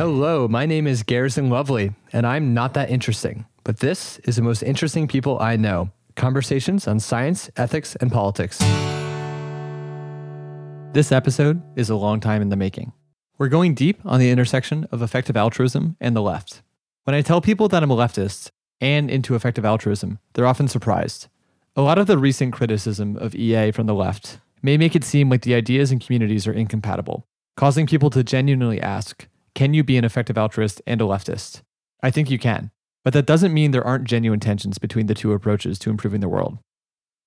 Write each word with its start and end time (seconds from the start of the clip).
Hello, 0.00 0.48
my 0.48 0.64
name 0.64 0.86
is 0.86 1.02
Garrison 1.02 1.50
Lovely, 1.50 1.92
and 2.10 2.26
I'm 2.26 2.54
not 2.54 2.72
that 2.72 2.88
interesting. 2.88 3.44
But 3.64 3.80
this 3.80 4.18
is 4.20 4.36
the 4.36 4.40
most 4.40 4.62
interesting 4.62 5.06
people 5.06 5.38
I 5.38 5.56
know 5.56 5.90
conversations 6.16 6.88
on 6.88 7.00
science, 7.00 7.50
ethics, 7.58 7.96
and 7.96 8.10
politics. 8.10 8.56
This 10.94 11.12
episode 11.12 11.60
is 11.76 11.90
a 11.90 11.96
long 11.96 12.18
time 12.18 12.40
in 12.40 12.48
the 12.48 12.56
making. 12.56 12.94
We're 13.36 13.50
going 13.50 13.74
deep 13.74 14.00
on 14.06 14.20
the 14.20 14.30
intersection 14.30 14.88
of 14.90 15.02
effective 15.02 15.36
altruism 15.36 15.98
and 16.00 16.16
the 16.16 16.22
left. 16.22 16.62
When 17.04 17.14
I 17.14 17.20
tell 17.20 17.42
people 17.42 17.68
that 17.68 17.82
I'm 17.82 17.90
a 17.90 17.94
leftist 17.94 18.52
and 18.80 19.10
into 19.10 19.34
effective 19.34 19.66
altruism, 19.66 20.18
they're 20.32 20.46
often 20.46 20.68
surprised. 20.68 21.28
A 21.76 21.82
lot 21.82 21.98
of 21.98 22.06
the 22.06 22.16
recent 22.16 22.54
criticism 22.54 23.18
of 23.18 23.34
EA 23.34 23.70
from 23.70 23.86
the 23.86 23.94
left 23.94 24.38
may 24.62 24.78
make 24.78 24.96
it 24.96 25.04
seem 25.04 25.28
like 25.28 25.42
the 25.42 25.54
ideas 25.54 25.92
and 25.92 26.00
communities 26.00 26.46
are 26.46 26.54
incompatible, 26.54 27.26
causing 27.54 27.86
people 27.86 28.08
to 28.08 28.24
genuinely 28.24 28.80
ask 28.80 29.26
can 29.54 29.74
you 29.74 29.84
be 29.84 29.96
an 29.96 30.04
effective 30.04 30.38
altruist 30.38 30.80
and 30.86 31.00
a 31.00 31.04
leftist? 31.04 31.62
I 32.02 32.10
think 32.10 32.30
you 32.30 32.38
can, 32.38 32.70
but 33.04 33.12
that 33.12 33.26
doesn't 33.26 33.54
mean 33.54 33.70
there 33.70 33.86
aren't 33.86 34.04
genuine 34.04 34.40
tensions 34.40 34.78
between 34.78 35.06
the 35.06 35.14
two 35.14 35.32
approaches 35.32 35.78
to 35.80 35.90
improving 35.90 36.20
the 36.20 36.28
world. 36.28 36.58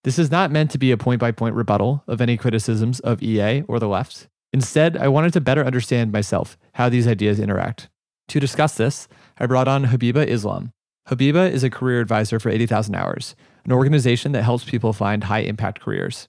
This 0.03 0.19
is 0.19 0.31
not 0.31 0.51
meant 0.51 0.69
to 0.71 0.77
be 0.77 0.91
a 0.91 0.97
point 0.97 1.19
by 1.19 1.31
point 1.31 1.55
rebuttal 1.55 2.03
of 2.07 2.19
any 2.19 2.35
criticisms 2.37 2.99
of 2.99 3.23
EA 3.23 3.63
or 3.67 3.79
the 3.79 3.87
left. 3.87 4.27
Instead, 4.51 4.97
I 4.97 5.07
wanted 5.07 5.33
to 5.33 5.41
better 5.41 5.65
understand 5.65 6.11
myself 6.11 6.57
how 6.73 6.89
these 6.89 7.07
ideas 7.07 7.39
interact. 7.39 7.89
To 8.29 8.39
discuss 8.39 8.75
this, 8.75 9.07
I 9.37 9.45
brought 9.45 9.67
on 9.67 9.85
Habiba 9.85 10.27
Islam. 10.27 10.71
Habiba 11.09 11.49
is 11.51 11.63
a 11.63 11.69
career 11.69 11.99
advisor 11.99 12.39
for 12.39 12.49
80,000 12.49 12.95
Hours, 12.95 13.35
an 13.65 13.71
organization 13.71 14.31
that 14.33 14.43
helps 14.43 14.63
people 14.63 14.93
find 14.93 15.25
high 15.25 15.39
impact 15.39 15.81
careers. 15.81 16.27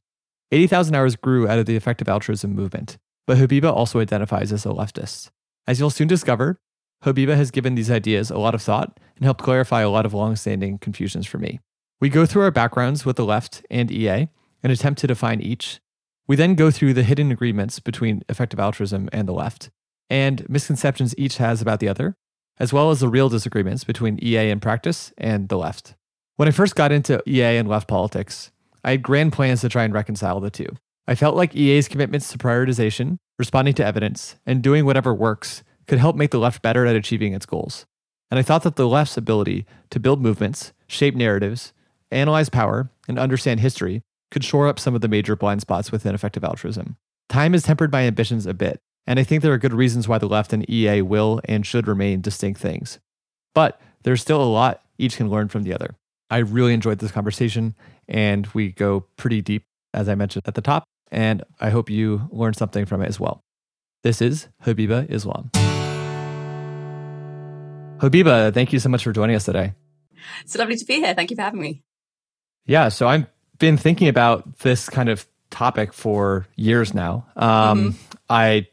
80,000 0.51 0.95
Hours 0.95 1.17
grew 1.17 1.49
out 1.49 1.59
of 1.59 1.67
the 1.67 1.77
effective 1.77 2.09
altruism 2.09 2.55
movement, 2.55 2.97
but 3.27 3.39
Habiba 3.39 3.73
also 3.73 4.01
identifies 4.01 4.53
as 4.53 4.65
a 4.65 4.71
leftist. 4.71 5.31
As 5.67 5.81
you'll 5.81 5.91
soon 5.91 6.09
discover, 6.09 6.59
Habiba 7.05 7.37
has 7.37 7.51
given 7.51 7.75
these 7.75 7.91
ideas 7.91 8.31
a 8.31 8.39
lot 8.39 8.55
of 8.55 8.63
thought 8.63 8.99
and 9.17 9.25
helped 9.25 9.43
clarify 9.43 9.83
a 9.83 9.91
lot 9.91 10.07
of 10.07 10.15
long-standing 10.15 10.79
confusions 10.79 11.27
for 11.27 11.39
me. 11.39 11.61
We 12.01 12.09
go 12.09 12.27
through 12.27 12.43
our 12.43 12.51
backgrounds 12.51 13.05
with 13.05 13.17
the 13.17 13.25
left 13.25 13.65
and 13.71 13.91
EA 13.91 14.29
and 14.63 14.73
attempt 14.73 15.01
to 15.01 15.07
define 15.07 15.41
each. 15.41 15.81
We 16.27 16.37
then 16.37 16.55
go 16.55 16.71
through 16.71 16.95
the 16.95 17.03
hidden 17.03 17.31
agreements 17.31 17.81
between 17.81 18.23
effective 18.29 18.59
altruism 18.59 19.09
and 19.13 19.29
the 19.29 19.33
left, 19.33 19.71
and 20.11 20.49
misconceptions 20.49 21.15
each 21.19 21.37
has 21.37 21.61
about 21.61 21.81
the 21.81 21.89
other, 21.89 22.17
as 22.59 22.73
well 22.73 22.91
as 22.91 23.01
the 23.01 23.09
real 23.09 23.29
disagreements 23.29 23.85
between 23.85 24.19
EA 24.23 24.51
in 24.51 24.61
practice 24.61 25.13
and 25.19 25.49
the 25.49 25.59
left. 25.59 25.95
When 26.37 26.49
I 26.49 26.53
first 26.53 26.75
got 26.75 26.93
into 26.93 27.23
EA 27.29 27.59
and 27.59 27.69
left 27.69 27.89
politics, 27.89 28.51
I 28.83 28.93
had 28.93 29.03
grand 29.03 29.33
plans 29.33 29.61
to 29.61 29.69
try 29.69 29.85
and 29.85 29.95
reconcile 29.95 30.41
the 30.41 30.51
two. 30.51 30.69
I 31.07 31.15
felt 31.15 31.37
like 31.37 31.55
EA's 31.55 31.89
commitments 31.89 32.31
to 32.33 32.39
prioritization, 32.39 33.19
responding 33.39 33.75
to 33.75 33.85
evidence, 33.85 34.37
and 34.47 34.63
doing 34.63 34.85
whatever 34.85 35.13
works 35.15 35.63
could 35.87 35.99
help 35.99 36.17
make 36.17 36.31
the 36.31 36.39
left 36.39 36.63
better 36.63 36.87
at 36.87 36.97
achieving 36.97 37.33
its 37.33 37.47
goals. 37.47 37.87
And 38.31 38.39
I 38.39 38.43
thought 38.43 38.63
that 38.63 38.77
the 38.77 38.89
left's 38.89 39.17
ability 39.17 39.67
to 39.91 40.01
build 40.01 40.23
movements, 40.23 40.73
shape 40.87 41.15
narratives, 41.15 41.73
analyze 42.11 42.49
power, 42.49 42.91
and 43.09 43.19
understand 43.19 43.61
history 43.61 44.03
could 44.31 44.45
shore 44.45 44.67
up 44.67 44.79
some 44.79 44.95
of 44.95 45.01
the 45.01 45.09
major 45.09 45.37
blind 45.37 45.61
spots 45.61 45.93
within 45.93 46.15
effective 46.15 46.45
altruism. 46.45 46.97
Time 47.29 47.53
has 47.53 47.63
tempered 47.63 47.93
my 47.93 48.03
ambitions 48.03 48.47
a 48.47 48.55
bit, 48.55 48.81
and 49.07 49.19
I 49.19 49.25
think 49.25 49.43
there 49.43 49.53
are 49.53 49.59
good 49.59 49.75
reasons 49.75 50.09
why 50.09 50.19
the 50.19 50.29
left 50.29 50.53
and 50.53 50.69
EA 50.69 51.03
will 51.03 51.41
and 51.45 51.67
should 51.67 51.87
remain 51.87 52.21
distinct 52.21 52.61
things. 52.61 52.99
But 53.55 53.81
there's 54.03 54.21
still 54.21 54.43
a 54.43 54.45
lot 54.45 54.83
each 54.99 55.17
can 55.17 55.31
learn 55.31 55.49
from 55.49 55.63
the 55.63 55.75
other. 55.75 55.95
I 56.31 56.39
really 56.39 56.75
enjoyed 56.75 56.99
this 56.99 57.13
conversation, 57.13 57.75
and 58.09 58.47
we 58.49 58.73
go 58.73 59.07
pretty 59.17 59.41
deep, 59.43 59.65
as 59.93 60.09
I 60.09 60.15
mentioned 60.15 60.45
at 60.47 60.55
the 60.55 60.63
top 60.63 60.85
and 61.11 61.43
I 61.61 61.71
hope 61.71 61.91
you 61.91 62.29
learned 62.31 62.57
something 62.57 62.87
from 62.87 63.03
it 63.03 63.09
as 63.09 63.19
well. 63.19 63.45
This 64.03 64.21
is 64.21 64.49
Habiba 64.65 65.11
Islam. 65.11 65.51
Habiba, 67.99 68.53
thank 68.53 68.73
you 68.73 68.79
so 68.79 68.89
much 68.89 69.05
for 69.05 69.13
joining 69.13 69.37
us 69.37 69.45
today. 69.45 69.73
It's 70.43 70.57
lovely 70.57 70.77
to 70.77 70.85
be 70.85 70.95
here. 70.97 71.15
Thank 71.15 71.31
you 71.31 71.37
for 71.37 71.43
having 71.43 71.61
me. 71.61 71.83
Yeah, 72.67 72.89
so 72.89 73.09
I've 73.09 73.27
been 73.59 73.77
thinking 73.77 74.09
about 74.09 74.59
this 74.59 74.89
kind 74.89 75.09
of 75.09 75.27
topic 75.51 75.93
for 75.93 76.47
years 76.57 76.95
now. 76.95 77.27
Um, 77.37 77.93
mm-hmm. 77.93 78.17
I 78.29 78.67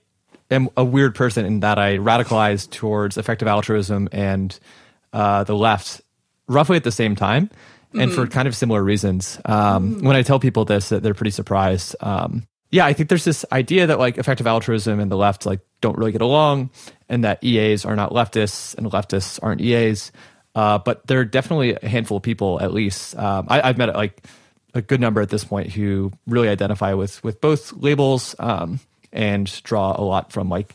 am 0.49 0.69
a 0.75 0.83
weird 0.83 1.15
person 1.15 1.45
in 1.45 1.59
that 1.61 1.77
I 1.77 1.97
radicalized 1.97 2.71
towards 2.71 3.17
effective 3.17 3.47
altruism 3.47 4.09
and 4.11 4.57
uh, 5.13 5.43
the 5.43 5.55
left 5.55 6.01
roughly 6.47 6.77
at 6.77 6.83
the 6.83 6.91
same 6.91 7.15
time 7.15 7.49
and 7.93 8.11
mm-hmm. 8.11 8.21
for 8.21 8.27
kind 8.27 8.47
of 8.47 8.55
similar 8.55 8.83
reasons. 8.83 9.39
Um, 9.45 9.95
mm-hmm. 9.95 10.07
When 10.07 10.15
I 10.15 10.21
tell 10.21 10.39
people 10.39 10.65
this, 10.65 10.89
that 10.89 11.03
they're 11.03 11.13
pretty 11.13 11.31
surprised. 11.31 11.95
Um, 11.99 12.47
yeah, 12.71 12.85
I 12.85 12.93
think 12.93 13.09
there's 13.09 13.25
this 13.25 13.45
idea 13.51 13.87
that 13.87 13.99
like 13.99 14.17
effective 14.17 14.47
altruism 14.47 14.99
and 14.99 15.11
the 15.11 15.17
left 15.17 15.45
like 15.45 15.59
don't 15.81 15.97
really 15.97 16.13
get 16.13 16.21
along, 16.21 16.69
and 17.09 17.23
that 17.23 17.43
EAs 17.43 17.85
are 17.85 17.95
not 17.95 18.11
leftists 18.11 18.75
and 18.77 18.87
leftists 18.87 19.39
aren't 19.43 19.61
EAs. 19.61 20.11
Uh, 20.55 20.77
but 20.79 21.05
there 21.07 21.19
are 21.19 21.25
definitely 21.25 21.77
a 21.81 21.87
handful 21.87 22.17
of 22.17 22.23
people, 22.23 22.59
at 22.61 22.73
least. 22.73 23.15
Um, 23.17 23.47
I, 23.49 23.67
have 23.67 23.77
met 23.77 23.93
like 23.95 24.21
a 24.73 24.81
good 24.81 24.99
number 24.99 25.21
at 25.21 25.29
this 25.29 25.43
point 25.43 25.71
who 25.71 26.11
really 26.27 26.49
identify 26.49 26.93
with 26.93 27.23
with 27.23 27.41
both 27.41 27.73
labels 27.73 28.35
um, 28.39 28.79
and 29.11 29.61
draw 29.63 29.95
a 29.97 30.03
lot 30.03 30.31
from 30.31 30.49
like 30.49 30.73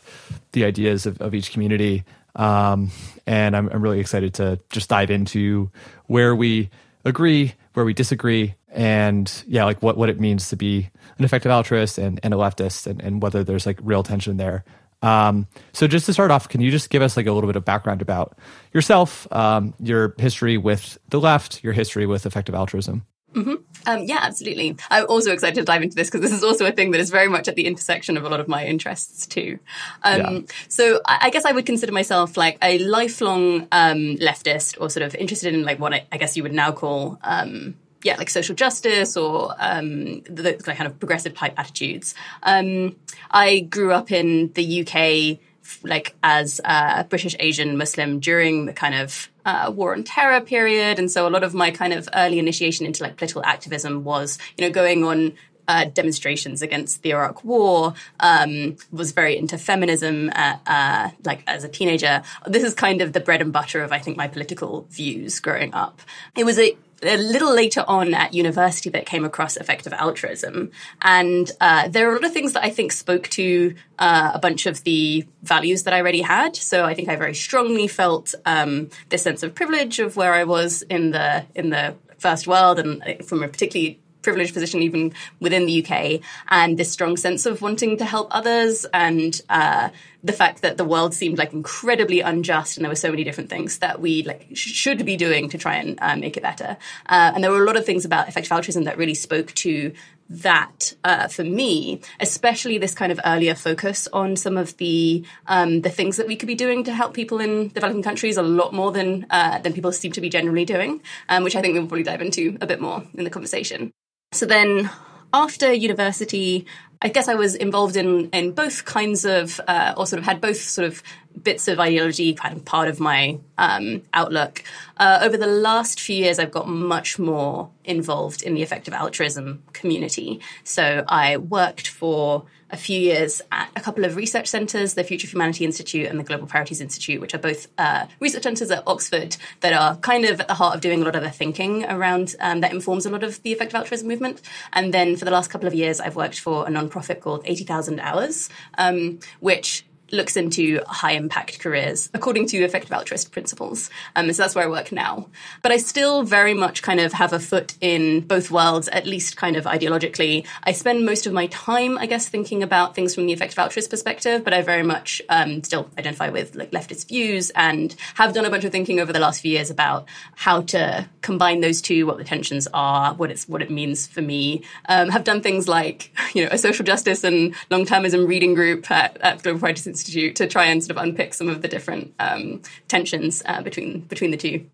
the 0.51 0.65
ideas 0.65 1.05
of, 1.05 1.21
of 1.21 1.33
each 1.33 1.51
community. 1.51 2.03
Um, 2.35 2.91
and 3.25 3.55
I'm, 3.55 3.69
I'm 3.69 3.81
really 3.81 3.99
excited 3.99 4.35
to 4.35 4.59
just 4.69 4.89
dive 4.89 5.09
into 5.09 5.71
where 6.05 6.35
we 6.35 6.69
agree, 7.07 7.53
where 7.73 7.85
we 7.85 7.93
disagree, 7.93 8.55
and 8.69 9.31
yeah, 9.47 9.63
like 9.63 9.81
what, 9.81 9.97
what 9.97 10.09
it 10.09 10.19
means 10.19 10.49
to 10.49 10.55
be 10.55 10.89
an 11.17 11.25
effective 11.25 11.51
altruist 11.51 11.97
and, 11.97 12.19
and 12.21 12.33
a 12.33 12.37
leftist 12.37 12.85
and, 12.85 13.01
and 13.01 13.21
whether 13.21 13.43
there's 13.43 13.65
like 13.65 13.79
real 13.81 14.03
tension 14.03 14.37
there. 14.37 14.63
Um, 15.01 15.47
so 15.73 15.87
just 15.87 16.05
to 16.07 16.13
start 16.13 16.31
off, 16.31 16.49
can 16.49 16.61
you 16.61 16.71
just 16.71 16.89
give 16.89 17.01
us 17.01 17.17
like 17.17 17.27
a 17.27 17.31
little 17.31 17.47
bit 17.47 17.55
of 17.55 17.65
background 17.65 18.01
about 18.01 18.37
yourself, 18.73 19.31
um, 19.31 19.73
your 19.79 20.15
history 20.17 20.57
with 20.57 20.97
the 21.09 21.19
left, 21.19 21.63
your 21.63 21.73
history 21.73 22.05
with 22.05 22.25
effective 22.25 22.55
altruism? 22.55 23.05
Mm-hmm. 23.37 23.53
Um, 23.85 24.03
yeah, 24.03 24.19
absolutely. 24.21 24.75
I'm 24.89 25.05
also 25.07 25.31
excited 25.31 25.55
to 25.55 25.63
dive 25.63 25.83
into 25.83 25.95
this 25.95 26.09
because 26.09 26.21
this 26.21 26.33
is 26.33 26.43
also 26.43 26.65
a 26.65 26.71
thing 26.71 26.91
that 26.91 26.99
is 26.99 27.11
very 27.11 27.27
much 27.27 27.47
at 27.47 27.55
the 27.55 27.67
intersection 27.67 28.17
of 28.17 28.25
a 28.25 28.29
lot 28.29 28.39
of 28.39 28.47
my 28.47 28.65
interests 28.65 29.27
too. 29.27 29.59
Um, 30.03 30.19
yeah. 30.19 30.39
So 30.67 31.01
I, 31.05 31.29
guess 31.29 31.45
I 31.45 31.51
would 31.51 31.65
consider 31.65 31.91
myself 31.91 32.35
like 32.35 32.57
a 32.63 32.79
lifelong 32.79 33.67
um, 33.71 34.17
leftist 34.17 34.81
or 34.81 34.89
sort 34.89 35.03
of 35.03 35.13
interested 35.15 35.53
in 35.53 35.63
like 35.63 35.79
what 35.79 35.93
I, 35.93 36.07
I 36.11 36.17
guess 36.17 36.35
you 36.35 36.43
would 36.43 36.53
now 36.53 36.71
call 36.71 37.19
um, 37.23 37.75
yeah, 38.03 38.15
like 38.15 38.29
social 38.29 38.55
justice 38.55 39.15
or 39.15 39.53
um, 39.59 40.21
the, 40.23 40.57
the, 40.63 40.73
kind 40.73 40.87
of 40.87 40.99
progressive 40.99 41.35
type 41.35 41.53
attitudes. 41.57 42.15
Um, 42.41 42.95
I 43.29 43.61
grew 43.61 43.91
up 43.91 44.11
in 44.11 44.51
the 44.53 44.81
UK 44.81 45.39
like 45.83 46.15
as 46.23 46.61
a 46.63 47.05
British 47.09 47.35
Asian 47.39 47.77
Muslim 47.77 48.19
during 48.19 48.65
the 48.65 48.73
kind 48.73 48.95
of 48.95 49.29
uh, 49.47 49.71
war 49.71 49.95
on 49.95 50.03
terror 50.03 50.41
period, 50.41 50.99
and 50.99 51.09
so 51.09 51.27
a 51.27 51.31
lot 51.31 51.43
of 51.43 51.53
my 51.53 51.71
kind 51.71 51.93
of 51.93 52.07
early 52.13 52.37
initiation 52.37 52.85
into 52.85 53.01
like 53.01 53.15
political 53.15 53.43
activism 53.45 54.03
was, 54.03 54.37
you 54.57 54.65
know, 54.65 54.71
going 54.71 55.05
on 55.05 55.33
uh, 55.69 55.85
demonstrations 55.85 56.61
against 56.61 57.01
the 57.01 57.11
Iraq 57.11 57.43
War, 57.43 57.93
um, 58.19 58.75
was 58.91 59.11
very 59.13 59.37
into 59.37 59.57
feminism, 59.57 60.29
uh, 60.35 60.57
uh, 60.67 61.09
like 61.23 61.43
as 61.47 61.63
a 61.63 61.69
teenager. 61.69 62.21
This 62.45 62.63
is 62.63 62.73
kind 62.73 63.01
of 63.01 63.13
the 63.13 63.19
bread 63.19 63.41
and 63.41 63.53
butter 63.53 63.81
of, 63.83 63.91
I 63.91 63.99
think, 63.99 64.17
my 64.17 64.27
political 64.27 64.85
views 64.89 65.39
growing 65.39 65.73
up. 65.73 66.01
It 66.35 66.45
was 66.45 66.59
a 66.59 66.77
a 67.03 67.17
little 67.17 67.53
later 67.53 67.83
on 67.87 68.13
at 68.13 68.33
university 68.33 68.89
that 68.89 69.05
came 69.05 69.23
across 69.23 69.57
effective 69.57 69.93
altruism. 69.93 70.71
And 71.01 71.51
uh, 71.61 71.87
there 71.87 72.07
are 72.07 72.11
a 72.11 72.15
lot 72.15 72.25
of 72.25 72.33
things 72.33 72.53
that 72.53 72.63
I 72.63 72.69
think 72.69 72.91
spoke 72.91 73.27
to 73.29 73.75
uh, 73.99 74.31
a 74.33 74.39
bunch 74.39 74.65
of 74.65 74.83
the 74.83 75.25
values 75.43 75.83
that 75.83 75.93
I 75.93 75.99
already 76.01 76.21
had. 76.21 76.55
So 76.55 76.85
I 76.85 76.93
think 76.93 77.09
I 77.09 77.15
very 77.15 77.35
strongly 77.35 77.87
felt 77.87 78.33
um, 78.45 78.89
this 79.09 79.21
sense 79.21 79.43
of 79.43 79.53
privilege 79.53 79.99
of 79.99 80.15
where 80.15 80.33
I 80.33 80.43
was 80.43 80.81
in 80.83 81.11
the 81.11 81.45
in 81.55 81.69
the 81.69 81.95
first 82.17 82.47
world 82.47 82.79
and 82.79 83.03
uh, 83.03 83.23
from 83.23 83.43
a 83.43 83.47
particularly 83.47 83.99
privileged 84.27 84.53
position 84.53 84.81
even 84.81 85.13
within 85.39 85.65
the 85.65 85.85
UK, 85.85 86.19
and 86.49 86.77
this 86.77 86.91
strong 86.91 87.15
sense 87.15 87.45
of 87.45 87.61
wanting 87.61 87.95
to 87.97 88.03
help 88.03 88.27
others, 88.31 88.85
and 88.93 89.41
uh, 89.47 89.87
the 90.23 90.33
fact 90.33 90.61
that 90.61 90.77
the 90.77 90.83
world 90.83 91.13
seemed 91.13 91.37
like 91.37 91.53
incredibly 91.53 92.21
unjust, 92.21 92.77
and 92.77 92.83
there 92.83 92.91
were 92.91 92.95
so 92.95 93.09
many 93.11 93.23
different 93.23 93.49
things 93.49 93.79
that 93.79 94.01
we 94.01 94.23
like 94.23 94.47
should 94.53 95.05
be 95.05 95.15
doing 95.15 95.49
to 95.49 95.57
try 95.57 95.75
and 95.75 95.97
uh, 96.01 96.15
make 96.15 96.37
it 96.37 96.43
better. 96.43 96.77
Uh, 97.07 97.31
and 97.33 97.43
there 97.43 97.51
were 97.51 97.61
a 97.61 97.65
lot 97.65 97.77
of 97.77 97.85
things 97.85 98.05
about 98.05 98.27
effective 98.27 98.51
altruism 98.51 98.83
that 98.85 98.97
really 98.97 99.13
spoke 99.13 99.53
to 99.53 99.93
that 100.29 100.93
uh, 101.03 101.27
for 101.27 101.43
me, 101.43 102.01
especially 102.19 102.77
this 102.77 102.93
kind 102.93 103.11
of 103.11 103.19
earlier 103.25 103.55
focus 103.55 104.07
on 104.11 104.35
some 104.35 104.57
of 104.57 104.75
the 104.77 105.23
um, 105.47 105.81
the 105.81 105.89
things 105.89 106.17
that 106.17 106.27
we 106.27 106.35
could 106.35 106.47
be 106.47 106.55
doing 106.55 106.83
to 106.83 106.93
help 106.93 107.13
people 107.13 107.39
in 107.39 107.69
developing 107.69 108.03
countries 108.03 108.37
a 108.37 108.41
lot 108.41 108.73
more 108.73 108.91
than 108.91 109.25
uh, 109.29 109.59
than 109.59 109.73
people 109.73 109.91
seem 109.91 110.11
to 110.11 110.21
be 110.21 110.29
generally 110.29 110.65
doing, 110.65 111.01
um, 111.29 111.43
which 111.43 111.55
I 111.55 111.61
think 111.61 111.73
we'll 111.73 111.87
probably 111.87 112.03
dive 112.03 112.21
into 112.21 112.57
a 112.59 112.67
bit 112.67 112.81
more 112.81 113.03
in 113.13 113.23
the 113.23 113.29
conversation. 113.29 113.91
So 114.33 114.45
then 114.45 114.89
after 115.33 115.71
university, 115.71 116.65
I 117.01 117.09
guess 117.09 117.27
I 117.27 117.35
was 117.35 117.55
involved 117.55 117.95
in 117.95 118.29
in 118.31 118.51
both 118.51 118.85
kinds 118.85 119.25
of, 119.25 119.61
uh, 119.67 119.93
or 119.97 120.05
sort 120.07 120.19
of 120.19 120.25
had 120.25 120.41
both 120.41 120.57
sort 120.57 120.87
of 120.87 121.03
bits 121.43 121.67
of 121.67 121.79
ideology 121.79 122.33
kind 122.33 122.55
of 122.55 122.65
part 122.65 122.87
of 122.87 122.99
my 122.99 123.39
um, 123.57 124.01
outlook. 124.13 124.63
Uh, 124.97 125.19
over 125.21 125.37
the 125.37 125.47
last 125.47 125.99
few 125.99 126.15
years, 126.15 126.39
I've 126.39 126.51
got 126.51 126.67
much 126.67 127.19
more 127.19 127.69
involved 127.83 128.43
in 128.43 128.53
the 128.53 128.63
effective 128.63 128.93
altruism 128.93 129.63
community. 129.73 130.39
So 130.63 131.03
I 131.07 131.37
worked 131.37 131.87
for 131.87 132.45
a 132.69 132.77
few 132.77 132.99
years 132.99 133.41
at 133.51 133.69
a 133.75 133.79
couple 133.79 134.03
of 134.03 134.15
research 134.15 134.47
centres, 134.47 134.93
the 134.93 135.03
Future 135.03 135.25
of 135.25 135.31
Humanity 135.31 135.63
Institute 135.63 136.07
and 136.07 136.19
the 136.19 136.23
Global 136.23 136.47
Priorities 136.47 136.81
Institute, 136.81 137.21
which 137.21 137.33
are 137.33 137.39
both 137.39 137.67
uh, 137.77 138.07
research 138.19 138.43
centres 138.43 138.69
at 138.71 138.83
Oxford 138.85 139.37
that 139.61 139.73
are 139.73 139.95
kind 139.97 140.25
of 140.25 140.41
at 140.41 140.47
the 140.47 140.53
heart 140.53 140.75
of 140.75 140.81
doing 140.81 141.01
a 141.01 141.05
lot 141.05 141.15
of 141.15 141.23
the 141.23 141.29
thinking 141.29 141.85
around 141.85 142.35
um, 142.39 142.61
that 142.61 142.73
informs 142.73 143.05
a 143.05 143.09
lot 143.09 143.23
of 143.23 143.41
the 143.43 143.51
effective 143.53 143.75
altruism 143.75 144.07
movement. 144.07 144.41
And 144.73 144.93
then 144.93 145.15
for 145.15 145.25
the 145.25 145.31
last 145.31 145.49
couple 145.49 145.67
of 145.67 145.73
years, 145.73 146.01
I've 146.01 146.15
worked 146.15 146.39
for 146.39 146.67
a 146.67 146.69
nonprofit 146.69 147.21
called 147.21 147.43
80,000 147.45 147.99
Hours, 147.99 148.49
um, 148.77 149.19
which 149.39 149.85
looks 150.11 150.37
into 150.37 150.81
high 150.87 151.13
impact 151.13 151.59
careers 151.59 152.09
according 152.13 152.47
to 152.47 152.57
effective 152.57 152.91
altruist 152.91 153.31
principles. 153.31 153.89
Um, 154.15 154.31
so 154.33 154.43
that's 154.43 154.55
where 154.55 154.65
I 154.65 154.69
work 154.69 154.91
now. 154.91 155.27
But 155.61 155.71
I 155.71 155.77
still 155.77 156.23
very 156.23 156.53
much 156.53 156.81
kind 156.81 156.99
of 156.99 157.13
have 157.13 157.33
a 157.33 157.39
foot 157.39 157.75
in 157.81 158.21
both 158.21 158.51
worlds, 158.51 158.87
at 158.89 159.05
least 159.05 159.37
kind 159.37 159.55
of 159.55 159.65
ideologically. 159.65 160.45
I 160.63 160.71
spend 160.71 161.05
most 161.05 161.27
of 161.27 161.33
my 161.33 161.47
time, 161.47 161.97
I 161.97 162.05
guess, 162.05 162.27
thinking 162.27 162.63
about 162.63 162.95
things 162.95 163.13
from 163.15 163.25
the 163.25 163.33
effective 163.33 163.59
altruist 163.59 163.89
perspective, 163.89 164.43
but 164.43 164.53
I 164.53 164.61
very 164.61 164.83
much 164.83 165.21
um, 165.29 165.63
still 165.63 165.89
identify 165.97 166.29
with 166.29 166.55
like 166.55 166.71
leftist 166.71 167.07
views 167.07 167.49
and 167.51 167.95
have 168.15 168.33
done 168.33 168.45
a 168.45 168.49
bunch 168.49 168.63
of 168.63 168.71
thinking 168.71 168.99
over 168.99 169.13
the 169.13 169.19
last 169.19 169.41
few 169.41 169.51
years 169.51 169.69
about 169.69 170.07
how 170.35 170.61
to 170.61 171.07
combine 171.21 171.61
those 171.61 171.81
two, 171.81 172.05
what 172.05 172.17
the 172.17 172.23
tensions 172.23 172.67
are, 172.73 173.13
what 173.13 173.31
it's 173.31 173.47
what 173.47 173.61
it 173.61 173.69
means 173.69 174.07
for 174.07 174.21
me. 174.21 174.63
Um, 174.87 175.09
have 175.09 175.23
done 175.23 175.41
things 175.41 175.67
like 175.67 176.11
you 176.33 176.43
know 176.43 176.49
a 176.51 176.57
social 176.57 176.85
justice 176.85 177.23
and 177.23 177.55
long 177.69 177.85
termism 177.85 178.27
reading 178.27 178.53
group 178.53 178.89
at, 178.91 179.17
at 179.21 179.43
Global 179.43 179.59
Priorities 179.59 179.87
Institute 179.97 180.35
to 180.37 180.47
try 180.47 180.65
and 180.65 180.83
sort 180.83 180.97
of 180.97 181.03
unpick 181.03 181.33
some 181.33 181.49
of 181.49 181.61
the 181.61 181.67
different 181.67 182.13
um, 182.19 182.61
tensions 182.87 183.41
uh, 183.45 183.61
between 183.61 184.01
between 184.01 184.31
the 184.31 184.37
two. 184.37 184.69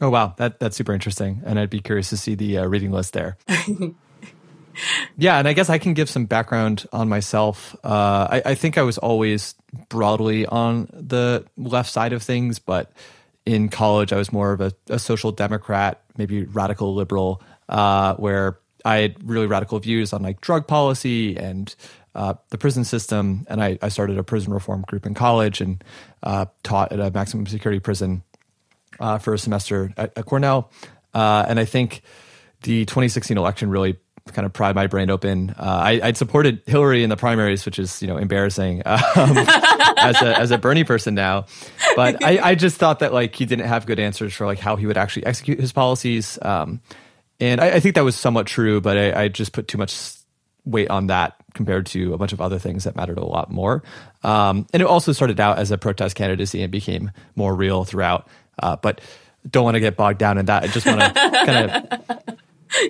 Oh 0.00 0.10
wow, 0.10 0.34
that 0.36 0.60
that's 0.60 0.76
super 0.76 0.92
interesting, 0.92 1.42
and 1.44 1.58
I'd 1.58 1.70
be 1.70 1.80
curious 1.80 2.10
to 2.10 2.16
see 2.16 2.34
the 2.34 2.58
uh, 2.58 2.66
reading 2.66 2.90
list 2.90 3.12
there. 3.12 3.36
yeah, 5.16 5.38
and 5.38 5.48
I 5.48 5.52
guess 5.52 5.70
I 5.70 5.78
can 5.78 5.94
give 5.94 6.10
some 6.10 6.26
background 6.26 6.86
on 6.92 7.08
myself. 7.08 7.74
Uh, 7.82 8.28
I, 8.30 8.42
I, 8.44 8.54
think 8.54 8.76
I 8.76 8.82
was 8.82 8.98
always 8.98 9.54
broadly 9.88 10.44
on 10.46 10.88
the 10.92 11.46
left 11.56 11.90
side 11.90 12.12
of 12.12 12.22
things, 12.22 12.58
but 12.58 12.92
in 13.46 13.68
college 13.68 14.12
I 14.12 14.16
was 14.16 14.32
more 14.32 14.52
of 14.52 14.60
a, 14.60 14.72
a 14.90 14.98
social 14.98 15.32
democrat, 15.32 16.02
maybe 16.18 16.44
radical 16.44 16.94
liberal, 16.94 17.40
uh, 17.68 18.16
where 18.16 18.58
I 18.84 18.96
had 18.98 19.28
really 19.28 19.46
radical 19.46 19.78
views 19.78 20.12
on 20.12 20.22
like 20.22 20.40
drug 20.40 20.66
policy 20.66 21.36
and 21.36 21.74
uh, 22.16 22.34
the 22.48 22.56
prison 22.56 22.82
system, 22.82 23.46
and 23.48 23.62
I, 23.62 23.78
I, 23.82 23.90
started 23.90 24.16
a 24.16 24.24
prison 24.24 24.52
reform 24.52 24.82
group 24.88 25.04
in 25.04 25.12
college 25.12 25.60
and 25.60 25.84
uh, 26.22 26.46
taught 26.62 26.90
at 26.90 26.98
a 26.98 27.10
maximum 27.10 27.46
security 27.46 27.78
prison 27.78 28.22
uh, 28.98 29.18
for 29.18 29.34
a 29.34 29.38
semester 29.38 29.92
at, 29.98 30.16
at 30.16 30.24
Cornell. 30.24 30.70
Uh, 31.12 31.44
and 31.46 31.60
I 31.60 31.66
think 31.66 32.00
the 32.62 32.86
2016 32.86 33.36
election 33.36 33.68
really 33.68 33.98
kind 34.32 34.46
of 34.46 34.52
pried 34.54 34.74
my 34.74 34.86
brain 34.86 35.10
open. 35.10 35.50
Uh, 35.50 35.62
I, 35.62 36.00
would 36.06 36.16
supported 36.16 36.62
Hillary 36.66 37.04
in 37.04 37.10
the 37.10 37.18
primaries, 37.18 37.66
which 37.66 37.78
is 37.78 38.00
you 38.00 38.08
know 38.08 38.16
embarrassing 38.16 38.82
um, 38.86 39.36
as 39.98 40.20
a 40.22 40.38
as 40.38 40.50
a 40.50 40.58
Bernie 40.58 40.84
person 40.84 41.14
now. 41.14 41.44
But 41.96 42.24
I, 42.24 42.38
I, 42.42 42.54
just 42.54 42.78
thought 42.78 43.00
that 43.00 43.12
like 43.12 43.34
he 43.34 43.44
didn't 43.44 43.66
have 43.66 43.84
good 43.84 44.00
answers 44.00 44.32
for 44.32 44.46
like 44.46 44.58
how 44.58 44.76
he 44.76 44.86
would 44.86 44.96
actually 44.96 45.26
execute 45.26 45.60
his 45.60 45.72
policies. 45.72 46.38
Um, 46.40 46.80
and 47.40 47.60
I, 47.60 47.72
I, 47.72 47.80
think 47.80 47.94
that 47.96 48.04
was 48.04 48.16
somewhat 48.16 48.46
true, 48.46 48.80
but 48.80 48.96
I, 48.96 49.24
I 49.24 49.28
just 49.28 49.52
put 49.52 49.68
too 49.68 49.76
much 49.76 50.14
weight 50.64 50.90
on 50.90 51.08
that 51.08 51.36
compared 51.56 51.86
to 51.86 52.14
a 52.14 52.18
bunch 52.18 52.32
of 52.32 52.40
other 52.40 52.58
things 52.58 52.84
that 52.84 52.94
mattered 52.94 53.18
a 53.18 53.24
lot 53.24 53.50
more. 53.50 53.82
Um, 54.22 54.66
and 54.72 54.80
it 54.82 54.86
also 54.86 55.12
started 55.12 55.40
out 55.40 55.58
as 55.58 55.72
a 55.72 55.78
protest 55.78 56.14
candidacy 56.14 56.62
and 56.62 56.70
became 56.70 57.10
more 57.34 57.54
real 57.54 57.84
throughout. 57.84 58.28
Uh, 58.62 58.76
but 58.76 59.00
don't 59.50 59.64
want 59.64 59.74
to 59.74 59.80
get 59.80 59.96
bogged 59.96 60.18
down 60.18 60.38
in 60.38 60.46
that. 60.46 60.62
I 60.62 60.66
just 60.68 60.86
want 60.86 61.00
to 61.00 61.12
kind 61.46 61.70
of, 61.70 62.36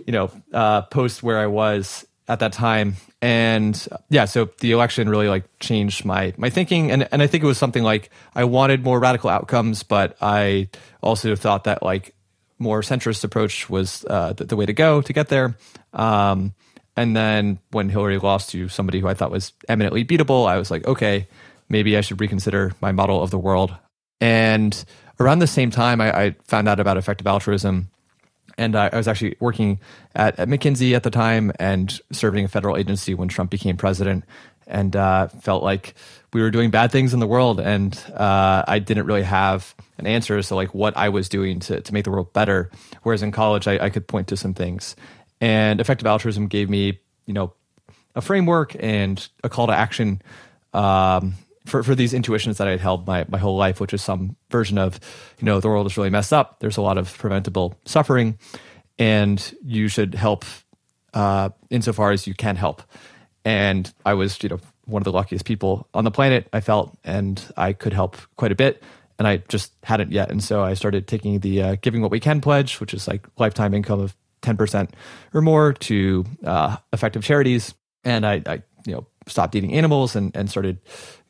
you 0.06 0.12
know, 0.12 0.30
uh, 0.52 0.82
post 0.82 1.22
where 1.22 1.38
I 1.38 1.46
was 1.46 2.06
at 2.28 2.40
that 2.40 2.52
time. 2.52 2.96
And 3.22 3.88
yeah, 4.10 4.24
so 4.26 4.50
the 4.60 4.72
election 4.72 5.08
really 5.08 5.28
like 5.28 5.44
changed 5.58 6.04
my 6.04 6.34
my 6.36 6.50
thinking, 6.50 6.90
and 6.90 7.08
and 7.10 7.22
I 7.22 7.26
think 7.26 7.42
it 7.42 7.46
was 7.46 7.58
something 7.58 7.82
like 7.82 8.10
I 8.34 8.44
wanted 8.44 8.84
more 8.84 9.00
radical 9.00 9.30
outcomes, 9.30 9.82
but 9.82 10.16
I 10.20 10.68
also 11.02 11.34
thought 11.34 11.64
that 11.64 11.82
like 11.82 12.14
more 12.58 12.82
centrist 12.82 13.24
approach 13.24 13.68
was 13.68 14.04
uh, 14.08 14.32
the, 14.32 14.44
the, 14.44 14.56
way 14.56 14.66
to 14.66 14.72
go 14.72 15.02
to 15.02 15.12
get 15.12 15.28
there. 15.28 15.56
Um, 15.92 16.54
and 16.96 17.16
then 17.16 17.58
when 17.70 17.88
Hillary 17.88 18.18
lost 18.18 18.50
to 18.50 18.68
somebody 18.68 19.00
who 19.00 19.08
I 19.08 19.14
thought 19.14 19.30
was 19.30 19.52
eminently 19.68 20.04
beatable, 20.04 20.48
I 20.48 20.56
was 20.56 20.70
like, 20.70 20.86
okay, 20.86 21.28
maybe 21.68 21.96
I 21.96 22.00
should 22.00 22.20
reconsider 22.20 22.72
my 22.80 22.92
model 22.92 23.22
of 23.22 23.30
the 23.30 23.38
world. 23.38 23.74
And 24.20 24.84
around 25.20 25.40
the 25.40 25.46
same 25.46 25.70
time, 25.70 26.00
I, 26.00 26.18
I 26.18 26.36
found 26.44 26.68
out 26.68 26.80
about 26.80 26.96
effective 26.96 27.26
altruism. 27.26 27.90
And 28.58 28.74
I, 28.74 28.88
I 28.90 28.96
was 28.96 29.06
actually 29.06 29.36
working 29.38 29.80
at, 30.14 30.38
at, 30.38 30.48
McKinsey 30.48 30.94
at 30.94 31.02
the 31.02 31.10
time 31.10 31.52
and 31.58 32.00
serving 32.10 32.46
a 32.46 32.48
federal 32.48 32.78
agency 32.78 33.12
when 33.12 33.28
Trump 33.28 33.50
became 33.50 33.76
president. 33.76 34.24
And 34.66 34.96
uh, 34.96 35.28
felt 35.28 35.62
like 35.62 35.94
we 36.32 36.42
were 36.42 36.50
doing 36.50 36.70
bad 36.70 36.90
things 36.90 37.14
in 37.14 37.20
the 37.20 37.26
world, 37.26 37.60
and 37.60 37.96
uh, 38.14 38.64
I 38.66 38.78
didn't 38.80 39.06
really 39.06 39.22
have 39.22 39.74
an 39.96 40.06
answer 40.06 40.36
as 40.36 40.48
to 40.48 40.54
like 40.54 40.74
what 40.74 40.96
I 40.96 41.08
was 41.08 41.28
doing 41.28 41.60
to 41.60 41.80
to 41.80 41.94
make 41.94 42.04
the 42.04 42.10
world 42.10 42.32
better. 42.32 42.70
Whereas 43.02 43.22
in 43.22 43.32
college, 43.32 43.66
I, 43.68 43.86
I 43.86 43.90
could 43.90 44.08
point 44.08 44.28
to 44.28 44.36
some 44.36 44.54
things, 44.54 44.96
and 45.40 45.80
effective 45.80 46.06
altruism 46.06 46.46
gave 46.48 46.70
me, 46.70 47.00
you 47.26 47.34
know, 47.34 47.52
a 48.14 48.20
framework 48.20 48.74
and 48.78 49.28
a 49.44 49.48
call 49.48 49.66
to 49.66 49.72
action 49.72 50.22
um, 50.72 51.34
for, 51.66 51.82
for 51.82 51.94
these 51.94 52.14
intuitions 52.14 52.58
that 52.58 52.66
I 52.66 52.70
had 52.70 52.80
held 52.80 53.06
my, 53.06 53.26
my 53.28 53.38
whole 53.38 53.56
life, 53.56 53.80
which 53.80 53.92
is 53.92 54.02
some 54.02 54.36
version 54.50 54.78
of, 54.78 54.98
you 55.38 55.44
know, 55.44 55.60
the 55.60 55.68
world 55.68 55.86
is 55.86 55.96
really 55.96 56.10
messed 56.10 56.32
up. 56.32 56.60
There's 56.60 56.76
a 56.76 56.82
lot 56.82 56.98
of 56.98 57.16
preventable 57.18 57.78
suffering, 57.84 58.38
and 58.98 59.54
you 59.62 59.88
should 59.88 60.14
help 60.14 60.44
uh, 61.12 61.50
insofar 61.70 62.12
as 62.12 62.26
you 62.26 62.34
can 62.34 62.56
help. 62.56 62.82
And 63.44 63.92
I 64.04 64.14
was, 64.14 64.42
you 64.42 64.48
know, 64.48 64.60
one 64.86 65.00
of 65.00 65.04
the 65.04 65.12
luckiest 65.12 65.44
people 65.44 65.88
on 65.92 66.04
the 66.04 66.10
planet, 66.10 66.48
I 66.52 66.60
felt, 66.60 66.96
and 67.04 67.42
I 67.56 67.72
could 67.72 67.92
help 67.92 68.16
quite 68.36 68.52
a 68.52 68.56
bit. 68.56 68.82
And 69.18 69.26
I 69.26 69.38
just 69.48 69.72
hadn't 69.82 70.12
yet. 70.12 70.30
And 70.30 70.42
so 70.44 70.62
I 70.62 70.74
started 70.74 71.08
taking 71.08 71.40
the 71.40 71.62
uh, 71.62 71.76
Giving 71.80 72.02
What 72.02 72.10
We 72.10 72.20
Can 72.20 72.40
pledge, 72.40 72.80
which 72.80 72.92
is 72.92 73.08
like 73.08 73.26
lifetime 73.38 73.72
income 73.72 74.00
of 74.00 74.14
10% 74.46 74.90
or 75.34 75.42
more 75.42 75.72
to 75.72 76.24
uh, 76.44 76.76
effective 76.92 77.24
charities. 77.24 77.74
And 78.04 78.24
I, 78.24 78.42
I, 78.46 78.62
you 78.86 78.94
know, 78.94 79.06
stopped 79.26 79.54
eating 79.54 79.74
animals 79.74 80.14
and, 80.16 80.34
and 80.36 80.48
started 80.48 80.78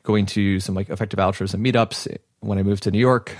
going 0.03 0.27
to 0.27 0.61
some 0.61 0.75
like 0.75 0.91
effective 0.91 1.19
altruism 1.19 1.65
meetups 1.65 2.17
when 2.41 2.59
I 2.59 2.63
moved 2.63 2.85
to 2.85 2.91
New 2.91 2.99
York. 2.99 3.35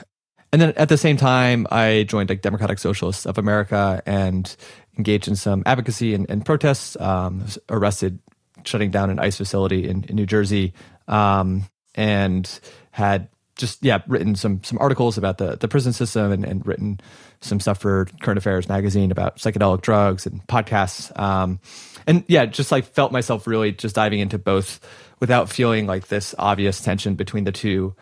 And 0.53 0.63
then 0.63 0.73
at 0.77 0.89
the 0.89 0.97
same 0.97 1.17
time, 1.17 1.67
I 1.71 2.05
joined 2.09 2.31
like 2.31 2.41
Democratic 2.41 2.79
Socialists 2.79 3.27
of 3.27 3.37
America 3.37 4.03
and 4.07 4.57
engaged 4.97 5.29
in 5.29 5.37
some 5.37 5.63
advocacy 5.67 6.15
and, 6.15 6.29
and 6.31 6.45
protests. 6.45 6.97
Um, 6.99 7.45
arrested 7.69 8.21
shutting 8.65 8.91
down 8.91 9.11
an 9.11 9.19
ICE 9.19 9.37
facility 9.37 9.89
in, 9.89 10.05
in 10.05 10.17
New 10.17 10.27
Jersey, 10.27 10.73
um, 11.09 11.65
and 11.95 12.61
had 12.91 13.29
just 13.57 13.83
yeah 13.83 14.01
written 14.07 14.37
some 14.37 14.63
some 14.63 14.79
articles 14.79 15.19
about 15.19 15.39
the 15.39 15.57
the 15.57 15.69
prison 15.69 15.93
system 15.93 16.31
and, 16.31 16.45
and 16.45 16.67
written 16.67 17.01
some 17.41 17.61
stuff 17.61 17.79
for 17.79 18.07
Current 18.23 18.39
Affairs 18.39 18.69
magazine 18.69 19.11
about 19.11 19.37
psychedelic 19.37 19.83
drugs 19.83 20.27
and 20.27 20.47
podcasts. 20.47 21.19
Um, 21.19 21.61
and 22.07 22.25
yeah, 22.29 22.47
just 22.47 22.71
like 22.71 22.85
felt 22.85 23.13
myself 23.13 23.47
really 23.47 23.73
just 23.73 23.95
diving 23.95 24.21
into 24.21 24.39
both 24.39 24.81
without 25.21 25.49
feeling 25.49 25.87
like 25.87 26.09
this 26.09 26.35
obvious 26.39 26.81
tension 26.81 27.15
between 27.15 27.45
the 27.45 27.53
two, 27.53 27.95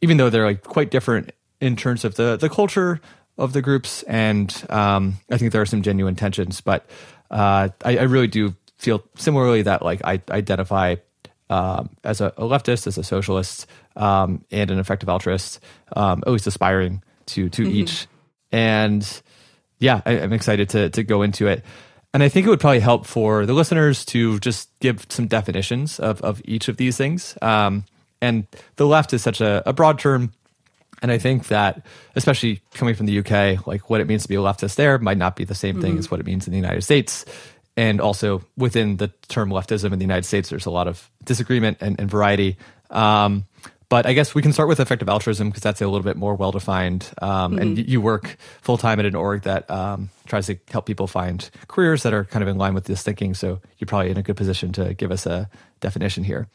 even 0.00 0.16
though 0.16 0.30
they're 0.30 0.46
like 0.46 0.62
quite 0.62 0.90
different 0.90 1.32
in 1.60 1.76
terms 1.76 2.04
of 2.04 2.14
the 2.14 2.36
the 2.36 2.48
culture 2.48 3.00
of 3.36 3.52
the 3.52 3.62
groups. 3.62 4.02
And 4.04 4.54
um, 4.68 5.18
I 5.30 5.38
think 5.38 5.52
there 5.52 5.62
are 5.62 5.66
some 5.66 5.82
genuine 5.82 6.16
tensions, 6.16 6.60
but 6.60 6.88
uh, 7.30 7.68
I, 7.84 7.98
I, 7.98 8.02
really 8.02 8.26
do 8.26 8.54
feel 8.78 9.04
similarly 9.16 9.62
that 9.62 9.82
like 9.82 10.00
I 10.02 10.20
identify 10.30 10.96
um, 11.50 11.90
as 12.04 12.20
a, 12.20 12.28
a, 12.36 12.42
leftist, 12.42 12.86
as 12.86 12.98
a 12.98 13.04
socialist, 13.04 13.66
um, 13.98 14.44
and 14.50 14.70
an 14.70 14.78
effective 14.78 15.08
altruist, 15.08 15.60
um, 15.94 16.22
always 16.26 16.46
aspiring 16.46 17.02
to 17.26 17.48
to 17.50 17.62
mm-hmm. 17.62 17.72
each 17.72 18.06
and 18.50 19.22
yeah, 19.78 20.00
I, 20.06 20.12
am 20.12 20.32
excited 20.32 20.70
to 20.70 20.90
to 20.90 21.02
go 21.02 21.22
into 21.22 21.46
it. 21.46 21.64
And 22.14 22.22
I 22.22 22.28
think 22.28 22.46
it 22.46 22.50
would 22.50 22.60
probably 22.60 22.80
help 22.80 23.06
for 23.06 23.44
the 23.44 23.52
listeners 23.52 24.04
to 24.06 24.38
just 24.38 24.70
give 24.80 25.06
some 25.08 25.26
definitions 25.26 26.00
of 26.00 26.22
of 26.22 26.40
each 26.44 26.68
of 26.68 26.76
these 26.76 26.96
things. 26.96 27.36
Um, 27.42 27.84
and 28.20 28.46
the 28.76 28.86
left 28.86 29.12
is 29.12 29.22
such 29.22 29.40
a, 29.40 29.62
a 29.68 29.72
broad 29.72 29.98
term. 29.98 30.32
And 31.00 31.12
I 31.12 31.18
think 31.18 31.46
that, 31.48 31.86
especially 32.16 32.60
coming 32.74 32.96
from 32.96 33.06
the 33.06 33.20
UK, 33.20 33.64
like 33.68 33.88
what 33.88 34.00
it 34.00 34.08
means 34.08 34.22
to 34.22 34.28
be 34.28 34.34
a 34.34 34.40
leftist 34.40 34.74
there 34.74 34.98
might 34.98 35.18
not 35.18 35.36
be 35.36 35.44
the 35.44 35.54
same 35.54 35.80
thing 35.80 35.92
mm-hmm. 35.92 36.00
as 36.00 36.10
what 36.10 36.18
it 36.18 36.26
means 36.26 36.48
in 36.48 36.52
the 36.52 36.58
United 36.58 36.82
States. 36.82 37.24
And 37.76 38.00
also 38.00 38.42
within 38.56 38.96
the 38.96 39.06
term 39.28 39.50
leftism 39.50 39.92
in 39.92 40.00
the 40.00 40.04
United 40.04 40.24
States, 40.24 40.48
there's 40.48 40.66
a 40.66 40.70
lot 40.70 40.88
of 40.88 41.08
disagreement 41.22 41.78
and, 41.80 42.00
and 42.00 42.10
variety. 42.10 42.56
Um, 42.90 43.46
but 43.88 44.06
I 44.06 44.12
guess 44.12 44.34
we 44.34 44.42
can 44.42 44.52
start 44.52 44.68
with 44.68 44.80
effective 44.80 45.08
altruism 45.08 45.48
because 45.48 45.62
that's 45.62 45.80
a 45.80 45.86
little 45.86 46.04
bit 46.04 46.16
more 46.16 46.34
well 46.34 46.52
defined. 46.52 47.10
Um, 47.22 47.52
mm-hmm. 47.52 47.62
And 47.62 47.88
you 47.88 48.00
work 48.00 48.36
full 48.60 48.76
time 48.76 49.00
at 49.00 49.06
an 49.06 49.14
org 49.14 49.42
that 49.42 49.70
um, 49.70 50.10
tries 50.26 50.46
to 50.46 50.58
help 50.70 50.86
people 50.86 51.06
find 51.06 51.48
careers 51.68 52.02
that 52.02 52.12
are 52.12 52.24
kind 52.24 52.42
of 52.42 52.48
in 52.48 52.58
line 52.58 52.74
with 52.74 52.84
this 52.84 53.02
thinking. 53.02 53.34
So 53.34 53.60
you're 53.78 53.86
probably 53.86 54.10
in 54.10 54.18
a 54.18 54.22
good 54.22 54.36
position 54.36 54.72
to 54.72 54.94
give 54.94 55.10
us 55.10 55.26
a 55.26 55.48
definition 55.80 56.24
here. 56.24 56.48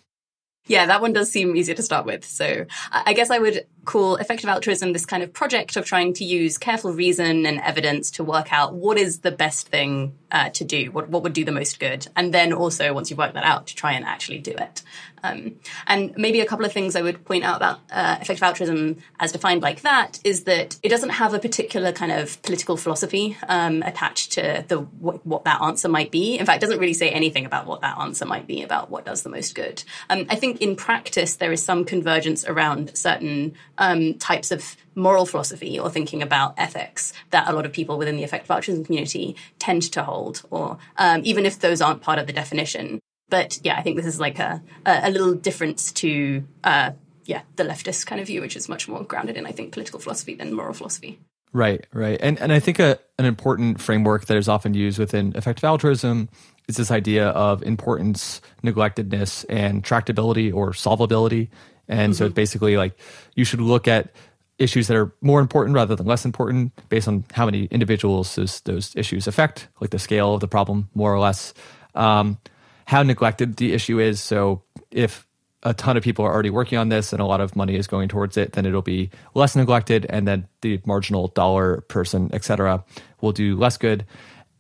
Yeah, 0.66 0.86
that 0.86 1.02
one 1.02 1.12
does 1.12 1.30
seem 1.30 1.58
easier 1.58 1.76
to 1.76 1.84
start 1.84 2.06
with. 2.06 2.24
So 2.24 2.66
I 2.90 3.12
guess 3.12 3.30
I 3.30 3.38
would 3.38 3.66
call 3.84 4.16
effective 4.16 4.50
altruism 4.50 4.94
this 4.94 5.06
kind 5.06 5.22
of 5.22 5.34
project 5.34 5.76
of 5.76 5.86
trying 5.86 6.14
to 6.14 6.24
use 6.24 6.58
careful 6.58 6.94
reason 6.94 7.46
and 7.46 7.60
evidence 7.60 8.12
to 8.12 8.24
work 8.24 8.54
out 8.54 8.74
what 8.74 8.98
is 8.98 9.20
the 9.20 9.32
best 9.32 9.68
thing 9.68 10.18
uh, 10.32 10.52
to 10.52 10.64
do, 10.64 10.90
what, 10.92 11.10
what 11.10 11.24
would 11.24 11.34
do 11.34 11.44
the 11.44 11.52
most 11.52 11.82
good. 11.82 12.08
And 12.16 12.34
then 12.34 12.54
also, 12.54 12.94
once 12.94 13.10
you've 13.10 13.20
worked 13.20 13.34
that 13.34 13.44
out, 13.44 13.68
to 13.68 13.76
try 13.76 13.92
and 13.92 14.06
actually 14.06 14.40
do 14.40 14.52
it. 14.52 14.84
Um, 15.24 15.56
and 15.88 16.14
maybe 16.18 16.42
a 16.42 16.46
couple 16.46 16.66
of 16.66 16.74
things 16.74 16.96
I 16.96 17.02
would 17.02 17.24
point 17.26 17.44
out 17.44 17.58
about 17.58 17.80
uh, 17.92 18.18
effective 18.22 18.44
altruism 18.44 18.98
as 19.20 19.32
defined 19.32 19.62
like 19.62 19.82
that 19.82 20.20
is 20.24 20.44
that 20.44 20.78
it 20.84 20.90
doesn't 20.90 21.10
have 21.10 21.34
a 21.34 21.40
particular 21.40 21.92
kind 21.92 22.12
of 22.12 22.42
political 22.42 22.76
philosophy 22.76 23.38
um, 23.48 23.82
attached 23.84 24.34
to 24.34 24.66
the 24.68 24.80
what, 24.80 25.26
what, 25.26 25.46
that 25.46 25.62
answer 25.62 25.88
might 25.88 26.12
be. 26.12 26.38
In 26.38 26.46
fact, 26.46 26.58
it 26.58 26.66
doesn't 26.66 26.80
really 26.80 26.94
say 26.94 27.10
anything 27.10 27.46
about 27.46 27.66
what 27.66 27.82
that 27.82 27.98
answer 27.98 28.26
might 28.26 28.48
be 28.48 28.64
about 28.64 28.90
what 28.90 29.06
does 29.06 29.24
the 29.24 29.30
most 29.30 29.56
good. 29.56 29.84
Um, 30.10 30.26
I 30.30 30.36
think 30.36 30.62
in 30.62 30.76
practice 30.76 31.38
there 31.38 31.52
is 31.52 31.64
some 31.64 31.86
convergence 31.86 32.46
around 32.46 32.96
certain 32.98 33.54
um, 33.78 34.16
types 34.16 34.52
of 34.52 34.76
moral 34.96 35.26
philosophy 35.26 35.80
or 35.80 35.90
thinking 35.90 36.22
about 36.22 36.54
ethics 36.58 37.14
that 37.32 37.48
a 37.48 37.54
lot 37.54 37.66
of 37.66 37.72
people 37.72 37.98
within 37.98 38.16
the 38.16 38.24
effective 38.24 38.52
altruism 38.52 38.86
community 38.86 39.36
tend 39.60 39.82
to 39.84 40.04
hold, 40.04 40.44
or 40.52 40.78
um, 40.98 41.22
even 41.24 41.46
if 41.46 41.60
those 41.60 41.82
aren't 41.82 42.02
part 42.02 42.20
of 42.20 42.28
the 42.28 42.34
definition. 42.34 43.00
But 43.34 43.60
yeah, 43.64 43.76
I 43.80 43.82
think 43.82 43.96
this 43.98 44.06
is 44.06 44.20
like 44.20 44.38
a 44.38 44.62
a, 44.86 45.10
little 45.10 45.34
difference 45.34 45.92
to 45.94 46.44
uh, 46.64 46.92
yeah 47.26 47.42
the 47.56 47.64
leftist 47.64 48.06
kind 48.06 48.22
of 48.22 48.28
view, 48.28 48.42
which 48.42 48.56
is 48.56 48.70
much 48.70 48.88
more 48.88 49.04
grounded 49.04 49.38
in 49.38 49.48
I 49.48 49.52
think 49.52 49.72
political 49.74 50.00
philosophy 50.00 50.36
than 50.36 50.54
moral 50.54 50.76
philosophy. 50.76 51.20
Right, 51.52 51.84
right, 51.92 52.20
and 52.22 52.40
and 52.40 52.54
I 52.54 52.60
think 52.60 52.78
a, 52.78 53.00
an 53.18 53.26
important 53.26 53.82
framework 53.82 54.28
that 54.28 54.38
is 54.38 54.48
often 54.48 54.76
used 54.76 55.00
within 55.00 55.34
effective 55.36 55.64
altruism 55.64 56.30
is 56.68 56.78
this 56.78 56.92
idea 56.92 57.30
of 57.30 57.64
importance, 57.64 58.40
neglectedness, 58.62 59.46
and 59.50 59.84
tractability 59.84 60.54
or 60.54 60.70
solvability. 60.70 61.50
And 61.88 62.14
mm-hmm. 62.14 62.18
so 62.20 62.26
it's 62.26 62.36
basically 62.36 62.78
like 62.78 62.94
you 63.34 63.46
should 63.46 63.62
look 63.62 63.88
at 63.88 64.14
issues 64.60 64.88
that 64.90 64.96
are 64.96 65.12
more 65.22 65.40
important 65.40 65.74
rather 65.74 65.96
than 65.96 66.06
less 66.06 66.24
important 66.24 66.72
based 66.88 67.08
on 67.08 67.26
how 67.34 67.46
many 67.46 67.66
individuals 67.72 68.36
those, 68.36 68.62
those 68.62 68.96
issues 68.96 69.26
affect, 69.26 69.70
like 69.82 69.90
the 69.90 69.98
scale 69.98 70.36
of 70.36 70.40
the 70.40 70.48
problem, 70.48 70.88
more 70.94 71.12
or 71.12 71.20
less. 71.20 71.56
Um, 71.96 72.38
how 72.86 73.04
neglected 73.04 73.58
the 73.58 73.74
issue 73.74 74.00
is. 74.00 74.20
So 74.20 74.64
if 74.92 75.26
a 75.64 75.74
ton 75.74 75.96
of 75.96 76.04
people 76.04 76.26
are 76.26 76.34
already 76.34 76.50
working 76.50 76.78
on 76.78 76.90
this 76.90 77.14
and 77.14 77.22
a 77.22 77.26
lot 77.26 77.40
of 77.40 77.56
money 77.56 77.76
is 77.76 77.88
going 77.88 78.10
towards 78.10 78.36
it, 78.36 78.52
then 78.52 78.66
it'll 78.66 78.82
be 78.82 79.10
less 79.34 79.56
neglected, 79.56 80.06
and 80.10 80.28
then 80.28 80.48
the 80.62 80.82
marginal 80.86 81.30
dollar 81.30 81.82
person, 81.82 82.30
et 82.34 82.44
cetera, 82.44 82.84
will 83.22 83.32
do 83.32 83.56
less 83.56 83.78
good. 83.78 84.06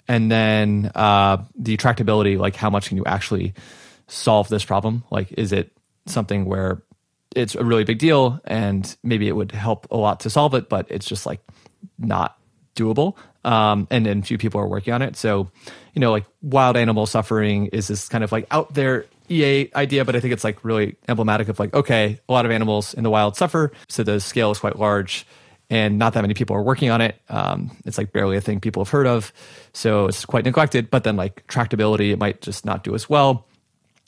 And 0.07 0.31
then 0.31 0.91
uh, 0.95 1.43
the 1.55 1.77
tractability, 1.77 2.37
like 2.37 2.55
how 2.55 2.69
much 2.69 2.87
can 2.87 2.97
you 2.97 3.05
actually 3.05 3.53
solve 4.07 4.47
this 4.49 4.65
problem? 4.65 5.03
Like, 5.11 5.31
is 5.33 5.51
it 5.51 5.71
something 6.05 6.45
where 6.45 6.83
it's 7.35 7.55
a 7.55 7.63
really 7.63 7.83
big 7.83 7.99
deal 7.99 8.39
and 8.45 8.95
maybe 9.03 9.27
it 9.27 9.35
would 9.35 9.51
help 9.51 9.87
a 9.91 9.97
lot 9.97 10.21
to 10.21 10.29
solve 10.29 10.53
it, 10.53 10.69
but 10.69 10.87
it's 10.89 11.05
just 11.05 11.25
like 11.25 11.41
not 11.97 12.37
doable? 12.75 13.15
Um, 13.45 13.87
and 13.91 14.05
then 14.05 14.21
few 14.23 14.37
people 14.37 14.61
are 14.61 14.67
working 14.67 14.93
on 14.93 15.01
it. 15.01 15.15
So 15.15 15.51
you 15.93 15.99
know, 15.99 16.11
like 16.11 16.25
wild 16.41 16.75
animal 16.75 17.05
suffering 17.05 17.67
is 17.67 17.87
this 17.87 18.07
kind 18.07 18.23
of 18.23 18.31
like 18.31 18.47
out 18.51 18.73
there 18.73 19.05
EA 19.29 19.69
idea, 19.75 20.05
but 20.05 20.15
I 20.15 20.19
think 20.19 20.33
it's 20.33 20.43
like 20.43 20.63
really 20.63 20.97
emblematic 21.07 21.47
of 21.47 21.59
like, 21.59 21.73
okay, 21.73 22.19
a 22.27 22.31
lot 22.31 22.45
of 22.45 22.51
animals 22.51 22.93
in 22.93 23.03
the 23.03 23.09
wild 23.09 23.35
suffer, 23.35 23.71
so 23.87 24.03
the 24.03 24.19
scale 24.19 24.51
is 24.51 24.59
quite 24.59 24.77
large, 24.77 25.25
and 25.69 25.97
not 25.97 26.13
that 26.13 26.21
many 26.21 26.33
people 26.33 26.55
are 26.55 26.61
working 26.61 26.89
on 26.89 27.01
it. 27.01 27.19
Um, 27.29 27.75
it's 27.85 27.97
like 27.97 28.11
barely 28.11 28.37
a 28.37 28.41
thing 28.41 28.59
people 28.59 28.83
have 28.83 28.91
heard 28.91 29.07
of, 29.07 29.31
so 29.73 30.07
it's 30.07 30.25
quite 30.25 30.45
neglected. 30.45 30.89
But 30.89 31.03
then 31.03 31.15
like 31.15 31.47
tractability, 31.47 32.11
it 32.11 32.19
might 32.19 32.41
just 32.41 32.65
not 32.65 32.83
do 32.83 32.95
as 32.95 33.09
well. 33.09 33.47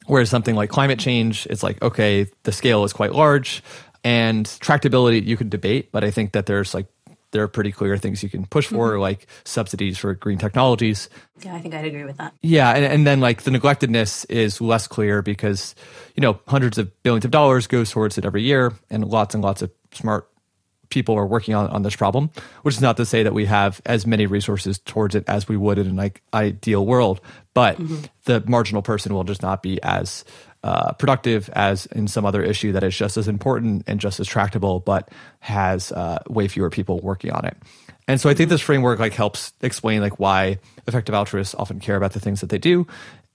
Whereas 0.08 0.30
something 0.30 0.54
like 0.54 0.70
climate 0.70 1.00
change, 1.00 1.48
it's 1.50 1.64
like 1.64 1.82
okay, 1.82 2.28
the 2.44 2.52
scale 2.52 2.84
is 2.84 2.94
quite 2.94 3.14
large, 3.14 3.64
and 4.04 4.46
tractability 4.46 5.26
you 5.26 5.38
could 5.38 5.50
debate, 5.50 5.92
but 5.92 6.04
I 6.04 6.12
think 6.12 6.34
that 6.34 6.46
there's 6.46 6.74
like 6.74 6.88
there 7.36 7.44
are 7.44 7.50
pretty 7.50 7.74
clear 7.74 7.98
things 7.98 8.24
you 8.24 8.30
can 8.30 8.46
push 8.46 8.68
for, 8.68 8.92
mm-hmm. 8.92 9.02
like 9.02 9.28
subsidies 9.44 9.98
for 9.98 10.14
green 10.14 10.38
technologies. 10.38 11.10
Yeah, 11.42 11.54
I 11.54 11.60
think 11.60 11.74
I'd 11.74 11.84
agree 11.84 12.06
with 12.06 12.16
that. 12.16 12.34
Yeah, 12.42 12.72
and, 12.72 12.86
and 12.86 13.06
then 13.06 13.20
like 13.20 13.44
the 13.44 13.52
neglectedness 13.52 14.26
is 14.30 14.62
less 14.62 14.88
clear 14.88 15.22
because, 15.22 15.76
you 16.16 16.22
know, 16.22 16.40
hundreds 16.48 16.78
of 16.78 16.92
billions 17.04 17.26
of 17.26 17.32
dollars 17.32 17.68
goes 17.68 17.92
towards 17.92 18.18
it 18.18 18.24
every 18.24 18.44
year, 18.44 18.72
and 18.90 19.06
lots 19.06 19.36
and 19.36 19.44
lots 19.44 19.62
of 19.62 19.70
smart 19.92 20.30
people 20.88 21.16
are 21.16 21.26
working 21.26 21.54
on, 21.54 21.68
on 21.72 21.82
this 21.82 21.96
problem, 21.96 22.30
which 22.62 22.76
is 22.76 22.82
not 22.82 22.96
to 22.96 23.06
say 23.06 23.24
that 23.24 23.34
we 23.34 23.46
have 23.46 23.82
as 23.86 24.08
many 24.08 24.28
resources 24.28 24.80
towards 24.80 25.14
it 25.14 25.26
as 25.28 25.46
we 25.46 25.58
would 25.58 25.78
in 25.78 25.88
an 25.88 25.96
like 25.98 26.22
ideal 26.34 26.86
world, 26.86 27.20
but 27.54 27.78
mm-hmm. 27.78 27.98
the 28.24 28.42
marginal 28.48 28.82
person 28.82 29.14
will 29.14 29.26
just 29.26 29.42
not 29.42 29.62
be 29.62 29.78
as 29.84 30.24
uh, 30.66 30.94
productive 30.94 31.48
as 31.54 31.86
in 31.86 32.08
some 32.08 32.26
other 32.26 32.42
issue 32.42 32.72
that 32.72 32.84
is 32.84 32.98
just 32.98 33.18
as 33.18 33.28
important 33.28 33.84
and 33.86 34.00
just 34.00 34.20
as 34.20 34.28
tractable, 34.28 34.80
but 34.80 35.10
has 35.40 35.92
uh, 35.92 36.18
way 36.28 36.48
fewer 36.48 36.72
people 36.72 37.00
working 37.02 37.32
on 37.32 37.46
it. 37.46 37.56
And 38.08 38.20
so 38.20 38.32
I 38.32 38.34
think 38.34 38.50
this 38.50 38.62
framework 38.62 38.98
like 38.98 39.14
helps 39.14 39.54
explain 39.62 40.02
like 40.02 40.20
why 40.20 40.58
effective 40.88 41.14
altruists 41.14 41.54
often 41.54 41.80
care 41.80 41.96
about 41.96 42.14
the 42.14 42.20
things 42.20 42.42
that 42.42 42.50
they 42.50 42.58
do 42.58 42.88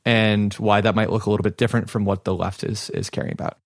and 0.05 0.53
why 0.55 0.81
that 0.81 0.97
might 0.97 1.11
look 1.11 1.27
a 1.27 1.31
little 1.31 1.45
bit 1.45 1.57
different 1.57 1.89
from 1.89 2.05
what 2.05 2.25
the 2.25 2.35
left 2.35 2.65
is 2.65 2.91
is 2.91 3.11
caring 3.11 3.33
about. 3.33 3.59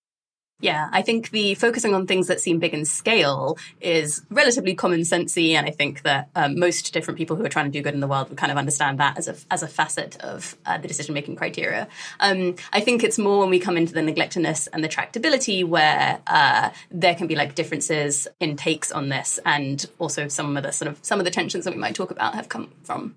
Yeah, 0.64 0.88
I 0.92 1.02
think 1.02 1.28
the 1.28 1.56
focusing 1.56 1.92
on 1.92 2.06
things 2.06 2.26
that 2.28 2.40
seem 2.40 2.59
big 2.59 2.73
in 2.73 2.87
scale 2.87 3.59
is 3.83 4.23
relatively 4.30 4.75
common 4.75 5.00
sensey, 5.00 5.50
and 5.50 5.66
I 5.66 5.71
think 5.71 6.00
that 6.04 6.30
um, 6.35 6.59
most 6.59 6.94
different 6.94 7.18
people 7.18 7.37
who 7.37 7.44
are 7.44 7.50
trying 7.50 7.66
to 7.66 7.71
do 7.71 7.83
good 7.83 7.92
in 7.92 8.00
the 8.00 8.06
world 8.06 8.30
would 8.30 8.38
kind 8.38 8.50
of 8.50 8.56
understand 8.56 8.99
that 8.99 9.18
as 9.18 9.28
a 9.28 9.37
as 9.50 9.62
a 9.62 9.68
facet 9.68 10.16
of 10.23 10.56
uh, 10.64 10.78
the 10.78 10.88
decision 10.88 11.12
making 11.12 11.37
criteria. 11.37 11.87
Um, 12.18 12.54
I 12.73 12.80
think 12.80 13.04
it's 13.04 13.18
more 13.18 13.40
when 13.40 13.50
we 13.50 13.59
come 13.59 13.76
into 13.76 13.92
the 13.92 14.00
neglectedness 14.00 14.66
and 14.73 14.83
the 14.83 14.88
tractability 14.88 15.68
where 15.68 16.18
uh, 16.26 16.71
there 16.90 17.14
can 17.14 17.26
be 17.26 17.37
like 17.37 17.54
differences 17.54 18.26
in 18.40 18.56
takes 18.56 18.90
on 18.90 19.11
this, 19.11 19.38
and 19.44 19.85
also 19.99 20.28
some 20.28 20.56
of 20.56 20.62
the 20.62 20.73
sort 20.73 20.90
of 20.90 20.99
some 21.02 21.18
of 21.18 21.26
the 21.26 21.30
tensions 21.30 21.66
that 21.66 21.75
we 21.75 21.78
might 21.78 21.94
talk 21.94 22.11
about 22.11 22.35
have 22.35 22.49
come 22.49 22.71
from. 22.85 23.16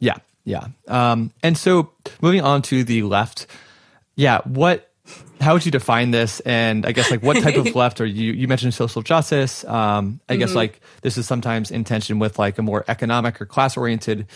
Yeah, 0.00 0.16
yeah, 0.44 0.68
um, 0.88 1.30
and 1.42 1.58
so 1.58 1.90
moving 2.22 2.40
on 2.40 2.62
to 2.62 2.84
the 2.84 3.02
left, 3.02 3.46
yeah, 4.14 4.40
what 4.44 4.90
how 5.40 5.54
would 5.54 5.64
you 5.64 5.70
define 5.70 6.10
this? 6.10 6.40
And 6.40 6.86
i 6.86 6.92
guess 6.92 7.10
like 7.10 7.22
what 7.22 7.40
type 7.42 7.56
of 7.56 7.74
left 7.74 8.00
are 8.00 8.06
you 8.06 8.32
you 8.32 8.48
mentioned 8.48 8.74
social 8.74 9.02
justice. 9.02 9.64
Um, 9.64 10.20
i 10.28 10.32
mm-hmm. 10.32 10.40
guess 10.40 10.54
like 10.54 10.80
this 11.02 11.18
is 11.18 11.26
sometimes 11.26 11.70
in 11.70 11.84
tension 11.84 12.18
with 12.18 12.38
like 12.38 12.58
a 12.58 12.62
more 12.62 12.84
economic 12.88 13.40
or 13.40 13.46
class 13.46 13.76
oriented 13.76 14.26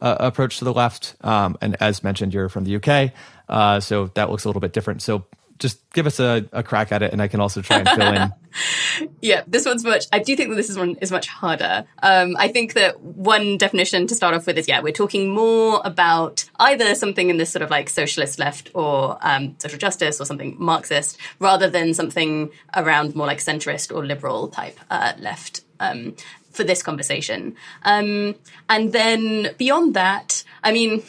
uh, 0.00 0.16
approach 0.20 0.58
to 0.58 0.64
the 0.64 0.72
left. 0.72 1.16
Um, 1.22 1.56
and 1.60 1.76
as 1.80 2.02
mentioned 2.02 2.34
you're 2.34 2.48
from 2.48 2.64
the 2.64 2.76
uk 2.76 3.12
uh, 3.48 3.80
so 3.80 4.08
that 4.14 4.30
looks 4.30 4.44
a 4.44 4.48
little 4.48 4.60
bit 4.60 4.72
different. 4.72 5.02
So 5.02 5.26
just 5.58 5.78
give 5.92 6.06
us 6.06 6.20
a, 6.20 6.46
a 6.52 6.62
crack 6.62 6.92
at 6.92 7.02
it 7.02 7.12
and 7.12 7.20
I 7.20 7.28
can 7.28 7.40
also 7.40 7.60
try 7.62 7.78
and 7.78 7.88
fill 7.88 8.14
in. 8.14 9.10
yeah, 9.20 9.42
this 9.46 9.66
one's 9.66 9.84
much, 9.84 10.06
I 10.12 10.20
do 10.20 10.36
think 10.36 10.50
that 10.50 10.56
this 10.56 10.70
is 10.70 10.78
one 10.78 10.96
is 11.00 11.10
much 11.10 11.26
harder. 11.26 11.84
Um, 12.02 12.36
I 12.38 12.48
think 12.48 12.74
that 12.74 13.00
one 13.00 13.58
definition 13.58 14.06
to 14.06 14.14
start 14.14 14.34
off 14.34 14.46
with 14.46 14.58
is, 14.58 14.68
yeah, 14.68 14.80
we're 14.80 14.92
talking 14.92 15.30
more 15.34 15.80
about 15.84 16.48
either 16.58 16.94
something 16.94 17.30
in 17.30 17.36
this 17.36 17.50
sort 17.50 17.62
of 17.62 17.70
like 17.70 17.88
socialist 17.88 18.38
left 18.38 18.70
or 18.74 19.18
um, 19.20 19.56
social 19.58 19.78
justice 19.78 20.20
or 20.20 20.24
something 20.24 20.56
Marxist 20.58 21.18
rather 21.38 21.68
than 21.68 21.94
something 21.94 22.50
around 22.76 23.14
more 23.14 23.26
like 23.26 23.38
centrist 23.38 23.94
or 23.94 24.04
liberal 24.04 24.48
type 24.48 24.78
uh, 24.90 25.12
left. 25.18 25.62
Um, 25.80 26.16
for 26.50 26.64
this 26.64 26.82
conversation. 26.82 27.54
Um, 27.84 28.34
and 28.68 28.92
then 28.92 29.54
beyond 29.58 29.94
that, 29.94 30.42
I 30.64 30.72
mean, 30.72 31.04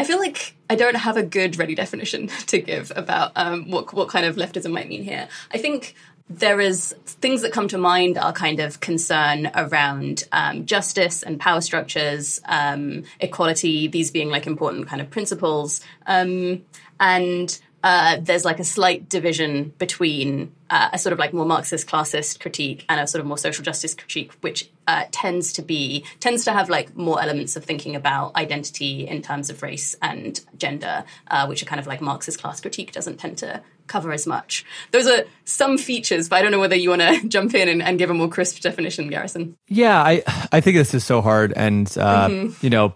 I 0.00 0.04
feel 0.04 0.18
like 0.18 0.54
I 0.70 0.76
don't 0.76 0.96
have 0.96 1.18
a 1.18 1.22
good 1.22 1.58
ready 1.58 1.74
definition 1.74 2.28
to 2.46 2.58
give 2.58 2.90
about 2.96 3.32
um, 3.36 3.70
what 3.70 3.92
what 3.92 4.08
kind 4.08 4.24
of 4.24 4.36
leftism 4.36 4.72
might 4.72 4.88
mean 4.88 5.02
here. 5.02 5.28
I 5.52 5.58
think 5.58 5.94
there 6.30 6.58
is 6.58 6.94
things 7.04 7.42
that 7.42 7.52
come 7.52 7.68
to 7.68 7.76
mind 7.76 8.16
are 8.16 8.32
kind 8.32 8.60
of 8.60 8.80
concern 8.80 9.50
around 9.54 10.24
um, 10.32 10.64
justice 10.64 11.22
and 11.22 11.38
power 11.38 11.60
structures, 11.60 12.40
um, 12.46 13.02
equality, 13.18 13.88
these 13.88 14.10
being 14.10 14.30
like 14.30 14.46
important 14.46 14.88
kind 14.88 15.02
of 15.02 15.10
principles, 15.10 15.82
um, 16.06 16.64
and 16.98 17.60
uh, 17.82 18.18
there's 18.20 18.44
like 18.44 18.60
a 18.60 18.64
slight 18.64 19.08
division 19.08 19.72
between 19.78 20.52
uh, 20.68 20.90
a 20.92 20.98
sort 20.98 21.12
of 21.12 21.18
like 21.18 21.32
more 21.32 21.46
Marxist 21.46 21.86
classist 21.86 22.40
critique 22.40 22.84
and 22.88 23.00
a 23.00 23.06
sort 23.06 23.20
of 23.20 23.26
more 23.26 23.38
social 23.38 23.64
justice 23.64 23.94
critique, 23.94 24.32
which 24.40 24.70
uh, 24.86 25.04
tends 25.10 25.52
to 25.54 25.62
be 25.62 26.04
tends 26.20 26.44
to 26.44 26.52
have 26.52 26.68
like 26.68 26.96
more 26.96 27.20
elements 27.20 27.56
of 27.56 27.64
thinking 27.64 27.96
about 27.96 28.36
identity 28.36 29.06
in 29.06 29.22
terms 29.22 29.50
of 29.50 29.62
race 29.62 29.96
and 30.02 30.40
gender, 30.56 31.04
uh, 31.28 31.46
which 31.46 31.62
are 31.62 31.66
kind 31.66 31.80
of 31.80 31.86
like 31.86 32.00
Marxist 32.00 32.40
class 32.40 32.60
critique 32.60 32.92
doesn't 32.92 33.18
tend 33.18 33.38
to 33.38 33.62
cover 33.86 34.12
as 34.12 34.26
much. 34.26 34.64
Those 34.92 35.06
are 35.06 35.24
some 35.44 35.76
features, 35.76 36.28
but 36.28 36.36
I 36.36 36.42
don't 36.42 36.52
know 36.52 36.60
whether 36.60 36.76
you 36.76 36.90
want 36.90 37.02
to 37.02 37.28
jump 37.28 37.54
in 37.54 37.68
and, 37.68 37.82
and, 37.82 37.98
give 37.98 38.10
a 38.10 38.14
more 38.14 38.28
crisp 38.28 38.60
definition, 38.60 39.08
Garrison. 39.08 39.56
Yeah, 39.68 40.00
I 40.00 40.22
I 40.52 40.60
think 40.60 40.76
this 40.76 40.94
is 40.94 41.04
so 41.04 41.20
hard, 41.22 41.52
and 41.56 41.86
uh, 41.98 42.28
mm-hmm. 42.28 42.64
you 42.64 42.70
know 42.70 42.94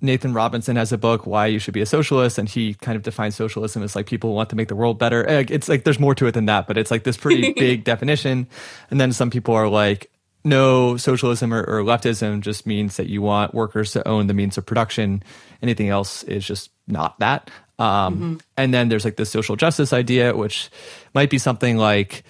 Nathan 0.00 0.32
Robinson 0.32 0.76
has 0.76 0.92
a 0.92 0.98
book, 0.98 1.26
Why 1.26 1.46
You 1.46 1.58
Should 1.58 1.74
Be 1.74 1.80
a 1.80 1.86
Socialist, 1.86 2.38
and 2.38 2.48
he 2.48 2.74
kind 2.74 2.96
of 2.96 3.02
defines 3.02 3.34
socialism 3.34 3.82
as 3.82 3.96
like 3.96 4.06
people 4.06 4.34
want 4.34 4.50
to 4.50 4.56
make 4.56 4.68
the 4.68 4.76
world 4.76 4.98
better. 4.98 5.24
It's 5.24 5.68
like 5.68 5.84
there's 5.84 5.98
more 5.98 6.14
to 6.14 6.26
it 6.26 6.32
than 6.32 6.46
that, 6.46 6.68
but 6.68 6.78
it's 6.78 6.90
like 6.90 7.02
this 7.02 7.16
pretty 7.16 7.52
big 7.56 7.84
definition. 7.84 8.46
And 8.90 9.00
then 9.00 9.12
some 9.12 9.30
people 9.30 9.54
are 9.54 9.68
like, 9.68 10.10
no, 10.44 10.96
socialism 10.96 11.52
or, 11.52 11.62
or, 11.62 11.82
leftism 11.82 12.40
just 12.40 12.64
means 12.64 12.96
that 12.96 13.08
you 13.08 13.20
want 13.20 13.54
workers 13.54 13.92
to 13.92 14.06
own 14.06 14.28
the 14.28 14.34
means 14.34 14.56
of 14.56 14.64
production. 14.64 15.22
Anything 15.62 15.88
else 15.88 16.22
is 16.22 16.46
just 16.46 16.70
not 16.86 17.18
that. 17.18 17.50
Um, 17.78 18.14
mm-hmm. 18.14 18.36
And 18.56 18.72
then 18.72 18.88
there's 18.88 19.04
like 19.04 19.16
the 19.16 19.26
social 19.26 19.56
justice 19.56 19.92
idea, 19.92 20.34
which 20.34 20.70
might 21.12 21.28
be 21.28 21.38
something 21.38 21.76
like 21.76 22.22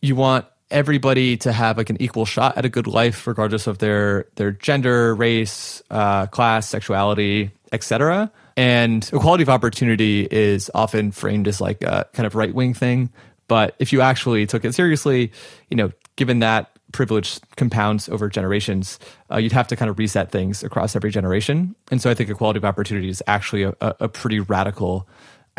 you 0.00 0.16
want 0.16 0.46
everybody 0.70 1.36
to 1.38 1.52
have 1.52 1.76
like 1.76 1.90
an 1.90 1.96
equal 2.00 2.24
shot 2.24 2.56
at 2.56 2.64
a 2.64 2.68
good 2.68 2.86
life, 2.86 3.26
regardless 3.26 3.66
of 3.66 3.78
their 3.78 4.26
their 4.36 4.52
gender, 4.52 5.14
race, 5.14 5.82
uh, 5.90 6.26
class, 6.26 6.68
sexuality, 6.68 7.50
etc. 7.72 8.30
And 8.56 9.08
equality 9.12 9.42
of 9.42 9.48
opportunity 9.48 10.26
is 10.30 10.70
often 10.74 11.12
framed 11.12 11.46
as 11.46 11.60
like 11.60 11.82
a 11.82 12.06
kind 12.12 12.26
of 12.26 12.34
right 12.34 12.54
wing 12.54 12.74
thing. 12.74 13.10
But 13.48 13.76
if 13.78 13.92
you 13.92 14.00
actually 14.00 14.46
took 14.46 14.64
it 14.64 14.74
seriously, 14.74 15.30
you 15.70 15.76
know, 15.76 15.92
given 16.16 16.40
that 16.40 16.70
privilege 16.92 17.38
compounds 17.56 18.08
over 18.08 18.28
generations, 18.28 18.98
uh, 19.30 19.36
you'd 19.36 19.52
have 19.52 19.68
to 19.68 19.76
kind 19.76 19.90
of 19.90 19.98
reset 19.98 20.30
things 20.30 20.62
across 20.62 20.96
every 20.96 21.10
generation. 21.10 21.76
And 21.90 22.00
so 22.00 22.10
I 22.10 22.14
think 22.14 22.30
equality 22.30 22.58
of 22.58 22.64
opportunity 22.64 23.08
is 23.08 23.22
actually 23.26 23.64
a, 23.64 23.74
a 23.80 24.08
pretty 24.08 24.40
radical 24.40 25.06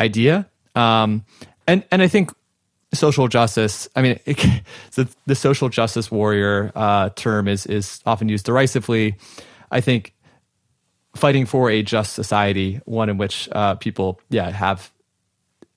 idea. 0.00 0.48
Um, 0.74 1.24
and 1.66 1.84
and 1.90 2.02
I 2.02 2.08
think 2.08 2.32
social 2.94 3.28
justice. 3.28 3.88
I 3.94 4.02
mean, 4.02 4.18
it, 4.24 4.36
the, 4.94 5.08
the 5.26 5.34
social 5.34 5.68
justice 5.68 6.10
warrior 6.10 6.72
uh, 6.74 7.10
term 7.10 7.48
is 7.48 7.66
is 7.66 8.00
often 8.06 8.28
used 8.28 8.46
derisively. 8.46 9.16
I 9.70 9.80
think 9.80 10.14
fighting 11.14 11.46
for 11.46 11.70
a 11.70 11.82
just 11.82 12.14
society, 12.14 12.80
one 12.84 13.08
in 13.08 13.18
which 13.18 13.48
uh, 13.52 13.74
people, 13.74 14.20
yeah, 14.30 14.50
have 14.50 14.90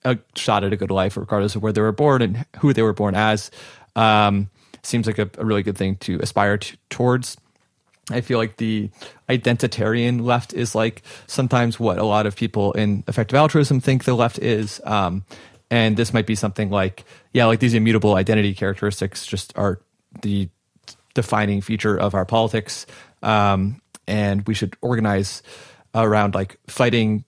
a 0.04 0.18
shot 0.36 0.64
at 0.64 0.74
a 0.74 0.78
good 0.78 0.92
life, 0.92 1.18
regardless 1.18 1.56
of 1.56 1.64
where 1.64 1.74
they 1.74 1.82
were 1.82 1.92
born 1.92 2.22
and 2.22 2.46
who 2.60 2.74
they 2.74 2.82
were 2.82 2.94
born 2.94 3.16
as, 3.16 3.52
um, 3.96 4.50
seems 4.84 5.08
like 5.08 5.20
a, 5.20 5.30
a, 5.38 5.46
really 5.46 5.64
good 5.64 5.78
thing 5.78 5.96
to 5.98 6.20
aspire 6.20 6.58
to, 6.58 6.78
towards. 6.90 7.38
I 8.10 8.22
feel 8.22 8.40
like 8.40 8.58
the 8.58 8.90
identitarian 9.30 10.22
left 10.22 10.54
is 10.54 10.74
like 10.74 11.04
sometimes 11.28 11.80
what 11.80 11.98
a 11.98 12.04
lot 12.04 12.26
of 12.26 12.36
people 12.36 12.74
in 12.74 13.04
effective 13.08 13.38
altruism 13.38 13.80
think 13.80 14.04
the 14.04 14.16
left 14.16 14.40
is. 14.40 14.82
Um, 14.86 15.24
and 15.72 15.96
this 15.96 16.14
might 16.14 16.28
be 16.28 16.36
something 16.36 16.70
like, 16.70 17.06
yeah, 17.34 17.46
like 17.46 17.60
these 17.60 17.74
immutable 17.74 18.16
identity 18.16 18.54
characteristics 18.54 19.26
just 19.26 19.58
are 19.58 19.82
the 20.22 20.50
defining 21.14 21.62
feature 21.62 21.98
of 21.98 22.14
our 22.14 22.26
politics. 22.26 22.86
Um, 23.24 23.82
and 24.06 24.46
we 24.46 24.54
should 24.54 24.76
organize 24.82 25.42
around 25.96 26.36
like 26.36 26.58
fighting 26.68 27.24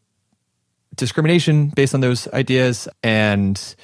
discrimination 0.95 1.69
based 1.69 1.95
on 1.95 2.01
those 2.01 2.27
ideas. 2.27 2.89
And 3.01 3.75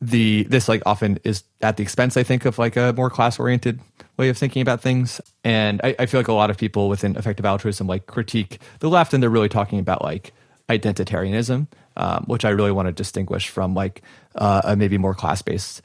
the 0.00 0.44
this 0.44 0.68
like 0.68 0.82
often 0.86 1.18
is 1.24 1.44
at 1.62 1.78
the 1.78 1.82
expense 1.82 2.16
i 2.16 2.22
think 2.22 2.44
of 2.44 2.58
like 2.58 2.76
a 2.76 2.92
more 2.94 3.08
class 3.08 3.38
oriented 3.38 3.80
way 4.16 4.28
of 4.28 4.36
thinking 4.36 4.62
about 4.62 4.80
things. 4.80 5.20
And 5.42 5.80
I, 5.82 5.96
I, 5.98 6.06
feel 6.06 6.20
like 6.20 6.28
a 6.28 6.32
lot 6.32 6.50
of 6.50 6.56
people 6.56 6.88
within 6.88 7.16
effective 7.16 7.44
altruism 7.44 7.86
like 7.86 8.06
critique 8.06 8.60
the 8.80 8.88
left 8.88 9.12
and 9.12 9.22
they're 9.22 9.30
really 9.30 9.48
talking 9.48 9.78
about 9.78 10.02
like 10.02 10.32
identitarianism 10.68 11.68
um, 11.96 12.24
which 12.26 12.44
i 12.44 12.50
really 12.50 12.72
want 12.72 12.86
to 12.86 12.92
distinguish 12.92 13.48
from 13.48 13.74
like 13.74 14.02
uh, 14.34 14.62
a 14.64 14.76
maybe 14.76 14.98
more 14.98 15.14
class 15.14 15.42
based 15.42 15.82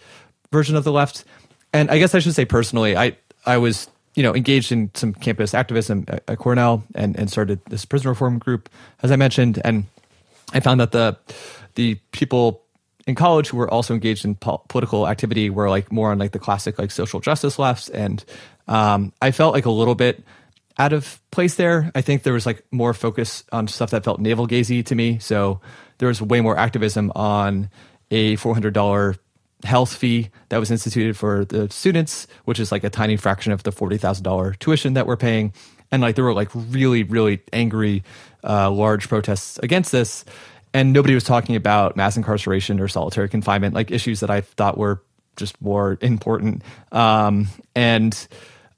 version 0.51 0.75
of 0.75 0.83
the 0.83 0.91
left 0.91 1.23
and 1.73 1.89
i 1.91 1.97
guess 1.97 2.15
i 2.15 2.19
should 2.19 2.35
say 2.35 2.45
personally 2.45 2.95
i 2.95 3.15
i 3.45 3.57
was 3.57 3.89
you 4.15 4.23
know, 4.23 4.35
engaged 4.35 4.71
in 4.73 4.91
some 4.95 5.13
campus 5.13 5.53
activism 5.53 6.03
at, 6.09 6.23
at 6.27 6.37
Cornell 6.37 6.83
and, 6.93 7.17
and 7.17 7.31
started 7.31 7.61
this 7.69 7.85
prison 7.85 8.09
reform 8.09 8.37
group, 8.37 8.69
as 9.01 9.11
I 9.11 9.15
mentioned. 9.15 9.61
And 9.63 9.85
I 10.53 10.59
found 10.59 10.81
that 10.81 10.91
the 10.91 11.17
the 11.75 11.95
people 12.11 12.63
in 13.07 13.15
college 13.15 13.47
who 13.47 13.55
were 13.55 13.69
also 13.69 13.93
engaged 13.93 14.25
in 14.25 14.35
po- 14.35 14.61
political 14.67 15.07
activity 15.07 15.49
were 15.49 15.69
like 15.69 15.89
more 15.89 16.11
on 16.11 16.17
like 16.17 16.33
the 16.33 16.39
classic 16.39 16.77
like 16.77 16.91
social 16.91 17.19
justice 17.19 17.57
lefts, 17.57 17.87
and 17.87 18.23
um, 18.67 19.13
I 19.21 19.31
felt 19.31 19.53
like 19.53 19.65
a 19.65 19.71
little 19.71 19.95
bit 19.95 20.23
out 20.77 20.91
of 20.91 21.21
place 21.31 21.55
there. 21.55 21.91
I 21.95 22.01
think 22.01 22.23
there 22.23 22.33
was 22.33 22.45
like 22.45 22.63
more 22.71 22.93
focus 22.93 23.43
on 23.51 23.67
stuff 23.67 23.91
that 23.91 24.03
felt 24.03 24.19
navel 24.19 24.47
gazy 24.47 24.85
to 24.87 24.95
me. 24.95 25.19
So 25.19 25.61
there 25.99 26.07
was 26.07 26.21
way 26.21 26.41
more 26.41 26.57
activism 26.57 27.11
on 27.15 27.69
a 28.11 28.35
four 28.37 28.53
hundred 28.53 28.73
dollar 28.73 29.15
health 29.63 29.93
fee 29.93 30.29
that 30.49 30.57
was 30.57 30.71
instituted 30.71 31.17
for 31.17 31.45
the 31.45 31.69
students, 31.69 32.27
which 32.45 32.59
is 32.59 32.71
like 32.71 32.83
a 32.83 32.89
tiny 32.89 33.17
fraction 33.17 33.51
of 33.51 33.63
the 33.63 33.71
$40,000 33.71 34.57
tuition 34.59 34.93
that 34.93 35.05
we're 35.05 35.17
paying. 35.17 35.53
And 35.91 36.01
like 36.01 36.15
there 36.15 36.23
were 36.23 36.33
like 36.33 36.49
really, 36.53 37.03
really 37.03 37.41
angry, 37.51 38.03
uh, 38.43 38.71
large 38.71 39.09
protests 39.09 39.59
against 39.59 39.91
this. 39.91 40.23
And 40.73 40.93
nobody 40.93 41.13
was 41.13 41.23
talking 41.23 41.55
about 41.55 41.97
mass 41.97 42.15
incarceration 42.15 42.79
or 42.79 42.87
solitary 42.87 43.27
confinement, 43.27 43.73
like 43.73 43.91
issues 43.91 44.19
that 44.19 44.29
I 44.29 44.41
thought 44.41 44.77
were 44.77 45.01
just 45.35 45.59
more 45.61 45.97
important. 46.01 46.61
Um, 46.91 47.47
and 47.75 48.27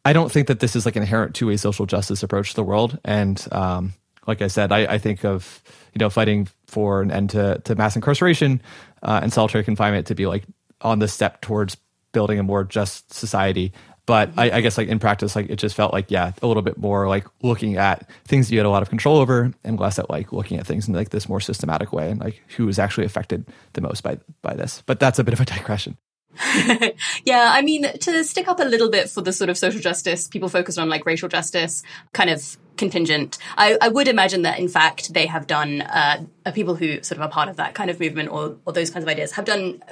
I 0.05 0.13
don't 0.13 0.31
think 0.31 0.47
that 0.47 0.61
this 0.61 0.75
is 0.75 0.85
like 0.85 0.95
inherent 0.95 1.35
to 1.35 1.49
a 1.49 1.57
social 1.57 1.85
justice 1.85 2.23
approach 2.23 2.51
to 2.51 2.55
the 2.55 2.63
world. 2.63 2.97
And 3.03 3.45
um, 3.51 3.93
like 4.25 4.41
I 4.41 4.47
said, 4.47 4.71
I, 4.71 4.93
I, 4.93 4.97
think 4.97 5.25
of 5.25 5.61
you 5.93 5.99
know 5.99 6.09
fighting 6.09 6.47
for 6.67 7.01
an 7.01 7.11
end 7.11 7.29
to, 7.31 7.59
to 7.65 7.75
mass 7.75 7.95
incarceration 7.95 8.61
uh, 9.03 9.19
and 9.21 9.33
solitary 9.33 9.63
confinement 9.63 10.07
to 10.07 10.15
be 10.15 10.25
like 10.25 10.43
on 10.81 10.99
the 10.99 11.07
step 11.07 11.41
towards 11.41 11.77
building 12.11 12.39
a 12.39 12.43
more 12.43 12.63
just 12.63 13.13
society. 13.13 13.71
But 14.05 14.31
I, 14.35 14.51
I, 14.51 14.61
guess 14.61 14.77
like 14.77 14.87
in 14.87 14.99
practice, 14.99 15.35
like 15.35 15.49
it 15.49 15.57
just 15.57 15.75
felt 15.75 15.93
like 15.93 16.09
yeah, 16.09 16.31
a 16.41 16.47
little 16.47 16.63
bit 16.63 16.77
more 16.77 17.07
like 17.07 17.27
looking 17.43 17.77
at 17.77 18.09
things 18.25 18.51
you 18.51 18.57
had 18.57 18.65
a 18.65 18.69
lot 18.69 18.81
of 18.81 18.89
control 18.89 19.17
over, 19.17 19.53
and 19.63 19.79
less 19.79 19.99
at 19.99 20.09
like 20.09 20.33
looking 20.33 20.57
at 20.57 20.65
things 20.65 20.87
in 20.87 20.93
like 20.93 21.09
this 21.09 21.29
more 21.29 21.39
systematic 21.39 21.93
way, 21.93 22.09
and 22.09 22.19
like 22.19 22.41
who 22.57 22.67
is 22.67 22.79
actually 22.79 23.05
affected 23.05 23.45
the 23.73 23.81
most 23.81 24.01
by 24.01 24.17
by 24.41 24.55
this. 24.55 24.81
But 24.85 24.99
that's 24.99 25.19
a 25.19 25.23
bit 25.23 25.33
of 25.33 25.39
a 25.39 25.45
digression. 25.57 25.97
yeah, 27.25 27.51
I 27.53 27.61
mean, 27.61 27.83
to 27.99 28.23
stick 28.23 28.47
up 28.47 28.59
a 28.59 28.63
little 28.63 28.89
bit 28.89 29.09
for 29.09 29.21
the 29.21 29.33
sort 29.33 29.49
of 29.49 29.57
social 29.57 29.81
justice, 29.81 30.27
people 30.27 30.49
focused 30.49 30.79
on 30.79 30.89
like 30.89 31.05
racial 31.05 31.29
justice, 31.29 31.83
kind 32.13 32.29
of 32.29 32.57
contingent. 32.77 33.37
I, 33.57 33.77
I 33.81 33.89
would 33.89 34.07
imagine 34.07 34.41
that, 34.43 34.57
in 34.59 34.67
fact, 34.67 35.13
they 35.13 35.27
have 35.27 35.45
done, 35.45 35.81
uh, 35.81 36.23
people 36.53 36.75
who 36.75 37.03
sort 37.03 37.17
of 37.17 37.21
are 37.21 37.29
part 37.29 37.49
of 37.49 37.57
that 37.57 37.75
kind 37.75 37.89
of 37.89 37.99
movement 37.99 38.29
or, 38.29 38.57
or 38.65 38.73
those 38.73 38.89
kinds 38.89 39.03
of 39.03 39.09
ideas 39.09 39.33
have 39.33 39.45
done, 39.45 39.83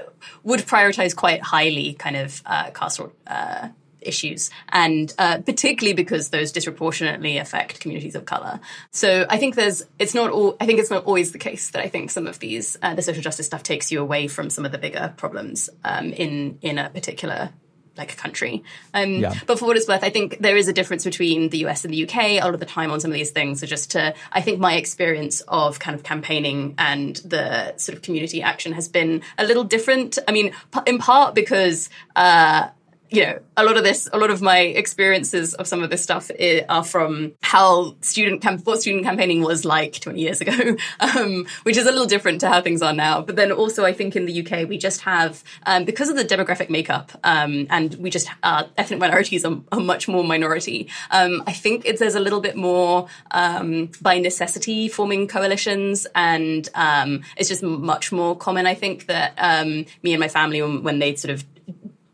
would 0.43 0.61
prioritize 0.61 1.15
quite 1.15 1.41
highly 1.41 1.93
kind 1.93 2.15
of 2.15 2.41
uh, 2.45 2.71
uh, 3.27 3.69
issues, 4.01 4.49
and 4.69 5.13
uh, 5.17 5.39
particularly 5.39 5.93
because 5.93 6.29
those 6.29 6.51
disproportionately 6.51 7.37
affect 7.37 7.79
communities 7.79 8.15
of 8.15 8.25
color. 8.25 8.59
So 8.91 9.25
I 9.29 9.37
think 9.37 9.55
there's, 9.55 9.83
it's 9.97 10.13
not 10.13 10.31
all, 10.31 10.55
I 10.59 10.65
think 10.65 10.79
it's 10.79 10.89
not 10.89 11.05
always 11.05 11.31
the 11.31 11.37
case 11.37 11.71
that 11.71 11.83
I 11.83 11.87
think 11.87 12.11
some 12.11 12.27
of 12.27 12.39
these, 12.39 12.77
uh, 12.81 12.95
the 12.95 13.01
social 13.01 13.21
justice 13.21 13.45
stuff 13.45 13.63
takes 13.63 13.91
you 13.91 14.01
away 14.01 14.27
from 14.27 14.49
some 14.49 14.65
of 14.65 14.71
the 14.71 14.77
bigger 14.77 15.13
problems 15.17 15.69
um, 15.83 16.13
in 16.13 16.57
in 16.61 16.77
a 16.77 16.89
particular 16.89 17.51
like 17.99 18.13
a 18.13 18.15
country. 18.15 18.63
Um, 18.93 19.15
yeah. 19.15 19.35
But 19.45 19.59
for 19.59 19.65
what 19.65 19.77
it's 19.77 19.87
worth, 19.87 20.03
I 20.03 20.09
think 20.09 20.39
there 20.39 20.57
is 20.57 20.67
a 20.67 20.73
difference 20.73 21.03
between 21.03 21.49
the 21.49 21.59
US 21.65 21.85
and 21.85 21.93
the 21.93 22.03
UK 22.05 22.17
a 22.17 22.39
lot 22.39 22.53
of 22.53 22.59
the 22.59 22.65
time 22.65 22.91
on 22.91 22.99
some 22.99 23.11
of 23.11 23.15
these 23.15 23.31
things. 23.31 23.59
So 23.59 23.67
just 23.67 23.91
to, 23.91 24.15
I 24.31 24.41
think 24.41 24.59
my 24.59 24.75
experience 24.75 25.41
of 25.41 25.79
kind 25.79 25.93
of 25.93 26.01
campaigning 26.01 26.75
and 26.77 27.17
the 27.17 27.77
sort 27.77 27.95
of 27.95 28.01
community 28.01 28.41
action 28.41 28.71
has 28.73 28.87
been 28.87 29.21
a 29.37 29.43
little 29.43 29.65
different. 29.65 30.17
I 30.27 30.31
mean, 30.31 30.53
in 30.87 30.97
part 30.97 31.35
because, 31.35 31.89
uh, 32.15 32.69
you 33.11 33.25
know, 33.25 33.39
a 33.57 33.63
lot 33.63 33.75
of 33.75 33.83
this, 33.83 34.07
a 34.13 34.17
lot 34.17 34.29
of 34.29 34.41
my 34.41 34.59
experiences 34.59 35.55
of 35.55 35.67
some 35.67 35.81
of 35.81 35.89
this 35.89 36.03
stuff 36.03 36.29
are 36.69 36.83
from 36.83 37.33
how 37.41 37.95
student 38.01 38.41
camp, 38.41 38.65
what 38.65 38.81
student 38.81 39.03
campaigning 39.03 39.41
was 39.41 39.65
like 39.65 39.99
20 39.99 40.19
years 40.21 40.41
ago, 40.41 40.75
um, 40.99 41.45
which 41.63 41.75
is 41.75 41.85
a 41.85 41.91
little 41.91 42.05
different 42.05 42.41
to 42.41 42.49
how 42.49 42.61
things 42.61 42.81
are 42.81 42.93
now. 42.93 43.21
But 43.21 43.35
then 43.35 43.51
also, 43.51 43.83
I 43.83 43.93
think 43.93 44.15
in 44.15 44.25
the 44.25 44.45
UK, 44.45 44.69
we 44.69 44.77
just 44.77 45.01
have, 45.01 45.43
um, 45.65 45.85
because 45.85 46.09
of 46.09 46.15
the 46.15 46.23
demographic 46.23 46.69
makeup, 46.69 47.11
um, 47.23 47.65
and 47.69 47.95
we 47.95 48.09
just, 48.09 48.29
uh, 48.43 48.65
ethnic 48.77 48.99
minorities 48.99 49.43
are, 49.43 49.59
are 49.71 49.79
much 49.79 50.07
more 50.07 50.23
minority. 50.23 50.89
Um, 51.09 51.43
I 51.47 51.53
think 51.53 51.85
it's, 51.85 51.99
there's 51.99 52.15
a 52.15 52.19
little 52.19 52.41
bit 52.41 52.55
more, 52.55 53.07
um, 53.31 53.89
by 54.01 54.19
necessity 54.19 54.87
forming 54.87 55.27
coalitions. 55.27 56.05
And, 56.13 56.69
um, 56.75 57.23
it's 57.37 57.49
just 57.49 57.63
much 57.63 58.11
more 58.11 58.37
common, 58.37 58.67
I 58.67 58.75
think, 58.75 59.07
that, 59.07 59.35
me 60.03 60.13
and 60.13 60.19
my 60.19 60.27
family, 60.27 60.61
when, 60.61 60.83
when 60.83 60.99
they 60.99 61.15
sort 61.15 61.33
of 61.33 61.43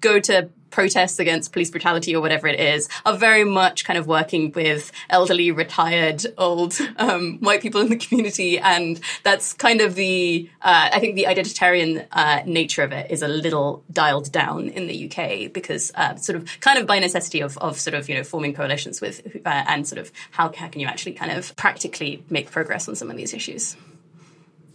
go 0.06 0.20
to 0.20 0.50
protests 0.76 1.20
against 1.20 1.54
police 1.54 1.72
brutality 1.72 2.14
or 2.14 2.20
whatever 2.20 2.48
it 2.48 2.60
is 2.60 2.90
are 3.06 3.16
very 3.16 3.46
much 3.46 3.86
kind 3.86 3.98
of 3.98 4.08
working 4.08 4.52
with 4.52 4.92
elderly, 5.10 5.50
retired, 5.50 6.26
old 6.38 6.78
um, 6.98 7.38
white 7.40 7.62
people 7.62 7.80
in 7.80 7.90
the 7.90 7.96
community, 7.96 8.60
and 8.60 9.00
that's 9.24 9.54
kind 9.54 9.80
of 9.80 9.96
the 9.96 10.50
uh, 10.62 10.90
I 10.92 11.00
think 11.00 11.16
the 11.16 11.28
identitarian 11.30 12.06
uh, 12.12 12.44
nature 12.46 12.84
of 12.84 12.92
it 12.92 13.10
is 13.10 13.22
a 13.22 13.28
little 13.30 13.86
dialed 13.90 14.34
down 14.34 14.68
in 14.68 14.88
the 14.88 15.10
UK 15.10 15.54
because 15.54 15.94
uh, 15.96 16.18
sort 16.18 16.36
of 16.36 16.60
kind 16.60 16.78
of 16.78 16.86
by 16.86 17.00
necessity 17.00 17.40
of, 17.40 17.58
of 17.60 17.80
sort 17.80 17.94
of 17.94 18.10
you 18.10 18.16
know 18.16 18.24
forming 18.26 18.54
coalitions 18.54 19.00
with 19.00 19.26
uh, 19.46 19.64
and 19.68 19.88
sort 19.88 20.00
of 20.00 20.12
how, 20.32 20.52
how 20.54 20.68
can 20.68 20.82
you 20.82 20.88
actually 20.88 21.14
kind 21.14 21.32
of 21.32 21.56
practically 21.56 22.22
make 22.30 22.52
progress 22.52 22.90
on 22.90 22.96
some 22.96 23.10
of 23.10 23.16
these 23.16 23.34
issues. 23.34 23.78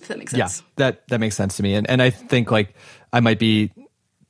If 0.01 0.09
that 0.09 0.17
makes 0.17 0.33
sense. 0.33 0.61
Yeah, 0.61 0.65
that 0.77 1.09
that 1.09 1.21
makes 1.21 1.37
sense 1.37 1.59
to 1.59 1.63
me, 1.63 1.75
and 1.75 1.87
and 1.91 2.01
I 2.01 2.09
think 2.09 2.51
like 2.51 2.75
I 3.13 3.21
might 3.21 3.39
be 3.39 3.71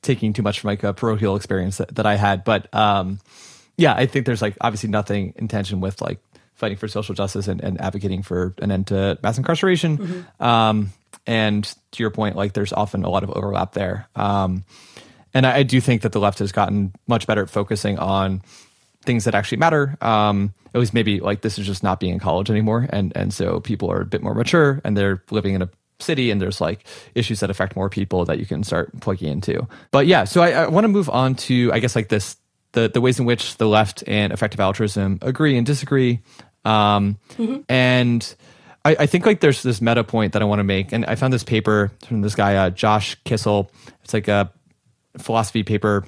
taking 0.01 0.33
too 0.33 0.41
much 0.41 0.59
from 0.59 0.69
like 0.69 0.83
a 0.83 0.93
parochial 0.93 1.35
experience 1.35 1.77
that, 1.77 1.95
that 1.95 2.05
I 2.05 2.15
had. 2.15 2.43
But 2.43 2.73
um, 2.73 3.19
yeah, 3.77 3.93
I 3.93 4.05
think 4.05 4.25
there's 4.25 4.41
like 4.41 4.55
obviously 4.61 4.89
nothing 4.89 5.33
in 5.37 5.47
tension 5.47 5.81
with 5.81 6.01
like 6.01 6.19
fighting 6.53 6.77
for 6.77 6.87
social 6.87 7.15
justice 7.15 7.47
and, 7.47 7.61
and 7.61 7.79
advocating 7.81 8.21
for 8.21 8.53
an 8.59 8.71
end 8.71 8.87
to 8.87 9.17
mass 9.23 9.37
incarceration. 9.37 9.97
Mm-hmm. 9.97 10.43
Um, 10.43 10.93
and 11.25 11.63
to 11.91 12.03
your 12.03 12.11
point, 12.11 12.35
like 12.35 12.53
there's 12.53 12.73
often 12.73 13.03
a 13.03 13.09
lot 13.09 13.23
of 13.23 13.31
overlap 13.31 13.73
there. 13.73 14.07
Um, 14.15 14.63
and 15.33 15.45
I, 15.45 15.57
I, 15.57 15.63
do 15.63 15.79
think 15.79 16.01
that 16.01 16.11
the 16.11 16.19
left 16.19 16.39
has 16.39 16.51
gotten 16.51 16.93
much 17.07 17.25
better 17.25 17.43
at 17.43 17.49
focusing 17.49 17.97
on 17.99 18.41
things 19.03 19.25
that 19.25 19.35
actually 19.35 19.59
matter. 19.59 19.97
Um, 20.01 20.53
it 20.73 20.77
was 20.77 20.93
maybe 20.93 21.19
like 21.19 21.41
this 21.41 21.57
is 21.57 21.65
just 21.65 21.83
not 21.83 21.99
being 21.99 22.13
in 22.13 22.19
college 22.19 22.49
anymore, 22.49 22.87
and 22.89 23.11
and 23.15 23.33
so 23.33 23.59
people 23.59 23.91
are 23.91 24.01
a 24.01 24.05
bit 24.05 24.21
more 24.21 24.33
mature 24.33 24.81
and 24.83 24.95
they're 24.95 25.23
living 25.31 25.53
in 25.53 25.61
a 25.61 25.69
city 26.01 26.31
and 26.31 26.41
there's 26.41 26.61
like 26.61 26.85
issues 27.15 27.39
that 27.39 27.49
affect 27.49 27.75
more 27.75 27.89
people 27.89 28.25
that 28.25 28.39
you 28.39 28.45
can 28.45 28.63
start 28.63 28.99
plugging 29.01 29.31
into. 29.31 29.67
But 29.91 30.07
yeah, 30.07 30.23
so 30.23 30.41
I, 30.41 30.51
I 30.51 30.67
want 30.67 30.85
to 30.85 30.89
move 30.89 31.09
on 31.09 31.35
to 31.35 31.71
I 31.73 31.79
guess 31.79 31.95
like 31.95 32.09
this 32.09 32.37
the 32.73 32.89
the 32.89 33.01
ways 33.01 33.19
in 33.19 33.25
which 33.25 33.57
the 33.57 33.67
left 33.67 34.03
and 34.07 34.31
effective 34.31 34.59
altruism 34.59 35.19
agree 35.21 35.57
and 35.57 35.65
disagree. 35.65 36.19
Um, 36.63 37.17
mm-hmm. 37.37 37.61
and 37.69 38.35
I, 38.85 38.95
I, 38.99 39.05
think 39.07 39.25
like 39.25 39.39
there's 39.39 39.63
this 39.63 39.81
meta 39.81 40.03
point 40.03 40.33
that 40.33 40.43
I 40.43 40.45
want 40.45 40.59
to 40.59 40.63
make, 40.63 40.91
and 40.91 41.05
I 41.07 41.15
found 41.15 41.33
this 41.33 41.43
paper 41.43 41.91
from 42.05 42.21
this 42.21 42.35
guy 42.35 42.55
uh, 42.55 42.69
Josh 42.69 43.15
Kissel. 43.23 43.71
It's 44.03 44.13
like 44.13 44.27
a 44.27 44.51
philosophy 45.17 45.63
paper 45.63 46.05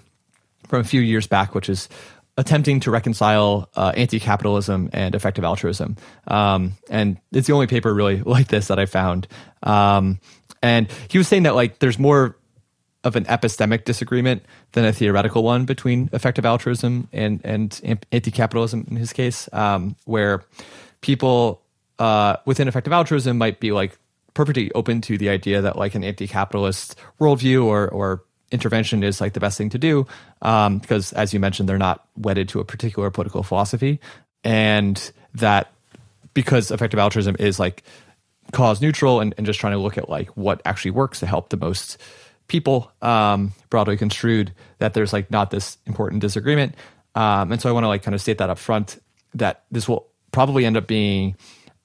from 0.67 0.81
a 0.81 0.83
few 0.83 1.01
years 1.01 1.27
back, 1.27 1.55
which 1.55 1.69
is 1.69 1.89
attempting 2.37 2.79
to 2.81 2.91
reconcile 2.91 3.69
uh, 3.75 3.93
anti-capitalism 3.95 4.89
and 4.91 5.13
effective 5.13 5.43
altruism. 5.43 5.95
Um, 6.27 6.73
and 6.89 7.17
it's 7.31 7.47
the 7.47 7.53
only 7.53 7.67
paper 7.67 7.93
really 7.93 8.21
like 8.25 8.47
this 8.47 8.67
that 8.67 8.79
I 8.79 8.85
found. 8.85 9.27
Um, 9.61 10.19
and 10.61 10.89
he 11.09 11.17
was 11.17 11.27
saying 11.27 11.43
that 11.43 11.55
like 11.55 11.79
there's 11.79 11.99
more 11.99 12.37
of 13.03 13.15
an 13.15 13.25
epistemic 13.25 13.83
disagreement 13.83 14.43
than 14.71 14.85
a 14.85 14.93
theoretical 14.93 15.43
one 15.43 15.65
between 15.65 16.09
effective 16.13 16.45
altruism 16.45 17.09
and 17.11 17.41
and 17.43 18.01
anti-capitalism 18.11 18.87
in 18.89 18.95
his 18.95 19.11
case, 19.11 19.49
um, 19.51 19.95
where 20.05 20.43
people 21.01 21.61
uh, 21.99 22.37
within 22.45 22.67
effective 22.67 22.93
altruism 22.93 23.37
might 23.37 23.59
be 23.59 23.71
like 23.73 23.97
perfectly 24.33 24.71
open 24.71 25.01
to 25.01 25.17
the 25.17 25.29
idea 25.29 25.61
that 25.61 25.77
like 25.77 25.95
an 25.95 26.03
anti-capitalist 26.03 26.95
worldview 27.19 27.65
or 27.65 27.89
or 27.89 28.23
intervention 28.53 29.03
is 29.03 29.19
like 29.19 29.33
the 29.33 29.39
best 29.39 29.57
thing 29.57 29.69
to 29.71 29.77
do 29.77 30.07
um, 30.41 30.77
because 30.77 31.11
as 31.13 31.33
you 31.33 31.39
mentioned 31.39 31.67
they're 31.67 31.77
not 31.77 32.07
wedded 32.15 32.47
to 32.49 32.59
a 32.59 32.65
particular 32.65 33.09
political 33.09 33.43
philosophy. 33.43 33.99
And 34.43 35.11
that 35.35 35.71
because 36.33 36.71
effective 36.71 36.99
altruism 36.99 37.35
is 37.39 37.59
like 37.59 37.83
cause 38.51 38.81
neutral 38.81 39.19
and, 39.19 39.33
and 39.37 39.45
just 39.45 39.59
trying 39.59 39.73
to 39.73 39.79
look 39.79 39.97
at 39.97 40.09
like 40.09 40.29
what 40.37 40.61
actually 40.65 40.91
works 40.91 41.19
to 41.19 41.25
help 41.25 41.49
the 41.49 41.57
most 41.57 41.97
people 42.47 42.91
um, 43.01 43.53
broadly 43.69 43.97
construed 43.97 44.53
that 44.77 44.93
there's 44.93 45.11
like 45.13 45.31
not 45.31 45.49
this 45.49 45.77
important 45.85 46.21
disagreement. 46.21 46.75
Um, 47.15 47.51
and 47.51 47.61
so 47.61 47.69
i 47.69 47.71
want 47.71 47.83
to 47.83 47.87
like 47.87 48.01
kind 48.03 48.15
of 48.15 48.21
state 48.21 48.39
that 48.39 48.49
up 48.49 48.57
front 48.57 48.99
that 49.35 49.63
this 49.71 49.87
will 49.87 50.07
probably 50.31 50.65
end 50.65 50.77
up 50.77 50.87
being 50.87 51.35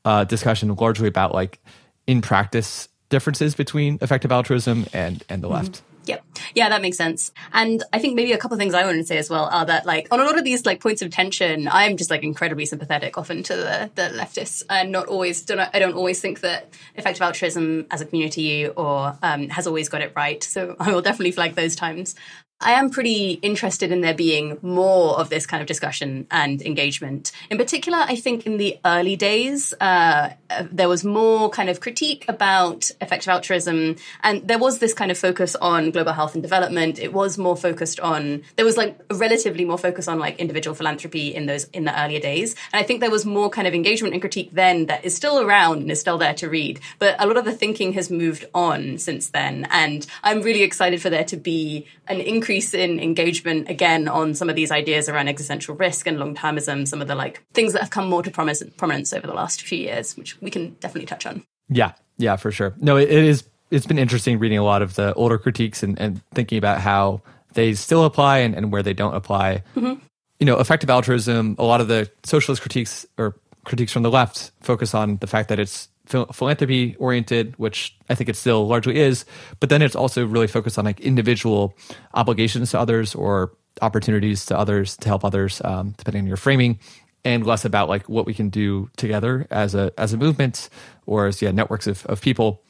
a 0.04 0.24
discussion 0.24 0.74
largely 0.74 1.08
about 1.08 1.34
like 1.34 1.60
in 2.06 2.22
practice 2.22 2.88
differences 3.10 3.54
between 3.54 3.98
effective 4.00 4.32
altruism 4.32 4.86
and 4.92 5.22
and 5.28 5.42
the 5.42 5.48
mm-hmm. 5.48 5.56
left 5.56 5.82
Yep. 6.08 6.24
Yeah, 6.54 6.70
that 6.70 6.80
makes 6.80 6.96
sense. 6.96 7.32
And 7.52 7.84
I 7.92 7.98
think 7.98 8.14
maybe 8.16 8.32
a 8.32 8.38
couple 8.38 8.54
of 8.54 8.58
things 8.58 8.72
I 8.72 8.84
want 8.84 8.96
to 8.96 9.04
say 9.04 9.18
as 9.18 9.28
well 9.28 9.44
are 9.52 9.66
that 9.66 9.84
like 9.84 10.08
on 10.10 10.20
a 10.20 10.24
lot 10.24 10.38
of 10.38 10.44
these 10.44 10.64
like 10.64 10.80
points 10.80 11.02
of 11.02 11.10
tension, 11.10 11.68
I'm 11.70 11.98
just 11.98 12.10
like 12.10 12.22
incredibly 12.22 12.64
sympathetic 12.64 13.18
often 13.18 13.42
to 13.42 13.54
the, 13.54 13.90
the 13.94 14.18
leftists 14.18 14.62
and 14.70 14.90
not 14.90 15.06
always 15.06 15.42
don't 15.42 15.60
I 15.60 15.78
don't 15.78 15.94
always 15.94 16.20
think 16.20 16.40
that 16.40 16.72
effective 16.94 17.20
altruism 17.20 17.86
as 17.90 18.00
a 18.00 18.06
community 18.06 18.66
or 18.66 19.18
um, 19.22 19.50
has 19.50 19.66
always 19.66 19.90
got 19.90 20.00
it 20.00 20.12
right. 20.16 20.42
So 20.42 20.76
I 20.80 20.92
will 20.92 21.02
definitely 21.02 21.32
flag 21.32 21.54
those 21.54 21.76
times. 21.76 22.14
I 22.60 22.72
am 22.72 22.90
pretty 22.90 23.34
interested 23.34 23.92
in 23.92 24.00
there 24.00 24.14
being 24.14 24.58
more 24.62 25.16
of 25.16 25.30
this 25.30 25.46
kind 25.46 25.60
of 25.60 25.68
discussion 25.68 26.26
and 26.28 26.60
engagement. 26.60 27.30
In 27.50 27.56
particular, 27.56 27.98
I 27.98 28.16
think 28.16 28.46
in 28.46 28.56
the 28.56 28.80
early 28.84 29.14
days, 29.14 29.72
uh, 29.80 30.30
there 30.68 30.88
was 30.88 31.04
more 31.04 31.50
kind 31.50 31.68
of 31.68 31.78
critique 31.78 32.24
about 32.26 32.90
effective 33.00 33.28
altruism, 33.28 33.94
and 34.24 34.46
there 34.48 34.58
was 34.58 34.80
this 34.80 34.92
kind 34.92 35.12
of 35.12 35.18
focus 35.18 35.54
on 35.54 35.92
global 35.92 36.12
health 36.12 36.34
and 36.34 36.42
development. 36.42 36.98
It 36.98 37.12
was 37.12 37.38
more 37.38 37.56
focused 37.56 38.00
on 38.00 38.42
there 38.56 38.64
was 38.64 38.76
like 38.76 38.98
relatively 39.08 39.64
more 39.64 39.78
focus 39.78 40.08
on 40.08 40.18
like 40.18 40.40
individual 40.40 40.74
philanthropy 40.74 41.32
in 41.32 41.46
those 41.46 41.64
in 41.66 41.84
the 41.84 42.02
earlier 42.02 42.18
days, 42.18 42.56
and 42.72 42.80
I 42.80 42.82
think 42.82 42.98
there 43.00 43.10
was 43.10 43.24
more 43.24 43.50
kind 43.50 43.68
of 43.68 43.74
engagement 43.74 44.14
and 44.14 44.20
critique 44.20 44.50
then 44.52 44.86
that 44.86 45.04
is 45.04 45.14
still 45.14 45.38
around 45.38 45.82
and 45.82 45.92
is 45.92 46.00
still 46.00 46.18
there 46.18 46.34
to 46.34 46.48
read. 46.48 46.80
But 46.98 47.14
a 47.20 47.26
lot 47.26 47.36
of 47.36 47.44
the 47.44 47.52
thinking 47.52 47.92
has 47.92 48.10
moved 48.10 48.46
on 48.52 48.98
since 48.98 49.28
then, 49.28 49.68
and 49.70 50.04
I'm 50.24 50.42
really 50.42 50.64
excited 50.64 51.00
for 51.00 51.08
there 51.08 51.24
to 51.24 51.36
be 51.36 51.86
an 52.08 52.20
increase 52.20 52.47
increase 52.48 52.72
in 52.72 52.98
engagement 52.98 53.68
again 53.68 54.08
on 54.08 54.32
some 54.32 54.48
of 54.48 54.56
these 54.56 54.70
ideas 54.70 55.06
around 55.06 55.28
existential 55.28 55.74
risk 55.74 56.06
and 56.06 56.18
long 56.18 56.34
termism, 56.34 56.88
some 56.88 57.02
of 57.02 57.06
the 57.06 57.14
like 57.14 57.44
things 57.52 57.74
that 57.74 57.82
have 57.82 57.90
come 57.90 58.08
more 58.08 58.22
to 58.22 58.30
prominence 58.30 59.12
over 59.12 59.26
the 59.26 59.34
last 59.34 59.60
few 59.60 59.76
years, 59.76 60.16
which 60.16 60.40
we 60.40 60.50
can 60.50 60.74
definitely 60.80 61.04
touch 61.04 61.26
on. 61.26 61.42
Yeah, 61.68 61.92
yeah, 62.16 62.36
for 62.36 62.50
sure. 62.50 62.74
No, 62.78 62.96
it, 62.96 63.10
it 63.10 63.24
is. 63.24 63.44
It's 63.70 63.84
been 63.84 63.98
interesting 63.98 64.38
reading 64.38 64.56
a 64.56 64.64
lot 64.64 64.80
of 64.80 64.94
the 64.94 65.12
older 65.12 65.36
critiques 65.36 65.82
and, 65.82 66.00
and 66.00 66.22
thinking 66.32 66.56
about 66.56 66.80
how 66.80 67.20
they 67.52 67.74
still 67.74 68.04
apply 68.04 68.38
and, 68.38 68.54
and 68.54 68.72
where 68.72 68.82
they 68.82 68.94
don't 68.94 69.14
apply. 69.14 69.62
Mm-hmm. 69.76 70.00
You 70.40 70.46
know, 70.46 70.58
effective 70.58 70.88
altruism. 70.88 71.54
A 71.58 71.64
lot 71.64 71.82
of 71.82 71.88
the 71.88 72.10
socialist 72.24 72.62
critiques 72.62 73.04
or 73.18 73.36
critiques 73.64 73.92
from 73.92 74.04
the 74.04 74.10
left 74.10 74.52
focus 74.62 74.94
on 74.94 75.18
the 75.18 75.26
fact 75.26 75.50
that 75.50 75.58
it's 75.58 75.90
philanthropy 76.08 76.96
oriented, 76.96 77.54
which 77.58 77.96
I 78.08 78.14
think 78.14 78.28
it 78.28 78.36
still 78.36 78.66
largely 78.66 78.96
is, 78.98 79.24
but 79.60 79.68
then 79.68 79.82
it's 79.82 79.96
also 79.96 80.26
really 80.26 80.46
focused 80.46 80.78
on 80.78 80.84
like 80.84 81.00
individual 81.00 81.76
obligations 82.14 82.70
to 82.70 82.80
others 82.80 83.14
or 83.14 83.52
opportunities 83.82 84.46
to 84.46 84.58
others 84.58 84.96
to 84.98 85.08
help 85.08 85.24
others, 85.24 85.62
um, 85.64 85.94
depending 85.96 86.22
on 86.22 86.28
your 86.28 86.36
framing, 86.36 86.78
and 87.24 87.46
less 87.46 87.64
about 87.64 87.88
like 87.88 88.08
what 88.08 88.26
we 88.26 88.34
can 88.34 88.48
do 88.48 88.90
together 88.96 89.46
as 89.50 89.74
a 89.74 89.92
as 89.98 90.12
a 90.12 90.16
movement 90.16 90.68
or 91.06 91.26
as 91.26 91.42
yeah 91.42 91.50
networks 91.50 91.86
of, 91.86 92.04
of 92.06 92.20
people. 92.20 92.62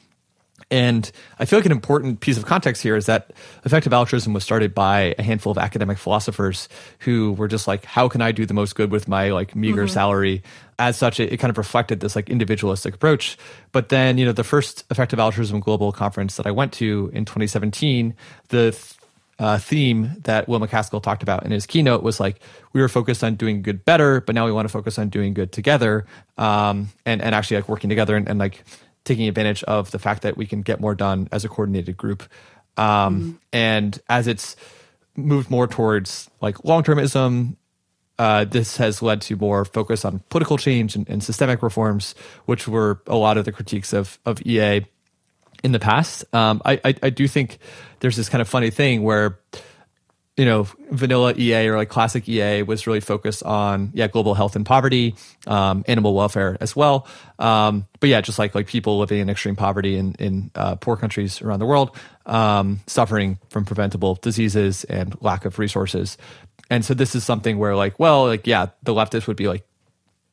And 0.71 1.11
I 1.39 1.45
feel 1.45 1.57
like 1.57 1.65
an 1.65 1.71
important 1.71 2.19
piece 2.19 2.37
of 2.37 2.45
context 2.45 2.83
here 2.83 2.95
is 2.95 3.07
that 3.07 3.31
effective 3.65 3.91
altruism 3.91 4.33
was 4.33 4.43
started 4.43 4.75
by 4.75 5.15
a 5.17 5.23
handful 5.23 5.51
of 5.51 5.57
academic 5.57 5.97
philosophers 5.97 6.69
who 6.99 7.33
were 7.33 7.47
just 7.47 7.67
like, 7.67 7.85
how 7.85 8.07
can 8.07 8.21
I 8.21 8.31
do 8.31 8.45
the 8.45 8.53
most 8.53 8.75
good 8.75 8.91
with 8.91 9.07
my 9.07 9.29
like 9.29 9.55
meager 9.55 9.85
mm-hmm. 9.85 9.93
salary? 9.93 10.43
As 10.77 10.95
such, 10.95 11.19
it, 11.19 11.33
it, 11.33 11.37
kind 11.37 11.49
of 11.49 11.57
reflected 11.57 11.99
this 11.99 12.15
like 12.15 12.29
individualistic 12.29 12.93
approach. 12.93 13.37
But 13.71 13.89
then, 13.89 14.17
you 14.17 14.25
know, 14.25 14.31
the 14.31 14.43
first 14.43 14.85
effective 14.91 15.19
altruism 15.19 15.59
global 15.59 15.91
conference 15.91 16.37
that 16.37 16.45
I 16.45 16.51
went 16.51 16.71
to 16.73 17.09
in 17.13 17.25
2017, 17.25 18.13
the 18.49 18.77
uh, 19.39 19.57
theme 19.57 20.11
that 20.23 20.47
Will 20.47 20.59
MacAskill 20.59 21.01
talked 21.01 21.23
about 21.23 21.45
in 21.45 21.51
his 21.51 21.65
keynote 21.65 22.03
was 22.03 22.19
like 22.19 22.41
we 22.73 22.81
were 22.81 22.89
focused 22.89 23.23
on 23.23 23.35
doing 23.35 23.61
good 23.61 23.85
better, 23.85 24.21
but 24.21 24.35
now 24.35 24.45
we 24.45 24.51
want 24.51 24.67
to 24.67 24.71
focus 24.71 24.99
on 24.99 25.09
doing 25.09 25.33
good 25.33 25.51
together, 25.51 26.05
um, 26.37 26.89
and 27.05 27.21
and 27.21 27.33
actually 27.33 27.57
like 27.57 27.69
working 27.69 27.89
together 27.89 28.17
and, 28.17 28.27
and 28.27 28.37
like 28.37 28.63
taking 29.03 29.27
advantage 29.27 29.63
of 29.63 29.91
the 29.91 29.99
fact 29.99 30.21
that 30.23 30.37
we 30.37 30.45
can 30.45 30.61
get 30.61 30.79
more 30.79 30.95
done 30.95 31.27
as 31.31 31.45
a 31.45 31.49
coordinated 31.49 31.97
group. 31.97 32.23
Um, 32.77 32.85
mm-hmm. 32.85 33.31
And 33.53 33.99
as 34.09 34.27
it's 34.27 34.55
moved 35.15 35.49
more 35.49 35.67
towards 35.67 36.29
like 36.41 36.63
long 36.63 36.83
termism, 36.83 37.55
uh, 38.17 38.45
this 38.45 38.77
has 38.77 39.01
led 39.01 39.21
to 39.21 39.35
more 39.37 39.63
focus 39.63 40.03
on 40.03 40.19
political 40.29 40.57
change 40.57 40.95
and, 40.95 41.09
and, 41.09 41.23
systemic 41.23 41.63
reforms, 41.63 42.15
which 42.45 42.67
were 42.67 43.01
a 43.07 43.15
lot 43.15 43.37
of 43.37 43.45
the 43.45 43.51
critiques 43.51 43.93
of 43.93 44.19
of 44.25 44.41
EA 44.45 44.85
in 45.63 45.71
the 45.71 45.79
past. 45.79 46.25
Um, 46.33 46.61
I, 46.65 46.81
I, 46.83 46.95
I 47.03 47.09
do 47.09 47.27
think 47.27 47.59
there's 48.01 48.17
this 48.17 48.27
kind 48.27 48.41
of 48.41 48.49
funny 48.49 48.71
thing 48.71 49.03
where 49.03 49.39
you 50.39 50.45
know, 50.45 50.65
vanilla 50.91 51.33
EA 51.37 51.67
or 51.67 51.75
like 51.75 51.89
classic 51.89 52.29
EA 52.29 52.63
was 52.63 52.87
really 52.87 53.01
focused 53.01 53.43
on 53.43 53.91
yeah 53.93 54.07
global 54.07 54.33
health 54.35 54.55
and 54.55 54.65
poverty, 54.65 55.13
um, 55.47 55.83
animal 55.85 56.15
welfare 56.15 56.55
as 56.61 56.77
well. 56.77 57.05
Um, 57.39 57.85
but 57.99 58.07
yeah, 58.07 58.21
just 58.21 58.39
like 58.39 58.55
like 58.55 58.65
people 58.65 58.99
living 58.99 59.19
in 59.19 59.29
extreme 59.29 59.57
poverty 59.57 59.97
in 59.97 60.15
in 60.17 60.49
uh, 60.55 60.75
poor 60.75 60.95
countries 60.95 61.41
around 61.41 61.59
the 61.59 61.65
world, 61.65 61.93
um, 62.25 62.79
suffering 62.87 63.37
from 63.49 63.65
preventable 63.65 64.15
diseases 64.15 64.85
and 64.85 65.13
lack 65.19 65.43
of 65.43 65.59
resources. 65.59 66.17
And 66.69 66.85
so 66.85 66.93
this 66.93 67.15
is 67.15 67.25
something 67.25 67.57
where 67.57 67.75
like 67.75 67.99
well 67.99 68.27
like 68.27 68.47
yeah 68.47 68.67
the 68.83 68.93
leftists 68.93 69.27
would 69.27 69.35
be 69.35 69.49
like 69.49 69.67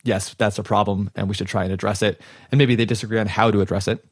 yes 0.04 0.34
that's 0.34 0.60
a 0.60 0.62
problem 0.62 1.10
and 1.16 1.26
we 1.28 1.34
should 1.34 1.48
try 1.48 1.64
and 1.64 1.72
address 1.72 2.02
it, 2.02 2.20
and 2.52 2.58
maybe 2.60 2.76
they 2.76 2.84
disagree 2.84 3.18
on 3.18 3.26
how 3.26 3.50
to 3.50 3.60
address 3.60 3.88
it. 3.88 4.04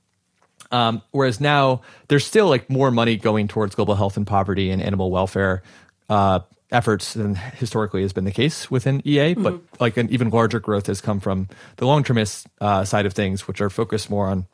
Um, 0.70 1.02
whereas 1.12 1.40
now 1.40 1.83
there's 2.09 2.24
still 2.26 2.48
like 2.48 2.68
more 2.68 2.90
money 2.90 3.16
going 3.16 3.46
towards 3.46 3.76
global 3.76 3.94
health 3.94 4.16
and 4.16 4.26
poverty 4.26 4.70
and 4.70 4.83
animal 4.83 5.11
welfare 5.11 5.62
uh, 6.09 6.40
efforts 6.71 7.14
than 7.14 7.35
historically 7.35 8.03
has 8.03 8.12
been 8.12 8.25
the 8.25 8.33
case 8.33 8.71
within 8.71 9.01
EA, 9.07 9.35
mm-hmm. 9.35 9.43
but 9.43 9.61
like 9.81 9.97
an 9.97 10.11
even 10.11 10.31
larger 10.31 10.61
growth 10.61 10.87
has 10.87 11.01
come 11.01 11.21
from 11.21 11.49
the 11.77 11.87
long 11.87 12.03
termist 12.05 12.47
uh, 12.61 12.85
side 12.85 13.07
of 13.07 13.12
things, 13.12 13.47
which 13.47 13.61
are 13.61 13.71
focused 13.71 14.11
more 14.11 14.29
on 14.29 14.47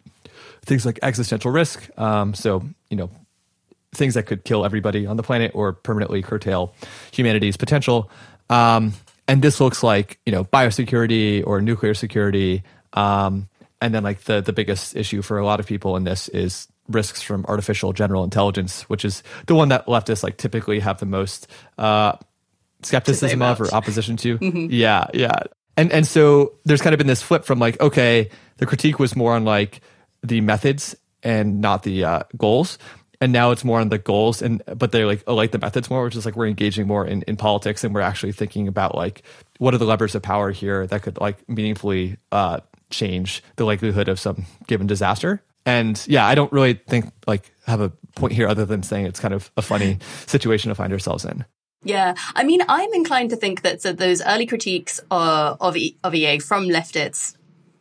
things 0.65 0.85
like 0.85 0.99
existential 1.03 1.51
risk. 1.51 1.89
Um, 1.99 2.35
so, 2.35 2.63
you 2.91 2.97
know, 2.97 3.11
things 3.93 4.15
that 4.15 4.25
could 4.25 4.45
kill 4.45 4.65
everybody 4.65 5.07
on 5.07 5.17
the 5.17 5.23
planet 5.23 5.53
or 5.55 5.73
permanently 5.73 6.23
curtail 6.23 6.75
humanity's 7.13 7.57
potential. 7.57 8.11
Um, 8.49 8.93
and 9.27 9.43
this 9.43 9.61
looks 9.61 9.83
like, 9.83 10.19
you 10.27 10.33
know, 10.33 10.45
biosecurity 10.45 11.45
or 11.47 11.61
nuclear 11.61 11.95
security. 11.95 12.63
Um, 12.93 13.49
and 13.81 13.95
then 13.95 14.03
like 14.03 14.23
the 14.23 14.41
the 14.41 14.53
biggest 14.53 14.95
issue 14.95 15.23
for 15.23 15.39
a 15.39 15.45
lot 15.45 15.61
of 15.61 15.67
people 15.67 15.97
in 15.97 16.05
this 16.05 16.29
is 16.29 16.69
risks 16.91 17.23
from 17.23 17.45
artificial 17.47 17.93
general 17.93 18.25
intelligence, 18.25 18.83
which 18.83 19.05
is 19.05 19.23
the 19.47 19.55
one 19.55 19.69
that 19.69 19.87
leftists 19.87 20.23
like 20.23 20.37
typically 20.37 20.81
have 20.81 20.99
the 21.01 21.07
most 21.07 21.47
uh, 21.79 22.17
skepticism 22.83 23.43
of 23.43 23.61
or 23.61 23.73
opposition 23.75 24.17
to. 24.19 24.39
mm-hmm. 24.41 24.67
Yeah, 24.71 25.07
yeah. 25.15 25.43
And 25.77 25.93
and 25.93 26.07
so 26.07 26.55
there's 26.65 26.83
kind 26.83 26.95
of 26.95 26.99
been 26.99 27.07
this 27.07 27.23
flip 27.23 27.45
from 27.45 27.59
like, 27.59 27.81
okay, 27.81 28.31
the 28.59 28.67
critique 28.67 28.99
was 28.99 29.17
more 29.17 29.35
on 29.35 29.45
like 29.45 29.81
the 30.23 30.41
methods 30.41 30.95
and 31.23 31.61
not 31.61 31.83
the 31.83 32.05
uh, 32.05 32.23
goals. 32.37 32.79
And 33.23 33.33
now 33.33 33.51
it's 33.51 33.65
more 33.65 33.81
on 33.81 33.91
the 33.91 33.99
goals 33.99 34.41
and 34.41 34.63
but 34.77 34.93
they're 34.93 35.07
like 35.07 35.23
oh, 35.27 35.35
like 35.35 35.53
the 35.53 35.59
methods 35.59 35.91
more, 35.91 36.05
which 36.05 36.17
is 36.17 36.25
like 36.25 36.37
we're 36.37 36.47
engaging 36.47 36.87
more 36.87 37.07
in, 37.07 37.23
in 37.23 37.37
politics 37.37 37.85
and 37.85 37.95
we're 37.95 38.01
actually 38.01 38.33
thinking 38.33 38.67
about 38.67 38.95
like 38.95 39.23
what 39.59 39.75
are 39.75 39.79
the 39.79 39.85
levers 39.85 40.15
of 40.15 40.23
power 40.23 40.51
here 40.51 40.87
that 40.87 41.03
could 41.03 41.19
like 41.19 41.47
meaningfully 41.49 42.17
uh, 42.33 42.61
change 42.89 43.43
the 43.57 43.65
likelihood 43.65 44.09
of 44.09 44.19
some 44.19 44.47
given 44.67 44.87
disaster. 44.87 45.43
And 45.67 46.03
yeah, 46.09 46.27
I 46.27 46.35
don't 46.35 46.53
really 46.53 46.75
think 46.75 47.13
like 47.27 47.53
have 47.67 47.81
a 47.81 47.91
point 48.17 48.33
here 48.33 48.49
other 48.49 48.65
than 48.65 48.83
saying 48.83 49.07
it's 49.07 49.21
kind 49.21 49.35
of 49.35 49.51
a 49.57 49.63
funny 49.63 49.99
situation 50.27 50.69
to 50.69 50.75
find 50.75 50.93
ourselves 50.93 51.25
in. 51.25 51.45
Yeah, 51.83 52.15
I 52.35 52.45
mean, 52.45 52.61
I'm 52.69 52.93
inclined 52.93 53.31
to 53.31 53.37
think 53.37 53.63
that 53.63 53.81
so 53.81 53.93
those 53.93 54.21
early 54.23 54.45
critiques 54.45 55.01
uh, 55.11 55.57
of 55.61 55.77
e- 55.77 55.97
of 56.05 56.15
EA 56.15 56.39
from 56.39 56.65
leftists 56.65 57.37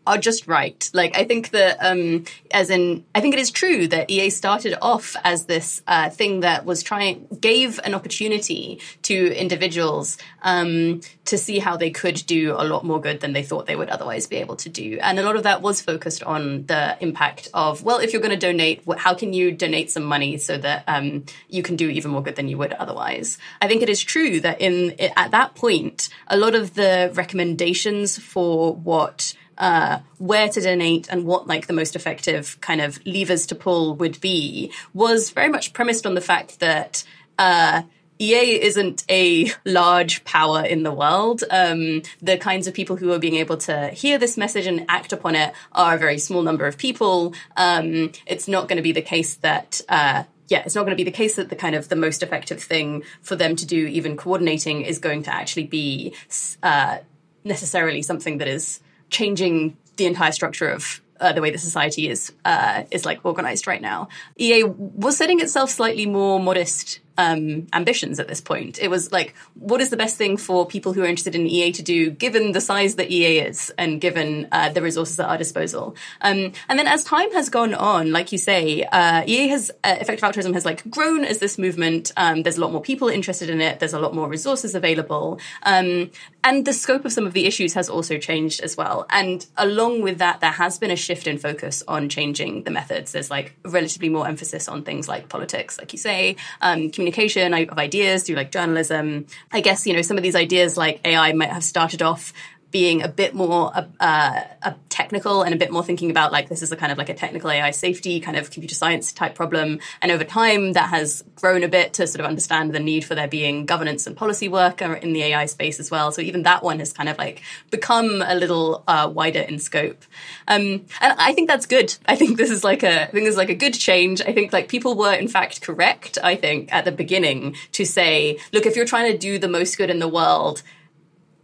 are 0.09 0.17
just 0.17 0.47
right. 0.47 0.89
Like, 0.91 1.15
I 1.15 1.23
think 1.23 1.51
that, 1.51 1.77
um, 1.81 2.25
as 2.49 2.71
in, 2.71 3.05
I 3.13 3.21
think 3.21 3.35
it 3.35 3.39
is 3.39 3.51
true 3.51 3.87
that 3.89 4.09
EA 4.09 4.31
started 4.31 4.75
off 4.81 5.15
as 5.23 5.45
this 5.45 5.83
uh, 5.85 6.09
thing 6.09 6.39
that 6.39 6.65
was 6.65 6.81
trying, 6.81 7.27
gave 7.39 7.79
an 7.83 7.93
opportunity 7.93 8.81
to 9.03 9.39
individuals 9.39 10.17
um, 10.41 11.01
to 11.25 11.37
see 11.37 11.59
how 11.59 11.77
they 11.77 11.91
could 11.91 12.25
do 12.25 12.55
a 12.57 12.65
lot 12.65 12.83
more 12.83 12.99
good 12.99 13.19
than 13.19 13.33
they 13.33 13.43
thought 13.43 13.67
they 13.67 13.75
would 13.75 13.89
otherwise 13.89 14.25
be 14.25 14.37
able 14.37 14.55
to 14.55 14.69
do. 14.69 14.97
And 14.99 15.19
a 15.19 15.23
lot 15.23 15.35
of 15.35 15.43
that 15.43 15.61
was 15.61 15.79
focused 15.79 16.23
on 16.23 16.65
the 16.65 16.97
impact 16.99 17.47
of, 17.53 17.83
well, 17.83 17.99
if 17.99 18.11
you're 18.11 18.21
going 18.21 18.37
to 18.37 18.47
donate, 18.47 18.81
how 18.97 19.13
can 19.13 19.31
you 19.31 19.51
donate 19.51 19.91
some 19.91 20.03
money 20.03 20.39
so 20.39 20.57
that 20.57 20.85
um, 20.87 21.25
you 21.49 21.61
can 21.61 21.75
do 21.75 21.87
even 21.87 22.09
more 22.09 22.23
good 22.23 22.35
than 22.35 22.47
you 22.47 22.57
would 22.57 22.73
otherwise? 22.73 23.37
I 23.61 23.67
think 23.67 23.83
it 23.83 23.89
is 23.89 24.01
true 24.01 24.39
that 24.39 24.59
in 24.59 24.99
at 25.15 25.29
that 25.29 25.53
point, 25.53 26.09
a 26.27 26.35
lot 26.35 26.55
of 26.55 26.73
the 26.73 27.11
recommendations 27.13 28.17
for 28.17 28.73
what 28.73 29.35
uh, 29.59 29.99
where 30.17 30.49
to 30.49 30.61
donate 30.61 31.07
and 31.09 31.25
what 31.25 31.47
like 31.47 31.67
the 31.67 31.73
most 31.73 31.95
effective 31.95 32.59
kind 32.61 32.81
of 32.81 32.99
levers 33.05 33.45
to 33.47 33.55
pull 33.55 33.95
would 33.95 34.19
be 34.21 34.71
was 34.93 35.29
very 35.31 35.49
much 35.49 35.73
premised 35.73 36.05
on 36.05 36.13
the 36.15 36.21
fact 36.21 36.59
that 36.59 37.03
uh, 37.37 37.81
EA 38.21 38.61
isn't 38.61 39.05
a 39.09 39.49
large 39.65 40.25
power 40.25 40.63
in 40.63 40.83
the 40.83 40.91
world. 40.91 41.43
Um, 41.49 42.01
the 42.21 42.37
kinds 42.37 42.67
of 42.67 42.73
people 42.73 42.97
who 42.97 43.13
are 43.13 43.19
being 43.19 43.35
able 43.35 43.57
to 43.57 43.89
hear 43.89 44.17
this 44.17 44.37
message 44.37 44.67
and 44.67 44.85
act 44.89 45.13
upon 45.13 45.35
it 45.35 45.53
are 45.71 45.95
a 45.95 45.97
very 45.97 46.19
small 46.19 46.41
number 46.41 46.67
of 46.67 46.77
people. 46.77 47.33
Um, 47.55 48.11
it's 48.25 48.47
not 48.47 48.67
going 48.67 48.77
to 48.77 48.83
be 48.83 48.91
the 48.91 49.01
case 49.01 49.35
that. 49.37 49.81
Uh, 49.87 50.23
yeah, 50.49 50.63
it's 50.65 50.73
not 50.73 50.81
going 50.81 50.97
to 50.97 51.03
be 51.03 51.03
the 51.03 51.15
case 51.15 51.35
that 51.35 51.49
the 51.49 51.55
kind 51.55 51.75
of 51.75 51.89
the 51.89 51.95
most 51.95 52.23
effective 52.23 52.59
thing 52.59 53.03
for 53.21 53.35
them 53.35 53.55
to 53.55 53.67
do, 53.67 53.85
even 53.85 54.17
coordinating, 54.17 54.81
is 54.81 54.97
going 54.97 55.21
to 55.23 55.31
actually 55.31 55.67
be 55.67 56.15
uh, 56.63 56.97
necessarily 57.43 58.01
something 58.01 58.39
that 58.39 58.47
is 58.47 58.79
changing 59.09 59.77
the 59.97 60.05
entire 60.05 60.31
structure 60.31 60.69
of 60.69 61.01
uh, 61.19 61.33
the 61.33 61.41
way 61.41 61.51
the 61.51 61.57
society 61.57 62.07
is 62.07 62.31
uh, 62.45 62.83
is 62.91 63.05
like 63.05 63.19
organized 63.23 63.67
right 63.67 63.81
now. 63.81 64.07
EA 64.37 64.63
was 64.63 65.17
setting 65.17 65.39
itself 65.39 65.69
slightly 65.69 66.05
more 66.05 66.39
modest 66.39 66.99
um, 67.19 67.67
ambitions 67.73 68.17
at 68.19 68.29
this 68.29 68.39
point. 68.39 68.79
It 68.79 68.87
was 68.87 69.11
like, 69.11 69.35
what 69.55 69.81
is 69.81 69.89
the 69.89 69.97
best 69.97 70.17
thing 70.17 70.37
for 70.37 70.65
people 70.65 70.93
who 70.93 71.03
are 71.03 71.05
interested 71.05 71.35
in 71.35 71.47
EA 71.47 71.73
to 71.73 71.83
do, 71.83 72.09
given 72.09 72.53
the 72.53 72.61
size 72.61 72.95
that 72.95 73.11
EA 73.11 73.39
is 73.39 73.73
and 73.77 73.99
given 73.99 74.47
uh, 74.53 74.69
the 74.69 74.81
resources 74.81 75.19
at 75.19 75.27
our 75.27 75.37
disposal? 75.37 75.97
Um, 76.21 76.53
and 76.69 76.79
then 76.79 76.87
as 76.87 77.03
time 77.03 77.29
has 77.33 77.49
gone 77.49 77.73
on, 77.73 78.13
like 78.13 78.31
you 78.31 78.37
say, 78.37 78.83
uh, 78.83 79.23
EA 79.27 79.49
has 79.49 79.69
uh, 79.83 79.97
effective 79.99 80.23
altruism 80.23 80.53
has 80.53 80.63
like 80.63 80.89
grown 80.89 81.25
as 81.25 81.39
this 81.39 81.57
movement. 81.57 82.13
Um, 82.15 82.43
there's 82.43 82.57
a 82.57 82.61
lot 82.61 82.71
more 82.71 82.81
people 82.81 83.09
interested 83.09 83.49
in 83.49 83.59
it. 83.59 83.79
There's 83.79 83.93
a 83.93 83.99
lot 83.99 84.15
more 84.15 84.29
resources 84.29 84.73
available, 84.73 85.41
um, 85.63 86.11
and 86.43 86.65
the 86.65 86.73
scope 86.73 87.05
of 87.05 87.11
some 87.11 87.27
of 87.27 87.33
the 87.33 87.45
issues 87.45 87.73
has 87.73 87.89
also 87.89 88.17
changed 88.17 88.61
as 88.61 88.77
well. 88.77 89.05
And 89.09 89.45
along 89.57 90.01
with 90.01 90.19
that, 90.19 90.39
there 90.39 90.51
has 90.51 90.77
been 90.79 90.91
a 90.91 90.95
shift 90.95 91.27
in 91.27 91.37
focus 91.37 91.83
on 91.87 92.07
changing 92.07 92.63
the 92.63 92.71
methods. 92.71 93.11
There's 93.11 93.29
like 93.29 93.55
relatively 93.65 94.09
more 94.09 94.27
emphasis 94.27 94.69
on 94.69 94.83
things 94.83 95.07
like 95.07 95.27
politics, 95.27 95.77
like 95.77 95.91
you 95.91 95.99
say, 95.99 96.37
um, 96.61 96.91
communication 96.91 97.53
of 97.53 97.77
ideas 97.77 98.23
through 98.23 98.37
like 98.37 98.51
journalism. 98.51 99.27
I 99.51 99.61
guess, 99.61 99.85
you 99.85 99.93
know, 99.93 100.01
some 100.01 100.17
of 100.17 100.23
these 100.23 100.35
ideas 100.35 100.77
like 100.77 101.01
AI 101.05 101.33
might 101.33 101.49
have 101.49 101.63
started 101.63 102.01
off 102.01 102.31
being 102.71 103.01
a 103.01 103.07
bit 103.07 103.33
more 103.33 103.71
uh, 103.75 104.41
uh, 104.61 104.73
technical 104.89 105.41
and 105.41 105.53
a 105.53 105.57
bit 105.57 105.71
more 105.71 105.83
thinking 105.83 106.11
about 106.11 106.31
like 106.31 106.49
this 106.49 106.61
is 106.61 106.71
a 106.71 106.75
kind 106.75 106.91
of 106.91 106.97
like 106.97 107.09
a 107.09 107.13
technical 107.13 107.49
AI 107.49 107.71
safety 107.71 108.19
kind 108.19 108.37
of 108.37 108.51
computer 108.51 108.75
science 108.75 109.11
type 109.11 109.35
problem. 109.35 109.79
And 110.01 110.11
over 110.11 110.23
time, 110.23 110.73
that 110.73 110.89
has 110.89 111.23
grown 111.35 111.63
a 111.63 111.67
bit 111.67 111.93
to 111.93 112.05
sort 112.05 112.19
of 112.19 112.25
understand 112.25 112.73
the 112.73 112.79
need 112.79 113.05
for 113.05 113.15
there 113.15 113.27
being 113.27 113.65
governance 113.65 114.05
and 114.05 114.15
policy 114.15 114.47
work 114.47 114.81
in 114.81 115.13
the 115.13 115.23
AI 115.23 115.45
space 115.47 115.79
as 115.79 115.89
well. 115.89 116.11
So 116.11 116.21
even 116.21 116.43
that 116.43 116.63
one 116.63 116.79
has 116.79 116.93
kind 116.93 117.09
of 117.09 117.17
like 117.17 117.41
become 117.71 118.23
a 118.25 118.35
little 118.35 118.83
uh, 118.87 119.09
wider 119.11 119.41
in 119.41 119.59
scope. 119.59 120.03
Um, 120.47 120.85
and 121.01 121.13
I 121.17 121.33
think 121.33 121.47
that's 121.47 121.65
good. 121.65 121.95
I 122.05 122.15
think 122.15 122.37
this 122.37 122.51
is 122.51 122.63
like 122.63 122.83
a 122.83 123.03
I 123.03 123.11
think 123.11 123.25
this 123.25 123.33
is 123.33 123.37
like 123.37 123.49
a 123.49 123.55
good 123.55 123.73
change. 123.73 124.21
I 124.21 124.33
think 124.33 124.53
like 124.53 124.67
people 124.67 124.95
were 124.95 125.13
in 125.13 125.27
fact 125.27 125.61
correct. 125.61 126.17
I 126.23 126.35
think 126.35 126.71
at 126.73 126.85
the 126.85 126.91
beginning 126.91 127.55
to 127.73 127.85
say, 127.85 128.37
look, 128.53 128.65
if 128.65 128.75
you're 128.75 128.85
trying 128.85 129.11
to 129.11 129.17
do 129.17 129.39
the 129.39 129.47
most 129.47 129.77
good 129.77 129.89
in 129.89 129.99
the 129.99 130.07
world 130.07 130.61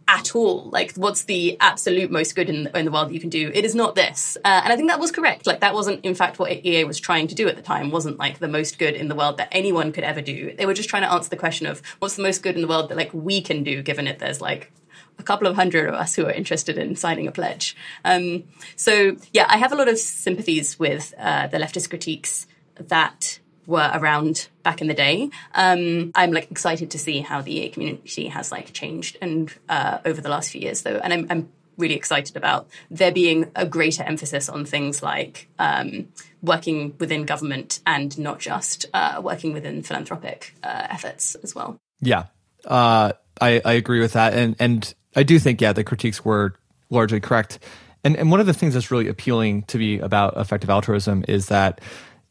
at 0.08 0.36
all. 0.36 0.70
Like, 0.70 0.92
what's 0.94 1.24
the 1.24 1.56
absolute 1.60 2.10
most 2.10 2.36
good 2.36 2.48
in, 2.48 2.68
in 2.74 2.84
the 2.84 2.92
world 2.92 3.08
that 3.08 3.14
you 3.14 3.20
can 3.20 3.30
do? 3.30 3.50
It 3.52 3.64
is 3.64 3.74
not 3.74 3.94
this. 3.94 4.36
Uh, 4.44 4.60
and 4.64 4.72
I 4.72 4.76
think 4.76 4.88
that 4.88 5.00
was 5.00 5.10
correct. 5.10 5.46
Like, 5.46 5.60
that 5.60 5.74
wasn't, 5.74 6.04
in 6.04 6.14
fact, 6.14 6.38
what 6.38 6.64
EA 6.64 6.84
was 6.84 7.00
trying 7.00 7.26
to 7.28 7.34
do 7.34 7.48
at 7.48 7.56
the 7.56 7.62
time, 7.62 7.90
wasn't 7.90 8.18
like 8.18 8.38
the 8.38 8.48
most 8.48 8.78
good 8.78 8.94
in 8.94 9.08
the 9.08 9.14
world 9.14 9.38
that 9.38 9.48
anyone 9.50 9.92
could 9.92 10.04
ever 10.04 10.20
do. 10.20 10.54
They 10.56 10.66
were 10.66 10.74
just 10.74 10.88
trying 10.88 11.02
to 11.02 11.12
answer 11.12 11.28
the 11.28 11.36
question 11.36 11.66
of 11.66 11.82
what's 11.98 12.16
the 12.16 12.22
most 12.22 12.42
good 12.42 12.54
in 12.54 12.62
the 12.62 12.68
world 12.68 12.88
that, 12.90 12.96
like, 12.96 13.12
we 13.12 13.40
can 13.40 13.64
do, 13.64 13.82
given 13.82 14.06
it 14.06 14.18
there's 14.18 14.40
like 14.40 14.72
a 15.18 15.22
couple 15.22 15.46
of 15.46 15.56
hundred 15.56 15.88
of 15.88 15.94
us 15.94 16.14
who 16.14 16.26
are 16.26 16.30
interested 16.30 16.78
in 16.78 16.94
signing 16.94 17.26
a 17.26 17.32
pledge. 17.32 17.74
Um, 18.04 18.44
so, 18.76 19.16
yeah, 19.32 19.46
I 19.48 19.56
have 19.56 19.72
a 19.72 19.76
lot 19.76 19.88
of 19.88 19.98
sympathies 19.98 20.78
with 20.78 21.14
uh, 21.18 21.46
the 21.48 21.58
leftist 21.58 21.88
critiques 21.88 22.46
that 22.76 23.40
were 23.66 23.90
around 23.92 24.48
back 24.62 24.80
in 24.80 24.88
the 24.88 24.94
day. 24.94 25.30
Um, 25.54 26.12
I'm 26.14 26.32
like 26.32 26.50
excited 26.50 26.90
to 26.92 26.98
see 26.98 27.20
how 27.20 27.40
the 27.42 27.52
EA 27.52 27.68
community 27.70 28.28
has 28.28 28.52
like 28.52 28.72
changed 28.72 29.18
and 29.20 29.52
uh, 29.68 29.98
over 30.04 30.20
the 30.20 30.28
last 30.28 30.50
few 30.50 30.60
years 30.60 30.82
though, 30.82 30.96
and 30.96 31.12
I'm, 31.12 31.26
I'm, 31.30 31.48
really 31.78 31.94
excited 31.94 32.38
about 32.38 32.66
there 32.90 33.12
being 33.12 33.50
a 33.54 33.66
greater 33.66 34.02
emphasis 34.02 34.48
on 34.48 34.64
things 34.64 35.02
like 35.02 35.46
um, 35.58 36.08
working 36.40 36.94
within 36.98 37.26
government 37.26 37.80
and 37.86 38.18
not 38.18 38.38
just 38.38 38.86
uh, 38.94 39.20
working 39.22 39.52
within 39.52 39.82
philanthropic 39.82 40.54
uh, 40.62 40.86
efforts 40.88 41.34
as 41.34 41.54
well. 41.54 41.76
Yeah, 42.00 42.28
uh, 42.64 43.12
I, 43.40 43.60
I 43.62 43.72
agree 43.74 44.00
with 44.00 44.14
that, 44.14 44.32
and 44.32 44.56
and 44.58 44.94
I 45.14 45.22
do 45.22 45.38
think 45.38 45.60
yeah 45.60 45.74
the 45.74 45.84
critiques 45.84 46.24
were 46.24 46.54
largely 46.88 47.20
correct. 47.20 47.58
And, 48.04 48.16
and 48.16 48.30
one 48.30 48.38
of 48.38 48.46
the 48.46 48.54
things 48.54 48.74
that's 48.74 48.90
really 48.90 49.08
appealing 49.08 49.64
to 49.64 49.78
me 49.78 49.98
about 49.98 50.36
effective 50.36 50.70
altruism 50.70 51.24
is 51.26 51.48
that 51.48 51.80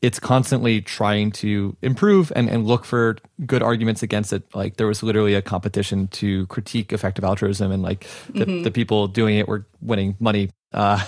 it's 0.02 0.20
constantly 0.20 0.82
trying 0.82 1.32
to 1.32 1.76
improve 1.82 2.32
and, 2.36 2.50
and 2.50 2.66
look 2.68 2.86
for 2.86 3.18
good 3.46 3.64
arguments 3.64 4.04
against 4.04 4.34
it. 4.34 4.44
Like 4.54 4.78
there 4.78 4.88
was 4.88 5.02
literally 5.02 5.34
a 5.34 5.42
competition 5.42 6.08
to 6.10 6.46
critique 6.48 6.94
effective 6.94 7.24
altruism, 7.24 7.72
and 7.72 7.82
like 7.82 8.08
the, 8.30 8.46
mm-hmm. 8.46 8.64
the 8.64 8.72
people 8.72 9.08
doing 9.08 9.38
it 9.38 9.48
were 9.48 9.66
winning 9.82 10.16
money. 10.20 10.52
Uh, 10.74 11.04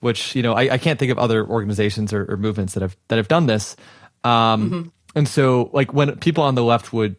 which 0.00 0.36
you 0.36 0.42
know 0.42 0.54
I, 0.54 0.74
I, 0.74 0.78
can't 0.78 0.96
think 0.98 1.10
of 1.10 1.18
other 1.18 1.44
organizations 1.44 2.12
or, 2.12 2.30
or, 2.32 2.36
movements 2.36 2.74
that 2.74 2.82
have 2.82 2.96
that 3.08 3.16
have 3.16 3.26
done 3.26 3.46
this. 3.46 3.74
Um, 4.22 4.70
mm-hmm. 4.70 4.88
And 5.16 5.26
so 5.26 5.70
like 5.72 5.92
when 5.92 6.16
people 6.18 6.44
on 6.44 6.54
the 6.54 6.62
left 6.62 6.92
would 6.92 7.16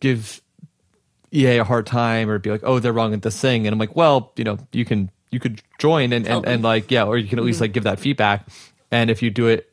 give 0.00 0.42
EA 1.32 1.58
a 1.58 1.64
hard 1.64 1.86
time 1.86 2.28
or 2.28 2.38
be 2.38 2.50
like, 2.50 2.60
oh, 2.62 2.78
they're 2.78 2.92
wrong 2.92 3.14
at 3.14 3.22
this 3.22 3.40
thing, 3.40 3.66
and 3.66 3.72
I'm 3.72 3.78
like, 3.78 3.96
well, 3.96 4.32
you 4.36 4.44
know, 4.44 4.58
you 4.72 4.84
can 4.84 5.10
you 5.30 5.40
could 5.40 5.62
join 5.78 6.12
and 6.12 6.26
and, 6.26 6.46
and 6.46 6.62
like 6.62 6.90
yeah, 6.90 7.04
or 7.04 7.16
you 7.16 7.28
can 7.28 7.38
at 7.38 7.44
least 7.44 7.56
mm-hmm. 7.56 7.64
like 7.64 7.72
give 7.72 7.84
that 7.84 7.98
feedback. 7.98 8.46
And 8.90 9.08
if 9.08 9.22
you 9.22 9.30
do 9.30 9.46
it 9.46 9.69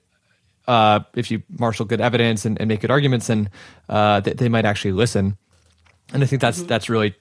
uh, 0.67 0.99
if 1.15 1.32
you 1.32 1.43
marshal 1.49 1.86
good 1.86 2.01
evidence 2.01 2.45
and, 2.45 2.60
and 2.60 2.67
make 2.67 2.82
good 2.82 2.91
arguments, 2.91 3.30
and 3.30 3.49
uh, 3.89 4.19
they, 4.19 4.34
they, 4.34 4.49
might 4.49 4.65
actually 4.65 4.91
listen. 4.91 5.38
And 6.13 6.23
I 6.23 6.25
think 6.25 6.41
that's 6.41 6.60
mm-hmm. 6.60 6.67
that's 6.67 6.89
really 6.89 7.15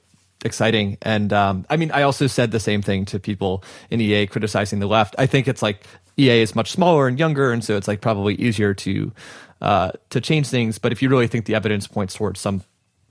exciting. 0.45 0.99
And 1.03 1.33
um, 1.33 1.67
I 1.71 1.77
mean, 1.77 1.91
I 1.93 2.03
also 2.03 2.27
said 2.27 2.51
the 2.51 2.61
same 2.61 2.83
thing 2.83 3.05
to 3.07 3.19
people 3.19 3.63
in 3.91 4.01
EA 4.01 4.27
criticizing 4.27 4.81
the 4.81 4.87
left. 4.87 5.15
I 5.19 5.27
think 5.27 5.49
it's 5.49 5.63
like 5.63 5.87
EA 6.17 6.41
is 6.43 6.55
much 6.55 6.73
smaller 6.73 7.07
and 7.07 7.19
younger, 7.19 7.53
and 7.53 7.63
so 7.63 7.77
it's 7.77 7.89
like 7.89 8.01
probably 8.01 8.35
easier 8.35 8.75
to 8.75 9.13
uh, 9.61 9.93
to 10.11 10.21
change 10.21 10.49
things. 10.49 10.79
But 10.79 10.93
if 10.93 11.03
you 11.03 11.09
really 11.09 11.29
think 11.29 11.47
the 11.47 11.55
evidence 11.55 11.87
points 11.87 12.15
towards 12.15 12.41
some 12.41 12.63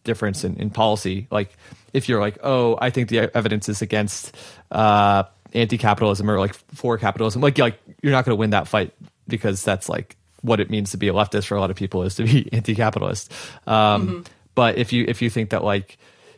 difference 0.04 0.44
in, 0.44 0.58
in 0.58 0.70
policy, 0.70 1.28
like 1.32 1.56
if 1.94 2.10
you're 2.10 2.20
like, 2.20 2.38
oh, 2.44 2.78
I 2.82 2.90
think 2.90 3.10
the 3.10 3.36
evidence 3.36 3.70
is 3.70 3.82
against 3.82 4.36
uh, 4.72 5.24
anti-capitalism 5.54 6.30
or 6.30 6.40
like 6.40 6.54
for 6.74 6.98
capitalism, 6.98 7.42
like 7.42 7.58
like 7.58 7.80
you're 8.02 8.12
not 8.12 8.26
going 8.26 8.36
to 8.36 8.40
win 8.40 8.50
that 8.52 8.68
fight 8.68 8.94
because 9.28 9.64
that's 9.64 9.90
like 9.90 10.18
what 10.46 10.60
it 10.60 10.70
means 10.70 10.92
to 10.92 10.98
be 10.98 11.08
a 11.08 11.14
leftist 11.14 11.46
for 11.46 11.56
a 11.56 11.60
lot 11.60 11.72
of 11.72 11.76
people 11.76 12.04
is 12.04 12.16
to 12.16 12.24
be 12.24 12.50
anti-capitalist. 12.54 13.32
Um, 13.68 14.08
mm-hmm. 14.08 14.22
But 14.54 14.78
if 14.78 14.94
you 14.94 15.06
if 15.08 15.22
you 15.22 15.30
think 15.30 15.50
that 15.50 15.64
like 15.64 15.98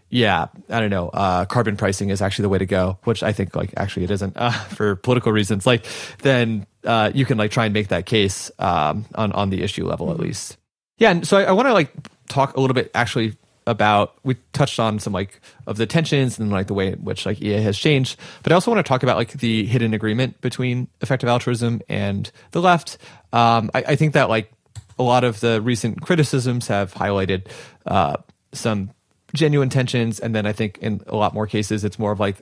yeah, 0.10 0.48
I 0.70 0.80
don't 0.80 0.90
know, 0.90 1.10
uh, 1.10 1.46
carbon 1.46 1.76
pricing 1.76 2.10
is 2.10 2.22
actually 2.22 2.44
the 2.44 2.50
way 2.50 2.60
to 2.60 2.66
go, 2.66 2.98
which 3.04 3.24
I 3.24 3.34
think 3.34 3.56
like 3.56 3.74
actually 3.76 4.06
it 4.06 4.12
isn't 4.12 4.34
uh, 4.38 4.52
for 4.52 4.96
political 4.96 5.32
reasons. 5.32 5.68
Like 5.68 5.86
then 6.20 6.66
uh, 6.84 7.12
you 7.14 7.26
can 7.26 7.38
like 7.38 7.52
try 7.52 7.66
and 7.66 7.74
make 7.74 7.90
that 7.90 8.06
case 8.06 8.50
um, 8.60 9.06
on 9.16 9.32
on 9.34 9.50
the 9.50 9.62
issue 9.64 9.86
level 9.86 10.08
mm-hmm. 10.08 10.22
at 10.22 10.26
least. 10.26 10.58
Yeah, 10.98 11.12
and 11.12 11.28
so 11.28 11.38
I, 11.38 11.44
I 11.44 11.52
want 11.52 11.68
to 11.68 11.74
like 11.74 11.94
talk 12.28 12.56
a 12.58 12.60
little 12.60 12.74
bit 12.74 12.90
actually 12.96 13.38
about 13.68 14.18
we 14.24 14.36
touched 14.54 14.80
on 14.80 14.98
some 14.98 15.14
like 15.14 15.40
of 15.68 15.78
the 15.78 15.86
tensions 15.86 16.40
and 16.40 16.50
like 16.50 16.68
the 16.68 16.74
way 16.74 16.94
in 16.94 17.04
which 17.04 17.26
like 17.26 17.42
EA 17.42 17.62
has 17.62 17.78
changed, 17.78 18.20
but 18.42 18.52
I 18.52 18.56
also 18.56 18.72
want 18.72 18.84
to 18.84 18.90
talk 18.90 19.04
about 19.04 19.18
like 19.18 19.34
the 19.34 19.66
hidden 19.66 19.94
agreement 19.94 20.42
between 20.42 20.88
effective 21.02 21.30
altruism 21.30 21.82
and 21.88 22.32
the 22.52 22.62
left. 22.62 22.98
Um, 23.34 23.70
I, 23.76 23.84
I, 23.90 23.96
think 23.98 24.14
that 24.14 24.30
like 24.30 24.52
a 24.98 25.04
lot 25.04 25.24
of 25.24 25.42
the 25.42 25.62
recent 25.62 26.02
criticisms 26.02 26.68
have 26.68 26.94
highlighted 26.94 27.48
uh, 27.86 28.18
some 28.54 28.92
genuine 29.34 29.70
tensions, 29.70 30.20
and 30.20 30.34
then 30.34 30.46
I 30.46 30.54
think 30.54 30.78
in 30.80 31.02
a 31.08 31.16
lot 31.16 31.34
more 31.34 31.46
cases 31.46 31.84
it's 31.84 32.00
more 32.00 32.12
of 32.14 32.20
like 32.20 32.38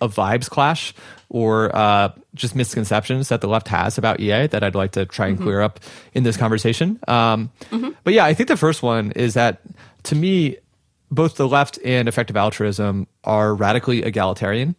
a 0.00 0.08
vibes 0.08 0.48
clash 0.48 0.94
or 1.28 1.74
uh, 1.74 2.10
just 2.34 2.56
misconceptions 2.56 3.28
that 3.28 3.40
the 3.40 3.48
left 3.48 3.68
has 3.68 3.98
about 3.98 4.20
EA 4.20 4.46
that 4.48 4.62
I'd 4.62 4.74
like 4.74 4.92
to 4.92 5.06
try 5.06 5.28
and 5.28 5.36
mm-hmm. 5.36 5.44
clear 5.44 5.60
up 5.60 5.80
in 6.12 6.22
this 6.22 6.36
conversation. 6.36 6.98
Um, 7.06 7.50
mm-hmm. 7.70 7.90
But 8.02 8.14
yeah, 8.14 8.24
I 8.24 8.34
think 8.34 8.48
the 8.48 8.56
first 8.56 8.82
one 8.82 9.12
is 9.12 9.34
that 9.34 9.60
to 10.04 10.14
me, 10.14 10.56
both 11.10 11.36
the 11.36 11.48
left 11.48 11.78
and 11.84 12.08
effective 12.08 12.36
altruism 12.36 13.06
are 13.24 13.54
radically 13.54 14.02
egalitarian. 14.02 14.74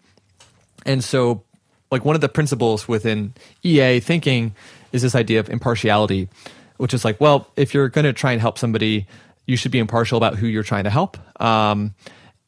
And 0.85 1.03
so, 1.03 1.43
like, 1.91 2.05
one 2.05 2.15
of 2.15 2.21
the 2.21 2.29
principles 2.29 2.87
within 2.87 3.33
EA 3.63 3.99
thinking 3.99 4.55
is 4.91 5.01
this 5.01 5.13
idea 5.13 5.39
of 5.39 5.49
impartiality, 5.49 6.29
which 6.77 6.93
is 6.93 7.05
like, 7.05 7.19
well, 7.19 7.47
if 7.55 7.73
you're 7.73 7.89
going 7.89 8.05
to 8.05 8.13
try 8.13 8.31
and 8.31 8.41
help 8.41 8.57
somebody, 8.57 9.07
you 9.45 9.57
should 9.57 9.71
be 9.71 9.79
impartial 9.79 10.17
about 10.17 10.35
who 10.35 10.47
you're 10.47 10.63
trying 10.63 10.85
to 10.85 10.89
help. 10.89 11.17
Um, 11.41 11.93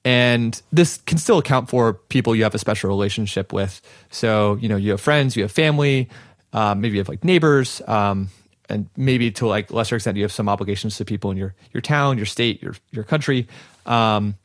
and 0.05 0.61
this 0.71 0.97
can 0.97 1.17
still 1.17 1.37
account 1.37 1.69
for 1.69 1.93
people 1.93 2.35
you 2.35 2.43
have 2.43 2.55
a 2.55 2.59
special 2.59 2.89
relationship 2.89 3.53
with. 3.53 3.81
So, 4.09 4.55
you 4.55 4.67
know, 4.67 4.75
you 4.75 4.91
have 4.91 5.01
friends, 5.01 5.35
you 5.35 5.43
have 5.43 5.51
family, 5.51 6.09
um, 6.51 6.81
maybe 6.81 6.95
you 6.95 6.99
have 6.99 7.09
like 7.09 7.23
neighbors, 7.23 7.81
um, 7.87 8.29
and 8.69 8.89
maybe 8.95 9.31
to 9.31 9.47
like 9.47 9.71
lesser 9.71 9.95
extent, 9.95 10.17
you 10.17 10.23
have 10.23 10.31
some 10.31 10.49
obligations 10.49 10.97
to 10.97 11.05
people 11.05 11.31
in 11.31 11.37
your 11.37 11.53
your 11.73 11.81
town, 11.81 12.17
your 12.17 12.25
state, 12.25 12.61
your 12.61 12.75
your 12.91 13.03
country. 13.03 13.47
Um, 13.85 14.35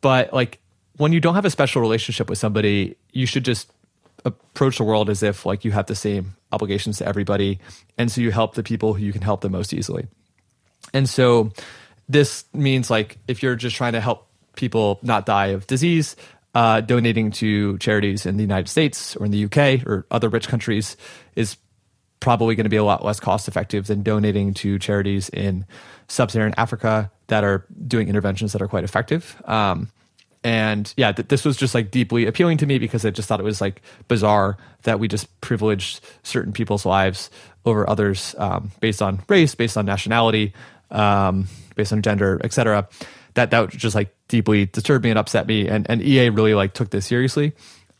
but 0.00 0.32
like 0.32 0.58
when 0.96 1.12
you 1.12 1.20
don't 1.20 1.34
have 1.34 1.44
a 1.44 1.50
special 1.50 1.80
relationship 1.80 2.28
with 2.28 2.38
somebody, 2.38 2.96
you 3.12 3.26
should 3.26 3.44
just 3.44 3.70
approach 4.24 4.78
the 4.78 4.84
world 4.84 5.10
as 5.10 5.22
if 5.22 5.46
like 5.46 5.64
you 5.64 5.72
have 5.72 5.86
the 5.86 5.94
same 5.94 6.36
obligations 6.52 6.98
to 6.98 7.06
everybody, 7.06 7.60
and 7.98 8.10
so 8.10 8.20
you 8.20 8.30
help 8.30 8.54
the 8.54 8.62
people 8.62 8.94
who 8.94 9.04
you 9.04 9.12
can 9.12 9.22
help 9.22 9.40
the 9.40 9.50
most 9.50 9.72
easily. 9.72 10.06
And 10.92 11.08
so 11.08 11.52
this 12.08 12.44
means 12.52 12.90
like 12.90 13.18
if 13.28 13.42
you're 13.42 13.56
just 13.56 13.76
trying 13.76 13.92
to 13.92 14.00
help 14.00 14.28
people 14.56 14.98
not 15.02 15.26
die 15.26 15.48
of 15.48 15.66
disease, 15.66 16.16
uh, 16.54 16.80
donating 16.80 17.30
to 17.30 17.78
charities 17.78 18.26
in 18.26 18.36
the 18.36 18.42
United 18.42 18.68
States 18.68 19.16
or 19.16 19.24
in 19.24 19.30
the 19.30 19.44
UK 19.44 19.86
or 19.86 20.06
other 20.10 20.28
rich 20.28 20.48
countries 20.48 20.96
is 21.34 21.56
probably 22.20 22.54
going 22.54 22.64
to 22.64 22.70
be 22.70 22.76
a 22.76 22.84
lot 22.84 23.04
less 23.04 23.18
cost 23.18 23.48
effective 23.48 23.86
than 23.86 24.02
donating 24.02 24.54
to 24.54 24.78
charities 24.78 25.28
in 25.30 25.66
sub-Saharan 26.08 26.54
Africa 26.56 27.10
that 27.28 27.42
are 27.42 27.66
doing 27.86 28.08
interventions 28.08 28.52
that 28.52 28.62
are 28.62 28.68
quite 28.68 28.84
effective. 28.84 29.40
Um, 29.46 29.88
and 30.44 30.92
yeah, 30.96 31.12
th- 31.12 31.28
this 31.28 31.44
was 31.44 31.56
just 31.56 31.74
like 31.74 31.90
deeply 31.90 32.26
appealing 32.26 32.58
to 32.58 32.66
me 32.66 32.78
because 32.78 33.04
I 33.04 33.10
just 33.10 33.28
thought 33.28 33.40
it 33.40 33.44
was 33.44 33.60
like 33.60 33.80
bizarre 34.08 34.56
that 34.82 35.00
we 35.00 35.08
just 35.08 35.40
privileged 35.40 36.00
certain 36.22 36.52
people's 36.52 36.84
lives 36.84 37.30
over 37.64 37.88
others 37.88 38.34
um, 38.38 38.72
based 38.80 39.00
on 39.00 39.22
race, 39.28 39.54
based 39.54 39.76
on 39.76 39.86
nationality, 39.86 40.52
um, 40.90 41.48
based 41.76 41.92
on 41.92 42.02
gender, 42.02 42.40
etc 42.44 42.88
that 43.34 43.50
that 43.50 43.70
just 43.70 43.94
like 43.94 44.14
deeply 44.28 44.66
disturbed 44.66 45.04
me 45.04 45.10
and 45.10 45.18
upset 45.18 45.46
me. 45.46 45.68
And 45.68 45.88
and 45.88 46.02
EA 46.02 46.30
really 46.30 46.54
like 46.54 46.74
took 46.74 46.90
this 46.90 47.06
seriously. 47.06 47.52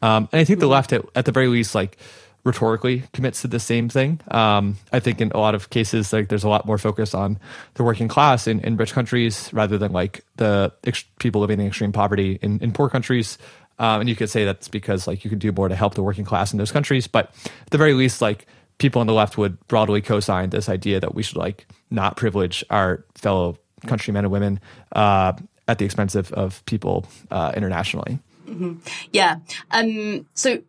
Um, 0.02 0.28
and 0.32 0.40
I 0.40 0.44
think 0.44 0.58
the 0.58 0.66
mm-hmm. 0.66 0.72
left, 0.72 0.92
at, 0.92 1.04
at 1.14 1.24
the 1.24 1.32
very 1.32 1.46
least, 1.46 1.74
like 1.74 1.96
rhetorically 2.44 3.04
commits 3.12 3.42
to 3.42 3.48
the 3.48 3.60
same 3.60 3.88
thing. 3.88 4.20
Um, 4.30 4.76
I 4.92 5.00
think 5.00 5.20
in 5.20 5.30
a 5.30 5.38
lot 5.38 5.54
of 5.54 5.70
cases, 5.70 6.12
like 6.12 6.28
there's 6.28 6.44
a 6.44 6.48
lot 6.48 6.66
more 6.66 6.76
focus 6.76 7.14
on 7.14 7.38
the 7.74 7.84
working 7.84 8.08
class 8.08 8.46
in, 8.46 8.60
in 8.60 8.76
rich 8.76 8.92
countries 8.92 9.48
rather 9.52 9.78
than 9.78 9.92
like 9.92 10.24
the 10.36 10.72
ex- 10.84 11.04
people 11.20 11.40
living 11.40 11.60
in 11.60 11.68
extreme 11.68 11.92
poverty 11.92 12.40
in, 12.42 12.58
in 12.60 12.72
poor 12.72 12.88
countries. 12.88 13.38
Um, 13.78 14.00
and 14.00 14.08
you 14.08 14.16
could 14.16 14.28
say 14.28 14.44
that's 14.44 14.68
because 14.68 15.06
like 15.06 15.24
you 15.24 15.30
can 15.30 15.38
do 15.38 15.52
more 15.52 15.68
to 15.68 15.76
help 15.76 15.94
the 15.94 16.02
working 16.02 16.24
class 16.24 16.52
in 16.52 16.58
those 16.58 16.72
countries. 16.72 17.06
But 17.06 17.26
at 17.44 17.70
the 17.70 17.78
very 17.78 17.94
least, 17.94 18.20
like 18.20 18.46
people 18.78 19.00
on 19.00 19.06
the 19.06 19.12
left 19.12 19.38
would 19.38 19.66
broadly 19.68 20.00
co-sign 20.00 20.50
this 20.50 20.68
idea 20.68 20.98
that 20.98 21.14
we 21.14 21.22
should 21.22 21.36
like 21.36 21.66
not 21.90 22.16
privilege 22.16 22.64
our 22.70 23.04
fellow 23.14 23.56
countrymen 23.86 24.24
and 24.24 24.32
women 24.32 24.60
uh, 24.92 25.32
at 25.68 25.78
the 25.78 25.84
expense 25.84 26.14
of, 26.14 26.32
of 26.32 26.64
people 26.66 27.06
uh, 27.30 27.52
internationally. 27.56 28.18
Mm-hmm. 28.46 28.74
Yeah. 29.12 29.36
Um, 29.70 30.26
so 30.34 30.62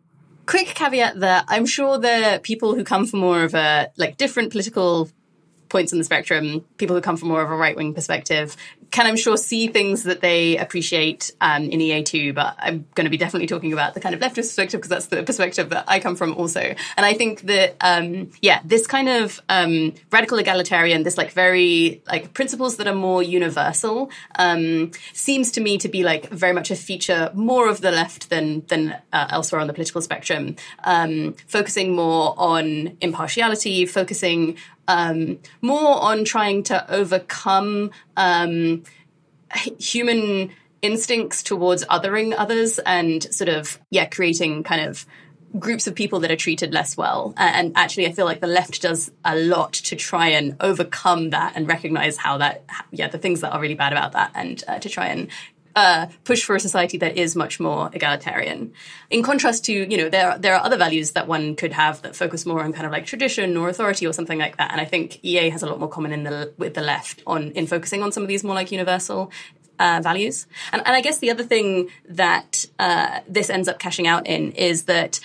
quick 0.46 0.68
caveat 0.68 1.20
there. 1.20 1.44
I'm 1.48 1.66
sure 1.66 1.98
the 1.98 2.40
people 2.42 2.74
who 2.74 2.84
come 2.84 3.06
from 3.06 3.20
more 3.20 3.44
of 3.44 3.54
a 3.54 3.90
like 3.96 4.16
different 4.16 4.50
political 4.50 5.10
points 5.74 5.92
on 5.92 5.98
the 5.98 6.04
spectrum, 6.04 6.64
people 6.78 6.94
who 6.94 7.02
come 7.02 7.16
from 7.16 7.26
more 7.26 7.42
of 7.42 7.50
a 7.50 7.56
right 7.56 7.74
wing 7.74 7.92
perspective, 7.94 8.56
can 8.92 9.08
I'm 9.08 9.16
sure 9.16 9.36
see 9.36 9.66
things 9.66 10.04
that 10.04 10.20
they 10.20 10.56
appreciate 10.56 11.32
um, 11.40 11.64
in 11.64 11.80
EA2, 11.80 12.32
but 12.32 12.54
I'm 12.60 12.86
going 12.94 13.06
to 13.06 13.10
be 13.10 13.16
definitely 13.16 13.48
talking 13.48 13.72
about 13.72 13.94
the 13.94 13.98
kind 13.98 14.14
of 14.14 14.20
leftist 14.20 14.50
perspective 14.50 14.78
because 14.78 14.88
that's 14.88 15.06
the 15.06 15.24
perspective 15.24 15.70
that 15.70 15.86
I 15.88 15.98
come 15.98 16.14
from 16.14 16.36
also. 16.36 16.60
And 16.60 17.04
I 17.04 17.14
think 17.14 17.40
that, 17.40 17.74
um, 17.80 18.30
yeah, 18.40 18.60
this 18.64 18.86
kind 18.86 19.08
of 19.08 19.40
um, 19.48 19.94
radical 20.12 20.38
egalitarian, 20.38 21.02
this 21.02 21.18
like 21.18 21.32
very 21.32 22.02
like 22.06 22.34
principles 22.34 22.76
that 22.76 22.86
are 22.86 22.94
more 22.94 23.20
universal, 23.20 24.12
um, 24.38 24.92
seems 25.12 25.50
to 25.50 25.60
me 25.60 25.76
to 25.78 25.88
be 25.88 26.04
like 26.04 26.28
very 26.28 26.52
much 26.52 26.70
a 26.70 26.76
feature 26.76 27.32
more 27.34 27.68
of 27.68 27.80
the 27.80 27.90
left 27.90 28.30
than 28.30 28.64
than 28.66 28.96
uh, 29.12 29.26
elsewhere 29.30 29.60
on 29.60 29.66
the 29.66 29.72
political 29.72 30.02
spectrum, 30.02 30.54
um, 30.84 31.34
focusing 31.48 31.96
more 31.96 32.32
on 32.38 32.96
impartiality, 33.00 33.86
focusing 33.86 34.56
um, 34.88 35.38
more 35.60 36.00
on 36.02 36.24
trying 36.24 36.62
to 36.64 36.92
overcome 36.92 37.90
um, 38.16 38.82
human 39.78 40.50
instincts 40.82 41.42
towards 41.42 41.84
othering 41.86 42.34
others 42.36 42.78
and 42.80 43.22
sort 43.34 43.48
of 43.48 43.80
yeah 43.90 44.04
creating 44.04 44.62
kind 44.62 44.86
of 44.86 45.06
groups 45.58 45.86
of 45.86 45.94
people 45.94 46.20
that 46.20 46.30
are 46.30 46.36
treated 46.36 46.74
less 46.74 46.96
well. 46.96 47.32
And 47.36 47.72
actually 47.74 48.06
i 48.06 48.12
feel 48.12 48.26
like 48.26 48.40
the 48.40 48.46
left 48.46 48.82
does 48.82 49.10
a 49.24 49.36
lot 49.36 49.72
to 49.72 49.96
try 49.96 50.28
and 50.28 50.56
overcome 50.60 51.30
that 51.30 51.54
and 51.56 51.66
recognize 51.66 52.16
how 52.16 52.38
that 52.38 52.64
yeah 52.90 53.08
the 53.08 53.18
things 53.18 53.40
that 53.40 53.52
are 53.52 53.60
really 53.60 53.74
bad 53.74 53.92
about 53.92 54.12
that 54.12 54.32
and 54.34 54.62
uh, 54.68 54.78
to 54.78 54.88
try 54.88 55.06
and 55.06 55.28
uh, 55.76 56.06
push 56.24 56.44
for 56.44 56.54
a 56.54 56.60
society 56.60 56.98
that 56.98 57.16
is 57.16 57.34
much 57.34 57.58
more 57.58 57.90
egalitarian. 57.92 58.72
In 59.10 59.22
contrast 59.22 59.64
to, 59.66 59.72
you 59.72 59.96
know, 59.96 60.08
there 60.08 60.38
there 60.38 60.54
are 60.54 60.64
other 60.64 60.76
values 60.76 61.12
that 61.12 61.26
one 61.26 61.56
could 61.56 61.72
have 61.72 62.02
that 62.02 62.14
focus 62.16 62.46
more 62.46 62.62
on 62.62 62.72
kind 62.72 62.86
of 62.86 62.92
like 62.92 63.06
tradition 63.06 63.56
or 63.56 63.68
authority 63.68 64.06
or 64.06 64.12
something 64.12 64.38
like 64.38 64.56
that. 64.58 64.70
And 64.70 64.80
I 64.80 64.84
think 64.84 65.24
EA 65.24 65.50
has 65.50 65.62
a 65.62 65.66
lot 65.66 65.78
more 65.80 65.88
common 65.88 66.12
in 66.12 66.24
the 66.24 66.52
with 66.58 66.74
the 66.74 66.82
left 66.82 67.22
on 67.26 67.50
in 67.52 67.66
focusing 67.66 68.02
on 68.02 68.12
some 68.12 68.22
of 68.22 68.28
these 68.28 68.44
more 68.44 68.54
like 68.54 68.70
universal 68.72 69.30
uh, 69.78 70.00
values. 70.02 70.46
And, 70.72 70.82
and, 70.86 70.94
I 70.94 71.00
guess 71.00 71.18
the 71.18 71.30
other 71.30 71.42
thing 71.42 71.90
that 72.08 72.66
uh, 72.78 73.20
this 73.28 73.50
ends 73.50 73.68
up 73.68 73.78
cashing 73.78 74.06
out 74.06 74.26
in 74.26 74.52
is 74.52 74.84
that 74.84 75.18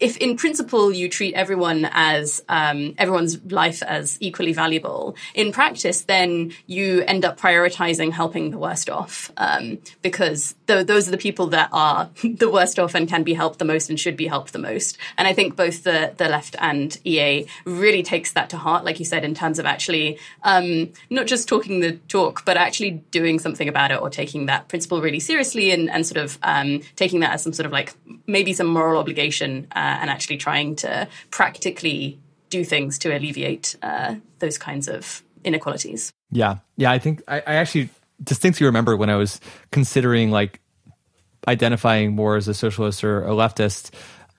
if 0.00 0.16
in 0.16 0.36
principle 0.36 0.90
you 0.90 1.08
treat 1.08 1.34
everyone 1.34 1.88
as 1.92 2.42
um, 2.48 2.94
everyone's 2.96 3.38
life 3.52 3.82
as 3.82 4.16
equally 4.20 4.52
valuable, 4.52 5.14
in 5.34 5.52
practice, 5.52 6.02
then 6.02 6.52
you 6.66 7.02
end 7.02 7.24
up 7.24 7.38
prioritizing 7.38 8.10
helping 8.10 8.50
the 8.50 8.58
worst 8.58 8.88
off 8.88 9.30
um, 9.36 9.78
because 10.00 10.54
th- 10.66 10.86
those 10.86 11.06
are 11.06 11.10
the 11.10 11.18
people 11.18 11.48
that 11.48 11.68
are 11.72 12.10
the 12.24 12.50
worst 12.50 12.78
off 12.78 12.94
and 12.94 13.08
can 13.08 13.22
be 13.22 13.34
helped 13.34 13.58
the 13.58 13.64
most 13.64 13.90
and 13.90 14.00
should 14.00 14.16
be 14.16 14.26
helped 14.26 14.52
the 14.52 14.58
most. 14.58 14.96
And 15.18 15.28
I 15.28 15.34
think 15.34 15.54
both 15.54 15.84
the 15.84 16.14
the 16.16 16.28
left 16.28 16.56
and 16.58 16.96
EA 17.04 17.46
really 17.64 18.02
takes 18.02 18.32
that 18.32 18.50
to 18.50 18.56
heart, 18.56 18.84
like 18.84 18.98
you 18.98 19.04
said, 19.04 19.24
in 19.24 19.34
terms 19.34 19.58
of 19.58 19.66
actually 19.66 20.18
um, 20.42 20.90
not 21.10 21.26
just 21.26 21.46
talking 21.46 21.80
the 21.80 21.92
talk, 22.08 22.44
but 22.46 22.56
actually 22.56 22.92
doing 23.10 23.38
something 23.38 23.68
about 23.68 23.90
it 23.90 24.00
or 24.00 24.08
taking 24.08 24.46
that 24.46 24.68
principle 24.68 25.02
really 25.02 25.20
seriously 25.20 25.70
and, 25.72 25.90
and 25.90 26.06
sort 26.06 26.24
of 26.24 26.38
um, 26.42 26.80
taking 26.96 27.20
that 27.20 27.32
as 27.34 27.42
some 27.42 27.52
sort 27.52 27.66
of 27.66 27.72
like 27.72 27.92
maybe 28.26 28.52
some 28.54 28.66
moral 28.66 28.98
obligation. 28.98 29.66
Uh, 29.72 29.89
and 30.00 30.10
actually 30.10 30.36
trying 30.36 30.76
to 30.76 31.08
practically 31.30 32.18
do 32.48 32.64
things 32.64 32.98
to 32.98 33.16
alleviate 33.16 33.76
uh, 33.82 34.16
those 34.38 34.58
kinds 34.58 34.88
of 34.88 35.22
inequalities. 35.44 36.12
Yeah, 36.30 36.58
yeah. 36.76 36.90
I 36.90 36.98
think 36.98 37.22
I, 37.28 37.38
I 37.38 37.54
actually 37.54 37.88
distinctly 38.22 38.66
remember 38.66 38.96
when 38.96 39.10
I 39.10 39.16
was 39.16 39.40
considering 39.70 40.30
like 40.30 40.60
identifying 41.48 42.14
more 42.14 42.36
as 42.36 42.48
a 42.48 42.54
socialist 42.54 43.02
or 43.04 43.24
a 43.24 43.30
leftist. 43.30 43.90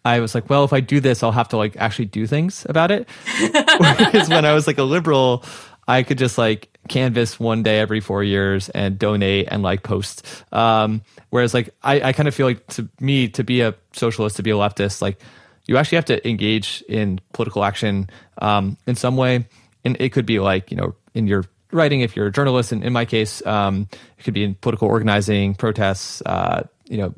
I 0.04 0.20
was 0.20 0.34
like, 0.34 0.50
well, 0.50 0.64
if 0.64 0.74
I 0.74 0.80
do 0.80 1.00
this, 1.00 1.24
I'll 1.24 1.32
have 1.32 1.50
to 1.50 1.58
like 1.58 1.78
actually 1.78 2.06
do 2.06 2.26
things 2.26 2.66
about 2.68 2.92
it. 2.92 3.08
Whereas 3.78 4.30
when 4.30 4.46
I 4.46 4.54
was 4.54 4.68
like 4.68 4.78
a 4.78 4.84
liberal, 4.84 5.44
I 5.88 6.04
could 6.04 6.18
just 6.18 6.38
like 6.38 6.70
canvas 6.88 7.40
one 7.40 7.64
day 7.64 7.80
every 7.80 8.00
four 8.00 8.24
years 8.24 8.70
and 8.70 8.98
donate 8.98 9.48
and 9.52 9.62
like 9.62 9.84
post. 9.84 10.26
Um, 10.52 11.02
whereas 11.30 11.54
like 11.54 11.70
I, 11.84 12.02
I 12.02 12.14
kind 12.14 12.28
of 12.28 12.36
feel 12.36 12.48
like 12.48 12.66
to 12.68 12.88
me 13.00 13.30
to 13.30 13.44
be 13.44 13.62
a 13.62 13.76
socialist, 13.94 14.38
to 14.38 14.44
be 14.44 14.52
a 14.52 14.56
leftist, 14.56 15.02
like 15.02 15.20
you 15.66 15.78
actually 15.78 15.98
have 15.98 16.06
to 16.06 16.28
engage 16.28 16.84
in 16.90 17.20
political 17.34 17.64
action 17.64 18.10
um, 18.40 18.78
in 18.88 18.96
some 18.96 19.18
way. 19.18 19.46
And 19.84 19.98
it 20.00 20.10
could 20.10 20.26
be 20.26 20.40
like, 20.40 20.72
you 20.72 20.78
know, 20.78 20.96
in 21.14 21.28
your 21.28 21.46
writing, 21.72 22.02
if 22.02 22.16
you're 22.16 22.28
a 22.28 22.32
journalist, 22.32 22.72
and 22.72 22.84
in 22.84 22.94
my 22.94 23.06
case, 23.06 23.46
um, 23.46 23.88
it 24.18 24.24
could 24.24 24.34
be 24.34 24.44
in 24.44 24.56
political 24.56 24.88
organizing, 24.88 25.56
protests, 25.56 26.22
uh, 26.26 26.64
you 26.88 26.98
know, 26.98 27.14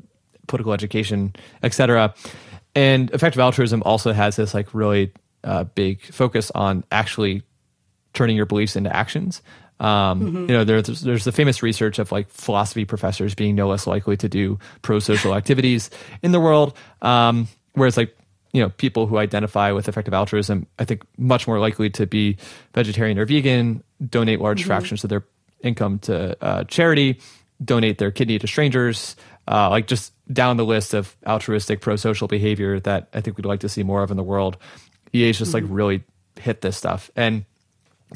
political 0.46 0.72
education, 0.72 1.34
etc. 1.62 2.14
And 2.74 3.10
effective 3.10 3.40
altruism 3.40 3.82
also 3.84 4.12
has 4.12 4.36
this 4.36 4.54
like 4.54 4.74
really 4.74 5.12
uh, 5.42 5.64
big 5.64 6.02
focus 6.02 6.50
on 6.54 6.84
actually 6.90 7.42
turning 8.12 8.36
your 8.36 8.46
beliefs 8.46 8.76
into 8.76 8.94
actions. 8.94 9.42
Um, 9.80 10.20
mm-hmm. 10.20 10.36
You 10.36 10.46
know, 10.46 10.64
there's 10.64 11.00
there's 11.00 11.24
the 11.24 11.32
famous 11.32 11.62
research 11.62 11.98
of 11.98 12.12
like 12.12 12.30
philosophy 12.30 12.84
professors 12.84 13.34
being 13.34 13.54
no 13.54 13.68
less 13.68 13.86
likely 13.86 14.16
to 14.18 14.28
do 14.28 14.58
pro 14.82 14.98
social 15.00 15.34
activities 15.34 15.90
in 16.22 16.32
the 16.32 16.40
world, 16.40 16.76
um, 17.02 17.48
whereas 17.72 17.96
like 17.96 18.16
you 18.54 18.62
know 18.62 18.70
people 18.70 19.06
who 19.06 19.18
identify 19.18 19.70
with 19.72 19.88
effective 19.88 20.14
altruism 20.14 20.66
i 20.78 20.84
think 20.84 21.02
much 21.18 21.46
more 21.46 21.58
likely 21.58 21.90
to 21.90 22.06
be 22.06 22.38
vegetarian 22.72 23.18
or 23.18 23.26
vegan 23.26 23.84
donate 24.08 24.40
large 24.40 24.60
mm-hmm. 24.60 24.68
fractions 24.68 25.04
of 25.04 25.10
their 25.10 25.24
income 25.60 25.98
to 25.98 26.42
uh, 26.42 26.64
charity 26.64 27.20
donate 27.62 27.98
their 27.98 28.10
kidney 28.10 28.38
to 28.38 28.46
strangers 28.46 29.16
uh, 29.46 29.68
like 29.70 29.86
just 29.86 30.12
down 30.32 30.56
the 30.56 30.64
list 30.64 30.94
of 30.94 31.16
altruistic 31.26 31.80
pro-social 31.80 32.28
behavior 32.28 32.80
that 32.80 33.08
I 33.12 33.20
think 33.20 33.36
we'd 33.36 33.46
like 33.46 33.60
to 33.60 33.68
see 33.68 33.82
more 33.82 34.02
of 34.02 34.10
in 34.10 34.16
the 34.16 34.22
world. 34.22 34.56
EA's 35.12 35.38
just 35.38 35.52
mm-hmm. 35.52 35.66
like 35.66 35.74
really 35.74 36.04
hit 36.40 36.60
this 36.60 36.76
stuff. 36.76 37.10
And 37.14 37.44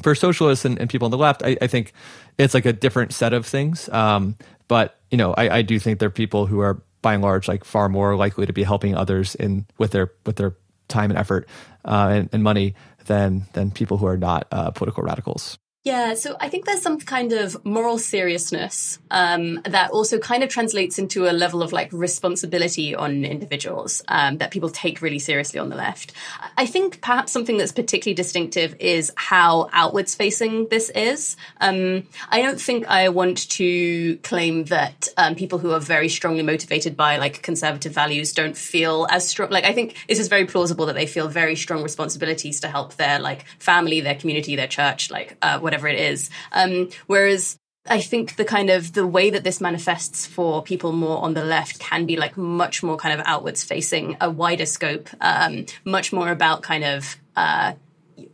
for 0.01 0.15
socialists 0.15 0.65
and, 0.65 0.79
and 0.79 0.89
people 0.89 1.05
on 1.05 1.11
the 1.11 1.17
left, 1.17 1.43
I, 1.43 1.57
I, 1.61 1.67
think 1.67 1.93
it's 2.37 2.53
like 2.53 2.65
a 2.65 2.73
different 2.73 3.13
set 3.13 3.33
of 3.33 3.45
things. 3.45 3.89
Um, 3.89 4.37
but 4.67 4.97
you 5.11 5.17
know, 5.17 5.33
I, 5.33 5.57
I 5.57 5.61
do 5.61 5.79
think 5.79 5.99
there 5.99 6.07
are 6.07 6.11
people 6.11 6.45
who 6.45 6.59
are 6.61 6.81
by 7.01 7.13
and 7.13 7.23
large 7.23 7.47
like 7.47 7.63
far 7.63 7.89
more 7.89 8.15
likely 8.15 8.45
to 8.45 8.53
be 8.53 8.63
helping 8.63 8.95
others 8.95 9.35
in 9.35 9.65
with 9.77 9.91
their 9.91 10.11
with 10.25 10.35
their 10.35 10.55
time 10.87 11.11
and 11.11 11.19
effort 11.19 11.47
uh, 11.85 12.09
and, 12.11 12.29
and, 12.33 12.43
money 12.43 12.73
than 13.05 13.45
than 13.53 13.71
people 13.71 13.97
who 13.97 14.07
are 14.07 14.17
not 14.17 14.47
uh, 14.51 14.71
political 14.71 15.03
radicals. 15.03 15.57
Yeah, 15.85 16.13
so 16.15 16.35
I 16.41 16.49
think 16.49 16.65
there's 16.65 16.81
some 16.81 16.99
kind 16.99 17.31
of 17.31 17.63
moral 17.63 17.97
seriousness 17.97 18.99
um, 19.11 19.61
that 19.63 19.91
also 19.91 20.19
kind 20.19 20.43
of 20.43 20.49
translates 20.49 20.99
into 20.99 21.25
a 21.25 21.31
level 21.31 21.63
of 21.63 21.71
like 21.71 21.89
responsibility 21.93 22.93
on 22.93 23.23
individuals 23.23 24.01
um, 24.09 24.39
that 24.39 24.51
people 24.51 24.69
take 24.69 25.01
really 25.01 25.19
seriously 25.19 25.57
on 25.57 25.69
the 25.69 25.77
left. 25.77 26.11
I 26.57 26.65
think 26.65 26.99
perhaps 26.99 27.31
something 27.31 27.57
that's 27.57 27.71
particularly 27.71 28.13
distinctive 28.13 28.75
is 28.81 29.09
how 29.15 29.69
outwards 29.71 30.15
facing 30.15 30.67
this 30.67 30.89
is. 30.89 31.37
Um, 31.61 32.03
I 32.27 32.41
don't 32.41 32.59
think 32.59 32.85
I 32.89 33.07
want 33.07 33.49
to 33.51 34.17
claim 34.17 34.65
that 34.65 35.07
um, 35.15 35.35
people 35.35 35.59
who 35.59 35.71
are 35.71 35.79
very 35.79 36.09
strongly 36.09 36.43
motivated 36.43 36.97
by 36.97 37.15
like 37.19 37.41
conservative 37.41 37.93
values 37.93 38.33
don't 38.33 38.57
feel 38.57 39.07
as 39.09 39.29
strong. 39.29 39.49
Like 39.49 39.63
I 39.63 39.71
think 39.71 39.95
it's 40.09 40.19
just 40.19 40.29
very 40.29 40.45
plausible 40.45 40.87
that 40.87 40.95
they 40.95 41.07
feel 41.07 41.29
very 41.29 41.55
strong 41.55 41.83
responsibilities 41.83 42.59
to 42.59 42.67
help 42.67 42.95
their 42.95 43.17
like 43.17 43.45
family, 43.59 44.01
their 44.01 44.15
community, 44.15 44.57
their 44.57 44.67
church, 44.67 45.09
like 45.09 45.37
uh, 45.41 45.59
whatever 45.69 45.87
it 45.87 45.99
is. 45.99 46.29
Um, 46.51 46.89
whereas 47.05 47.57
I 47.87 48.01
think 48.01 48.35
the 48.35 48.45
kind 48.45 48.69
of 48.69 48.93
the 48.93 49.05
way 49.05 49.29
that 49.29 49.43
this 49.43 49.61
manifests 49.61 50.25
for 50.25 50.63
people 50.63 50.91
more 50.91 51.23
on 51.23 51.33
the 51.33 51.45
left 51.45 51.79
can 51.79 52.05
be 52.05 52.17
like 52.17 52.37
much 52.37 52.83
more 52.83 52.97
kind 52.97 53.19
of 53.19 53.25
outwards 53.25 53.63
facing, 53.63 54.17
a 54.19 54.29
wider 54.29 54.65
scope, 54.65 55.09
um, 55.21 55.65
much 55.85 56.11
more 56.11 56.29
about 56.31 56.61
kind 56.63 56.83
of 56.83 57.17
uh, 57.35 57.73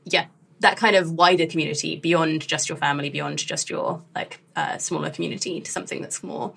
yeah 0.06 0.26
that 0.62 0.78
kind 0.78 0.96
of 0.96 1.12
wider 1.12 1.46
community 1.46 1.98
beyond 1.98 2.48
just 2.48 2.70
your 2.70 2.78
family, 2.78 3.10
beyond 3.10 3.38
just 3.38 3.70
your 3.70 4.02
like 4.16 4.40
uh, 4.56 4.78
smaller 4.78 5.10
community, 5.10 5.62
to 5.62 5.72
something 5.72 6.02
that's 6.02 6.24
more 6.24 6.54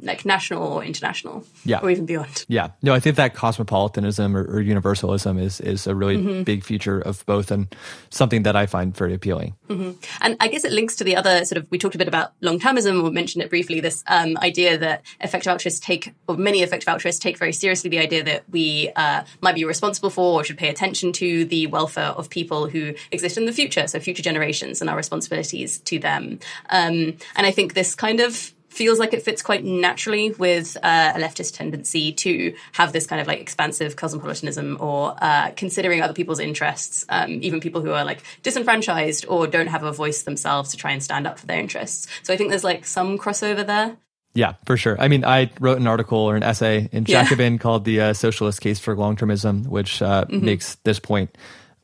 like 0.00 0.24
national 0.24 0.62
or 0.62 0.84
international, 0.84 1.44
yeah, 1.64 1.80
or 1.80 1.90
even 1.90 2.06
beyond. 2.06 2.44
Yeah, 2.48 2.70
no, 2.82 2.94
I 2.94 3.00
think 3.00 3.16
that 3.16 3.34
cosmopolitanism 3.34 4.36
or, 4.36 4.44
or 4.44 4.60
universalism 4.60 5.38
is 5.38 5.60
is 5.60 5.86
a 5.86 5.94
really 5.94 6.16
mm-hmm. 6.16 6.42
big 6.42 6.64
feature 6.64 7.00
of 7.00 7.24
both, 7.26 7.50
and 7.50 7.74
something 8.10 8.44
that 8.44 8.56
I 8.56 8.66
find 8.66 8.96
very 8.96 9.14
appealing. 9.14 9.54
Mm-hmm. 9.68 9.92
And 10.20 10.36
I 10.40 10.48
guess 10.48 10.64
it 10.64 10.72
links 10.72 10.96
to 10.96 11.04
the 11.04 11.16
other 11.16 11.44
sort 11.44 11.58
of 11.58 11.70
we 11.70 11.78
talked 11.78 11.94
a 11.94 11.98
bit 11.98 12.08
about 12.08 12.32
long 12.40 12.58
termism, 12.58 13.02
or 13.02 13.10
mentioned 13.10 13.42
it 13.42 13.50
briefly. 13.50 13.80
This 13.80 14.02
um, 14.06 14.36
idea 14.38 14.78
that 14.78 15.02
effective 15.20 15.50
altruists 15.50 15.80
take, 15.80 16.14
or 16.26 16.36
many 16.36 16.62
effective 16.62 16.88
altruists 16.88 17.20
take 17.20 17.38
very 17.38 17.52
seriously 17.52 17.90
the 17.90 17.98
idea 17.98 18.24
that 18.24 18.44
we 18.50 18.90
uh, 18.96 19.22
might 19.40 19.54
be 19.54 19.64
responsible 19.64 20.10
for 20.10 20.40
or 20.40 20.44
should 20.44 20.58
pay 20.58 20.68
attention 20.68 21.12
to 21.12 21.44
the 21.44 21.66
welfare 21.66 22.10
of 22.10 22.30
people 22.30 22.68
who 22.68 22.94
exist 23.10 23.36
in 23.38 23.46
the 23.46 23.52
future, 23.52 23.86
so 23.86 24.00
future 24.00 24.22
generations, 24.22 24.80
and 24.80 24.90
our 24.90 24.96
responsibilities 24.96 25.78
to 25.80 25.98
them. 25.98 26.38
Um, 26.70 27.16
and 27.36 27.46
I 27.46 27.50
think 27.50 27.74
this 27.74 27.94
kind 27.94 28.20
of 28.20 28.51
feels 28.72 28.98
like 28.98 29.12
it 29.12 29.22
fits 29.22 29.42
quite 29.42 29.64
naturally 29.64 30.30
with 30.32 30.76
uh, 30.82 31.12
a 31.14 31.18
leftist 31.18 31.54
tendency 31.56 32.12
to 32.12 32.54
have 32.72 32.92
this 32.92 33.06
kind 33.06 33.20
of 33.20 33.26
like 33.26 33.40
expansive 33.40 33.96
cosmopolitanism 33.96 34.78
or 34.80 35.14
uh, 35.20 35.50
considering 35.56 36.02
other 36.02 36.14
people's 36.14 36.40
interests, 36.40 37.04
um, 37.08 37.38
even 37.42 37.60
people 37.60 37.82
who 37.82 37.92
are 37.92 38.04
like 38.04 38.22
disenfranchised 38.42 39.26
or 39.28 39.46
don't 39.46 39.68
have 39.68 39.84
a 39.84 39.92
voice 39.92 40.22
themselves 40.22 40.70
to 40.70 40.76
try 40.76 40.92
and 40.92 41.02
stand 41.02 41.26
up 41.26 41.38
for 41.38 41.46
their 41.46 41.60
interests. 41.60 42.08
So 42.22 42.32
I 42.32 42.36
think 42.36 42.50
there's 42.50 42.64
like 42.64 42.84
some 42.86 43.18
crossover 43.18 43.66
there. 43.66 43.96
Yeah, 44.34 44.54
for 44.64 44.78
sure. 44.78 44.98
I 44.98 45.08
mean, 45.08 45.26
I 45.26 45.50
wrote 45.60 45.78
an 45.78 45.86
article 45.86 46.18
or 46.18 46.36
an 46.36 46.42
essay 46.42 46.88
in 46.90 47.04
Jacobin 47.04 47.54
yeah. 47.54 47.58
called 47.58 47.84
"The 47.84 48.00
uh, 48.00 48.12
Socialist 48.14 48.62
Case 48.62 48.78
for 48.78 48.96
Long 48.96 49.14
Termism," 49.14 49.66
which 49.66 50.00
uh, 50.00 50.24
mm-hmm. 50.24 50.44
makes 50.44 50.76
this 50.76 50.98
point. 50.98 51.36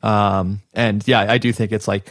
Um, 0.03 0.62
and 0.72 1.07
yeah, 1.07 1.30
I 1.30 1.36
do 1.36 1.53
think 1.53 1.72
it's 1.72 1.86
like 1.86 2.09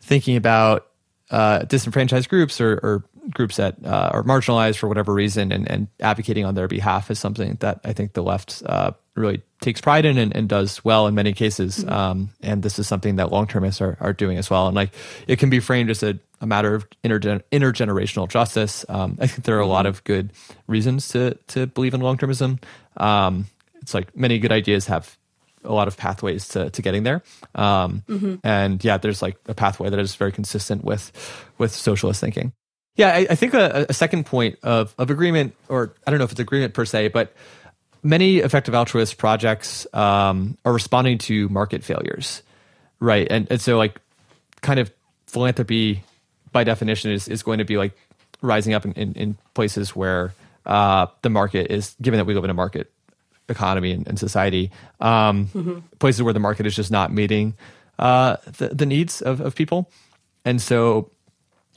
thinking 0.00 0.36
about 0.36 0.86
uh, 1.30 1.60
disenfranchised 1.60 2.28
groups 2.28 2.60
or, 2.60 2.74
or 2.74 3.04
groups 3.30 3.56
that 3.56 3.76
uh, 3.84 4.10
are 4.12 4.22
marginalized 4.22 4.76
for 4.76 4.88
whatever 4.88 5.12
reason 5.12 5.52
and, 5.52 5.70
and, 5.70 5.88
advocating 6.00 6.44
on 6.44 6.54
their 6.54 6.68
behalf 6.68 7.10
is 7.10 7.18
something 7.18 7.56
that 7.60 7.80
I 7.84 7.92
think 7.92 8.12
the 8.12 8.22
left 8.22 8.62
uh, 8.66 8.92
really 9.14 9.42
takes 9.60 9.80
pride 9.80 10.04
in 10.04 10.18
and, 10.18 10.34
and, 10.36 10.48
does 10.48 10.84
well 10.84 11.06
in 11.06 11.14
many 11.14 11.32
cases. 11.32 11.78
Mm-hmm. 11.78 11.92
Um, 11.92 12.30
and 12.42 12.62
this 12.62 12.78
is 12.78 12.86
something 12.86 13.16
that 13.16 13.32
long 13.32 13.46
termists 13.46 13.80
are, 13.80 13.96
are 14.00 14.12
doing 14.12 14.38
as 14.38 14.50
well. 14.50 14.66
And 14.66 14.76
like 14.76 14.92
it 15.26 15.38
can 15.38 15.50
be 15.50 15.60
framed 15.60 15.90
as 15.90 16.02
a, 16.02 16.18
a 16.40 16.46
matter 16.46 16.74
of 16.74 16.88
intergen- 17.02 17.42
intergenerational 17.50 18.28
justice. 18.28 18.84
Um, 18.88 19.18
I 19.20 19.26
think 19.26 19.44
there 19.44 19.56
are 19.56 19.60
a 19.60 19.66
lot 19.66 19.86
mm-hmm. 19.86 19.96
of 19.96 20.04
good 20.04 20.32
reasons 20.66 21.08
to 21.08 21.38
to 21.48 21.66
believe 21.66 21.94
in 21.94 22.00
long 22.00 22.18
termism. 22.18 22.62
Um, 22.96 23.46
it's 23.80 23.94
like 23.94 24.16
many 24.16 24.38
good 24.38 24.52
ideas 24.52 24.86
have 24.86 25.16
a 25.66 25.72
lot 25.72 25.88
of 25.88 25.96
pathways 25.96 26.48
to, 26.48 26.70
to 26.70 26.82
getting 26.82 27.02
there. 27.02 27.22
Um, 27.54 28.04
mm-hmm. 28.08 28.36
And 28.44 28.82
yeah, 28.84 28.98
there's 28.98 29.22
like 29.22 29.36
a 29.46 29.54
pathway 29.54 29.90
that 29.90 29.98
is 29.98 30.14
very 30.14 30.32
consistent 30.32 30.84
with 30.84 31.12
with 31.58 31.72
socialist 31.72 32.20
thinking. 32.20 32.52
Yeah, 32.96 33.08
I, 33.08 33.26
I 33.30 33.34
think 33.34 33.54
a, 33.54 33.86
a, 33.88 33.92
second 33.92 34.24
point 34.24 34.58
of, 34.62 34.94
of 34.96 35.10
agreement, 35.10 35.54
or 35.68 35.94
I 36.06 36.10
don't 36.10 36.18
know 36.18 36.24
if 36.24 36.32
it's 36.32 36.40
agreement 36.40 36.72
per 36.72 36.86
se, 36.86 37.08
but 37.08 37.34
many 38.02 38.38
effective 38.38 38.74
altruist 38.74 39.18
projects 39.18 39.86
um, 39.92 40.56
are 40.64 40.72
responding 40.72 41.18
to 41.18 41.48
market 41.50 41.84
failures, 41.84 42.42
right? 42.98 43.26
And 43.30 43.46
and 43.50 43.60
so 43.60 43.76
like 43.76 44.00
kind 44.62 44.80
of 44.80 44.90
philanthropy 45.26 46.02
by 46.52 46.64
definition 46.64 47.10
is, 47.10 47.28
is 47.28 47.42
going 47.42 47.58
to 47.58 47.64
be 47.64 47.76
like 47.76 47.92
rising 48.40 48.72
up 48.72 48.84
in, 48.84 48.92
in, 48.92 49.12
in 49.14 49.38
places 49.54 49.94
where 49.94 50.32
uh, 50.64 51.06
the 51.22 51.30
market 51.30 51.70
is 51.70 51.94
given 52.00 52.18
that 52.18 52.24
we 52.24 52.34
live 52.34 52.44
in 52.44 52.50
a 52.50 52.54
market 52.54 52.90
economy 53.48 53.92
and, 53.92 54.08
and 54.08 54.18
society, 54.18 54.70
um, 55.00 55.46
mm-hmm. 55.48 55.78
places 55.98 56.22
where 56.22 56.32
the 56.32 56.40
market 56.40 56.66
is 56.66 56.74
just 56.74 56.90
not 56.90 57.12
meeting 57.12 57.54
uh, 57.98 58.36
the, 58.58 58.68
the 58.68 58.86
needs 58.86 59.22
of, 59.22 59.40
of 59.40 59.54
people. 59.54 59.90
And 60.44 60.60
so 60.60 61.10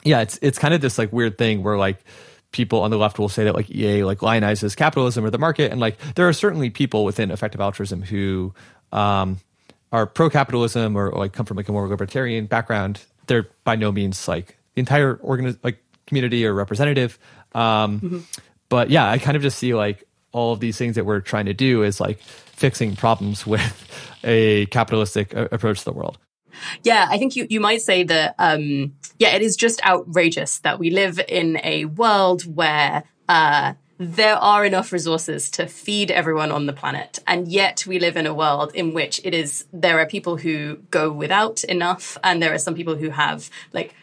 yeah, 0.04 0.22
it's 0.22 0.40
it's 0.42 0.58
kind 0.58 0.74
of 0.74 0.82
this 0.82 0.98
like 0.98 1.12
weird 1.12 1.38
thing 1.38 1.64
where 1.64 1.78
like 1.78 2.04
people 2.52 2.82
on 2.82 2.92
the 2.92 2.98
left 2.98 3.20
will 3.20 3.30
say 3.30 3.44
that 3.44 3.56
like 3.56 3.70
EA 3.70 4.04
like 4.04 4.20
lionizes 4.20 4.76
capitalism 4.76 5.26
or 5.26 5.30
the 5.30 5.38
market, 5.38 5.72
and 5.72 5.80
like 5.80 5.98
there 6.16 6.28
are 6.28 6.34
certainly 6.34 6.70
people 6.70 7.04
within 7.04 7.32
effective 7.32 7.62
altruism 7.62 8.02
who 8.02 8.54
um, 8.92 9.40
are 9.92 10.06
pro 10.06 10.30
capitalism 10.30 10.96
or, 10.96 11.10
or, 11.10 11.20
like 11.20 11.34
come 11.34 11.46
from 11.46 11.58
like 11.58 11.70
a 11.70 11.72
more 11.72 11.88
libertarian 11.88 12.46
background. 12.46 13.02
They're 13.28 13.48
by 13.64 13.76
no 13.76 13.92
means 13.92 14.28
like 14.28 14.58
the 14.76 14.80
entire 14.80 15.16
organi- 15.18 15.60
like 15.64 15.84
community 16.08 16.46
or 16.46 16.54
representative. 16.54 17.20
Um, 17.54 18.00
mm-hmm. 18.00 18.20
But 18.70 18.90
yeah, 18.90 19.10
I 19.10 19.18
kind 19.18 19.36
of 19.36 19.44
just 19.44 19.58
see 19.58 19.74
like 19.74 20.08
all 20.32 20.54
of 20.54 20.60
these 20.60 20.78
things 20.78 20.96
that 20.96 21.06
we're 21.06 21.22
trying 21.22 21.46
to 21.46 21.54
do 21.54 21.84
is 21.84 22.00
like 22.00 22.20
fixing 22.20 22.96
problems 22.96 23.46
with 23.48 24.18
a 24.24 24.66
capitalistic 24.68 25.34
approach 25.34 25.80
to 25.80 25.86
the 25.86 25.94
world. 25.94 26.18
Yeah, 26.84 27.08
I 27.10 27.18
think 27.18 27.36
you, 27.36 27.48
you 27.50 27.60
might 27.60 27.82
say 27.82 28.04
that, 28.04 28.36
um, 28.40 28.94
yeah, 29.18 29.36
it 29.36 29.42
is 29.42 29.56
just 29.56 29.84
outrageous 29.86 30.60
that 30.60 30.80
we 30.80 30.90
live 30.90 31.20
in 31.28 31.60
a 31.64 31.86
world 31.86 32.44
where, 32.56 33.04
uh, 33.28 33.74
there 34.00 34.38
are 34.38 34.64
enough 34.64 34.94
resources 34.94 35.50
to 35.52 35.68
feed 35.68 36.10
everyone 36.10 36.54
on 36.54 36.66
the 36.68 36.74
planet. 36.74 37.20
And 37.28 37.50
yet 37.50 37.86
we 37.86 38.00
live 38.00 38.16
in 38.16 38.26
a 38.26 38.34
world 38.34 38.74
in 38.74 38.94
which 38.94 39.20
it 39.26 39.34
is, 39.34 39.66
there 39.74 40.00
are 40.00 40.06
people 40.06 40.38
who 40.38 40.78
go 40.90 41.12
without 41.12 41.66
enough 41.66 42.18
and 42.24 42.42
there 42.42 42.54
are 42.54 42.58
some 42.60 42.76
people 42.76 42.96
who 42.96 43.10
have 43.10 43.50
like 43.74 43.94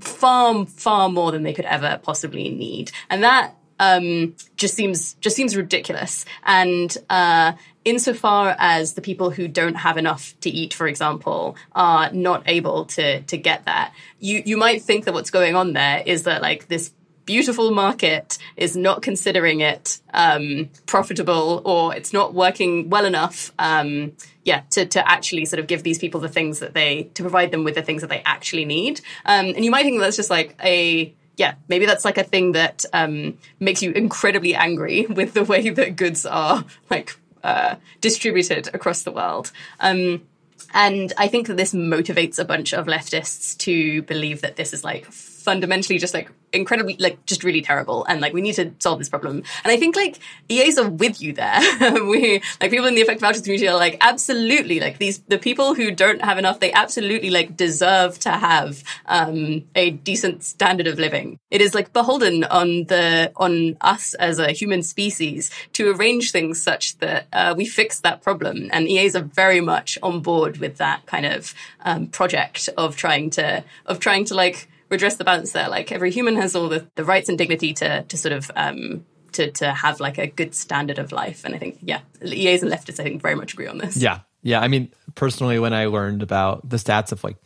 far, 0.00 0.66
far 0.66 1.08
more 1.08 1.32
than 1.32 1.42
they 1.42 1.54
could 1.54 1.64
ever 1.64 1.98
possibly 2.02 2.50
need. 2.50 2.92
And 3.08 3.22
that 3.24 3.54
um, 3.78 4.34
just 4.56 4.74
seems 4.74 5.14
just 5.14 5.36
seems 5.36 5.56
ridiculous. 5.56 6.24
And 6.44 6.96
uh, 7.10 7.52
insofar 7.86 8.56
as 8.58 8.94
the 8.94 9.00
people 9.00 9.30
who 9.30 9.46
don't 9.48 9.76
have 9.76 9.96
enough 9.96 10.34
to 10.40 10.50
eat, 10.50 10.74
for 10.74 10.86
example, 10.88 11.56
are 11.72 12.12
not 12.12 12.42
able 12.46 12.84
to 12.86 13.22
to 13.22 13.36
get 13.38 13.64
that, 13.64 13.94
you 14.18 14.42
you 14.44 14.58
might 14.58 14.82
think 14.82 15.06
that 15.06 15.14
what's 15.14 15.30
going 15.30 15.54
on 15.54 15.72
there 15.72 16.02
is 16.04 16.24
that 16.24 16.42
like 16.42 16.68
this 16.68 16.92
beautiful 17.24 17.72
market 17.72 18.38
is 18.56 18.76
not 18.76 19.02
considering 19.02 19.60
it 19.60 20.00
um, 20.14 20.68
profitable 20.86 21.60
or 21.64 21.94
it's 21.94 22.12
not 22.12 22.34
working 22.34 22.88
well 22.88 23.04
enough. 23.04 23.52
Um, 23.58 24.12
yeah, 24.44 24.62
to, 24.70 24.86
to 24.86 25.10
actually 25.10 25.44
sort 25.44 25.58
of 25.58 25.66
give 25.66 25.82
these 25.82 25.98
people 25.98 26.20
the 26.20 26.28
things 26.28 26.60
that 26.60 26.72
they, 26.72 27.10
to 27.14 27.24
provide 27.24 27.50
them 27.50 27.64
with 27.64 27.74
the 27.74 27.82
things 27.82 28.02
that 28.02 28.10
they 28.10 28.22
actually 28.24 28.64
need. 28.64 29.00
Um, 29.24 29.46
and 29.46 29.64
you 29.64 29.72
might 29.72 29.82
think 29.82 29.98
that's 29.98 30.14
just 30.14 30.30
like 30.30 30.56
a, 30.62 31.12
yeah, 31.36 31.54
maybe 31.66 31.84
that's 31.84 32.04
like 32.04 32.16
a 32.16 32.22
thing 32.22 32.52
that 32.52 32.84
um, 32.92 33.36
makes 33.58 33.82
you 33.82 33.90
incredibly 33.90 34.54
angry 34.54 35.06
with 35.10 35.34
the 35.34 35.42
way 35.42 35.68
that 35.70 35.96
goods 35.96 36.24
are 36.24 36.64
like 36.90 37.16
uh, 37.46 37.76
distributed 38.00 38.68
across 38.74 39.02
the 39.04 39.12
world. 39.12 39.52
Um, 39.78 40.26
and 40.74 41.12
I 41.16 41.28
think 41.28 41.46
that 41.46 41.56
this 41.56 41.72
motivates 41.72 42.38
a 42.38 42.44
bunch 42.44 42.74
of 42.74 42.86
leftists 42.86 43.56
to 43.58 44.02
believe 44.02 44.40
that 44.40 44.56
this 44.56 44.72
is 44.72 44.82
like 44.82 45.06
fundamentally 45.46 45.98
just 45.98 46.12
like 46.12 46.28
incredibly 46.52 46.96
like 46.98 47.24
just 47.24 47.44
really 47.44 47.62
terrible 47.62 48.04
and 48.08 48.20
like 48.20 48.32
we 48.32 48.40
need 48.40 48.56
to 48.56 48.72
solve 48.78 48.98
this 48.98 49.08
problem. 49.08 49.36
And 49.62 49.70
i 49.74 49.76
think 49.76 49.94
like 49.96 50.18
eas 50.48 50.76
are 50.78 50.88
with 50.88 51.22
you 51.22 51.32
there. 51.32 51.60
We 52.06 52.42
like 52.60 52.70
people 52.70 52.86
in 52.86 52.96
the 52.96 53.00
effective 53.00 53.22
vouchers 53.26 53.42
community 53.42 53.68
are 53.68 53.76
like 53.86 53.96
absolutely 54.00 54.80
like 54.80 54.98
these 54.98 55.18
the 55.34 55.38
people 55.38 55.74
who 55.74 55.90
don't 55.90 56.22
have 56.28 56.38
enough 56.38 56.58
they 56.60 56.72
absolutely 56.72 57.30
like 57.30 57.56
deserve 57.56 58.18
to 58.26 58.30
have 58.30 58.82
um 59.06 59.64
a 59.74 59.90
decent 60.10 60.42
standard 60.44 60.88
of 60.88 60.98
living. 60.98 61.38
It 61.50 61.60
is 61.60 61.74
like 61.74 61.92
beholden 61.92 62.44
on 62.44 62.68
the 62.92 63.32
on 63.36 63.76
us 63.80 64.14
as 64.14 64.38
a 64.38 64.52
human 64.52 64.82
species 64.82 65.50
to 65.74 65.90
arrange 65.92 66.32
things 66.32 66.62
such 66.62 66.98
that 66.98 67.26
uh, 67.32 67.54
we 67.56 67.64
fix 67.66 68.00
that 68.00 68.22
problem. 68.22 68.68
And 68.72 68.88
eas 68.88 69.14
are 69.16 69.22
very 69.42 69.60
much 69.60 69.98
on 70.02 70.20
board 70.20 70.58
with 70.58 70.76
that 70.78 71.06
kind 71.06 71.26
of 71.26 71.54
um, 71.84 72.08
project 72.08 72.68
of 72.76 72.96
trying 72.96 73.30
to 73.30 73.64
of 73.86 74.00
trying 74.00 74.24
to 74.26 74.34
like 74.34 74.68
redress 74.88 75.16
the 75.16 75.24
balance 75.24 75.52
there. 75.52 75.68
Like 75.68 75.92
every 75.92 76.10
human 76.10 76.36
has 76.36 76.54
all 76.54 76.68
the, 76.68 76.86
the 76.94 77.04
rights 77.04 77.28
and 77.28 77.38
dignity 77.38 77.74
to 77.74 78.02
to 78.02 78.16
sort 78.16 78.32
of 78.32 78.50
um, 78.54 79.04
to 79.32 79.50
to 79.52 79.72
have 79.72 80.00
like 80.00 80.18
a 80.18 80.26
good 80.26 80.54
standard 80.54 80.98
of 80.98 81.12
life. 81.12 81.44
And 81.44 81.54
I 81.54 81.58
think 81.58 81.78
yeah, 81.82 82.00
EAs 82.24 82.62
and 82.62 82.72
leftists 82.72 83.00
I 83.00 83.04
think 83.04 83.22
very 83.22 83.34
much 83.34 83.52
agree 83.52 83.66
on 83.66 83.78
this. 83.78 83.96
Yeah, 83.96 84.20
yeah. 84.42 84.60
I 84.60 84.68
mean, 84.68 84.92
personally, 85.14 85.58
when 85.58 85.72
I 85.72 85.86
learned 85.86 86.22
about 86.22 86.68
the 86.68 86.76
stats 86.76 87.12
of 87.12 87.22
like 87.24 87.36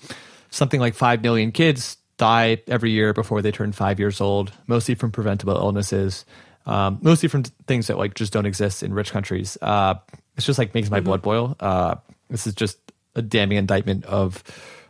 something 0.51 0.81
like 0.81 0.95
five 0.95 1.23
million 1.23 1.53
kids 1.53 1.97
die 2.17 2.63
every 2.67 2.91
year 2.91 3.13
before 3.13 3.41
they 3.43 3.51
turn 3.51 3.73
five 3.73 3.99
years 3.99 4.21
old, 4.21 4.53
mostly 4.67 4.95
from 4.95 5.11
preventable 5.11 5.57
illnesses. 5.57 6.25
Um, 6.67 6.99
mostly 7.01 7.29
from 7.29 7.45
things 7.67 7.87
that 7.87 7.97
like 7.97 8.15
just 8.15 8.35
don't 8.35 8.45
exist 8.45 8.83
in 8.83 8.93
rich 8.93 9.11
countries. 9.11 9.57
Uh, 9.63 9.95
it's 10.37 10.45
just 10.45 10.59
like 10.59 10.75
makes 10.75 10.91
my 10.91 10.99
mm-hmm. 10.99 11.07
blood 11.07 11.23
boil. 11.23 11.57
Uh, 11.59 11.97
this 12.29 12.47
is 12.47 12.55
just 12.55 12.79
a 13.15 13.23
damning 13.23 13.57
indictment 13.57 14.05
of 14.05 14.45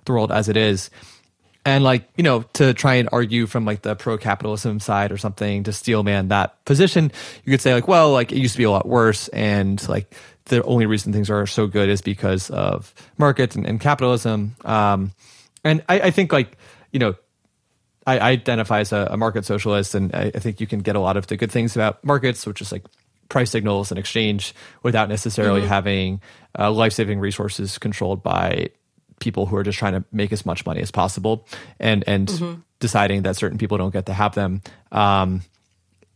the 0.05 0.13
world 0.13 0.33
as 0.33 0.49
it 0.49 0.57
is 0.57 0.91
and 1.65 1.85
like 1.85 2.09
you 2.17 2.25
know 2.25 2.43
to 2.55 2.73
try 2.75 2.95
and 2.95 3.09
argue 3.13 3.47
from 3.47 3.65
like 3.65 3.83
the 3.83 3.95
pro 3.95 4.17
capitalism 4.17 4.81
side 4.81 5.13
or 5.13 5.19
something 5.19 5.63
to 5.65 5.73
steel 5.73 6.03
man 6.03 6.29
that 6.29 6.63
position 6.65 7.13
you 7.45 7.51
could 7.51 7.61
say 7.61 7.75
like 7.75 7.89
well 7.89 8.13
like 8.13 8.33
it 8.33 8.39
used 8.39 8.55
to 8.55 8.59
be 8.59 8.65
a 8.65 8.71
lot 8.71 8.87
worse 8.87 9.29
and 9.29 9.87
like 9.89 10.15
the 10.47 10.63
only 10.65 10.87
reason 10.87 11.13
things 11.13 11.31
are 11.31 11.47
so 11.47 11.67
good 11.67 11.89
is 11.89 12.01
because 12.01 12.51
of 12.51 12.95
markets 13.19 13.57
and, 13.57 13.67
and 13.67 13.81
capitalism 13.81 14.57
um, 14.65 15.13
and 15.65 15.83
I, 15.89 16.01
I, 16.01 16.11
think 16.11 16.33
like 16.33 16.57
you 16.93 16.99
know 16.99 17.15
I, 18.07 18.19
I 18.19 18.31
identify 18.31 18.81
as 18.81 18.93
a, 18.93 19.09
a, 19.13 19.17
market 19.17 19.45
socialist 19.45 19.95
and 19.95 20.15
I, 20.15 20.33
I 20.35 20.39
think 20.39 20.61
you 20.61 20.67
can 20.67 20.81
get 20.81 20.97
a 20.97 21.01
lot 21.01 21.17
of 21.17 21.27
the 21.27 21.37
good 21.37 21.53
things 21.53 21.77
about 21.77 22.03
markets 22.03 22.47
which 22.47 22.61
is 22.61 22.73
like 22.73 22.85
price 23.29 23.51
signals 23.51 23.93
and 23.93 23.99
exchange 23.99 24.55
without 24.83 25.09
necessarily 25.09 25.61
mm-hmm. 25.61 25.69
having 25.69 26.21
uh, 26.59 26.71
life-saving 26.71 27.21
resources 27.21 27.79
controlled 27.79 28.23
by 28.23 28.71
people 29.21 29.47
who 29.47 29.57
are 29.57 29.63
just 29.63 29.79
trying 29.79 29.93
to 29.93 30.05
make 30.11 30.33
as 30.33 30.45
much 30.45 30.67
money 30.67 30.81
as 30.81 30.91
possible 30.91 31.47
and 31.79 32.03
and 32.07 32.29
mm-hmm. 32.29 32.61
deciding 32.81 33.23
that 33.23 33.37
certain 33.37 33.59
people 33.59 33.79
don't 33.79 33.93
get 33.93 34.07
to 34.07 34.13
have 34.13 34.35
them 34.35 34.63
um, 34.91 35.43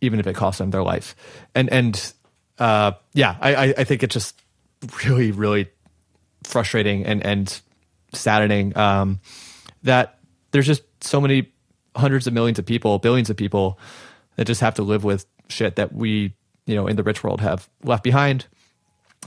even 0.00 0.18
if 0.18 0.26
it 0.26 0.34
costs 0.34 0.59
them 0.59 0.70
their 0.70 0.82
life 0.82 1.14
and 1.55 1.70
and 1.70 2.12
uh, 2.59 2.92
yeah 3.12 3.36
I, 3.40 3.74
I 3.78 3.84
think 3.84 4.02
it's 4.02 4.14
just 4.14 4.40
really 5.05 5.30
really 5.30 5.68
frustrating 6.42 7.07
and 7.07 7.24
and 7.24 7.61
saddening 8.12 8.76
um, 8.76 9.20
that 9.82 10.18
there's 10.50 10.66
just 10.66 10.82
so 11.02 11.20
many 11.20 11.52
hundreds 11.94 12.26
of 12.26 12.32
millions 12.32 12.59
of 12.59 12.66
people 12.66 12.98
billions 12.98 13.30
of 13.30 13.36
people 13.36 13.78
that 14.36 14.46
just 14.46 14.61
have 14.61 14.74
to 14.74 14.82
live 14.82 15.05
with 15.05 15.26
shit 15.48 15.76
that 15.76 15.92
we 15.92 16.34
you 16.66 16.74
know 16.74 16.86
in 16.86 16.96
the 16.96 17.02
rich 17.02 17.22
world 17.22 17.40
have 17.40 17.68
left 17.82 18.02
behind 18.02 18.46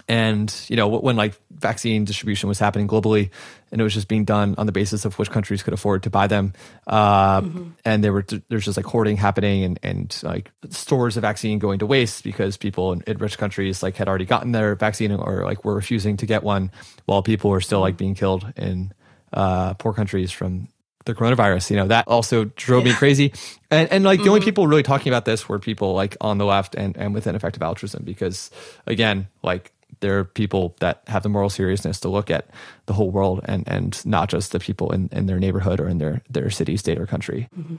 and 0.08 0.54
you 0.70 0.76
know 0.76 0.88
when 0.88 1.16
like 1.16 1.34
vaccine 1.52 2.06
distribution 2.06 2.48
was 2.48 2.60
happening 2.60 2.88
globally 2.88 3.30
and 3.72 3.82
it 3.82 3.84
was 3.84 3.94
just 3.94 4.08
being 4.08 4.26
done 4.26 4.56
on 4.58 4.66
the 4.66 4.72
basis 4.72 5.06
of 5.06 5.18
which 5.20 5.30
countries 5.30 5.64
could 5.64 5.74
afford 5.74 6.04
to 6.04 6.10
buy 6.10 6.28
them 6.28 6.54
uh, 6.88 7.42
mm-hmm. 7.42 7.70
and 7.86 8.04
there 8.04 8.14
were 8.14 8.26
there's 8.50 8.66
just 8.66 8.78
like 8.78 8.86
hoarding 8.86 9.18
happening 9.18 9.64
and 9.64 9.80
and 9.84 10.20
like 10.24 10.52
stores 10.70 11.18
of 11.18 11.22
vaccine 11.22 11.60
going 11.60 11.80
to 11.80 11.86
waste 11.86 12.24
because 12.24 12.58
people 12.58 12.94
in, 12.94 13.02
in, 13.08 13.18
rich 13.18 13.38
countries 13.38 13.82
like 13.82 13.96
had 13.96 14.08
already 14.08 14.26
gotten 14.26 14.52
their 14.52 14.76
vaccine 14.76 15.12
or 15.12 15.44
like 15.44 15.66
were 15.66 15.76
refusing 15.76 16.18
to 16.18 16.26
get 16.26 16.44
one 16.44 16.72
while 17.06 17.24
people 17.24 17.50
were 17.50 17.62
still 17.62 17.80
like 17.80 17.94
mm-hmm. 17.94 17.98
being 17.98 18.16
killed 18.16 18.52
in 18.56 18.94
uh, 19.34 19.74
poor 19.76 19.94
countries 19.94 20.32
from 20.32 20.68
the 21.08 21.16
coronavirus. 21.16 21.72
You 21.72 21.78
know, 21.78 21.88
that 21.88 22.08
also 22.08 22.46
drove 22.56 22.86
yeah. 22.86 22.94
me 22.94 22.98
crazy. 22.98 23.34
And, 23.72 23.92
and 23.92 24.04
like 24.04 24.20
the 24.20 24.26
mm-hmm. 24.26 24.30
only 24.30 24.42
people 24.42 24.68
really 24.68 24.84
talking 24.84 25.12
about 25.12 25.26
this 25.26 25.50
were 25.50 25.58
people 25.58 25.94
like 25.94 26.16
on 26.22 26.38
the 26.38 26.46
left 26.46 26.76
and, 26.76 26.96
and 26.96 27.14
within 27.14 27.36
effective 27.36 27.64
altruism 27.64 28.04
because 28.04 28.52
again, 28.86 29.28
like 29.42 29.74
there 30.00 30.20
are 30.20 30.24
people 30.24 30.76
that 30.80 31.02
have 31.08 31.24
the 31.24 31.30
moral 31.30 31.50
seriousness 31.50 32.00
to 32.02 32.10
look 32.10 32.30
at 32.30 32.48
the 32.86 32.94
whole 32.94 33.12
world 33.12 33.42
and 33.46 33.68
and 33.68 34.06
not 34.06 34.30
just 34.30 34.52
the 34.52 34.60
people 34.60 34.92
in, 34.92 35.10
in 35.12 35.26
their 35.26 35.40
neighborhood 35.40 35.80
or 35.80 35.88
in 35.88 35.98
their 35.98 36.22
their 36.30 36.50
city, 36.50 36.78
state, 36.78 37.00
or 37.00 37.06
country. 37.06 37.50
Mm-hmm. 37.58 37.76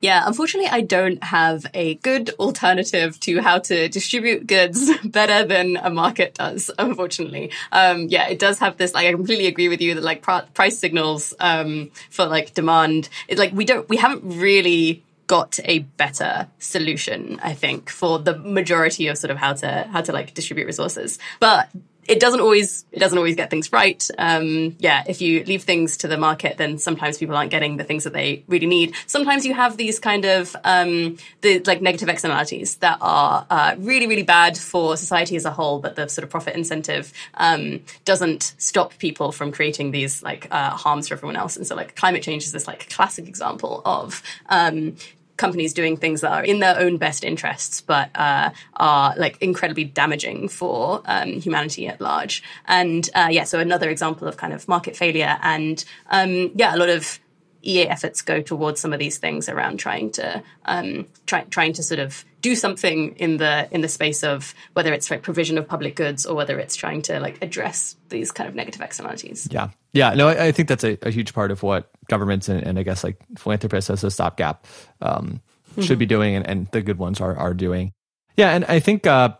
Yeah, 0.00 0.22
unfortunately, 0.26 0.70
I 0.70 0.82
don't 0.82 1.22
have 1.24 1.66
a 1.74 1.94
good 1.96 2.30
alternative 2.38 3.18
to 3.20 3.40
how 3.40 3.58
to 3.58 3.88
distribute 3.88 4.46
goods 4.46 4.88
better 5.04 5.44
than 5.44 5.76
a 5.76 5.90
market 5.90 6.34
does. 6.34 6.70
Unfortunately, 6.78 7.50
um, 7.72 8.06
yeah, 8.08 8.28
it 8.28 8.38
does 8.38 8.60
have 8.60 8.76
this. 8.76 8.94
Like, 8.94 9.08
I 9.08 9.10
completely 9.10 9.48
agree 9.48 9.68
with 9.68 9.80
you 9.80 9.96
that 9.96 10.04
like 10.04 10.22
pr- 10.22 10.46
price 10.54 10.78
signals 10.78 11.34
um, 11.40 11.90
for 12.10 12.26
like 12.26 12.54
demand. 12.54 13.08
It's 13.26 13.40
like 13.40 13.52
we 13.52 13.64
don't, 13.64 13.88
we 13.88 13.96
haven't 13.96 14.22
really 14.38 15.02
got 15.28 15.60
a 15.64 15.80
better 15.80 16.48
solution, 16.58 17.38
I 17.42 17.54
think, 17.54 17.90
for 17.90 18.18
the 18.18 18.36
majority 18.36 19.06
of 19.06 19.16
sort 19.16 19.30
of 19.30 19.36
how 19.36 19.52
to 19.52 19.86
how 19.92 20.00
to 20.00 20.12
like 20.12 20.34
distribute 20.34 20.66
resources. 20.66 21.18
But 21.38 21.68
it 22.08 22.20
doesn't 22.20 22.40
always 22.40 22.86
it 22.90 22.98
doesn't 22.98 23.18
always 23.18 23.36
get 23.36 23.50
things 23.50 23.70
right. 23.70 24.08
Um, 24.16 24.74
yeah, 24.78 25.04
if 25.06 25.20
you 25.20 25.44
leave 25.44 25.62
things 25.64 25.98
to 25.98 26.08
the 26.08 26.16
market, 26.16 26.56
then 26.56 26.78
sometimes 26.78 27.18
people 27.18 27.36
aren't 27.36 27.50
getting 27.50 27.76
the 27.76 27.84
things 27.84 28.04
that 28.04 28.14
they 28.14 28.44
really 28.48 28.66
need. 28.66 28.94
Sometimes 29.06 29.44
you 29.44 29.52
have 29.54 29.76
these 29.76 29.98
kind 29.98 30.24
of 30.24 30.56
um, 30.64 31.18
the 31.42 31.60
like 31.60 31.82
negative 31.82 32.08
externalities 32.08 32.76
that 32.76 32.98
are 33.02 33.46
uh, 33.50 33.74
really 33.78 34.06
really 34.06 34.22
bad 34.22 34.56
for 34.56 34.96
society 34.96 35.36
as 35.36 35.44
a 35.44 35.50
whole, 35.50 35.78
but 35.78 35.96
the 35.96 36.08
sort 36.08 36.24
of 36.24 36.30
profit 36.30 36.56
incentive 36.56 37.12
um, 37.34 37.80
doesn't 38.06 38.54
stop 38.56 38.96
people 38.98 39.30
from 39.30 39.52
creating 39.52 39.90
these 39.90 40.22
like 40.22 40.48
uh, 40.50 40.70
harms 40.70 41.08
for 41.08 41.14
everyone 41.14 41.36
else. 41.36 41.56
And 41.56 41.66
so 41.66 41.76
like 41.76 41.94
climate 41.94 42.22
change 42.22 42.44
is 42.44 42.52
this 42.52 42.66
like 42.66 42.88
classic 42.88 43.28
example 43.28 43.82
of 43.84 44.22
um, 44.48 44.96
companies 45.38 45.72
doing 45.72 45.96
things 45.96 46.20
that 46.20 46.32
are 46.32 46.44
in 46.44 46.58
their 46.58 46.78
own 46.78 46.98
best 46.98 47.24
interests, 47.24 47.80
but 47.80 48.10
uh, 48.14 48.50
are 48.74 49.14
like 49.16 49.40
incredibly 49.40 49.84
damaging 49.84 50.48
for 50.48 51.00
um, 51.06 51.32
humanity 51.40 51.86
at 51.86 52.00
large. 52.00 52.42
And 52.66 53.08
uh, 53.14 53.28
yeah, 53.30 53.44
so 53.44 53.58
another 53.58 53.88
example 53.88 54.28
of 54.28 54.36
kind 54.36 54.52
of 54.52 54.68
market 54.68 54.96
failure. 54.96 55.38
And 55.40 55.82
um, 56.10 56.50
yeah, 56.54 56.74
a 56.74 56.78
lot 56.78 56.90
of 56.90 57.18
EA 57.62 57.88
efforts 57.88 58.20
go 58.20 58.42
towards 58.42 58.80
some 58.80 58.92
of 58.92 58.98
these 58.98 59.18
things 59.18 59.48
around 59.48 59.78
trying 59.78 60.10
to 60.12 60.42
um, 60.66 61.06
try, 61.26 61.42
trying 61.44 61.72
to 61.74 61.82
sort 61.82 62.00
of 62.00 62.24
do 62.40 62.54
something 62.54 63.16
in 63.16 63.36
the 63.36 63.68
in 63.70 63.80
the 63.80 63.88
space 63.88 64.22
of 64.22 64.54
whether 64.72 64.92
it's 64.92 65.10
like 65.10 65.22
provision 65.22 65.58
of 65.58 65.66
public 65.66 65.96
goods 65.96 66.26
or 66.26 66.34
whether 66.34 66.58
it's 66.58 66.76
trying 66.76 67.02
to 67.02 67.20
like 67.20 67.42
address 67.42 67.96
these 68.08 68.30
kind 68.30 68.48
of 68.48 68.54
negative 68.54 68.80
externalities. 68.80 69.48
Yeah, 69.50 69.70
yeah, 69.92 70.14
no, 70.14 70.28
I, 70.28 70.46
I 70.46 70.52
think 70.52 70.68
that's 70.68 70.84
a, 70.84 70.98
a, 71.02 71.10
huge 71.10 71.34
part 71.34 71.50
of 71.50 71.62
what 71.62 71.90
governments 72.08 72.48
and, 72.48 72.62
and, 72.62 72.78
I 72.78 72.82
guess 72.82 73.02
like 73.02 73.16
philanthropists 73.36 73.90
as 73.90 74.04
a 74.04 74.10
stopgap 74.10 74.66
um, 75.00 75.40
mm-hmm. 75.70 75.82
should 75.82 75.98
be 75.98 76.06
doing, 76.06 76.36
and, 76.36 76.46
and, 76.46 76.66
the 76.70 76.82
good 76.82 76.98
ones 76.98 77.20
are 77.20 77.36
are 77.36 77.54
doing. 77.54 77.92
Yeah, 78.36 78.50
and 78.50 78.64
I 78.66 78.80
think 78.80 79.06
uh, 79.06 79.34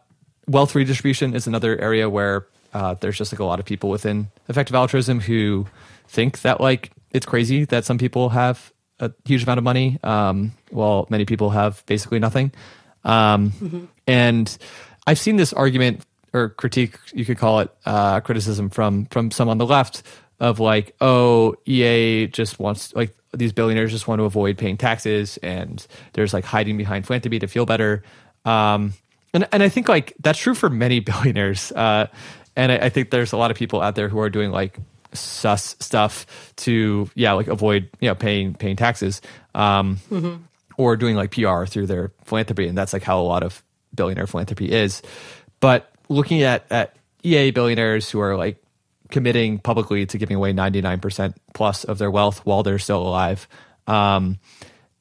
wealth 0.48 0.74
redistribution 0.74 1.34
is 1.34 1.46
another 1.46 1.78
area 1.78 2.10
where 2.10 2.46
uh, 2.74 2.94
there's 2.94 3.16
just 3.16 3.32
like 3.32 3.40
a 3.40 3.44
lot 3.44 3.60
of 3.60 3.66
people 3.66 3.90
within 3.90 4.28
effective 4.48 4.74
altruism 4.74 5.20
who 5.20 5.66
think 6.08 6.40
that 6.40 6.60
like 6.60 6.90
it's 7.12 7.26
crazy 7.26 7.64
that 7.66 7.84
some 7.84 7.98
people 7.98 8.30
have 8.30 8.72
a 9.00 9.12
huge 9.24 9.44
amount 9.44 9.58
of 9.58 9.64
money, 9.64 9.98
um, 10.02 10.52
while 10.70 11.06
many 11.10 11.24
people 11.24 11.50
have 11.50 11.84
basically 11.86 12.18
nothing. 12.18 12.52
Um, 13.08 13.50
mm-hmm. 13.52 13.84
And 14.06 14.58
I've 15.06 15.18
seen 15.18 15.36
this 15.36 15.52
argument 15.52 16.02
or 16.32 16.50
critique, 16.50 16.96
you 17.12 17.24
could 17.24 17.38
call 17.38 17.60
it 17.60 17.70
uh, 17.86 18.20
criticism 18.20 18.68
from 18.68 19.06
from 19.06 19.30
some 19.30 19.48
on 19.48 19.58
the 19.58 19.66
left 19.66 20.02
of 20.40 20.60
like, 20.60 20.94
oh, 21.00 21.56
EA 21.66 22.26
just 22.28 22.58
wants 22.60 22.94
like 22.94 23.14
these 23.32 23.52
billionaires 23.52 23.90
just 23.90 24.06
want 24.06 24.20
to 24.20 24.24
avoid 24.24 24.58
paying 24.58 24.76
taxes, 24.76 25.38
and 25.38 25.84
there's 26.12 26.32
like 26.32 26.44
hiding 26.44 26.76
behind 26.76 27.06
philanthropy 27.06 27.38
to 27.40 27.46
feel 27.46 27.66
better. 27.66 28.02
Um, 28.44 28.92
and 29.32 29.48
and 29.52 29.62
I 29.62 29.68
think 29.68 29.88
like 29.88 30.14
that's 30.20 30.38
true 30.38 30.54
for 30.54 30.70
many 30.70 31.00
billionaires. 31.10 31.72
Uh, 31.72 32.06
and 32.56 32.72
I, 32.72 32.76
I 32.76 32.88
think 32.88 33.10
there's 33.10 33.32
a 33.32 33.36
lot 33.36 33.50
of 33.50 33.56
people 33.56 33.80
out 33.80 33.94
there 33.94 34.08
who 34.08 34.20
are 34.20 34.30
doing 34.30 34.50
like 34.50 34.78
sus 35.14 35.74
stuff 35.80 36.52
to 36.56 37.10
yeah 37.14 37.32
like 37.32 37.48
avoid 37.48 37.88
you 38.00 38.08
know 38.08 38.14
paying 38.14 38.52
paying 38.54 38.76
taxes 38.76 39.22
um, 39.54 39.96
mm-hmm. 40.10 40.42
Or 40.78 40.96
doing 40.96 41.14
like 41.14 41.32
PR 41.32 41.66
through 41.66 41.86
their 41.86 42.12
philanthropy 42.24 42.66
and 42.66 42.78
that's 42.78 42.94
like 42.94 43.02
how 43.02 43.20
a 43.20 43.22
lot 43.22 43.42
of 43.42 43.62
billionaire 43.94 44.26
philanthropy 44.26 44.72
is 44.72 45.02
but 45.60 45.92
looking 46.08 46.42
at 46.42 46.64
at 46.70 46.96
EA 47.22 47.50
billionaires 47.50 48.10
who 48.10 48.20
are 48.20 48.36
like 48.36 48.62
committing 49.10 49.58
publicly 49.58 50.06
to 50.06 50.18
giving 50.18 50.36
away 50.36 50.52
99% 50.52 51.34
plus 51.54 51.84
of 51.84 51.98
their 51.98 52.10
wealth 52.10 52.44
while 52.44 52.62
they're 52.62 52.78
still 52.78 53.02
alive. 53.02 53.48
Um, 53.86 54.38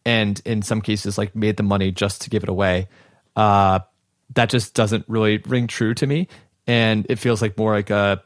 and 0.06 0.42
in 0.46 0.62
some 0.62 0.82
cases, 0.82 1.18
like 1.18 1.36
made 1.36 1.58
the 1.58 1.64
money 1.64 1.92
just 1.92 2.22
to 2.22 2.30
give 2.30 2.44
it 2.44 2.50
away. 2.50 2.88
Uh, 3.36 3.80
that 4.36 4.50
just 4.50 4.74
doesn't 4.74 5.06
really 5.08 5.38
ring 5.40 5.68
true 5.68 5.94
to 5.96 6.08
me. 6.08 6.28
And 6.66 7.06
it 7.10 7.18
feels 7.18 7.42
like 7.42 7.58
more 7.58 7.74
like 7.74 7.90
a 7.90 8.24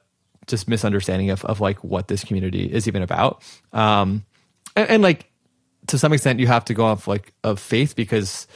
just 0.48 0.68
misunderstanding 0.68 1.32
of, 1.32 1.44
of 1.46 1.60
like 1.60 1.84
what 1.84 2.08
this 2.08 2.24
community 2.24 2.66
is 2.72 2.88
even 2.88 3.02
about. 3.02 3.44
Um, 3.74 4.26
and, 4.76 4.90
and 4.90 5.04
like, 5.04 5.31
to 5.88 5.98
some 5.98 6.14
extent 6.14 6.40
you 6.40 6.48
have 6.48 6.66
to 6.66 6.74
go 6.74 6.86
off 6.86 7.08
like 7.08 7.34
of 7.44 7.60
faith 7.60 7.96
because 7.96 8.48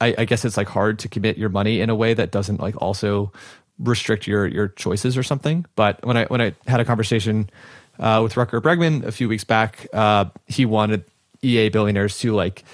I, 0.00 0.14
I 0.18 0.24
guess 0.24 0.44
it's 0.44 0.56
like 0.56 0.68
hard 0.68 0.98
to 1.00 1.08
commit 1.08 1.38
your 1.38 1.48
money 1.48 1.80
in 1.80 1.90
a 1.90 1.94
way 1.94 2.14
that 2.14 2.30
doesn't 2.30 2.60
like 2.60 2.80
also 2.80 3.32
restrict 3.78 4.26
your 4.26 4.46
your 4.46 4.68
choices 4.68 5.16
or 5.16 5.22
something. 5.22 5.66
But 5.74 6.04
when 6.04 6.16
I 6.16 6.24
when 6.26 6.40
I 6.40 6.54
had 6.66 6.80
a 6.80 6.84
conversation 6.84 7.50
uh, 7.98 8.20
with 8.22 8.34
Rutger 8.34 8.60
Bregman 8.60 9.04
a 9.04 9.12
few 9.12 9.28
weeks 9.28 9.44
back, 9.44 9.86
uh, 9.92 10.26
he 10.46 10.64
wanted 10.64 11.04
EA 11.42 11.68
billionaires 11.68 12.18
to 12.20 12.34
like 12.34 12.64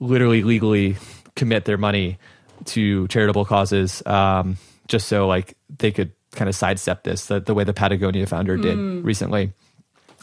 literally 0.00 0.42
legally 0.42 0.96
commit 1.36 1.64
their 1.64 1.78
money 1.78 2.18
to 2.64 3.08
charitable 3.08 3.44
causes, 3.44 4.04
um, 4.06 4.56
just 4.88 5.08
so 5.08 5.26
like 5.26 5.56
they 5.78 5.90
could 5.90 6.12
kind 6.32 6.48
of 6.48 6.54
sidestep 6.54 7.04
this 7.04 7.26
the, 7.26 7.40
the 7.40 7.54
way 7.54 7.64
the 7.64 7.74
Patagonia 7.74 8.26
founder 8.26 8.56
did 8.56 8.76
mm. 8.76 9.04
recently. 9.04 9.52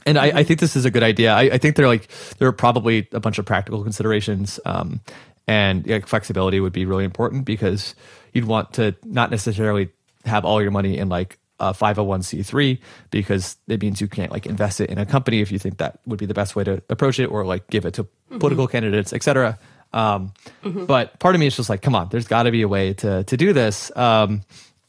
And 0.10 0.18
I, 0.18 0.40
I, 0.40 0.44
think 0.44 0.60
this 0.60 0.76
is 0.76 0.86
a 0.86 0.92
good 0.92 1.04
idea. 1.04 1.34
I, 1.34 1.42
I, 1.42 1.58
think 1.60 1.76
there 1.76 1.88
like 1.88 2.10
there 2.40 2.48
are 2.48 2.54
probably 2.54 3.08
a 3.12 3.20
bunch 3.20 3.38
of 3.38 3.46
practical 3.46 3.84
considerations, 3.84 4.60
um, 4.66 5.02
and 5.48 5.86
like, 5.86 6.08
flexibility 6.08 6.60
would 6.60 6.74
be 6.74 6.86
really 6.86 7.04
important 7.04 7.46
because 7.46 7.94
you'd 8.34 8.46
want 8.46 8.74
to 8.74 8.96
not 9.06 9.30
necessarily 9.32 9.90
have 10.26 10.46
all 10.46 10.62
your 10.62 10.72
money 10.72 10.98
in 10.98 11.10
like 11.10 11.38
a 11.60 11.74
501c3 11.74 12.80
because 13.12 13.58
it 13.68 13.82
means 13.82 14.00
you 14.00 14.08
can't 14.08 14.32
like 14.32 14.46
invest 14.46 14.80
it 14.80 14.90
in 14.90 14.98
a 14.98 15.06
company 15.06 15.42
if 15.42 15.52
you 15.52 15.60
think 15.60 15.78
that 15.78 16.00
would 16.06 16.20
be 16.20 16.26
the 16.26 16.34
best 16.34 16.56
way 16.56 16.64
to 16.64 16.82
approach 16.90 17.20
it 17.20 17.26
or 17.26 17.46
like 17.46 17.68
give 17.68 17.86
it 17.86 17.96
to 17.96 18.06
mm-hmm. 18.06 18.40
political 18.40 18.68
candidates 18.68 19.12
etc 19.12 19.60
um, 19.92 20.32
mm-hmm. 20.64 20.86
but 20.86 21.20
part 21.20 21.36
of 21.36 21.42
me 21.42 21.48
is 21.48 21.56
just 21.56 21.70
like 21.70 21.82
come 21.82 21.96
on 21.96 22.08
there's 22.10 22.28
got 22.28 22.44
to 22.44 22.52
be 22.52 22.62
a 22.62 22.68
way 22.68 22.94
to 22.94 23.24
to 23.26 23.36
do 23.36 23.52
this 23.52 23.92
um, 23.98 24.42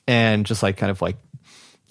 and 0.07 0.47
just 0.47 0.63
like 0.63 0.77
kind 0.77 0.91
of 0.91 1.03
like 1.03 1.17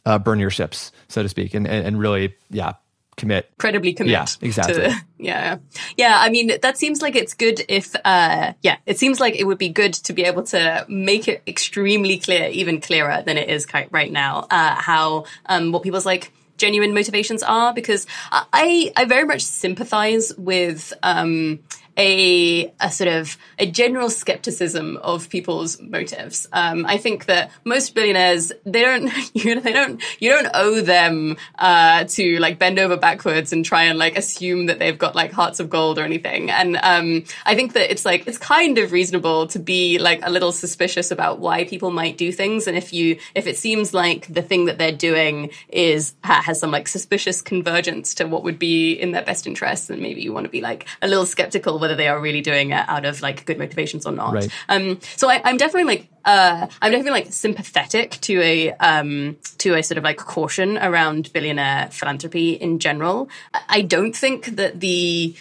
uh, 0.06 0.18
burn 0.18 0.40
your 0.40 0.50
ships 0.50 0.92
so 1.10 1.22
to 1.22 1.28
speak 1.28 1.54
and 1.54 1.68
and, 1.68 1.86
and 1.86 2.00
really 2.00 2.34
yeah 2.50 2.74
commit. 3.20 3.50
Incredibly 3.54 3.94
commit 3.94 4.12
yeah 4.12 4.26
exactly. 4.42 4.76
To, 4.90 4.96
yeah. 5.18 5.58
Yeah 5.98 6.16
i 6.18 6.30
mean 6.30 6.52
that 6.62 6.78
seems 6.78 7.02
like 7.02 7.16
it's 7.16 7.34
good 7.34 7.62
if 7.68 7.96
uh 8.06 8.54
yeah 8.62 8.78
it 8.86 8.98
seems 8.98 9.20
like 9.20 9.36
it 9.36 9.44
would 9.44 9.58
be 9.58 9.70
good 9.70 9.94
to 9.94 10.14
be 10.14 10.24
able 10.24 10.44
to 10.44 10.86
make 10.88 11.28
it 11.28 11.44
extremely 11.46 12.18
clear 12.18 12.48
even 12.50 12.82
clearer 12.82 13.22
than 13.26 13.38
it 13.38 13.50
is 13.50 13.68
right 13.92 14.12
now 14.12 14.48
uh 14.50 14.76
how 14.76 15.26
um 15.46 15.72
what 15.72 15.84
people's 15.84 16.06
like 16.06 16.32
genuine 16.58 16.94
motivations 16.94 17.44
are 17.44 17.74
because 17.74 18.06
i 18.32 18.92
i 18.96 19.06
very 19.06 19.26
much 19.26 19.42
sympathize 19.42 20.34
with 20.38 20.94
um 21.04 21.60
a, 22.00 22.74
a 22.80 22.90
sort 22.90 23.10
of 23.10 23.38
a 23.60 23.70
general 23.70 24.10
skepticism 24.10 24.98
of 24.98 25.30
people's 25.30 25.82
motives. 25.82 26.48
Um, 26.54 26.86
I 26.86 26.98
think 26.98 27.26
that 27.26 27.52
most 27.66 27.94
billionaires 27.94 28.54
they 28.64 28.82
don't 28.82 29.12
you 29.34 29.56
know, 29.56 29.62
they 29.62 29.74
don't 29.74 30.02
you 30.20 30.32
don't 30.32 30.48
owe 30.54 30.80
them 30.80 31.36
uh, 31.58 32.06
to 32.06 32.40
like 32.40 32.58
bend 32.58 32.80
over 32.80 32.96
backwards 32.96 33.52
and 33.52 33.66
try 33.66 33.84
and 33.84 34.00
like 34.00 34.18
assume 34.18 34.68
that 34.68 34.80
they've 34.80 34.98
got 34.98 35.14
like 35.14 35.34
hearts 35.34 35.60
of 35.60 35.70
gold 35.70 36.00
or 36.00 36.04
anything. 36.04 36.50
And 36.50 36.78
um, 36.82 37.26
I 37.46 37.54
think 37.56 37.74
that 37.74 37.92
it's 37.92 38.06
like 38.06 38.26
it's 38.28 38.38
kind 38.38 38.78
of 38.78 38.94
reasonable 38.94 39.48
to 39.48 39.60
be 39.60 40.00
like 40.00 40.22
a 40.24 40.32
little 40.32 40.54
suspicious 40.54 41.12
about 41.12 41.40
why 41.40 41.66
people 41.66 41.92
might 41.92 42.18
do 42.18 42.32
things. 42.32 42.66
And 42.66 42.78
if 42.78 42.94
you 42.94 43.20
if 43.36 43.46
it 43.46 43.58
seems 43.58 43.94
like 43.94 44.34
the 44.34 44.42
thing 44.42 44.66
that 44.66 44.78
they're 44.78 44.94
doing 44.94 45.52
is 45.68 46.14
has 46.24 46.62
some 46.62 46.72
like 46.72 46.88
suspicious 46.88 47.42
convergence 47.42 48.16
to 48.16 48.26
what 48.26 48.44
would 48.44 48.58
be 48.58 48.94
in 48.94 49.12
their 49.12 49.24
best 49.24 49.46
interest, 49.46 49.90
then 49.90 50.02
maybe 50.02 50.22
you 50.22 50.32
want 50.32 50.46
to 50.46 50.50
be 50.50 50.62
like 50.62 50.88
a 51.02 51.08
little 51.10 51.26
skeptical 51.26 51.78
whether 51.90 51.98
they 51.98 52.08
are 52.08 52.20
really 52.20 52.42
doing 52.42 52.70
it 52.70 52.86
out 52.88 53.06
of 53.06 53.22
like 53.22 53.46
good 53.46 53.58
motivations 53.58 54.06
or 54.06 54.12
not. 54.12 54.34
Right. 54.34 54.52
Um, 54.70 55.00
so 55.16 55.28
I, 55.28 55.42
am 55.50 55.58
definitely 55.58 55.96
like 55.96 56.08
uh, 56.24 56.68
I'm 56.82 56.92
definitely 56.92 57.22
like 57.22 57.34
sympathetic 57.34 58.12
to 58.22 58.40
a 58.42 58.72
um, 58.74 59.38
to 59.58 59.74
a 59.74 59.82
sort 59.82 59.98
of 59.98 60.04
like 60.04 60.18
caution 60.18 60.78
around 60.78 61.34
billionaire 61.34 61.90
philanthropy 61.92 62.52
in 62.54 62.78
general. 62.80 63.30
I 63.68 63.82
don't 63.82 64.16
think 64.16 64.56
that 64.58 64.80
the 64.80 65.36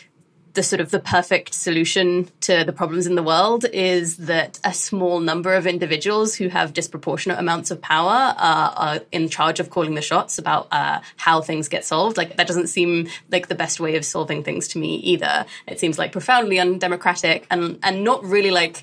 the 0.59 0.63
sort 0.65 0.81
of 0.81 0.91
the 0.91 0.99
perfect 0.99 1.55
solution 1.55 2.29
to 2.41 2.65
the 2.65 2.73
problems 2.73 3.07
in 3.07 3.15
the 3.15 3.23
world 3.23 3.65
is 3.73 4.17
that 4.17 4.59
a 4.65 4.75
small 4.75 5.21
number 5.21 5.55
of 5.55 5.69
individuals 5.69 6.35
who 6.35 6.49
have 6.49 6.73
disproportionate 6.73 7.39
amounts 7.39 7.71
of 7.71 7.81
power 7.81 8.35
uh, 8.37 8.73
are 8.77 9.01
in 9.13 9.29
charge 9.29 9.61
of 9.61 9.71
calling 9.71 9.95
the 9.95 10.03
shots 10.03 10.37
about 10.37 10.67
uh, 10.73 10.99
how 11.17 11.41
things 11.41 11.69
get 11.69 11.85
solved. 11.85 12.17
Like 12.17 12.37
that 12.39 12.49
doesn't 12.49 12.67
seem 12.67 13.07
like 13.31 13.47
the 13.47 13.55
best 13.55 13.79
way 13.79 13.95
of 13.95 14.05
solving 14.05 14.43
things 14.43 14.67
to 14.69 14.81
me 14.81 14.97
either. 14.97 15.47
It 15.69 15.79
seems 15.79 15.97
like 15.97 16.11
profoundly 16.11 16.59
undemocratic 16.59 17.47
and 17.53 17.79
and 17.85 18.03
not 18.03 18.25
really 18.25 18.51
like 18.51 18.83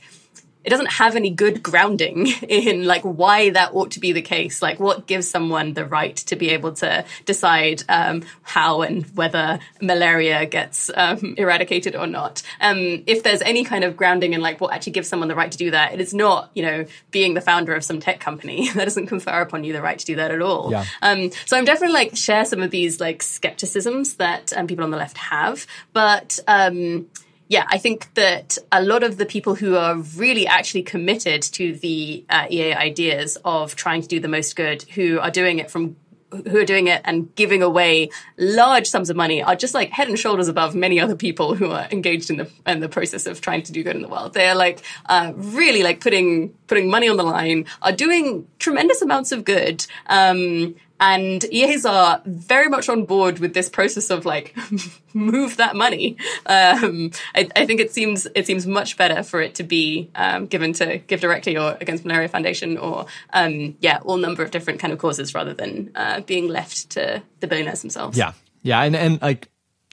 it 0.66 0.72
doesn't 0.72 0.92
have 0.92 1.16
any 1.16 1.30
good 1.30 1.62
grounding 1.62 2.28
in 2.50 2.86
like 2.86 3.04
why 3.04 3.52
that 3.52 3.74
ought 3.74 3.92
to 3.92 4.00
be 4.00 4.12
the 4.12 4.22
case. 4.22 4.62
Like 4.62 4.80
what 4.80 5.06
gives 5.06 5.30
someone 5.30 5.74
the 5.74 5.86
right 5.86 6.16
to 6.16 6.36
be 6.36 6.50
able 6.50 6.74
to 6.74 7.06
decide 7.26 7.84
um, 7.88 8.24
how 8.42 8.82
and 8.82 9.06
whether 9.16 9.60
malaria 9.82 10.46
gets 10.48 10.90
um, 10.96 11.36
eradicated 11.38 11.96
or 11.96 12.08
not. 12.08 12.42
Um, 12.60 13.04
if 13.06 13.24
there's 13.24 13.42
any 13.44 13.64
kind 13.64 13.84
of 13.84 13.96
grounding 13.96 14.34
in 14.34 14.42
like 14.42 14.60
what 14.60 14.74
actually 14.74 14.94
gives 14.94 15.08
someone 15.08 15.28
the 15.28 15.36
right 15.36 15.52
to 15.52 15.58
do 15.58 15.72
that, 15.72 15.94
it 15.94 16.02
is 16.02 16.14
not 16.14 16.50
you 16.56 16.64
know 16.64 16.86
being 17.12 17.36
the 17.36 17.42
founder 17.42 17.76
of 17.76 17.84
some 17.84 18.00
tech 18.00 18.20
company 18.20 18.70
that 18.74 18.86
doesn't 18.86 19.08
confer 19.08 19.42
upon 19.42 19.64
you 19.64 19.72
the 19.72 19.82
right 19.82 20.00
to 20.00 20.06
do 20.06 20.16
that 20.16 20.32
at 20.32 20.42
all. 20.42 20.72
Yeah. 20.72 20.86
Um, 21.04 21.30
so 21.46 21.58
I'm 21.58 21.66
definitely 21.66 21.94
like 21.94 22.18
share 22.18 22.44
some 22.44 22.64
of 22.64 22.72
these 22.72 23.00
like 23.00 23.22
skepticisms 23.22 24.16
that 24.16 24.52
um, 24.58 24.66
people 24.66 24.84
on 24.84 24.90
the 24.90 24.98
left 24.98 25.18
have, 25.18 25.68
but 25.94 26.40
um, 26.48 27.08
yeah, 27.48 27.66
I 27.68 27.78
think 27.78 28.14
that 28.16 28.58
a 28.72 28.82
lot 28.82 29.04
of 29.04 29.18
the 29.18 29.26
people 29.26 29.56
who 29.56 29.76
are 29.76 29.96
really 29.96 30.48
actually 30.48 30.84
committed 30.84 31.44
to 31.44 31.74
the 31.76 32.26
uh, 32.30 32.48
EA 32.50 32.74
ideas 32.74 33.38
of 33.46 33.76
trying 33.76 34.02
to 34.02 34.08
do 34.08 34.20
the 34.20 34.28
most 34.28 34.56
good, 34.56 34.82
who 34.84 35.20
are 35.20 35.32
doing 35.32 35.60
it 35.60 35.70
from 35.70 35.96
who 36.32 36.58
are 36.58 36.66
doing 36.66 36.88
it 36.88 37.02
and 37.06 37.34
giving 37.36 37.62
away 37.62 38.10
large 38.38 38.88
sums 38.88 39.10
of 39.10 39.16
money 39.16 39.42
are 39.42 39.56
just 39.56 39.74
like 39.74 39.90
head 39.92 40.08
and 40.08 40.20
shoulders 40.20 40.48
above 40.48 40.76
many 40.76 41.00
other 41.00 41.16
people 41.16 41.56
who 41.56 41.72
are 41.72 41.88
engaged 41.92 42.30
in 42.30 42.38
the 42.38 42.50
in 42.66 42.80
the 42.80 42.90
process 42.90 43.26
of 43.26 43.42
trying 43.42 43.64
to 43.64 43.72
do 43.72 43.84
good 43.84 43.96
in 43.96 44.02
the 44.02 44.08
world. 44.08 44.34
They 44.34 44.48
are 44.48 44.56
like 44.56 44.84
uh, 45.06 45.34
really 45.36 45.84
like 45.84 46.02
putting 46.02 46.50
putting 46.68 46.90
money 46.90 47.08
on 47.08 47.18
the 47.18 47.24
line, 47.24 47.66
are 47.82 47.92
doing 47.92 48.48
tremendous 48.60 49.02
amounts 49.02 49.32
of 49.32 49.46
good, 49.46 49.86
um, 50.08 50.76
and 51.06 51.44
EAs 51.54 51.86
are 51.86 52.20
very 52.26 52.68
much 52.68 52.90
on 52.90 53.06
board 53.06 53.38
with 53.38 53.54
this 53.54 53.70
process 53.70 54.10
of 54.10 54.26
like 54.26 54.56
move 55.14 55.58
that 55.58 55.76
money. 55.76 56.18
Um, 56.48 57.12
I, 57.36 57.48
I, 57.56 57.68
think 57.68 57.80
it 57.80 57.92
seems 57.92 58.26
it 58.34 58.48
seems 58.48 58.66
much 58.66 58.98
better 58.98 59.22
for 59.22 59.40
it 59.40 59.54
to 59.56 59.64
be 59.64 60.10
um, 60.16 60.48
given 60.48 60.74
to 60.74 60.98
GiveDirectly 60.98 61.62
or 61.62 61.78
Against 61.80 62.06
Malaria 62.06 62.28
Foundation 62.28 62.78
or 62.80 63.06
um, 63.34 63.78
yeah, 63.82 64.00
all 64.04 64.18
number 64.18 64.42
of 64.42 64.50
different 64.50 64.80
kind 64.80 64.92
of 64.92 64.98
causes 64.98 65.36
rather 65.36 65.54
than 65.54 65.92
uh, 65.94 66.22
being 66.22 66.48
left 66.48 66.90
to 66.92 67.22
the 67.40 67.46
billionaires 67.46 67.82
themselves. 67.82 68.18
Yeah, 68.18 68.34
yeah, 68.64 68.82
and 68.82 68.96
and 68.96 69.22
like 69.22 69.50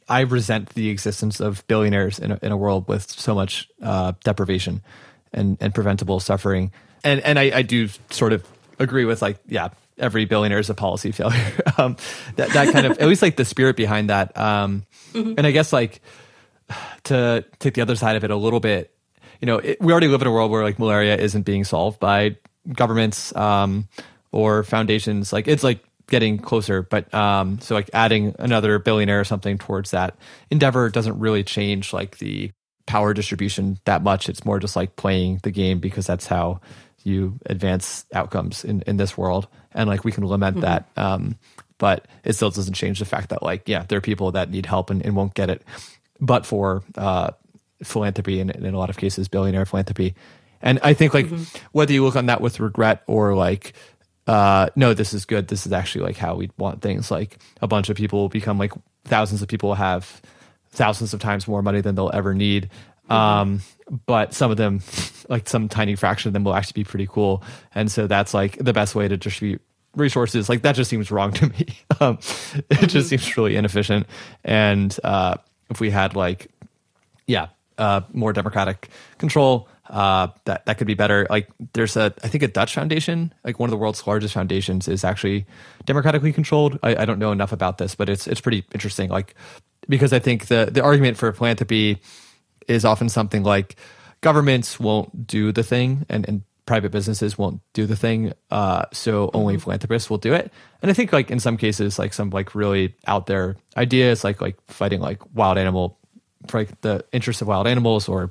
I 0.08 0.20
resent 0.20 0.70
the 0.70 0.88
existence 0.88 1.40
of 1.40 1.66
billionaires 1.66 2.18
in 2.18 2.32
a, 2.32 2.38
in 2.40 2.52
a 2.52 2.56
world 2.56 2.88
with 2.88 3.10
so 3.10 3.34
much 3.34 3.68
uh, 3.82 4.12
deprivation 4.24 4.80
and 5.30 5.58
and 5.60 5.74
preventable 5.74 6.20
suffering, 6.20 6.72
and 7.04 7.20
and 7.20 7.38
I, 7.38 7.58
I 7.58 7.62
do 7.62 7.88
sort 8.08 8.32
of 8.32 8.46
agree 8.78 9.04
with 9.04 9.20
like 9.20 9.36
yeah 9.46 9.68
every 9.98 10.24
billionaire 10.24 10.58
is 10.58 10.70
a 10.70 10.74
policy 10.74 11.12
failure. 11.12 11.52
um, 11.78 11.96
that 12.36 12.50
that 12.50 12.72
kind 12.72 12.86
of 12.86 12.98
at 12.98 13.08
least 13.08 13.22
like 13.22 13.36
the 13.36 13.44
spirit 13.44 13.76
behind 13.76 14.10
that. 14.10 14.36
Um, 14.38 14.86
mm-hmm. 15.12 15.34
And 15.36 15.46
I 15.46 15.50
guess 15.50 15.72
like 15.72 16.00
to 17.04 17.44
take 17.58 17.74
the 17.74 17.82
other 17.82 17.96
side 17.96 18.16
of 18.16 18.24
it 18.24 18.30
a 18.30 18.36
little 18.36 18.60
bit, 18.60 18.94
you 19.40 19.46
know, 19.46 19.58
it, 19.58 19.80
we 19.80 19.92
already 19.92 20.08
live 20.08 20.22
in 20.22 20.26
a 20.26 20.32
world 20.32 20.50
where 20.50 20.62
like 20.62 20.78
malaria 20.78 21.16
isn't 21.16 21.42
being 21.42 21.64
solved 21.64 22.00
by 22.00 22.36
governments 22.72 23.34
um, 23.36 23.88
or 24.30 24.62
foundations. 24.62 25.32
Like 25.32 25.48
it's 25.48 25.64
like 25.64 25.84
getting 26.08 26.38
closer, 26.38 26.82
but 26.82 27.12
um, 27.14 27.60
so 27.60 27.74
like 27.74 27.90
adding 27.92 28.34
another 28.38 28.78
billionaire 28.78 29.20
or 29.20 29.24
something 29.24 29.58
towards 29.58 29.90
that 29.92 30.16
endeavor 30.50 30.90
doesn't 30.90 31.18
really 31.18 31.44
change 31.44 31.92
like 31.92 32.18
the 32.18 32.52
power 32.86 33.14
distribution 33.14 33.78
that 33.84 34.02
much. 34.02 34.28
It's 34.28 34.44
more 34.44 34.58
just 34.58 34.76
like 34.76 34.96
playing 34.96 35.40
the 35.42 35.50
game 35.50 35.78
because 35.78 36.06
that's 36.06 36.26
how 36.26 36.60
you 37.04 37.38
advance 37.46 38.04
outcomes 38.12 38.64
in, 38.64 38.82
in 38.82 38.96
this 38.96 39.16
world 39.16 39.48
and 39.72 39.88
like 39.88 40.04
we 40.04 40.12
can 40.12 40.26
lament 40.26 40.56
mm-hmm. 40.56 40.64
that 40.64 40.88
um, 40.96 41.36
but 41.78 42.06
it 42.24 42.34
still 42.34 42.50
doesn't 42.50 42.74
change 42.74 42.98
the 42.98 43.04
fact 43.04 43.30
that 43.30 43.42
like 43.42 43.68
yeah 43.68 43.84
there 43.88 43.98
are 43.98 44.02
people 44.02 44.32
that 44.32 44.50
need 44.50 44.66
help 44.66 44.90
and, 44.90 45.04
and 45.04 45.16
won't 45.16 45.34
get 45.34 45.50
it 45.50 45.62
but 46.20 46.46
for 46.46 46.82
uh, 46.96 47.30
philanthropy 47.82 48.40
and 48.40 48.50
in 48.50 48.74
a 48.74 48.78
lot 48.78 48.90
of 48.90 48.96
cases 48.96 49.28
billionaire 49.28 49.66
philanthropy 49.66 50.14
and 50.60 50.78
i 50.82 50.94
think 50.94 51.14
like 51.14 51.26
mm-hmm. 51.26 51.66
whether 51.72 51.92
you 51.92 52.04
look 52.04 52.16
on 52.16 52.26
that 52.26 52.40
with 52.40 52.60
regret 52.60 53.02
or 53.06 53.34
like 53.34 53.72
uh, 54.28 54.68
no 54.76 54.94
this 54.94 55.12
is 55.12 55.24
good 55.24 55.48
this 55.48 55.66
is 55.66 55.72
actually 55.72 56.04
like 56.04 56.16
how 56.16 56.36
we 56.36 56.48
want 56.56 56.80
things 56.80 57.10
like 57.10 57.38
a 57.60 57.66
bunch 57.66 57.88
of 57.88 57.96
people 57.96 58.20
will 58.20 58.28
become 58.28 58.56
like 58.56 58.72
thousands 59.04 59.42
of 59.42 59.48
people 59.48 59.74
have 59.74 60.22
thousands 60.72 61.12
of 61.14 61.20
times 61.20 61.46
more 61.46 61.62
money 61.62 61.80
than 61.80 61.94
they'll 61.94 62.10
ever 62.12 62.34
need. 62.34 62.70
Um, 63.12 63.60
but 64.06 64.34
some 64.34 64.50
of 64.50 64.56
them, 64.56 64.80
like 65.28 65.48
some 65.48 65.68
tiny 65.68 65.96
fraction 65.96 66.28
of 66.28 66.32
them, 66.32 66.44
will 66.44 66.54
actually 66.54 66.82
be 66.82 66.88
pretty 66.88 67.06
cool. 67.06 67.42
And 67.74 67.90
so 67.90 68.06
that's 68.06 68.34
like 68.34 68.56
the 68.58 68.72
best 68.72 68.94
way 68.94 69.08
to 69.08 69.16
distribute 69.16 69.60
resources. 69.94 70.48
Like 70.48 70.62
that 70.62 70.74
just 70.74 70.90
seems 70.90 71.10
wrong 71.10 71.32
to 71.34 71.48
me. 71.48 71.78
um, 72.00 72.14
it 72.14 72.68
mm-hmm. 72.68 72.86
just 72.86 73.08
seems 73.08 73.36
really 73.36 73.56
inefficient. 73.56 74.06
And 74.44 74.96
uh, 75.04 75.36
if 75.70 75.80
we 75.80 75.90
had 75.90 76.16
like, 76.16 76.48
yeah, 77.26 77.48
uh, 77.78 78.02
more 78.12 78.32
democratic 78.32 78.88
control, 79.18 79.68
uh, 79.90 80.28
that 80.44 80.64
that 80.66 80.78
could 80.78 80.86
be 80.86 80.94
better. 80.94 81.26
Like 81.28 81.48
there's 81.74 81.96
a, 81.96 82.14
I 82.22 82.28
think 82.28 82.42
a 82.42 82.48
Dutch 82.48 82.74
foundation, 82.74 83.32
like 83.44 83.58
one 83.58 83.68
of 83.68 83.72
the 83.72 83.76
world's 83.76 84.06
largest 84.06 84.32
foundations, 84.32 84.88
is 84.88 85.04
actually 85.04 85.46
democratically 85.84 86.32
controlled. 86.32 86.78
I, 86.82 86.96
I 86.96 87.04
don't 87.04 87.18
know 87.18 87.32
enough 87.32 87.52
about 87.52 87.78
this, 87.78 87.94
but 87.94 88.08
it's 88.08 88.26
it's 88.26 88.40
pretty 88.40 88.64
interesting. 88.72 89.10
Like 89.10 89.34
because 89.88 90.12
I 90.12 90.18
think 90.18 90.46
the 90.46 90.68
the 90.70 90.82
argument 90.82 91.18
for 91.18 91.32
philanthropy 91.32 92.00
is 92.68 92.84
often 92.84 93.08
something 93.08 93.42
like 93.42 93.76
governments 94.20 94.78
won't 94.80 95.26
do 95.26 95.52
the 95.52 95.62
thing 95.62 96.06
and, 96.08 96.26
and 96.28 96.42
private 96.64 96.92
businesses 96.92 97.36
won't 97.36 97.60
do 97.72 97.86
the 97.86 97.96
thing 97.96 98.32
uh, 98.50 98.84
so 98.92 99.30
only 99.34 99.54
mm-hmm. 99.54 99.62
philanthropists 99.62 100.08
will 100.08 100.18
do 100.18 100.32
it 100.32 100.52
and 100.80 100.90
i 100.90 100.94
think 100.94 101.12
like 101.12 101.30
in 101.30 101.40
some 101.40 101.56
cases 101.56 101.98
like 101.98 102.14
some 102.14 102.30
like 102.30 102.54
really 102.54 102.94
out 103.06 103.26
there 103.26 103.56
ideas 103.76 104.24
like 104.24 104.40
like 104.40 104.56
fighting 104.68 105.00
like 105.00 105.20
wild 105.34 105.58
animal 105.58 105.98
like 106.52 106.80
the 106.80 107.04
interests 107.12 107.42
of 107.42 107.48
wild 107.48 107.66
animals 107.66 108.08
or 108.08 108.30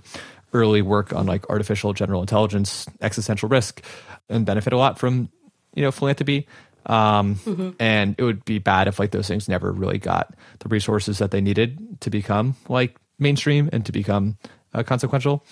early 0.53 0.81
work 0.81 1.13
on 1.13 1.25
like 1.25 1.49
artificial 1.49 1.93
general 1.93 2.21
intelligence 2.21 2.87
existential 3.01 3.49
risk 3.49 3.83
and 4.29 4.45
benefit 4.45 4.73
a 4.73 4.77
lot 4.77 4.97
from 4.97 5.29
you 5.75 5.81
know 5.81 5.91
philanthropy 5.91 6.47
um, 6.87 7.35
mm-hmm. 7.35 7.69
and 7.79 8.15
it 8.17 8.23
would 8.23 8.43
be 8.43 8.57
bad 8.57 8.87
if 8.87 8.97
like 8.97 9.11
those 9.11 9.27
things 9.27 9.47
never 9.47 9.71
really 9.71 9.99
got 9.99 10.33
the 10.59 10.69
resources 10.69 11.19
that 11.19 11.29
they 11.29 11.39
needed 11.39 12.01
to 12.01 12.09
become 12.09 12.55
like 12.69 12.97
mainstream 13.21 13.69
and 13.71 13.85
to 13.85 13.91
become 13.91 14.37
uh, 14.73 14.83
consequential 14.83 15.45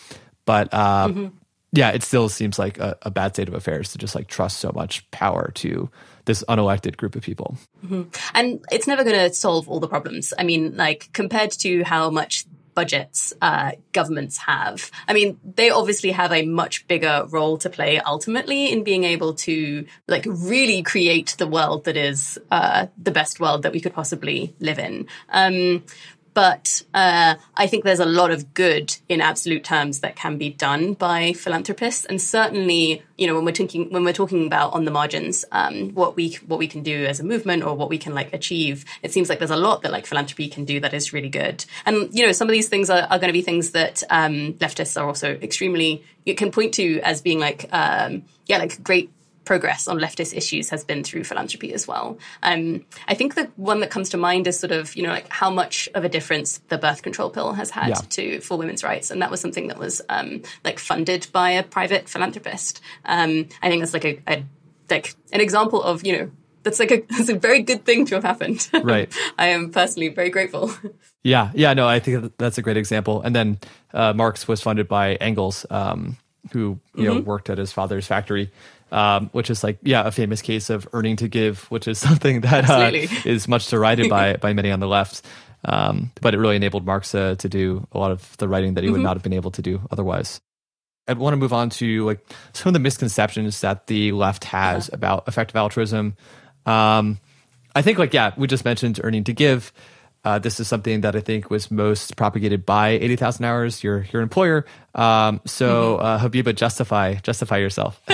but 0.45 0.67
uh, 0.73 1.07
mm-hmm. 1.07 1.27
yeah 1.71 1.89
it 1.89 2.03
still 2.03 2.29
seems 2.29 2.57
like 2.57 2.79
a, 2.79 2.97
a, 3.03 3.11
bad 3.11 3.33
state 3.33 3.47
of 3.47 3.53
affairs 3.53 3.91
to 3.91 3.97
just 3.97 4.15
like 4.15 4.27
trust 4.27 4.59
so 4.59 4.71
much 4.73 5.09
power 5.11 5.51
to 5.53 5.89
this 6.25 6.43
unelected 6.49 6.97
group 6.97 7.15
of 7.15 7.23
people 7.23 7.57
mm-hmm. 7.85 8.03
and 8.33 8.63
it's 8.71 8.87
never 8.87 9.03
going 9.03 9.15
to 9.15 9.33
solve 9.33 9.69
all 9.69 9.79
the 9.79 9.87
problems 9.87 10.33
i 10.37 10.43
mean 10.43 10.75
like 10.75 11.09
compared 11.13 11.51
to 11.51 11.83
how 11.83 12.09
much 12.09 12.45
budgets 12.79 13.33
uh, 13.41 13.71
governments 13.91 14.37
have. 14.37 14.89
I 15.05 15.11
mean, 15.11 15.37
they 15.43 15.69
obviously 15.69 16.11
have 16.11 16.31
a 16.31 16.45
much 16.45 16.87
bigger 16.87 17.25
role 17.29 17.57
to 17.57 17.69
play 17.69 17.99
ultimately 17.99 18.71
in 18.71 18.85
being 18.85 19.03
able 19.03 19.33
to 19.45 19.85
like 20.07 20.25
really 20.25 20.81
create 20.81 21.35
the 21.37 21.45
world 21.45 21.83
that 21.83 21.97
is 21.97 22.39
uh, 22.51 22.87
the 22.97 23.11
best 23.11 23.41
world 23.41 23.63
that 23.63 23.73
we 23.73 23.81
could 23.81 23.93
possibly 23.93 24.55
live 24.59 24.79
in. 24.79 25.07
Um, 25.27 25.83
but 26.33 26.83
uh, 26.93 27.35
I 27.55 27.67
think 27.67 27.83
there's 27.83 27.99
a 27.99 28.05
lot 28.05 28.31
of 28.31 28.53
good 28.53 28.95
in 29.07 29.21
absolute 29.21 29.63
terms 29.63 29.99
that 29.99 30.15
can 30.15 30.37
be 30.37 30.49
done 30.49 30.93
by 30.93 31.33
philanthropists, 31.33 32.05
and 32.05 32.21
certainly, 32.21 33.03
you 33.17 33.27
know, 33.27 33.35
when 33.35 33.45
we're 33.45 33.53
thinking 33.53 33.91
when 33.91 34.03
we're 34.03 34.13
talking 34.13 34.45
about 34.45 34.73
on 34.73 34.85
the 34.85 34.91
margins, 34.91 35.45
um, 35.51 35.89
what 35.93 36.15
we 36.15 36.33
what 36.47 36.59
we 36.59 36.67
can 36.67 36.83
do 36.83 37.05
as 37.05 37.19
a 37.19 37.23
movement 37.23 37.63
or 37.63 37.75
what 37.75 37.89
we 37.89 37.97
can 37.97 38.13
like 38.13 38.33
achieve, 38.33 38.85
it 39.01 39.11
seems 39.11 39.29
like 39.29 39.39
there's 39.39 39.51
a 39.51 39.57
lot 39.57 39.81
that 39.81 39.91
like 39.91 40.05
philanthropy 40.05 40.47
can 40.47 40.65
do 40.65 40.79
that 40.79 40.93
is 40.93 41.13
really 41.13 41.29
good. 41.29 41.65
And 41.85 42.13
you 42.13 42.25
know, 42.25 42.31
some 42.31 42.47
of 42.47 42.53
these 42.53 42.69
things 42.69 42.89
are, 42.89 43.07
are 43.09 43.19
going 43.19 43.29
to 43.29 43.33
be 43.33 43.41
things 43.41 43.71
that 43.71 44.03
um, 44.09 44.53
leftists 44.53 44.99
are 44.99 45.07
also 45.07 45.31
extremely 45.41 46.03
you 46.25 46.35
can 46.35 46.51
point 46.51 46.73
to 46.75 46.99
as 47.01 47.21
being 47.21 47.39
like 47.39 47.67
um, 47.71 48.23
yeah, 48.45 48.57
like 48.57 48.81
great 48.83 49.11
progress 49.45 49.87
on 49.87 49.97
leftist 49.97 50.35
issues 50.35 50.69
has 50.69 50.83
been 50.83 51.03
through 51.03 51.23
philanthropy 51.23 51.73
as 51.73 51.87
well. 51.87 52.17
Um, 52.43 52.85
I 53.07 53.15
think 53.15 53.35
the 53.35 53.45
one 53.55 53.79
that 53.79 53.89
comes 53.89 54.09
to 54.09 54.17
mind 54.17 54.47
is 54.47 54.59
sort 54.59 54.71
of, 54.71 54.95
you 54.95 55.03
know, 55.03 55.09
like 55.09 55.27
how 55.29 55.49
much 55.49 55.89
of 55.95 56.03
a 56.03 56.09
difference 56.09 56.59
the 56.67 56.77
birth 56.77 57.01
control 57.01 57.29
pill 57.29 57.53
has 57.53 57.71
had 57.71 57.89
yeah. 57.89 57.95
to 57.95 58.41
for 58.41 58.57
women's 58.57 58.83
rights. 58.83 59.09
And 59.09 59.21
that 59.21 59.31
was 59.31 59.41
something 59.41 59.67
that 59.67 59.79
was 59.79 60.01
um, 60.09 60.43
like 60.63 60.79
funded 60.79 61.27
by 61.31 61.51
a 61.51 61.63
private 61.63 62.07
philanthropist. 62.07 62.81
Um, 63.05 63.47
I 63.61 63.69
think 63.69 63.81
that's 63.81 63.93
like 63.93 64.05
a, 64.05 64.19
a, 64.27 64.43
like 64.89 65.15
an 65.31 65.41
example 65.41 65.81
of, 65.81 66.05
you 66.05 66.17
know, 66.17 66.31
that's 66.63 66.79
like 66.79 66.91
a 66.91 67.01
that's 67.09 67.29
a 67.29 67.35
very 67.35 67.61
good 67.61 67.85
thing 67.85 68.05
to 68.07 68.15
have 68.15 68.23
happened. 68.23 68.69
Right. 68.83 69.11
I 69.37 69.47
am 69.47 69.71
personally 69.71 70.09
very 70.09 70.29
grateful. 70.29 70.71
Yeah, 71.21 71.51
yeah, 71.53 71.73
no, 71.73 71.85
I 71.85 71.99
think 71.99 72.37
that's 72.37 72.57
a 72.57 72.61
great 72.61 72.77
example. 72.77 73.21
And 73.21 73.35
then 73.35 73.59
uh, 73.93 74.13
Marx 74.13 74.47
was 74.47 74.61
funded 74.61 74.87
by 74.87 75.15
Engels, 75.15 75.65
um, 75.69 76.15
who 76.53 76.79
you 76.95 77.03
mm-hmm. 77.03 77.03
know 77.03 77.19
worked 77.19 77.49
at 77.49 77.57
his 77.57 77.73
father's 77.73 78.07
factory 78.07 78.51
um, 78.91 79.29
which 79.31 79.49
is 79.49 79.63
like 79.63 79.79
yeah 79.81 80.05
a 80.05 80.11
famous 80.11 80.41
case 80.41 80.69
of 80.69 80.87
earning 80.93 81.15
to 81.17 81.27
give, 81.27 81.63
which 81.71 81.87
is 81.87 81.97
something 82.07 82.41
that 82.41 82.69
uh, 82.69 82.91
is 83.25 83.47
much 83.47 83.67
derided 83.67 84.09
by 84.09 84.35
by 84.41 84.53
many 84.53 84.71
on 84.71 84.79
the 84.79 84.87
left. 84.87 85.25
Um, 85.65 86.11
but 86.21 86.33
it 86.33 86.37
really 86.37 86.55
enabled 86.55 86.85
Marx 86.85 87.13
uh, 87.13 87.35
to 87.35 87.49
do 87.49 87.85
a 87.91 87.97
lot 87.97 88.11
of 88.11 88.37
the 88.37 88.47
writing 88.47 88.75
that 88.75 88.83
he 88.83 88.87
mm-hmm. 88.87 88.93
would 88.93 89.03
not 89.03 89.17
have 89.17 89.23
been 89.23 89.33
able 89.33 89.51
to 89.51 89.61
do 89.61 89.81
otherwise. 89.91 90.39
I 91.05 91.13
want 91.13 91.33
to 91.33 91.37
move 91.37 91.51
on 91.53 91.69
to 91.71 92.05
like 92.05 92.25
some 92.53 92.69
of 92.69 92.73
the 92.73 92.79
misconceptions 92.79 93.59
that 93.61 93.87
the 93.87 94.11
left 94.11 94.45
has 94.45 94.87
uh-huh. 94.87 94.95
about 94.95 95.27
effective 95.27 95.55
altruism. 95.55 96.15
Um, 96.65 97.19
I 97.75 97.81
think 97.81 97.97
like 97.97 98.13
yeah, 98.13 98.33
we 98.37 98.47
just 98.47 98.63
mentioned 98.63 98.99
earning 99.03 99.23
to 99.25 99.33
give. 99.33 99.73
Uh, 100.23 100.37
this 100.37 100.59
is 100.59 100.67
something 100.67 101.01
that 101.01 101.15
I 101.15 101.21
think 101.21 101.49
was 101.49 101.71
most 101.71 102.17
propagated 102.17 102.65
by 102.65 102.89
80,000 102.89 103.45
hours, 103.45 103.83
your 103.83 104.05
your 104.11 104.21
employer. 104.21 104.65
Um, 104.93 105.41
so, 105.45 105.97
mm-hmm. 105.97 106.05
uh, 106.05 106.19
Habiba, 106.19 106.55
justify 106.55 107.15
justify 107.15 107.57
yourself. 107.57 108.01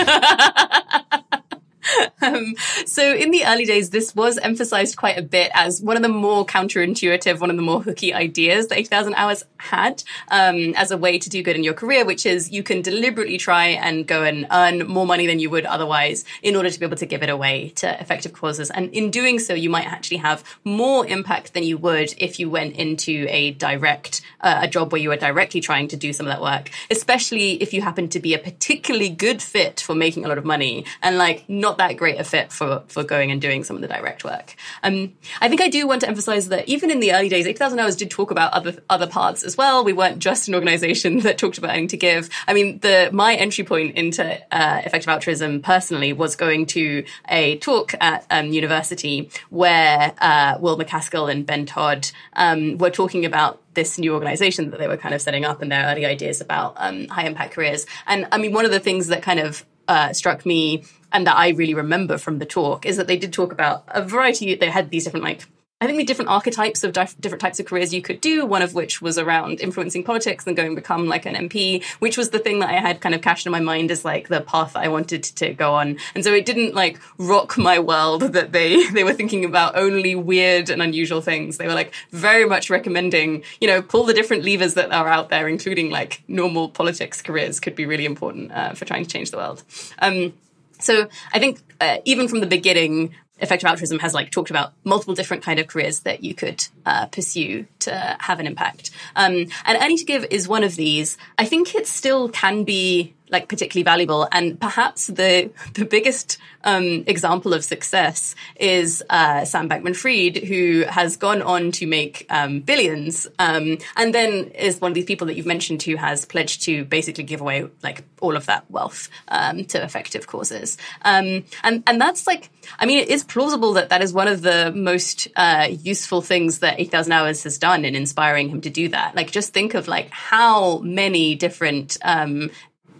Um, 2.22 2.56
so 2.86 3.14
in 3.14 3.30
the 3.30 3.44
early 3.44 3.66
days, 3.66 3.90
this 3.90 4.14
was 4.14 4.38
emphasized 4.38 4.96
quite 4.96 5.18
a 5.18 5.22
bit 5.22 5.50
as 5.54 5.82
one 5.82 5.96
of 5.96 6.02
the 6.02 6.08
more 6.08 6.46
counterintuitive, 6.46 7.40
one 7.40 7.50
of 7.50 7.56
the 7.56 7.62
more 7.62 7.82
hooky 7.82 8.12
ideas 8.14 8.68
that 8.68 8.78
80,000 8.78 9.14
hours 9.14 9.44
had 9.58 10.02
um, 10.28 10.74
as 10.76 10.90
a 10.90 10.96
way 10.96 11.18
to 11.18 11.28
do 11.28 11.42
good 11.42 11.56
in 11.56 11.62
your 11.62 11.74
career, 11.74 12.04
which 12.04 12.24
is 12.24 12.50
you 12.50 12.62
can 12.62 12.82
deliberately 12.82 13.36
try 13.36 13.66
and 13.66 14.06
go 14.06 14.22
and 14.22 14.46
earn 14.50 14.86
more 14.88 15.06
money 15.06 15.26
than 15.26 15.38
you 15.38 15.50
would 15.50 15.66
otherwise 15.66 16.24
in 16.42 16.56
order 16.56 16.70
to 16.70 16.80
be 16.80 16.86
able 16.86 16.96
to 16.96 17.06
give 17.06 17.22
it 17.22 17.28
away 17.28 17.68
to 17.76 18.00
effective 18.00 18.32
causes. 18.32 18.70
And 18.70 18.92
in 18.92 19.10
doing 19.10 19.38
so, 19.38 19.54
you 19.54 19.70
might 19.70 19.86
actually 19.86 20.18
have 20.18 20.42
more 20.64 21.06
impact 21.06 21.54
than 21.54 21.62
you 21.64 21.76
would 21.78 22.14
if 22.18 22.40
you 22.40 22.48
went 22.48 22.76
into 22.76 23.26
a 23.28 23.52
direct, 23.52 24.22
uh, 24.40 24.60
a 24.62 24.68
job 24.68 24.90
where 24.90 25.00
you 25.00 25.10
were 25.10 25.16
directly 25.16 25.60
trying 25.60 25.88
to 25.88 25.96
do 25.96 26.12
some 26.12 26.26
of 26.26 26.32
that 26.32 26.42
work, 26.42 26.70
especially 26.90 27.62
if 27.62 27.72
you 27.72 27.82
happen 27.82 28.08
to 28.08 28.20
be 28.20 28.34
a 28.34 28.38
particularly 28.38 29.10
good 29.10 29.42
fit 29.42 29.80
for 29.80 29.94
making 29.94 30.24
a 30.24 30.28
lot 30.28 30.38
of 30.38 30.44
money 30.44 30.84
and 31.02 31.18
like 31.18 31.48
not 31.48 31.75
that 31.78 31.96
great 31.96 32.18
a 32.20 32.24
fit 32.24 32.52
for, 32.52 32.82
for 32.88 33.04
going 33.04 33.30
and 33.30 33.40
doing 33.40 33.64
some 33.64 33.76
of 33.76 33.82
the 33.82 33.88
direct 33.88 34.24
work. 34.24 34.54
Um, 34.82 35.14
I 35.40 35.48
think 35.48 35.60
I 35.60 35.68
do 35.68 35.86
want 35.86 36.02
to 36.02 36.08
emphasize 36.08 36.48
that 36.48 36.68
even 36.68 36.90
in 36.90 37.00
the 37.00 37.12
early 37.12 37.28
days, 37.28 37.46
80,000 37.46 37.78
Hours 37.78 37.96
did 37.96 38.10
talk 38.10 38.30
about 38.30 38.52
other, 38.52 38.76
other 38.88 39.06
parts 39.06 39.42
as 39.42 39.56
well. 39.56 39.84
We 39.84 39.92
weren't 39.92 40.18
just 40.18 40.48
an 40.48 40.54
organization 40.54 41.20
that 41.20 41.38
talked 41.38 41.58
about 41.58 41.70
earning 41.70 41.88
to 41.88 41.96
give. 41.96 42.28
I 42.46 42.54
mean, 42.54 42.78
the, 42.80 43.10
my 43.12 43.34
entry 43.34 43.64
point 43.64 43.96
into 43.96 44.24
uh, 44.52 44.82
effective 44.84 45.08
altruism 45.08 45.62
personally 45.62 46.12
was 46.12 46.36
going 46.36 46.66
to 46.66 47.04
a 47.28 47.58
talk 47.58 47.94
at 48.00 48.26
um, 48.30 48.48
university 48.48 49.30
where 49.50 50.14
uh, 50.18 50.58
Will 50.60 50.78
MacAskill 50.78 51.30
and 51.30 51.46
Ben 51.46 51.66
Todd 51.66 52.10
um, 52.34 52.78
were 52.78 52.90
talking 52.90 53.24
about 53.24 53.60
this 53.76 53.98
new 53.98 54.14
organization 54.14 54.70
that 54.70 54.78
they 54.80 54.88
were 54.88 54.96
kind 54.96 55.14
of 55.14 55.22
setting 55.22 55.44
up 55.44 55.62
and 55.62 55.70
their 55.70 55.86
early 55.86 56.04
ideas 56.04 56.40
about 56.40 56.74
um, 56.78 57.06
high 57.08 57.26
impact 57.26 57.52
careers. 57.54 57.86
And 58.06 58.26
I 58.32 58.38
mean, 58.38 58.52
one 58.52 58.64
of 58.64 58.72
the 58.72 58.80
things 58.80 59.06
that 59.08 59.22
kind 59.22 59.38
of 59.38 59.64
uh, 59.86 60.12
struck 60.12 60.44
me 60.44 60.84
and 61.16 61.26
that 61.26 61.36
I 61.36 61.48
really 61.48 61.72
remember 61.72 62.18
from 62.18 62.40
the 62.40 62.44
talk 62.44 62.84
is 62.84 62.98
that 62.98 63.06
they 63.06 63.16
did 63.16 63.32
talk 63.32 63.50
about 63.50 63.84
a 63.88 64.02
variety. 64.02 64.54
They 64.54 64.68
had 64.68 64.90
these 64.90 65.04
different 65.04 65.24
like 65.24 65.46
I 65.80 65.86
think 65.86 65.98
the 65.98 66.04
different 66.04 66.30
archetypes 66.30 66.84
of 66.84 66.92
dif- 66.92 67.18
different 67.20 67.40
types 67.40 67.60
of 67.60 67.66
careers 67.66 67.92
you 67.92 68.02
could 68.02 68.20
do. 68.20 68.44
One 68.44 68.60
of 68.60 68.74
which 68.74 69.00
was 69.00 69.18
around 69.18 69.60
influencing 69.60 70.04
politics 70.04 70.46
and 70.46 70.54
going 70.56 70.74
become 70.74 71.06
like 71.06 71.24
an 71.24 71.34
MP, 71.48 71.84
which 72.00 72.18
was 72.18 72.30
the 72.30 72.38
thing 72.38 72.60
that 72.60 72.68
I 72.68 72.80
had 72.80 73.00
kind 73.00 73.14
of 73.14 73.22
cached 73.22 73.46
in 73.46 73.52
my 73.52 73.60
mind 73.60 73.90
as 73.90 74.04
like 74.04 74.28
the 74.28 74.42
path 74.42 74.76
I 74.76 74.88
wanted 74.88 75.22
to 75.22 75.54
go 75.54 75.74
on. 75.74 75.98
And 76.14 76.22
so 76.22 76.34
it 76.34 76.44
didn't 76.44 76.74
like 76.74 76.98
rock 77.16 77.56
my 77.56 77.78
world 77.78 78.22
that 78.34 78.52
they 78.52 78.86
they 78.90 79.04
were 79.04 79.14
thinking 79.14 79.44
about 79.44 79.76
only 79.76 80.14
weird 80.14 80.68
and 80.68 80.82
unusual 80.82 81.22
things. 81.22 81.56
They 81.56 81.66
were 81.66 81.74
like 81.74 81.94
very 82.10 82.46
much 82.46 82.68
recommending, 82.68 83.42
you 83.60 83.68
know, 83.68 83.80
pull 83.80 84.04
the 84.04 84.14
different 84.14 84.44
levers 84.44 84.74
that 84.74 84.92
are 84.92 85.08
out 85.08 85.30
there, 85.30 85.48
including 85.48 85.90
like 85.90 86.22
normal 86.28 86.68
politics 86.68 87.22
careers 87.22 87.58
could 87.58 87.74
be 87.74 87.86
really 87.86 88.04
important 88.04 88.52
uh, 88.52 88.74
for 88.74 88.84
trying 88.84 89.04
to 89.04 89.10
change 89.10 89.30
the 89.30 89.38
world. 89.38 89.62
Um, 89.98 90.34
so 90.78 91.08
I 91.32 91.38
think 91.38 91.60
uh, 91.80 91.98
even 92.04 92.28
from 92.28 92.40
the 92.40 92.46
beginning, 92.46 93.14
effective 93.38 93.68
altruism 93.68 93.98
has 93.98 94.14
like 94.14 94.30
talked 94.30 94.50
about 94.50 94.72
multiple 94.84 95.14
different 95.14 95.42
kind 95.42 95.58
of 95.58 95.66
careers 95.66 96.00
that 96.00 96.22
you 96.22 96.34
could 96.34 96.66
uh, 96.84 97.06
pursue 97.06 97.66
to 97.80 98.16
have 98.20 98.40
an 98.40 98.46
impact. 98.46 98.90
Um, 99.14 99.46
and 99.64 99.78
earning 99.82 99.98
to 99.98 100.04
give 100.04 100.24
is 100.30 100.48
one 100.48 100.64
of 100.64 100.76
these. 100.76 101.18
I 101.38 101.44
think 101.44 101.74
it 101.74 101.86
still 101.86 102.28
can 102.28 102.64
be 102.64 103.14
like 103.30 103.48
particularly 103.48 103.84
valuable. 103.84 104.28
And 104.32 104.60
perhaps 104.60 105.06
the 105.08 105.50
the 105.74 105.84
biggest 105.84 106.38
um, 106.64 107.04
example 107.06 107.54
of 107.54 107.64
success 107.64 108.34
is 108.56 109.02
uh, 109.08 109.44
Sam 109.44 109.68
Bankman-Fried, 109.68 110.38
who 110.38 110.84
has 110.88 111.16
gone 111.16 111.42
on 111.42 111.70
to 111.72 111.86
make 111.86 112.26
um, 112.28 112.60
billions, 112.60 113.26
um, 113.38 113.78
and 113.96 114.14
then 114.14 114.50
is 114.50 114.80
one 114.80 114.90
of 114.90 114.94
these 114.94 115.04
people 115.04 115.28
that 115.28 115.36
you've 115.36 115.46
mentioned 115.46 115.82
who 115.82 115.96
has 115.96 116.24
pledged 116.24 116.62
to 116.62 116.84
basically 116.84 117.24
give 117.24 117.40
away 117.40 117.68
like 117.82 118.04
all 118.20 118.36
of 118.36 118.46
that 118.46 118.68
wealth 118.70 119.08
um, 119.28 119.64
to 119.66 119.82
effective 119.82 120.26
causes. 120.26 120.76
Um, 121.02 121.44
and 121.62 121.82
and 121.86 122.00
that's 122.00 122.26
like, 122.26 122.50
I 122.78 122.86
mean, 122.86 122.98
it 122.98 123.08
is 123.08 123.24
plausible 123.24 123.74
that 123.74 123.90
that 123.90 124.02
is 124.02 124.12
one 124.12 124.28
of 124.28 124.42
the 124.42 124.72
most 124.74 125.28
uh, 125.36 125.68
useful 125.70 126.22
things 126.22 126.60
that 126.60 126.80
80,000 126.80 127.12
Hours 127.12 127.44
has 127.44 127.58
done 127.58 127.84
in 127.84 127.94
inspiring 127.94 128.48
him 128.48 128.60
to 128.62 128.70
do 128.70 128.88
that. 128.88 129.14
Like, 129.14 129.30
just 129.30 129.52
think 129.52 129.74
of 129.74 129.88
like 129.88 130.10
how 130.10 130.78
many 130.78 131.34
different 131.34 131.96
um, 132.02 132.50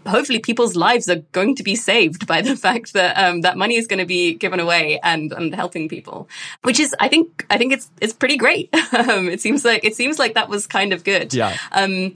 hopefully 0.07 0.39
people's 0.39 0.77
lives 0.77 1.09
are 1.09 1.23
going 1.33 1.55
to 1.57 1.63
be 1.63 1.77
saved 1.77 2.27
by 2.27 2.43
the 2.43 2.57
fact 2.67 2.93
that 2.93 3.17
um, 3.17 3.43
that 3.43 3.57
money 3.57 3.77
is 3.77 3.87
going 3.87 3.99
to 3.99 4.07
be 4.07 4.35
given 4.35 4.61
away 4.61 5.01
and 5.03 5.33
and 5.33 5.55
helping 5.55 5.89
people, 5.89 6.29
which 6.63 6.81
is 6.81 6.95
I 7.01 7.09
think 7.09 7.47
I 7.51 7.59
think 7.59 7.73
it's 7.73 7.91
it's 8.01 8.13
pretty 8.13 8.37
great. 8.37 8.75
um, 8.95 9.29
it 9.29 9.41
seems 9.41 9.65
like 9.65 9.85
it 9.85 9.95
seems 9.95 10.19
like 10.19 10.35
that 10.35 10.49
was 10.49 10.67
kind 10.67 10.93
of 10.93 11.05
good. 11.05 11.35
Yeah. 11.35 11.57
Um, 11.73 12.15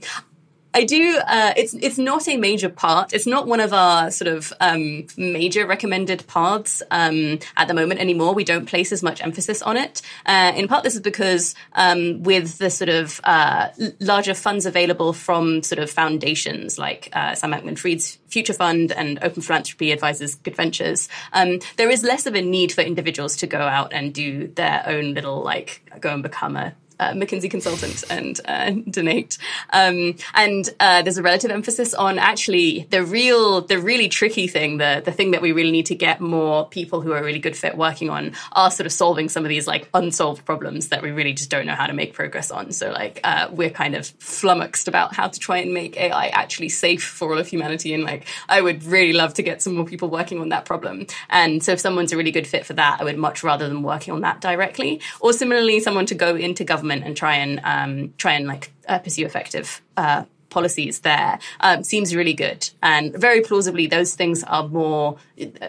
I 0.73 0.85
do. 0.85 1.19
Uh, 1.27 1.53
it's 1.57 1.73
it's 1.73 1.97
not 1.97 2.27
a 2.27 2.37
major 2.37 2.69
part. 2.69 3.13
It's 3.13 3.27
not 3.27 3.45
one 3.45 3.59
of 3.59 3.73
our 3.73 4.09
sort 4.09 4.29
of 4.29 4.53
um, 4.61 5.05
major 5.17 5.67
recommended 5.67 6.25
paths 6.27 6.81
um, 6.91 7.39
at 7.57 7.67
the 7.67 7.73
moment 7.73 7.99
anymore. 7.99 8.33
We 8.33 8.45
don't 8.45 8.65
place 8.65 8.91
as 8.91 9.03
much 9.03 9.21
emphasis 9.21 9.61
on 9.61 9.75
it. 9.75 10.01
Uh, 10.25 10.53
in 10.55 10.67
part, 10.67 10.83
this 10.83 10.95
is 10.95 11.01
because 11.01 11.55
um, 11.73 12.23
with 12.23 12.57
the 12.57 12.69
sort 12.69 12.89
of 12.89 13.19
uh, 13.23 13.69
larger 13.99 14.33
funds 14.33 14.65
available 14.65 15.11
from 15.11 15.61
sort 15.61 15.79
of 15.79 15.89
foundations 15.89 16.77
like 16.77 17.09
uh, 17.13 17.35
Sam 17.35 17.51
Bankman-Fried's 17.51 18.17
Future 18.27 18.53
Fund 18.53 18.93
and 18.93 19.19
Open 19.21 19.41
Philanthropy 19.41 19.91
advises 19.91 20.35
Good 20.35 20.55
Ventures, 20.55 21.09
um, 21.33 21.59
there 21.75 21.89
is 21.89 22.01
less 22.03 22.25
of 22.25 22.35
a 22.35 22.41
need 22.41 22.71
for 22.71 22.81
individuals 22.81 23.35
to 23.37 23.47
go 23.47 23.59
out 23.59 23.91
and 23.91 24.13
do 24.13 24.47
their 24.47 24.83
own 24.87 25.13
little 25.13 25.41
like 25.43 25.81
go 25.99 26.13
and 26.13 26.23
become 26.23 26.55
a 26.55 26.73
uh, 27.01 27.13
McKinsey 27.13 27.49
consultant 27.49 28.03
and 28.09 28.39
uh, 28.45 28.71
donate. 28.89 29.37
Um, 29.71 30.15
and 30.35 30.69
uh, 30.79 31.01
there's 31.01 31.17
a 31.17 31.23
relative 31.23 31.49
emphasis 31.49 31.93
on 31.95 32.19
actually 32.19 32.87
the 32.91 33.03
real, 33.03 33.61
the 33.61 33.79
really 33.79 34.07
tricky 34.07 34.47
thing, 34.47 34.77
the 34.77 35.01
the 35.03 35.11
thing 35.11 35.31
that 35.31 35.41
we 35.41 35.51
really 35.51 35.71
need 35.71 35.87
to 35.87 35.95
get 35.95 36.21
more 36.21 36.67
people 36.69 37.01
who 37.01 37.11
are 37.11 37.23
really 37.23 37.39
good 37.39 37.57
fit 37.57 37.75
working 37.75 38.09
on 38.09 38.33
are 38.51 38.69
sort 38.69 38.85
of 38.85 38.93
solving 38.93 39.29
some 39.29 39.43
of 39.43 39.49
these 39.49 39.65
like 39.65 39.89
unsolved 39.95 40.45
problems 40.45 40.89
that 40.89 41.01
we 41.01 41.09
really 41.09 41.33
just 41.33 41.49
don't 41.49 41.65
know 41.65 41.73
how 41.73 41.87
to 41.87 41.93
make 41.93 42.13
progress 42.13 42.51
on. 42.51 42.71
So 42.71 42.91
like 42.91 43.19
uh, 43.23 43.47
we're 43.51 43.71
kind 43.71 43.95
of 43.95 44.05
flummoxed 44.19 44.87
about 44.87 45.15
how 45.15 45.27
to 45.27 45.39
try 45.39 45.57
and 45.57 45.73
make 45.73 45.97
AI 45.97 46.27
actually 46.27 46.69
safe 46.69 47.03
for 47.03 47.31
all 47.31 47.39
of 47.39 47.47
humanity. 47.47 47.95
And 47.95 48.03
like 48.03 48.27
I 48.47 48.61
would 48.61 48.83
really 48.83 49.13
love 49.13 49.33
to 49.35 49.43
get 49.43 49.63
some 49.63 49.75
more 49.75 49.85
people 49.85 50.09
working 50.09 50.39
on 50.39 50.49
that 50.49 50.65
problem. 50.65 51.07
And 51.29 51.63
so 51.63 51.71
if 51.71 51.79
someone's 51.79 52.13
a 52.13 52.17
really 52.17 52.31
good 52.31 52.45
fit 52.45 52.63
for 52.63 52.73
that, 52.73 53.01
I 53.01 53.03
would 53.03 53.17
much 53.17 53.43
rather 53.43 53.67
than 53.67 53.81
working 53.81 54.13
on 54.13 54.21
that 54.21 54.39
directly. 54.39 55.01
Or 55.19 55.33
similarly, 55.33 55.79
someone 55.79 56.05
to 56.05 56.15
go 56.15 56.35
into 56.35 56.63
government 56.63 56.90
government 56.91 57.07
and 57.07 57.17
try 57.17 57.35
and 57.35 57.61
um, 57.63 58.13
try 58.17 58.33
and 58.33 58.47
like 58.47 58.71
uh, 58.87 58.99
pursue 58.99 59.25
effective 59.25 59.81
uh, 59.97 60.25
policies 60.49 60.99
there 61.01 61.39
um, 61.61 61.83
seems 61.83 62.15
really 62.15 62.33
good. 62.33 62.69
And 62.81 63.13
very 63.13 63.41
plausibly 63.41 63.87
those 63.87 64.15
things 64.15 64.43
are 64.43 64.67
more 64.67 65.17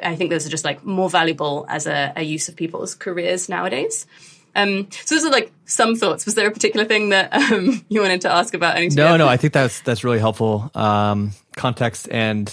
i 0.03 0.16
think 0.16 0.31
those 0.31 0.47
are 0.47 0.51
just 0.51 0.64
like 0.64 0.85
more 0.85 1.09
valuable 1.09 1.64
as 1.68 1.87
a, 1.87 2.12
a 2.16 2.23
use 2.23 2.49
of 2.49 2.57
people's 2.57 2.95
careers 2.95 3.49
nowadays. 3.49 4.07
Um, 4.55 4.89
so 4.91 5.14
those 5.14 5.25
are 5.25 5.31
like 5.31 5.51
some 5.64 5.97
thoughts. 5.97 6.27
Was 6.27 6.35
there 6.35 6.47
a 6.47 6.51
particular 6.51 6.85
thing 6.85 7.09
that 7.09 7.33
um, 7.33 7.83
you 7.89 8.03
wanted 8.03 8.20
to 8.23 8.31
ask 8.31 8.53
about? 8.55 8.79
No 8.95 9.16
no 9.16 9.29
i 9.29 9.37
think 9.37 9.53
that's 9.53 9.81
that's 9.81 10.05
really 10.05 10.18
helpful 10.18 10.70
um, 10.75 11.33
context. 11.57 12.09
And 12.11 12.47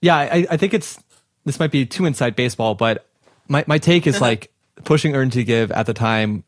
yeah 0.00 0.16
I, 0.16 0.46
I 0.50 0.56
think 0.56 0.74
it's 0.74 0.98
this 1.44 1.60
might 1.60 1.70
be 1.70 1.86
too 1.86 2.06
inside 2.06 2.34
baseball 2.34 2.74
but 2.74 3.06
my, 3.48 3.64
my 3.68 3.78
take 3.78 4.06
is 4.06 4.16
uh-huh. 4.16 4.24
like 4.24 4.52
pushing 4.84 5.14
earn 5.14 5.30
to 5.30 5.44
give 5.44 5.70
at 5.70 5.86
the 5.86 5.94
time 5.94 6.42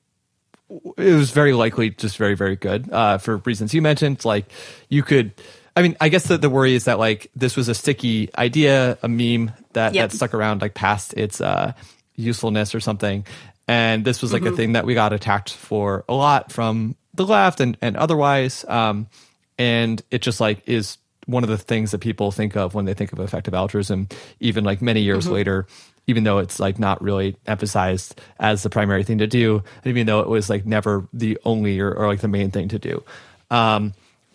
it 0.71 1.15
was 1.15 1.31
very 1.31 1.53
likely 1.53 1.91
just 1.91 2.17
very 2.17 2.35
very 2.35 2.57
good 2.57 2.91
uh, 2.93 3.19
for 3.19 3.39
reasons 3.39 3.75
you 3.75 3.83
mentioned. 3.83 4.25
Like 4.25 4.47
you 4.89 5.03
could, 5.03 5.33
I 5.77 5.83
mean, 5.83 5.97
I 6.01 6.09
guess 6.09 6.27
the, 6.27 6.39
the 6.39 6.51
worry 6.51 6.75
is 6.75 6.85
that 6.85 6.99
like 6.99 7.31
this 7.35 7.57
was 7.57 7.69
a 7.69 7.75
sticky 7.75 8.31
idea, 8.37 8.99
a 9.03 9.09
meme 9.09 9.53
that 9.73 9.95
yep. 9.95 10.11
that 10.11 10.17
stuck 10.17 10.35
around 10.35 10.63
like 10.63 10.75
past 10.75 11.15
its 11.15 11.41
uh, 11.41 11.73
usefulness 12.17 12.75
or 12.75 12.81
something, 12.81 13.25
and 13.67 14.05
this 14.05 14.23
was 14.23 14.33
like 14.33 14.43
mm-hmm. 14.43 14.55
a 14.55 14.57
thing 14.57 14.73
that 14.73 14.85
we 14.85 14.95
got 14.95 15.13
attacked 15.13 15.53
for 15.53 16.05
a 16.09 16.15
lot 16.15 16.53
from 16.53 16.97
the 17.15 17.27
left 17.27 17.61
and 17.61 17.77
and 17.81 17.97
otherwise, 17.97 18.65
um, 18.69 19.09
and 19.59 20.03
it 20.11 20.23
just 20.23 20.41
like 20.41 20.69
is 20.69 20.99
one 21.27 21.43
of 21.43 21.51
the 21.51 21.59
things 21.59 21.91
that 21.91 21.99
people 21.99 22.31
think 22.31 22.57
of 22.57 22.75
when 22.75 22.87
they 22.87 22.95
think 22.95 23.13
of 23.13 23.21
effective 23.21 23.53
altruism, 23.53 24.09
even 24.41 24.65
like 24.65 24.81
many 24.81 25.03
years 25.03 25.25
mm-hmm. 25.25 25.35
later 25.35 25.67
even 26.09 26.25
though 26.25 26.39
it's 26.39 26.59
like 26.59 26.81
not 26.81 27.01
really 27.01 27.37
emphasized 27.47 28.21
as 28.41 28.65
the 28.65 28.71
primary 28.71 29.05
thing 29.05 29.19
to 29.19 29.29
do, 29.29 29.63
even 29.85 30.07
though 30.07 30.21
it 30.21 30.29
was 30.29 30.51
like 30.51 30.67
never 30.67 31.07
the 31.13 31.39
only 31.45 31.79
or, 31.79 31.93
or 31.93 32.09
like 32.09 32.21
the 32.21 32.29
main 32.29 32.51
thing 32.51 32.69
to 32.69 32.79
do. 32.79 33.05
Um, 33.51 33.93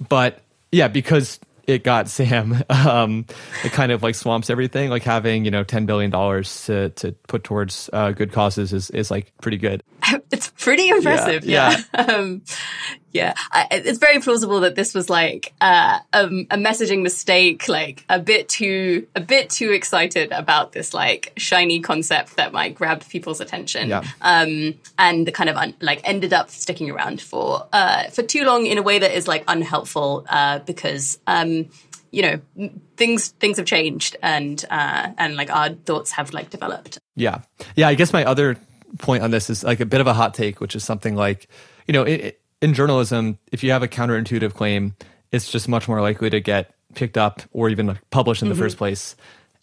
but 0.07 0.39
yeah, 0.71 0.87
because 0.87 1.39
it 1.65 1.83
got 1.83 2.07
Sam, 2.09 2.63
um, 2.69 3.25
it 3.63 3.71
kind 3.71 3.91
of 3.91 4.03
like 4.03 4.15
swamps 4.15 4.49
everything. 4.49 4.89
Like 4.89 5.03
having 5.03 5.45
you 5.45 5.51
know 5.51 5.63
ten 5.63 5.85
billion 5.85 6.11
dollars 6.11 6.65
to 6.67 6.89
to 6.91 7.11
put 7.27 7.43
towards 7.43 7.89
uh, 7.91 8.11
good 8.11 8.31
causes 8.31 8.71
is 8.71 8.89
is 8.91 9.11
like 9.11 9.33
pretty 9.41 9.57
good. 9.57 9.83
It's 10.31 10.49
pretty 10.57 10.89
impressive. 10.89 11.45
Yeah, 11.45 11.77
yeah. 11.93 12.01
um, 12.05 12.41
yeah. 13.11 13.33
I, 13.51 13.67
it's 13.71 13.99
very 13.99 14.19
plausible 14.19 14.61
that 14.61 14.75
this 14.75 14.93
was 14.93 15.09
like 15.09 15.53
uh, 15.61 15.99
a, 16.11 16.25
a, 16.25 16.57
messaging 16.57 17.03
mistake, 17.03 17.67
like 17.67 18.03
a 18.09 18.19
bit 18.19 18.49
too 18.49 19.07
a 19.15 19.21
bit 19.21 19.49
too 19.49 19.71
excited 19.71 20.31
about 20.31 20.71
this 20.71 20.93
like 20.93 21.33
shiny 21.37 21.79
concept 21.79 22.37
that 22.37 22.51
might 22.51 22.75
grab 22.75 23.07
people's 23.07 23.41
attention, 23.41 23.89
yeah. 23.89 24.03
um, 24.21 24.73
and 24.97 25.31
kind 25.33 25.49
of 25.49 25.55
un- 25.57 25.75
like 25.81 26.01
ended 26.03 26.33
up 26.33 26.49
sticking 26.49 26.89
around 26.89 27.21
for 27.21 27.67
uh, 27.71 28.05
for 28.05 28.23
too 28.23 28.43
long 28.43 28.65
in 28.65 28.77
a 28.77 28.83
way 28.83 28.99
that 28.99 29.15
is 29.15 29.27
like 29.27 29.43
unhelpful 29.47 30.25
uh, 30.29 30.59
because. 30.59 31.19
Um, 31.27 31.69
you 32.13 32.21
know 32.21 32.69
things 32.95 33.29
things 33.39 33.57
have 33.57 33.65
changed 33.65 34.15
and 34.21 34.63
uh, 34.69 35.11
and 35.17 35.35
like 35.35 35.49
our 35.49 35.69
thoughts 35.69 36.11
have 36.11 36.31
like 36.31 36.51
developed 36.51 36.99
yeah 37.15 37.41
yeah 37.75 37.87
i 37.87 37.95
guess 37.95 38.13
my 38.13 38.23
other 38.23 38.55
point 38.99 39.23
on 39.23 39.31
this 39.31 39.49
is 39.49 39.63
like 39.63 39.79
a 39.79 39.85
bit 39.85 40.01
of 40.01 40.07
a 40.07 40.13
hot 40.13 40.33
take 40.33 40.61
which 40.61 40.75
is 40.75 40.83
something 40.83 41.15
like 41.15 41.47
you 41.87 41.93
know 41.93 42.03
it, 42.03 42.39
in 42.63 42.73
journalism, 42.73 43.37
if 43.51 43.61
you 43.61 43.71
have 43.71 43.83
a 43.83 43.89
counterintuitive 43.89 44.53
claim, 44.53 44.95
it's 45.33 45.51
just 45.51 45.67
much 45.67 45.89
more 45.89 45.99
likely 45.99 46.29
to 46.29 46.39
get 46.39 46.73
picked 46.95 47.17
up 47.17 47.41
or 47.51 47.67
even 47.67 47.99
published 48.09 48.41
in 48.41 48.47
mm-hmm. 48.47 48.57
the 48.57 48.63
first 48.63 48.77
place. 48.77 49.17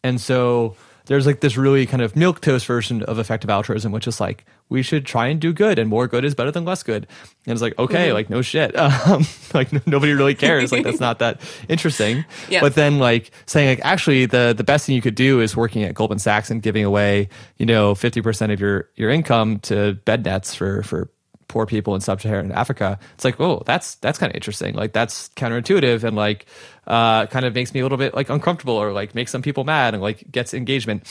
And 0.05 0.21
so 0.21 0.77
there's 1.11 1.27
like 1.27 1.41
this 1.41 1.57
really 1.57 1.87
kind 1.87 2.03
of 2.03 2.15
milk 2.15 2.41
toast 2.41 2.65
version 2.67 3.03
of 3.03 3.19
effective 3.19 3.51
altruism, 3.51 3.91
which 3.91 4.07
is 4.07 4.21
like 4.21 4.45
we 4.69 4.81
should 4.81 5.05
try 5.05 5.27
and 5.27 5.41
do 5.41 5.53
good, 5.53 5.77
and 5.77 5.91
more 5.91 6.07
good 6.07 6.25
is 6.25 6.37
better 6.37 6.53
than 6.53 6.65
less 6.65 6.85
good. 6.85 7.09
And 7.47 7.53
it's 7.53 7.61
like 7.61 7.77
okay, 7.81 8.07
mm-hmm. 8.07 8.15
like 8.15 8.31
no 8.31 8.43
shit, 8.43 8.79
um, 8.79 9.27
like 9.53 9.75
n- 9.75 9.83
nobody 9.87 10.13
really 10.13 10.37
cares. 10.37 10.71
like 10.71 10.85
that's 10.85 11.01
not 11.01 11.19
that 11.19 11.41
interesting. 11.69 12.25
Yeah. 12.49 12.61
But 12.61 12.77
then 12.77 13.01
like 13.01 13.33
saying 13.47 13.71
like 13.71 13.81
actually 13.83 14.27
the 14.27 14.55
the 14.57 14.63
best 14.63 14.87
thing 14.87 14.95
you 14.95 15.03
could 15.03 15.17
do 15.17 15.41
is 15.41 15.57
working 15.57 15.83
at 15.83 15.95
Goldman 15.95 16.21
Sachs 16.21 16.49
and 16.49 16.63
giving 16.63 16.85
away 16.85 17.29
you 17.57 17.67
know 17.67 17.97
fifty 17.97 18.23
percent 18.23 18.53
of 18.53 18.61
your 18.61 18.89
your 18.95 19.11
income 19.11 19.59
to 19.63 19.95
bed 20.05 20.25
nets 20.25 20.55
for 20.55 20.85
for 20.85 21.11
poor 21.51 21.67
people 21.67 21.97
in 21.97 22.01
sub-Saharan 22.01 22.53
Africa. 22.53 22.97
It's 23.15 23.25
like, 23.25 23.41
oh, 23.41 23.65
that's 23.67 23.97
that's 23.97 24.19
kind 24.19 24.31
of 24.31 24.37
interesting. 24.37 24.75
Like 24.77 24.93
that's 24.93 25.31
counterintuitive 25.31 26.05
and 26.05 26.17
like 26.17 26.47
uh, 26.87 27.27
kind 27.27 27.45
of 27.45 27.55
makes 27.57 27.75
me 27.75 27.81
a 27.81 27.83
little 27.83 27.99
bit 27.99 28.15
like 28.15 28.31
uncomfortable 28.31 28.75
or 28.75 28.93
like 28.93 29.17
makes 29.17 29.33
some 29.33 29.43
people 29.43 29.65
mad 29.65 29.93
and 29.93 30.03
like 30.03 30.31
gets 30.31 30.55
engagement. 30.55 31.03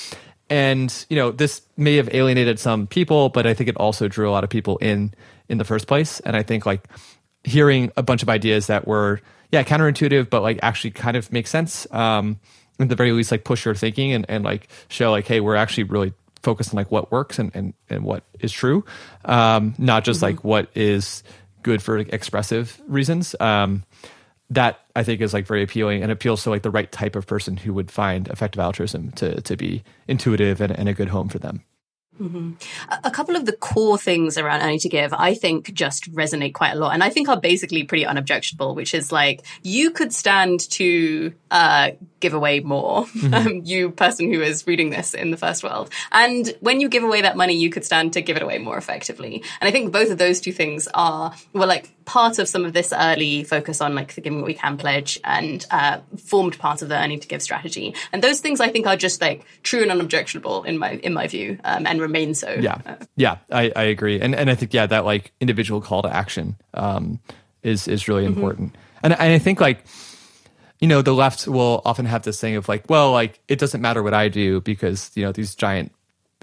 And 0.49 1.05
you 1.09 1.17
know, 1.17 1.31
this 1.31 1.61
may 1.75 1.97
have 1.97 2.09
alienated 2.15 2.57
some 2.57 2.87
people, 2.87 3.27
but 3.27 3.45
I 3.45 3.53
think 3.53 3.69
it 3.69 3.75
also 3.75 4.07
drew 4.07 4.29
a 4.29 4.31
lot 4.31 4.45
of 4.45 4.49
people 4.49 4.77
in 4.77 5.13
in 5.49 5.57
the 5.57 5.65
first 5.65 5.87
place. 5.87 6.21
And 6.21 6.37
I 6.37 6.43
think 6.43 6.65
like 6.65 6.87
hearing 7.43 7.91
a 7.97 8.01
bunch 8.01 8.23
of 8.23 8.29
ideas 8.29 8.67
that 8.67 8.87
were 8.87 9.19
yeah 9.51 9.63
counterintuitive, 9.63 10.29
but 10.29 10.41
like 10.41 10.59
actually 10.63 10.91
kind 10.91 11.17
of 11.17 11.33
make 11.33 11.47
sense. 11.47 11.85
Um, 11.91 12.39
at 12.79 12.87
the 12.87 12.95
very 12.95 13.11
least, 13.11 13.29
like 13.29 13.43
push 13.43 13.65
your 13.65 13.75
thinking 13.75 14.13
and, 14.13 14.25
and 14.29 14.45
like 14.45 14.69
show 14.87 15.11
like, 15.11 15.27
hey, 15.27 15.41
we're 15.41 15.57
actually 15.57 15.83
really 15.83 16.13
focus 16.43 16.69
on 16.69 16.75
like 16.75 16.91
what 16.91 17.11
works 17.11 17.39
and, 17.39 17.51
and, 17.53 17.73
and 17.89 18.03
what 18.03 18.23
is 18.39 18.51
true, 18.51 18.85
um, 19.25 19.75
not 19.77 20.03
just 20.03 20.17
mm-hmm. 20.17 20.35
like 20.35 20.43
what 20.43 20.69
is 20.75 21.23
good 21.63 21.81
for 21.81 21.97
like, 21.97 22.13
expressive 22.13 22.81
reasons. 22.87 23.35
Um, 23.39 23.83
that 24.51 24.79
I 24.95 25.03
think 25.03 25.21
is 25.21 25.33
like 25.33 25.45
very 25.45 25.61
appealing 25.61 26.01
and 26.01 26.11
appeals 26.11 26.43
to 26.43 26.49
like 26.49 26.63
the 26.63 26.71
right 26.71 26.91
type 26.91 27.15
of 27.15 27.27
person 27.27 27.55
who 27.55 27.73
would 27.73 27.91
find 27.91 28.27
effective 28.29 28.59
altruism 28.59 29.11
to 29.13 29.41
to 29.41 29.55
be 29.55 29.83
intuitive 30.07 30.59
and, 30.59 30.71
and 30.71 30.89
a 30.89 30.93
good 30.93 31.09
home 31.09 31.29
for 31.29 31.39
them. 31.39 31.63
Mm-hmm. 32.19 32.53
A 33.03 33.11
couple 33.11 33.35
of 33.37 33.45
the 33.45 33.53
core 33.53 33.97
things 33.97 34.37
around 34.37 34.61
Earning 34.61 34.79
to 34.79 34.89
Give, 34.89 35.13
I 35.13 35.35
think, 35.35 35.73
just 35.73 36.11
resonate 36.11 36.53
quite 36.53 36.71
a 36.71 36.75
lot, 36.75 36.93
and 36.93 37.01
I 37.01 37.09
think 37.09 37.29
are 37.29 37.39
basically 37.39 37.83
pretty 37.83 38.05
unobjectionable. 38.05 38.75
Which 38.75 38.93
is 38.93 39.11
like 39.11 39.45
you 39.61 39.91
could 39.91 40.11
stand 40.11 40.69
to 40.71 41.33
uh, 41.49 41.91
give 42.19 42.33
away 42.33 42.59
more, 42.59 43.05
mm-hmm. 43.05 43.33
um, 43.33 43.61
you 43.63 43.91
person 43.91 44.31
who 44.31 44.41
is 44.41 44.65
reading 44.67 44.89
this 44.89 45.13
in 45.13 45.31
the 45.31 45.37
first 45.37 45.63
world, 45.63 45.89
and 46.11 46.53
when 46.59 46.81
you 46.81 46.89
give 46.89 47.03
away 47.03 47.21
that 47.21 47.37
money, 47.37 47.55
you 47.55 47.69
could 47.69 47.85
stand 47.85 48.13
to 48.13 48.21
give 48.21 48.37
it 48.37 48.43
away 48.43 48.57
more 48.57 48.77
effectively. 48.77 49.43
And 49.61 49.67
I 49.67 49.71
think 49.71 49.91
both 49.91 50.11
of 50.11 50.17
those 50.17 50.41
two 50.41 50.51
things 50.51 50.87
are 50.93 51.33
well, 51.53 51.67
like 51.67 51.91
part 52.09 52.39
of 52.39 52.47
some 52.47 52.65
of 52.65 52.73
this 52.73 52.91
early 52.91 53.43
focus 53.43 53.81
on 53.81 53.93
like 53.93 54.15
the 54.15 54.21
Giving 54.21 54.39
What 54.39 54.47
We 54.47 54.55
Can 54.55 54.77
pledge 54.77 55.19
and 55.23 55.63
uh, 55.69 55.99
formed 56.17 56.57
part 56.57 56.81
of 56.81 56.89
the 56.89 56.97
Earning 56.97 57.19
to 57.19 57.27
Give 57.27 57.39
strategy. 57.41 57.93
And 58.11 58.23
those 58.23 58.39
things 58.39 58.59
I 58.59 58.69
think 58.69 58.87
are 58.87 58.97
just 58.97 59.21
like 59.21 59.45
true 59.61 59.83
and 59.83 59.91
unobjectionable 59.91 60.63
in 60.63 60.79
my 60.79 60.93
in 61.03 61.13
my 61.13 61.27
view, 61.27 61.59
um, 61.63 61.85
and 61.85 62.01
remain 62.01 62.33
so. 62.33 62.49
Yeah, 62.59 62.97
yeah, 63.15 63.37
I, 63.51 63.71
I 63.75 63.83
agree, 63.83 64.19
and 64.19 64.35
and 64.35 64.49
I 64.49 64.55
think 64.55 64.73
yeah 64.73 64.87
that 64.87 65.05
like 65.05 65.31
individual 65.39 65.81
call 65.81 66.01
to 66.01 66.13
action 66.13 66.57
um, 66.73 67.19
is 67.61 67.87
is 67.87 68.07
really 68.07 68.23
mm-hmm. 68.23 68.33
important, 68.33 68.75
and 69.03 69.13
and 69.13 69.33
I 69.33 69.39
think 69.39 69.61
like 69.61 69.85
you 70.79 70.87
know 70.87 71.01
the 71.01 71.13
left 71.13 71.47
will 71.47 71.81
often 71.85 72.05
have 72.05 72.23
this 72.23 72.39
thing 72.39 72.55
of 72.55 72.67
like 72.67 72.89
well 72.89 73.11
like 73.11 73.39
it 73.47 73.59
doesn't 73.59 73.81
matter 73.81 74.01
what 74.01 74.13
I 74.13 74.29
do 74.29 74.61
because 74.61 75.11
you 75.15 75.23
know 75.23 75.31
these 75.31 75.55
giant 75.55 75.91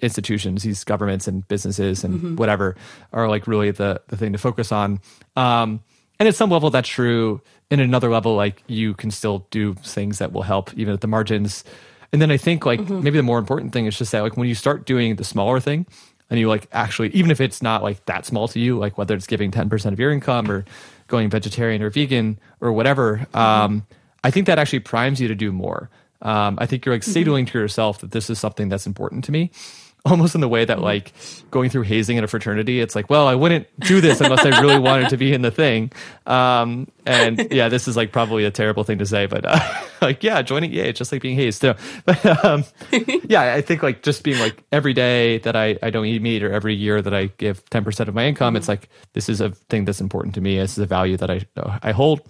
institutions, 0.03 0.63
these 0.63 0.85
governments 0.85 1.27
and 1.27 1.47
businesses 1.49 2.05
and 2.05 2.15
mm-hmm. 2.15 2.37
whatever 2.37 2.77
are 3.13 3.29
like 3.29 3.47
really 3.47 3.71
the 3.71 4.01
the 4.09 4.17
thing 4.17 4.33
to 4.33 4.39
focus 4.39 4.73
on. 4.73 5.01
Um, 5.37 5.81
and 6.19 6.29
at 6.29 6.35
some 6.35 6.51
level, 6.51 6.71
that's 6.71 6.89
true. 6.89 7.41
In 7.71 7.81
another 7.81 8.11
level, 8.11 8.37
like 8.37 8.63
you 8.67 8.95
can 8.95 9.11
still 9.11 9.47
do 9.51 9.75
things 9.75 10.19
that 10.19 10.33
will 10.33 10.43
help 10.43 10.73
even 10.75 10.95
at 10.95 11.01
the 11.01 11.09
margins. 11.09 11.65
And 12.13 12.23
then 12.23 12.31
I 12.31 12.37
think 12.37 12.65
like 12.65 12.81
mm-hmm. 12.81 13.03
maybe 13.03 13.17
the 13.17 13.23
more 13.23 13.39
important 13.39 13.73
thing 13.73 13.87
is 13.87 13.99
just 13.99 14.13
that 14.13 14.23
like 14.23 14.37
when 14.37 14.49
you 14.49 14.55
start 14.55 14.87
doing 14.87 15.17
the 15.17 15.25
smaller 15.25 15.61
thing, 15.61 15.87
and 16.31 16.41
you 16.41 16.49
like 16.49 16.69
actually 16.73 17.09
even 17.11 17.31
if 17.31 17.41
it's 17.41 17.63
not 17.63 17.83
like 17.83 18.05
that 18.07 18.27
small 18.27 18.49
to 18.49 18.59
you 18.59 18.79
like 18.79 18.99
whether 18.99 19.15
it's 19.15 19.27
giving 19.27 19.51
10% 19.51 19.93
of 19.93 20.01
your 20.01 20.11
income 20.11 20.51
or 20.51 20.65
going 21.07 21.31
vegetarian 21.31 21.83
or 21.83 21.91
vegan 21.91 22.39
or 22.61 22.73
whatever 22.73 23.19
mm-hmm. 23.19 23.39
um, 23.39 23.87
i 24.27 24.31
think 24.31 24.47
that 24.47 24.59
actually 24.59 24.81
primes 24.81 25.21
you 25.21 25.29
to 25.29 25.35
do 25.35 25.53
more 25.53 25.89
um, 26.23 26.59
i 26.61 26.67
think 26.67 26.85
you're 26.85 26.95
like 26.95 27.03
mm-hmm. 27.03 27.13
signaling 27.13 27.47
to 27.47 27.59
yourself 27.59 28.01
that 28.01 28.11
this 28.11 28.29
is 28.29 28.39
something 28.39 28.69
that's 28.69 28.87
important 28.87 29.25
to 29.25 29.33
me 29.33 29.51
almost 30.07 30.35
in 30.35 30.41
the 30.41 30.49
way 30.49 30.65
that 30.65 30.77
mm-hmm. 30.77 30.85
like 30.85 31.13
going 31.51 31.69
through 31.69 31.83
hazing 31.83 32.17
in 32.17 32.25
a 32.25 32.29
fraternity 32.29 32.81
it's 32.81 32.95
like 32.95 33.11
well 33.11 33.27
i 33.27 33.35
wouldn't 33.35 33.67
do 33.81 34.01
this 34.01 34.21
unless 34.21 34.45
i 34.45 34.61
really 34.61 34.79
wanted 34.79 35.09
to 35.09 35.17
be 35.17 35.33
in 35.33 35.43
the 35.43 35.51
thing 35.51 35.91
um, 36.27 36.87
and 37.05 37.49
yeah 37.51 37.69
this 37.69 37.89
is 37.89 37.97
like 37.97 38.13
probably 38.13 38.45
a 38.45 38.51
terrible 38.51 38.85
thing 38.85 38.99
to 38.99 39.07
say 39.07 39.27
but 39.27 39.45
uh, 39.45 39.59
like 40.01 40.23
yeah 40.23 40.43
joining 40.43 40.73
yeah 40.73 40.85
it's 40.85 40.99
just 40.99 41.11
like 41.11 41.23
being 41.23 41.37
hazed 41.37 41.61
so 41.61 41.75
but 42.05 42.45
um, 42.45 42.65
yeah 43.25 43.55
i 43.55 43.61
think 43.61 43.83
like 43.83 44.03
just 44.03 44.23
being 44.23 44.39
like 44.39 44.63
every 44.71 44.93
day 44.93 45.39
that 45.39 45.57
i 45.57 45.77
i 45.83 45.91
don't 45.91 46.07
eat 46.07 46.23
meat 46.23 46.43
or 46.43 46.53
every 46.53 46.75
year 46.75 47.03
that 47.03 47.15
i 47.15 47.27
give 47.39 47.65
10% 47.67 48.09
of 48.09 48.15
my 48.15 48.27
income 48.27 48.51
mm-hmm. 48.51 48.59
it's 48.59 48.69
like 48.69 48.89
this 49.15 49.29
is 49.29 49.41
a 49.41 49.51
thing 49.51 49.85
that's 49.85 50.01
important 50.01 50.35
to 50.35 50.41
me 50.41 50.57
this 50.57 50.73
is 50.73 50.79
a 50.79 50.87
value 50.87 51.17
that 51.17 51.31
i 51.31 51.41
i 51.83 51.91
hold 51.91 52.21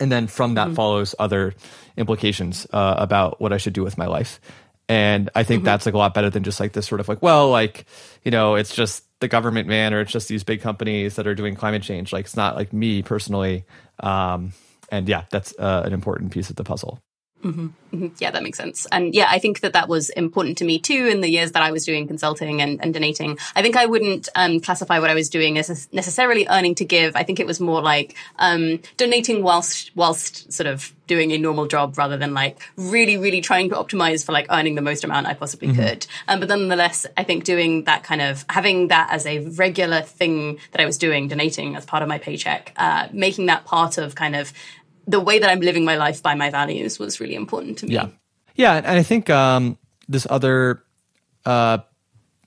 and 0.00 0.10
then 0.12 0.26
from 0.26 0.54
that 0.54 0.66
mm-hmm. 0.66 0.74
follows 0.74 1.14
other 1.18 1.54
implications 1.96 2.66
uh, 2.72 2.94
about 2.98 3.40
what 3.40 3.52
i 3.52 3.56
should 3.56 3.72
do 3.72 3.82
with 3.82 3.98
my 3.98 4.06
life 4.06 4.40
and 4.88 5.28
I 5.34 5.44
think 5.44 5.60
mm-hmm. 5.60 5.66
that's 5.66 5.86
like 5.86 5.94
a 5.94 5.98
lot 5.98 6.14
better 6.14 6.30
than 6.30 6.44
just 6.44 6.60
like 6.60 6.72
this 6.72 6.86
sort 6.86 7.00
of 7.00 7.08
like, 7.08 7.20
well, 7.20 7.50
like, 7.50 7.84
you 8.24 8.30
know, 8.30 8.54
it's 8.54 8.74
just 8.74 9.04
the 9.20 9.28
government, 9.28 9.68
man, 9.68 9.92
or 9.92 10.00
it's 10.00 10.10
just 10.10 10.28
these 10.28 10.44
big 10.44 10.62
companies 10.62 11.16
that 11.16 11.26
are 11.26 11.34
doing 11.34 11.54
climate 11.56 11.82
change. 11.82 12.12
Like, 12.12 12.24
it's 12.24 12.36
not 12.36 12.56
like 12.56 12.72
me 12.72 13.02
personally. 13.02 13.66
Um, 14.00 14.52
and 14.90 15.06
yeah, 15.06 15.24
that's 15.30 15.52
uh, 15.58 15.82
an 15.84 15.92
important 15.92 16.32
piece 16.32 16.48
of 16.48 16.56
the 16.56 16.64
puzzle. 16.64 17.02
Mm-hmm. 17.42 17.68
Mm-hmm. 17.92 18.06
Yeah, 18.18 18.30
that 18.32 18.42
makes 18.42 18.58
sense. 18.58 18.86
And 18.92 19.14
yeah, 19.14 19.28
I 19.30 19.38
think 19.38 19.60
that 19.60 19.72
that 19.72 19.88
was 19.88 20.10
important 20.10 20.58
to 20.58 20.64
me 20.64 20.78
too 20.78 21.06
in 21.06 21.20
the 21.20 21.30
years 21.30 21.52
that 21.52 21.62
I 21.62 21.70
was 21.70 21.84
doing 21.84 22.06
consulting 22.06 22.60
and, 22.60 22.82
and 22.82 22.92
donating. 22.92 23.38
I 23.56 23.62
think 23.62 23.76
I 23.76 23.86
wouldn't 23.86 24.28
um, 24.34 24.60
classify 24.60 24.98
what 24.98 25.08
I 25.08 25.14
was 25.14 25.28
doing 25.28 25.56
as 25.56 25.88
necessarily 25.92 26.46
earning 26.48 26.74
to 26.76 26.84
give. 26.84 27.16
I 27.16 27.22
think 27.22 27.40
it 27.40 27.46
was 27.46 27.60
more 27.60 27.80
like 27.80 28.14
um, 28.38 28.80
donating 28.96 29.42
whilst 29.42 29.92
whilst 29.94 30.52
sort 30.52 30.66
of 30.66 30.92
doing 31.06 31.32
a 31.32 31.38
normal 31.38 31.66
job 31.66 31.96
rather 31.96 32.18
than 32.18 32.34
like 32.34 32.60
really, 32.76 33.16
really 33.16 33.40
trying 33.40 33.70
to 33.70 33.76
optimize 33.76 34.24
for 34.24 34.32
like 34.32 34.46
earning 34.50 34.74
the 34.74 34.82
most 34.82 35.02
amount 35.04 35.26
I 35.26 35.32
possibly 35.32 35.68
mm-hmm. 35.68 35.82
could. 35.82 36.06
Um, 36.28 36.40
but 36.40 36.50
nonetheless, 36.50 37.06
I 37.16 37.24
think 37.24 37.44
doing 37.44 37.84
that 37.84 38.04
kind 38.04 38.20
of 38.20 38.44
having 38.50 38.88
that 38.88 39.08
as 39.10 39.24
a 39.24 39.38
regular 39.38 40.02
thing 40.02 40.58
that 40.72 40.82
I 40.82 40.84
was 40.84 40.98
doing, 40.98 41.28
donating 41.28 41.76
as 41.76 41.86
part 41.86 42.02
of 42.02 42.08
my 42.08 42.18
paycheck, 42.18 42.74
uh, 42.76 43.08
making 43.12 43.46
that 43.46 43.64
part 43.64 43.96
of 43.96 44.14
kind 44.14 44.36
of 44.36 44.52
the 45.08 45.18
way 45.18 45.38
that 45.38 45.50
I'm 45.50 45.60
living 45.60 45.84
my 45.84 45.96
life 45.96 46.22
by 46.22 46.34
my 46.34 46.50
values 46.50 46.98
was 46.98 47.18
really 47.18 47.34
important 47.34 47.78
to 47.78 47.86
me. 47.86 47.94
Yeah. 47.94 48.08
Yeah. 48.54 48.76
And 48.76 48.86
I 48.86 49.02
think 49.02 49.30
um, 49.30 49.78
this 50.08 50.26
other 50.28 50.82
uh, 51.46 51.78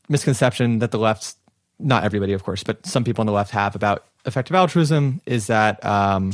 misconception 0.08 0.80
that 0.80 0.92
the 0.92 1.00
left, 1.00 1.36
not 1.80 2.04
everybody, 2.04 2.34
of 2.34 2.44
course, 2.44 2.64
but 2.64 2.86
some 2.86 3.04
people 3.04 3.24
on 3.24 3.26
the 3.26 3.34
left 3.34 3.52
have 3.52 3.76
about 3.76 4.06
effective 4.26 4.56
altruism 4.56 5.22
is 5.26 5.48
that 5.48 5.84
um, 5.84 6.34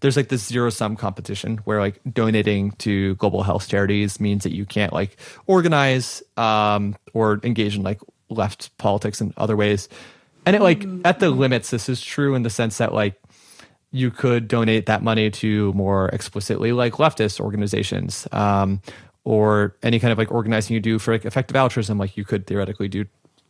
there's 0.00 0.16
like 0.16 0.28
this 0.28 0.46
zero 0.46 0.70
sum 0.70 0.94
competition 0.94 1.56
where 1.64 1.80
like 1.80 2.00
donating 2.12 2.70
to 2.72 3.16
global 3.16 3.42
health 3.42 3.66
charities 3.68 4.20
means 4.20 4.44
that 4.44 4.54
you 4.54 4.64
can't 4.64 4.92
like 4.92 5.16
organize 5.46 6.22
um, 6.36 6.94
or 7.14 7.40
engage 7.42 7.74
in 7.74 7.82
like 7.82 8.00
left 8.28 8.76
politics 8.78 9.20
in 9.20 9.34
other 9.36 9.56
ways. 9.56 9.88
And 10.46 10.54
it 10.54 10.62
like 10.62 10.84
at 11.04 11.18
the 11.18 11.30
limits, 11.30 11.70
this 11.70 11.88
is 11.88 12.00
true 12.00 12.34
in 12.36 12.42
the 12.42 12.50
sense 12.50 12.78
that 12.78 12.92
like 12.92 13.18
you 13.94 14.10
could 14.10 14.48
donate 14.48 14.86
that 14.86 15.02
money 15.04 15.30
to 15.30 15.72
more 15.72 16.08
explicitly 16.08 16.72
like 16.72 16.94
leftist 16.94 17.38
organizations 17.38 18.26
um, 18.32 18.82
or 19.22 19.76
any 19.84 20.00
kind 20.00 20.10
of 20.10 20.18
like 20.18 20.32
organizing 20.32 20.74
you 20.74 20.80
do 20.80 20.98
for 20.98 21.14
like 21.14 21.24
effective 21.24 21.54
altruism 21.54 21.96
like 21.96 22.16
you 22.16 22.24
could 22.24 22.44
theoretically 22.46 22.88
do 22.88 23.04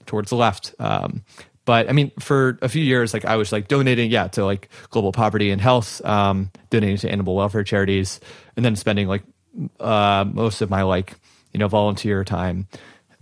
towards 0.05 0.29
the 0.29 0.37
left. 0.37 0.75
Um, 0.79 1.25
but 1.65 1.89
i 1.89 1.93
mean 1.93 2.13
for 2.21 2.59
a 2.61 2.69
few 2.69 2.85
years 2.85 3.15
like 3.15 3.25
i 3.25 3.37
was 3.37 3.51
like 3.51 3.69
donating 3.69 4.11
yeah 4.11 4.29
to 4.29 4.45
like 4.45 4.69
global 4.91 5.13
poverty 5.13 5.51
and 5.51 5.63
health 5.63 6.05
um, 6.05 6.51
donating 6.69 6.99
to 6.99 7.11
animal 7.11 7.35
welfare 7.35 7.65
charities 7.65 8.21
and 8.55 8.63
then 8.67 8.77
spending 8.77 9.09
like 9.09 9.23
uh, 9.81 10.27
most 10.31 10.61
of 10.61 10.69
my 10.69 10.83
like 10.83 11.15
you 11.55 11.59
know 11.59 11.67
volunteer 11.67 12.23
time 12.23 12.69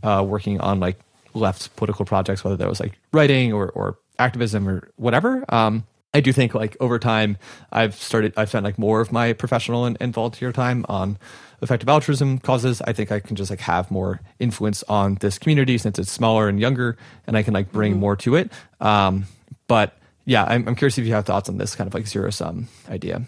uh, 0.02 0.24
working 0.26 0.60
on 0.60 0.80
like 0.80 0.98
left 1.34 1.76
political 1.76 2.04
projects 2.04 2.42
whether 2.42 2.56
that 2.56 2.68
was 2.68 2.80
like 2.80 2.98
writing 3.12 3.52
or, 3.52 3.70
or 3.70 3.96
activism 4.18 4.68
or 4.68 4.90
whatever. 4.96 5.44
Um, 5.48 5.84
I 6.14 6.20
do 6.20 6.32
think 6.32 6.54
like 6.54 6.76
over 6.80 6.98
time 6.98 7.38
I've 7.70 7.94
started 7.94 8.34
I've 8.36 8.48
spent 8.48 8.64
like 8.64 8.78
more 8.78 9.00
of 9.00 9.12
my 9.12 9.32
professional 9.32 9.84
and, 9.84 9.96
and, 10.00 10.12
volunteer 10.12 10.52
time 10.52 10.84
on 10.88 11.18
effective 11.62 11.88
altruism 11.88 12.38
causes. 12.38 12.82
I 12.82 12.92
think 12.92 13.10
I 13.10 13.20
can 13.20 13.36
just 13.36 13.50
like 13.50 13.60
have 13.60 13.90
more 13.90 14.20
influence 14.38 14.82
on 14.88 15.14
this 15.16 15.38
community 15.38 15.78
since 15.78 15.98
it's 15.98 16.12
smaller 16.12 16.48
and 16.48 16.60
younger 16.60 16.96
and 17.26 17.36
I 17.36 17.42
can 17.42 17.54
like 17.54 17.72
bring 17.72 17.92
mm-hmm. 17.92 18.00
more 18.00 18.16
to 18.16 18.36
it. 18.36 18.52
Um, 18.80 19.26
but 19.68 19.96
yeah, 20.24 20.44
I'm, 20.44 20.68
I'm 20.68 20.74
curious 20.74 20.98
if 20.98 21.06
you 21.06 21.14
have 21.14 21.24
thoughts 21.24 21.48
on 21.48 21.56
this 21.56 21.74
kind 21.74 21.88
of 21.88 21.94
like 21.94 22.06
zero 22.06 22.30
sum 22.30 22.68
idea. 22.90 23.22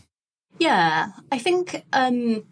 Yeah, 0.58 1.08
I 1.32 1.38
think 1.38 1.84
um, 1.92 2.44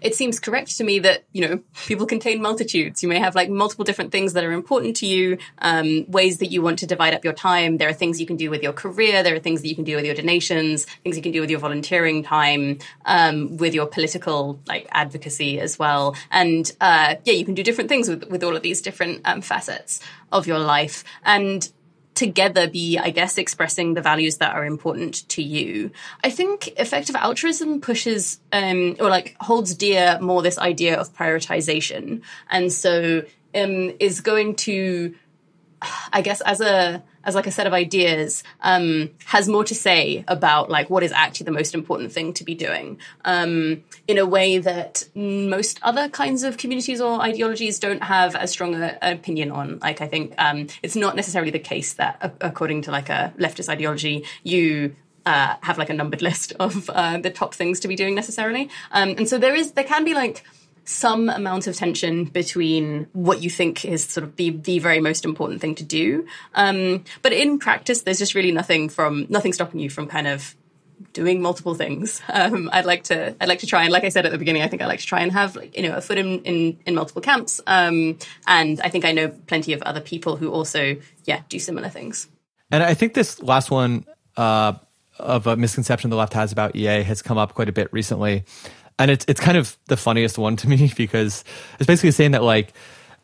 it 0.00 0.14
seems 0.14 0.38
correct 0.40 0.76
to 0.76 0.84
me 0.84 0.98
that, 1.00 1.24
you 1.32 1.46
know, 1.46 1.60
people 1.86 2.06
contain 2.06 2.42
multitudes. 2.42 3.02
You 3.02 3.08
may 3.08 3.18
have 3.18 3.34
like 3.34 3.48
multiple 3.50 3.84
different 3.84 4.12
things 4.12 4.32
that 4.34 4.44
are 4.44 4.52
important 4.52 4.96
to 4.96 5.06
you, 5.06 5.38
um, 5.58 6.04
ways 6.08 6.38
that 6.38 6.46
you 6.46 6.62
want 6.62 6.78
to 6.80 6.86
divide 6.86 7.14
up 7.14 7.24
your 7.24 7.32
time. 7.32 7.78
There 7.78 7.88
are 7.88 7.92
things 7.92 8.20
you 8.20 8.26
can 8.26 8.36
do 8.36 8.50
with 8.50 8.62
your 8.62 8.72
career. 8.72 9.22
There 9.22 9.34
are 9.34 9.40
things 9.40 9.62
that 9.62 9.68
you 9.68 9.74
can 9.74 9.84
do 9.84 9.96
with 9.96 10.04
your 10.04 10.14
donations, 10.14 10.84
things 11.04 11.16
you 11.16 11.22
can 11.22 11.32
do 11.32 11.40
with 11.40 11.50
your 11.50 11.60
volunteering 11.60 12.22
time, 12.22 12.78
um, 13.04 13.56
with 13.56 13.74
your 13.74 13.86
political 13.86 14.60
like 14.66 14.86
advocacy 14.90 15.60
as 15.60 15.78
well. 15.78 16.16
And, 16.30 16.70
uh, 16.80 17.16
yeah, 17.24 17.34
you 17.34 17.44
can 17.44 17.54
do 17.54 17.62
different 17.62 17.88
things 17.88 18.08
with, 18.08 18.28
with 18.30 18.42
all 18.44 18.56
of 18.56 18.62
these 18.62 18.82
different 18.82 19.22
um, 19.24 19.40
facets 19.40 20.00
of 20.32 20.46
your 20.46 20.58
life. 20.58 21.04
And 21.24 21.70
together 22.16 22.68
be, 22.68 22.98
I 22.98 23.10
guess, 23.10 23.38
expressing 23.38 23.94
the 23.94 24.02
values 24.02 24.38
that 24.38 24.54
are 24.54 24.64
important 24.64 25.28
to 25.30 25.42
you. 25.42 25.90
I 26.24 26.30
think 26.30 26.68
effective 26.78 27.14
altruism 27.14 27.80
pushes 27.80 28.40
um, 28.52 28.96
or 28.98 29.08
like 29.08 29.36
holds 29.40 29.74
dear 29.74 30.18
more 30.20 30.42
this 30.42 30.58
idea 30.58 30.98
of 30.98 31.14
prioritization, 31.14 32.22
and 32.50 32.72
so 32.72 33.22
um, 33.54 33.92
is 34.00 34.20
going 34.20 34.56
to, 34.56 35.14
I 36.12 36.22
guess, 36.22 36.40
as 36.40 36.60
a 36.60 37.04
as 37.26 37.34
like 37.34 37.46
a 37.46 37.50
set 37.50 37.66
of 37.66 37.74
ideas 37.74 38.42
um, 38.62 39.10
has 39.26 39.48
more 39.48 39.64
to 39.64 39.74
say 39.74 40.24
about 40.28 40.70
like 40.70 40.88
what 40.88 41.02
is 41.02 41.12
actually 41.12 41.44
the 41.44 41.50
most 41.50 41.74
important 41.74 42.12
thing 42.12 42.32
to 42.32 42.44
be 42.44 42.54
doing 42.54 42.98
um, 43.24 43.82
in 44.06 44.16
a 44.16 44.24
way 44.24 44.58
that 44.58 45.06
most 45.14 45.80
other 45.82 46.08
kinds 46.08 46.44
of 46.44 46.56
communities 46.56 47.00
or 47.00 47.20
ideologies 47.20 47.78
don't 47.80 48.02
have 48.02 48.34
as 48.36 48.52
strong 48.52 48.74
an 48.74 48.96
opinion 49.02 49.50
on. 49.50 49.78
Like 49.80 50.00
I 50.00 50.06
think 50.06 50.34
um, 50.38 50.68
it's 50.82 50.96
not 50.96 51.16
necessarily 51.16 51.50
the 51.50 51.58
case 51.58 51.94
that 51.94 52.36
according 52.40 52.82
to 52.82 52.92
like 52.92 53.10
a 53.10 53.34
leftist 53.36 53.68
ideology, 53.68 54.24
you 54.44 54.94
uh, 55.26 55.56
have 55.62 55.76
like 55.76 55.90
a 55.90 55.94
numbered 55.94 56.22
list 56.22 56.52
of 56.60 56.88
uh, 56.90 57.18
the 57.18 57.30
top 57.30 57.52
things 57.52 57.80
to 57.80 57.88
be 57.88 57.96
doing 57.96 58.14
necessarily. 58.14 58.70
Um, 58.92 59.10
and 59.18 59.28
so 59.28 59.38
there 59.38 59.54
is, 59.54 59.72
there 59.72 59.84
can 59.84 60.04
be 60.04 60.14
like 60.14 60.44
some 60.86 61.28
amount 61.28 61.66
of 61.66 61.74
tension 61.74 62.24
between 62.24 63.08
what 63.12 63.42
you 63.42 63.50
think 63.50 63.84
is 63.84 64.04
sort 64.04 64.24
of 64.24 64.36
the, 64.36 64.50
the 64.50 64.78
very 64.78 65.00
most 65.00 65.24
important 65.24 65.60
thing 65.60 65.74
to 65.74 65.84
do. 65.84 66.26
Um, 66.54 67.04
but 67.22 67.32
in 67.32 67.58
practice, 67.58 68.02
there's 68.02 68.18
just 68.18 68.34
really 68.34 68.52
nothing 68.52 68.88
from 68.88 69.26
nothing 69.28 69.52
stopping 69.52 69.80
you 69.80 69.90
from 69.90 70.06
kind 70.06 70.28
of 70.28 70.54
doing 71.12 71.42
multiple 71.42 71.74
things. 71.74 72.22
Um, 72.36 72.68
I'd 72.72 72.84
like 72.84 73.04
to, 73.04 73.34
I'd 73.40 73.48
like 73.48 73.60
to 73.60 73.66
try 73.66 73.82
and, 73.82 73.92
like 73.92 74.04
I 74.04 74.10
said 74.10 74.26
at 74.26 74.32
the 74.32 74.38
beginning, 74.38 74.62
I 74.62 74.68
think 74.68 74.82
I 74.82 74.86
like 74.86 75.00
to 75.00 75.06
try 75.06 75.20
and 75.20 75.32
have, 75.32 75.56
like, 75.56 75.74
you 75.76 75.82
know, 75.82 75.96
a 75.96 76.00
foot 76.00 76.18
in, 76.18 76.42
in, 76.42 76.78
in 76.86 76.94
multiple 76.94 77.22
camps. 77.22 77.60
Um, 77.66 78.18
and 78.46 78.80
I 78.82 78.90
think 78.90 79.04
I 79.04 79.12
know 79.12 79.28
plenty 79.28 79.72
of 79.72 79.82
other 79.82 80.00
people 80.00 80.36
who 80.36 80.50
also, 80.50 80.96
yeah, 81.24 81.40
do 81.48 81.58
similar 81.58 81.88
things. 81.88 82.28
And 82.70 82.82
I 82.82 82.94
think 82.94 83.14
this 83.14 83.42
last 83.42 83.70
one, 83.70 84.04
uh, 84.36 84.74
of 85.18 85.46
a 85.46 85.56
misconception 85.56 86.10
the 86.10 86.16
left 86.16 86.34
has 86.34 86.52
about 86.52 86.76
EA 86.76 87.02
has 87.02 87.22
come 87.22 87.38
up 87.38 87.54
quite 87.54 87.70
a 87.70 87.72
bit 87.72 87.90
recently 87.90 88.44
and 88.98 89.10
it's 89.10 89.24
it's 89.28 89.40
kind 89.40 89.56
of 89.56 89.76
the 89.86 89.96
funniest 89.96 90.38
one 90.38 90.56
to 90.62 90.68
me 90.68 90.92
because 90.96 91.44
it's 91.78 91.86
basically 91.86 92.10
saying 92.10 92.32
that 92.32 92.42
like 92.42 92.72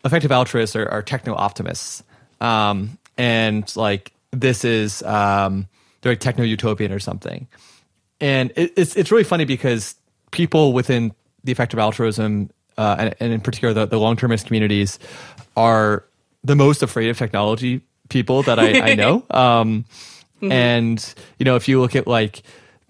effective 0.04 0.32
altruists 0.32 0.76
are, 0.76 0.88
are 0.88 1.02
techno 1.02 1.34
optimists, 1.34 2.02
um, 2.40 2.98
and 3.16 3.74
like 3.76 4.12
this 4.30 4.64
is 4.64 5.02
um, 5.02 5.66
they're 6.00 6.12
like 6.12 6.20
techno 6.20 6.44
utopian 6.44 6.92
or 6.92 6.98
something, 6.98 7.46
and 8.20 8.52
it, 8.56 8.72
it's 8.76 8.96
it's 8.96 9.10
really 9.10 9.24
funny 9.24 9.44
because 9.44 9.94
people 10.30 10.72
within 10.72 11.12
the 11.44 11.52
effective 11.52 11.78
altruism 11.78 12.50
uh, 12.78 12.96
and, 12.98 13.14
and 13.20 13.32
in 13.32 13.40
particular 13.40 13.74
the, 13.74 13.86
the 13.86 13.98
long 13.98 14.16
termist 14.16 14.46
communities 14.46 14.98
are 15.56 16.04
the 16.44 16.56
most 16.56 16.82
afraid 16.82 17.10
of 17.10 17.18
technology 17.18 17.82
people 18.08 18.42
that 18.44 18.58
I, 18.58 18.92
I 18.92 18.94
know. 18.94 19.24
Um, 19.30 19.84
mm-hmm. 20.40 20.52
And 20.52 21.14
you 21.38 21.44
know, 21.44 21.56
if 21.56 21.68
you 21.68 21.80
look 21.80 21.96
at 21.96 22.06
like 22.06 22.42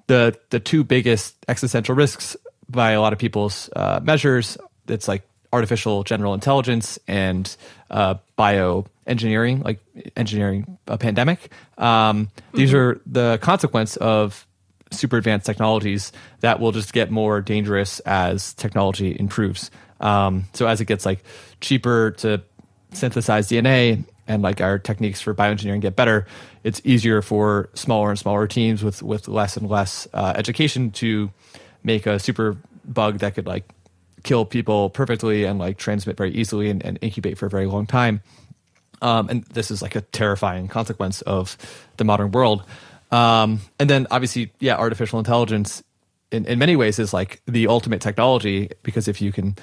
the 0.06 0.38
the 0.50 0.60
two 0.60 0.84
biggest 0.84 1.36
existential 1.48 1.94
risks 1.94 2.36
by 2.68 2.92
a 2.92 3.00
lot 3.00 3.12
of 3.12 3.18
people's 3.18 3.68
uh, 3.74 4.00
measures. 4.02 4.56
It's 4.88 5.08
like 5.08 5.22
artificial 5.52 6.02
general 6.02 6.34
intelligence 6.34 6.98
and 7.06 7.54
uh, 7.90 8.14
bioengineering, 8.38 9.64
like 9.64 9.80
engineering 10.16 10.78
a 10.86 10.96
pandemic. 10.96 11.50
Um, 11.78 12.26
mm-hmm. 12.26 12.56
These 12.56 12.74
are 12.74 13.00
the 13.06 13.38
consequence 13.42 13.96
of 13.96 14.46
super 14.90 15.16
advanced 15.16 15.46
technologies 15.46 16.12
that 16.40 16.60
will 16.60 16.72
just 16.72 16.92
get 16.92 17.10
more 17.10 17.40
dangerous 17.40 18.00
as 18.00 18.54
technology 18.54 19.16
improves. 19.18 19.70
Um, 20.00 20.44
so 20.52 20.66
as 20.66 20.80
it 20.80 20.86
gets 20.86 21.06
like 21.06 21.22
cheaper 21.60 22.12
to 22.18 22.42
synthesize 22.92 23.48
DNA 23.48 24.04
and 24.26 24.42
like 24.42 24.60
our 24.60 24.78
techniques 24.78 25.20
for 25.20 25.34
bioengineering 25.34 25.80
get 25.80 25.96
better, 25.96 26.26
it's 26.64 26.80
easier 26.84 27.22
for 27.22 27.68
smaller 27.74 28.10
and 28.10 28.18
smaller 28.18 28.46
teams 28.46 28.82
with 28.82 29.02
with 29.02 29.28
less 29.28 29.56
and 29.56 29.68
less 29.68 30.08
uh, 30.12 30.32
education 30.36 30.90
to 30.92 31.30
make 31.84 32.06
a 32.06 32.18
super 32.18 32.56
bug 32.84 33.18
that 33.18 33.34
could 33.34 33.46
like 33.46 33.68
kill 34.22 34.44
people 34.44 34.90
perfectly 34.90 35.44
and 35.44 35.58
like 35.58 35.78
transmit 35.78 36.16
very 36.16 36.32
easily 36.32 36.70
and, 36.70 36.84
and 36.84 36.98
incubate 37.00 37.38
for 37.38 37.46
a 37.46 37.50
very 37.50 37.66
long 37.66 37.86
time. 37.86 38.20
Um, 39.00 39.28
and 39.28 39.44
this 39.44 39.70
is 39.70 39.82
like 39.82 39.96
a 39.96 40.00
terrifying 40.00 40.68
consequence 40.68 41.22
of 41.22 41.56
the 41.96 42.04
modern 42.04 42.30
world. 42.30 42.62
Um, 43.10 43.60
and 43.78 43.90
then 43.90 44.06
obviously, 44.10 44.52
yeah, 44.60 44.76
artificial 44.76 45.18
intelligence 45.18 45.82
in, 46.30 46.46
in 46.46 46.58
many 46.58 46.76
ways 46.76 46.98
is 46.98 47.12
like 47.12 47.42
the 47.46 47.66
ultimate 47.66 48.00
technology 48.00 48.70
because 48.82 49.08
if 49.08 49.20
you 49.20 49.32
can 49.32 49.56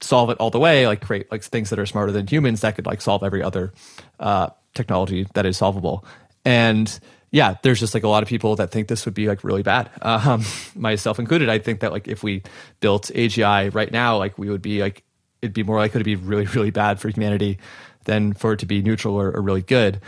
solve 0.00 0.30
it 0.30 0.38
all 0.38 0.50
the 0.50 0.60
way, 0.60 0.86
like 0.86 1.00
create 1.00 1.30
like 1.32 1.42
things 1.42 1.70
that 1.70 1.78
are 1.78 1.86
smarter 1.86 2.12
than 2.12 2.26
humans, 2.26 2.60
that 2.60 2.76
could 2.76 2.86
like 2.86 3.00
solve 3.00 3.22
every 3.22 3.42
other 3.42 3.72
uh, 4.20 4.48
technology 4.74 5.26
that 5.34 5.46
is 5.46 5.56
solvable. 5.56 6.04
And 6.44 6.98
yeah, 7.34 7.56
there's 7.62 7.80
just 7.80 7.94
like 7.94 8.04
a 8.04 8.08
lot 8.08 8.22
of 8.22 8.28
people 8.28 8.54
that 8.56 8.70
think 8.70 8.86
this 8.86 9.04
would 9.06 9.12
be 9.12 9.26
like 9.26 9.42
really 9.42 9.64
bad, 9.64 9.90
um, 10.02 10.44
myself 10.76 11.18
included. 11.18 11.48
I 11.48 11.58
think 11.58 11.80
that 11.80 11.90
like 11.90 12.06
if 12.06 12.22
we 12.22 12.44
built 12.78 13.10
AGI 13.12 13.74
right 13.74 13.90
now, 13.90 14.18
like 14.18 14.38
we 14.38 14.48
would 14.48 14.62
be 14.62 14.80
like 14.80 15.02
it'd 15.42 15.52
be 15.52 15.64
more 15.64 15.76
likely 15.78 15.98
to 15.98 16.04
be 16.04 16.14
really 16.14 16.46
really 16.46 16.70
bad 16.70 17.00
for 17.00 17.08
humanity 17.08 17.58
than 18.04 18.34
for 18.34 18.52
it 18.52 18.60
to 18.60 18.66
be 18.66 18.82
neutral 18.82 19.16
or, 19.16 19.32
or 19.32 19.42
really 19.42 19.62
good. 19.62 20.00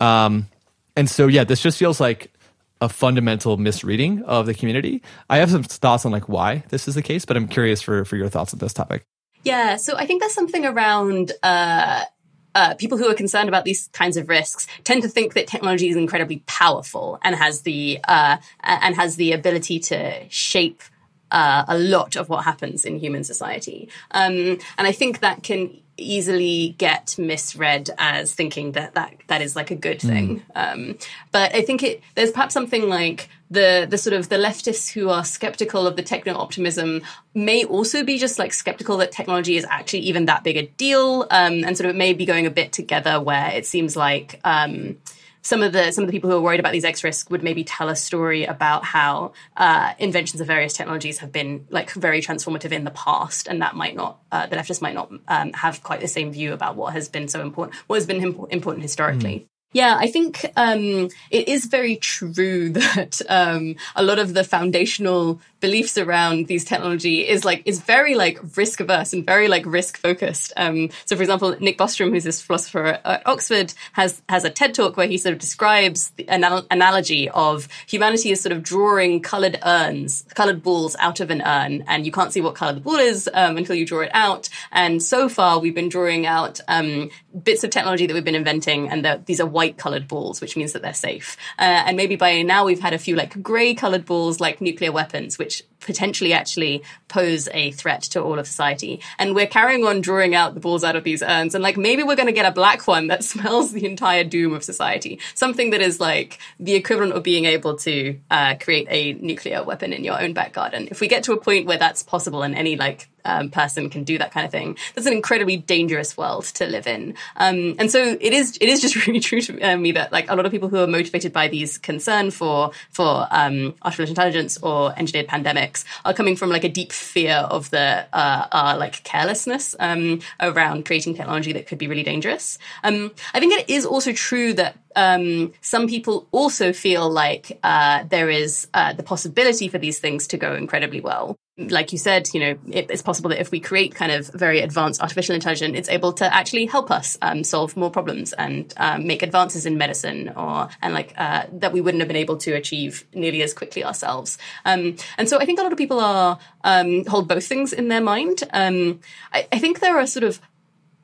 Um, 0.00 0.48
and 0.96 1.08
so 1.08 1.28
yeah, 1.28 1.44
this 1.44 1.62
just 1.62 1.78
feels 1.78 2.00
like 2.00 2.32
a 2.80 2.88
fundamental 2.88 3.58
misreading 3.58 4.24
of 4.24 4.46
the 4.46 4.54
community. 4.54 5.02
I 5.30 5.38
have 5.38 5.52
some 5.52 5.62
thoughts 5.62 6.04
on 6.04 6.10
like 6.10 6.28
why 6.28 6.64
this 6.70 6.88
is 6.88 6.96
the 6.96 7.02
case, 7.02 7.24
but 7.24 7.36
I'm 7.36 7.46
curious 7.46 7.80
for 7.80 8.04
for 8.04 8.16
your 8.16 8.28
thoughts 8.28 8.52
on 8.54 8.58
this 8.58 8.72
topic. 8.72 9.04
Yeah, 9.44 9.76
so 9.76 9.96
I 9.96 10.06
think 10.06 10.20
that's 10.20 10.34
something 10.34 10.66
around 10.66 11.30
uh, 11.44 12.06
uh, 12.54 12.74
people 12.74 12.98
who 12.98 13.08
are 13.08 13.14
concerned 13.14 13.48
about 13.48 13.64
these 13.64 13.88
kinds 13.92 14.16
of 14.16 14.28
risks 14.28 14.66
tend 14.84 15.02
to 15.02 15.08
think 15.08 15.34
that 15.34 15.46
technology 15.46 15.88
is 15.88 15.96
incredibly 15.96 16.42
powerful 16.46 17.18
and 17.22 17.34
has 17.36 17.62
the 17.62 17.98
uh, 18.06 18.36
and 18.62 18.94
has 18.96 19.16
the 19.16 19.32
ability 19.32 19.78
to 19.78 20.28
shape 20.28 20.82
uh, 21.30 21.64
a 21.66 21.78
lot 21.78 22.14
of 22.16 22.28
what 22.28 22.44
happens 22.44 22.84
in 22.84 22.98
human 22.98 23.24
society. 23.24 23.88
Um, 24.10 24.58
and 24.76 24.86
I 24.86 24.92
think 24.92 25.20
that 25.20 25.42
can 25.42 25.78
easily 25.96 26.74
get 26.78 27.16
misread 27.18 27.90
as 27.98 28.34
thinking 28.34 28.72
that 28.72 28.94
that, 28.94 29.14
that 29.28 29.42
is 29.42 29.56
like 29.56 29.70
a 29.70 29.74
good 29.74 30.00
thing. 30.00 30.42
Mm. 30.54 30.72
Um, 30.72 30.98
but 31.32 31.54
I 31.54 31.62
think 31.62 31.82
it 31.82 32.02
there's 32.14 32.30
perhaps 32.30 32.54
something 32.54 32.88
like 32.88 33.28
the 33.52 33.86
the 33.88 33.98
sort 33.98 34.14
of 34.14 34.28
the 34.28 34.36
leftists 34.36 34.92
who 34.92 35.08
are 35.08 35.24
skeptical 35.24 35.86
of 35.86 35.96
the 35.96 36.02
techno 36.02 36.34
optimism 36.34 37.02
may 37.34 37.64
also 37.64 38.04
be 38.04 38.18
just 38.18 38.38
like 38.38 38.52
skeptical 38.52 38.96
that 38.98 39.12
technology 39.12 39.56
is 39.56 39.66
actually 39.68 40.00
even 40.00 40.26
that 40.26 40.42
big 40.42 40.56
a 40.56 40.66
deal, 40.66 41.26
um, 41.30 41.64
and 41.64 41.76
sort 41.76 41.88
of 41.90 41.96
may 41.96 42.12
be 42.12 42.24
going 42.24 42.46
a 42.46 42.50
bit 42.50 42.72
together 42.72 43.20
where 43.20 43.50
it 43.50 43.66
seems 43.66 43.96
like. 43.96 44.40
Um, 44.44 44.98
some 45.44 45.60
of 45.62 45.72
the 45.72 45.90
some 45.90 46.04
of 46.04 46.08
the 46.08 46.12
people 46.12 46.30
who 46.30 46.36
are 46.36 46.40
worried 46.40 46.60
about 46.60 46.72
these 46.72 46.84
X 46.84 47.02
risks 47.02 47.28
would 47.28 47.42
maybe 47.42 47.64
tell 47.64 47.88
a 47.88 47.96
story 47.96 48.44
about 48.44 48.84
how 48.84 49.32
uh, 49.56 49.92
inventions 49.98 50.40
of 50.40 50.46
various 50.46 50.72
technologies 50.72 51.18
have 51.18 51.32
been 51.32 51.66
like 51.68 51.90
very 51.90 52.22
transformative 52.22 52.70
in 52.70 52.84
the 52.84 52.92
past, 52.92 53.48
and 53.48 53.60
that 53.60 53.74
might 53.74 53.96
not 53.96 54.20
uh, 54.30 54.46
the 54.46 54.56
leftists 54.56 54.80
might 54.80 54.94
not 54.94 55.10
um, 55.28 55.52
have 55.52 55.82
quite 55.82 56.00
the 56.00 56.08
same 56.08 56.30
view 56.32 56.52
about 56.52 56.76
what 56.76 56.92
has 56.92 57.08
been 57.08 57.26
so 57.26 57.42
important, 57.42 57.76
what 57.88 57.96
has 57.96 58.06
been 58.06 58.22
important 58.50 58.82
historically. 58.82 59.40
Mm. 59.40 59.46
Yeah, 59.72 59.96
I 59.98 60.08
think 60.08 60.44
um, 60.56 61.08
it 61.30 61.48
is 61.48 61.66
very 61.66 61.96
true 61.96 62.70
that 62.72 63.20
um, 63.28 63.76
a 63.96 64.02
lot 64.02 64.18
of 64.18 64.34
the 64.34 64.44
foundational 64.44 65.40
beliefs 65.62 65.96
around 65.96 66.48
these 66.48 66.64
technology 66.64 67.26
is 67.26 67.44
like 67.44 67.62
is 67.64 67.80
very 67.80 68.14
like 68.16 68.38
risk 68.56 68.80
averse 68.80 69.14
and 69.14 69.24
very 69.24 69.48
like 69.48 69.64
risk 69.64 69.96
focused. 69.96 70.52
Um, 70.56 70.90
so, 71.06 71.16
for 71.16 71.22
example, 71.22 71.56
Nick 71.60 71.78
Bostrom, 71.78 72.10
who's 72.10 72.24
this 72.24 72.42
philosopher 72.42 73.00
at 73.04 73.26
Oxford, 73.26 73.72
has 73.92 74.20
has 74.28 74.44
a 74.44 74.50
TED 74.50 74.74
talk 74.74 74.98
where 74.98 75.06
he 75.06 75.16
sort 75.16 75.32
of 75.32 75.38
describes 75.38 76.10
the 76.16 76.26
anal- 76.28 76.66
analogy 76.70 77.30
of 77.30 77.68
humanity 77.86 78.32
as 78.32 78.42
sort 78.42 78.52
of 78.52 78.62
drawing 78.62 79.22
colored 79.22 79.58
urns, 79.64 80.24
colored 80.34 80.62
balls 80.62 80.96
out 80.98 81.20
of 81.20 81.30
an 81.30 81.40
urn, 81.40 81.84
and 81.86 82.04
you 82.04 82.12
can't 82.12 82.32
see 82.32 82.40
what 82.42 82.54
color 82.54 82.74
the 82.74 82.80
ball 82.80 82.96
is 82.96 83.30
um, 83.32 83.56
until 83.56 83.76
you 83.76 83.86
draw 83.86 84.00
it 84.00 84.10
out. 84.12 84.50
And 84.72 85.02
so 85.02 85.28
far, 85.28 85.60
we've 85.60 85.74
been 85.74 85.88
drawing 85.88 86.26
out 86.26 86.60
um, 86.68 87.10
bits 87.42 87.62
of 87.64 87.70
technology 87.70 88.06
that 88.06 88.14
we've 88.14 88.24
been 88.24 88.34
inventing, 88.34 88.90
and 88.90 89.04
that 89.04 89.26
these 89.26 89.40
are 89.40 89.46
white 89.62 89.78
colored 89.78 90.08
balls, 90.08 90.40
which 90.40 90.56
means 90.56 90.72
that 90.72 90.82
they're 90.82 90.92
safe. 90.92 91.36
Uh, 91.56 91.86
and 91.86 91.96
maybe 91.96 92.16
by 92.16 92.42
now 92.42 92.64
we've 92.64 92.80
had 92.80 92.92
a 92.92 92.98
few 92.98 93.14
like 93.14 93.40
gray 93.40 93.74
colored 93.74 94.04
balls, 94.04 94.40
like 94.40 94.60
nuclear 94.60 94.90
weapons, 94.90 95.38
which 95.38 95.52
which 95.52 95.62
potentially 95.82 96.32
actually 96.32 96.82
pose 97.08 97.48
a 97.52 97.72
threat 97.72 98.02
to 98.02 98.22
all 98.22 98.38
of 98.38 98.46
society. 98.46 99.00
And 99.18 99.34
we're 99.34 99.46
carrying 99.46 99.84
on 99.84 100.00
drawing 100.00 100.34
out 100.34 100.54
the 100.54 100.60
balls 100.60 100.84
out 100.84 100.96
of 100.96 101.04
these 101.04 101.22
urns. 101.22 101.54
And 101.54 101.62
like 101.62 101.76
maybe 101.76 102.02
we're 102.02 102.16
going 102.16 102.26
to 102.26 102.32
get 102.32 102.46
a 102.46 102.52
black 102.52 102.86
one 102.86 103.08
that 103.08 103.24
smells 103.32 103.72
the 103.72 103.84
entire 103.84 104.24
doom 104.24 104.52
of 104.54 104.64
society. 104.64 105.18
Something 105.34 105.70
that 105.70 105.80
is 105.80 106.00
like 106.00 106.38
the 106.58 106.74
equivalent 106.74 107.12
of 107.12 107.22
being 107.22 107.44
able 107.44 107.76
to 107.78 108.18
uh, 108.30 108.54
create 108.60 108.86
a 108.90 109.12
nuclear 109.14 109.62
weapon 109.62 109.92
in 109.92 110.04
your 110.04 110.20
own 110.20 110.32
back 110.32 110.52
garden. 110.52 110.88
If 110.90 111.00
we 111.00 111.08
get 111.08 111.24
to 111.24 111.32
a 111.32 111.40
point 111.40 111.66
where 111.66 111.78
that's 111.78 112.02
possible 112.02 112.42
and 112.42 112.54
any 112.54 112.76
like 112.76 113.08
um, 113.24 113.50
person 113.50 113.90
can 113.90 114.04
do 114.04 114.18
that 114.18 114.32
kind 114.32 114.44
of 114.44 114.52
thing. 114.52 114.76
That's 114.94 115.06
an 115.06 115.12
incredibly 115.12 115.56
dangerous 115.56 116.16
world 116.16 116.44
to 116.46 116.66
live 116.66 116.86
in. 116.86 117.14
Um, 117.36 117.76
and 117.78 117.90
so 117.90 118.16
it 118.20 118.32
is. 118.32 118.58
It 118.60 118.68
is 118.68 118.80
just 118.80 119.06
really 119.06 119.20
true 119.20 119.40
to 119.40 119.60
uh, 119.60 119.76
me 119.76 119.92
that 119.92 120.12
like 120.12 120.30
a 120.30 120.34
lot 120.34 120.46
of 120.46 120.52
people 120.52 120.68
who 120.68 120.78
are 120.78 120.86
motivated 120.86 121.32
by 121.32 121.48
these 121.48 121.78
concern 121.78 122.30
for 122.30 122.72
for 122.90 123.26
um, 123.30 123.74
artificial 123.82 124.10
intelligence 124.10 124.58
or 124.58 124.92
engineered 124.98 125.28
pandemics 125.28 125.71
are 126.04 126.14
coming 126.14 126.36
from 126.36 126.50
like 126.50 126.64
a 126.64 126.68
deep 126.68 126.92
fear 126.92 127.34
of 127.34 127.70
the 127.70 128.06
uh, 128.12 128.46
uh, 128.52 128.76
like 128.78 129.02
carelessness 129.04 129.74
um, 129.80 130.20
around 130.40 130.84
creating 130.84 131.14
technology 131.14 131.52
that 131.52 131.66
could 131.66 131.78
be 131.78 131.88
really 131.88 132.02
dangerous. 132.02 132.58
Um, 132.84 133.12
I 133.34 133.40
think 133.40 133.52
it 133.58 133.68
is 133.68 133.84
also 133.86 134.12
true 134.12 134.52
that 134.54 134.76
um, 134.96 135.52
some 135.60 135.88
people 135.88 136.28
also 136.32 136.72
feel 136.72 137.10
like 137.10 137.58
uh, 137.62 138.04
there 138.04 138.30
is 138.30 138.68
uh, 138.74 138.92
the 138.92 139.02
possibility 139.02 139.68
for 139.68 139.78
these 139.78 139.98
things 139.98 140.26
to 140.28 140.36
go 140.36 140.54
incredibly 140.54 141.00
well. 141.00 141.36
Like 141.58 141.92
you 141.92 141.98
said, 141.98 142.28
you 142.32 142.40
know, 142.40 142.58
it, 142.70 142.90
it's 142.90 143.02
possible 143.02 143.28
that 143.30 143.40
if 143.40 143.50
we 143.50 143.60
create 143.60 143.94
kind 143.94 144.10
of 144.10 144.26
very 144.28 144.60
advanced 144.60 145.02
artificial 145.02 145.34
intelligence, 145.34 145.76
it's 145.76 145.88
able 145.88 146.14
to 146.14 146.34
actually 146.34 146.64
help 146.66 146.90
us 146.90 147.18
um, 147.20 147.44
solve 147.44 147.76
more 147.76 147.90
problems 147.90 148.32
and 148.32 148.72
um, 148.78 149.06
make 149.06 149.22
advances 149.22 149.66
in 149.66 149.76
medicine, 149.76 150.32
or 150.34 150.68
and 150.80 150.94
like 150.94 151.12
uh, 151.16 151.44
that 151.52 151.72
we 151.72 151.80
wouldn't 151.80 152.00
have 152.00 152.08
been 152.08 152.16
able 152.16 152.38
to 152.38 152.52
achieve 152.52 153.04
nearly 153.14 153.42
as 153.42 153.52
quickly 153.52 153.84
ourselves. 153.84 154.38
Um, 154.64 154.96
and 155.18 155.28
so, 155.28 155.38
I 155.38 155.44
think 155.44 155.60
a 155.60 155.62
lot 155.62 155.72
of 155.72 155.78
people 155.78 156.00
are 156.00 156.38
um, 156.64 157.04
hold 157.04 157.28
both 157.28 157.46
things 157.46 157.72
in 157.72 157.88
their 157.88 158.00
mind. 158.00 158.42
Um, 158.52 159.00
I, 159.32 159.46
I, 159.52 159.58
think 159.58 159.80
there 159.80 159.98
are 159.98 160.06
sort 160.06 160.24
of 160.24 160.40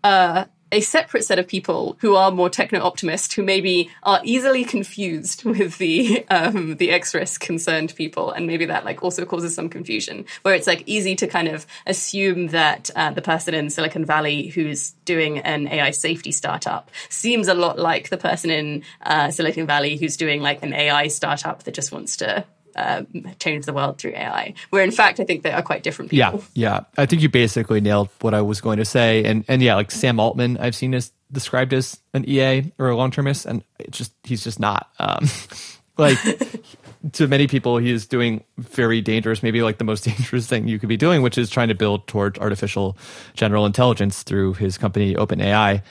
uh, 0.02 0.46
a 0.72 0.80
separate 0.80 1.24
set 1.24 1.38
of 1.38 1.48
people 1.48 1.96
who 2.00 2.14
are 2.16 2.30
more 2.30 2.50
techno 2.50 2.80
optimist, 2.80 3.32
who 3.34 3.42
maybe 3.42 3.90
are 4.02 4.20
easily 4.24 4.64
confused 4.64 5.44
with 5.44 5.78
the 5.78 6.26
um, 6.28 6.76
the 6.76 6.90
X 6.90 7.14
risk 7.14 7.40
concerned 7.40 7.94
people, 7.96 8.30
and 8.30 8.46
maybe 8.46 8.66
that 8.66 8.84
like 8.84 9.02
also 9.02 9.24
causes 9.24 9.54
some 9.54 9.68
confusion, 9.68 10.24
where 10.42 10.54
it's 10.54 10.66
like 10.66 10.82
easy 10.86 11.14
to 11.16 11.26
kind 11.26 11.48
of 11.48 11.66
assume 11.86 12.48
that 12.48 12.90
uh, 12.96 13.10
the 13.10 13.22
person 13.22 13.54
in 13.54 13.70
Silicon 13.70 14.04
Valley 14.04 14.48
who's 14.48 14.92
doing 15.04 15.38
an 15.38 15.68
AI 15.68 15.90
safety 15.90 16.32
startup 16.32 16.90
seems 17.08 17.48
a 17.48 17.54
lot 17.54 17.78
like 17.78 18.10
the 18.10 18.18
person 18.18 18.50
in 18.50 18.82
uh, 19.02 19.30
Silicon 19.30 19.66
Valley 19.66 19.96
who's 19.96 20.16
doing 20.16 20.42
like 20.42 20.62
an 20.62 20.72
AI 20.72 21.08
startup 21.08 21.62
that 21.64 21.74
just 21.74 21.92
wants 21.92 22.16
to 22.18 22.44
uh, 22.78 23.02
change 23.40 23.66
the 23.66 23.72
world 23.72 23.98
through 23.98 24.12
AI. 24.12 24.54
Where 24.70 24.84
in 24.84 24.90
fact, 24.90 25.18
I 25.20 25.24
think 25.24 25.42
they 25.42 25.52
are 25.52 25.62
quite 25.62 25.82
different 25.82 26.10
people. 26.10 26.44
Yeah, 26.54 26.76
yeah. 26.76 26.80
I 26.96 27.06
think 27.06 27.22
you 27.22 27.28
basically 27.28 27.80
nailed 27.80 28.08
what 28.20 28.34
I 28.34 28.40
was 28.42 28.60
going 28.60 28.78
to 28.78 28.84
say. 28.84 29.24
And 29.24 29.44
and 29.48 29.60
yeah, 29.62 29.74
like 29.74 29.90
Sam 29.90 30.20
Altman, 30.20 30.58
I've 30.58 30.74
seen 30.74 30.94
is 30.94 31.12
described 31.32 31.74
as 31.74 32.00
an 32.14 32.28
EA 32.28 32.72
or 32.78 32.88
a 32.88 32.96
long 32.96 33.10
termist, 33.10 33.46
and 33.46 33.64
it's 33.78 33.98
just 33.98 34.12
he's 34.22 34.44
just 34.44 34.60
not. 34.60 34.90
Um, 34.98 35.28
like 35.98 36.18
to 37.12 37.26
many 37.26 37.46
people, 37.46 37.78
he 37.78 37.90
is 37.90 38.06
doing 38.06 38.44
very 38.56 39.00
dangerous, 39.00 39.42
maybe 39.42 39.62
like 39.62 39.78
the 39.78 39.84
most 39.84 40.04
dangerous 40.04 40.46
thing 40.46 40.68
you 40.68 40.78
could 40.78 40.88
be 40.88 40.96
doing, 40.96 41.22
which 41.22 41.36
is 41.36 41.50
trying 41.50 41.68
to 41.68 41.74
build 41.74 42.06
towards 42.06 42.38
artificial 42.38 42.96
general 43.34 43.66
intelligence 43.66 44.22
through 44.22 44.54
his 44.54 44.78
company 44.78 45.14
OpenAI. 45.14 45.82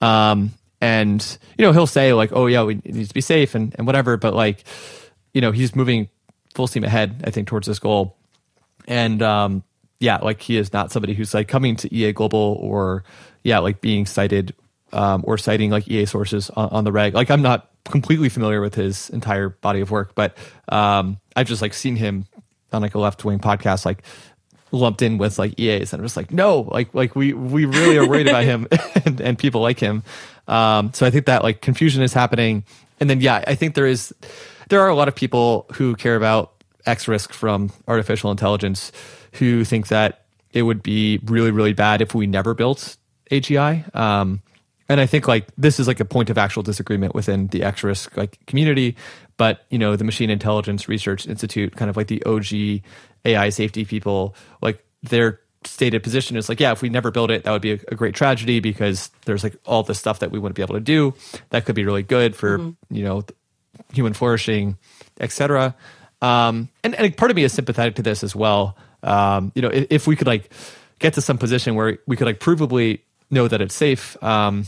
Um, 0.00 0.52
and 0.80 1.38
you 1.56 1.64
know 1.64 1.72
he'll 1.72 1.86
say 1.86 2.12
like, 2.12 2.30
"Oh 2.32 2.46
yeah, 2.46 2.64
we 2.64 2.74
need 2.84 3.06
to 3.06 3.14
be 3.14 3.20
safe 3.20 3.54
and 3.54 3.74
and 3.78 3.86
whatever," 3.86 4.16
but 4.16 4.34
like, 4.34 4.64
you 5.32 5.40
know, 5.40 5.52
he's 5.52 5.76
moving 5.76 6.08
full 6.54 6.66
steam 6.66 6.84
ahead, 6.84 7.22
I 7.24 7.30
think, 7.30 7.48
towards 7.48 7.66
this 7.66 7.78
goal. 7.78 8.16
And 8.86 9.22
um, 9.22 9.62
yeah, 10.00 10.18
like 10.18 10.40
he 10.40 10.56
is 10.56 10.72
not 10.72 10.92
somebody 10.92 11.14
who's 11.14 11.34
like 11.34 11.48
coming 11.48 11.76
to 11.76 11.94
EA 11.94 12.12
Global 12.12 12.58
or 12.60 13.04
yeah, 13.42 13.58
like 13.58 13.80
being 13.80 14.06
cited 14.06 14.54
um, 14.92 15.22
or 15.26 15.38
citing 15.38 15.70
like 15.70 15.88
EA 15.88 16.06
sources 16.06 16.50
on, 16.50 16.68
on, 16.70 16.84
the 16.84 16.92
reg. 16.92 17.14
Like 17.14 17.30
I'm 17.30 17.42
not 17.42 17.70
completely 17.84 18.28
familiar 18.28 18.60
with 18.60 18.74
his 18.74 19.10
entire 19.10 19.48
body 19.48 19.80
of 19.80 19.90
work, 19.90 20.14
but 20.14 20.36
um, 20.68 21.18
I've 21.34 21.46
just 21.46 21.62
like 21.62 21.74
seen 21.74 21.96
him 21.96 22.26
on 22.72 22.82
like 22.82 22.94
a 22.94 22.98
left 22.98 23.24
wing 23.24 23.38
podcast, 23.38 23.84
like 23.84 24.02
lumped 24.70 25.02
in 25.02 25.18
with 25.18 25.38
like 25.38 25.58
EAs, 25.58 25.92
and 25.92 26.00
I'm 26.00 26.04
just 26.04 26.16
like, 26.16 26.30
no, 26.30 26.60
like 26.60 26.94
like 26.94 27.14
we 27.14 27.32
we 27.32 27.64
really 27.64 27.96
are 27.98 28.08
worried 28.08 28.28
about 28.28 28.44
him 28.44 28.66
and, 29.04 29.20
and 29.20 29.38
people 29.38 29.60
like 29.60 29.78
him. 29.78 30.02
Um, 30.48 30.92
so 30.92 31.06
I 31.06 31.10
think 31.10 31.26
that 31.26 31.42
like 31.42 31.60
confusion 31.60 32.02
is 32.02 32.12
happening, 32.12 32.64
and 33.00 33.08
then 33.08 33.20
yeah, 33.20 33.44
I 33.46 33.54
think 33.54 33.74
there 33.74 33.86
is 33.86 34.12
there 34.68 34.80
are 34.80 34.88
a 34.88 34.94
lot 34.94 35.08
of 35.08 35.14
people 35.14 35.66
who 35.74 35.94
care 35.96 36.16
about 36.16 36.52
X 36.86 37.08
risk 37.08 37.32
from 37.32 37.70
artificial 37.86 38.30
intelligence 38.30 38.92
who 39.34 39.64
think 39.64 39.88
that 39.88 40.24
it 40.52 40.62
would 40.62 40.82
be 40.82 41.18
really, 41.24 41.50
really 41.50 41.72
bad 41.72 42.02
if 42.02 42.14
we 42.14 42.26
never 42.26 42.54
built 42.54 42.96
AGI. 43.30 43.94
Um, 43.94 44.42
and 44.88 45.00
I 45.00 45.06
think 45.06 45.26
like 45.26 45.46
this 45.56 45.80
is 45.80 45.88
like 45.88 46.00
a 46.00 46.04
point 46.04 46.28
of 46.28 46.36
actual 46.36 46.62
disagreement 46.62 47.14
within 47.14 47.46
the 47.48 47.62
X 47.62 47.82
risk 47.82 48.16
like 48.16 48.44
community. 48.46 48.96
But 49.36 49.64
you 49.70 49.78
know, 49.78 49.96
the 49.96 50.04
Machine 50.04 50.30
Intelligence 50.30 50.88
Research 50.88 51.26
Institute, 51.26 51.76
kind 51.76 51.88
of 51.88 51.96
like 51.96 52.08
the 52.08 52.22
OG 52.24 52.82
AI 53.24 53.48
safety 53.48 53.84
people, 53.84 54.34
like 54.60 54.84
their 55.02 55.40
stated 55.64 56.02
position 56.02 56.36
is 56.36 56.48
like, 56.48 56.60
yeah, 56.60 56.72
if 56.72 56.82
we 56.82 56.88
never 56.88 57.10
build 57.10 57.30
it, 57.30 57.44
that 57.44 57.52
would 57.52 57.62
be 57.62 57.72
a, 57.72 57.78
a 57.88 57.94
great 57.94 58.14
tragedy 58.14 58.60
because 58.60 59.10
there's 59.24 59.42
like 59.42 59.56
all 59.64 59.82
the 59.82 59.94
stuff 59.94 60.18
that 60.18 60.30
we 60.30 60.38
wouldn't 60.38 60.56
be 60.56 60.62
able 60.62 60.74
to 60.74 60.80
do 60.80 61.14
that 61.50 61.64
could 61.64 61.74
be 61.74 61.84
really 61.84 62.02
good 62.02 62.36
for 62.36 62.58
mm-hmm. 62.58 62.94
you 62.94 63.04
know 63.04 63.24
human 63.92 64.12
flourishing, 64.12 64.76
etc. 65.20 65.74
Um, 66.20 66.68
and, 66.84 66.94
and 66.94 67.16
part 67.16 67.30
of 67.30 67.36
me 67.36 67.44
is 67.44 67.52
sympathetic 67.52 67.96
to 67.96 68.02
this 68.02 68.22
as 68.22 68.34
well. 68.34 68.76
Um, 69.02 69.52
you 69.54 69.62
know, 69.62 69.68
if, 69.68 69.86
if, 69.90 70.06
we 70.06 70.14
could 70.14 70.28
like 70.28 70.52
get 71.00 71.14
to 71.14 71.20
some 71.20 71.36
position 71.36 71.74
where 71.74 71.98
we 72.06 72.16
could 72.16 72.26
like 72.26 72.38
provably 72.38 73.00
know 73.30 73.48
that 73.48 73.60
it's 73.60 73.74
safe, 73.74 74.22
um, 74.22 74.66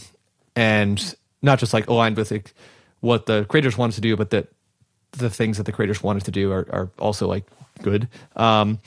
and 0.57 1.15
not 1.43 1.61
just 1.61 1.73
like 1.73 1.87
aligned 1.87 2.17
with 2.17 2.33
like 2.33 2.53
what 3.01 3.27
the 3.27 3.45
creators 3.45 3.79
wanted 3.79 3.95
to 3.95 4.01
do, 4.01 4.17
but 4.17 4.31
that 4.31 4.49
the 5.13 5.31
things 5.31 5.59
that 5.59 5.65
the 5.65 5.73
creators 5.73 6.03
wanted 6.03 6.25
to 6.25 6.33
do 6.33 6.51
are, 6.51 6.67
are 6.73 6.91
also 6.99 7.29
like 7.29 7.45
good. 7.83 8.09
Um, 8.35 8.81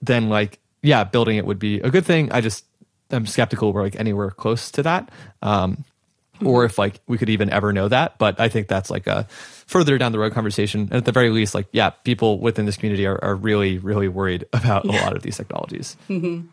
then 0.00 0.30
like 0.30 0.58
yeah, 0.82 1.04
building 1.04 1.36
it 1.36 1.46
would 1.46 1.58
be 1.58 1.80
a 1.80 1.90
good 1.90 2.04
thing. 2.04 2.30
I 2.32 2.40
just 2.40 2.64
am 3.10 3.26
skeptical 3.26 3.72
we're 3.72 3.82
like 3.82 3.96
anywhere 3.96 4.30
close 4.30 4.70
to 4.72 4.82
that. 4.82 5.10
Um, 5.42 5.84
or 6.42 6.64
if 6.64 6.78
like 6.78 7.00
we 7.06 7.18
could 7.18 7.30
even 7.30 7.50
ever 7.50 7.72
know 7.72 7.88
that. 7.88 8.18
But 8.18 8.40
I 8.40 8.48
think 8.48 8.68
that's 8.68 8.90
like 8.90 9.06
a 9.06 9.26
further 9.66 9.98
down 9.98 10.12
the 10.12 10.18
road 10.18 10.32
conversation. 10.32 10.82
And 10.82 10.94
at 10.94 11.04
the 11.04 11.12
very 11.12 11.30
least, 11.30 11.54
like, 11.54 11.66
yeah, 11.72 11.90
people 11.90 12.40
within 12.40 12.66
this 12.66 12.76
community 12.76 13.06
are, 13.06 13.22
are 13.22 13.34
really, 13.34 13.78
really 13.78 14.08
worried 14.08 14.46
about 14.52 14.84
yeah. 14.84 14.92
a 14.92 15.04
lot 15.04 15.16
of 15.16 15.22
these 15.22 15.36
technologies. 15.36 15.96
Mm-hmm. 16.08 16.46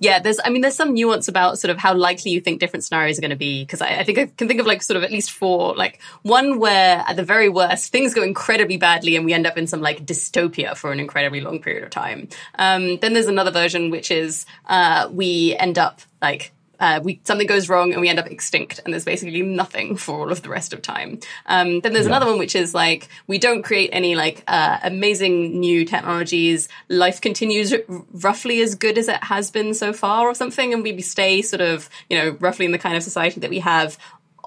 Yeah, 0.00 0.18
there's, 0.18 0.40
I 0.44 0.50
mean, 0.50 0.62
there's 0.62 0.74
some 0.74 0.94
nuance 0.94 1.28
about 1.28 1.60
sort 1.60 1.70
of 1.70 1.78
how 1.78 1.94
likely 1.94 2.32
you 2.32 2.40
think 2.40 2.58
different 2.58 2.82
scenarios 2.82 3.18
are 3.18 3.20
going 3.20 3.30
to 3.30 3.36
be. 3.36 3.64
Cause 3.66 3.80
I, 3.80 4.00
I, 4.00 4.02
think 4.02 4.18
I 4.18 4.26
can 4.26 4.48
think 4.48 4.58
of 4.58 4.66
like 4.66 4.82
sort 4.82 4.96
of 4.96 5.04
at 5.04 5.12
least 5.12 5.30
four, 5.30 5.76
like 5.76 6.00
one 6.22 6.58
where 6.58 7.04
at 7.06 7.14
the 7.14 7.22
very 7.22 7.48
worst, 7.48 7.92
things 7.92 8.12
go 8.12 8.24
incredibly 8.24 8.78
badly 8.78 9.14
and 9.14 9.24
we 9.24 9.32
end 9.32 9.46
up 9.46 9.56
in 9.56 9.68
some 9.68 9.80
like 9.80 10.04
dystopia 10.04 10.76
for 10.76 10.90
an 10.90 10.98
incredibly 10.98 11.40
long 11.40 11.60
period 11.60 11.84
of 11.84 11.90
time. 11.90 12.28
Um, 12.58 12.96
then 12.98 13.12
there's 13.12 13.28
another 13.28 13.52
version, 13.52 13.90
which 13.90 14.10
is, 14.10 14.44
uh, 14.66 15.08
we 15.12 15.54
end 15.56 15.78
up 15.78 16.00
like 16.20 16.50
uh, 16.80 17.00
we 17.02 17.20
something 17.24 17.46
goes 17.46 17.68
wrong 17.68 17.92
and 17.92 18.00
we 18.00 18.08
end 18.08 18.18
up 18.18 18.26
extinct, 18.26 18.80
and 18.84 18.92
there's 18.92 19.04
basically 19.04 19.42
nothing 19.42 19.96
for 19.96 20.20
all 20.20 20.32
of 20.32 20.42
the 20.42 20.48
rest 20.48 20.72
of 20.72 20.82
time. 20.82 21.20
Um, 21.46 21.80
then 21.80 21.92
there's 21.92 22.06
yeah. 22.06 22.16
another 22.16 22.26
one 22.26 22.38
which 22.38 22.56
is 22.56 22.74
like 22.74 23.08
we 23.26 23.38
don't 23.38 23.62
create 23.62 23.90
any 23.92 24.14
like 24.14 24.42
uh, 24.48 24.78
amazing 24.82 25.60
new 25.60 25.84
technologies. 25.84 26.68
Life 26.88 27.20
continues 27.20 27.72
r- 27.72 27.80
roughly 28.12 28.60
as 28.62 28.74
good 28.74 28.98
as 28.98 29.08
it 29.08 29.22
has 29.24 29.50
been 29.50 29.74
so 29.74 29.92
far, 29.92 30.26
or 30.26 30.34
something, 30.34 30.72
and 30.72 30.82
we 30.82 31.00
stay 31.02 31.42
sort 31.42 31.60
of 31.60 31.88
you 32.08 32.18
know 32.18 32.36
roughly 32.40 32.64
in 32.64 32.72
the 32.72 32.78
kind 32.78 32.96
of 32.96 33.02
society 33.02 33.40
that 33.40 33.50
we 33.50 33.60
have 33.60 33.98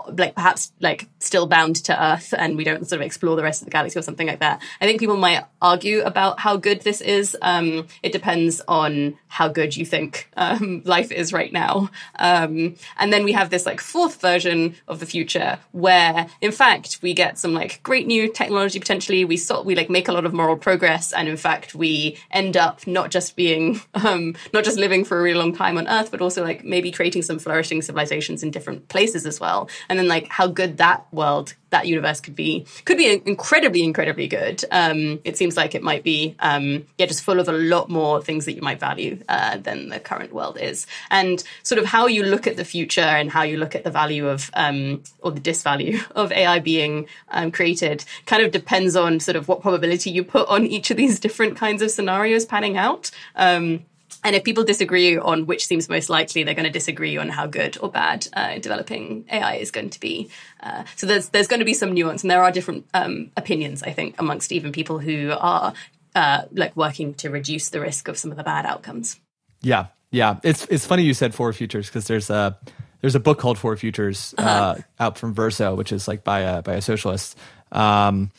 like 0.07 0.35
perhaps 0.35 0.71
like 0.79 1.07
still 1.19 1.47
bound 1.47 1.77
to 1.77 2.03
Earth 2.03 2.33
and 2.37 2.57
we 2.57 2.63
don't 2.63 2.87
sort 2.87 3.01
of 3.01 3.05
explore 3.05 3.35
the 3.35 3.43
rest 3.43 3.61
of 3.61 3.65
the 3.65 3.71
galaxy 3.71 3.97
or 3.97 4.01
something 4.01 4.27
like 4.27 4.39
that. 4.39 4.61
I 4.81 4.85
think 4.85 4.99
people 4.99 5.17
might 5.17 5.45
argue 5.61 6.01
about 6.01 6.39
how 6.39 6.57
good 6.57 6.81
this 6.81 7.01
is. 7.01 7.37
Um, 7.41 7.87
it 8.01 8.11
depends 8.11 8.61
on 8.67 9.17
how 9.33 9.47
good 9.47 9.75
you 9.75 9.85
think 9.85 10.29
um, 10.37 10.83
life 10.85 11.11
is 11.11 11.33
right 11.33 11.51
now. 11.51 11.89
Um, 12.19 12.75
and 12.97 13.11
then 13.11 13.23
we 13.23 13.31
have 13.31 13.49
this 13.49 13.65
like 13.65 13.81
fourth 13.81 14.21
version 14.21 14.75
of 14.87 14.99
the 14.99 15.07
future 15.07 15.57
where, 15.71 16.27
in 16.39 16.51
fact, 16.51 16.99
we 17.01 17.15
get 17.15 17.39
some 17.39 17.53
like 17.53 17.81
great 17.81 18.05
new 18.05 18.31
technology 18.31 18.79
potentially. 18.79 19.25
We 19.25 19.37
sort 19.37 19.65
we 19.65 19.73
like 19.75 19.89
make 19.89 20.07
a 20.07 20.13
lot 20.13 20.25
of 20.25 20.33
moral 20.33 20.55
progress, 20.55 21.11
and 21.11 21.27
in 21.27 21.37
fact, 21.37 21.73
we 21.73 22.17
end 22.29 22.55
up 22.55 22.85
not 22.85 23.09
just 23.09 23.35
being 23.35 23.81
um, 23.95 24.35
not 24.53 24.63
just 24.63 24.77
living 24.77 25.03
for 25.03 25.19
a 25.19 25.23
really 25.23 25.39
long 25.39 25.55
time 25.55 25.77
on 25.77 25.87
Earth, 25.87 26.11
but 26.11 26.21
also 26.21 26.43
like 26.43 26.63
maybe 26.63 26.91
creating 26.91 27.23
some 27.23 27.39
flourishing 27.39 27.81
civilizations 27.81 28.43
in 28.43 28.51
different 28.51 28.87
places 28.87 29.25
as 29.25 29.39
well 29.39 29.69
and 29.89 29.99
then 29.99 30.07
like 30.07 30.27
how 30.29 30.47
good 30.47 30.77
that 30.77 31.05
world 31.11 31.53
that 31.73 31.87
universe 31.87 32.21
could 32.21 32.35
be 32.35 32.65
could 32.85 32.97
be 32.97 33.21
incredibly 33.25 33.83
incredibly 33.83 34.27
good. 34.27 34.63
Um, 34.71 35.19
it 35.25 35.37
seems 35.37 35.57
like 35.57 35.75
it 35.75 35.83
might 35.83 36.03
be 36.03 36.35
um, 36.39 36.85
yeah 36.97 37.07
just 37.07 37.23
full 37.23 37.39
of 37.39 37.49
a 37.49 37.51
lot 37.51 37.89
more 37.89 38.21
things 38.21 38.45
that 38.45 38.53
you 38.53 38.61
might 38.61 38.79
value 38.79 39.19
uh, 39.27 39.57
than 39.57 39.89
the 39.89 39.99
current 39.99 40.31
world 40.31 40.57
is. 40.59 40.87
And 41.09 41.43
sort 41.63 41.79
of 41.79 41.85
how 41.85 42.07
you 42.07 42.23
look 42.23 42.47
at 42.47 42.55
the 42.57 42.65
future 42.65 43.01
and 43.01 43.29
how 43.29 43.41
you 43.41 43.57
look 43.57 43.75
at 43.75 43.83
the 43.83 43.91
value 43.91 44.27
of 44.27 44.51
um, 44.53 45.03
or 45.21 45.31
the 45.31 45.41
disvalue 45.41 45.99
of 46.15 46.31
ai 46.31 46.59
being 46.59 47.07
um, 47.29 47.51
created 47.51 48.05
kind 48.25 48.43
of 48.43 48.51
depends 48.51 48.95
on 48.95 49.19
sort 49.19 49.35
of 49.35 49.47
what 49.47 49.61
probability 49.61 50.11
you 50.11 50.23
put 50.23 50.47
on 50.47 50.65
each 50.65 50.91
of 50.91 50.97
these 50.97 51.19
different 51.19 51.57
kinds 51.57 51.81
of 51.81 51.89
scenarios 51.91 52.45
panning 52.45 52.77
out. 52.77 53.09
Um, 53.35 53.85
and 54.23 54.35
if 54.35 54.43
people 54.43 54.63
disagree 54.63 55.17
on 55.17 55.45
which 55.45 55.65
seems 55.65 55.89
most 55.89 56.09
likely, 56.09 56.43
they're 56.43 56.53
going 56.53 56.65
to 56.65 56.71
disagree 56.71 57.17
on 57.17 57.29
how 57.29 57.47
good 57.47 57.77
or 57.81 57.89
bad 57.89 58.27
uh, 58.33 58.59
developing 58.59 59.25
AI 59.31 59.55
is 59.55 59.71
going 59.71 59.89
to 59.91 59.99
be. 59.99 60.29
Uh, 60.59 60.83
so 60.95 61.07
there's 61.07 61.29
there's 61.29 61.47
going 61.47 61.59
to 61.59 61.65
be 61.65 61.73
some 61.73 61.93
nuance, 61.93 62.23
and 62.23 62.31
there 62.31 62.43
are 62.43 62.51
different 62.51 62.85
um, 62.93 63.31
opinions, 63.37 63.83
I 63.83 63.91
think, 63.91 64.15
amongst 64.19 64.51
even 64.51 64.71
people 64.71 64.99
who 64.99 65.33
are 65.37 65.73
uh, 66.15 66.43
like 66.51 66.75
working 66.75 67.13
to 67.15 67.29
reduce 67.29 67.69
the 67.69 67.79
risk 67.79 68.07
of 68.07 68.17
some 68.17 68.31
of 68.31 68.37
the 68.37 68.43
bad 68.43 68.65
outcomes. 68.65 69.19
Yeah, 69.61 69.87
yeah. 70.11 70.39
It's 70.43 70.65
it's 70.65 70.85
funny 70.85 71.03
you 71.03 71.13
said 71.13 71.33
four 71.33 71.51
futures 71.53 71.87
because 71.87 72.07
there's 72.07 72.29
a 72.29 72.57
there's 73.01 73.15
a 73.15 73.19
book 73.19 73.39
called 73.39 73.57
Four 73.57 73.75
Futures 73.75 74.33
uh-huh. 74.37 74.49
Uh, 74.49 74.81
out 74.99 75.17
from 75.17 75.33
Verso, 75.33 75.75
which 75.75 75.91
is 75.91 76.07
like 76.07 76.23
by 76.23 76.39
a 76.39 76.61
by 76.61 76.75
a 76.75 76.81
socialist, 76.81 77.37
um, 77.71 78.31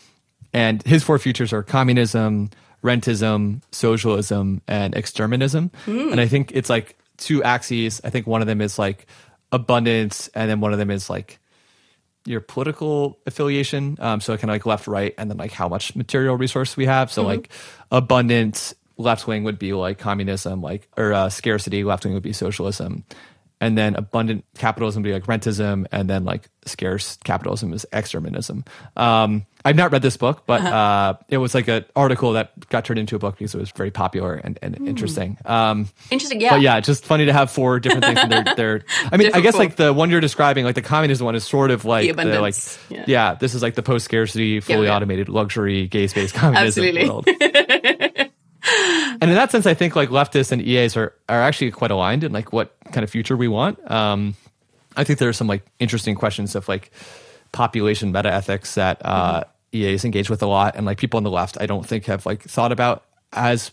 and 0.52 0.82
his 0.84 1.02
four 1.02 1.18
futures 1.18 1.52
are 1.52 1.62
communism 1.62 2.50
rentism, 2.84 3.62
socialism, 3.72 4.60
and 4.68 4.94
exterminism. 4.94 5.70
Mm. 5.86 6.12
And 6.12 6.20
I 6.20 6.28
think 6.28 6.52
it's 6.52 6.68
like 6.68 6.96
two 7.16 7.42
axes. 7.42 8.00
I 8.04 8.10
think 8.10 8.26
one 8.26 8.42
of 8.42 8.46
them 8.46 8.60
is 8.60 8.78
like 8.78 9.06
abundance, 9.50 10.28
and 10.34 10.50
then 10.50 10.60
one 10.60 10.72
of 10.72 10.78
them 10.78 10.90
is 10.90 11.08
like 11.08 11.40
your 12.26 12.40
political 12.40 13.18
affiliation. 13.26 13.96
Um, 14.00 14.20
so 14.20 14.36
kind 14.36 14.50
of 14.50 14.54
like 14.54 14.66
left, 14.66 14.86
right, 14.86 15.14
and 15.16 15.30
then 15.30 15.38
like 15.38 15.52
how 15.52 15.68
much 15.68 15.96
material 15.96 16.36
resource 16.36 16.76
we 16.76 16.86
have. 16.86 17.10
So 17.10 17.22
mm-hmm. 17.22 17.30
like 17.30 17.48
abundance, 17.90 18.74
left 18.98 19.26
wing 19.26 19.44
would 19.44 19.58
be 19.58 19.72
like 19.72 19.98
communism, 19.98 20.60
like 20.60 20.88
or 20.96 21.14
uh, 21.14 21.30
scarcity, 21.30 21.84
left 21.84 22.04
wing 22.04 22.12
would 22.12 22.22
be 22.22 22.34
socialism, 22.34 23.04
and 23.64 23.78
then 23.78 23.94
abundant 23.94 24.44
capitalism 24.58 25.02
would 25.02 25.08
be 25.08 25.14
like 25.14 25.24
rentism, 25.24 25.86
and 25.90 26.10
then 26.10 26.26
like 26.26 26.50
scarce 26.66 27.16
capitalism 27.24 27.72
is 27.72 27.86
exterminism. 27.92 28.62
Um, 28.94 29.46
I've 29.64 29.76
not 29.76 29.90
read 29.90 30.02
this 30.02 30.18
book, 30.18 30.42
but 30.44 30.60
uh-huh. 30.60 30.76
uh, 30.76 31.14
it 31.30 31.38
was 31.38 31.54
like 31.54 31.66
an 31.68 31.86
article 31.96 32.34
that 32.34 32.68
got 32.68 32.84
turned 32.84 32.98
into 32.98 33.16
a 33.16 33.18
book 33.18 33.38
because 33.38 33.54
it 33.54 33.58
was 33.58 33.70
very 33.70 33.90
popular 33.90 34.34
and, 34.34 34.58
and 34.60 34.76
mm. 34.76 34.86
interesting. 34.86 35.38
Um, 35.46 35.88
interesting, 36.10 36.42
yeah. 36.42 36.50
But 36.50 36.60
yeah, 36.60 36.78
just 36.80 37.06
funny 37.06 37.24
to 37.24 37.32
have 37.32 37.50
four 37.50 37.80
different 37.80 38.04
things. 38.04 38.20
they're, 38.28 38.54
they're, 38.54 38.84
I 39.10 39.16
mean, 39.16 39.28
different 39.28 39.36
I 39.36 39.40
guess 39.40 39.54
like 39.54 39.76
the 39.76 39.94
one 39.94 40.10
you're 40.10 40.20
describing, 40.20 40.66
like 40.66 40.74
the 40.74 40.82
communism 40.82 41.24
one, 41.24 41.34
is 41.34 41.44
sort 41.44 41.70
of 41.70 41.86
like 41.86 42.14
the, 42.14 42.22
the 42.22 42.40
like 42.42 42.54
yeah. 42.90 43.04
yeah. 43.06 43.34
this 43.34 43.54
is 43.54 43.62
like 43.62 43.76
the 43.76 43.82
post 43.82 44.04
scarcity, 44.04 44.60
fully 44.60 44.88
yeah, 44.88 44.94
automated, 44.94 45.30
luxury, 45.30 45.86
gay 45.86 46.08
space 46.08 46.32
communism 46.32 46.84
world. 47.08 47.26
and 48.66 49.22
in 49.22 49.34
that 49.34 49.50
sense, 49.50 49.66
I 49.66 49.74
think 49.74 49.96
like 49.96 50.08
leftists 50.08 50.52
and 50.52 50.62
EAs 50.62 50.96
are 50.96 51.14
are 51.28 51.42
actually 51.42 51.70
quite 51.70 51.90
aligned 51.90 52.24
in 52.24 52.32
like 52.32 52.52
what 52.52 52.76
kind 52.92 53.04
of 53.04 53.10
future 53.10 53.36
we 53.36 53.48
want. 53.48 53.78
Um, 53.90 54.34
I 54.96 55.04
think 55.04 55.18
there 55.18 55.28
are 55.28 55.34
some 55.34 55.46
like 55.46 55.64
interesting 55.78 56.14
questions 56.14 56.54
of 56.54 56.68
like 56.68 56.90
population 57.52 58.12
meta 58.12 58.32
ethics 58.32 58.74
that 58.74 59.00
uh, 59.04 59.40
mm-hmm. 59.40 59.76
EAs 59.76 60.04
engage 60.04 60.30
with 60.30 60.42
a 60.42 60.46
lot, 60.46 60.76
and 60.76 60.86
like 60.86 60.98
people 60.98 61.18
on 61.18 61.24
the 61.24 61.30
left, 61.30 61.58
I 61.60 61.66
don't 61.66 61.86
think 61.86 62.06
have 62.06 62.24
like 62.26 62.42
thought 62.42 62.72
about 62.72 63.04
as 63.32 63.70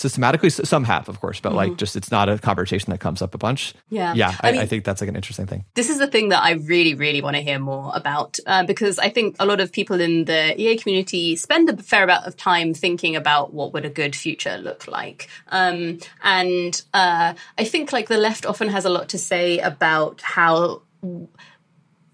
systematically. 0.00 0.50
Some 0.50 0.84
have, 0.84 1.08
of 1.08 1.20
course, 1.20 1.40
but 1.40 1.50
mm-hmm. 1.50 1.58
like 1.58 1.76
just 1.76 1.96
it's 1.96 2.10
not 2.10 2.28
a 2.28 2.38
conversation 2.38 2.90
that 2.90 2.98
comes 2.98 3.22
up 3.22 3.34
a 3.34 3.38
bunch. 3.38 3.74
Yeah, 3.88 4.14
yeah. 4.14 4.36
I, 4.40 4.48
I, 4.48 4.52
mean, 4.52 4.60
I, 4.60 4.66
think 4.66 4.84
that's 4.84 5.00
like 5.00 5.08
an 5.08 5.16
interesting 5.16 5.46
thing. 5.46 5.64
This 5.74 5.90
is 5.90 5.98
the 5.98 6.06
thing 6.06 6.30
that 6.30 6.42
I 6.42 6.52
really, 6.52 6.94
really 6.94 7.22
want 7.22 7.36
to 7.36 7.42
hear 7.42 7.58
more 7.58 7.92
about 7.94 8.38
uh, 8.46 8.64
because 8.64 8.98
I 8.98 9.08
think 9.08 9.36
a 9.38 9.46
lot 9.46 9.60
of 9.60 9.72
people 9.72 10.00
in 10.00 10.24
the 10.24 10.60
EA 10.60 10.76
community 10.76 11.36
spend 11.36 11.68
a 11.68 11.76
fair 11.76 12.04
amount 12.04 12.26
of 12.26 12.36
time 12.36 12.74
thinking 12.74 13.16
about 13.16 13.52
what 13.52 13.72
would 13.72 13.84
a 13.84 13.90
good 13.90 14.16
future 14.16 14.58
look 14.58 14.88
like, 14.88 15.28
um, 15.48 15.98
and 16.22 16.82
uh, 16.94 17.34
I 17.58 17.64
think 17.64 17.92
like 17.92 18.08
the 18.08 18.18
left 18.18 18.46
often 18.46 18.68
has 18.68 18.84
a 18.84 18.90
lot 18.90 19.08
to 19.10 19.18
say 19.18 19.58
about 19.58 20.20
how 20.22 20.82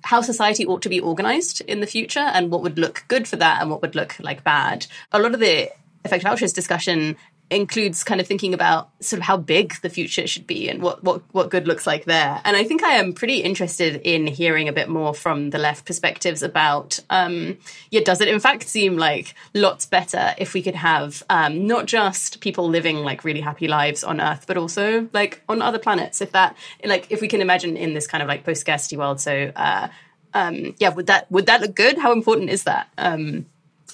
how 0.06 0.20
society 0.20 0.64
ought 0.64 0.82
to 0.82 0.88
be 0.88 1.00
organized 1.00 1.60
in 1.62 1.80
the 1.80 1.86
future 1.86 2.20
and 2.20 2.50
what 2.50 2.62
would 2.62 2.78
look 2.78 3.04
good 3.08 3.26
for 3.26 3.34
that 3.36 3.60
and 3.60 3.70
what 3.70 3.82
would 3.82 3.96
look 3.96 4.16
like 4.20 4.44
bad. 4.44 4.86
A 5.10 5.18
lot 5.18 5.34
of 5.34 5.40
the 5.40 5.68
effective 6.04 6.28
altruist 6.28 6.54
discussion 6.54 7.16
includes 7.48 8.02
kind 8.02 8.20
of 8.20 8.26
thinking 8.26 8.54
about 8.54 8.90
sort 9.00 9.18
of 9.18 9.24
how 9.24 9.36
big 9.36 9.74
the 9.82 9.88
future 9.88 10.26
should 10.26 10.46
be 10.46 10.68
and 10.68 10.82
what, 10.82 11.04
what, 11.04 11.22
what 11.32 11.50
good 11.50 11.68
looks 11.68 11.86
like 11.86 12.04
there. 12.04 12.40
And 12.44 12.56
I 12.56 12.64
think 12.64 12.82
I 12.82 12.94
am 12.94 13.12
pretty 13.12 13.38
interested 13.38 14.00
in 14.04 14.26
hearing 14.26 14.68
a 14.68 14.72
bit 14.72 14.88
more 14.88 15.14
from 15.14 15.50
the 15.50 15.58
left 15.58 15.84
perspectives 15.84 16.42
about, 16.42 16.98
um, 17.08 17.56
yeah, 17.90 18.00
does 18.02 18.20
it 18.20 18.28
in 18.28 18.40
fact 18.40 18.64
seem 18.64 18.96
like 18.96 19.34
lots 19.54 19.86
better 19.86 20.34
if 20.38 20.54
we 20.54 20.62
could 20.62 20.74
have 20.74 21.22
um, 21.30 21.66
not 21.66 21.86
just 21.86 22.40
people 22.40 22.68
living 22.68 22.96
like 22.96 23.22
really 23.22 23.40
happy 23.40 23.68
lives 23.68 24.02
on 24.02 24.20
Earth, 24.20 24.44
but 24.48 24.56
also 24.56 25.08
like 25.12 25.42
on 25.48 25.62
other 25.62 25.78
planets? 25.78 26.20
If 26.20 26.32
that, 26.32 26.56
like, 26.84 27.06
if 27.10 27.20
we 27.20 27.28
can 27.28 27.40
imagine 27.40 27.76
in 27.76 27.94
this 27.94 28.08
kind 28.08 28.22
of 28.22 28.28
like 28.28 28.44
post 28.44 28.60
scarcity 28.60 28.96
world, 28.96 29.20
so, 29.20 29.52
uh, 29.54 29.88
um, 30.34 30.74
yeah, 30.78 30.90
would 30.90 31.06
that 31.06 31.30
would 31.30 31.46
that 31.46 31.60
look 31.62 31.74
good? 31.74 31.96
How 31.96 32.12
important 32.12 32.50
is 32.50 32.64
that? 32.64 32.88
Um, 32.98 33.46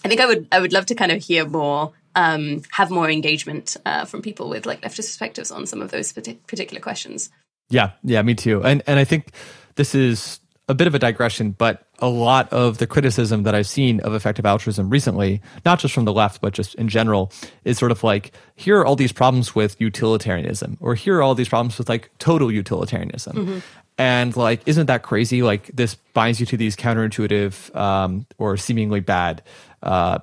I 0.04 0.08
think 0.08 0.20
I 0.20 0.26
would 0.26 0.48
I 0.50 0.58
would 0.58 0.72
love 0.72 0.86
to 0.86 0.94
kind 0.94 1.12
of 1.12 1.22
hear 1.22 1.46
more 1.46 1.92
um, 2.14 2.62
have 2.70 2.90
more 2.90 3.10
engagement 3.10 3.76
uh, 3.86 4.04
from 4.04 4.22
people 4.22 4.48
with 4.48 4.66
like 4.66 4.82
leftist 4.82 5.08
perspectives 5.08 5.50
on 5.50 5.66
some 5.66 5.82
of 5.82 5.90
those 5.90 6.12
particular 6.12 6.80
questions. 6.80 7.30
Yeah, 7.70 7.92
yeah, 8.02 8.22
me 8.22 8.34
too. 8.34 8.62
And 8.62 8.82
and 8.86 8.98
I 8.98 9.04
think 9.04 9.32
this 9.76 9.94
is 9.94 10.40
a 10.68 10.74
bit 10.74 10.86
of 10.86 10.94
a 10.94 10.98
digression, 10.98 11.50
but 11.50 11.86
a 11.98 12.08
lot 12.08 12.52
of 12.52 12.78
the 12.78 12.86
criticism 12.86 13.42
that 13.42 13.54
I've 13.54 13.66
seen 13.66 14.00
of 14.00 14.14
effective 14.14 14.46
altruism 14.46 14.90
recently, 14.90 15.40
not 15.64 15.80
just 15.80 15.92
from 15.92 16.04
the 16.04 16.12
left, 16.12 16.40
but 16.40 16.54
just 16.54 16.74
in 16.76 16.88
general, 16.88 17.32
is 17.64 17.78
sort 17.78 17.90
of 17.90 18.04
like, 18.04 18.32
here 18.56 18.78
are 18.78 18.86
all 18.86 18.96
these 18.96 19.12
problems 19.12 19.54
with 19.54 19.80
utilitarianism, 19.80 20.76
or 20.80 20.94
here 20.94 21.18
are 21.18 21.22
all 21.22 21.34
these 21.34 21.48
problems 21.48 21.78
with 21.78 21.88
like 21.88 22.10
total 22.18 22.50
utilitarianism. 22.50 23.36
Mm-hmm. 23.36 23.58
And 23.98 24.36
like, 24.36 24.62
isn't 24.66 24.86
that 24.86 25.02
crazy? 25.02 25.42
Like, 25.42 25.66
this 25.74 25.96
binds 26.14 26.40
you 26.40 26.46
to 26.46 26.56
these 26.56 26.76
counterintuitive 26.76 27.74
um, 27.76 28.26
or 28.38 28.56
seemingly 28.56 29.00
bad 29.00 29.42
uh, 29.82 30.20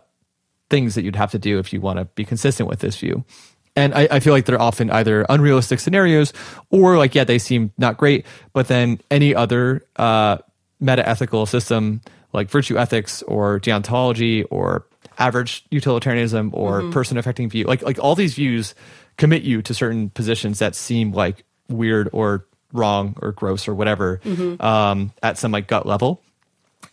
things 0.69 0.95
that 0.95 1.03
you'd 1.03 1.15
have 1.15 1.31
to 1.31 1.39
do 1.39 1.59
if 1.59 1.73
you 1.73 1.81
want 1.81 1.99
to 1.99 2.05
be 2.05 2.25
consistent 2.25 2.69
with 2.69 2.79
this 2.79 2.97
view. 2.97 3.23
And 3.75 3.93
I, 3.93 4.07
I, 4.11 4.19
feel 4.19 4.33
like 4.33 4.45
they're 4.45 4.61
often 4.61 4.89
either 4.91 5.25
unrealistic 5.29 5.79
scenarios 5.79 6.33
or 6.69 6.97
like, 6.97 7.15
yeah, 7.15 7.23
they 7.23 7.39
seem 7.39 7.71
not 7.77 7.97
great, 7.97 8.25
but 8.51 8.67
then 8.67 8.99
any 9.09 9.33
other 9.33 9.85
uh, 9.95 10.39
meta 10.79 11.07
ethical 11.07 11.45
system 11.45 12.01
like 12.33 12.49
virtue 12.49 12.77
ethics 12.77 13.23
or 13.23 13.59
deontology 13.59 14.45
or 14.49 14.85
average 15.17 15.65
utilitarianism 15.71 16.51
or 16.53 16.81
mm-hmm. 16.81 16.91
person 16.91 17.17
affecting 17.17 17.49
view, 17.49 17.65
like 17.65 17.81
like 17.81 17.99
all 17.99 18.15
these 18.15 18.33
views 18.35 18.75
commit 19.17 19.43
you 19.43 19.61
to 19.61 19.73
certain 19.73 20.09
positions 20.09 20.59
that 20.59 20.75
seem 20.75 21.11
like 21.11 21.43
weird 21.67 22.09
or 22.13 22.45
wrong 22.73 23.15
or 23.21 23.31
gross 23.31 23.67
or 23.67 23.73
whatever 23.73 24.19
mm-hmm. 24.23 24.61
um, 24.63 25.11
at 25.23 25.37
some 25.37 25.51
like 25.51 25.67
gut 25.67 25.85
level. 25.85 26.21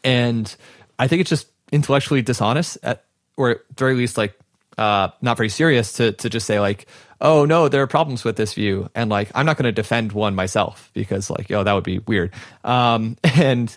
And 0.03 0.55
I 0.99 1.09
think 1.09 1.21
it's 1.21 1.31
just 1.31 1.49
intellectually 1.73 2.23
dishonest 2.23 2.79
at, 2.83 3.05
or 3.37 3.51
at 3.51 3.59
very 3.77 3.95
least 3.95 4.17
like 4.17 4.39
uh, 4.79 5.09
not 5.23 5.37
very 5.37 5.49
serious 5.49 5.93
to 5.95 6.13
to 6.13 6.29
just 6.29 6.47
say 6.47 6.61
like, 6.61 6.87
oh 7.21 7.45
no, 7.45 7.69
there 7.69 7.83
are 7.83 7.87
problems 7.87 8.25
with 8.25 8.37
this 8.37 8.55
view, 8.55 8.91
and 8.95 9.11
like 9.11 9.31
I'm 9.35 9.47
not 9.47 9.57
going 9.57 9.65
to 9.65 9.73
defend 9.73 10.13
one 10.13 10.35
myself 10.35 10.91
because 10.93 11.31
like 11.31 11.51
oh 11.51 11.65
that 11.65 11.73
would 11.73 11.85
be 11.85 11.99
weird. 12.01 12.33
Um, 12.65 13.17
and 13.25 13.75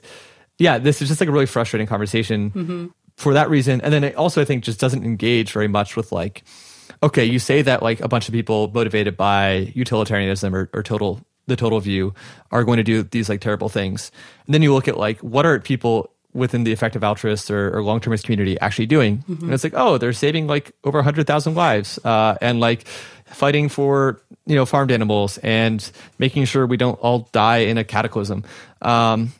yeah, 0.57 0.77
this 0.77 1.01
is 1.01 1.07
just 1.07 1.21
like 1.21 1.29
a 1.29 1.31
really 1.31 1.45
frustrating 1.45 1.87
conversation 1.87 2.51
mm-hmm. 2.51 2.87
for 3.15 3.33
that 3.33 3.49
reason. 3.49 3.79
And 3.81 3.93
then 3.93 4.03
it 4.03 4.15
also 4.15 4.41
I 4.41 4.45
think 4.45 4.63
just 4.63 4.79
doesn't 4.79 5.03
engage 5.03 5.53
very 5.53 5.69
much 5.69 5.95
with 5.95 6.11
like, 6.11 6.43
okay, 7.01 7.23
you 7.23 7.39
say 7.39 7.61
that 7.61 7.81
like 7.81 8.01
a 8.01 8.09
bunch 8.09 8.27
of 8.27 8.33
people 8.33 8.69
motivated 8.73 9.15
by 9.15 9.71
utilitarianism 9.73 10.53
or, 10.53 10.69
or 10.73 10.83
total 10.83 11.21
the 11.47 11.55
total 11.55 11.79
view 11.79 12.13
are 12.51 12.63
going 12.63 12.77
to 12.77 12.83
do 12.83 13.01
these 13.03 13.29
like 13.29 13.41
terrible 13.41 13.69
things, 13.69 14.11
and 14.45 14.53
then 14.53 14.61
you 14.61 14.73
look 14.73 14.87
at 14.87 14.97
like 14.97 15.19
what 15.19 15.45
are 15.45 15.59
people 15.59 16.11
within 16.39 16.63
the 16.63 16.71
effective 16.71 17.03
altruist 17.03 17.51
or, 17.51 17.75
or 17.75 17.83
long 17.83 17.99
termist 17.99 18.23
community 18.25 18.59
actually 18.59 18.85
doing. 18.85 19.19
Mm-hmm. 19.29 19.45
And 19.45 19.53
it's 19.53 19.63
like, 19.63 19.73
oh, 19.75 19.97
they're 19.97 20.13
saving 20.13 20.47
like 20.47 20.71
over 20.83 20.97
100,000 20.97 21.53
lives 21.53 21.99
uh, 22.03 22.37
and 22.41 22.59
like 22.59 22.87
fighting 23.25 23.69
for, 23.69 24.21
you 24.45 24.55
know, 24.55 24.65
farmed 24.65 24.91
animals 24.91 25.37
and 25.39 25.91
making 26.17 26.45
sure 26.45 26.65
we 26.65 26.77
don't 26.77 26.99
all 26.99 27.29
die 27.31 27.57
in 27.57 27.77
a 27.77 27.83
cataclysm. 27.83 28.43
Um, 28.81 29.33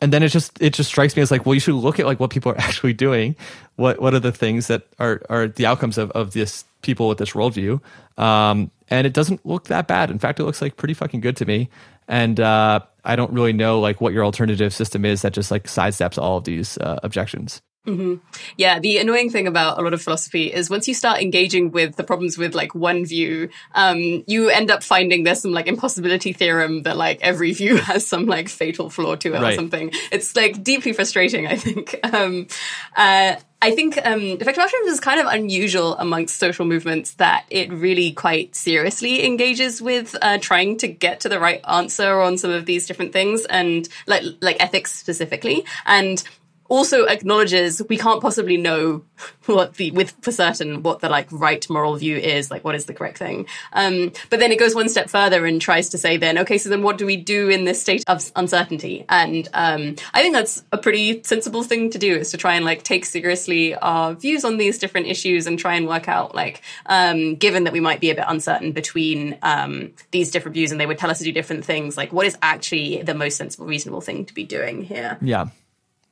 and 0.00 0.12
then 0.12 0.22
it 0.22 0.28
just 0.28 0.60
it 0.62 0.72
just 0.72 0.88
strikes 0.88 1.14
me 1.14 1.22
as 1.22 1.30
like, 1.30 1.44
well, 1.44 1.54
you 1.54 1.60
should 1.60 1.74
look 1.74 2.00
at 2.00 2.06
like 2.06 2.20
what 2.20 2.30
people 2.30 2.52
are 2.52 2.58
actually 2.58 2.92
doing. 2.92 3.36
What 3.76 4.00
what 4.00 4.14
are 4.14 4.20
the 4.20 4.32
things 4.32 4.66
that 4.68 4.86
are 4.98 5.22
are 5.28 5.48
the 5.48 5.66
outcomes 5.66 5.98
of, 5.98 6.10
of 6.12 6.32
this 6.32 6.64
people 6.82 7.08
with 7.08 7.18
this 7.18 7.32
worldview? 7.32 7.80
Um, 8.18 8.70
and 8.88 9.06
it 9.06 9.12
doesn't 9.12 9.44
look 9.46 9.64
that 9.64 9.86
bad. 9.86 10.10
In 10.10 10.18
fact, 10.18 10.40
it 10.40 10.44
looks 10.44 10.60
like 10.60 10.76
pretty 10.76 10.94
fucking 10.94 11.20
good 11.20 11.36
to 11.36 11.46
me. 11.46 11.68
And 12.10 12.40
uh, 12.40 12.80
I 13.04 13.14
don't 13.14 13.32
really 13.32 13.52
know 13.52 13.78
like 13.78 14.00
what 14.00 14.12
your 14.12 14.24
alternative 14.24 14.74
system 14.74 15.04
is 15.04 15.22
that 15.22 15.32
just 15.32 15.52
like 15.52 15.64
sidesteps 15.64 16.20
all 16.20 16.38
of 16.38 16.44
these 16.44 16.76
uh, 16.78 16.98
objections. 17.04 17.62
Mm-hmm. 17.86 18.16
Yeah, 18.58 18.78
the 18.78 18.98
annoying 18.98 19.30
thing 19.30 19.46
about 19.46 19.78
a 19.78 19.82
lot 19.82 19.94
of 19.94 20.02
philosophy 20.02 20.52
is 20.52 20.68
once 20.68 20.86
you 20.86 20.92
start 20.92 21.22
engaging 21.22 21.70
with 21.70 21.96
the 21.96 22.04
problems 22.04 22.36
with 22.36 22.54
like 22.54 22.74
one 22.74 23.06
view, 23.06 23.48
um, 23.74 24.22
you 24.26 24.50
end 24.50 24.70
up 24.70 24.82
finding 24.82 25.22
there's 25.22 25.40
some 25.40 25.52
like 25.52 25.66
impossibility 25.66 26.34
theorem 26.34 26.82
that 26.82 26.98
like 26.98 27.20
every 27.22 27.52
view 27.52 27.76
has 27.78 28.06
some 28.06 28.26
like 28.26 28.50
fatal 28.50 28.90
flaw 28.90 29.16
to 29.16 29.34
it 29.34 29.40
right. 29.40 29.54
or 29.54 29.56
something. 29.56 29.90
It's 30.12 30.36
like 30.36 30.62
deeply 30.62 30.92
frustrating, 30.92 31.46
I 31.46 31.56
think. 31.56 31.98
Um, 32.12 32.48
uh, 32.96 33.36
I 33.62 33.74
think 33.74 33.98
um, 34.04 34.22
effective 34.22 34.58
altruism 34.62 34.92
is 34.92 35.00
kind 35.00 35.20
of 35.20 35.26
unusual 35.26 35.96
amongst 35.96 36.38
social 36.38 36.64
movements 36.64 37.14
that 37.14 37.44
it 37.50 37.70
really 37.70 38.12
quite 38.12 38.56
seriously 38.56 39.24
engages 39.24 39.82
with 39.82 40.16
uh, 40.22 40.38
trying 40.38 40.78
to 40.78 40.88
get 40.88 41.20
to 41.20 41.28
the 41.28 41.38
right 41.38 41.60
answer 41.68 42.20
on 42.20 42.38
some 42.38 42.50
of 42.50 42.64
these 42.64 42.86
different 42.86 43.12
things 43.12 43.44
and 43.44 43.88
like 44.06 44.24
like 44.40 44.56
ethics 44.60 44.94
specifically. 44.94 45.64
And 45.84 46.22
also 46.70 47.04
acknowledges 47.06 47.82
we 47.88 47.98
can't 47.98 48.22
possibly 48.22 48.56
know 48.56 49.02
what 49.46 49.74
the 49.74 49.90
with 49.90 50.16
for 50.22 50.30
certain 50.30 50.82
what 50.82 51.00
the 51.00 51.08
like 51.08 51.26
right 51.32 51.68
moral 51.68 51.96
view 51.96 52.16
is 52.16 52.50
like 52.50 52.64
what 52.64 52.74
is 52.74 52.86
the 52.86 52.94
correct 52.94 53.18
thing. 53.18 53.46
Um, 53.72 54.12
but 54.30 54.38
then 54.38 54.52
it 54.52 54.58
goes 54.58 54.74
one 54.74 54.88
step 54.88 55.10
further 55.10 55.44
and 55.44 55.60
tries 55.60 55.90
to 55.90 55.98
say 55.98 56.16
then 56.16 56.38
okay 56.38 56.56
so 56.56 56.70
then 56.70 56.82
what 56.82 56.96
do 56.96 57.04
we 57.04 57.16
do 57.16 57.48
in 57.50 57.64
this 57.64 57.82
state 57.82 58.04
of 58.06 58.30
uncertainty? 58.36 59.04
And 59.08 59.48
um, 59.52 59.96
i 60.14 60.22
think 60.22 60.34
that's 60.34 60.64
a 60.72 60.78
pretty 60.78 61.22
sensible 61.24 61.64
thing 61.64 61.90
to 61.90 61.98
do 61.98 62.16
is 62.16 62.30
to 62.30 62.36
try 62.36 62.54
and 62.54 62.64
like 62.64 62.84
take 62.84 63.04
seriously 63.04 63.74
our 63.74 64.14
views 64.14 64.44
on 64.44 64.56
these 64.56 64.78
different 64.78 65.08
issues 65.08 65.46
and 65.46 65.58
try 65.58 65.74
and 65.74 65.88
work 65.88 66.08
out 66.08 66.34
like 66.34 66.62
um, 66.86 67.34
given 67.34 67.64
that 67.64 67.72
we 67.72 67.80
might 67.80 68.00
be 68.00 68.10
a 68.10 68.14
bit 68.14 68.24
uncertain 68.28 68.70
between 68.70 69.36
um, 69.42 69.92
these 70.12 70.30
different 70.30 70.54
views 70.54 70.70
and 70.70 70.80
they 70.80 70.86
would 70.86 70.98
tell 70.98 71.10
us 71.10 71.18
to 71.18 71.24
do 71.24 71.32
different 71.32 71.64
things 71.64 71.96
like 71.96 72.12
what 72.12 72.26
is 72.26 72.38
actually 72.42 73.02
the 73.02 73.14
most 73.14 73.36
sensible 73.36 73.66
reasonable 73.66 74.00
thing 74.00 74.24
to 74.24 74.34
be 74.34 74.44
doing 74.44 74.82
here? 74.82 75.18
Yeah. 75.20 75.46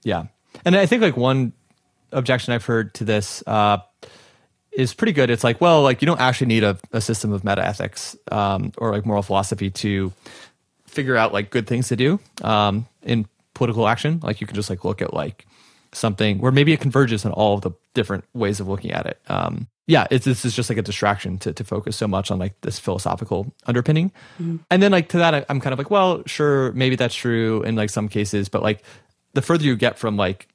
Yeah 0.02 0.24
and 0.64 0.76
I 0.76 0.86
think 0.86 1.02
like 1.02 1.16
one 1.16 1.52
objection 2.12 2.52
I've 2.52 2.64
heard 2.64 2.94
to 2.94 3.04
this 3.04 3.42
uh, 3.46 3.78
is 4.72 4.94
pretty 4.94 5.12
good. 5.12 5.30
It's 5.30 5.44
like, 5.44 5.60
well, 5.60 5.82
like 5.82 6.02
you 6.02 6.06
don't 6.06 6.20
actually 6.20 6.48
need 6.48 6.64
a, 6.64 6.78
a 6.92 7.00
system 7.00 7.32
of 7.32 7.44
meta 7.44 7.64
ethics 7.64 8.16
um, 8.30 8.72
or 8.78 8.92
like 8.92 9.04
moral 9.04 9.22
philosophy 9.22 9.70
to 9.70 10.12
figure 10.86 11.16
out 11.16 11.32
like 11.32 11.50
good 11.50 11.66
things 11.66 11.88
to 11.88 11.96
do 11.96 12.18
um, 12.42 12.86
in 13.02 13.26
political 13.54 13.88
action. 13.88 14.20
Like 14.22 14.40
you 14.40 14.46
can 14.46 14.56
just 14.56 14.70
like 14.70 14.84
look 14.84 15.02
at 15.02 15.12
like 15.12 15.46
something 15.92 16.38
where 16.38 16.52
maybe 16.52 16.72
it 16.72 16.80
converges 16.80 17.24
in 17.24 17.32
all 17.32 17.54
of 17.54 17.62
the 17.62 17.72
different 17.94 18.24
ways 18.34 18.60
of 18.60 18.68
looking 18.68 18.92
at 18.92 19.06
it. 19.06 19.20
Um, 19.28 19.68
yeah, 19.86 20.06
it's 20.10 20.26
this 20.26 20.44
is 20.44 20.54
just 20.54 20.68
like 20.68 20.78
a 20.78 20.82
distraction 20.82 21.38
to 21.38 21.52
to 21.54 21.64
focus 21.64 21.96
so 21.96 22.06
much 22.06 22.30
on 22.30 22.38
like 22.38 22.60
this 22.60 22.78
philosophical 22.78 23.52
underpinning. 23.66 24.10
Mm-hmm. 24.38 24.56
And 24.70 24.82
then 24.82 24.92
like 24.92 25.08
to 25.10 25.18
that, 25.18 25.46
I'm 25.48 25.60
kind 25.60 25.72
of 25.72 25.78
like, 25.78 25.90
well, 25.90 26.22
sure, 26.26 26.72
maybe 26.72 26.94
that's 26.94 27.14
true 27.14 27.62
in 27.62 27.74
like 27.74 27.88
some 27.88 28.08
cases, 28.08 28.50
but 28.50 28.62
like 28.62 28.82
the 29.38 29.42
further 29.42 29.64
you 29.64 29.76
get 29.76 29.96
from 29.96 30.16
like 30.16 30.48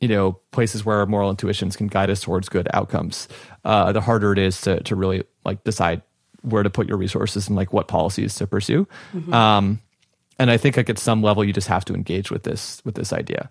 you 0.00 0.08
know 0.08 0.32
places 0.50 0.84
where 0.84 0.98
our 0.98 1.06
moral 1.06 1.30
intuitions 1.30 1.76
can 1.76 1.86
guide 1.86 2.10
us 2.10 2.20
towards 2.20 2.48
good 2.48 2.66
outcomes 2.74 3.28
uh, 3.64 3.92
the 3.92 4.00
harder 4.00 4.32
it 4.32 4.38
is 4.38 4.60
to 4.60 4.82
to 4.82 4.96
really 4.96 5.22
like 5.44 5.62
decide 5.62 6.02
where 6.42 6.64
to 6.64 6.68
put 6.68 6.88
your 6.88 6.96
resources 6.96 7.46
and 7.46 7.56
like 7.56 7.72
what 7.72 7.86
policies 7.86 8.34
to 8.34 8.44
pursue 8.44 8.88
mm-hmm. 9.12 9.32
um, 9.32 9.80
and 10.36 10.50
i 10.50 10.56
think 10.56 10.76
like 10.76 10.90
at 10.90 10.98
some 10.98 11.22
level 11.22 11.44
you 11.44 11.52
just 11.52 11.68
have 11.68 11.84
to 11.84 11.94
engage 11.94 12.28
with 12.32 12.42
this 12.42 12.82
with 12.84 12.96
this 12.96 13.12
idea 13.12 13.48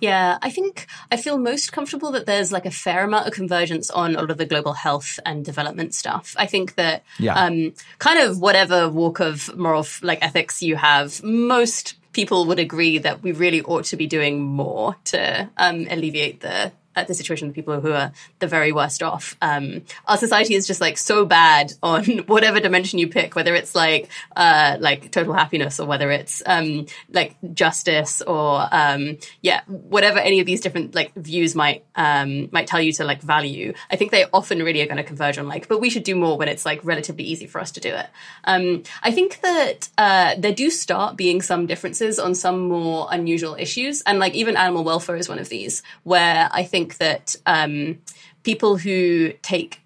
yeah, 0.00 0.38
I 0.40 0.50
think 0.50 0.86
I 1.10 1.16
feel 1.16 1.38
most 1.38 1.72
comfortable 1.72 2.12
that 2.12 2.24
there's 2.24 2.52
like 2.52 2.66
a 2.66 2.70
fair 2.70 3.02
amount 3.02 3.26
of 3.26 3.32
convergence 3.32 3.90
on 3.90 4.14
a 4.14 4.20
lot 4.20 4.30
of 4.30 4.38
the 4.38 4.46
global 4.46 4.72
health 4.72 5.18
and 5.26 5.44
development 5.44 5.92
stuff. 5.92 6.36
I 6.38 6.46
think 6.46 6.76
that 6.76 7.02
yeah. 7.18 7.34
um, 7.34 7.74
kind 7.98 8.20
of 8.20 8.38
whatever 8.38 8.88
walk 8.88 9.18
of 9.18 9.56
moral 9.56 9.84
like 10.00 10.22
ethics 10.22 10.62
you 10.62 10.76
have, 10.76 11.20
most 11.24 11.97
people 12.18 12.46
would 12.46 12.58
agree 12.58 12.98
that 12.98 13.22
we 13.22 13.30
really 13.30 13.62
ought 13.62 13.84
to 13.84 13.96
be 13.96 14.04
doing 14.04 14.42
more 14.42 14.96
to 15.04 15.48
um, 15.56 15.86
alleviate 15.88 16.40
the 16.40 16.72
the 17.06 17.14
situation 17.14 17.48
of 17.48 17.54
people 17.54 17.80
who 17.80 17.92
are 17.92 18.12
the 18.38 18.46
very 18.46 18.72
worst 18.72 19.02
off. 19.02 19.36
Um, 19.40 19.82
our 20.06 20.16
society 20.16 20.54
is 20.54 20.66
just 20.66 20.80
like 20.80 20.98
so 20.98 21.24
bad 21.24 21.72
on 21.82 22.04
whatever 22.26 22.60
dimension 22.60 22.98
you 22.98 23.08
pick, 23.08 23.34
whether 23.34 23.54
it's 23.54 23.74
like 23.74 24.08
uh, 24.36 24.76
like 24.80 25.10
total 25.12 25.34
happiness 25.34 25.80
or 25.80 25.86
whether 25.86 26.10
it's 26.10 26.42
um, 26.46 26.86
like 27.12 27.36
justice 27.54 28.22
or 28.22 28.66
um, 28.72 29.18
yeah, 29.42 29.60
whatever 29.66 30.18
any 30.18 30.40
of 30.40 30.46
these 30.46 30.60
different 30.60 30.94
like 30.94 31.14
views 31.14 31.54
might 31.54 31.84
um, 31.94 32.48
might 32.52 32.66
tell 32.66 32.80
you 32.80 32.92
to 32.94 33.04
like 33.04 33.22
value. 33.22 33.72
I 33.90 33.96
think 33.96 34.10
they 34.10 34.26
often 34.32 34.62
really 34.62 34.82
are 34.82 34.86
going 34.86 34.96
to 34.96 35.04
converge 35.04 35.38
on 35.38 35.48
like, 35.48 35.68
but 35.68 35.80
we 35.80 35.90
should 35.90 36.04
do 36.04 36.14
more 36.14 36.36
when 36.36 36.48
it's 36.48 36.64
like 36.64 36.84
relatively 36.84 37.24
easy 37.24 37.46
for 37.46 37.60
us 37.60 37.72
to 37.72 37.80
do 37.80 37.90
it. 37.90 38.06
Um, 38.44 38.82
I 39.02 39.10
think 39.10 39.40
that 39.42 39.88
uh, 39.98 40.34
there 40.38 40.52
do 40.52 40.70
start 40.70 41.16
being 41.16 41.42
some 41.42 41.66
differences 41.66 42.18
on 42.18 42.34
some 42.34 42.68
more 42.68 43.08
unusual 43.10 43.54
issues, 43.54 44.02
and 44.02 44.18
like 44.18 44.34
even 44.34 44.56
animal 44.56 44.84
welfare 44.84 45.16
is 45.16 45.28
one 45.28 45.38
of 45.38 45.48
these 45.48 45.82
where 46.04 46.48
I 46.52 46.64
think 46.64 46.87
think 46.88 46.98
that 46.98 47.36
um, 47.46 47.98
people 48.42 48.76
who 48.76 49.32
take 49.42 49.80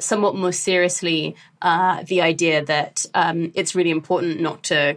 somewhat 0.00 0.34
more 0.34 0.52
seriously 0.52 1.36
uh, 1.62 2.02
the 2.04 2.20
idea 2.20 2.64
that 2.64 3.06
um, 3.14 3.52
it's 3.54 3.74
really 3.74 3.90
important 3.90 4.40
not 4.40 4.62
to 4.64 4.96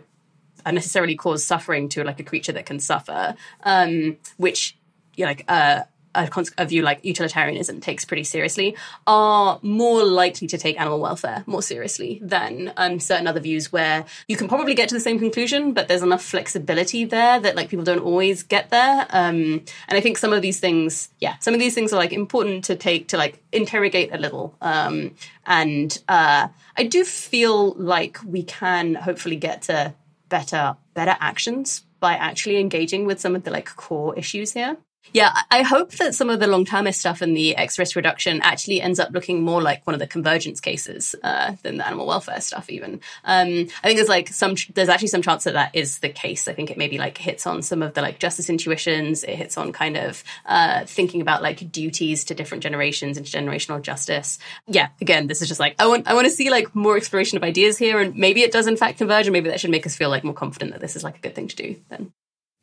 necessarily 0.71 1.15
cause 1.15 1.43
suffering 1.45 1.87
to 1.87 2.03
like 2.03 2.19
a 2.19 2.23
creature 2.23 2.51
that 2.51 2.65
can 2.65 2.79
suffer, 2.79 3.35
um, 3.63 4.17
which 4.37 4.77
you 5.15 5.23
know, 5.25 5.29
like 5.29 5.45
uh, 5.47 5.81
a, 6.17 6.45
a, 6.57 6.65
view 6.65 6.81
like 6.81 7.03
utilitarianism 7.05 7.79
takes 7.79 8.03
pretty 8.05 8.23
seriously 8.23 8.75
are 9.05 9.59
more 9.61 10.03
likely 10.03 10.47
to 10.47 10.57
take 10.57 10.79
animal 10.79 10.99
welfare 10.99 11.43
more 11.45 11.61
seriously 11.61 12.19
than 12.23 12.73
um, 12.77 12.99
certain 12.99 13.27
other 13.27 13.39
views 13.39 13.71
where 13.71 14.05
you 14.27 14.35
can 14.35 14.47
probably 14.47 14.73
get 14.73 14.89
to 14.89 14.95
the 14.95 15.01
same 15.01 15.19
conclusion, 15.19 15.73
but 15.73 15.87
there's 15.87 16.01
enough 16.01 16.23
flexibility 16.23 17.05
there 17.05 17.39
that 17.39 17.55
like 17.55 17.69
people 17.69 17.85
don't 17.85 18.03
always 18.03 18.43
get 18.43 18.69
there. 18.69 19.05
Um, 19.11 19.63
and 19.87 19.97
I 19.97 20.01
think 20.01 20.17
some 20.17 20.33
of 20.33 20.41
these 20.41 20.59
things, 20.59 21.09
yeah, 21.19 21.37
some 21.39 21.53
of 21.53 21.59
these 21.59 21.75
things 21.75 21.93
are 21.93 21.97
like 21.97 22.13
important 22.13 22.65
to 22.65 22.75
take 22.75 23.09
to 23.09 23.17
like 23.17 23.41
interrogate 23.51 24.13
a 24.13 24.17
little. 24.17 24.55
Um, 24.61 25.15
and 25.45 25.97
uh, 26.07 26.47
I 26.75 26.83
do 26.83 27.03
feel 27.03 27.73
like 27.73 28.17
we 28.25 28.43
can 28.43 28.95
hopefully 28.95 29.35
get 29.37 29.63
to 29.63 29.93
better 30.29 30.75
better 30.93 31.15
actions 31.19 31.83
by 31.99 32.13
actually 32.13 32.59
engaging 32.59 33.05
with 33.05 33.19
some 33.19 33.35
of 33.35 33.43
the 33.43 33.51
like 33.51 33.75
core 33.75 34.15
issues 34.17 34.53
here. 34.53 34.77
Yeah, 35.13 35.33
I 35.49 35.61
hope 35.61 35.91
that 35.93 36.15
some 36.15 36.29
of 36.29 36.39
the 36.39 36.47
long 36.47 36.65
termist 36.65 36.99
stuff 36.99 37.21
and 37.21 37.35
the 37.35 37.55
X 37.55 37.79
risk 37.79 37.95
reduction 37.95 38.41
actually 38.41 38.81
ends 38.81 38.99
up 38.99 39.09
looking 39.11 39.41
more 39.41 39.61
like 39.61 39.85
one 39.85 39.93
of 39.93 39.99
the 39.99 40.07
convergence 40.07 40.59
cases 40.59 41.15
uh, 41.23 41.53
than 41.63 41.77
the 41.77 41.87
animal 41.87 42.07
welfare 42.07 42.41
stuff. 42.41 42.69
Even 42.69 42.95
um, 43.23 43.49
I 43.83 43.87
think 43.87 43.97
there's 43.97 44.09
like 44.09 44.29
some 44.29 44.55
there's 44.73 44.89
actually 44.89 45.07
some 45.07 45.21
chance 45.21 45.45
that 45.45 45.53
that 45.53 45.75
is 45.75 45.99
the 45.99 46.09
case. 46.09 46.47
I 46.47 46.53
think 46.53 46.71
it 46.71 46.77
maybe 46.77 46.97
like 46.97 47.17
hits 47.17 47.47
on 47.47 47.61
some 47.61 47.81
of 47.81 47.93
the 47.93 48.01
like 48.01 48.19
justice 48.19 48.49
intuitions. 48.49 49.23
It 49.23 49.35
hits 49.35 49.57
on 49.57 49.71
kind 49.71 49.97
of 49.97 50.23
uh, 50.45 50.85
thinking 50.85 51.21
about 51.21 51.41
like 51.41 51.71
duties 51.71 52.25
to 52.25 52.35
different 52.35 52.63
generations, 52.63 53.19
intergenerational 53.19 53.81
justice. 53.81 54.39
Yeah, 54.67 54.89
again, 55.01 55.27
this 55.27 55.41
is 55.41 55.47
just 55.47 55.59
like 55.59 55.75
I 55.79 55.87
want 55.87 56.07
I 56.07 56.13
want 56.13 56.25
to 56.27 56.33
see 56.33 56.49
like 56.49 56.75
more 56.75 56.97
exploration 56.97 57.37
of 57.37 57.43
ideas 57.43 57.77
here, 57.77 57.99
and 57.99 58.15
maybe 58.15 58.41
it 58.41 58.51
does 58.51 58.67
in 58.67 58.77
fact 58.77 58.97
converge, 58.97 59.27
and 59.27 59.33
maybe 59.33 59.49
that 59.49 59.59
should 59.59 59.71
make 59.71 59.85
us 59.85 59.95
feel 59.95 60.09
like 60.09 60.23
more 60.23 60.33
confident 60.33 60.71
that 60.71 60.81
this 60.81 60.95
is 60.95 61.03
like 61.03 61.17
a 61.17 61.21
good 61.21 61.35
thing 61.35 61.47
to 61.47 61.55
do. 61.55 61.75
Then. 61.89 62.11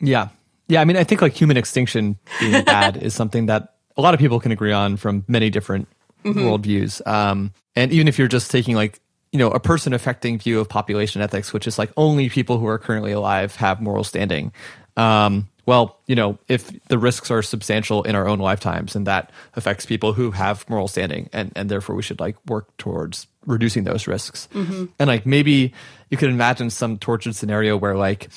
Yeah, 0.01 0.29
yeah, 0.69 0.81
I 0.81 0.85
mean, 0.85 0.97
I 0.97 1.05
think 1.05 1.23
like 1.23 1.35
human 1.35 1.57
extinction 1.57 2.19
being 2.41 2.65
bad 2.65 2.97
is 2.97 3.15
something 3.15 3.47
that 3.47 3.75
a 3.97 4.01
lot 4.03 4.15
of 4.15 4.21
people 4.21 4.41
can 4.41 4.53
agree 4.53 4.73
on 4.73 4.97
from 4.97 5.25
many 5.29 5.51
different 5.51 5.89
mm-hmm. 6.25 6.39
worldviews. 6.39 7.07
Um, 7.07 7.53
and 7.77 7.93
even 7.93 8.09
if 8.09 8.19
you're 8.19 8.29
just 8.29 8.51
taking 8.51 8.77
like 8.77 9.01
you 9.33 9.39
know 9.39 9.51
a 9.51 9.61
person 9.61 9.93
affecting 9.93 10.39
view 10.39 10.61
of 10.61 10.69
population 10.69 11.21
ethics, 11.21 11.53
which 11.53 11.67
is 11.67 11.79
like 11.79 11.91
only 11.97 12.29
people 12.29 12.59
who 12.59 12.67
are 12.67 12.79
currently 12.79 13.13
alive 13.13 13.57
have 13.57 13.81
moral 13.81 14.05
standing. 14.05 14.53
Um, 14.97 15.49
well, 15.67 15.99
you 16.07 16.15
know, 16.15 16.39
if 16.47 16.71
the 16.89 16.99
risks 16.99 17.31
are 17.31 17.43
substantial 17.43 18.03
in 18.03 18.15
our 18.15 18.29
own 18.29 18.39
lifetimes, 18.39 18.95
and 18.95 19.07
that 19.07 19.33
affects 19.55 19.87
people 19.87 20.13
who 20.13 20.31
have 20.31 20.69
moral 20.71 20.89
standing, 20.89 21.29
and 21.33 21.53
and 21.57 21.69
therefore 21.69 21.97
we 21.97 22.03
should 22.03 22.21
like 22.21 22.37
work 22.47 22.77
towards 22.77 23.27
reducing 23.47 23.85
those 23.85 24.07
risks. 24.07 24.49
Mm-hmm. 24.55 24.87
And 24.99 25.09
like 25.09 25.27
maybe 25.27 25.73
you 26.11 26.17
could 26.17 26.31
imagine 26.31 26.71
some 26.71 26.99
tortured 26.99 27.35
scenario 27.35 27.77
where 27.77 27.97
like 27.97 28.29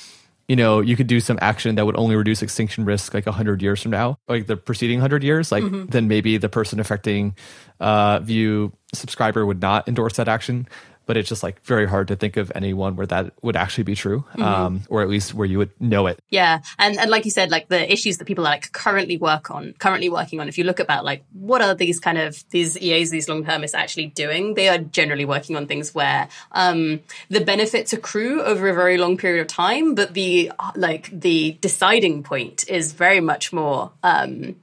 you 0.48 0.56
know, 0.56 0.80
you 0.80 0.96
could 0.96 1.08
do 1.08 1.20
some 1.20 1.38
action 1.42 1.76
that 1.76 1.86
would 1.86 1.98
only 1.98 2.16
reduce 2.16 2.42
extinction 2.42 2.86
risk 2.86 3.14
like 3.14 3.26
100 3.26 3.62
years 3.62 3.82
from 3.82 3.92
now, 3.92 4.18
like 4.28 4.48
the 4.48 4.56
preceding 4.56 5.00
100 5.00 5.24
years, 5.24 5.52
like 5.52 5.64
mm-hmm. 5.64 5.88
then 5.88 6.08
maybe 6.08 6.38
the 6.38 6.50
person 6.50 6.80
affecting 6.80 7.36
uh, 7.80 8.20
view 8.20 8.72
subscriber 8.94 9.46
would 9.46 9.62
not 9.62 9.88
endorse 9.88 10.16
that 10.16 10.28
action 10.28 10.68
but 11.08 11.18
it's 11.18 11.30
just 11.30 11.42
like 11.42 11.64
very 11.64 11.88
hard 11.88 12.10
to 12.10 12.16
think 12.16 12.38
of 12.38 12.52
anyone 12.54 12.96
where 12.96 13.08
that 13.08 13.34
would 13.42 13.56
actually 13.56 13.86
be 13.86 13.96
true, 13.96 14.26
mm-hmm. 14.34 14.42
um, 14.44 14.82
or 14.90 15.02
at 15.02 15.10
least 15.10 15.34
where 15.34 15.48
you 15.48 15.58
would 15.58 15.72
know 15.82 16.06
it. 16.06 16.20
Yeah, 16.30 16.60
and 16.78 17.00
and 17.00 17.10
like 17.10 17.26
you 17.26 17.32
said, 17.32 17.50
like 17.50 17.70
the 17.70 17.92
issues 17.92 18.18
that 18.18 18.26
people 18.26 18.46
are 18.46 18.52
like 18.52 18.72
currently 18.74 19.18
work 19.18 19.50
on, 19.50 19.74
currently 19.80 20.10
working 20.10 20.40
on. 20.40 20.48
If 20.48 20.58
you 20.58 20.66
look 20.66 20.80
about 20.80 21.06
like 21.06 21.24
what 21.34 21.62
are 21.62 21.74
these 21.74 22.00
kind 22.00 22.18
of 22.18 22.44
these 22.52 22.78
EAs, 22.78 23.10
these 23.10 23.28
long 23.28 23.44
termists 23.44 23.74
actually 23.74 24.08
doing, 24.08 24.54
they 24.54 24.68
are 24.68 24.78
generally 24.78 25.26
working 25.26 25.56
on 25.56 25.66
things 25.66 25.96
where 25.96 26.28
um, 26.52 27.00
the 27.30 27.42
benefits 27.42 27.94
accrue 27.94 28.44
over 28.44 28.68
a 28.68 28.74
very 28.74 28.98
long 28.98 29.18
period 29.18 29.42
of 29.42 29.48
time, 29.48 29.96
but 29.96 30.14
the 30.14 30.52
like 30.76 31.10
the 31.12 31.58
deciding 31.62 32.22
point 32.22 32.68
is 32.68 32.92
very 32.92 33.22
much 33.22 33.52
more. 33.52 33.92
Um, 34.04 34.58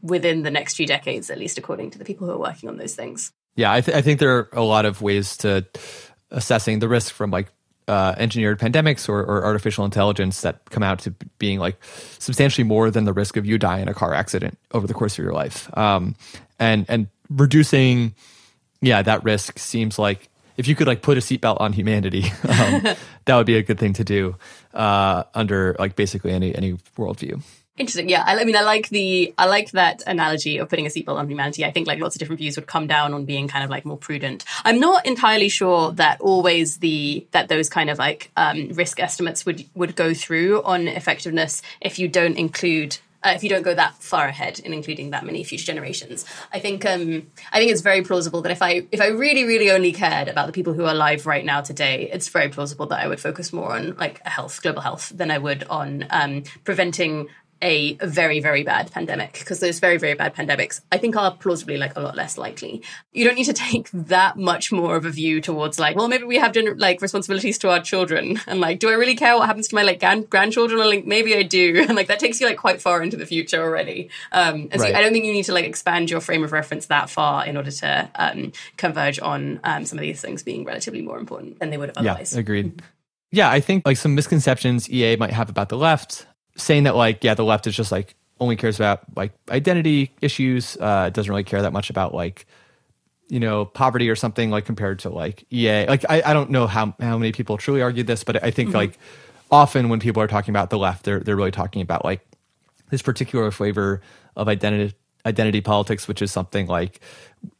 within 0.00 0.44
the 0.44 0.50
next 0.50 0.76
few 0.76 0.86
decades, 0.86 1.28
at 1.28 1.38
least 1.38 1.58
according 1.58 1.90
to 1.90 1.98
the 1.98 2.04
people 2.04 2.26
who 2.26 2.32
are 2.32 2.38
working 2.38 2.68
on 2.68 2.76
those 2.76 2.94
things. 2.94 3.32
Yeah, 3.58 3.72
I, 3.72 3.80
th- 3.80 3.96
I 3.96 4.02
think 4.02 4.20
there 4.20 4.36
are 4.38 4.48
a 4.52 4.62
lot 4.62 4.84
of 4.84 5.02
ways 5.02 5.36
to 5.38 5.66
assessing 6.30 6.78
the 6.78 6.86
risk 6.86 7.12
from 7.12 7.32
like 7.32 7.48
uh, 7.88 8.14
engineered 8.16 8.60
pandemics 8.60 9.08
or, 9.08 9.18
or, 9.18 9.44
artificial 9.44 9.84
intelligence 9.84 10.42
that 10.42 10.70
come 10.70 10.84
out 10.84 11.00
to 11.00 11.10
being 11.40 11.58
like 11.58 11.76
substantially 12.20 12.62
more 12.62 12.88
than 12.92 13.04
the 13.04 13.12
risk 13.12 13.36
of 13.36 13.46
you 13.46 13.58
dying 13.58 13.82
in 13.82 13.88
a 13.88 13.94
car 13.94 14.14
accident 14.14 14.58
over 14.70 14.86
the 14.86 14.94
course 14.94 15.18
of 15.18 15.24
your 15.24 15.32
life. 15.32 15.76
Um, 15.76 16.14
and 16.60 16.86
and 16.88 17.08
reducing, 17.28 18.14
yeah, 18.80 19.02
that 19.02 19.24
risk 19.24 19.58
seems 19.58 19.98
like 19.98 20.28
if 20.56 20.68
you 20.68 20.76
could 20.76 20.86
like 20.86 21.02
put 21.02 21.18
a 21.18 21.20
seatbelt 21.20 21.60
on 21.60 21.72
humanity, 21.72 22.26
um, 22.48 22.82
that 23.24 23.36
would 23.36 23.46
be 23.46 23.56
a 23.56 23.62
good 23.64 23.80
thing 23.80 23.94
to 23.94 24.04
do 24.04 24.36
uh, 24.72 25.24
under 25.34 25.74
like 25.80 25.96
basically 25.96 26.30
any 26.30 26.54
any 26.54 26.74
worldview. 26.96 27.42
Interesting. 27.78 28.08
Yeah. 28.08 28.24
I, 28.26 28.40
I, 28.40 28.44
mean, 28.44 28.56
I 28.56 28.62
like 28.62 28.88
the, 28.88 29.32
I 29.38 29.46
like 29.46 29.70
that 29.70 30.02
analogy 30.06 30.58
of 30.58 30.68
putting 30.68 30.86
a 30.86 30.88
seatbelt 30.88 31.16
on 31.16 31.28
humanity. 31.28 31.64
I 31.64 31.70
think 31.70 31.86
like 31.86 32.00
lots 32.00 32.16
of 32.16 32.18
different 32.18 32.38
views 32.38 32.56
would 32.56 32.66
come 32.66 32.86
down 32.86 33.14
on 33.14 33.24
being 33.24 33.46
kind 33.46 33.64
of 33.64 33.70
like 33.70 33.84
more 33.84 33.96
prudent. 33.96 34.44
I'm 34.64 34.80
not 34.80 35.06
entirely 35.06 35.48
sure 35.48 35.92
that 35.92 36.20
always 36.20 36.78
the, 36.78 37.26
that 37.30 37.48
those 37.48 37.68
kind 37.68 37.88
of 37.88 37.98
like, 37.98 38.30
um, 38.36 38.68
risk 38.70 39.00
estimates 39.00 39.46
would, 39.46 39.64
would 39.74 39.94
go 39.94 40.12
through 40.12 40.62
on 40.62 40.88
effectiveness 40.88 41.62
if 41.80 41.98
you 41.98 42.08
don't 42.08 42.36
include 42.36 42.98
uh, 43.24 43.32
if 43.34 43.42
you 43.42 43.48
don't 43.48 43.62
go 43.62 43.74
that 43.74 43.94
far 43.96 44.26
ahead 44.26 44.60
in 44.60 44.72
including 44.72 45.10
that 45.10 45.26
many 45.26 45.42
future 45.42 45.64
generations. 45.64 46.24
I 46.52 46.60
think 46.60 46.86
um, 46.86 47.26
I 47.52 47.58
think 47.58 47.72
it's 47.72 47.80
very 47.80 48.02
plausible 48.02 48.42
that 48.42 48.52
if 48.52 48.62
I 48.62 48.86
if 48.92 49.00
I 49.00 49.08
really 49.08 49.44
really 49.44 49.70
only 49.70 49.92
cared 49.92 50.28
about 50.28 50.46
the 50.46 50.52
people 50.52 50.72
who 50.72 50.84
are 50.84 50.92
alive 50.92 51.26
right 51.26 51.44
now 51.44 51.60
today, 51.60 52.08
it's 52.12 52.28
very 52.28 52.48
plausible 52.48 52.86
that 52.86 53.00
I 53.00 53.08
would 53.08 53.20
focus 53.20 53.52
more 53.52 53.72
on 53.72 53.96
like 53.96 54.24
health, 54.24 54.62
global 54.62 54.82
health, 54.82 55.12
than 55.14 55.30
I 55.30 55.38
would 55.38 55.64
on 55.64 56.06
um, 56.10 56.44
preventing 56.64 57.28
a 57.62 57.94
very, 57.94 58.40
very 58.40 58.62
bad 58.62 58.90
pandemic 58.92 59.32
because 59.32 59.60
those 59.60 59.80
very, 59.80 59.96
very 59.96 60.14
bad 60.14 60.34
pandemics, 60.34 60.80
I 60.92 60.98
think, 60.98 61.16
are 61.16 61.34
plausibly 61.34 61.76
like 61.76 61.96
a 61.96 62.00
lot 62.00 62.16
less 62.16 62.38
likely. 62.38 62.82
You 63.12 63.24
don't 63.24 63.34
need 63.34 63.44
to 63.44 63.52
take 63.68 63.90
that 63.90 64.36
much 64.36 64.70
more 64.72 64.96
of 64.96 65.04
a 65.04 65.10
view 65.10 65.40
towards 65.40 65.78
like, 65.78 65.96
well, 65.96 66.08
maybe 66.08 66.24
we 66.24 66.36
have 66.36 66.56
like 66.76 67.00
responsibilities 67.00 67.58
to 67.58 67.70
our 67.70 67.80
children, 67.80 68.40
and 68.46 68.60
like, 68.60 68.78
do 68.78 68.88
I 68.88 68.94
really 68.94 69.16
care 69.16 69.36
what 69.36 69.46
happens 69.46 69.68
to 69.68 69.74
my 69.74 69.82
like 69.82 70.00
gran- 70.00 70.22
grandchildren? 70.22 70.80
Or 70.80 70.86
like, 70.86 71.06
maybe 71.06 71.34
I 71.34 71.42
do, 71.42 71.84
and 71.86 71.96
like 71.96 72.08
that 72.08 72.18
takes 72.18 72.40
you 72.40 72.46
like 72.46 72.58
quite 72.58 72.80
far 72.80 73.02
into 73.02 73.16
the 73.16 73.26
future 73.26 73.62
already. 73.62 74.10
Um, 74.32 74.68
and 74.70 74.80
right. 74.80 74.92
so 74.92 74.98
I 74.98 75.00
don't 75.00 75.12
think 75.12 75.24
you 75.24 75.32
need 75.32 75.44
to 75.44 75.52
like 75.52 75.64
expand 75.64 76.10
your 76.10 76.20
frame 76.20 76.44
of 76.44 76.52
reference 76.52 76.86
that 76.86 77.10
far 77.10 77.46
in 77.46 77.56
order 77.56 77.70
to 77.70 78.10
um, 78.14 78.52
converge 78.76 79.18
on 79.20 79.60
um, 79.64 79.84
some 79.84 79.98
of 79.98 80.02
these 80.02 80.20
things 80.20 80.42
being 80.42 80.64
relatively 80.64 81.02
more 81.02 81.18
important 81.18 81.58
than 81.58 81.70
they 81.70 81.76
would 81.76 81.88
have 81.88 81.96
otherwise. 81.96 82.34
Yeah, 82.34 82.40
agreed. 82.40 82.82
Yeah, 83.30 83.50
I 83.50 83.60
think 83.60 83.84
like 83.84 83.96
some 83.96 84.14
misconceptions 84.14 84.88
EA 84.88 85.16
might 85.16 85.32
have 85.32 85.50
about 85.50 85.68
the 85.68 85.76
left 85.76 86.26
saying 86.58 86.84
that 86.84 86.96
like 86.96 87.24
yeah 87.24 87.34
the 87.34 87.44
left 87.44 87.66
is 87.66 87.74
just 87.74 87.90
like 87.92 88.14
only 88.40 88.56
cares 88.56 88.76
about 88.76 89.02
like 89.16 89.32
identity 89.50 90.12
issues 90.20 90.76
uh 90.80 91.10
doesn't 91.10 91.30
really 91.30 91.44
care 91.44 91.62
that 91.62 91.72
much 91.72 91.90
about 91.90 92.14
like 92.14 92.46
you 93.28 93.40
know 93.40 93.64
poverty 93.64 94.08
or 94.08 94.16
something 94.16 94.50
like 94.50 94.64
compared 94.64 94.98
to 94.98 95.08
like 95.08 95.44
ea 95.52 95.86
like 95.86 96.04
i, 96.08 96.22
I 96.24 96.32
don't 96.32 96.50
know 96.50 96.66
how 96.66 96.94
how 97.00 97.18
many 97.18 97.32
people 97.32 97.56
truly 97.56 97.82
argue 97.82 98.02
this 98.02 98.24
but 98.24 98.42
i 98.42 98.50
think 98.50 98.70
mm-hmm. 98.70 98.78
like 98.78 98.98
often 99.50 99.88
when 99.88 100.00
people 100.00 100.22
are 100.22 100.28
talking 100.28 100.52
about 100.52 100.70
the 100.70 100.78
left 100.78 101.04
they're 101.04 101.20
they're 101.20 101.36
really 101.36 101.50
talking 101.50 101.82
about 101.82 102.04
like 102.04 102.20
this 102.90 103.02
particular 103.02 103.50
flavor 103.50 104.00
of 104.36 104.48
identity 104.48 104.94
identity 105.26 105.60
politics 105.60 106.08
which 106.08 106.22
is 106.22 106.32
something 106.32 106.66
like 106.66 107.00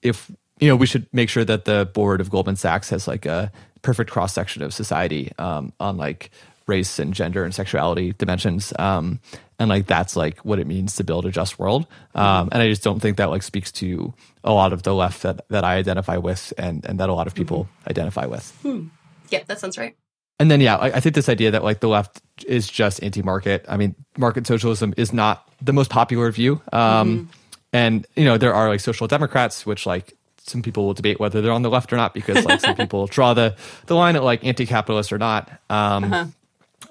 if 0.02 0.30
you 0.58 0.68
know 0.68 0.76
we 0.76 0.86
should 0.86 1.06
make 1.12 1.28
sure 1.28 1.44
that 1.44 1.64
the 1.64 1.88
board 1.92 2.20
of 2.20 2.30
goldman 2.30 2.56
sachs 2.56 2.90
has 2.90 3.06
like 3.06 3.26
a 3.26 3.50
perfect 3.82 4.10
cross 4.10 4.32
section 4.32 4.62
of 4.62 4.72
society 4.74 5.32
um, 5.38 5.72
on 5.80 5.96
like 5.96 6.30
race 6.68 6.98
and 6.98 7.14
gender 7.14 7.44
and 7.44 7.54
sexuality 7.54 8.12
dimensions. 8.12 8.72
Um, 8.78 9.20
and 9.58 9.68
like 9.68 9.86
that's 9.86 10.14
like 10.14 10.38
what 10.40 10.58
it 10.58 10.66
means 10.66 10.96
to 10.96 11.04
build 11.04 11.26
a 11.26 11.30
just 11.30 11.58
world. 11.58 11.86
Um, 12.14 12.48
and 12.52 12.62
I 12.62 12.68
just 12.68 12.84
don't 12.84 13.00
think 13.00 13.16
that 13.16 13.30
like 13.30 13.42
speaks 13.42 13.72
to 13.72 14.14
a 14.44 14.52
lot 14.52 14.72
of 14.72 14.84
the 14.84 14.94
left 14.94 15.22
that, 15.22 15.48
that 15.48 15.64
I 15.64 15.76
identify 15.76 16.16
with 16.16 16.52
and, 16.56 16.84
and 16.84 17.00
that 17.00 17.08
a 17.08 17.14
lot 17.14 17.26
of 17.26 17.34
people 17.34 17.64
mm-hmm. 17.64 17.90
identify 17.90 18.26
with. 18.26 18.50
Hmm. 18.62 18.88
Yeah, 19.30 19.42
that 19.46 19.58
sounds 19.58 19.76
right. 19.76 19.96
And 20.38 20.50
then, 20.50 20.60
yeah, 20.60 20.76
I, 20.76 20.86
I, 20.86 21.00
think 21.00 21.16
this 21.16 21.28
idea 21.28 21.50
that 21.50 21.64
like 21.64 21.80
the 21.80 21.88
left 21.88 22.22
is 22.46 22.68
just 22.68 23.02
anti-market. 23.02 23.64
I 23.68 23.76
mean, 23.76 23.96
market 24.16 24.46
socialism 24.46 24.94
is 24.96 25.12
not 25.12 25.50
the 25.60 25.72
most 25.72 25.90
popular 25.90 26.30
view. 26.30 26.62
Um, 26.72 26.80
mm-hmm. 26.80 27.30
And 27.72 28.06
you 28.14 28.24
know, 28.24 28.38
there 28.38 28.54
are 28.54 28.68
like 28.68 28.78
social 28.78 29.08
democrats, 29.08 29.66
which 29.66 29.84
like 29.84 30.14
some 30.38 30.62
people 30.62 30.86
will 30.86 30.94
debate 30.94 31.18
whether 31.18 31.42
they're 31.42 31.52
on 31.52 31.62
the 31.62 31.68
left 31.68 31.92
or 31.92 31.96
not 31.96 32.14
because 32.14 32.44
like 32.44 32.60
some 32.60 32.76
people 32.76 33.06
draw 33.08 33.34
the 33.34 33.56
the 33.86 33.96
line 33.96 34.16
at 34.16 34.22
like 34.22 34.44
anti-capitalist 34.44 35.12
or 35.12 35.18
not. 35.18 35.50
Um, 35.68 36.04
uh-huh 36.04 36.26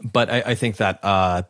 but 0.03 0.29
I, 0.29 0.41
I 0.47 0.55
think 0.55 0.77
that 0.77 0.99
uh, 1.03 1.43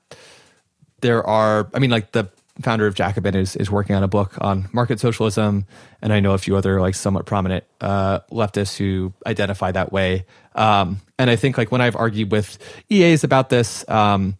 there 1.02 1.26
are. 1.26 1.69
I 1.74 1.80
mean, 1.80 1.90
like 1.90 2.11
the 2.11 2.30
founder 2.61 2.88
of 2.88 2.95
Jacobin 2.95 3.36
is 3.36 3.56
is 3.56 3.69
working 3.69 3.95
on 3.95 4.03
a 4.03 4.07
book 4.07 4.36
on 4.41 4.69
market 4.74 4.99
socialism, 4.99 5.65
and 6.02 6.14
I 6.14 6.19
know 6.19 6.34
a 6.34 6.38
few 6.38 6.56
other 6.56 6.82
like 6.82 6.95
somewhat 6.95 7.26
prominent 7.26 7.64
uh, 7.82 8.19
leftists 8.32 8.78
who 8.78 9.14
identify 9.26 9.72
that 9.72 9.91
way. 9.91 10.26
Um, 10.56 11.02
and 11.19 11.30
I 11.30 11.36
think 11.36 11.57
like 11.57 11.72
when 11.72 11.82
I've 11.82 11.95
argued 11.95 12.32
with 12.32 12.57
EAs 12.90 13.24
about 13.24 13.49
this, 13.49 13.88
um, 13.90 14.38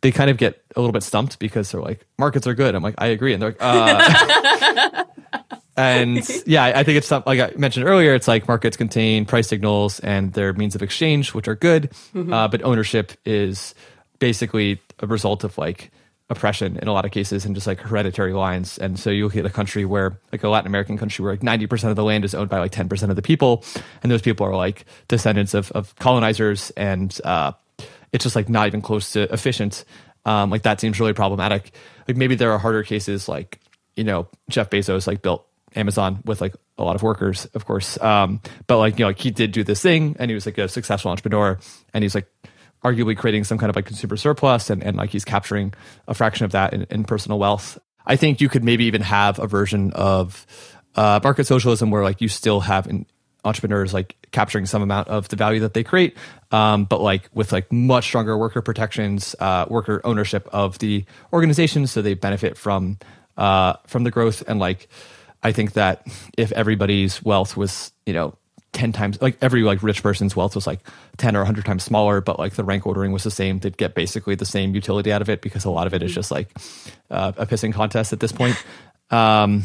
they 0.00 0.10
kind 0.10 0.30
of 0.30 0.36
get 0.36 0.62
a 0.74 0.80
little 0.80 0.92
bit 0.92 1.02
stumped 1.02 1.38
because 1.38 1.70
they're 1.70 1.80
like, 1.80 2.04
markets 2.18 2.46
are 2.46 2.54
good. 2.54 2.74
I'm 2.74 2.82
like, 2.82 2.96
I 2.98 3.08
agree, 3.08 3.34
and 3.34 3.42
they're 3.42 3.50
like, 3.50 3.58
uh. 3.60 5.04
and 5.76 6.28
yeah, 6.46 6.64
I 6.64 6.82
think 6.84 6.98
it's 6.98 7.06
something 7.06 7.38
like 7.38 7.54
I 7.54 7.56
mentioned 7.56 7.86
earlier. 7.86 8.14
It's 8.14 8.28
like 8.28 8.48
markets 8.48 8.76
contain 8.76 9.24
price 9.24 9.48
signals 9.48 10.00
and 10.00 10.32
their 10.32 10.52
means 10.52 10.74
of 10.74 10.82
exchange, 10.82 11.34
which 11.34 11.48
are 11.48 11.54
good, 11.54 11.90
mm-hmm. 12.14 12.32
uh, 12.32 12.48
but 12.48 12.62
ownership 12.62 13.12
is 13.24 13.74
basically 14.18 14.80
a 15.00 15.06
result 15.06 15.44
of 15.44 15.56
like 15.58 15.90
oppression 16.30 16.78
in 16.78 16.86
a 16.86 16.92
lot 16.92 17.04
of 17.04 17.10
cases 17.10 17.44
and 17.44 17.54
just 17.54 17.66
like 17.66 17.80
hereditary 17.80 18.32
lines. 18.32 18.78
And 18.78 18.98
so 18.98 19.10
you 19.10 19.24
look 19.24 19.36
at 19.36 19.44
a 19.44 19.50
country 19.50 19.84
where, 19.84 20.18
like 20.30 20.44
a 20.44 20.48
Latin 20.48 20.68
American 20.68 20.96
country, 20.96 21.24
where 21.24 21.32
like 21.32 21.40
90% 21.40 21.90
of 21.90 21.96
the 21.96 22.04
land 22.04 22.24
is 22.24 22.34
owned 22.34 22.48
by 22.48 22.60
like 22.60 22.70
10% 22.70 23.10
of 23.10 23.16
the 23.16 23.22
people. 23.22 23.64
And 24.02 24.10
those 24.10 24.22
people 24.22 24.46
are 24.46 24.54
like 24.54 24.86
descendants 25.08 25.54
of, 25.54 25.72
of 25.72 25.94
colonizers. 25.96 26.70
And 26.76 27.18
uh, 27.24 27.52
it's 28.12 28.22
just 28.22 28.36
like 28.36 28.48
not 28.48 28.68
even 28.68 28.80
close 28.80 29.10
to 29.12 29.22
efficient. 29.32 29.84
Um, 30.24 30.50
like 30.50 30.62
that 30.62 30.80
seems 30.80 31.00
really 31.00 31.14
problematic. 31.14 31.72
Like 32.06 32.16
maybe 32.16 32.36
there 32.36 32.52
are 32.52 32.58
harder 32.58 32.84
cases 32.84 33.28
like, 33.28 33.58
you 33.96 34.04
know, 34.04 34.28
Jeff 34.48 34.70
Bezos 34.70 35.06
like 35.06 35.22
built 35.22 35.46
Amazon 35.76 36.20
with 36.24 36.40
like 36.40 36.54
a 36.78 36.84
lot 36.84 36.96
of 36.96 37.02
workers, 37.02 37.46
of 37.54 37.64
course. 37.64 38.00
Um, 38.00 38.40
but 38.66 38.78
like, 38.78 38.98
you 38.98 39.04
know, 39.04 39.08
like 39.08 39.18
he 39.18 39.30
did 39.30 39.52
do 39.52 39.64
this 39.64 39.82
thing 39.82 40.16
and 40.18 40.30
he 40.30 40.34
was 40.34 40.46
like 40.46 40.58
a 40.58 40.68
successful 40.68 41.10
entrepreneur 41.10 41.58
and 41.94 42.02
he's 42.02 42.14
like 42.14 42.26
arguably 42.82 43.16
creating 43.16 43.44
some 43.44 43.58
kind 43.58 43.70
of 43.70 43.76
like 43.76 43.86
consumer 43.86 44.16
surplus 44.16 44.70
and, 44.70 44.82
and 44.82 44.96
like 44.96 45.10
he's 45.10 45.24
capturing 45.24 45.74
a 46.08 46.14
fraction 46.14 46.44
of 46.44 46.52
that 46.52 46.72
in, 46.72 46.86
in 46.90 47.04
personal 47.04 47.38
wealth. 47.38 47.78
I 48.06 48.16
think 48.16 48.40
you 48.40 48.48
could 48.48 48.64
maybe 48.64 48.86
even 48.86 49.02
have 49.02 49.38
a 49.38 49.46
version 49.46 49.92
of 49.92 50.46
uh, 50.96 51.20
market 51.22 51.46
socialism 51.46 51.90
where 51.90 52.02
like 52.02 52.20
you 52.20 52.28
still 52.28 52.60
have 52.60 52.86
an, 52.86 53.06
entrepreneurs 53.44 53.94
like 53.94 54.16
capturing 54.32 54.66
some 54.66 54.82
amount 54.82 55.08
of 55.08 55.28
the 55.28 55.36
value 55.36 55.60
that 55.60 55.74
they 55.74 55.82
create, 55.84 56.16
um, 56.50 56.84
but 56.84 57.00
like 57.00 57.28
with 57.32 57.52
like 57.52 57.70
much 57.72 58.04
stronger 58.04 58.36
worker 58.36 58.62
protections, 58.62 59.34
uh, 59.40 59.66
worker 59.68 60.00
ownership 60.04 60.48
of 60.52 60.78
the 60.78 61.04
organization, 61.32 61.86
so 61.86 62.02
they 62.02 62.14
benefit 62.14 62.56
from 62.56 62.98
uh, 63.36 63.74
from 63.86 64.04
the 64.04 64.10
growth. 64.10 64.42
And 64.46 64.58
like, 64.58 64.88
I 65.42 65.52
think 65.52 65.72
that 65.72 66.06
if 66.36 66.52
everybody's 66.52 67.22
wealth 67.22 67.56
was, 67.56 67.92
you 68.06 68.12
know, 68.12 68.34
10 68.72 68.92
times 68.92 69.20
like 69.20 69.36
every 69.40 69.62
like 69.62 69.82
rich 69.82 70.02
person's 70.02 70.36
wealth 70.36 70.54
was 70.54 70.64
like 70.64 70.80
10 71.16 71.34
or 71.34 71.40
100 71.40 71.64
times 71.64 71.82
smaller 71.82 72.20
but 72.20 72.38
like 72.38 72.52
the 72.52 72.62
rank 72.62 72.86
ordering 72.86 73.10
was 73.10 73.24
the 73.24 73.30
same 73.30 73.58
they'd 73.58 73.76
get 73.76 73.96
basically 73.96 74.36
the 74.36 74.46
same 74.46 74.76
utility 74.76 75.12
out 75.12 75.20
of 75.20 75.28
it 75.28 75.42
because 75.42 75.64
a 75.64 75.70
lot 75.70 75.88
of 75.88 75.94
it 75.94 76.04
is 76.04 76.14
just 76.14 76.30
like 76.30 76.48
uh, 77.10 77.32
a 77.36 77.46
pissing 77.46 77.72
contest 77.72 78.12
at 78.12 78.20
this 78.20 78.30
point. 78.30 78.56
Um, 79.10 79.64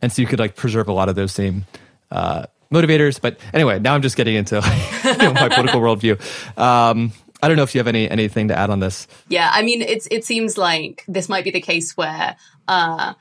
and 0.00 0.10
so 0.10 0.22
you 0.22 0.26
could 0.26 0.38
like 0.38 0.56
preserve 0.56 0.88
a 0.88 0.92
lot 0.92 1.10
of 1.10 1.16
those 1.16 1.32
same 1.32 1.66
uh, 2.10 2.46
motivators. 2.72 3.20
But 3.20 3.38
anyway 3.52 3.78
now 3.78 3.94
i'm 3.94 4.00
just 4.00 4.16
getting 4.16 4.36
into 4.36 4.56
you 5.04 5.16
know, 5.18 5.34
my 5.34 5.50
political 5.50 5.80
worldview. 5.80 6.18
Um, 6.58 7.12
I 7.42 7.48
don't 7.48 7.56
know 7.56 7.62
if 7.62 7.74
you 7.74 7.78
have 7.78 7.88
any 7.88 8.08
anything 8.08 8.48
to 8.48 8.58
add 8.58 8.70
on 8.70 8.80
this. 8.80 9.06
Yeah, 9.28 9.50
I 9.52 9.62
mean, 9.62 9.82
it's 9.82 10.06
it 10.10 10.24
seems 10.24 10.58
like 10.58 11.04
this 11.08 11.28
might 11.28 11.44
be 11.44 11.50
the 11.50 11.60
case 11.60 11.96
where 11.96 12.36
uh, 12.68 13.14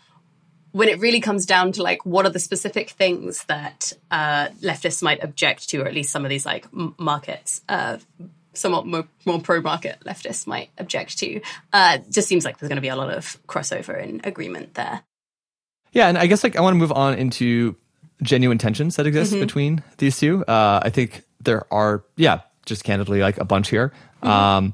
when 0.72 0.90
it 0.90 1.00
really 1.00 1.20
comes 1.20 1.46
down 1.46 1.72
to 1.74 1.84
like 1.84 2.06
what 2.06 2.26
are 2.26 2.30
the 2.30 2.40
specific 2.40 2.92
things 2.92 3.44
that 3.46 3.94
uh, 4.12 4.50
leftists 4.62 5.02
might 5.02 5.24
object 5.24 5.70
to, 5.70 5.82
or 5.82 5.88
at 5.88 5.94
least 5.94 6.12
some 6.12 6.26
of 6.26 6.30
these 6.30 6.46
like 6.46 6.68
markets, 7.00 7.62
uh, 7.70 7.98
somewhat 8.54 8.86
more, 8.86 9.08
more 9.26 9.40
pro 9.40 9.62
market 9.62 10.00
leftists 10.06 10.46
might 10.46 10.70
object 10.78 11.18
to, 11.20 11.42
uh, 11.74 11.98
just 12.10 12.28
seems 12.28 12.46
like 12.46 12.60
there's 12.60 12.70
going 12.70 12.78
to 12.78 12.82
be 12.82 12.90
a 12.90 12.96
lot 12.96 13.10
of 13.10 13.38
crossover 13.48 14.02
and 14.02 14.26
agreement 14.26 14.76
there. 14.76 15.02
Yeah, 15.92 16.08
and 16.08 16.18
I 16.18 16.28
guess 16.28 16.44
like 16.44 16.56
I 16.56 16.62
want 16.62 16.76
to 16.76 16.78
move 16.78 16.92
on 16.92 17.16
into 17.16 17.76
genuine 18.22 18.58
tensions 18.58 18.98
that 18.98 19.08
exist 19.08 19.32
mm-hmm. 19.32 19.42
between 19.42 19.84
these 19.98 20.20
two. 20.20 20.46
Uh, 20.46 20.82
I 20.84 20.90
think 20.90 21.24
there 21.42 21.72
are, 21.74 22.04
yeah, 22.16 22.42
just 22.66 22.84
candidly 22.84 23.22
like 23.22 23.38
a 23.40 23.46
bunch 23.46 23.70
here. 23.70 23.92
Mm-hmm. 24.22 24.28
Um, 24.30 24.74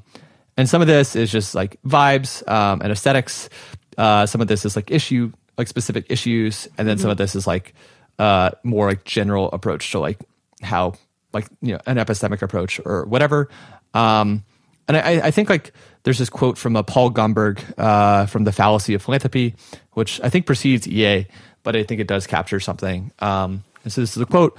and 0.58 0.68
some 0.68 0.82
of 0.82 0.88
this 0.88 1.16
is 1.16 1.30
just 1.30 1.54
like 1.54 1.80
vibes 1.86 2.46
um, 2.50 2.82
and 2.82 2.92
aesthetics. 2.92 3.48
Uh, 3.96 4.26
some 4.26 4.42
of 4.42 4.48
this 4.48 4.66
is 4.66 4.76
like 4.76 4.90
issue 4.90 5.32
like 5.58 5.68
specific 5.68 6.06
issues, 6.08 6.68
and 6.78 6.86
then 6.86 6.96
mm-hmm. 6.96 7.02
some 7.02 7.10
of 7.10 7.16
this 7.16 7.34
is 7.34 7.46
like 7.46 7.74
uh, 8.18 8.50
more 8.62 8.88
like 8.88 9.04
general 9.04 9.50
approach 9.52 9.90
to 9.92 9.98
like 9.98 10.18
how 10.62 10.94
like 11.32 11.48
you 11.60 11.72
know 11.74 11.80
an 11.86 11.96
epistemic 11.96 12.42
approach 12.42 12.80
or 12.84 13.04
whatever. 13.04 13.48
Um, 13.94 14.44
and 14.88 14.96
I, 14.96 15.26
I 15.26 15.30
think 15.30 15.48
like 15.48 15.72
there's 16.04 16.18
this 16.18 16.30
quote 16.30 16.58
from 16.58 16.76
a 16.76 16.84
Paul 16.84 17.10
Gomberg 17.10 17.60
uh, 17.78 18.26
from 18.26 18.44
the 18.44 18.52
Fallacy 18.52 18.94
of 18.94 19.02
Philanthropy, 19.02 19.54
which 19.92 20.20
I 20.22 20.28
think 20.28 20.46
precedes 20.46 20.86
EA, 20.86 21.26
but 21.62 21.74
I 21.74 21.82
think 21.82 22.00
it 22.00 22.06
does 22.06 22.26
capture 22.26 22.60
something. 22.60 23.10
Um, 23.18 23.64
and 23.82 23.92
so 23.92 24.00
this 24.00 24.16
is 24.16 24.22
a 24.22 24.26
quote. 24.26 24.56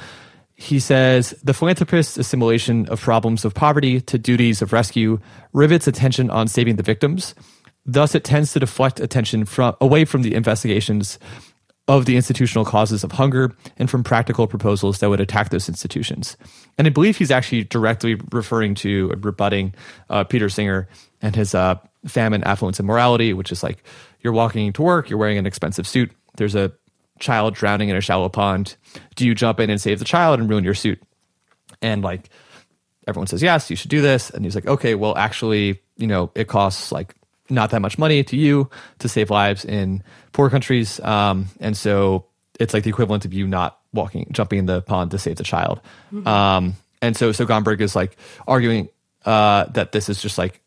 He 0.56 0.80
says, 0.80 1.32
The 1.44 1.54
philanthropist's 1.54 2.18
assimilation 2.18 2.90
of 2.90 3.00
problems 3.00 3.46
of 3.46 3.54
poverty 3.54 4.02
to 4.02 4.18
duties 4.18 4.62
of 4.62 4.74
rescue 4.74 5.20
rivets 5.54 5.88
attention 5.88 6.30
on 6.30 6.48
saving 6.48 6.76
the 6.76 6.84
victims, 6.84 7.36
Thus, 7.88 8.14
it 8.14 8.24
tends 8.24 8.52
to 8.54 8.60
deflect 8.60 9.00
attention 9.00 9.46
from 9.46 9.76
away 9.80 10.06
from 10.06 10.22
the 10.22 10.36
investigations 10.36 11.18
of 11.88 12.06
the 12.06 12.18
institutional 12.18 12.66
causes 12.66 13.04
of 13.04 13.14
hunger 13.14 13.56
and 13.78 13.90
from 13.90 14.04
practical 14.04 14.46
proposals 14.46 15.00
that 15.00 15.10
would 15.10 15.22
attack 15.22 15.50
those 15.50 15.70
institutions. 15.70 16.36
And 16.78 16.86
I 16.86 16.90
believe 16.90 17.18
he's 17.18 17.32
actually 17.32 17.64
directly 17.64 18.16
referring 18.32 18.76
to 18.76 19.10
rebutting 19.22 19.74
uh, 20.10 20.26
Peter 20.26 20.50
Singer 20.50 20.90
and 21.22 21.34
his 21.34 21.56
uh, 21.56 21.76
famine, 22.06 22.44
affluence, 22.44 22.78
and 22.80 22.88
morality, 22.88 23.32
which 23.32 23.54
is 23.54 23.64
like 23.64 23.84
you're 24.20 24.34
walking 24.34 24.74
to 24.74 24.82
work, 24.82 25.10
you're 25.10 25.20
wearing 25.20 25.38
an 25.38 25.46
expensive 25.46 25.88
suit, 25.88 26.12
there's 26.36 26.56
a 26.56 26.74
child 27.20 27.56
drowning 27.56 27.90
in 27.90 27.96
a 27.96 28.02
shallow 28.02 28.30
pond. 28.30 28.76
Do 29.16 29.26
you 29.26 29.34
jump 29.34 29.60
in 29.60 29.70
and 29.70 29.80
save 29.80 30.00
the 30.00 30.06
child 30.06 30.40
and 30.40 30.50
ruin 30.50 30.66
your 30.66 30.74
suit? 30.74 31.02
And 31.82 32.04
like 32.04 32.30
everyone 33.08 33.28
says, 33.28 33.42
yes, 33.42 33.70
you 33.70 33.76
should 33.76 33.90
do 33.90 34.02
this. 34.02 34.30
And 34.30 34.44
he's 34.44 34.56
like, 34.56 34.68
okay, 34.68 34.94
well, 34.94 35.18
actually, 35.18 35.82
you 35.96 36.08
know, 36.08 36.32
it 36.36 36.48
costs 36.48 36.92
like 36.92 37.16
not 37.50 37.72
that 37.72 37.82
much 37.82 37.98
money 37.98 38.24
to 38.24 38.38
you 38.38 38.70
to 39.00 39.10
save 39.10 39.30
lives 39.30 39.66
in 39.66 40.04
poor 40.34 40.50
countries. 40.50 41.00
Um, 41.00 41.48
and 41.60 41.76
so 41.76 42.26
it's 42.60 42.74
like 42.74 42.84
the 42.84 42.90
equivalent 42.90 43.26
of 43.26 43.34
you 43.34 43.48
not 43.48 43.80
walking, 43.94 44.28
jumping 44.32 44.60
in 44.60 44.66
the 44.66 44.82
pond 44.82 45.12
to 45.12 45.18
save 45.18 45.38
the 45.38 45.44
child. 45.44 45.82
Mm-hmm. 46.14 46.28
Um, 46.28 46.76
and 47.02 47.16
so, 47.16 47.32
so 47.32 47.46
Gomberg 47.46 47.82
is 47.82 47.96
like 47.96 48.18
arguing 48.48 48.90
uh, 49.26 49.66
that 49.66 49.92
this 49.92 50.10
is 50.10 50.22
just 50.22 50.38
like 50.38 50.62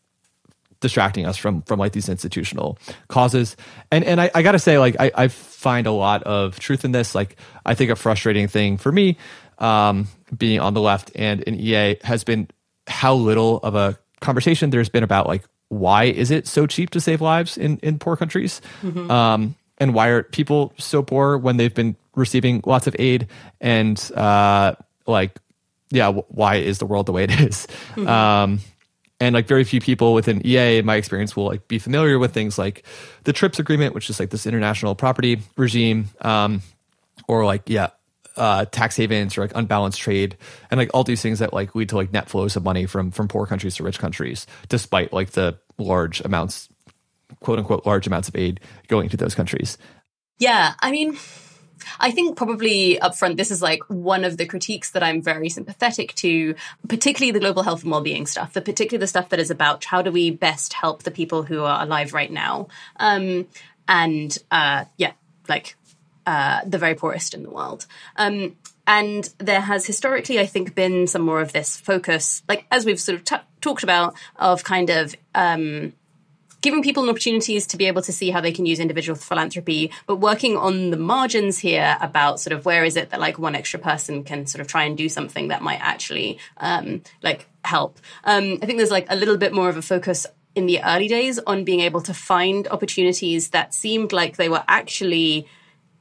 distracting 0.79 1.25
us 1.25 1.37
from 1.37 1.61
from 1.61 1.79
like 1.79 1.93
these 1.93 2.09
institutional 2.09 2.77
causes. 3.07 3.55
And 3.91 4.03
and 4.03 4.19
I, 4.19 4.31
I 4.33 4.41
gotta 4.41 4.59
say, 4.59 4.77
like 4.77 4.95
I, 4.99 5.11
I 5.15 5.27
find 5.29 5.87
a 5.87 5.91
lot 5.91 6.23
of 6.23 6.59
truth 6.59 6.83
in 6.83 6.91
this. 6.91 7.15
Like 7.15 7.37
I 7.65 7.75
think 7.75 7.91
a 7.91 7.95
frustrating 7.95 8.47
thing 8.47 8.77
for 8.77 8.91
me, 8.91 9.17
um, 9.59 10.07
being 10.35 10.59
on 10.59 10.73
the 10.73 10.81
left 10.81 11.11
and 11.15 11.41
in 11.41 11.55
EA 11.55 11.97
has 12.03 12.23
been 12.23 12.47
how 12.87 13.13
little 13.13 13.57
of 13.57 13.75
a 13.75 13.97
conversation 14.19 14.69
there's 14.69 14.89
been 14.89 15.03
about 15.03 15.27
like 15.27 15.43
why 15.71 16.03
is 16.03 16.31
it 16.31 16.47
so 16.47 16.67
cheap 16.67 16.89
to 16.89 16.99
save 16.99 17.21
lives 17.21 17.57
in, 17.57 17.77
in 17.77 17.97
poor 17.97 18.17
countries? 18.17 18.61
Mm-hmm. 18.83 19.09
Um, 19.09 19.55
and 19.77 19.93
why 19.93 20.09
are 20.09 20.23
people 20.23 20.73
so 20.77 21.01
poor 21.01 21.37
when 21.37 21.55
they've 21.55 21.73
been 21.73 21.95
receiving 22.13 22.61
lots 22.65 22.87
of 22.87 22.95
aid? 22.99 23.27
And 23.61 23.97
uh, 24.13 24.75
like, 25.07 25.39
yeah, 25.89 26.11
why 26.11 26.55
is 26.55 26.79
the 26.79 26.85
world 26.85 27.05
the 27.05 27.13
way 27.13 27.23
it 27.23 27.31
is? 27.39 27.67
Mm-hmm. 27.95 28.07
Um, 28.07 28.59
and 29.21 29.33
like 29.33 29.47
very 29.47 29.63
few 29.63 29.79
people 29.79 30.13
within 30.13 30.45
EA, 30.45 30.79
in 30.79 30.85
my 30.85 30.97
experience, 30.97 31.37
will 31.37 31.45
like 31.45 31.67
be 31.69 31.79
familiar 31.79 32.19
with 32.19 32.33
things 32.33 32.57
like 32.57 32.83
the 33.23 33.31
TRIPS 33.31 33.59
agreement, 33.59 33.95
which 33.95 34.09
is 34.09 34.19
like 34.19 34.29
this 34.29 34.45
international 34.45 34.93
property 34.93 35.39
regime, 35.55 36.09
um, 36.19 36.61
or 37.29 37.45
like 37.45 37.61
yeah, 37.67 37.91
uh, 38.41 38.65
tax 38.65 38.97
havens 38.97 39.37
or 39.37 39.41
like 39.41 39.51
unbalanced 39.53 39.99
trade 39.99 40.35
and 40.71 40.79
like 40.79 40.89
all 40.95 41.03
these 41.03 41.21
things 41.21 41.37
that 41.39 41.53
like 41.53 41.75
lead 41.75 41.89
to 41.89 41.95
like 41.95 42.11
net 42.11 42.27
flows 42.27 42.55
of 42.55 42.63
money 42.63 42.87
from 42.87 43.11
from 43.11 43.27
poor 43.27 43.45
countries 43.45 43.75
to 43.75 43.83
rich 43.83 43.99
countries, 43.99 44.47
despite 44.67 45.13
like 45.13 45.31
the 45.31 45.59
large 45.77 46.21
amounts, 46.21 46.67
quote 47.39 47.59
unquote, 47.59 47.85
large 47.85 48.07
amounts 48.07 48.27
of 48.29 48.35
aid 48.35 48.59
going 48.87 49.09
to 49.09 49.17
those 49.17 49.35
countries. 49.35 49.77
Yeah, 50.39 50.73
I 50.79 50.91
mean. 50.91 51.17
I 51.99 52.11
think 52.11 52.37
probably 52.37 52.99
upfront, 53.01 53.37
this 53.37 53.49
is 53.49 53.59
like 53.59 53.81
one 53.87 54.23
of 54.23 54.37
the 54.37 54.45
critiques 54.45 54.91
that 54.91 55.01
I'm 55.01 55.19
very 55.19 55.49
sympathetic 55.49 56.13
to, 56.17 56.53
particularly 56.87 57.31
the 57.31 57.39
global 57.39 57.63
health 57.63 57.81
and 57.81 57.89
well-being 57.89 58.27
stuff, 58.27 58.53
the 58.53 58.61
particularly 58.61 59.01
the 59.01 59.07
stuff 59.07 59.29
that 59.29 59.39
is 59.39 59.49
about 59.49 59.83
how 59.83 60.03
do 60.03 60.11
we 60.11 60.29
best 60.29 60.73
help 60.73 61.01
the 61.01 61.09
people 61.09 61.41
who 61.41 61.63
are 61.63 61.81
alive 61.81 62.13
right 62.13 62.31
now, 62.31 62.67
um, 62.97 63.47
and 63.87 64.37
uh, 64.51 64.85
yeah, 64.97 65.13
like 65.49 65.75
uh, 66.25 66.61
the 66.65 66.77
very 66.77 66.95
poorest 66.95 67.33
in 67.33 67.43
the 67.43 67.49
world. 67.49 67.85
Um, 68.15 68.55
and 68.87 69.29
there 69.37 69.61
has 69.61 69.85
historically, 69.85 70.39
I 70.39 70.45
think, 70.45 70.75
been 70.75 71.07
some 71.07 71.21
more 71.21 71.41
of 71.41 71.53
this 71.53 71.77
focus, 71.77 72.43
like 72.49 72.65
as 72.71 72.85
we've 72.85 72.99
sort 72.99 73.17
of 73.17 73.23
t- 73.23 73.35
talked 73.61 73.83
about, 73.83 74.15
of 74.37 74.63
kind 74.63 74.89
of 74.89 75.15
um, 75.35 75.93
giving 76.61 76.83
people 76.83 77.09
opportunities 77.09 77.67
to 77.67 77.77
be 77.77 77.85
able 77.85 78.01
to 78.03 78.11
see 78.11 78.29
how 78.29 78.41
they 78.41 78.51
can 78.51 78.65
use 78.65 78.79
individual 78.79 79.17
philanthropy, 79.17 79.91
but 80.05 80.17
working 80.17 80.55
on 80.55 80.91
the 80.91 80.97
margins 80.97 81.59
here 81.59 81.97
about 82.01 82.39
sort 82.39 82.53
of 82.53 82.65
where 82.65 82.83
is 82.83 82.95
it 82.95 83.09
that 83.09 83.19
like 83.19 83.37
one 83.37 83.55
extra 83.55 83.79
person 83.79 84.23
can 84.23 84.45
sort 84.45 84.61
of 84.61 84.67
try 84.67 84.83
and 84.83 84.97
do 84.97 85.09
something 85.09 85.49
that 85.49 85.61
might 85.61 85.79
actually 85.81 86.37
um, 86.57 87.01
like 87.21 87.47
help. 87.65 87.99
Um, 88.23 88.59
I 88.61 88.65
think 88.65 88.77
there's 88.77 88.91
like 88.91 89.07
a 89.09 89.15
little 89.15 89.37
bit 89.37 89.53
more 89.53 89.69
of 89.69 89.77
a 89.77 89.81
focus 89.81 90.27
in 90.53 90.65
the 90.65 90.83
early 90.83 91.07
days 91.07 91.39
on 91.39 91.63
being 91.63 91.79
able 91.79 92.01
to 92.01 92.13
find 92.13 92.67
opportunities 92.67 93.49
that 93.49 93.73
seemed 93.73 94.11
like 94.11 94.37
they 94.37 94.49
were 94.49 94.63
actually 94.67 95.47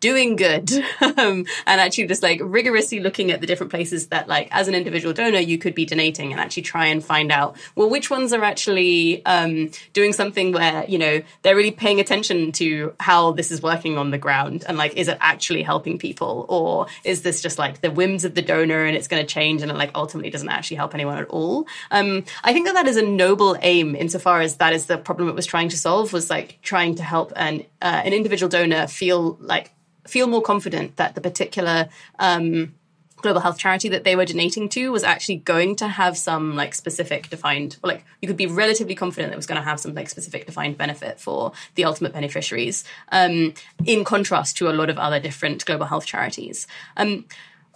doing 0.00 0.36
good. 0.36 0.70
Um, 1.20 1.44
and 1.66 1.80
actually 1.80 2.06
just 2.06 2.22
like 2.22 2.40
rigorously 2.42 3.00
looking 3.00 3.30
at 3.30 3.40
the 3.40 3.46
different 3.46 3.70
places 3.70 4.06
that 4.08 4.28
like 4.28 4.48
as 4.52 4.68
an 4.68 4.74
individual 4.74 5.12
donor 5.12 5.38
you 5.38 5.58
could 5.58 5.74
be 5.74 5.84
donating 5.84 6.30
and 6.30 6.40
actually 6.40 6.62
try 6.62 6.86
and 6.86 7.04
find 7.04 7.32
out 7.32 7.56
well 7.74 7.90
which 7.90 8.10
ones 8.10 8.32
are 8.32 8.42
actually 8.42 9.24
um, 9.26 9.70
doing 9.92 10.12
something 10.12 10.52
where 10.52 10.84
you 10.88 10.98
know 10.98 11.20
they're 11.42 11.56
really 11.56 11.72
paying 11.72 12.00
attention 12.00 12.52
to 12.52 12.94
how 13.00 13.32
this 13.32 13.50
is 13.50 13.60
working 13.60 13.98
on 13.98 14.10
the 14.10 14.18
ground 14.18 14.64
and 14.66 14.78
like 14.78 14.94
is 14.96 15.08
it 15.08 15.18
actually 15.20 15.62
helping 15.62 15.98
people? 15.98 16.46
Or 16.48 16.86
is 17.04 17.22
this 17.22 17.42
just 17.42 17.58
like 17.58 17.80
the 17.80 17.90
whims 17.90 18.24
of 18.24 18.34
the 18.34 18.42
donor 18.42 18.84
and 18.84 18.96
it's 18.96 19.08
going 19.08 19.22
to 19.22 19.26
change 19.26 19.62
and 19.62 19.70
it 19.70 19.76
like 19.76 19.90
ultimately 19.94 20.30
doesn't 20.30 20.48
actually 20.48 20.76
help 20.76 20.94
anyone 20.94 21.18
at 21.18 21.28
all? 21.28 21.66
Um, 21.90 22.24
i 22.44 22.52
think 22.52 22.66
that 22.66 22.74
that 22.74 22.86
is 22.86 22.96
a 22.96 23.02
noble 23.02 23.56
aim 23.62 23.94
insofar 23.94 24.40
as 24.40 24.56
that 24.56 24.72
is 24.72 24.86
the 24.86 24.98
problem 24.98 25.28
it 25.28 25.34
was 25.34 25.46
trying 25.46 25.68
to 25.70 25.76
solve 25.76 26.12
was 26.12 26.30
like 26.30 26.58
trying 26.62 26.94
to 26.96 27.02
help 27.02 27.32
an 27.36 27.64
uh, 27.82 28.02
an 28.04 28.12
individual 28.12 28.48
donor 28.48 28.86
feel 28.86 29.36
like 29.40 29.72
feel 30.06 30.26
more 30.26 30.42
confident 30.42 30.96
that 30.96 31.14
the 31.14 31.20
particular 31.20 31.88
um, 32.18 32.74
global 33.20 33.40
health 33.40 33.58
charity 33.58 33.88
that 33.88 34.04
they 34.04 34.16
were 34.16 34.24
donating 34.24 34.68
to 34.68 34.90
was 34.90 35.04
actually 35.04 35.36
going 35.36 35.76
to 35.76 35.88
have 35.88 36.16
some 36.16 36.56
like 36.56 36.74
specific 36.74 37.28
defined 37.30 37.76
or 37.82 37.88
like 37.88 38.04
you 38.20 38.28
could 38.28 38.36
be 38.36 38.46
relatively 38.46 38.94
confident 38.94 39.30
that 39.30 39.34
it 39.34 39.36
was 39.36 39.46
going 39.46 39.60
to 39.60 39.64
have 39.64 39.80
some 39.80 39.94
like 39.94 40.08
specific 40.08 40.46
defined 40.46 40.76
benefit 40.76 41.20
for 41.20 41.52
the 41.74 41.84
ultimate 41.84 42.12
beneficiaries 42.12 42.84
um, 43.12 43.54
in 43.84 44.04
contrast 44.04 44.56
to 44.56 44.68
a 44.68 44.72
lot 44.72 44.90
of 44.90 44.98
other 44.98 45.20
different 45.20 45.64
global 45.64 45.86
health 45.86 46.06
charities. 46.06 46.66
Um, 46.96 47.26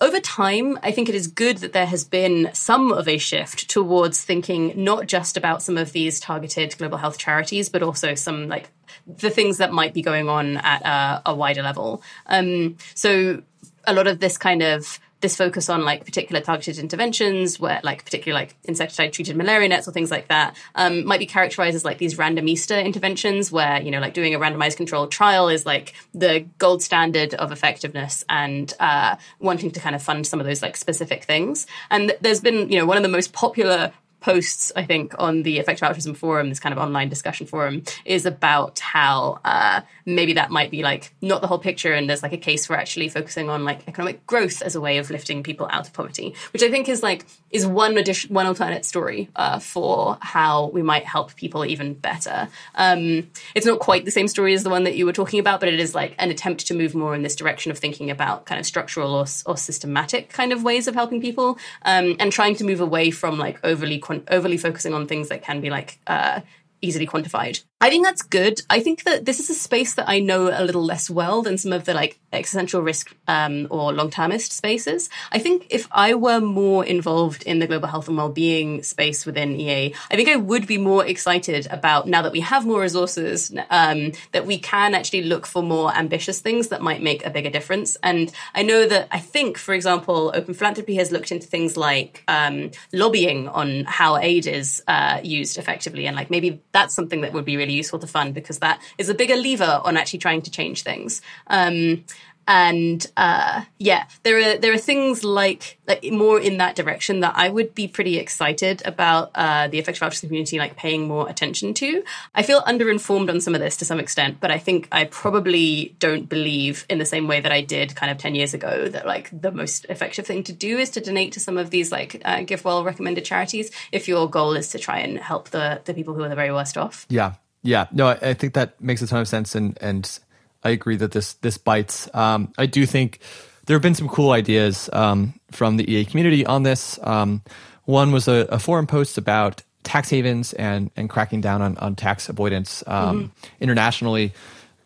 over 0.01 0.19
time, 0.19 0.79
I 0.83 0.91
think 0.91 1.09
it 1.09 1.15
is 1.15 1.29
good 1.29 1.59
that 1.59 1.73
there 1.73 1.87
has 1.87 2.05
been 2.05 2.51
some 2.53 2.93
of 2.93 3.07
a 3.07 3.17
shift 3.17 3.71
towards 3.71 4.23
thinking 4.23 4.73
not 4.77 5.07
just 5.07 5.37
about 5.37 5.63
some 5.63 5.79
of 5.79 5.93
these 5.93 6.19
targeted 6.19 6.77
global 6.77 6.99
health 6.99 7.17
charities, 7.17 7.69
but 7.69 7.83
also 7.83 8.15
some 8.15 8.49
like 8.49 8.71
the 9.07 9.31
things 9.31 9.59
that 9.59 9.73
might 9.73 9.95
be 9.95 10.03
going 10.03 10.29
on 10.29 10.57
at 10.59 11.23
a, 11.27 11.35
wider 11.35 11.63
level. 11.63 12.03
Um, 12.27 12.77
so 12.95 13.43
a 13.87 13.93
lot 13.93 14.07
of 14.07 14.21
this 14.21 14.39
kind 14.39 14.63
of 14.63 14.99
this 15.25 15.37
focus 15.39 15.71
on 15.71 15.87
like 15.87 16.05
particular 16.05 16.43
targeted 16.43 16.79
interventions 16.79 17.59
where 17.59 17.81
like 17.83 18.05
particularly 18.05 18.45
like 18.45 18.55
insecticide 18.65 19.11
treated 19.11 19.35
malaria 19.35 19.71
nets 19.71 19.89
or 19.89 19.91
things 19.91 20.11
like 20.11 20.29
that 20.29 20.55
um, 20.75 21.07
might 21.07 21.19
be 21.19 21.25
characterized 21.25 21.75
as 21.75 21.83
like 21.83 21.97
these 21.97 22.19
randomista 22.19 22.85
interventions 22.85 23.51
where 23.51 23.81
you 23.81 23.91
know 23.91 24.01
like 24.01 24.13
doing 24.13 24.35
a 24.35 24.39
randomized 24.39 24.77
controlled 24.77 25.11
trial 25.11 25.49
is 25.49 25.65
like 25.65 25.95
the 26.13 26.45
gold 26.59 26.83
standard 26.83 27.33
of 27.35 27.53
effectiveness 27.53 28.23
and 28.29 28.75
uh, 28.81 29.17
wanting 29.39 29.71
to 29.71 29.81
kind 29.81 29.97
of 29.97 30.03
fund 30.03 30.27
some 30.27 30.41
of 30.41 30.47
those 30.47 30.61
like 30.61 30.77
specific 30.77 31.25
things 31.25 31.67
and 31.91 32.11
th- 32.11 32.21
there's 32.21 32.43
been 32.43 32.71
you 32.71 32.79
know 32.79 32.85
one 32.85 32.99
of 32.99 33.03
the 33.03 33.09
most 33.09 33.33
popular 33.33 33.93
posts, 34.25 34.73
I 34.75 34.85
think, 34.85 35.15
on 35.19 35.43
the 35.43 35.59
Effective 35.59 35.83
Altruism 35.83 36.15
Forum, 36.15 36.49
this 36.49 36.59
kind 36.59 36.73
of 36.73 36.79
online 36.79 37.11
discussion 37.11 37.47
forum, 37.47 37.83
is 38.07 38.25
about 38.25 38.79
how 38.79 39.39
uh, 39.45 39.83
maybe 40.07 40.33
that 40.33 40.51
might 40.51 40.71
be 40.71 40.83
like 40.83 41.13
not 41.21 41.43
the 41.43 41.47
whole 41.47 41.59
picture, 41.59 41.93
and 41.93 42.09
there's 42.09 42.23
like 42.23 42.33
a 42.33 42.39
case 42.39 42.65
for 42.65 42.75
actually 42.75 43.11
focusing 43.11 43.51
on 43.51 43.65
like 43.65 43.87
economic 43.87 44.27
growth 44.27 44.63
as 44.63 44.75
a 44.75 44.81
way 44.81 44.97
of 44.97 45.11
lifting 45.11 45.43
people 45.43 45.69
out 45.71 45.87
of 45.87 45.93
poverty, 45.93 46.35
which 46.55 46.63
I 46.63 46.71
think 46.71 46.89
is 46.89 47.03
like 47.03 47.27
is 47.51 47.67
one 47.67 47.99
addition, 47.99 48.33
one 48.33 48.47
alternate 48.47 48.87
story 48.87 49.29
uh, 49.37 49.59
for 49.59 50.17
how 50.23 50.69
we 50.69 50.83
might 50.83 51.05
help 51.05 51.37
people 51.37 51.67
even 51.67 51.93
better. 51.93 52.49
Um, 52.77 53.31
it's 53.55 53.67
not 53.67 53.79
quite 53.79 54.07
the 54.07 54.11
same 54.11 54.27
story 54.27 54.55
as 54.55 54.65
the 54.65 54.71
one 54.71 54.85
that 54.85 54.97
you 54.97 55.05
were 55.05 55.13
talking 55.13 55.39
about, 55.39 55.61
but 55.61 55.69
it 55.69 55.79
is 55.79 55.95
like 55.95 56.15
an 56.19 56.31
attempt 56.31 56.67
to 56.69 56.75
move 56.75 56.95
more 56.95 57.15
in 57.15 57.23
this 57.23 57.37
direction 57.37 57.71
of 57.71 57.79
thinking 57.79 58.11
about 58.11 58.47
kind 58.47 58.59
of 58.59 58.65
structural 58.65 59.15
or, 59.15 59.27
or 59.45 59.59
systematic 59.59 60.31
kind 60.31 60.51
of 60.51 60.63
ways 60.63 60.89
of 60.89 60.95
helping 60.95 61.21
people, 61.21 61.59
um, 61.83 62.17
and 62.19 62.33
trying 62.33 62.57
to 62.57 62.65
move 62.65 62.81
away 62.81 63.11
from 63.11 63.39
like 63.39 63.59
overly 63.63 63.99
overly 64.29 64.57
focusing 64.57 64.95
on 64.95 65.07
things 65.07 65.29
that 65.29 65.43
can 65.43 65.61
be 65.61 65.71
like 65.71 65.99
uh, 66.07 66.41
easily 66.81 67.07
quantified. 67.07 67.63
I 67.81 67.91
think 67.91 68.07
that's 68.07 68.23
good. 68.23 68.63
I 68.71 68.81
think 68.81 69.05
that 69.05 69.25
this 69.27 69.41
is 69.41 69.51
a 69.51 69.55
space 69.55 69.95
that 69.95 70.09
I 70.09 70.19
know 70.19 70.49
a 70.49 70.65
little 70.65 70.85
less 70.85 71.11
well 71.11 71.43
than 71.43 71.59
some 71.59 71.73
of 71.73 71.85
the 71.85 71.93
like 71.93 72.19
existential 72.33 72.81
risk 72.83 73.15
um, 73.29 73.67
or 73.71 73.93
long 73.93 74.11
termist 74.11 74.53
spaces. 74.53 75.11
I 75.33 75.39
think 75.39 75.67
if 75.71 75.87
I 75.93 76.15
were 76.15 76.41
more 76.41 76.85
involved 76.85 77.43
in 77.43 77.59
the 77.59 77.67
global 77.67 77.89
health 77.89 78.09
and 78.09 78.17
well-being 78.17 78.83
space 78.83 79.27
within 79.27 79.57
EA, 79.61 79.95
I 80.11 80.17
think 80.17 80.29
I 80.29 80.37
would 80.37 80.67
be 80.67 80.79
more 80.79 81.05
excited 81.07 81.67
about 81.71 82.09
now 82.09 82.23
that 82.23 82.33
we 82.33 82.41
have 82.41 82.67
more 82.67 82.81
resources 82.81 83.55
um, 83.71 84.13
that 84.33 84.47
we 84.47 84.59
can 84.59 84.95
actually 84.95 85.25
look 85.25 85.47
for 85.47 85.63
more 85.63 85.95
ambitious 85.95 86.41
things 86.41 86.69
that 86.69 86.81
might 86.81 87.03
make 87.03 87.25
a 87.27 87.31
bigger 87.31 87.51
difference. 87.51 87.97
And 88.03 88.33
I 88.55 88.63
know 88.63 88.87
that 88.87 89.09
I 89.11 89.19
think, 89.19 89.59
for 89.59 89.75
example, 89.75 90.33
Open 90.35 90.55
Philanthropy 90.55 90.95
has 90.97 91.13
looked 91.13 91.33
into 91.33 91.47
things 91.47 91.77
like 91.77 92.25
um, 92.29 92.71
lobbying 92.93 93.49
on 93.49 93.85
how 93.85 94.17
aid 94.17 94.47
is 94.47 94.83
uh, 94.89 95.21
used 95.23 95.59
effectively, 95.59 96.07
and 96.07 96.17
like 96.17 96.31
maybe 96.31 96.63
that's 96.75 96.95
something 96.95 97.23
that 97.23 97.33
would 97.33 97.47
be 97.47 97.57
really 97.57 97.73
useful 97.73 97.99
to 98.01 98.07
fund 98.07 98.35
because 98.35 98.59
that 98.59 98.83
is 98.99 99.09
a 99.09 99.15
bigger 99.15 99.37
lever 99.37 99.81
on 99.85 99.97
actually 99.97 100.19
trying 100.19 100.43
to 100.43 100.51
change 100.51 100.83
things. 100.83 101.23
Um, 101.47 102.05
and 102.47 103.07
uh, 103.17 103.65
yeah, 103.79 104.05
there 104.23 104.39
are 104.39 104.59
there 104.59 104.73
are 104.73 104.79
things 104.79 105.25
like 105.25 105.79
like 105.87 106.05
more 106.05 106.41
in 106.41 106.59
that 106.59 106.77
direction 106.77 107.21
that 107.21 107.35
I 107.37 107.49
would 107.49 107.75
be 107.75 107.89
pretty 107.89 108.19
excited 108.19 108.83
about 108.85 109.31
uh, 109.35 109.69
the 109.69 109.79
effective 109.79 110.03
altruism 110.03 110.29
community 110.29 110.59
like 110.59 110.77
paying 110.77 111.07
more 111.07 111.29
attention 111.29 111.75
to. 111.75 112.05
I 112.35 112.43
feel 112.43 112.63
underinformed 112.63 113.31
on 113.31 113.41
some 113.41 113.55
of 113.55 113.61
this 113.61 113.77
to 113.79 113.85
some 113.85 113.99
extent, 113.99 114.39
but 114.41 114.51
I 114.51 114.59
think 114.59 114.89
I 114.93 115.05
probably 115.05 115.95
don't 115.99 116.29
believe 116.29 116.87
in 116.89 116.99
the 116.99 117.07
same 117.07 117.29
way 117.29 117.41
that 117.41 117.53
I 117.53 117.61
did 117.61 117.97
kind 117.97 118.11
of 118.11 118.19
ten 118.19 118.35
years 118.35 118.55
ago 118.55 118.89
that 118.89 119.07
like 119.07 119.31
the 119.33 119.53
most 119.53 119.87
effective 119.89 120.27
thing 120.27 120.43
to 120.45 120.53
do 120.53 120.79
is 120.79 120.91
to 120.91 121.01
donate 121.01 121.33
to 121.33 121.41
some 121.41 121.59
of 121.59 121.71
these 121.71 121.91
like 121.91 122.21
uh, 122.25 122.39
GiveWell 122.39 122.85
recommended 122.85 123.25
charities 123.25 123.71
if 123.93 124.09
your 124.09 124.29
goal 124.29 124.55
is 124.55 124.69
to 124.71 124.79
try 124.79 124.99
and 124.99 125.19
help 125.19 125.51
the 125.51 125.81
the 125.85 125.95
people 125.95 126.15
who 126.15 126.23
are 126.23 126.29
the 126.29 126.35
very 126.35 126.53
worst 126.53 126.77
off. 126.77 127.07
Yeah, 127.09 127.35
yeah, 127.65 127.87
no, 127.93 128.09
I, 128.09 128.19
I 128.21 128.35
think 128.35 128.53
that 128.55 128.79
makes 128.81 129.01
a 129.01 129.07
ton 129.07 129.21
of 129.21 129.29
sense, 129.29 129.55
and 129.55 129.79
and 129.81 130.19
I 130.65 130.71
agree 130.71 130.97
that 130.97 131.13
this 131.13 131.35
this 131.35 131.59
bites. 131.59 132.09
Um, 132.15 132.53
I 132.59 132.67
do 132.67 132.87
think 132.87 133.21
there 133.67 133.75
have 133.75 133.83
been 133.83 133.95
some 133.95 134.09
cool 134.09 134.33
ideas 134.33 134.91
um, 134.93 135.39
from 135.51 135.77
the 135.77 135.91
EA 135.91 136.05
community 136.05 136.45
on 136.45 136.63
this. 136.63 136.99
Um, 137.03 137.43
one 137.85 138.13
was 138.13 138.29
a, 138.29 138.47
a, 138.51 138.59
forum 138.59 138.87
post 138.87 139.19
about 139.19 139.63
tax 139.83 140.11
havens 140.11 140.53
and 140.55 140.91
and 140.97 141.11
cracking 141.11 141.41
down 141.41 141.61
on, 141.61 141.77
on 141.79 141.95
tax 141.95 142.29
avoidance 142.29 142.83
um, 142.87 143.25
mm-hmm. 143.25 143.47
internationally 143.61 144.33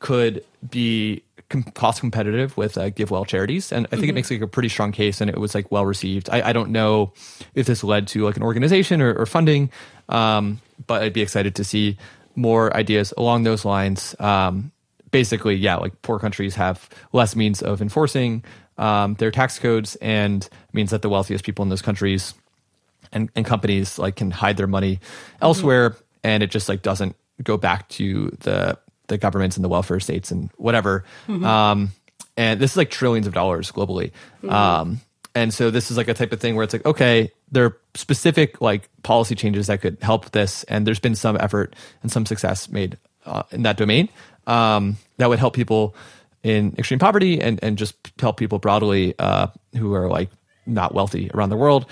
could 0.00 0.44
be 0.68 1.22
com- 1.48 1.62
cost 1.62 2.00
competitive 2.00 2.56
with 2.56 2.76
uh, 2.76 2.90
GiveWell 2.90 3.26
charities, 3.26 3.72
and 3.72 3.86
I 3.86 3.90
think 3.90 4.02
mm-hmm. 4.02 4.10
it 4.10 4.14
makes 4.14 4.30
like 4.30 4.40
a 4.40 4.46
pretty 4.46 4.68
strong 4.68 4.92
case, 4.92 5.20
and 5.20 5.30
it 5.30 5.38
was 5.38 5.54
like 5.54 5.70
well 5.70 5.86
received. 5.86 6.28
I, 6.30 6.48
I 6.48 6.52
don't 6.52 6.70
know 6.70 7.12
if 7.54 7.66
this 7.66 7.84
led 7.84 8.08
to 8.08 8.24
like 8.24 8.36
an 8.36 8.42
organization 8.42 9.00
or, 9.00 9.14
or 9.14 9.26
funding, 9.26 9.70
um, 10.08 10.60
but 10.86 11.02
I'd 11.02 11.12
be 11.12 11.22
excited 11.22 11.54
to 11.56 11.64
see 11.64 11.96
more 12.34 12.76
ideas 12.76 13.12
along 13.16 13.42
those 13.42 13.64
lines. 13.64 14.14
Um, 14.20 14.72
basically, 15.10 15.54
yeah, 15.54 15.76
like 15.76 16.00
poor 16.02 16.18
countries 16.18 16.54
have 16.56 16.88
less 17.12 17.36
means 17.36 17.62
of 17.62 17.80
enforcing 17.80 18.44
um, 18.76 19.14
their 19.14 19.30
tax 19.30 19.58
codes, 19.58 19.96
and 19.96 20.48
means 20.72 20.90
that 20.90 21.02
the 21.02 21.08
wealthiest 21.08 21.44
people 21.44 21.62
in 21.62 21.68
those 21.68 21.82
countries 21.82 22.34
and, 23.12 23.30
and 23.34 23.44
companies 23.44 23.98
like 23.98 24.16
can 24.16 24.30
hide 24.30 24.56
their 24.56 24.66
money 24.66 25.00
elsewhere, 25.40 25.90
mm-hmm. 25.90 26.02
and 26.24 26.42
it 26.42 26.50
just 26.50 26.68
like 26.68 26.82
doesn't 26.82 27.16
go 27.42 27.56
back 27.56 27.88
to 27.88 28.30
the 28.40 28.78
the 29.08 29.18
governments 29.18 29.56
and 29.56 29.64
the 29.64 29.68
welfare 29.68 30.00
states 30.00 30.30
and 30.30 30.50
whatever. 30.56 31.04
Mm-hmm. 31.26 31.44
Um, 31.44 31.90
and 32.36 32.60
this 32.60 32.72
is 32.72 32.76
like 32.76 32.90
trillions 32.90 33.26
of 33.26 33.32
dollars 33.32 33.72
globally. 33.72 34.12
Mm-hmm. 34.42 34.50
Um, 34.50 35.00
and 35.34 35.52
so 35.52 35.70
this 35.70 35.90
is 35.90 35.96
like 35.96 36.08
a 36.08 36.14
type 36.14 36.32
of 36.32 36.40
thing 36.40 36.56
where 36.56 36.64
it's 36.64 36.72
like, 36.72 36.84
okay, 36.84 37.32
there 37.50 37.64
are 37.64 37.76
specific 37.94 38.60
like 38.60 38.88
policy 39.02 39.34
changes 39.34 39.68
that 39.68 39.80
could 39.80 39.98
help 40.02 40.30
this, 40.32 40.64
and 40.64 40.86
there's 40.86 41.00
been 41.00 41.14
some 41.14 41.36
effort 41.38 41.74
and 42.02 42.12
some 42.12 42.26
success 42.26 42.68
made 42.68 42.98
uh, 43.26 43.42
in 43.50 43.62
that 43.62 43.76
domain 43.76 44.08
um, 44.48 44.96
that 45.18 45.28
would 45.28 45.38
help 45.38 45.54
people 45.54 45.94
in 46.42 46.74
extreme 46.78 46.98
poverty 46.98 47.40
and 47.40 47.62
and 47.62 47.78
just 47.78 47.94
help 48.18 48.36
people 48.36 48.58
broadly 48.58 49.14
uh, 49.18 49.48
who 49.76 49.94
are 49.94 50.08
like 50.08 50.30
not 50.66 50.94
wealthy 50.94 51.30
around 51.32 51.50
the 51.50 51.56
world. 51.56 51.86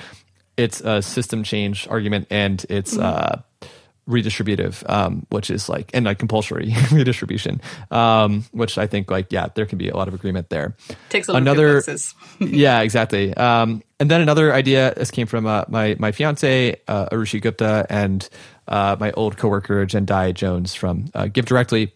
It's 0.56 0.80
a 0.80 1.02
system 1.02 1.42
change 1.42 1.86
argument, 1.88 2.28
and 2.30 2.64
it's 2.70 2.94
mm-hmm. 2.94 3.02
uh, 3.02 3.68
redistributive, 4.08 4.88
um, 4.88 5.26
which 5.28 5.50
is 5.50 5.68
like 5.68 5.90
and 5.92 6.06
like 6.06 6.18
compulsory 6.18 6.74
redistribution, 6.92 7.60
um, 7.90 8.44
which 8.52 8.78
I 8.78 8.86
think 8.86 9.10
like 9.10 9.32
yeah, 9.32 9.48
there 9.54 9.66
can 9.66 9.78
be 9.78 9.88
a 9.88 9.96
lot 9.96 10.08
of 10.08 10.14
agreement 10.14 10.48
there. 10.48 10.74
Takes 11.10 11.28
a 11.28 11.32
lot 11.32 11.42
another 11.42 11.82
yeah, 12.40 12.80
exactly. 12.80 13.34
Um, 13.34 13.82
and 14.00 14.10
then 14.10 14.20
another 14.20 14.52
idea. 14.54 14.94
This 14.96 15.10
came 15.10 15.26
from 15.26 15.46
uh, 15.46 15.64
my 15.68 15.96
my 15.98 16.12
fiance 16.12 16.80
uh, 16.88 17.08
Arushi 17.10 17.42
Gupta 17.42 17.86
and 17.90 18.26
uh, 18.68 18.96
my 18.98 19.12
old 19.12 19.36
coworker 19.36 19.84
Jendai 19.84 20.32
Jones 20.32 20.74
from 20.74 21.06
uh, 21.14 21.24
GiveDirectly 21.24 21.92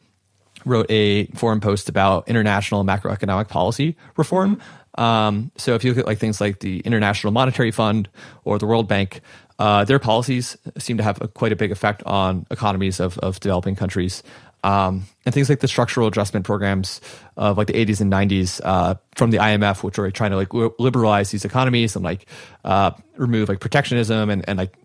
wrote 0.65 0.87
a 0.91 1.27
forum 1.27 1.61
post 1.61 1.89
about 1.89 2.29
international 2.29 2.85
macroeconomic 2.85 3.49
policy 3.49 3.97
reform. 4.17 4.61
Um, 4.97 5.51
so 5.57 5.75
if 5.75 5.85
you 5.85 5.91
look 5.91 5.99
at 5.99 6.07
like 6.07 6.19
things 6.19 6.41
like 6.41 6.61
the 6.61 6.81
International 6.81 7.33
Monetary 7.33 7.71
Fund 7.71 8.09
or 8.45 8.59
the 8.59 8.67
World 8.67 8.89
Bank, 8.89 9.21
uh, 9.59 9.85
their 9.85 9.99
policies 9.99 10.57
seem 10.79 10.97
to 10.97 11.03
have 11.03 11.21
a, 11.21 11.29
quite 11.29 11.53
a 11.53 11.57
big 11.57 11.71
effect 11.71 12.03
on 12.05 12.47
economies 12.51 12.99
of, 13.01 13.19
of 13.19 13.39
developing 13.41 13.77
countries. 13.77 14.23
Um, 14.63 15.05
and 15.25 15.35
things 15.35 15.49
like 15.49 15.61
the 15.61 15.69
structural 15.69 16.07
adjustment 16.07 16.45
programs 16.45 17.01
of 17.37 17.57
like 17.57 17.67
the 17.67 17.73
80s 17.73 18.01
and 18.01 18.13
90s 18.13 18.61
uh, 18.63 18.95
from 19.15 19.31
the 19.31 19.39
IMF, 19.39 19.83
which 19.83 19.99
are 19.99 20.11
trying 20.11 20.33
to 20.33 20.37
like 20.37 20.53
liberalize 20.79 21.31
these 21.31 21.45
economies 21.45 21.97
and 21.97 22.05
like 22.05 22.27
uh, 22.65 22.91
remove 23.17 23.49
like 23.49 23.61
protectionism 23.61 24.29
and, 24.29 24.47
and 24.49 24.59
like 24.59 24.77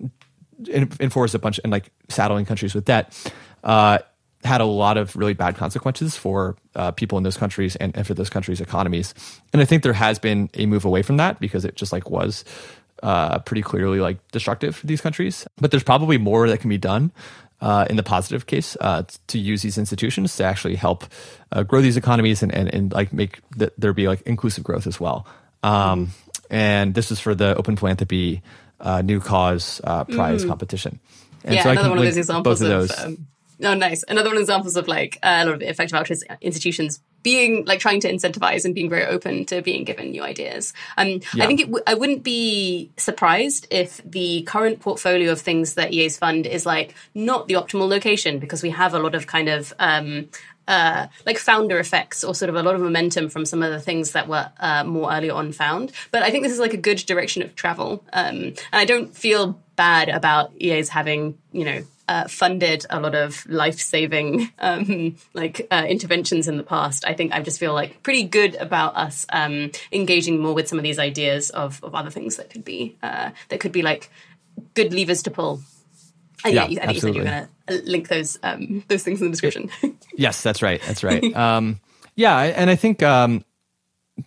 enforce 0.70 1.34
a 1.34 1.40
bunch 1.40 1.60
and 1.64 1.72
like 1.72 1.92
saddling 2.08 2.46
countries 2.46 2.74
with 2.74 2.86
debt, 2.86 3.14
uh, 3.64 4.00
had 4.46 4.62
a 4.62 4.66
lot 4.66 4.98
of 4.98 5.16
really 5.16 5.34
bad 5.34 5.56
consequences 5.56 6.16
for 6.16 6.56
uh, 6.76 6.92
people 6.92 7.18
in 7.18 7.24
those 7.24 7.38
countries 7.38 7.76
and, 7.76 7.96
and 7.96 8.08
for 8.08 8.14
those 8.14 8.30
countries' 8.30 8.62
economies. 8.62 9.14
And 9.54 9.62
I 9.62 9.66
think 9.66 9.84
there 9.84 9.94
has 9.94 10.20
been 10.20 10.50
a 10.54 10.66
move 10.66 10.86
away 10.86 11.02
from 11.02 11.18
that 11.18 11.40
because 11.40 11.66
it 11.66 11.76
just 11.76 11.92
like 11.92 12.10
was 12.10 12.46
uh, 13.04 13.40
pretty 13.40 13.62
clearly 13.62 14.00
like 14.00 14.26
destructive 14.32 14.76
for 14.76 14.88
these 14.88 15.02
countries. 15.02 15.48
But 15.58 15.72
there's 15.72 15.84
probably 15.84 16.18
more 16.18 16.48
that 16.48 16.60
can 16.60 16.70
be 16.70 16.78
done 16.78 17.12
uh, 17.62 17.86
in 17.90 17.96
the 17.96 18.04
positive 18.04 18.46
case 18.46 18.78
uh, 18.82 19.04
to 19.28 19.40
use 19.40 19.62
these 19.62 19.78
institutions 19.78 20.36
to 20.38 20.44
actually 20.44 20.76
help 20.76 21.06
uh, 21.52 21.64
grow 21.64 21.82
these 21.82 21.98
economies 21.98 22.44
and, 22.44 22.54
and, 22.54 22.74
and 22.74 22.92
like 22.94 23.14
make 23.14 23.40
the, 23.58 23.72
there 23.78 23.94
be 23.94 24.08
like 24.08 24.22
inclusive 24.22 24.64
growth 24.64 24.88
as 24.88 25.00
well. 25.00 25.26
Um, 25.64 26.12
and 26.50 26.94
this 26.94 27.12
is 27.12 27.20
for 27.20 27.34
the 27.34 27.56
Open 27.56 27.76
Philanthropy 27.76 28.44
uh, 28.80 29.02
New 29.02 29.20
Cause 29.20 29.82
uh, 29.84 30.04
Prize 30.04 30.46
mm. 30.46 30.48
competition. 30.48 31.00
And 31.44 31.56
yeah, 31.56 31.64
so 31.64 31.72
another 31.72 31.90
one 31.90 31.98
of 32.00 32.04
those 32.04 32.18
examples 32.18 32.60
both 32.60 32.66
of, 32.66 32.90
those. 32.90 33.00
Um, 33.00 33.28
Oh, 33.64 33.74
nice. 33.74 34.04
Another 34.08 34.30
one 34.30 34.38
of 34.38 34.42
examples 34.42 34.76
of 34.76 34.88
like 34.88 35.18
uh, 35.24 35.42
a 35.42 35.46
lot 35.46 35.56
of 35.56 35.62
effective 35.62 35.96
altruist 35.96 36.26
institutions 36.42 37.02
being 37.24 37.66
like 37.66 37.80
trying 37.80 38.00
to 38.00 38.12
incentivize 38.12 38.66
and 38.66 38.76
being 38.76 38.90
very 38.90 39.06
open 39.06 39.46
to 39.46 39.62
being 39.62 39.84
given 39.84 40.12
new 40.12 40.22
ideas. 40.22 40.74
Um, 40.96 41.22
yeah. 41.34 41.44
I 41.44 41.48
think 41.48 41.62
it 41.62 41.66
w- 41.66 41.84
I 41.88 41.96
wouldn't 41.96 42.22
be 42.22 42.92
surprised 42.98 43.66
if 43.72 44.00
the 44.06 44.44
current 44.44 44.80
portfolio 44.80 45.32
of 45.32 45.42
things 45.42 45.74
that 45.74 45.92
EA's 45.92 46.20
fund 46.20 46.46
is 46.46 46.68
like 46.68 46.94
not 47.16 47.48
the 47.48 47.56
optimal 47.56 47.90
location 47.90 48.38
because 48.38 48.62
we 48.62 48.70
have 48.70 48.94
a 48.94 49.00
lot 49.00 49.16
of 49.16 49.26
kind 49.26 49.50
of 49.50 49.74
um, 49.80 50.30
uh, 50.68 51.08
like 51.26 51.38
founder 51.38 51.80
effects 51.80 52.24
or 52.24 52.36
sort 52.36 52.50
of 52.50 52.56
a 52.56 52.64
lot 52.64 52.76
of 52.76 52.82
momentum 52.82 53.30
from 53.30 53.46
some 53.46 53.64
of 53.64 53.72
the 53.72 53.80
things 53.80 54.12
that 54.12 54.28
were 54.28 54.52
uh, 54.60 54.84
more 54.84 55.12
early 55.12 55.30
on 55.30 55.52
found. 55.52 55.92
But 56.12 56.22
I 56.22 56.30
think 56.30 56.44
this 56.44 56.54
is 56.54 56.60
like 56.60 56.74
a 56.74 56.78
good 56.78 56.98
direction 56.98 57.42
of 57.42 57.56
travel, 57.56 58.04
um, 58.14 58.36
and 58.36 58.60
I 58.72 58.86
don't 58.86 59.16
feel 59.16 59.60
bad 59.76 60.10
about 60.10 60.52
EA's 60.62 60.90
having 60.90 61.38
you 61.52 61.66
know 61.66 61.84
uh, 62.08 62.28
funded 62.28 62.86
a 62.90 63.00
lot 63.00 63.16
of 63.16 63.46
life 63.48 63.80
saving 63.80 64.52
um, 64.60 65.16
like 65.34 65.68
uh, 65.72 65.86
interventions 65.88 66.48
in 66.48 66.58
the 66.58 66.64
past. 66.64 67.06
I 67.06 67.14
think 67.14 67.34
I 67.34 67.42
just 67.42 67.60
feel 67.60 67.74
like 67.74 68.04
pretty 68.04 68.24
good 68.24 68.56
about 68.56 68.96
us 68.96 69.26
um, 69.30 69.72
engaging 69.92 70.40
more 70.40 70.54
with 70.54 70.68
some 70.68 70.78
of 70.78 70.84
these 70.84 71.00
ideas 71.00 71.50
of, 71.50 71.84
of 71.84 71.96
other 71.96 72.10
things 72.10 72.38
that 72.38 72.50
could 72.50 72.64
be 72.64 72.98
uh, 73.02 73.32
that 73.50 73.60
could 73.60 73.72
be 73.72 73.82
like 73.82 74.10
good 74.74 74.94
levers 74.94 75.24
to 75.24 75.32
pull. 75.32 75.62
And 76.44 76.54
yeah, 76.54 76.68
yeah 76.68 76.84
I 76.84 76.86
think 76.86 76.98
absolutely. 76.98 77.20
you 77.22 77.26
said 77.26 77.50
you 77.68 77.68
were 77.68 77.76
going 77.76 77.84
to 77.86 77.92
link 77.92 78.08
those 78.08 78.38
um, 78.44 78.84
those 78.88 79.04
things 79.04 79.22
in 79.22 79.28
the 79.28 79.32
description. 79.32 79.70
yes, 80.16 80.44
that's 80.44 80.62
right. 80.62 80.82
That's 80.86 81.04
right. 81.04 81.24
Um, 81.36 81.80
yeah, 82.18 82.40
and 82.40 82.70
I 82.70 82.76
think 82.76 83.04
um, 83.04 83.44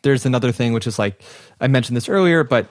there's 0.03 0.27
another 0.27 0.53
thing 0.53 0.75
which 0.75 0.87
is 0.87 0.99
like 0.99 1.23
I 1.61 1.69
mentioned 1.69 1.97
this 1.97 2.09
earlier, 2.09 2.45
but 2.45 2.69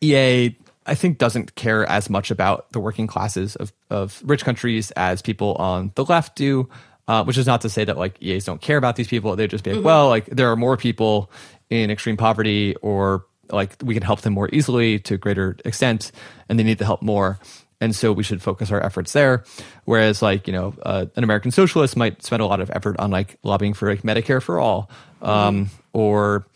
EA 0.00 0.56
I 0.90 0.96
think 0.96 1.18
doesn't 1.18 1.54
care 1.54 1.86
as 1.88 2.10
much 2.10 2.32
about 2.32 2.72
the 2.72 2.80
working 2.80 3.06
classes 3.06 3.54
of, 3.54 3.72
of 3.90 4.20
rich 4.24 4.44
countries 4.44 4.90
as 4.92 5.22
people 5.22 5.54
on 5.54 5.92
the 5.94 6.04
left 6.04 6.36
do. 6.36 6.68
Uh, 7.08 7.24
which 7.24 7.36
is 7.36 7.46
not 7.46 7.62
to 7.62 7.68
say 7.68 7.84
that 7.84 7.98
like 7.98 8.22
EAs 8.22 8.44
don't 8.44 8.60
care 8.60 8.76
about 8.76 8.94
these 8.94 9.08
people. 9.08 9.34
They 9.34 9.48
just 9.48 9.64
be 9.64 9.70
like, 9.70 9.78
mm-hmm. 9.78 9.86
well, 9.86 10.08
like 10.08 10.26
there 10.26 10.48
are 10.52 10.54
more 10.54 10.76
people 10.76 11.28
in 11.68 11.90
extreme 11.90 12.16
poverty, 12.16 12.76
or 12.82 13.26
like 13.50 13.74
we 13.82 13.94
can 13.94 14.02
help 14.04 14.20
them 14.20 14.32
more 14.32 14.48
easily 14.52 15.00
to 15.00 15.14
a 15.14 15.18
greater 15.18 15.56
extent, 15.64 16.12
and 16.48 16.56
they 16.56 16.62
need 16.62 16.78
the 16.78 16.84
help 16.84 17.02
more. 17.02 17.40
And 17.80 17.96
so 17.96 18.12
we 18.12 18.22
should 18.22 18.40
focus 18.40 18.70
our 18.70 18.80
efforts 18.80 19.12
there. 19.12 19.42
Whereas, 19.86 20.22
like 20.22 20.46
you 20.46 20.52
know, 20.52 20.72
uh, 20.82 21.06
an 21.16 21.24
American 21.24 21.50
socialist 21.50 21.96
might 21.96 22.22
spend 22.22 22.42
a 22.42 22.46
lot 22.46 22.60
of 22.60 22.70
effort 22.70 22.96
on 23.00 23.10
like 23.10 23.38
lobbying 23.42 23.74
for 23.74 23.88
like 23.88 24.02
Medicare 24.02 24.40
for 24.40 24.60
all, 24.60 24.88
um, 25.20 25.66
mm-hmm. 25.66 25.74
or 25.92 26.46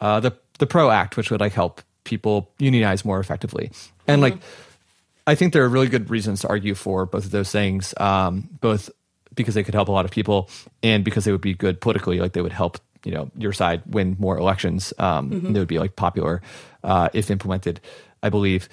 uh, 0.00 0.20
the 0.20 0.32
the 0.60 0.66
PRO 0.66 0.90
Act, 0.90 1.16
which 1.16 1.32
would 1.32 1.40
like 1.40 1.54
help 1.54 1.82
people 2.04 2.50
unionize 2.58 3.04
more 3.04 3.18
effectively. 3.20 3.70
And 4.06 4.22
mm-hmm. 4.22 4.34
like, 4.34 4.42
I 5.26 5.34
think 5.34 5.52
there 5.52 5.64
are 5.64 5.68
really 5.68 5.88
good 5.88 6.10
reasons 6.10 6.40
to 6.40 6.48
argue 6.48 6.74
for 6.74 7.06
both 7.06 7.24
of 7.24 7.30
those 7.30 7.50
things, 7.50 7.94
um, 7.96 8.48
both 8.60 8.90
because 9.34 9.54
they 9.54 9.64
could 9.64 9.74
help 9.74 9.88
a 9.88 9.92
lot 9.92 10.04
of 10.04 10.10
people 10.10 10.48
and 10.82 11.04
because 11.04 11.24
they 11.24 11.32
would 11.32 11.40
be 11.40 11.54
good 11.54 11.80
politically, 11.80 12.20
like 12.20 12.32
they 12.32 12.42
would 12.42 12.52
help 12.52 12.78
you 13.04 13.12
know 13.12 13.30
your 13.36 13.52
side 13.52 13.82
win 13.86 14.16
more 14.18 14.38
elections. 14.38 14.92
Um, 14.98 15.30
mm-hmm. 15.30 15.52
They 15.52 15.58
would 15.58 15.68
be 15.68 15.78
like 15.78 15.96
popular 15.96 16.42
uh, 16.82 17.08
if 17.12 17.30
implemented, 17.30 17.80
I 18.22 18.30
believe. 18.30 18.68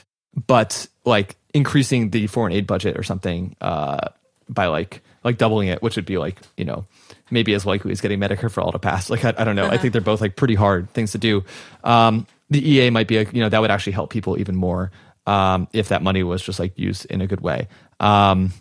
But 0.47 0.87
like 1.05 1.35
increasing 1.53 2.09
the 2.09 2.27
foreign 2.27 2.53
aid 2.53 2.65
budget 2.67 2.97
or 2.97 3.03
something 3.03 3.55
uh, 3.61 4.09
by 4.49 4.67
like 4.67 5.01
like 5.23 5.37
doubling 5.37 5.67
it, 5.67 5.81
which 5.81 5.95
would 5.95 6.05
be 6.05 6.17
like 6.17 6.39
you 6.57 6.65
know 6.65 6.85
maybe 7.29 7.53
as 7.53 7.65
likely 7.65 7.91
as 7.91 8.01
getting 8.01 8.19
Medicare 8.19 8.51
for 8.51 8.61
all 8.61 8.71
to 8.71 8.79
pass. 8.79 9.09
Like 9.09 9.25
I, 9.25 9.33
I 9.37 9.43
don't 9.43 9.55
know. 9.55 9.65
Uh-huh. 9.65 9.73
I 9.73 9.77
think 9.77 9.93
they're 9.93 10.01
both 10.01 10.21
like 10.21 10.35
pretty 10.35 10.55
hard 10.55 10.89
things 10.91 11.11
to 11.11 11.17
do. 11.17 11.43
Um, 11.83 12.27
the 12.51 12.69
EA 12.69 12.89
might 12.91 13.07
be 13.07 13.17
a, 13.17 13.23
you 13.23 13.41
know 13.41 13.49
that 13.49 13.61
would 13.61 13.71
actually 13.71 13.93
help 13.93 14.11
people 14.11 14.37
even 14.37 14.55
more 14.55 14.91
um, 15.25 15.67
if 15.73 15.89
that 15.89 16.03
money 16.03 16.21
was 16.21 16.41
just 16.41 16.59
like 16.59 16.77
used 16.77 17.05
in 17.05 17.21
a 17.21 17.27
good 17.27 17.41
way. 17.41 17.67
Um, 17.99 18.51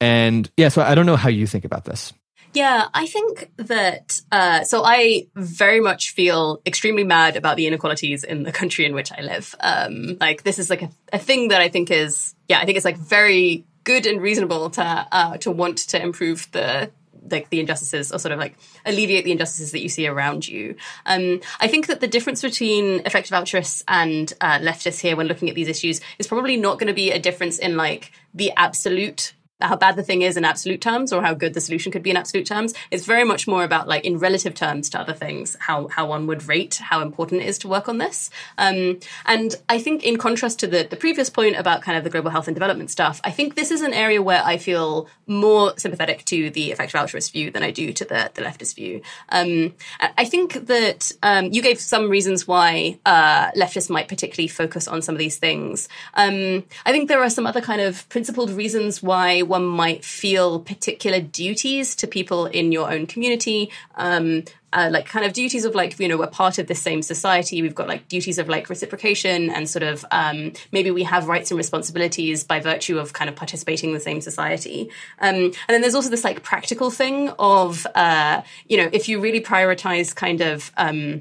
and 0.00 0.50
yeah, 0.56 0.68
so 0.68 0.82
I 0.82 0.94
don't 0.94 1.06
know 1.06 1.16
how 1.16 1.28
you 1.28 1.46
think 1.46 1.64
about 1.64 1.84
this. 1.84 2.12
Yeah, 2.52 2.88
I 2.92 3.06
think 3.06 3.50
that. 3.56 4.20
Uh, 4.32 4.64
so 4.64 4.82
I 4.84 5.28
very 5.36 5.80
much 5.80 6.10
feel 6.10 6.60
extremely 6.66 7.04
mad 7.04 7.36
about 7.36 7.56
the 7.56 7.66
inequalities 7.68 8.24
in 8.24 8.42
the 8.42 8.50
country 8.52 8.84
in 8.84 8.94
which 8.94 9.12
I 9.12 9.20
live. 9.20 9.54
Um, 9.60 10.16
like 10.20 10.42
this 10.42 10.58
is 10.58 10.68
like 10.68 10.82
a, 10.82 10.90
a 11.12 11.18
thing 11.18 11.48
that 11.48 11.60
I 11.60 11.68
think 11.68 11.90
is 11.90 12.34
yeah, 12.48 12.58
I 12.58 12.64
think 12.64 12.76
it's 12.76 12.84
like 12.84 12.98
very 12.98 13.64
good 13.84 14.06
and 14.06 14.20
reasonable 14.20 14.70
to 14.70 15.06
uh, 15.12 15.36
to 15.38 15.50
want 15.52 15.78
to 15.78 16.02
improve 16.02 16.50
the 16.50 16.90
like 17.28 17.50
the 17.50 17.60
injustices 17.60 18.12
or 18.12 18.18
sort 18.18 18.32
of 18.32 18.38
like 18.38 18.56
alleviate 18.86 19.24
the 19.24 19.32
injustices 19.32 19.72
that 19.72 19.80
you 19.80 19.88
see 19.88 20.06
around 20.06 20.46
you. 20.46 20.76
Um, 21.06 21.40
I 21.60 21.68
think 21.68 21.86
that 21.88 22.00
the 22.00 22.08
difference 22.08 22.42
between 22.42 23.00
effective 23.06 23.32
altruists 23.32 23.84
and 23.88 24.32
uh, 24.40 24.58
leftists 24.58 25.00
here 25.00 25.16
when 25.16 25.26
looking 25.26 25.48
at 25.48 25.54
these 25.54 25.68
issues 25.68 26.00
is 26.18 26.26
probably 26.26 26.56
not 26.56 26.78
going 26.78 26.88
to 26.88 26.94
be 26.94 27.10
a 27.10 27.18
difference 27.18 27.58
in 27.58 27.76
like 27.76 28.12
the 28.34 28.52
absolute 28.56 29.34
how 29.60 29.76
bad 29.76 29.96
the 29.96 30.02
thing 30.02 30.22
is 30.22 30.36
in 30.36 30.44
absolute 30.44 30.80
terms 30.80 31.12
or 31.12 31.22
how 31.22 31.34
good 31.34 31.54
the 31.54 31.60
solution 31.60 31.92
could 31.92 32.02
be 32.02 32.10
in 32.10 32.16
absolute 32.16 32.46
terms. 32.46 32.74
It's 32.90 33.04
very 33.06 33.24
much 33.24 33.46
more 33.46 33.64
about 33.64 33.88
like 33.88 34.04
in 34.04 34.18
relative 34.18 34.54
terms 34.54 34.90
to 34.90 35.00
other 35.00 35.12
things, 35.12 35.56
how, 35.60 35.88
how 35.88 36.06
one 36.06 36.26
would 36.26 36.46
rate 36.48 36.76
how 36.76 37.02
important 37.02 37.42
it 37.42 37.48
is 37.48 37.58
to 37.58 37.68
work 37.68 37.88
on 37.88 37.98
this. 37.98 38.30
Um, 38.58 39.00
and 39.26 39.54
I 39.68 39.78
think 39.78 40.04
in 40.04 40.18
contrast 40.18 40.58
to 40.60 40.66
the, 40.66 40.84
the 40.88 40.96
previous 40.96 41.30
point 41.30 41.56
about 41.56 41.82
kind 41.82 41.96
of 41.96 42.04
the 42.04 42.10
global 42.10 42.30
health 42.30 42.48
and 42.48 42.54
development 42.54 42.90
stuff, 42.90 43.20
I 43.24 43.30
think 43.30 43.54
this 43.54 43.70
is 43.70 43.82
an 43.82 43.92
area 43.92 44.22
where 44.22 44.42
I 44.44 44.56
feel 44.58 45.08
more 45.26 45.74
sympathetic 45.78 46.24
to 46.26 46.50
the 46.50 46.72
effective 46.72 47.00
altruist 47.00 47.32
view 47.32 47.50
than 47.50 47.62
I 47.62 47.70
do 47.70 47.92
to 47.92 48.04
the, 48.04 48.30
the 48.34 48.42
leftist 48.42 48.74
view. 48.76 49.02
Um, 49.28 49.74
I 50.00 50.24
think 50.24 50.66
that 50.66 51.12
um, 51.22 51.46
you 51.52 51.62
gave 51.62 51.80
some 51.80 52.08
reasons 52.08 52.46
why 52.46 52.98
uh, 53.06 53.50
leftists 53.52 53.90
might 53.90 54.08
particularly 54.08 54.48
focus 54.48 54.88
on 54.88 55.02
some 55.02 55.14
of 55.14 55.18
these 55.18 55.38
things. 55.38 55.88
Um, 56.14 56.64
I 56.84 56.92
think 56.92 57.08
there 57.08 57.22
are 57.22 57.30
some 57.30 57.46
other 57.46 57.60
kind 57.60 57.80
of 57.80 58.08
principled 58.08 58.50
reasons 58.50 59.02
why 59.02 59.42
one 59.50 59.66
might 59.66 60.04
feel 60.04 60.60
particular 60.60 61.20
duties 61.20 61.94
to 61.96 62.06
people 62.06 62.46
in 62.46 62.72
your 62.72 62.90
own 62.90 63.06
community. 63.06 63.70
Um, 63.96 64.44
uh, 64.72 64.88
like 64.92 65.04
kind 65.04 65.26
of 65.26 65.32
duties 65.32 65.64
of 65.64 65.74
like 65.74 65.98
you 65.98 66.06
know 66.06 66.16
we're 66.16 66.28
part 66.28 66.58
of 66.58 66.68
the 66.68 66.74
same 66.76 67.02
society 67.02 67.60
we've 67.60 67.74
got 67.74 67.88
like 67.88 68.06
duties 68.06 68.38
of 68.38 68.48
like 68.48 68.70
reciprocation 68.70 69.50
and 69.50 69.68
sort 69.68 69.82
of 69.82 70.04
um, 70.12 70.52
maybe 70.70 70.92
we 70.92 71.02
have 71.02 71.26
rights 71.26 71.50
and 71.50 71.58
responsibilities 71.58 72.44
by 72.44 72.60
virtue 72.60 72.96
of 72.96 73.12
kind 73.12 73.28
of 73.28 73.34
participating 73.34 73.90
in 73.90 73.94
the 73.94 74.00
same 74.00 74.20
society 74.20 74.88
um, 75.20 75.34
and 75.34 75.54
then 75.68 75.80
there's 75.80 75.96
also 75.96 76.08
this 76.08 76.22
like 76.22 76.44
practical 76.44 76.88
thing 76.88 77.30
of 77.38 77.84
uh, 77.96 78.42
you 78.68 78.76
know 78.76 78.88
if 78.92 79.08
you 79.08 79.20
really 79.20 79.40
prioritize 79.40 80.14
kind 80.14 80.40
of 80.40 80.70
um, 80.76 81.20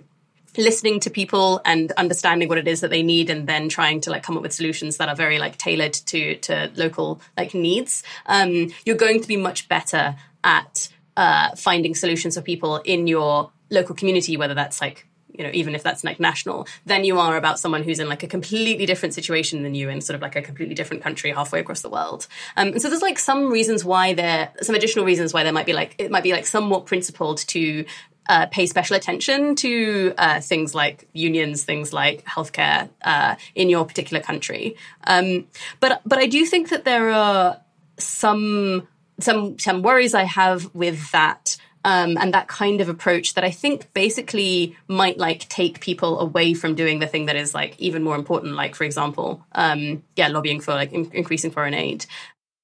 listening 0.57 0.99
to 1.01 1.09
people 1.09 1.61
and 1.65 1.91
understanding 1.93 2.49
what 2.49 2.57
it 2.57 2.67
is 2.67 2.81
that 2.81 2.89
they 2.89 3.03
need 3.03 3.29
and 3.29 3.47
then 3.47 3.69
trying 3.69 4.01
to 4.01 4.09
like 4.09 4.23
come 4.23 4.35
up 4.35 4.43
with 4.43 4.53
solutions 4.53 4.97
that 4.97 5.09
are 5.09 5.15
very 5.15 5.39
like 5.39 5.57
tailored 5.57 5.93
to 5.93 6.35
to 6.37 6.71
local 6.75 7.21
like 7.37 7.53
needs 7.53 8.03
um, 8.25 8.71
you're 8.85 8.95
going 8.95 9.21
to 9.21 9.27
be 9.27 9.37
much 9.37 9.67
better 9.67 10.15
at 10.43 10.89
uh, 11.17 11.55
finding 11.55 11.95
solutions 11.95 12.35
for 12.35 12.41
people 12.41 12.77
in 12.77 13.07
your 13.07 13.51
local 13.69 13.95
community 13.95 14.37
whether 14.37 14.53
that's 14.53 14.81
like 14.81 15.05
you 15.39 15.45
know 15.45 15.51
even 15.53 15.73
if 15.73 15.81
that's 15.81 16.03
like 16.03 16.19
national 16.19 16.67
than 16.85 17.05
you 17.05 17.17
are 17.17 17.37
about 17.37 17.57
someone 17.57 17.81
who's 17.81 17.99
in 17.99 18.09
like 18.09 18.23
a 18.23 18.27
completely 18.27 18.85
different 18.85 19.15
situation 19.15 19.63
than 19.63 19.73
you 19.73 19.89
in 19.89 20.01
sort 20.01 20.15
of 20.15 20.21
like 20.21 20.35
a 20.35 20.41
completely 20.41 20.75
different 20.75 21.01
country 21.01 21.31
halfway 21.31 21.59
across 21.59 21.81
the 21.81 21.89
world. 21.89 22.27
Um, 22.57 22.69
and 22.69 22.81
so 22.81 22.89
there's 22.89 23.01
like 23.01 23.17
some 23.17 23.49
reasons 23.49 23.85
why 23.85 24.13
there 24.13 24.51
some 24.61 24.75
additional 24.75 25.05
reasons 25.05 25.33
why 25.33 25.43
there 25.43 25.53
might 25.53 25.65
be 25.65 25.73
like 25.73 25.95
it 25.97 26.11
might 26.11 26.23
be 26.23 26.33
like 26.33 26.45
somewhat 26.45 26.85
principled 26.85 27.37
to 27.47 27.85
uh, 28.29 28.45
pay 28.45 28.67
special 28.67 28.95
attention 28.95 29.55
to 29.55 30.13
uh, 30.17 30.39
things 30.39 30.75
like 30.75 31.09
unions, 31.13 31.63
things 31.63 31.91
like 31.91 32.23
healthcare 32.25 32.87
uh, 33.01 33.35
in 33.55 33.69
your 33.69 33.83
particular 33.85 34.21
country. 34.21 34.77
Um, 35.05 35.47
but 35.79 36.01
but 36.05 36.19
I 36.19 36.27
do 36.27 36.45
think 36.45 36.69
that 36.69 36.85
there 36.85 37.09
are 37.09 37.59
some 37.97 38.87
some 39.19 39.57
some 39.57 39.81
worries 39.81 40.13
I 40.13 40.23
have 40.23 40.73
with 40.73 41.11
that. 41.11 41.57
Um, 41.85 42.17
and 42.17 42.33
that 42.33 42.49
kind 42.49 42.81
of 42.81 42.89
approach 42.89 43.35
that 43.35 43.45
I 43.45 43.51
think 43.51 43.93
basically 43.93 44.75
might 44.89 45.17
like 45.17 45.47
take 45.47 45.79
people 45.79 46.19
away 46.19 46.53
from 46.53 46.75
doing 46.75 46.99
the 46.99 47.07
thing 47.07 47.27
that 47.27 47.37
is 47.37 47.53
like 47.53 47.79
even 47.79 48.03
more 48.03 48.17
important, 48.17 48.55
like 48.55 48.75
for 48.75 48.83
example, 48.83 49.45
um, 49.53 50.03
yeah, 50.17 50.27
lobbying 50.27 50.59
for 50.59 50.73
like 50.73 50.91
in- 50.91 51.09
increasing 51.13 51.51
foreign 51.51 51.73
aid 51.73 52.05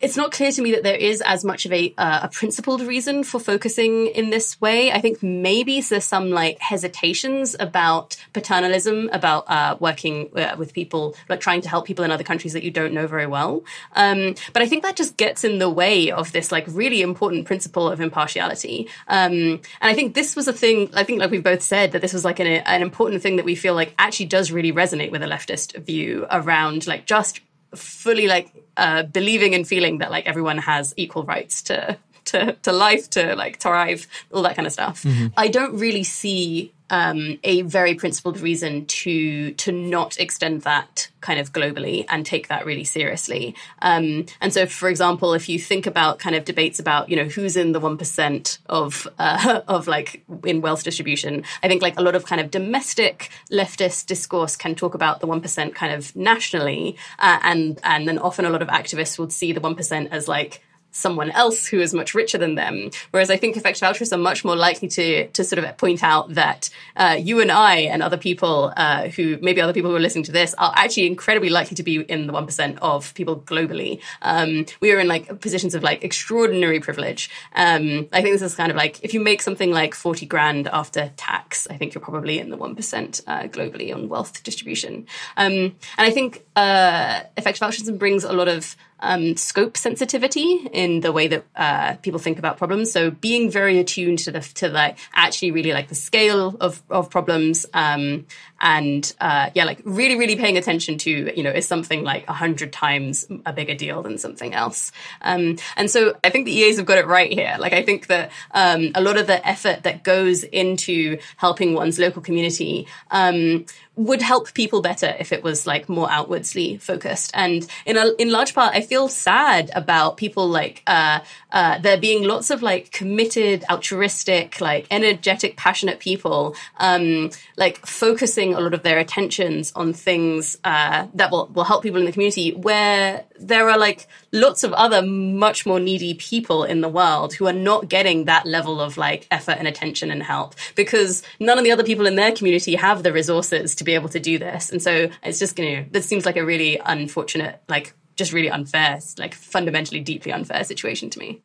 it's 0.01 0.17
not 0.17 0.34
clear 0.34 0.51
to 0.51 0.61
me 0.61 0.72
that 0.73 0.84
there 0.84 0.95
is 0.95 1.22
as 1.22 1.45
much 1.45 1.65
of 1.65 1.72
a 1.72 1.93
uh, 1.97 2.22
a 2.23 2.27
principled 2.27 2.81
reason 2.81 3.23
for 3.23 3.39
focusing 3.39 4.07
in 4.07 4.30
this 4.30 4.59
way. 4.59 4.91
I 4.91 4.99
think 4.99 5.23
maybe 5.23 5.80
there's 5.80 6.03
some 6.03 6.31
like 6.31 6.59
hesitations 6.59 7.55
about 7.59 8.17
paternalism, 8.34 9.09
about 9.13 9.45
uh, 9.47 9.77
working 9.80 10.30
uh, 10.35 10.55
with 10.57 10.73
people, 10.73 11.15
like 11.30 11.39
trying 11.39 11.61
to 11.61 11.69
help 11.69 11.85
people 11.85 12.03
in 12.03 12.11
other 12.11 12.26
countries 12.26 12.51
that 12.53 12.63
you 12.63 12.72
don't 12.72 12.93
know 12.93 13.07
very 13.07 13.26
well. 13.26 13.63
Um, 13.95 14.35
but 14.51 14.61
I 14.61 14.67
think 14.67 14.84
that 14.84 14.97
just 14.97 15.15
gets 15.15 15.45
in 15.45 15.59
the 15.59 15.69
way 15.69 16.11
of 16.11 16.34
this 16.34 16.51
like 16.51 16.65
really 16.67 17.01
important 17.01 17.45
principle 17.45 17.89
of 17.89 18.01
impartiality. 18.01 18.89
Um, 19.07 19.31
and 19.34 19.61
I 19.81 19.93
think 19.93 20.13
this 20.13 20.35
was 20.35 20.49
a 20.49 20.53
thing. 20.53 20.89
I 20.93 21.05
think 21.05 21.22
like 21.22 21.31
we've 21.31 21.41
both 21.41 21.61
said 21.61 21.93
that 21.93 22.01
this 22.01 22.11
was 22.11 22.26
like 22.26 22.39
an, 22.39 22.47
an 22.47 22.81
important 22.81 23.22
thing 23.22 23.38
that 23.38 23.45
we 23.45 23.55
feel 23.55 23.73
like 23.73 23.93
actually 23.97 24.26
does 24.26 24.51
really 24.51 24.73
resonate 24.73 25.11
with 25.11 25.23
a 25.23 25.27
leftist 25.27 25.77
view 25.77 26.27
around 26.30 26.85
like 26.85 27.05
just 27.05 27.39
fully 27.76 28.27
like 28.27 28.52
uh, 28.77 29.03
believing 29.03 29.56
and 29.56 29.68
feeling 29.68 29.99
that 29.99 30.11
like 30.11 30.26
everyone 30.26 30.57
has 30.60 30.93
equal 30.97 31.23
rights 31.23 31.61
to 31.64 31.97
to 32.26 32.53
to 32.53 32.72
life, 32.72 33.10
to 33.11 33.35
like 33.35 33.60
thrive, 33.60 34.07
all 34.31 34.41
that 34.43 34.56
kind 34.56 34.65
of 34.65 34.73
stuff. 34.73 35.03
Mm-hmm. 35.03 35.27
I 35.38 35.47
don't 35.47 35.77
really 35.77 36.03
see 36.03 36.73
um, 36.90 37.40
a 37.44 37.62
very 37.64 37.95
principled 37.95 38.40
reason 38.40 38.86
to 38.86 39.52
to 39.53 39.72
not 39.72 40.18
extend 40.20 40.62
that 40.62 41.10
kind 41.22 41.40
of 41.40 41.52
globally 41.52 42.06
and 42.10 42.26
take 42.26 42.49
that 42.49 42.66
really 42.66 42.84
seriously. 42.84 43.56
Um, 43.82 44.28
and 44.40 44.53
so, 44.53 44.68
for 44.68 44.90
example, 44.90 45.34
if 45.34 45.49
you 45.49 45.57
think 45.57 45.88
about 45.88 46.20
kind 46.20 46.36
of 46.36 46.45
debates 46.45 46.80
about 46.80 47.10
you 47.10 47.16
know 47.16 47.26
who's 47.26 47.57
in 47.57 47.72
the 47.72 47.80
one 47.80 47.98
percent 47.98 48.60
of 48.68 49.07
uh, 49.18 49.62
of 49.68 49.88
like 49.88 50.24
in 50.45 50.62
wealth 50.62 50.84
distribution, 50.84 51.44
I 51.64 51.68
think 51.68 51.82
like 51.82 51.98
a 51.99 52.03
lot 52.03 52.16
of 52.16 52.26
kind 52.26 52.40
of 52.40 52.52
domestic 52.52 53.32
leftist 53.52 54.06
discourse 54.06 54.56
can 54.56 54.76
talk 54.76 54.94
about 54.94 55.20
the 55.20 55.28
one 55.28 55.41
percent 55.41 55.76
kind 55.76 55.94
of 55.94 56.16
nationally, 56.16 56.98
uh, 57.20 57.40
and 57.41 57.80
and 57.84 58.07
then 58.07 58.20
often 58.20 58.45
a 58.45 58.49
lot 58.49 58.62
of 58.62 58.68
activists 58.68 59.18
would 59.18 59.32
see 59.32 59.52
the 59.52 59.62
one 59.62 59.76
percent 59.76 60.10
as 60.12 60.28
like 60.28 60.62
someone 60.95 61.30
else 61.31 61.67
who 61.67 61.81
is 61.81 61.93
much 61.93 62.15
richer 62.15 62.38
than 62.38 62.55
them. 62.55 62.89
Whereas 63.11 63.30
I 63.30 63.35
think 63.35 63.57
effective 63.57 63.84
altruists 63.84 64.13
are 64.13 64.17
much 64.17 64.45
more 64.45 64.55
likely 64.55 64.88
to 64.88 65.27
to 65.27 65.43
sort 65.43 65.63
of 65.63 65.77
point 65.77 66.01
out 66.03 66.34
that 66.35 66.69
uh, 66.95 67.17
you 67.19 67.41
and 67.41 67.51
I 67.51 67.76
and 67.91 68.01
other 68.01 68.17
people 68.17 68.72
uh, 68.77 69.09
who 69.09 69.38
maybe 69.41 69.59
other 69.61 69.73
people 69.73 69.91
who 69.91 69.97
are 69.97 70.05
listening 70.07 70.23
to 70.26 70.31
this 70.31 70.55
are 70.57 70.73
actually 70.76 71.07
incredibly 71.07 71.49
likely 71.49 71.76
to 71.76 71.84
be 71.84 72.01
in 72.01 72.27
the 72.27 72.34
one 72.34 72.45
percent 72.45 72.80
of 72.81 73.13
people 73.13 73.41
globally. 73.41 74.01
Um, 74.22 74.65
we 74.80 74.91
are 74.93 74.99
in 74.99 75.07
like 75.07 75.41
positions 75.41 75.76
of 75.76 75.84
like 75.84 76.03
extraordinary 76.03 76.80
privilege. 76.80 77.30
Um, 77.53 78.07
I 78.13 78.22
think 78.22 78.34
this 78.34 78.41
is 78.41 78.55
kind 78.55 78.72
of 78.72 78.77
like 78.77 79.03
if 79.03 79.13
you 79.13 79.19
make 79.19 79.41
something 79.41 79.72
like 79.72 79.93
forty 79.93 80.26
grand 80.26 80.67
after 80.69 81.11
tax, 81.17 81.67
I 81.69 81.76
think 81.77 81.93
you're 81.93 82.01
probably 82.01 82.39
in 82.39 82.49
the 82.49 82.57
one 82.57 82.76
percent 82.76 83.22
uh, 83.27 83.43
globally 83.43 83.93
on 83.93 84.07
wealth 84.07 84.43
distribution. 84.43 85.07
Um, 85.35 85.53
and 85.97 86.07
I 86.09 86.11
think 86.11 86.45
uh, 86.55 87.22
effective 87.35 87.63
altruism 87.63 87.97
brings 87.97 88.23
a 88.23 88.31
lot 88.31 88.47
of 88.47 88.77
um, 88.99 89.35
scope 89.35 89.77
sensitivity 89.77 90.67
in 90.72 91.01
the 91.01 91.11
way 91.11 91.27
that 91.27 91.45
uh, 91.55 91.95
people 91.97 92.19
think 92.19 92.39
about 92.39 92.57
problems. 92.57 92.91
So 92.91 93.11
being 93.11 93.49
very 93.49 93.80
attuned 93.80 94.19
to 94.19 94.31
the 94.31 94.41
to 94.55 94.69
like 94.69 94.97
actually 95.13 95.51
really 95.51 95.73
like 95.73 95.88
the 95.88 95.95
scale 95.95 96.55
of 96.59 96.81
of 96.89 97.09
problems, 97.09 97.65
um, 97.73 98.26
and 98.61 99.14
uh, 99.19 99.49
yeah, 99.53 99.65
like 99.65 99.82
really 99.84 100.15
really 100.15 100.36
paying 100.36 100.57
attention 100.57 100.98
to 100.99 101.32
you 101.36 101.44
know 101.44 101.52
is 101.52 101.68
something 101.68 102.03
like 102.03 102.27
a 102.27 102.34
hundred 102.34 102.72
times 102.72 103.27
a 103.45 103.53
bigger 103.53 103.76
deal 103.76 104.02
than 104.02 104.18
something 104.18 104.53
else. 104.53 104.91
Um, 105.22 105.57
and 105.76 105.90
so 105.90 106.15
I 106.23 106.30
think 106.30 106.45
the 106.45 106.52
EAs 106.52 106.77
have 106.77 106.86
got 106.86 106.98
it 106.98 107.07
right 107.07 107.32
here. 107.32 107.56
Like 107.60 107.73
I 107.73 107.84
think 107.84 108.07
that 108.07 108.32
um, 108.52 108.91
a 108.95 109.02
lot 109.02 109.18
of 109.18 109.27
the 109.27 109.45
effort 109.48 109.84
that 109.84 110.03
goes 110.03 110.44
into 110.44 111.18
helping 111.38 111.73
one's 111.73 111.99
local 111.99 112.22
community 112.22 112.88
um, 113.11 113.65
would 113.95 114.22
help 114.22 114.53
people 114.53 114.82
better 114.82 115.15
if 115.19 115.32
it 115.32 115.41
was 115.41 115.65
like 115.65 115.88
more 115.88 116.07
outwardsly 116.07 116.80
focused. 116.82 117.32
And 117.34 117.65
in 117.86 117.98
a, 117.98 118.11
in 118.19 118.30
large 118.30 118.53
part, 118.53 118.76
I 118.76 118.82
feel 118.82 119.07
sad 119.07 119.72
about 119.73 120.18
people 120.18 120.48
like 120.48 120.84
uh, 120.86 121.19
uh, 121.52 121.80
there 121.80 121.98
being 121.98 122.23
lots 122.23 122.49
of 122.49 122.61
like 122.61 122.91
committed, 122.91 123.64
altruistic, 123.69 124.60
like 124.60 124.88
energetic, 124.91 125.56
passionate 125.56 125.99
people, 125.99 126.56
um, 126.77 127.30
like 127.57 127.86
focusing 127.86 128.44
a 128.53 128.59
lot 128.59 128.73
of 128.73 128.84
their 128.84 128.99
attentions 128.99 129.72
on 129.76 129.93
things 129.93 130.57
uh, 130.63 131.07
that 131.13 131.31
will 131.31 131.47
will 131.47 131.63
help 131.63 131.84
people 131.84 131.99
in 131.99 132.05
the 132.05 132.11
community, 132.11 132.53
where 132.53 133.26
there 133.39 133.69
are 133.69 133.77
like 133.77 134.07
lots 134.31 134.63
of 134.63 134.73
other 134.73 135.01
much 135.01 135.65
more 135.65 135.80
needy 135.80 136.13
people 136.13 136.63
in 136.63 136.81
the 136.81 136.89
world 136.89 137.34
who 137.34 137.47
are 137.47 137.53
not 137.53 137.89
getting 137.89 138.26
that 138.26 138.45
level 138.45 138.80
of 138.80 138.97
like 138.97 139.27
effort 139.31 139.57
and 139.57 139.67
attention 139.67 140.11
and 140.11 140.23
help 140.23 140.55
because 140.76 141.23
none 141.39 141.57
of 141.57 141.63
the 141.63 141.72
other 141.72 141.84
people 141.84 142.05
in 142.05 142.15
their 142.15 142.31
community 142.31 142.76
have 142.76 143.03
the 143.03 143.11
resources 143.11 143.76
to 143.76 143.84
be 143.84 143.93
able 143.93 144.09
to 144.09 144.19
do 144.19 144.38
this. 144.38 144.69
And 144.69 144.81
so 144.81 145.09
it's 145.23 145.39
just, 145.39 145.57
know, 145.65 145.85
this 145.91 146.05
seems 146.05 146.26
like 146.26 146.38
a 146.38 146.45
really 146.45 146.80
unfortunate, 146.84 147.61
like 147.67 147.93
just 148.15 148.34
really 148.34 148.49
unfair, 148.49 148.99
like 149.17 149.34
fundamentally 149.34 150.01
deeply 150.01 150.31
unfair 150.31 150.63
situation 150.63 151.09
to 151.11 151.19
me. 151.19 151.41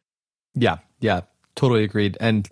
Yeah, 0.55 0.79
yeah, 1.01 1.23
totally 1.55 1.85
agreed. 1.85 2.17
And 2.21 2.49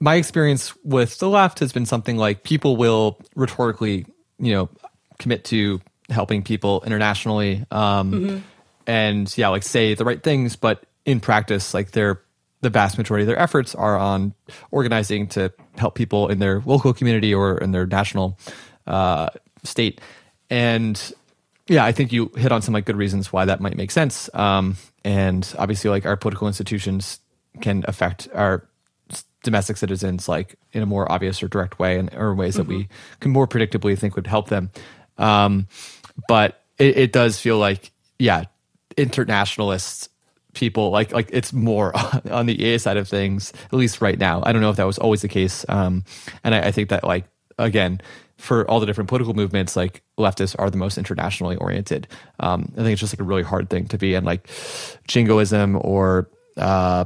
my 0.00 0.14
experience 0.16 0.74
with 0.82 1.18
the 1.18 1.28
left 1.28 1.58
has 1.58 1.72
been 1.72 1.86
something 1.86 2.16
like 2.16 2.42
people 2.42 2.76
will 2.76 3.18
rhetorically, 3.34 4.06
you 4.38 4.52
know, 4.52 4.70
commit 5.18 5.44
to 5.44 5.80
helping 6.10 6.42
people 6.42 6.82
internationally 6.84 7.64
um, 7.70 8.12
mm-hmm. 8.12 8.38
and 8.86 9.36
yeah 9.38 9.48
like 9.48 9.62
say 9.62 9.94
the 9.94 10.04
right 10.04 10.22
things 10.22 10.56
but 10.56 10.84
in 11.04 11.20
practice 11.20 11.72
like 11.72 11.92
they're 11.92 12.20
the 12.62 12.70
vast 12.70 12.98
majority 12.98 13.22
of 13.22 13.26
their 13.26 13.38
efforts 13.38 13.74
are 13.74 13.96
on 13.96 14.34
organizing 14.70 15.26
to 15.26 15.52
help 15.76 15.94
people 15.94 16.28
in 16.28 16.40
their 16.40 16.60
local 16.66 16.92
community 16.92 17.32
or 17.32 17.56
in 17.58 17.70
their 17.70 17.86
national 17.86 18.36
uh, 18.86 19.28
state 19.62 20.00
and 20.50 21.12
yeah 21.68 21.84
i 21.84 21.92
think 21.92 22.12
you 22.12 22.30
hit 22.36 22.52
on 22.52 22.60
some 22.60 22.74
like 22.74 22.84
good 22.84 22.96
reasons 22.96 23.32
why 23.32 23.44
that 23.44 23.60
might 23.60 23.76
make 23.76 23.90
sense 23.90 24.28
um, 24.34 24.76
and 25.04 25.54
obviously 25.58 25.90
like 25.90 26.04
our 26.04 26.16
political 26.16 26.48
institutions 26.48 27.20
can 27.60 27.84
affect 27.86 28.28
our 28.34 28.68
domestic 29.42 29.76
citizens 29.76 30.28
like 30.28 30.56
in 30.72 30.82
a 30.82 30.86
more 30.86 31.10
obvious 31.10 31.42
or 31.42 31.48
direct 31.48 31.78
way 31.78 31.98
and 31.98 32.12
or 32.14 32.34
ways 32.34 32.56
mm-hmm. 32.56 32.68
that 32.68 32.76
we 32.76 32.88
can 33.20 33.30
more 33.30 33.46
predictably 33.46 33.98
think 33.98 34.16
would 34.16 34.26
help 34.26 34.48
them 34.48 34.70
um, 35.20 35.68
but 36.26 36.60
it, 36.78 36.96
it 36.96 37.12
does 37.12 37.38
feel 37.38 37.58
like 37.58 37.92
yeah, 38.18 38.44
internationalists 38.96 40.08
people 40.52 40.90
like 40.90 41.12
like 41.12 41.28
it's 41.32 41.52
more 41.52 41.92
on 42.30 42.46
the 42.46 42.60
EA 42.60 42.78
side 42.78 42.96
of 42.96 43.06
things 43.06 43.52
at 43.66 43.74
least 43.74 44.00
right 44.00 44.18
now. 44.18 44.42
I 44.44 44.52
don't 44.52 44.62
know 44.62 44.70
if 44.70 44.76
that 44.76 44.86
was 44.86 44.98
always 44.98 45.22
the 45.22 45.28
case, 45.28 45.64
um, 45.68 46.04
and 46.42 46.54
I, 46.54 46.68
I 46.68 46.72
think 46.72 46.88
that 46.88 47.04
like 47.04 47.26
again 47.58 48.00
for 48.36 48.68
all 48.70 48.80
the 48.80 48.86
different 48.86 49.08
political 49.08 49.34
movements, 49.34 49.76
like 49.76 50.02
leftists 50.18 50.56
are 50.58 50.70
the 50.70 50.78
most 50.78 50.96
internationally 50.96 51.56
oriented. 51.56 52.08
Um, 52.40 52.72
I 52.72 52.80
think 52.80 52.92
it's 52.92 53.00
just 53.00 53.12
like 53.12 53.20
a 53.20 53.24
really 53.24 53.42
hard 53.42 53.68
thing 53.68 53.86
to 53.88 53.98
be 53.98 54.14
in, 54.14 54.24
like 54.24 54.48
jingoism 55.06 55.78
or 55.78 56.30
uh, 56.56 57.04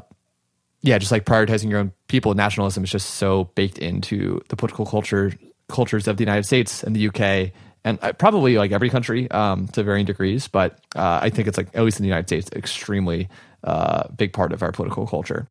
yeah, 0.84 0.98
just 0.98 1.10
like 1.10 1.24
prioritizing 1.24 1.70
your 1.70 1.80
own 1.80 1.92
people. 2.08 2.34
Nationalism 2.34 2.84
is 2.84 2.90
just 2.90 3.14
so 3.14 3.44
baked 3.54 3.78
into 3.78 4.42
the 4.50 4.56
political 4.56 4.84
culture 4.84 5.32
cultures 5.70 6.06
of 6.06 6.18
the 6.18 6.22
United 6.22 6.44
States 6.44 6.82
and 6.82 6.94
the 6.94 7.08
UK 7.08 7.52
and 7.84 7.98
uh, 8.02 8.12
probably 8.12 8.58
like 8.58 8.70
every 8.70 8.90
country 8.90 9.30
um, 9.30 9.66
to 9.68 9.82
varying 9.82 10.04
degrees. 10.04 10.46
But 10.46 10.78
uh, 10.94 11.20
I 11.22 11.30
think 11.30 11.48
it's 11.48 11.56
like 11.56 11.68
at 11.72 11.82
least 11.82 11.98
in 11.98 12.02
the 12.02 12.08
United 12.08 12.28
States, 12.28 12.50
extremely 12.54 13.30
uh, 13.64 14.08
big 14.08 14.34
part 14.34 14.52
of 14.52 14.62
our 14.62 14.72
political 14.72 15.06
culture. 15.06 15.48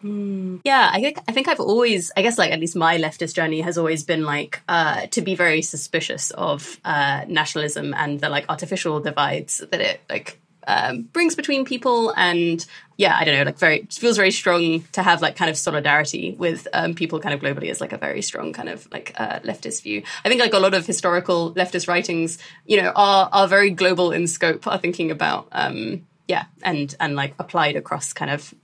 Hmm. 0.00 0.56
Yeah, 0.64 0.90
I 0.92 1.00
think 1.00 1.18
I 1.28 1.32
think 1.32 1.46
I've 1.46 1.60
always, 1.60 2.10
I 2.16 2.22
guess, 2.22 2.36
like 2.36 2.50
at 2.50 2.58
least 2.58 2.74
my 2.74 2.98
leftist 2.98 3.36
journey 3.36 3.60
has 3.60 3.78
always 3.78 4.02
been 4.02 4.24
like 4.24 4.60
uh, 4.68 5.06
to 5.12 5.22
be 5.22 5.36
very 5.36 5.62
suspicious 5.62 6.32
of 6.32 6.80
uh, 6.84 7.24
nationalism 7.28 7.94
and 7.94 8.20
the 8.20 8.28
like 8.28 8.46
artificial 8.48 8.98
divides 8.98 9.58
that 9.58 9.80
it 9.80 10.00
like 10.10 10.41
um, 10.66 11.02
brings 11.02 11.34
between 11.34 11.64
people 11.64 12.12
and 12.16 12.66
yeah 12.96 13.16
i 13.18 13.24
don't 13.24 13.34
know 13.36 13.42
like 13.42 13.58
very 13.58 13.86
feels 13.90 14.16
very 14.16 14.30
strong 14.30 14.82
to 14.92 15.02
have 15.02 15.22
like 15.22 15.36
kind 15.36 15.50
of 15.50 15.56
solidarity 15.56 16.34
with 16.38 16.68
um, 16.72 16.94
people 16.94 17.20
kind 17.20 17.34
of 17.34 17.40
globally 17.40 17.70
is 17.70 17.80
like 17.80 17.92
a 17.92 17.98
very 17.98 18.22
strong 18.22 18.52
kind 18.52 18.68
of 18.68 18.88
like 18.92 19.12
uh, 19.16 19.40
leftist 19.40 19.82
view. 19.82 20.02
I 20.24 20.28
think 20.28 20.40
like 20.40 20.52
a 20.54 20.58
lot 20.58 20.74
of 20.74 20.86
historical 20.86 21.52
leftist 21.54 21.88
writings 21.88 22.38
you 22.66 22.80
know 22.80 22.92
are 22.94 23.28
are 23.32 23.48
very 23.48 23.70
global 23.70 24.12
in 24.12 24.26
scope 24.26 24.66
are 24.66 24.78
thinking 24.78 25.10
about 25.10 25.48
um 25.52 26.06
yeah 26.28 26.44
and 26.62 26.94
and 27.00 27.16
like 27.16 27.34
applied 27.38 27.76
across 27.76 28.12
kind 28.12 28.30
of 28.30 28.54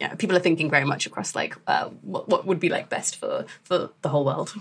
yeah 0.00 0.14
people 0.14 0.36
are 0.36 0.40
thinking 0.40 0.70
very 0.70 0.84
much 0.84 1.06
across 1.06 1.34
like 1.34 1.56
uh, 1.66 1.88
what, 2.02 2.28
what 2.28 2.46
would 2.46 2.60
be 2.60 2.68
like 2.68 2.88
best 2.88 3.16
for 3.16 3.44
for 3.64 3.90
the 4.02 4.08
whole 4.08 4.24
world. 4.24 4.54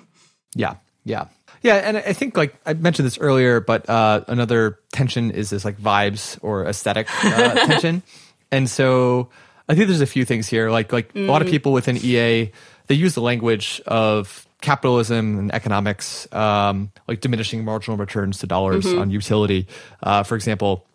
Yeah 0.55 0.75
yeah 1.03 1.25
yeah, 1.61 1.75
and 1.75 1.97
I 1.97 2.13
think 2.13 2.37
like 2.37 2.55
I 2.65 2.73
mentioned 2.73 3.05
this 3.05 3.17
earlier, 3.17 3.59
but 3.59 3.89
uh, 3.89 4.23
another 4.27 4.79
tension 4.91 5.31
is 5.31 5.49
this 5.49 5.65
like 5.65 5.77
vibes 5.77 6.39
or 6.41 6.65
aesthetic 6.65 7.07
uh, 7.23 7.53
tension, 7.67 8.03
and 8.51 8.69
so 8.69 9.29
I 9.67 9.75
think 9.75 9.87
there's 9.87 10.01
a 10.01 10.07
few 10.07 10.25
things 10.25 10.47
here. 10.47 10.69
Like 10.69 10.91
like 10.93 11.13
mm. 11.13 11.27
a 11.27 11.31
lot 11.31 11.41
of 11.41 11.47
mm. 11.47 11.51
people 11.51 11.73
within 11.73 11.97
EA, 11.97 12.51
they 12.87 12.95
use 12.95 13.13
the 13.13 13.21
language 13.21 13.81
of 13.85 14.47
capitalism 14.61 15.39
and 15.39 15.53
economics, 15.53 16.27
um, 16.33 16.91
like 17.07 17.21
diminishing 17.21 17.63
marginal 17.63 17.97
returns 17.97 18.39
to 18.39 18.47
dollars 18.47 18.85
mm-hmm. 18.85 18.99
on 18.99 19.09
utility, 19.09 19.67
uh, 20.03 20.23
for 20.23 20.35
example, 20.35 20.85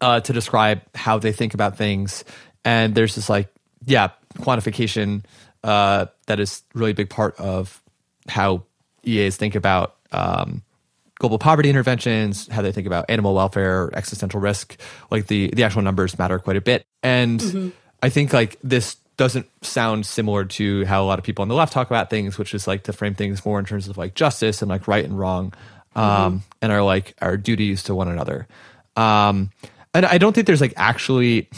uh, 0.00 0.20
to 0.20 0.32
describe 0.32 0.82
how 0.94 1.18
they 1.18 1.32
think 1.32 1.54
about 1.54 1.76
things. 1.76 2.24
And 2.64 2.94
there's 2.94 3.14
this 3.14 3.28
like 3.28 3.52
yeah 3.86 4.10
quantification 4.38 5.24
uh, 5.64 6.06
that 6.26 6.40
is 6.40 6.62
really 6.74 6.90
a 6.90 6.94
big 6.94 7.10
part 7.10 7.38
of 7.38 7.80
how 8.28 8.64
EAs 9.04 9.36
think 9.36 9.54
about 9.54 9.96
um, 10.12 10.62
global 11.18 11.38
poverty 11.38 11.70
interventions, 11.70 12.48
how 12.48 12.62
they 12.62 12.72
think 12.72 12.86
about 12.86 13.06
animal 13.08 13.34
welfare, 13.34 13.90
existential 13.94 14.40
risk. 14.40 14.78
Like 15.10 15.26
the 15.26 15.50
the 15.54 15.64
actual 15.64 15.82
numbers 15.82 16.18
matter 16.18 16.38
quite 16.38 16.56
a 16.56 16.60
bit, 16.60 16.84
and 17.02 17.40
mm-hmm. 17.40 17.68
I 18.02 18.08
think 18.08 18.32
like 18.32 18.58
this 18.62 18.96
doesn't 19.16 19.46
sound 19.64 20.06
similar 20.06 20.44
to 20.44 20.84
how 20.86 21.02
a 21.02 21.06
lot 21.06 21.18
of 21.18 21.24
people 21.24 21.42
on 21.42 21.48
the 21.48 21.54
left 21.54 21.72
talk 21.72 21.88
about 21.88 22.10
things, 22.10 22.38
which 22.38 22.54
is 22.54 22.66
like 22.66 22.84
to 22.84 22.92
frame 22.92 23.14
things 23.14 23.44
more 23.44 23.58
in 23.58 23.64
terms 23.64 23.88
of 23.88 23.96
like 23.98 24.14
justice 24.14 24.62
and 24.62 24.68
like 24.68 24.88
right 24.88 25.04
and 25.04 25.18
wrong, 25.18 25.52
um, 25.94 26.04
mm-hmm. 26.04 26.36
and 26.60 26.72
our 26.72 26.82
like 26.82 27.14
our 27.20 27.36
duties 27.36 27.84
to 27.84 27.94
one 27.94 28.08
another. 28.08 28.46
Um, 28.96 29.50
and 29.94 30.06
I 30.06 30.18
don't 30.18 30.32
think 30.32 30.46
there's 30.46 30.60
like 30.60 30.74
actually 30.76 31.48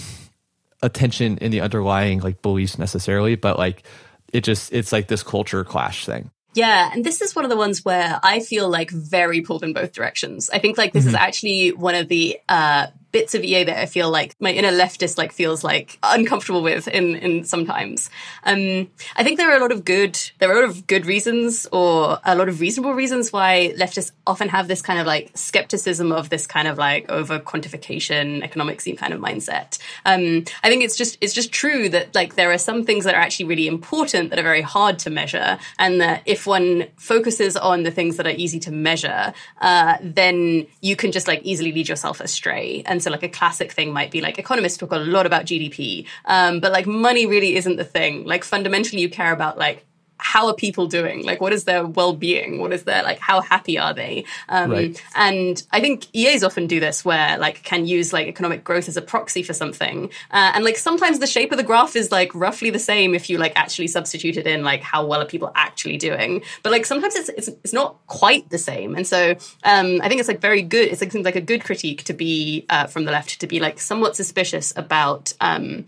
a 0.83 0.89
tension 0.89 1.39
in 1.39 1.51
the 1.51 1.61
underlying 1.61 2.21
like 2.21 2.43
beliefs 2.43 2.79
necessarily, 2.79 3.37
but 3.37 3.59
like 3.59 3.85
it 4.33 4.43
just 4.43 4.73
it's 4.73 4.93
like 4.93 5.09
this 5.09 5.23
culture 5.23 5.65
clash 5.65 6.05
thing. 6.05 6.31
Yeah, 6.55 6.91
and 6.93 7.05
this 7.05 7.21
is 7.21 7.35
one 7.35 7.45
of 7.45 7.51
the 7.51 7.57
ones 7.57 7.85
where 7.85 8.21
I 8.23 8.41
feel 8.41 8.69
like 8.69 8.91
very 8.91 9.43
pulled 9.43 9.65
in 9.65 9.73
both 9.73 9.93
directions. 9.93 10.51
I 10.51 10.61
think 10.61 10.79
like 10.79 10.93
this 10.93 11.03
mm-hmm. 11.03 11.11
is 11.11 11.15
actually 11.15 11.73
one 11.73 11.97
of 11.97 12.09
the 12.09 12.41
uh, 12.49 12.87
bits 13.15 13.33
of 13.33 13.45
EA 13.45 13.63
that 13.63 13.79
I 13.81 13.87
feel 13.87 14.11
like 14.11 14.35
my 14.41 14.51
inner 14.51 14.73
leftist 14.73 15.17
like 15.17 15.33
feels 15.33 15.63
like 15.63 15.99
uncomfortable 16.03 16.65
with 16.65 16.89
in 16.89 17.15
in 17.15 17.45
sometimes. 17.45 18.11
Um, 18.43 18.91
I 19.15 19.23
think 19.23 19.39
there 19.39 19.53
are 19.53 19.57
a 19.57 19.61
lot 19.61 19.71
of 19.71 19.85
good 19.85 20.19
there 20.41 20.51
are 20.51 20.59
a 20.59 20.61
lot 20.63 20.69
of 20.69 20.89
good 20.89 21.07
reasons 21.07 21.65
or 21.71 22.19
a 22.25 22.35
lot 22.35 22.49
of 22.49 22.61
reasonable 22.61 22.93
reasons 22.93 23.33
why 23.33 23.73
leftists 23.79 24.11
often 24.27 24.49
have 24.49 24.67
this 24.67 24.83
kind 24.83 24.99
of 24.99 25.07
like 25.07 25.31
skepticism 25.37 26.11
of 26.11 26.29
this 26.29 26.45
kind 26.49 26.67
of 26.67 26.77
like 26.77 27.09
over 27.09 27.39
quantification 27.39 28.43
economicsy 28.43 28.99
kind 28.99 29.15
of 29.15 29.21
mindset. 29.21 29.79
Um, 30.05 30.45
I 30.65 30.69
think 30.69 30.83
it's 30.83 30.97
just 30.97 31.17
it's 31.21 31.35
just 31.35 31.53
true 31.53 31.89
that 31.91 32.17
like 32.17 32.35
there 32.35 32.51
are 32.51 32.59
some 32.59 32.85
things 32.85 33.05
that 33.05 33.15
are 33.15 33.21
actually 33.21 33.47
really 33.47 33.69
important 33.69 34.31
that 34.31 34.41
are 34.41 34.49
very 34.55 34.63
hard 34.63 34.99
to 35.05 35.11
measure, 35.11 35.59
and 35.79 36.01
that 36.01 36.23
if 36.27 36.49
one 36.49 36.87
focuses 36.97 37.57
on 37.57 37.85
the 37.85 37.93
things 37.93 38.17
that 38.17 38.27
are 38.27 38.39
easy 38.45 38.59
to 38.67 38.73
measure, 38.73 39.33
uh, 39.61 39.99
then 40.03 40.67
you 40.81 40.97
can 40.97 41.13
just 41.13 41.29
like 41.29 41.43
easily 41.45 41.71
lead 41.71 41.89
yourself 41.89 42.21
astray. 42.21 42.83
And 42.87 43.04
So 43.05 43.11
like 43.11 43.23
a 43.23 43.29
classic 43.29 43.73
thing 43.73 43.93
might 43.93 44.11
be 44.11 44.21
like 44.21 44.39
economists 44.39 44.77
talk 44.79 44.93
a 44.93 44.97
lot 44.97 45.27
about 45.27 45.45
GDP, 45.45 46.07
um, 46.25 46.61
but 46.61 46.73
like 46.73 46.87
money 46.87 47.27
really 47.27 47.57
isn't 47.57 47.77
the 47.77 47.85
thing. 47.85 48.25
Like 48.25 48.45
fundamentally, 48.45 49.01
you 49.01 49.09
care 49.09 49.33
about 49.33 49.59
like 49.59 49.87
how 50.19 50.47
are 50.47 50.55
people 50.55 50.87
doing? 50.87 51.25
Like, 51.25 51.41
what 51.41 51.53
is 51.53 51.65
their 51.65 51.87
well-being? 51.87 52.59
What 52.59 52.73
is 52.73 52.85
their 52.85 53.03
like? 53.03 53.19
How 53.19 53.41
happy 53.41 53.79
are 53.79 53.93
they? 53.93 54.25
Um, 54.49 54.71
right. 54.71 55.05
And 55.15 55.63
I 55.71 55.81
think 55.81 56.07
EAs 56.15 56.45
often 56.45 56.67
do 56.67 56.81
this, 56.81 57.05
where 57.05 57.37
like 57.39 57.63
can 57.63 57.87
use 57.87 58.13
like 58.13 58.27
economic 58.27 58.65
growth 58.65 58.89
as 58.89 58.97
a 58.97 59.03
proxy 59.03 59.43
for 59.43 59.53
something, 59.53 60.11
uh, 60.31 60.53
and 60.55 60.65
like 60.65 60.77
sometimes 60.77 61.19
the 61.19 61.27
shape 61.27 61.53
of 61.53 61.59
the 61.59 61.65
graph 61.65 61.97
is 61.97 62.13
like 62.13 62.35
roughly 62.35 62.71
the 62.71 62.79
same 62.79 63.15
if 63.15 63.29
you 63.29 63.39
like 63.39 63.53
actually 63.57 63.89
substitute 63.89 64.37
it 64.37 64.47
in 64.47 64.63
like 64.63 64.83
how 64.83 65.05
well 65.07 65.21
are 65.21 65.27
people 65.27 65.51
actually 65.55 65.97
doing. 65.97 66.43
But 66.63 66.73
like 66.73 66.87
sometimes 66.87 67.15
it's 67.15 67.29
it's, 67.31 67.49
it's 67.49 67.73
not 67.73 67.97
quite 68.07 68.49
the 68.51 68.59
same, 68.59 68.95
and 68.95 69.07
so 69.07 69.33
um, 69.65 70.01
I 70.03 70.09
think 70.09 70.21
it's 70.21 70.29
like 70.29 70.41
very 70.41 70.63
good. 70.63 70.89
It's 70.89 71.01
like 71.01 71.13
seems 71.13 71.25
like 71.25 71.37
a 71.37 71.41
good 71.41 71.65
critique 71.65 72.05
to 72.05 72.13
be 72.13 72.67
uh, 72.71 72.87
from 72.87 73.05
the 73.05 73.13
left 73.13 73.41
to 73.41 73.47
be 73.47 73.61
like 73.61 73.81
somewhat 73.81 74.17
suspicious 74.17 74.73
about. 74.77 75.33
Um, 75.41 75.87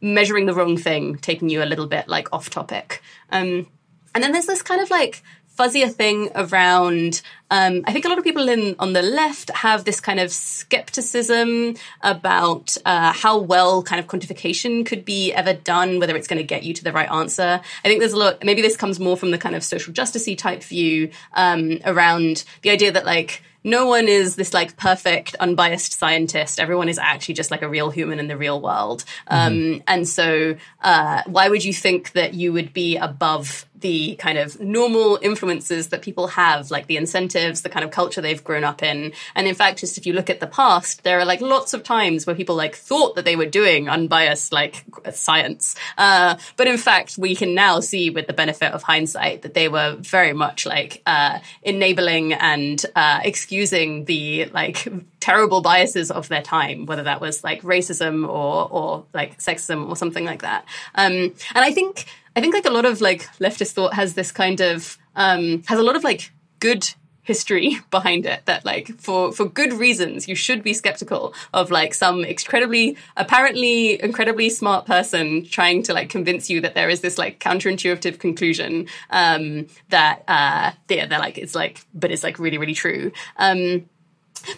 measuring 0.00 0.46
the 0.46 0.54
wrong 0.54 0.76
thing, 0.76 1.18
taking 1.18 1.48
you 1.48 1.62
a 1.62 1.66
little 1.66 1.86
bit 1.86 2.08
like 2.08 2.32
off 2.32 2.50
topic. 2.50 3.02
Um, 3.30 3.66
and 4.14 4.22
then 4.22 4.32
there's 4.32 4.46
this 4.46 4.62
kind 4.62 4.80
of 4.80 4.90
like 4.90 5.22
fuzzier 5.58 5.92
thing 5.92 6.30
around 6.34 7.22
um, 7.50 7.82
i 7.86 7.92
think 7.92 8.04
a 8.04 8.08
lot 8.08 8.18
of 8.18 8.24
people 8.24 8.48
in 8.48 8.74
on 8.80 8.92
the 8.92 9.02
left 9.02 9.50
have 9.50 9.84
this 9.84 10.00
kind 10.00 10.18
of 10.18 10.32
skepticism 10.32 11.76
about 12.02 12.76
uh, 12.84 13.12
how 13.12 13.38
well 13.38 13.82
kind 13.82 14.00
of 14.00 14.06
quantification 14.08 14.84
could 14.84 15.04
be 15.04 15.32
ever 15.32 15.52
done 15.52 16.00
whether 16.00 16.16
it's 16.16 16.26
going 16.26 16.40
to 16.40 16.46
get 16.46 16.64
you 16.64 16.74
to 16.74 16.82
the 16.82 16.92
right 16.92 17.10
answer 17.10 17.60
i 17.84 17.88
think 17.88 18.00
there's 18.00 18.12
a 18.12 18.16
lot 18.16 18.42
maybe 18.44 18.62
this 18.62 18.76
comes 18.76 18.98
more 18.98 19.16
from 19.16 19.30
the 19.30 19.38
kind 19.38 19.54
of 19.54 19.62
social 19.62 19.92
justicey 19.92 20.36
type 20.36 20.62
view 20.62 21.10
um, 21.34 21.78
around 21.84 22.44
the 22.62 22.70
idea 22.70 22.90
that 22.90 23.04
like 23.04 23.42
no 23.64 23.86
one 23.86 24.08
is 24.08 24.36
this 24.36 24.52
like 24.52 24.76
perfect, 24.76 25.34
unbiased 25.40 25.98
scientist. 25.98 26.60
Everyone 26.60 26.88
is 26.88 26.98
actually 26.98 27.34
just 27.34 27.50
like 27.50 27.62
a 27.62 27.68
real 27.68 27.90
human 27.90 28.20
in 28.20 28.28
the 28.28 28.36
real 28.36 28.60
world. 28.60 29.04
Mm-hmm. 29.30 29.74
Um, 29.74 29.82
and 29.88 30.06
so, 30.06 30.56
uh, 30.82 31.22
why 31.26 31.48
would 31.48 31.64
you 31.64 31.72
think 31.72 32.12
that 32.12 32.34
you 32.34 32.52
would 32.52 32.74
be 32.74 32.96
above 32.98 33.66
the 33.84 34.16
kind 34.16 34.38
of 34.38 34.58
normal 34.60 35.18
influences 35.20 35.88
that 35.88 36.00
people 36.00 36.28
have, 36.28 36.70
like 36.70 36.86
the 36.86 36.96
incentives, 36.96 37.60
the 37.60 37.68
kind 37.68 37.84
of 37.84 37.90
culture 37.90 38.22
they've 38.22 38.42
grown 38.42 38.64
up 38.64 38.82
in. 38.82 39.12
And 39.34 39.46
in 39.46 39.54
fact, 39.54 39.80
just 39.80 39.98
if 39.98 40.06
you 40.06 40.14
look 40.14 40.30
at 40.30 40.40
the 40.40 40.46
past, 40.46 41.04
there 41.04 41.20
are 41.20 41.26
like 41.26 41.42
lots 41.42 41.74
of 41.74 41.82
times 41.82 42.26
where 42.26 42.34
people 42.34 42.56
like 42.56 42.74
thought 42.74 43.14
that 43.16 43.26
they 43.26 43.36
were 43.36 43.44
doing 43.44 43.90
unbiased 43.90 44.54
like 44.54 44.86
science. 45.12 45.76
Uh, 45.98 46.36
but 46.56 46.66
in 46.66 46.78
fact, 46.78 47.18
we 47.18 47.36
can 47.36 47.54
now 47.54 47.80
see 47.80 48.08
with 48.08 48.26
the 48.26 48.32
benefit 48.32 48.72
of 48.72 48.82
hindsight 48.82 49.42
that 49.42 49.52
they 49.52 49.68
were 49.68 49.96
very 49.98 50.32
much 50.32 50.64
like 50.64 51.02
uh, 51.04 51.38
enabling 51.62 52.32
and 52.32 52.86
uh, 52.96 53.20
excusing 53.22 54.06
the 54.06 54.46
like 54.46 54.88
terrible 55.20 55.60
biases 55.60 56.10
of 56.10 56.30
their 56.30 56.42
time, 56.42 56.86
whether 56.86 57.02
that 57.02 57.20
was 57.20 57.44
like 57.44 57.60
racism 57.60 58.26
or 58.26 58.66
or 58.70 59.04
like 59.12 59.40
sexism 59.40 59.90
or 59.90 59.96
something 59.96 60.24
like 60.24 60.40
that. 60.40 60.64
Um, 60.94 61.12
and 61.54 61.64
I 61.68 61.72
think 61.72 62.06
I 62.36 62.40
think 62.40 62.54
like 62.54 62.66
a 62.66 62.70
lot 62.70 62.84
of 62.84 63.00
like 63.00 63.28
leftist 63.38 63.72
thought 63.72 63.94
has 63.94 64.14
this 64.14 64.32
kind 64.32 64.60
of 64.60 64.98
um, 65.14 65.62
has 65.66 65.78
a 65.78 65.82
lot 65.82 65.96
of 65.96 66.04
like 66.04 66.32
good 66.60 66.94
history 67.24 67.78
behind 67.90 68.26
it 68.26 68.44
that 68.44 68.64
like 68.64 68.88
for 69.00 69.32
for 69.32 69.46
good 69.46 69.72
reasons 69.72 70.28
you 70.28 70.34
should 70.34 70.62
be 70.62 70.72
skeptical 70.72 71.34
of 71.52 71.70
like 71.70 71.94
some 71.94 72.22
incredibly 72.22 72.96
apparently 73.16 74.00
incredibly 74.02 74.50
smart 74.50 74.86
person 74.86 75.44
trying 75.46 75.82
to 75.82 75.94
like 75.94 76.10
convince 76.10 76.50
you 76.50 76.60
that 76.60 76.74
there 76.74 76.90
is 76.90 77.00
this 77.00 77.18
like 77.18 77.40
counterintuitive 77.40 78.18
conclusion 78.18 78.86
um 79.10 79.66
that 79.88 80.22
uh 80.28 80.70
yeah 80.88 81.06
they're 81.06 81.18
like 81.18 81.38
it's 81.38 81.54
like 81.54 81.84
but 81.94 82.12
it's 82.12 82.22
like 82.22 82.38
really 82.38 82.58
really 82.58 82.74
true. 82.74 83.10
Um 83.36 83.88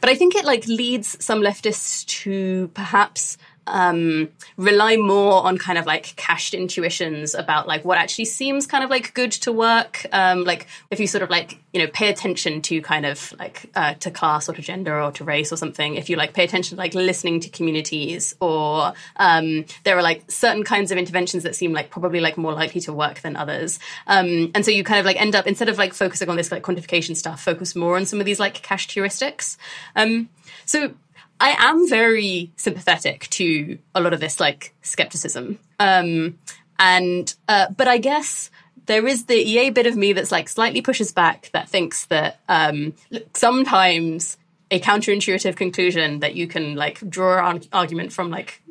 but 0.00 0.10
I 0.10 0.16
think 0.16 0.34
it 0.34 0.44
like 0.44 0.66
leads 0.66 1.24
some 1.24 1.40
leftists 1.40 2.04
to 2.06 2.68
perhaps 2.74 3.38
um, 3.66 4.28
rely 4.56 4.96
more 4.96 5.44
on 5.44 5.58
kind 5.58 5.78
of 5.78 5.86
like 5.86 6.14
cached 6.16 6.54
intuitions 6.54 7.34
about 7.34 7.66
like 7.66 7.84
what 7.84 7.98
actually 7.98 8.26
seems 8.26 8.66
kind 8.66 8.84
of 8.84 8.90
like 8.90 9.14
good 9.14 9.32
to 9.32 9.52
work. 9.52 10.06
Um, 10.12 10.44
like 10.44 10.66
if 10.90 11.00
you 11.00 11.06
sort 11.06 11.22
of 11.22 11.30
like 11.30 11.58
you 11.72 11.80
know 11.80 11.88
pay 11.88 12.08
attention 12.08 12.62
to 12.62 12.80
kind 12.80 13.04
of 13.04 13.34
like 13.38 13.70
uh, 13.74 13.94
to 13.94 14.10
class 14.10 14.48
or 14.48 14.54
to 14.54 14.62
gender 14.62 15.00
or 15.00 15.12
to 15.12 15.24
race 15.24 15.52
or 15.52 15.56
something. 15.56 15.94
If 15.94 16.08
you 16.08 16.16
like 16.16 16.32
pay 16.32 16.44
attention 16.44 16.76
to 16.76 16.82
like 16.82 16.94
listening 16.94 17.40
to 17.40 17.48
communities 17.50 18.34
or 18.40 18.92
um, 19.16 19.64
there 19.84 19.96
are 19.98 20.02
like 20.02 20.30
certain 20.30 20.64
kinds 20.64 20.90
of 20.90 20.98
interventions 20.98 21.42
that 21.42 21.54
seem 21.54 21.72
like 21.72 21.90
probably 21.90 22.20
like 22.20 22.36
more 22.36 22.52
likely 22.52 22.80
to 22.82 22.92
work 22.92 23.20
than 23.20 23.36
others. 23.36 23.78
Um, 24.06 24.50
and 24.54 24.64
so 24.64 24.70
you 24.70 24.84
kind 24.84 25.00
of 25.00 25.06
like 25.06 25.20
end 25.20 25.34
up 25.34 25.46
instead 25.46 25.68
of 25.68 25.78
like 25.78 25.92
focusing 25.92 26.28
on 26.28 26.36
this 26.36 26.50
like 26.50 26.62
quantification 26.62 27.16
stuff, 27.16 27.42
focus 27.42 27.76
more 27.76 27.96
on 27.96 28.06
some 28.06 28.20
of 28.20 28.26
these 28.26 28.40
like 28.40 28.54
cached 28.62 28.94
heuristics. 28.94 29.56
Um, 29.94 30.28
so 30.64 30.94
I 31.40 31.56
am 31.58 31.88
very 31.88 32.50
sympathetic 32.56 33.28
to 33.30 33.78
a 33.94 34.00
lot 34.00 34.12
of 34.12 34.20
this 34.20 34.40
like 34.40 34.74
skepticism. 34.82 35.58
Um, 35.78 36.38
and, 36.78 37.34
uh, 37.48 37.68
but 37.76 37.88
I 37.88 37.98
guess 37.98 38.50
there 38.86 39.06
is 39.06 39.26
the 39.26 39.34
EA 39.34 39.70
bit 39.70 39.86
of 39.86 39.96
me 39.96 40.12
that's 40.12 40.32
like 40.32 40.48
slightly 40.48 40.82
pushes 40.82 41.12
back 41.12 41.50
that 41.52 41.68
thinks 41.68 42.06
that, 42.06 42.40
um, 42.48 42.94
sometimes 43.34 44.36
a 44.70 44.80
counterintuitive 44.80 45.56
conclusion 45.56 46.20
that 46.20 46.34
you 46.34 46.46
can 46.46 46.74
like 46.74 46.98
draw 47.08 47.48
an 47.48 47.62
argument 47.72 48.12
from 48.12 48.30
like 48.30 48.62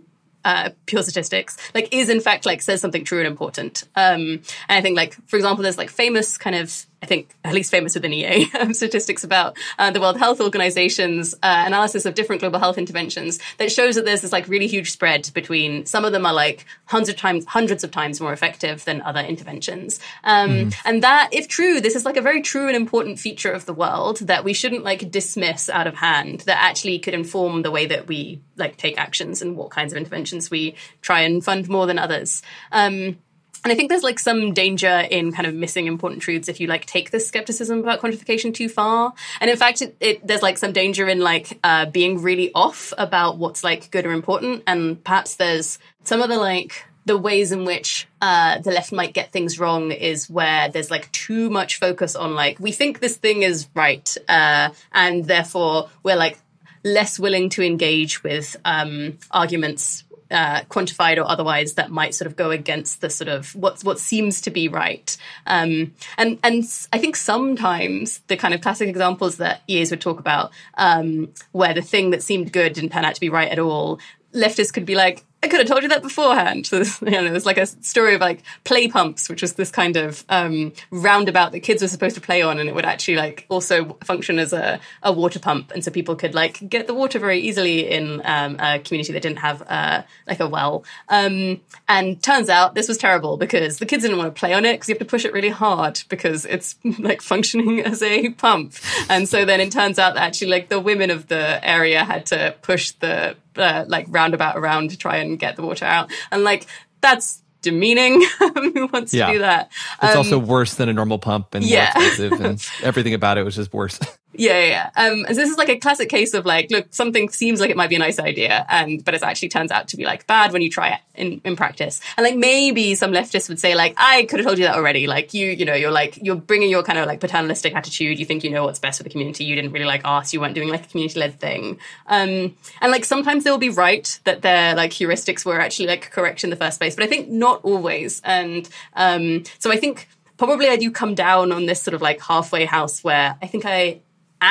uh, 0.44 0.70
pure 0.86 1.02
statistics, 1.02 1.58
like 1.74 1.90
is 1.92 2.10
in 2.10 2.20
fact 2.20 2.46
like 2.46 2.62
says 2.62 2.80
something 2.80 3.04
true 3.04 3.20
and 3.20 3.28
important. 3.28 3.84
Um, 3.96 4.22
and 4.22 4.44
I 4.70 4.82
think 4.82 4.96
like 4.96 5.16
for 5.28 5.38
example, 5.38 5.64
there's 5.64 5.78
like 5.78 5.90
famous 5.90 6.38
kind 6.38 6.56
of 6.56 6.86
I 7.02 7.06
think 7.06 7.36
at 7.44 7.54
least 7.54 7.72
famous 7.72 7.94
within 7.94 8.14
EA 8.14 8.48
um, 8.60 8.74
statistics 8.74 9.24
about 9.24 9.58
uh, 9.78 9.92
the 9.92 10.02
World 10.02 10.18
Health 10.18 10.42
Organization's 10.42 11.34
uh, 11.36 11.64
analysis 11.66 12.06
of 12.06 12.16
different 12.16 12.40
global 12.40 12.60
health 12.60 12.78
interventions 12.78 13.40
that 13.58 13.72
shows 13.72 13.96
that 13.96 14.06
there's 14.06 14.22
this 14.22 14.32
like 14.32 14.48
really 14.48 14.68
huge 14.68 14.92
spread 14.92 15.30
between 15.34 15.86
some 15.86 16.06
of 16.06 16.12
them 16.12 16.26
are 16.26 16.34
like 16.34 16.66
hundreds 16.86 17.10
of 17.10 17.16
times 17.16 17.46
hundreds 17.46 17.84
of 17.84 17.92
times 17.92 18.20
more 18.20 18.34
effective 18.34 18.84
than 18.86 19.02
other 19.02 19.22
interventions. 19.22 20.00
Um, 20.24 20.50
mm. 20.50 20.76
And 20.84 21.04
that, 21.04 21.30
if 21.32 21.48
true, 21.48 21.80
this 21.80 21.96
is 21.96 22.06
like 22.06 22.18
a 22.18 22.22
very 22.22 22.42
true 22.42 22.68
and 22.68 22.76
important 22.76 23.20
feature 23.20 23.52
of 23.52 23.66
the 23.66 23.74
world 23.74 24.20
that 24.20 24.44
we 24.44 24.54
shouldn't 24.54 24.84
like 24.84 25.12
dismiss 25.12 25.70
out 25.70 25.88
of 25.88 25.96
hand. 25.96 26.42
That 26.42 26.62
actually 26.62 27.00
could 27.00 27.14
inform 27.14 27.62
the 27.62 27.72
way 27.72 27.86
that 27.86 28.08
we 28.08 28.42
like 28.56 28.78
take 28.78 28.98
actions 28.98 29.42
and 29.42 29.58
what 29.58 29.70
kinds 29.70 29.94
of 29.94 29.98
interventions 29.98 30.50
we 30.50 30.76
try 31.02 31.22
and 31.22 31.44
fund 31.44 31.70
more 31.70 31.86
than 31.86 32.00
others. 32.00 32.42
Um, 32.72 33.18
and 33.66 33.72
I 33.72 33.76
think 33.76 33.90
there's 33.90 34.04
like 34.04 34.20
some 34.20 34.54
danger 34.54 35.08
in 35.10 35.32
kind 35.32 35.48
of 35.48 35.56
missing 35.56 35.88
important 35.88 36.22
truths 36.22 36.48
if 36.48 36.60
you 36.60 36.68
like 36.68 36.86
take 36.86 37.10
this 37.10 37.28
skepticism 37.28 37.80
about 37.80 38.00
quantification 38.00 38.54
too 38.54 38.70
far. 38.70 39.12
And 39.42 39.50
in 39.50 39.58
fact, 39.58 39.82
it, 39.82 39.98
it, 40.00 40.28
there's 40.28 40.44
like 40.44 40.60
some 40.60 40.72
danger 40.72 41.10
in 41.10 41.20
like 41.20 41.58
uh, 41.64 41.88
being 41.88 42.22
really 42.22 42.52
off 42.54 42.94
about 42.96 43.40
what's 43.40 43.64
like 43.64 43.90
good 43.90 44.06
or 44.06 44.12
important. 44.12 44.62
And 44.68 45.04
perhaps 45.04 45.38
there's 45.38 45.80
some 46.04 46.22
of 46.22 46.30
the 46.30 46.38
like 46.38 46.86
the 47.06 47.18
ways 47.18 47.52
in 47.52 47.66
which 47.66 48.08
uh, 48.22 48.60
the 48.60 48.70
left 48.70 48.92
might 48.92 49.16
get 49.16 49.32
things 49.32 49.60
wrong 49.60 49.92
is 49.92 50.30
where 50.30 50.70
there's 50.70 50.92
like 50.92 51.12
too 51.12 51.50
much 51.50 51.80
focus 51.80 52.16
on 52.16 52.36
like 52.36 52.60
we 52.60 52.72
think 52.72 53.00
this 53.00 53.18
thing 53.18 53.42
is 53.42 53.68
right, 53.74 54.16
uh, 54.30 54.70
and 54.92 55.26
therefore 55.26 55.90
we're 56.04 56.16
like 56.16 56.38
less 56.84 57.18
willing 57.18 57.50
to 57.50 57.64
engage 57.64 58.24
with 58.24 58.56
um, 58.64 59.18
arguments 59.32 60.04
uh, 60.31 60.61
quantified 60.69 61.18
or 61.18 61.30
otherwise 61.30 61.73
that 61.73 61.91
might 61.91 62.15
sort 62.15 62.27
of 62.27 62.35
go 62.35 62.52
against 62.52 63.02
the 63.02 63.10
sort 63.10 63.27
of 63.27 63.56
what 63.56 63.81
what 63.84 63.99
seems 63.99 64.41
to 64.41 64.52
be 64.52 64.68
right. 64.68 65.18
Um, 65.45 65.93
and 66.18 66.39
and 66.43 66.64
I 66.93 66.97
think 66.97 67.15
sometimes 67.15 68.19
the 68.27 68.38
kind 68.38 68.53
of 68.53 68.61
classic 68.61 68.89
examples 68.89 69.38
that 69.38 69.61
EAs 69.68 69.91
would 69.91 70.02
talk 70.02 70.19
about, 70.19 70.52
um, 70.77 71.30
where 71.52 71.73
the 71.73 71.81
thing 71.81 72.10
that 72.11 72.23
seemed 72.23 72.52
good 72.52 72.73
didn't 72.73 72.91
turn 72.91 73.06
out 73.06 73.15
to 73.15 73.22
be 73.22 73.30
right 73.30 73.49
at 73.49 73.60
all, 73.60 73.99
leftists 74.34 74.73
could 74.73 74.85
be 74.85 74.95
like, 74.95 75.23
I 75.46 75.48
could 75.48 75.60
have 75.60 75.68
told 75.68 75.84
you 75.84 75.90
that 75.90 76.02
beforehand. 76.02 76.66
So 76.76 76.78
you 77.06 77.12
know, 77.12 77.30
there's 77.30 77.46
like 77.46 77.58
a 77.58 77.68
story 77.68 78.16
of 78.16 78.22
like 78.22 78.42
play 78.64 78.88
pumps, 78.88 79.30
which 79.30 79.42
was 79.42 79.54
this 79.54 79.70
kind 79.70 79.96
of 79.96 80.26
um, 80.30 80.74
roundabout 80.90 81.52
that 81.52 81.60
kids 81.60 81.82
were 81.82 81.88
supposed 81.88 82.16
to 82.16 82.22
play 82.22 82.42
on, 82.42 82.60
and 82.60 82.68
it 82.68 82.74
would 82.74 82.86
actually 82.86 83.18
like 83.18 83.46
also 83.50 83.98
function 84.04 84.40
as 84.40 84.52
a, 84.52 84.80
a 85.04 85.12
water 85.12 85.40
pump, 85.40 85.72
and 85.72 85.84
so 85.84 85.92
people 85.92 86.16
could 86.16 86.34
like 86.34 86.68
get 86.68 86.88
the 86.88 86.94
water 86.94 87.20
very 87.20 87.40
easily 87.40 87.88
in 87.90 88.22
um, 88.26 88.58
a 88.60 88.80
community 88.80 89.14
that 89.14 89.22
didn't 89.22 89.40
have 89.40 89.62
uh, 89.68 90.02
like 90.28 90.40
a 90.40 90.48
well. 90.48 90.84
Um, 91.10 91.62
and 91.88 92.22
turns 92.24 92.50
out 92.50 92.74
this 92.74 92.88
was 92.88 92.98
terrible 92.98 93.38
because 93.38 93.78
the 93.78 93.86
kids 93.86 94.04
didn't 94.04 94.18
want 94.18 94.34
to 94.34 94.40
play 94.40 94.54
on 94.54 94.66
it 94.66 94.74
because 94.74 94.90
you 94.90 94.96
have 94.96 95.00
to 95.00 95.06
push 95.06 95.26
it 95.26 95.34
really 95.34 95.50
hard 95.50 96.02
because 96.10 96.46
it's 96.46 96.76
like 97.00 97.22
functioning 97.22 97.82
as 97.82 98.02
a 98.02 98.30
pump. 98.30 98.74
And 99.10 99.30
so 99.30 99.46
then 99.46 99.62
it 99.62 99.72
turns 99.72 100.00
out 100.00 100.16
that 100.16 100.24
actually 100.24 100.50
like 100.50 100.70
the 100.70 100.80
women 100.80 101.12
of 101.12 101.28
the 101.28 101.64
area 101.64 102.04
had 102.04 102.26
to 102.28 102.56
push 102.62 102.92
the 102.92 103.36
uh, 103.57 103.86
like 103.88 104.07
roundabout 104.10 104.57
around 104.57 104.91
to 104.91 104.98
try 104.98 105.18
and 105.18 105.40
get 105.40 105.56
the 105.56 105.61
water 105.61 105.86
out. 105.86 106.11
And 106.32 106.44
like 106.44 106.68
that's 107.02 107.44
demeaning. 107.65 108.22
Who 108.40 108.88
wants 108.94 109.14
yeah. 109.14 109.27
to 109.27 109.34
do 109.34 109.40
that? 109.40 109.72
It's 110.02 110.14
um, 110.14 110.18
also 110.18 110.40
worse 110.40 110.76
than 110.76 110.88
a 110.88 110.94
normal 110.94 111.19
pump 111.19 111.56
and 111.56 111.65
yeah. 111.65 111.91
more 111.95 112.06
expensive, 112.06 112.45
and 112.45 112.69
everything 112.84 113.14
about 113.14 113.38
it 113.38 113.44
was 113.44 113.56
just 113.56 113.73
worse. 113.73 113.99
Yeah, 114.38 114.66
yeah. 114.66 114.90
Um, 114.95 115.26
so 115.28 115.34
this 115.34 115.49
is 115.49 115.57
like 115.57 115.70
a 115.70 115.78
classic 115.78 116.10
case 116.10 116.34
of 116.34 116.45
like, 116.45 116.70
look, 116.72 116.88
something 116.91 117.30
seems 117.30 117.60
like 117.60 117.70
it 117.70 117.78
might 117.78 117.90
be 117.90 117.95
a 117.95 117.99
nice 117.99 118.20
idea, 118.20 118.66
and 118.70 119.03
but 119.03 119.14
it 119.14 119.24
actually 119.24 119.49
turns 119.49 119.72
out 119.72 119.88
to 119.90 119.98
be 119.98 120.06
like 120.06 120.28
bad 120.28 120.52
when 120.52 120.62
you 120.62 120.70
try 120.70 120.90
it 120.90 120.99
in, 121.16 121.41
in 121.44 121.56
practice. 121.56 122.02
And 122.18 122.24
like 122.24 122.36
maybe 122.36 122.95
some 122.95 123.12
leftists 123.12 123.49
would 123.49 123.60
say 123.60 123.76
like, 123.76 123.94
I 123.98 124.24
could 124.24 124.40
have 124.40 124.45
told 124.45 124.57
you 124.57 124.66
that 124.66 124.76
already. 124.76 125.07
Like 125.07 125.34
you, 125.34 125.48
you 125.48 125.66
know, 125.66 125.74
you're 125.74 125.91
like 125.91 126.20
you're 126.22 126.36
bringing 126.36 126.70
your 126.70 126.84
kind 126.84 126.99
of 126.99 127.07
like 127.07 127.20
paternalistic 127.20 127.76
attitude. 127.76 128.20
You 128.20 128.26
think 128.26 128.44
you 128.44 128.49
know 128.49 128.66
what's 128.66 128.80
best 128.80 128.98
for 128.98 129.03
the 129.03 129.10
community. 129.10 129.45
You 129.45 129.56
didn't 129.56 129.72
really 129.72 129.86
like 129.86 130.02
ask. 130.06 130.34
You 130.34 130.41
weren't 130.41 130.56
doing 130.56 130.70
like 130.70 130.86
a 130.86 130.90
community 130.90 131.20
led 131.20 131.40
thing. 131.40 131.80
Um, 132.07 132.56
and 132.82 132.91
like 132.91 133.06
sometimes 133.06 133.44
they'll 133.44 133.57
be 133.57 133.70
right 133.70 134.20
that 134.26 134.41
their 134.41 134.76
like 134.76 134.91
heuristics 134.91 135.45
were 135.45 135.60
actually 135.60 135.88
like 135.88 136.12
correct 136.12 136.44
in 136.44 136.49
the 136.49 136.56
first 136.56 136.80
place, 136.80 136.95
but 136.95 137.03
I 137.03 137.07
think 137.07 137.30
not 137.30 137.62
always. 137.64 138.22
And 138.24 138.68
um, 138.95 139.44
so 139.60 139.72
I 139.72 139.78
think 139.78 140.07
probably 140.38 140.68
I 140.68 140.76
do 140.76 140.91
come 140.91 141.16
down 141.16 141.52
on 141.52 141.66
this 141.66 141.82
sort 141.82 141.94
of 141.94 142.02
like 142.02 142.22
halfway 142.22 142.66
house 142.66 143.03
where 143.03 143.38
I 143.41 143.48
think 143.48 143.66
I 143.66 144.02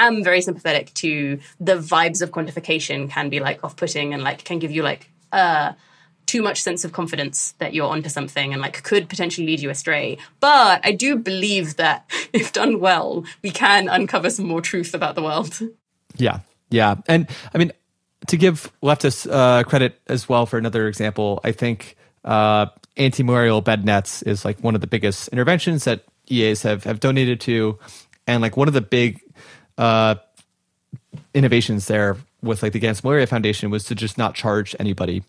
am 0.02 0.24
very 0.24 0.40
sympathetic 0.40 0.92
to 0.94 1.38
the 1.60 1.76
vibes 1.76 2.22
of 2.22 2.30
quantification 2.30 3.10
can 3.10 3.28
be 3.28 3.40
like 3.40 3.62
off 3.64 3.76
putting 3.76 4.12
and 4.14 4.22
like 4.22 4.44
can 4.44 4.58
give 4.58 4.70
you 4.70 4.82
like 4.82 5.10
uh 5.32 5.72
too 6.26 6.42
much 6.42 6.62
sense 6.62 6.84
of 6.84 6.92
confidence 6.92 7.52
that 7.58 7.74
you're 7.74 7.88
onto 7.88 8.08
something 8.08 8.52
and 8.52 8.62
like 8.62 8.82
could 8.82 9.08
potentially 9.08 9.46
lead 9.46 9.60
you 9.60 9.70
astray. 9.70 10.18
But 10.40 10.80
I 10.84 10.92
do 10.92 11.16
believe 11.16 11.76
that 11.76 12.10
if 12.32 12.52
done 12.52 12.80
well, 12.80 13.24
we 13.42 13.50
can 13.50 13.88
uncover 13.88 14.30
some 14.30 14.46
more 14.46 14.60
truth 14.60 14.94
about 14.94 15.14
the 15.14 15.22
world. 15.22 15.60
Yeah. 16.16 16.40
Yeah. 16.70 16.96
And 17.08 17.28
I 17.54 17.58
mean, 17.58 17.72
to 18.28 18.36
give 18.36 18.72
leftists 18.82 19.30
uh, 19.30 19.64
credit 19.64 20.00
as 20.06 20.28
well 20.28 20.46
for 20.46 20.58
another 20.58 20.88
example, 20.88 21.40
I 21.44 21.52
think 21.52 21.96
uh, 22.24 22.66
anti-malarial 22.96 23.60
bed 23.60 23.84
nets 23.84 24.22
is 24.22 24.44
like 24.44 24.58
one 24.60 24.74
of 24.74 24.80
the 24.80 24.86
biggest 24.86 25.28
interventions 25.28 25.84
that 25.84 26.04
EAs 26.30 26.62
have, 26.62 26.84
have 26.84 27.00
donated 27.00 27.40
to. 27.42 27.78
And 28.26 28.40
like 28.40 28.56
one 28.56 28.68
of 28.68 28.74
the 28.74 28.80
big 28.80 29.20
uh, 29.78 30.16
innovations 31.32 31.86
there 31.86 32.16
with 32.42 32.62
like 32.62 32.72
the 32.72 32.78
Against 32.78 33.04
Malaria 33.04 33.26
Foundation 33.26 33.70
was 33.70 33.84
to 33.84 33.94
just 33.94 34.18
not 34.18 34.34
charge 34.34 34.76
anybody 34.78 35.22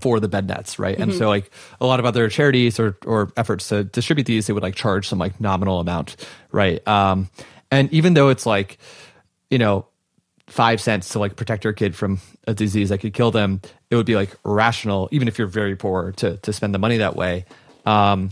for 0.00 0.20
the 0.20 0.28
bed 0.28 0.46
nets, 0.46 0.78
right? 0.78 0.94
Mm-hmm. 0.94 1.10
And 1.10 1.14
so 1.14 1.28
like 1.28 1.50
a 1.80 1.86
lot 1.86 2.00
of 2.00 2.06
other 2.06 2.28
charities 2.28 2.78
or 2.78 2.96
or 3.04 3.32
efforts 3.36 3.68
to 3.68 3.84
distribute 3.84 4.24
these, 4.24 4.46
they 4.46 4.52
would 4.52 4.62
like 4.62 4.74
charge 4.74 5.08
some 5.08 5.18
like 5.18 5.40
nominal 5.40 5.80
amount, 5.80 6.16
right? 6.52 6.86
Um, 6.86 7.28
and 7.70 7.92
even 7.92 8.14
though 8.14 8.28
it's 8.28 8.46
like, 8.46 8.78
you 9.50 9.58
know, 9.58 9.86
five 10.46 10.80
cents 10.80 11.10
to 11.10 11.18
like 11.18 11.36
protect 11.36 11.64
your 11.64 11.72
kid 11.72 11.94
from 11.94 12.20
a 12.46 12.54
disease 12.54 12.88
that 12.88 12.98
could 12.98 13.14
kill 13.14 13.30
them, 13.30 13.60
it 13.90 13.96
would 13.96 14.06
be 14.06 14.16
like 14.16 14.36
rational, 14.44 15.08
even 15.12 15.28
if 15.28 15.38
you're 15.38 15.48
very 15.48 15.76
poor, 15.76 16.12
to 16.12 16.36
to 16.38 16.52
spend 16.52 16.74
the 16.74 16.78
money 16.78 16.98
that 16.98 17.16
way. 17.16 17.44
Um, 17.86 18.30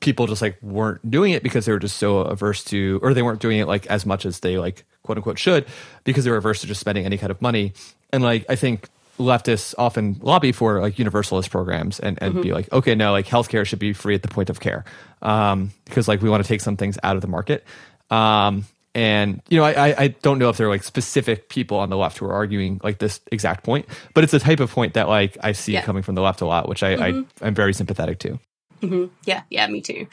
people 0.00 0.26
just 0.26 0.42
like 0.42 0.56
weren't 0.62 1.08
doing 1.10 1.32
it 1.32 1.42
because 1.42 1.66
they 1.66 1.72
were 1.72 1.78
just 1.78 1.96
so 1.96 2.18
averse 2.18 2.64
to, 2.64 3.00
or 3.02 3.14
they 3.14 3.22
weren't 3.22 3.40
doing 3.40 3.58
it 3.58 3.66
like 3.66 3.86
as 3.86 4.06
much 4.06 4.24
as 4.24 4.40
they 4.40 4.58
like 4.58 4.84
quote 5.02 5.18
unquote 5.18 5.38
should 5.38 5.66
because 6.04 6.24
they 6.24 6.30
were 6.30 6.36
averse 6.36 6.60
to 6.60 6.66
just 6.66 6.80
spending 6.80 7.04
any 7.04 7.18
kind 7.18 7.30
of 7.30 7.40
money. 7.42 7.72
And 8.12 8.22
like 8.22 8.44
I 8.48 8.56
think 8.56 8.88
leftists 9.18 9.74
often 9.76 10.18
lobby 10.22 10.52
for 10.52 10.80
like 10.80 10.98
universalist 10.98 11.50
programs 11.50 11.98
and, 11.98 12.18
and 12.22 12.34
mm-hmm. 12.34 12.42
be 12.42 12.52
like, 12.52 12.72
okay, 12.72 12.94
no, 12.94 13.12
like 13.12 13.26
healthcare 13.26 13.66
should 13.66 13.78
be 13.78 13.92
free 13.92 14.14
at 14.14 14.22
the 14.22 14.28
point 14.28 14.50
of 14.50 14.60
care. 14.60 14.84
Um, 15.22 15.72
because 15.84 16.08
like 16.08 16.22
we 16.22 16.30
want 16.30 16.42
to 16.42 16.48
take 16.48 16.60
some 16.60 16.76
things 16.76 16.98
out 17.02 17.16
of 17.16 17.22
the 17.22 17.28
market. 17.28 17.64
Um, 18.10 18.64
and 18.94 19.42
you 19.48 19.58
know, 19.58 19.64
I, 19.64 19.94
I 19.96 20.08
don't 20.08 20.38
know 20.38 20.48
if 20.48 20.56
there 20.56 20.66
are 20.66 20.70
like 20.70 20.82
specific 20.82 21.48
people 21.48 21.78
on 21.78 21.90
the 21.90 21.96
left 21.96 22.18
who 22.18 22.26
are 22.26 22.32
arguing 22.32 22.80
like 22.82 22.98
this 22.98 23.20
exact 23.30 23.64
point, 23.64 23.86
but 24.14 24.24
it's 24.24 24.34
a 24.34 24.38
type 24.38 24.60
of 24.60 24.70
point 24.70 24.94
that 24.94 25.08
like 25.08 25.36
I 25.42 25.52
see 25.52 25.72
yeah. 25.72 25.82
coming 25.82 26.02
from 26.02 26.14
the 26.14 26.22
left 26.22 26.40
a 26.40 26.46
lot, 26.46 26.68
which 26.68 26.82
I, 26.82 26.96
mm-hmm. 26.96 27.44
I 27.44 27.48
am 27.48 27.54
very 27.54 27.74
sympathetic 27.74 28.18
to. 28.20 28.40
Mm-hmm. 28.82 29.06
Yeah, 29.24 29.42
yeah, 29.50 29.66
me 29.66 29.80
too. 29.80 30.06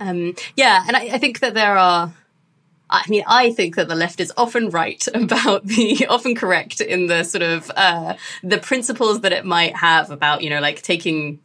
Um, 0.00 0.34
yeah, 0.56 0.84
and 0.86 0.96
I, 0.96 1.00
I 1.14 1.18
think 1.18 1.40
that 1.40 1.54
there 1.54 1.76
are 1.76 2.12
I 2.90 3.04
mean, 3.08 3.24
I 3.26 3.50
think 3.50 3.76
that 3.76 3.88
the 3.88 3.94
left 3.94 4.20
is 4.20 4.32
often 4.36 4.70
right 4.70 5.04
about 5.14 5.66
the, 5.66 6.06
often 6.08 6.34
correct 6.34 6.80
in 6.80 7.06
the 7.06 7.24
sort 7.24 7.42
of, 7.42 7.70
uh, 7.74 8.14
the 8.42 8.58
principles 8.58 9.22
that 9.22 9.32
it 9.32 9.44
might 9.44 9.76
have 9.76 10.10
about, 10.10 10.42
you 10.42 10.50
know, 10.50 10.60
like 10.60 10.82
taking, 10.82 11.40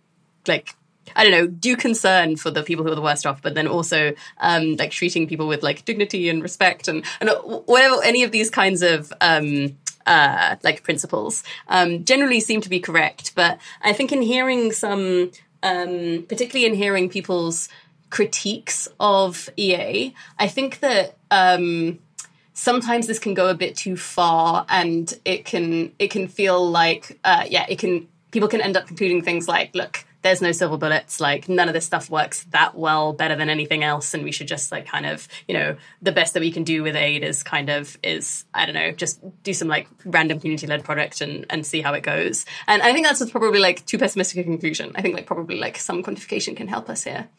like, 0.47 0.75
I 1.15 1.23
don't 1.23 1.31
know, 1.31 1.47
due 1.47 1.75
concern 1.75 2.35
for 2.35 2.51
the 2.51 2.61
people 2.61 2.85
who 2.85 2.91
are 2.91 2.95
the 2.95 3.01
worst 3.01 3.25
off, 3.25 3.41
but 3.41 3.55
then 3.55 3.67
also, 3.67 4.13
um, 4.39 4.75
like 4.75 4.91
treating 4.91 5.27
people 5.27 5.47
with 5.47 5.63
like 5.63 5.85
dignity 5.85 6.29
and 6.29 6.43
respect 6.43 6.87
and, 6.87 7.03
and 7.19 7.31
whatever, 7.65 8.03
any 8.03 8.23
of 8.23 8.31
these 8.31 8.51
kinds 8.51 8.83
of, 8.83 9.11
um, 9.19 9.75
uh, 10.05 10.55
like 10.63 10.83
principles, 10.83 11.43
um, 11.67 12.05
generally 12.05 12.39
seem 12.39 12.61
to 12.61 12.69
be 12.69 12.79
correct. 12.79 13.33
But 13.33 13.59
I 13.81 13.93
think 13.93 14.11
in 14.11 14.21
hearing 14.21 14.71
some, 14.71 15.31
um, 15.64 16.26
particularly 16.27 16.65
in 16.65 16.73
hearing 16.73 17.10
people's, 17.10 17.69
critiques 18.10 18.88
of 18.99 19.49
EA. 19.57 20.14
I 20.38 20.48
think 20.48 20.80
that 20.80 21.18
um, 21.31 21.99
sometimes 22.53 23.07
this 23.07 23.19
can 23.19 23.34
go 23.34 23.49
a 23.49 23.53
bit 23.53 23.76
too 23.76 23.95
far, 23.95 24.65
and 24.69 25.11
it 25.26 25.45
can 25.45 25.94
it 25.99 26.11
can 26.11 26.27
feel 26.27 26.69
like 26.69 27.19
uh, 27.23 27.45
yeah, 27.48 27.65
it 27.69 27.80
can 27.80 28.07
people 28.31 28.49
can 28.49 28.61
end 28.61 28.77
up 28.77 28.88
concluding 28.88 29.22
things 29.22 29.48
like, 29.48 29.73
look, 29.73 30.06
there's 30.21 30.41
no 30.41 30.51
silver 30.51 30.77
bullets. 30.77 31.19
Like 31.19 31.47
none 31.49 31.67
of 31.67 31.73
this 31.73 31.85
stuff 31.85 32.09
works 32.09 32.43
that 32.51 32.75
well, 32.75 33.13
better 33.13 33.35
than 33.35 33.49
anything 33.49 33.83
else, 33.83 34.13
and 34.13 34.23
we 34.23 34.31
should 34.31 34.47
just 34.47 34.71
like 34.71 34.85
kind 34.87 35.05
of, 35.05 35.27
you 35.47 35.53
know, 35.53 35.75
the 36.01 36.11
best 36.11 36.33
that 36.33 36.41
we 36.41 36.51
can 36.51 36.63
do 36.63 36.83
with 36.83 36.95
aid 36.95 37.23
is 37.23 37.43
kind 37.43 37.69
of 37.69 37.97
is 38.03 38.45
I 38.53 38.65
don't 38.65 38.75
know, 38.75 38.91
just 38.91 39.19
do 39.43 39.53
some 39.53 39.67
like 39.67 39.87
random 40.05 40.39
community 40.39 40.67
led 40.67 40.83
product 40.83 41.21
and 41.21 41.45
and 41.49 41.65
see 41.65 41.81
how 41.81 41.93
it 41.93 42.01
goes. 42.01 42.45
And 42.67 42.81
I 42.81 42.93
think 42.93 43.05
that's 43.05 43.29
probably 43.31 43.59
like 43.59 43.85
too 43.85 43.97
pessimistic 43.97 44.39
a 44.39 44.43
conclusion. 44.43 44.91
I 44.95 45.01
think 45.01 45.15
like 45.15 45.25
probably 45.25 45.59
like 45.59 45.77
some 45.77 46.03
quantification 46.03 46.55
can 46.55 46.67
help 46.67 46.89
us 46.89 47.03
here. 47.03 47.29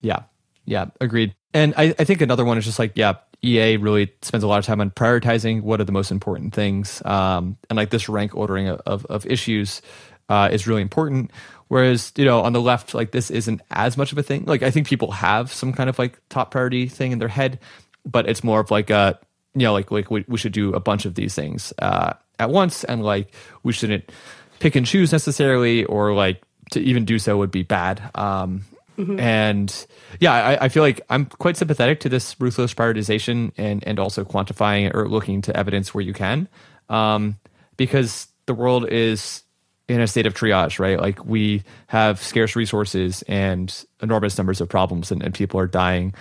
Yeah. 0.00 0.22
Yeah. 0.66 0.86
Agreed. 1.00 1.34
And 1.52 1.74
I, 1.76 1.94
I 1.98 2.04
think 2.04 2.20
another 2.20 2.44
one 2.44 2.58
is 2.58 2.64
just 2.64 2.78
like, 2.78 2.92
yeah, 2.96 3.14
EA 3.42 3.76
really 3.76 4.12
spends 4.22 4.42
a 4.42 4.48
lot 4.48 4.58
of 4.58 4.64
time 4.64 4.80
on 4.80 4.90
prioritizing 4.90 5.62
what 5.62 5.80
are 5.80 5.84
the 5.84 5.92
most 5.92 6.10
important 6.10 6.54
things. 6.54 7.02
Um, 7.04 7.58
and 7.68 7.76
like 7.76 7.90
this 7.90 8.08
rank 8.08 8.34
ordering 8.34 8.68
of, 8.68 9.06
of 9.06 9.26
issues 9.26 9.82
uh, 10.28 10.48
is 10.50 10.66
really 10.66 10.82
important. 10.82 11.30
Whereas, 11.68 12.12
you 12.16 12.24
know, 12.24 12.42
on 12.42 12.52
the 12.52 12.60
left, 12.60 12.94
like 12.94 13.10
this 13.10 13.30
isn't 13.30 13.62
as 13.70 13.96
much 13.96 14.12
of 14.12 14.18
a 14.18 14.22
thing. 14.22 14.44
Like 14.44 14.62
I 14.62 14.70
think 14.70 14.86
people 14.86 15.12
have 15.12 15.52
some 15.52 15.72
kind 15.72 15.88
of 15.88 15.98
like 15.98 16.20
top 16.28 16.50
priority 16.50 16.88
thing 16.88 17.12
in 17.12 17.18
their 17.18 17.28
head, 17.28 17.58
but 18.04 18.28
it's 18.28 18.44
more 18.44 18.60
of 18.60 18.70
like 18.70 18.90
a, 18.90 19.18
you 19.54 19.62
know, 19.62 19.72
like 19.72 19.90
like 19.90 20.10
we, 20.10 20.24
we 20.28 20.38
should 20.38 20.52
do 20.52 20.72
a 20.74 20.80
bunch 20.80 21.04
of 21.04 21.14
these 21.14 21.34
things 21.34 21.72
uh, 21.78 22.14
at 22.38 22.50
once, 22.50 22.84
and 22.84 23.02
like 23.02 23.32
we 23.62 23.72
shouldn't 23.72 24.10
pick 24.58 24.76
and 24.76 24.86
choose 24.86 25.12
necessarily, 25.12 25.84
or 25.84 26.12
like 26.12 26.42
to 26.72 26.80
even 26.80 27.04
do 27.04 27.18
so 27.18 27.38
would 27.38 27.50
be 27.50 27.62
bad. 27.62 28.10
Um, 28.14 28.64
Mm-hmm. 28.98 29.18
And 29.18 29.86
yeah, 30.20 30.32
I, 30.32 30.64
I, 30.66 30.68
feel 30.68 30.82
like 30.82 31.00
I'm 31.10 31.26
quite 31.26 31.56
sympathetic 31.56 32.00
to 32.00 32.08
this 32.08 32.36
ruthless 32.38 32.74
prioritization 32.74 33.52
and, 33.56 33.82
and 33.84 33.98
also 33.98 34.24
quantifying 34.24 34.94
or 34.94 35.08
looking 35.08 35.42
to 35.42 35.56
evidence 35.56 35.92
where 35.92 36.02
you 36.02 36.12
can. 36.12 36.48
Um, 36.88 37.36
because 37.76 38.28
the 38.46 38.54
world 38.54 38.88
is 38.88 39.42
in 39.88 40.00
a 40.00 40.06
state 40.06 40.26
of 40.26 40.34
triage, 40.34 40.78
right? 40.78 40.98
Like 40.98 41.24
we 41.24 41.62
have 41.88 42.20
scarce 42.20 42.56
resources 42.56 43.22
and 43.28 43.84
enormous 44.00 44.38
numbers 44.38 44.60
of 44.60 44.68
problems, 44.68 45.10
and, 45.10 45.22
and 45.22 45.34
people 45.34 45.60
are 45.60 45.66
dying 45.66 46.14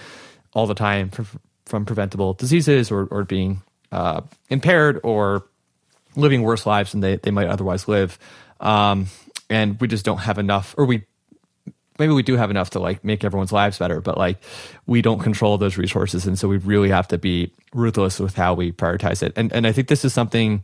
all 0.54 0.68
the 0.68 0.74
time 0.74 1.10
from, 1.10 1.28
from 1.66 1.86
preventable 1.86 2.34
diseases 2.34 2.92
or, 2.92 3.06
or 3.06 3.24
being 3.24 3.62
uh, 3.92 4.22
impaired 4.50 5.00
or 5.04 5.48
living 6.16 6.42
worse 6.42 6.66
lives 6.66 6.92
than 6.92 7.02
they, 7.02 7.16
they 7.18 7.32
might 7.32 7.48
otherwise 7.48 7.88
live. 7.88 8.20
Um, 8.60 9.08
and 9.50 9.80
we 9.80 9.88
just 9.88 10.06
don't 10.06 10.20
have 10.20 10.38
enough, 10.38 10.76
or 10.78 10.86
we 10.86 11.04
maybe 12.00 12.14
we 12.14 12.24
do 12.24 12.36
have 12.36 12.50
enough 12.50 12.72
to 12.72 12.80
like 12.80 13.04
make 13.04 13.24
everyone's 13.24 13.52
lives 13.52 13.78
better, 13.78 14.02
but 14.02 14.18
like 14.18 14.38
we 14.86 15.02
don't 15.02 15.20
control 15.20 15.58
those 15.58 15.78
resources, 15.78 16.26
and 16.26 16.38
so 16.38 16.48
we 16.48 16.58
really 16.58 16.90
have 16.90 17.08
to 17.10 17.18
be 17.18 17.52
ruthless 17.74 18.20
with 18.20 18.36
how 18.36 18.54
we 18.54 18.72
prioritize 18.72 19.24
it. 19.24 19.34
And 19.36 19.54
and 19.54 19.68
I 19.68 19.72
think 19.72 19.88
this 19.88 20.04
is 20.04 20.14
something 20.14 20.64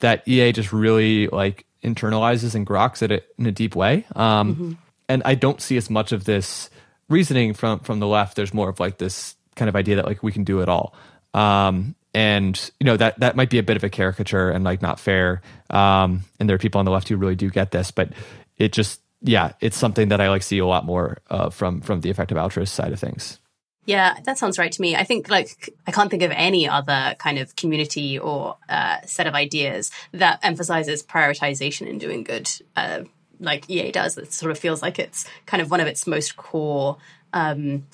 that 0.00 0.26
EA 0.26 0.52
just 0.52 0.72
really 0.72 1.28
like 1.28 1.66
internalizes 1.86 2.54
and 2.54 2.66
groks 2.66 3.02
at 3.02 3.10
it 3.10 3.32
in 3.38 3.46
a 3.46 3.52
deep 3.52 3.74
way. 3.74 4.04
Um, 4.14 4.54
mm-hmm. 4.54 4.72
And 5.08 5.22
I 5.24 5.34
don't 5.36 5.60
see 5.60 5.76
as 5.76 5.88
much 5.88 6.12
of 6.12 6.24
this 6.24 6.68
reasoning 7.08 7.54
from 7.54 7.78
from 7.80 8.00
the 8.00 8.06
left. 8.06 8.36
There's 8.36 8.52
more 8.52 8.68
of 8.68 8.80
like 8.80 8.98
this 8.98 9.36
kind 9.54 9.68
of 9.68 9.76
idea 9.76 9.96
that 9.96 10.04
like 10.04 10.22
we 10.22 10.32
can 10.32 10.44
do 10.44 10.60
it 10.60 10.68
all. 10.68 10.94
Um, 11.32 11.94
and 12.12 12.70
you 12.80 12.86
know 12.86 12.96
that 12.96 13.20
that 13.20 13.36
might 13.36 13.50
be 13.50 13.58
a 13.58 13.62
bit 13.62 13.76
of 13.76 13.84
a 13.84 13.88
caricature 13.88 14.50
and 14.50 14.64
like 14.64 14.82
not 14.82 14.98
fair. 14.98 15.42
Um, 15.70 16.24
and 16.40 16.48
there 16.48 16.56
are 16.56 16.58
people 16.58 16.80
on 16.80 16.84
the 16.84 16.90
left 16.90 17.08
who 17.08 17.16
really 17.16 17.36
do 17.36 17.50
get 17.50 17.70
this, 17.70 17.90
but 17.90 18.10
it 18.56 18.72
just 18.72 19.00
yeah, 19.22 19.52
it's 19.60 19.76
something 19.76 20.08
that 20.08 20.20
I 20.20 20.28
like 20.28 20.42
see 20.42 20.58
a 20.58 20.66
lot 20.66 20.84
more 20.84 21.18
uh, 21.30 21.50
from 21.50 21.80
from 21.80 22.00
the 22.00 22.10
effective 22.10 22.36
altruist 22.36 22.74
side 22.74 22.92
of 22.92 22.98
things. 22.98 23.38
Yeah, 23.86 24.18
that 24.24 24.36
sounds 24.36 24.58
right 24.58 24.72
to 24.72 24.82
me. 24.82 24.96
I 24.96 25.04
think 25.04 25.30
like 25.30 25.70
I 25.86 25.92
can't 25.92 26.10
think 26.10 26.24
of 26.24 26.32
any 26.32 26.68
other 26.68 27.14
kind 27.18 27.38
of 27.38 27.54
community 27.54 28.18
or 28.18 28.56
uh, 28.68 29.00
set 29.06 29.28
of 29.28 29.34
ideas 29.34 29.92
that 30.12 30.40
emphasizes 30.42 31.04
prioritization 31.04 31.86
in 31.86 31.98
doing 31.98 32.24
good, 32.24 32.50
uh, 32.74 33.02
like 33.38 33.70
EA 33.70 33.92
does. 33.92 34.18
It 34.18 34.32
sort 34.32 34.50
of 34.50 34.58
feels 34.58 34.82
like 34.82 34.98
it's 34.98 35.24
kind 35.46 35.62
of 35.62 35.70
one 35.70 35.80
of 35.80 35.86
its 35.86 36.04
most 36.04 36.36
core 36.36 36.96
um, 37.32 37.86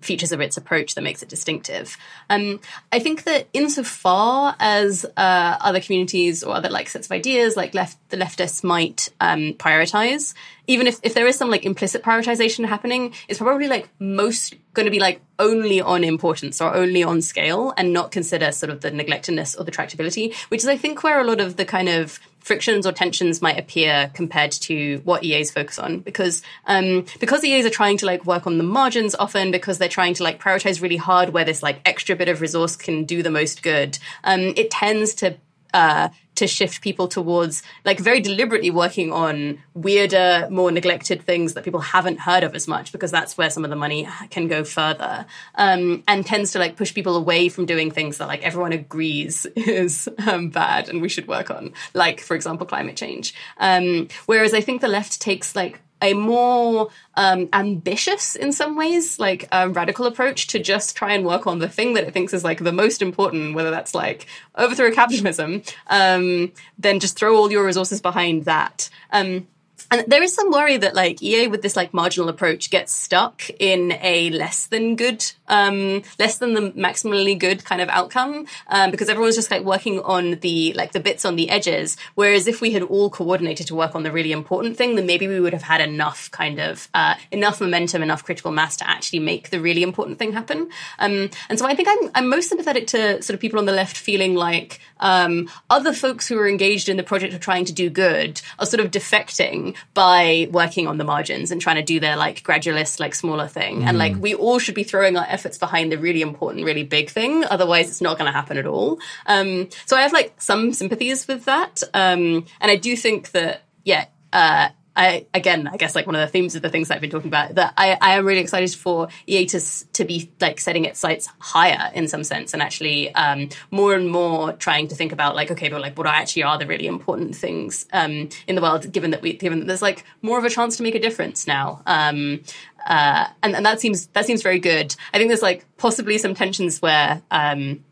features 0.00 0.32
of 0.32 0.40
its 0.40 0.56
approach 0.56 0.94
that 0.94 1.02
makes 1.02 1.22
it 1.22 1.28
distinctive. 1.28 1.96
Um, 2.28 2.60
I 2.92 2.98
think 2.98 3.24
that 3.24 3.48
insofar 3.52 4.56
as 4.58 5.04
uh, 5.16 5.56
other 5.60 5.80
communities 5.80 6.42
or 6.42 6.54
other 6.54 6.68
like 6.68 6.88
sets 6.88 7.06
of 7.06 7.12
ideas, 7.12 7.56
like 7.56 7.74
left 7.74 7.98
the 8.10 8.16
leftists 8.16 8.64
might 8.64 9.08
um, 9.20 9.54
prioritize, 9.54 10.34
even 10.66 10.86
if, 10.86 11.00
if 11.02 11.14
there 11.14 11.26
is 11.26 11.36
some 11.36 11.50
like 11.50 11.64
implicit 11.64 12.02
prioritization 12.02 12.64
happening, 12.66 13.12
it's 13.28 13.38
probably 13.38 13.68
like 13.68 13.88
most 13.98 14.54
going 14.72 14.84
to 14.84 14.90
be 14.90 15.00
like 15.00 15.20
only 15.38 15.80
on 15.80 16.04
importance 16.04 16.60
or 16.60 16.74
only 16.74 17.02
on 17.02 17.20
scale 17.22 17.74
and 17.76 17.92
not 17.92 18.12
consider 18.12 18.52
sort 18.52 18.70
of 18.70 18.80
the 18.80 18.90
neglectedness 18.90 19.58
or 19.58 19.64
the 19.64 19.72
tractability, 19.72 20.34
which 20.48 20.60
is 20.60 20.68
I 20.68 20.76
think 20.76 21.02
where 21.02 21.20
a 21.20 21.24
lot 21.24 21.40
of 21.40 21.56
the 21.56 21.64
kind 21.64 21.88
of 21.88 22.20
frictions 22.40 22.86
or 22.86 22.92
tensions 22.92 23.40
might 23.40 23.58
appear 23.58 24.10
compared 24.14 24.52
to 24.52 25.00
what 25.04 25.22
EAs 25.24 25.50
focus 25.50 25.78
on 25.78 26.00
because 26.00 26.42
um, 26.66 27.04
because 27.20 27.44
EAs 27.44 27.66
are 27.66 27.70
trying 27.70 27.96
to 27.98 28.06
like 28.06 28.24
work 28.24 28.46
on 28.46 28.58
the 28.58 28.64
margins 28.64 29.14
often 29.14 29.50
because 29.50 29.78
they're 29.78 29.88
trying 29.88 30.14
to 30.14 30.22
like 30.22 30.40
prioritize 30.40 30.82
really 30.82 30.96
hard 30.96 31.30
where 31.30 31.44
this 31.44 31.62
like 31.62 31.80
extra 31.84 32.16
bit 32.16 32.28
of 32.28 32.40
resource 32.40 32.76
can 32.76 33.04
do 33.04 33.22
the 33.22 33.30
most 33.30 33.62
good. 33.62 33.98
Um, 34.24 34.52
it 34.56 34.70
tends 34.70 35.14
to 35.16 35.36
uh, 35.72 36.08
to 36.40 36.46
shift 36.46 36.80
people 36.80 37.06
towards 37.06 37.62
like 37.84 38.00
very 38.00 38.20
deliberately 38.20 38.70
working 38.70 39.12
on 39.12 39.62
weirder, 39.74 40.48
more 40.50 40.72
neglected 40.72 41.22
things 41.22 41.52
that 41.52 41.64
people 41.64 41.80
haven't 41.80 42.18
heard 42.18 42.42
of 42.42 42.54
as 42.54 42.66
much 42.66 42.92
because 42.92 43.10
that's 43.10 43.36
where 43.36 43.50
some 43.50 43.62
of 43.62 43.68
the 43.70 43.76
money 43.76 44.08
can 44.30 44.48
go 44.48 44.64
further. 44.64 45.26
Um, 45.54 46.02
and 46.08 46.24
tends 46.24 46.52
to 46.52 46.58
like 46.58 46.76
push 46.76 46.94
people 46.94 47.14
away 47.14 47.50
from 47.50 47.66
doing 47.66 47.90
things 47.90 48.18
that 48.18 48.26
like 48.26 48.42
everyone 48.42 48.72
agrees 48.72 49.44
is 49.54 50.08
um, 50.26 50.48
bad 50.48 50.88
and 50.88 51.02
we 51.02 51.10
should 51.10 51.28
work 51.28 51.50
on, 51.50 51.72
like 51.92 52.20
for 52.20 52.34
example 52.34 52.66
climate 52.66 52.96
change. 52.96 53.34
Um, 53.58 54.08
whereas 54.24 54.54
I 54.54 54.62
think 54.62 54.80
the 54.80 54.88
left 54.88 55.20
takes 55.20 55.54
like 55.54 55.80
a 56.02 56.14
more 56.14 56.88
um, 57.14 57.48
ambitious, 57.52 58.36
in 58.36 58.52
some 58.52 58.76
ways, 58.76 59.18
like 59.18 59.48
radical 59.52 60.06
approach 60.06 60.46
to 60.48 60.58
just 60.58 60.96
try 60.96 61.12
and 61.12 61.24
work 61.24 61.46
on 61.46 61.58
the 61.58 61.68
thing 61.68 61.94
that 61.94 62.04
it 62.04 62.12
thinks 62.12 62.32
is 62.32 62.44
like 62.44 62.58
the 62.58 62.72
most 62.72 63.02
important, 63.02 63.54
whether 63.54 63.70
that's 63.70 63.94
like 63.94 64.26
overthrow 64.56 64.90
capitalism, 64.90 65.62
um, 65.88 66.52
then 66.78 67.00
just 67.00 67.16
throw 67.16 67.36
all 67.36 67.50
your 67.50 67.64
resources 67.64 68.00
behind 68.00 68.44
that. 68.44 68.88
Um, 69.12 69.46
and 69.90 70.04
there 70.06 70.22
is 70.22 70.34
some 70.34 70.50
worry 70.50 70.76
that 70.76 70.94
like 70.94 71.20
EA 71.22 71.48
with 71.48 71.62
this 71.62 71.74
like 71.74 71.92
marginal 71.92 72.28
approach 72.28 72.70
gets 72.70 72.92
stuck 72.92 73.50
in 73.58 73.92
a 74.00 74.30
less 74.30 74.66
than 74.66 74.94
good, 74.94 75.24
um, 75.48 76.02
less 76.18 76.38
than 76.38 76.54
the 76.54 76.70
maximally 76.72 77.36
good 77.36 77.64
kind 77.64 77.82
of 77.82 77.88
outcome, 77.88 78.46
um, 78.68 78.92
because 78.92 79.08
everyone's 79.08 79.34
just 79.34 79.50
like 79.50 79.62
working 79.62 80.00
on 80.00 80.38
the 80.40 80.72
like 80.74 80.92
the 80.92 81.00
bits 81.00 81.24
on 81.24 81.34
the 81.34 81.50
edges. 81.50 81.96
Whereas 82.14 82.46
if 82.46 82.60
we 82.60 82.70
had 82.70 82.82
all 82.82 83.10
coordinated 83.10 83.66
to 83.66 83.74
work 83.74 83.96
on 83.96 84.04
the 84.04 84.12
really 84.12 84.30
important 84.30 84.76
thing, 84.76 84.94
then 84.94 85.06
maybe 85.06 85.26
we 85.26 85.40
would 85.40 85.52
have 85.52 85.62
had 85.62 85.80
enough 85.80 86.30
kind 86.30 86.60
of 86.60 86.88
uh, 86.94 87.16
enough 87.32 87.60
momentum, 87.60 88.02
enough 88.02 88.24
critical 88.24 88.52
mass 88.52 88.76
to 88.76 88.88
actually 88.88 89.18
make 89.18 89.50
the 89.50 89.60
really 89.60 89.82
important 89.82 90.18
thing 90.18 90.32
happen. 90.32 90.70
Um, 91.00 91.30
and 91.48 91.58
so 91.58 91.66
I 91.66 91.74
think 91.74 91.88
I'm 91.90 92.10
I'm 92.14 92.28
most 92.28 92.48
sympathetic 92.48 92.86
to 92.88 93.22
sort 93.22 93.34
of 93.34 93.40
people 93.40 93.58
on 93.58 93.66
the 93.66 93.72
left 93.72 93.96
feeling 93.96 94.36
like 94.36 94.78
um, 95.00 95.50
other 95.68 95.92
folks 95.92 96.28
who 96.28 96.38
are 96.38 96.48
engaged 96.48 96.88
in 96.88 96.96
the 96.96 97.02
project 97.02 97.34
of 97.34 97.40
trying 97.40 97.64
to 97.64 97.72
do 97.72 97.90
good 97.90 98.40
are 98.60 98.66
sort 98.66 98.84
of 98.84 98.92
defecting 98.92 99.74
by 99.94 100.48
working 100.50 100.86
on 100.86 100.98
the 100.98 101.04
margins 101.04 101.50
and 101.50 101.60
trying 101.60 101.76
to 101.76 101.82
do 101.82 102.00
their 102.00 102.16
like 102.16 102.42
gradualist, 102.42 103.00
like 103.00 103.14
smaller 103.14 103.48
thing. 103.48 103.80
Mm. 103.80 103.84
And 103.88 103.98
like 103.98 104.16
we 104.16 104.34
all 104.34 104.58
should 104.58 104.74
be 104.74 104.84
throwing 104.84 105.16
our 105.16 105.26
efforts 105.28 105.58
behind 105.58 105.92
the 105.92 105.98
really 105.98 106.22
important, 106.22 106.64
really 106.64 106.84
big 106.84 107.10
thing. 107.10 107.44
Otherwise, 107.44 107.88
it's 107.88 108.00
not 108.00 108.18
going 108.18 108.26
to 108.26 108.32
happen 108.32 108.56
at 108.56 108.66
all. 108.66 108.98
Um, 109.26 109.68
so 109.86 109.96
I 109.96 110.02
have 110.02 110.12
like 110.12 110.40
some 110.40 110.72
sympathies 110.72 111.26
with 111.28 111.44
that. 111.44 111.82
Um, 111.94 112.46
and 112.60 112.70
I 112.70 112.76
do 112.76 112.96
think 112.96 113.30
that, 113.32 113.62
yeah, 113.84 114.06
uh, 114.32 114.68
I 115.00 115.26
again, 115.32 115.66
I 115.66 115.78
guess 115.78 115.94
like 115.94 116.04
one 116.04 116.14
of 116.14 116.20
the 116.20 116.26
themes 116.26 116.54
of 116.54 116.60
the 116.60 116.68
things 116.68 116.90
I've 116.90 117.00
been 117.00 117.10
talking 117.10 117.28
about 117.28 117.54
that 117.54 117.72
I, 117.78 117.96
I 118.02 118.16
am 118.16 118.26
really 118.26 118.42
excited 118.42 118.74
for 118.74 119.08
EA 119.26 119.46
to 119.46 119.60
to 119.94 120.04
be 120.04 120.30
like 120.40 120.60
setting 120.60 120.84
its 120.84 121.00
sights 121.00 121.26
higher 121.38 121.90
in 121.94 122.06
some 122.06 122.22
sense 122.22 122.52
and 122.52 122.62
actually 122.62 123.12
um, 123.14 123.48
more 123.70 123.94
and 123.94 124.10
more 124.10 124.52
trying 124.52 124.88
to 124.88 124.94
think 124.94 125.12
about 125.12 125.34
like 125.34 125.50
okay, 125.50 125.70
but 125.70 125.80
like 125.80 125.96
what 125.96 126.06
actually 126.06 126.42
are 126.42 126.58
the 126.58 126.66
really 126.66 126.86
important 126.86 127.34
things 127.34 127.86
um, 127.94 128.28
in 128.46 128.56
the 128.56 128.60
world, 128.60 128.92
given 128.92 129.12
that 129.12 129.22
we 129.22 129.32
given 129.32 129.60
that 129.60 129.66
there's 129.66 129.80
like 129.80 130.04
more 130.20 130.36
of 130.36 130.44
a 130.44 130.50
chance 130.50 130.76
to 130.76 130.82
make 130.82 130.94
a 130.94 131.00
difference 131.00 131.46
now. 131.46 131.80
Um, 131.86 132.42
uh, 132.86 133.26
and, 133.42 133.56
and 133.56 133.64
that 133.64 133.80
seems 133.80 134.08
that 134.08 134.26
seems 134.26 134.42
very 134.42 134.58
good. 134.58 134.94
I 135.14 135.18
think 135.18 135.28
there's 135.28 135.40
like 135.40 135.64
possibly 135.78 136.18
some 136.18 136.34
tensions 136.34 136.82
where 136.82 137.22
um, 137.30 137.82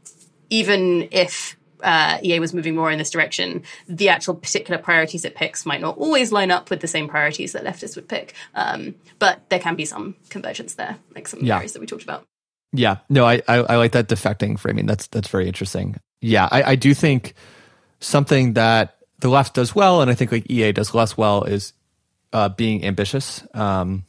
even 0.50 1.08
if 1.10 1.57
uh, 1.82 2.18
EA 2.22 2.40
was 2.40 2.52
moving 2.54 2.74
more 2.74 2.90
in 2.90 2.98
this 2.98 3.10
direction, 3.10 3.62
the 3.88 4.08
actual 4.08 4.34
particular 4.34 4.80
priorities 4.80 5.24
it 5.24 5.34
picks 5.34 5.66
might 5.66 5.80
not 5.80 5.96
always 5.98 6.32
line 6.32 6.50
up 6.50 6.70
with 6.70 6.80
the 6.80 6.88
same 6.88 7.08
priorities 7.08 7.52
that 7.52 7.64
leftists 7.64 7.96
would 7.96 8.08
pick. 8.08 8.34
Um, 8.54 8.94
but 9.18 9.48
there 9.48 9.58
can 9.58 9.76
be 9.76 9.84
some 9.84 10.16
convergence 10.30 10.74
there, 10.74 10.96
like 11.14 11.28
some 11.28 11.40
yeah. 11.40 11.56
areas 11.56 11.72
that 11.72 11.80
we 11.80 11.86
talked 11.86 12.02
about. 12.02 12.24
Yeah, 12.72 12.98
no, 13.08 13.24
I, 13.24 13.42
I, 13.48 13.56
I 13.56 13.76
like 13.76 13.92
that 13.92 14.08
defecting 14.08 14.58
framing. 14.58 14.86
That's 14.86 15.06
that's 15.06 15.28
very 15.28 15.46
interesting. 15.46 15.96
Yeah, 16.20 16.48
I, 16.50 16.62
I 16.62 16.74
do 16.76 16.92
think 16.92 17.34
something 18.00 18.54
that 18.54 18.98
the 19.20 19.28
left 19.28 19.54
does 19.54 19.74
well, 19.74 20.02
and 20.02 20.10
I 20.10 20.14
think 20.14 20.32
like 20.32 20.50
EA 20.50 20.72
does 20.72 20.94
less 20.94 21.16
well, 21.16 21.44
is 21.44 21.72
uh, 22.32 22.50
being 22.50 22.84
ambitious. 22.84 23.42
Um, 23.54 24.04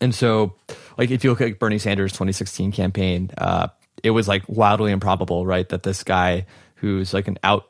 and 0.00 0.14
so, 0.14 0.54
like 0.98 1.10
if 1.10 1.22
you 1.22 1.30
look 1.30 1.40
at 1.40 1.58
Bernie 1.58 1.78
Sanders' 1.78 2.12
2016 2.12 2.72
campaign, 2.72 3.30
uh, 3.38 3.68
it 4.02 4.10
was 4.10 4.28
like 4.28 4.42
wildly 4.48 4.92
improbable, 4.92 5.46
right, 5.46 5.68
that 5.68 5.82
this 5.82 6.02
guy 6.02 6.46
who's 6.76 7.14
like 7.14 7.28
an 7.28 7.38
out 7.42 7.68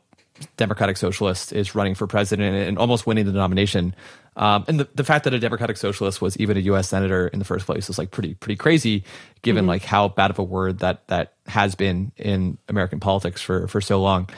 Democratic 0.56 0.96
Socialist 0.96 1.52
is 1.52 1.74
running 1.74 1.94
for 1.94 2.06
president 2.06 2.56
and 2.56 2.78
almost 2.78 3.06
winning 3.06 3.24
the 3.24 3.32
nomination. 3.32 3.94
Um, 4.36 4.64
and 4.66 4.80
the, 4.80 4.88
the 4.94 5.04
fact 5.04 5.24
that 5.24 5.34
a 5.34 5.38
Democratic 5.38 5.76
Socialist 5.76 6.20
was 6.20 6.36
even 6.38 6.56
a 6.56 6.60
U.S. 6.60 6.88
senator 6.88 7.28
in 7.28 7.38
the 7.38 7.44
first 7.44 7.66
place 7.66 7.88
is 7.88 7.98
like 7.98 8.10
pretty 8.10 8.34
pretty 8.34 8.56
crazy, 8.56 9.04
given 9.42 9.62
mm-hmm. 9.62 9.70
like 9.70 9.84
how 9.84 10.08
bad 10.08 10.30
of 10.30 10.38
a 10.38 10.42
word 10.42 10.80
that 10.80 11.06
that 11.06 11.34
has 11.46 11.76
been 11.76 12.10
in 12.16 12.58
American 12.68 12.98
politics 12.98 13.40
for 13.40 13.68
for 13.68 13.80
so 13.80 14.02
long. 14.02 14.28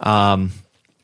Um, 0.00 0.52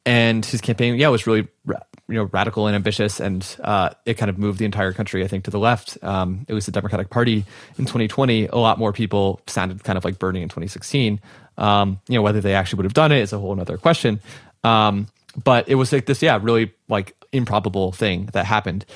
and 0.08 0.42
his 0.46 0.62
campaign, 0.62 0.94
yeah, 0.94 1.08
was 1.08 1.26
really 1.26 1.46
you 1.66 2.14
know 2.14 2.24
radical 2.32 2.66
and 2.66 2.74
ambitious, 2.74 3.20
and 3.20 3.46
uh, 3.62 3.90
it 4.06 4.14
kind 4.14 4.30
of 4.30 4.38
moved 4.38 4.58
the 4.58 4.64
entire 4.64 4.94
country, 4.94 5.22
I 5.22 5.28
think, 5.28 5.44
to 5.44 5.50
the 5.50 5.58
left. 5.58 6.02
Um, 6.02 6.46
was 6.48 6.64
the 6.64 6.72
Democratic 6.72 7.10
Party 7.10 7.44
in 7.76 7.84
2020. 7.84 8.46
A 8.46 8.56
lot 8.56 8.78
more 8.78 8.94
people 8.94 9.42
sounded 9.46 9.84
kind 9.84 9.98
of 9.98 10.06
like 10.06 10.18
Bernie 10.18 10.40
in 10.40 10.48
2016. 10.48 11.20
Um, 11.58 12.00
you 12.08 12.14
know, 12.14 12.22
whether 12.22 12.40
they 12.40 12.54
actually 12.54 12.78
would 12.78 12.86
have 12.86 12.94
done 12.94 13.12
it 13.12 13.18
is 13.18 13.34
a 13.34 13.38
whole 13.38 13.60
other 13.60 13.76
question. 13.76 14.20
Um, 14.64 15.08
but 15.44 15.68
it 15.68 15.74
was 15.74 15.92
like 15.92 16.06
this, 16.06 16.22
yeah, 16.22 16.38
really 16.40 16.72
like 16.88 17.14
improbable 17.32 17.92
thing 17.92 18.30
that 18.32 18.46
happened. 18.46 18.86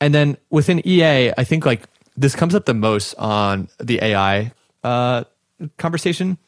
And 0.00 0.14
then 0.14 0.36
within 0.48 0.86
EA, 0.86 1.32
I 1.36 1.42
think 1.42 1.66
like 1.66 1.88
this 2.16 2.36
comes 2.36 2.54
up 2.54 2.66
the 2.66 2.74
most 2.74 3.14
on 3.14 3.68
the 3.80 3.98
AI 4.00 4.52
uh, 4.84 5.24
conversation, 5.76 6.38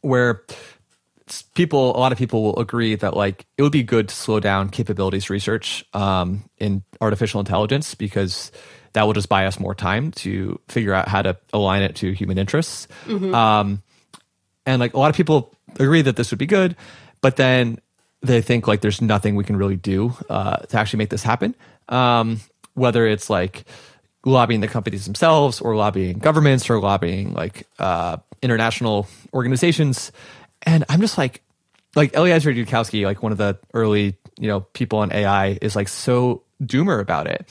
where 0.00 0.42
people, 1.54 1.96
a 1.96 1.98
lot 1.98 2.12
of 2.12 2.18
people 2.18 2.42
will 2.42 2.58
agree 2.58 2.94
that 2.96 3.16
like 3.16 3.46
it 3.56 3.62
would 3.62 3.72
be 3.72 3.82
good 3.82 4.08
to 4.08 4.14
slow 4.14 4.40
down 4.40 4.68
capabilities 4.68 5.30
research 5.30 5.84
um, 5.94 6.44
in 6.58 6.82
artificial 7.00 7.40
intelligence 7.40 7.94
because 7.94 8.52
that 8.92 9.04
will 9.04 9.12
just 9.12 9.28
buy 9.28 9.46
us 9.46 9.60
more 9.60 9.74
time 9.74 10.10
to 10.12 10.60
figure 10.68 10.92
out 10.92 11.08
how 11.08 11.22
to 11.22 11.36
align 11.52 11.82
it 11.82 11.96
to 11.96 12.12
human 12.12 12.38
interests. 12.38 12.88
Mm-hmm. 13.06 13.34
Um, 13.34 13.82
and 14.66 14.80
like 14.80 14.94
a 14.94 14.98
lot 14.98 15.10
of 15.10 15.16
people 15.16 15.54
agree 15.78 16.02
that 16.02 16.16
this 16.16 16.30
would 16.30 16.38
be 16.38 16.46
good, 16.46 16.76
but 17.20 17.36
then 17.36 17.78
they 18.22 18.42
think 18.42 18.68
like 18.68 18.80
there's 18.80 19.00
nothing 19.00 19.36
we 19.36 19.44
can 19.44 19.56
really 19.56 19.76
do 19.76 20.14
uh, 20.28 20.56
to 20.56 20.78
actually 20.78 20.98
make 20.98 21.10
this 21.10 21.22
happen. 21.22 21.54
Um, 21.88 22.40
whether 22.74 23.06
it's 23.06 23.30
like 23.30 23.64
lobbying 24.24 24.60
the 24.60 24.68
companies 24.68 25.06
themselves 25.06 25.60
or 25.60 25.74
lobbying 25.76 26.18
governments 26.18 26.68
or 26.68 26.80
lobbying 26.80 27.32
like 27.32 27.66
uh, 27.78 28.16
international 28.42 29.08
organizations. 29.32 30.12
And 30.62 30.84
I'm 30.88 31.00
just 31.00 31.18
like, 31.18 31.42
like 31.96 32.14
Eliezer 32.14 32.52
Yudkowsky, 32.52 33.04
like 33.04 33.22
one 33.22 33.32
of 33.32 33.38
the 33.38 33.58
early, 33.74 34.16
you 34.38 34.48
know, 34.48 34.60
people 34.60 35.00
on 35.00 35.12
AI 35.12 35.58
is 35.60 35.74
like 35.74 35.88
so 35.88 36.42
doomer 36.62 37.00
about 37.00 37.26
it. 37.26 37.48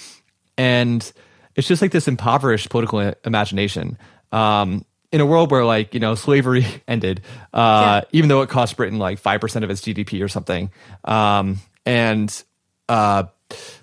And 0.57 1.11
it's 1.56 1.68
just 1.68 1.81
like 1.81 1.91
this 1.91 2.07
impoverished 2.07 2.69
political 2.69 3.14
imagination. 3.26 3.98
Um, 4.31 4.86
in 5.11 5.22
a 5.22 5.26
world 5.26 5.52
where 5.52 5.65
like 5.65 5.94
you 5.94 5.99
know 5.99 6.15
slavery 6.15 6.65
ended, 6.88 7.22
uh, 7.53 8.02
yeah. 8.03 8.10
even 8.11 8.30
though 8.30 8.41
it 8.41 8.49
cost 8.49 8.77
Britain 8.77 8.99
like 8.99 9.19
five 9.19 9.41
percent 9.41 9.65
of 9.65 9.72
its 9.72 9.81
GDP 9.81 10.23
or 10.23 10.27
something, 10.27 10.72
um, 11.03 11.57
and 11.86 12.44
uh, 12.88 13.23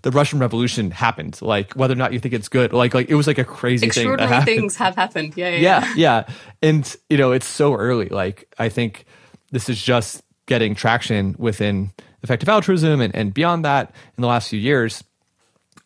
the 0.03 0.11
Russian 0.11 0.39
Revolution 0.39 0.91
happened. 0.91 1.41
Like 1.43 1.73
whether 1.75 1.93
or 1.93 1.97
not 1.97 2.13
you 2.13 2.21
think 2.21 2.35
it's 2.35 2.49
good, 2.49 2.73
like 2.73 2.95
like 2.95 3.09
it 3.09 3.15
was 3.15 3.27
like 3.27 3.39
a 3.39 3.45
crazy 3.45 3.89
thing. 3.89 4.09
Extraordinary 4.09 4.45
things 4.45 4.77
have 4.77 4.95
happened. 4.95 5.35
Yeah, 5.37 5.51
yeah, 5.51 5.59
yeah, 5.59 5.93
yeah. 5.97 6.35
And 6.63 6.97
you 7.09 7.17
know 7.17 7.33
it's 7.33 7.47
so 7.47 7.75
early. 7.75 8.09
Like 8.09 8.53
I 8.59 8.69
think 8.69 9.05
this 9.51 9.69
is 9.69 9.83
just 9.83 10.23
getting 10.47 10.75
traction 10.75 11.35
within 11.39 11.93
effective 12.23 12.49
altruism 12.49 13.01
and, 13.01 13.15
and 13.15 13.35
beyond 13.35 13.65
that 13.65 13.91
in 14.17 14.23
the 14.23 14.29
last 14.29 14.49
few 14.49 14.59
years. 14.59 15.03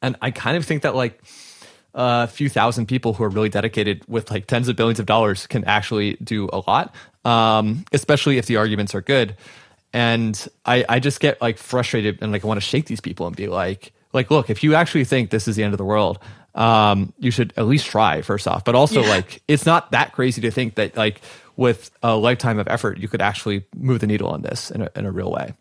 And 0.03 0.17
I 0.23 0.31
kind 0.31 0.57
of 0.57 0.65
think 0.65 0.83
that 0.83 0.95
like 0.95 1.23
a 1.95 2.27
few 2.27 2.49
thousand 2.49 2.87
people 2.87 3.15
who 3.15 3.25
are 3.25 3.29
really 3.29 3.49
dedicated 3.49 4.03
with 4.07 4.31
like 4.31 4.47
tens 4.47 4.69
of 4.69 4.77
billions 4.77 5.01
of 5.01 5.07
dollars 5.07 5.47
can 5.47 5.65
actually 5.65 6.15
do 6.23 6.49
a 6.53 6.63
lot, 6.67 6.95
um, 7.25 7.85
especially 7.93 8.39
if 8.39 8.47
the 8.47 8.57
arguments 8.57 8.95
are 8.95 9.01
good. 9.01 9.37
And 9.93 10.49
I, 10.65 10.85
I 10.89 11.01
just 11.01 11.21
get 11.21 11.41
like 11.41 11.59
frustrated 11.59 12.19
and 12.23 12.33
like 12.33 12.45
I 12.45 12.47
want 12.47 12.59
to 12.59 12.67
shake 12.67 12.87
these 12.87 13.01
people 13.01 13.27
and 13.27 13.35
be 13.35 13.49
like, 13.49 13.93
like, 14.13 14.31
look, 14.31 14.51
if 14.51 14.63
you 14.63 14.75
actually 14.75 15.05
think 15.05 15.31
this 15.31 15.49
is 15.49 15.57
the 15.57 15.63
end 15.63 15.75
of 15.75 15.79
the 15.79 15.85
world, 15.85 16.19
um, 16.55 17.13
you 17.19 17.31
should 17.31 17.53
at 17.57 17.67
least 17.67 17.87
try 17.87 18.23
first 18.23 18.49
off. 18.49 18.65
But 18.65 18.75
also, 18.75 19.03
yeah. 19.03 19.09
like, 19.09 19.43
it's 19.47 19.67
not 19.67 19.93
that 19.93 20.13
crazy 20.13 20.41
to 20.43 20.51
think 20.51 20.75
that 20.77 20.97
like 20.97 21.21
with 21.57 21.91
a 22.03 22.17
lifetime 22.17 22.59
of 22.59 22.67
effort, 22.69 22.99
you 22.99 23.09
could 23.09 23.23
actually 23.23 23.65
move 23.77 24.01
the 24.01 24.07
needle 24.07 24.29
on 24.29 24.43
this 24.43 24.71
in 24.71 24.83
a, 24.83 24.91
in 24.97 25.07
a 25.07 25.13
real 25.13 25.31
way. 25.31 25.55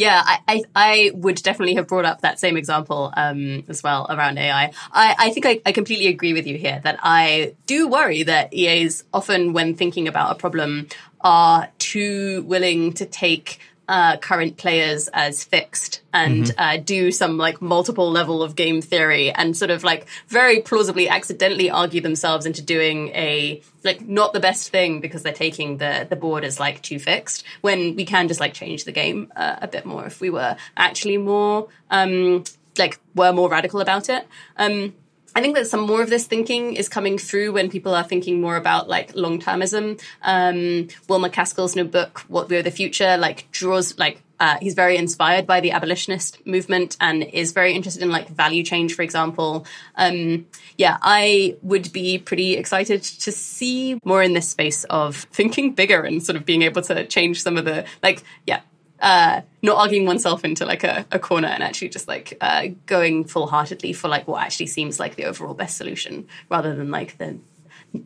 Yeah, 0.00 0.22
I, 0.24 0.38
I, 0.48 0.62
I, 0.74 1.10
would 1.12 1.36
definitely 1.42 1.74
have 1.74 1.86
brought 1.86 2.06
up 2.06 2.22
that 2.22 2.40
same 2.40 2.56
example 2.56 3.12
um, 3.18 3.64
as 3.68 3.82
well 3.82 4.06
around 4.08 4.38
AI. 4.38 4.72
I, 4.92 5.14
I 5.18 5.28
think 5.28 5.44
I, 5.44 5.60
I, 5.66 5.72
completely 5.72 6.06
agree 6.06 6.32
with 6.32 6.46
you 6.46 6.56
here 6.56 6.80
that 6.84 6.98
I 7.02 7.54
do 7.66 7.86
worry 7.86 8.22
that 8.22 8.50
EAs 8.54 9.04
often, 9.12 9.52
when 9.52 9.74
thinking 9.74 10.08
about 10.08 10.32
a 10.32 10.36
problem, 10.36 10.88
are 11.20 11.68
too 11.78 12.44
willing 12.46 12.94
to 12.94 13.04
take 13.04 13.58
uh, 13.90 14.16
current 14.18 14.56
players 14.56 15.08
as 15.08 15.42
fixed 15.42 16.00
and 16.14 16.44
mm-hmm. 16.44 16.60
uh, 16.60 16.76
do 16.76 17.10
some 17.10 17.36
like 17.36 17.60
multiple 17.60 18.08
level 18.08 18.40
of 18.40 18.54
game 18.54 18.80
theory 18.80 19.32
and 19.32 19.56
sort 19.56 19.72
of 19.72 19.82
like 19.82 20.06
very 20.28 20.60
plausibly 20.60 21.08
accidentally 21.08 21.68
argue 21.68 22.00
themselves 22.00 22.46
into 22.46 22.62
doing 22.62 23.08
a 23.08 23.60
like 23.82 24.00
not 24.00 24.32
the 24.32 24.38
best 24.38 24.68
thing 24.68 25.00
because 25.00 25.24
they're 25.24 25.32
taking 25.32 25.78
the 25.78 26.06
the 26.08 26.14
board 26.14 26.44
as 26.44 26.60
like 26.60 26.80
too 26.82 27.00
fixed 27.00 27.44
when 27.62 27.96
we 27.96 28.04
can 28.04 28.28
just 28.28 28.38
like 28.38 28.54
change 28.54 28.84
the 28.84 28.92
game 28.92 29.32
uh, 29.34 29.56
a 29.60 29.66
bit 29.66 29.84
more 29.84 30.06
if 30.06 30.20
we 30.20 30.30
were 30.30 30.56
actually 30.76 31.18
more 31.18 31.66
um 31.90 32.44
like 32.78 33.00
were 33.16 33.32
more 33.32 33.50
radical 33.50 33.80
about 33.80 34.08
it 34.08 34.24
um 34.56 34.94
I 35.34 35.40
think 35.40 35.56
that 35.56 35.66
some 35.66 35.80
more 35.80 36.02
of 36.02 36.10
this 36.10 36.26
thinking 36.26 36.74
is 36.74 36.88
coming 36.88 37.18
through 37.18 37.52
when 37.52 37.70
people 37.70 37.94
are 37.94 38.04
thinking 38.04 38.40
more 38.40 38.56
about 38.56 38.88
like 38.88 39.14
long 39.14 39.40
termism. 39.40 40.00
Um, 40.22 40.88
Will 41.08 41.20
MacAskill's 41.20 41.76
new 41.76 41.84
book, 41.84 42.20
What 42.28 42.48
We 42.48 42.56
Owe 42.58 42.62
the 42.62 42.70
Future, 42.70 43.16
like 43.16 43.50
draws 43.52 43.98
like 43.98 44.22
uh, 44.40 44.56
he's 44.60 44.74
very 44.74 44.96
inspired 44.96 45.46
by 45.46 45.60
the 45.60 45.70
abolitionist 45.70 46.44
movement 46.46 46.96
and 46.98 47.22
is 47.22 47.52
very 47.52 47.74
interested 47.74 48.02
in 48.02 48.10
like 48.10 48.28
value 48.28 48.62
change, 48.62 48.94
for 48.94 49.02
example. 49.02 49.66
Um, 49.96 50.46
yeah, 50.78 50.96
I 51.02 51.56
would 51.60 51.92
be 51.92 52.18
pretty 52.18 52.54
excited 52.54 53.02
to 53.02 53.30
see 53.30 54.00
more 54.02 54.22
in 54.22 54.32
this 54.32 54.48
space 54.48 54.84
of 54.84 55.16
thinking 55.30 55.74
bigger 55.74 56.00
and 56.00 56.22
sort 56.22 56.36
of 56.36 56.46
being 56.46 56.62
able 56.62 56.80
to 56.82 57.06
change 57.06 57.42
some 57.42 57.58
of 57.58 57.66
the 57.66 57.84
like, 58.02 58.22
yeah, 58.46 58.60
uh, 59.00 59.40
not 59.62 59.76
arguing 59.76 60.06
oneself 60.06 60.44
into 60.44 60.64
like 60.66 60.84
a, 60.84 61.06
a 61.10 61.18
corner 61.18 61.48
and 61.48 61.62
actually 61.62 61.88
just 61.88 62.08
like 62.08 62.36
uh, 62.40 62.68
going 62.86 63.24
full 63.24 63.46
heartedly 63.46 63.92
for 63.92 64.08
like 64.08 64.28
what 64.28 64.42
actually 64.42 64.66
seems 64.66 65.00
like 65.00 65.16
the 65.16 65.24
overall 65.24 65.54
best 65.54 65.76
solution 65.76 66.26
rather 66.50 66.74
than 66.74 66.90
like 66.90 67.18
the 67.18 67.38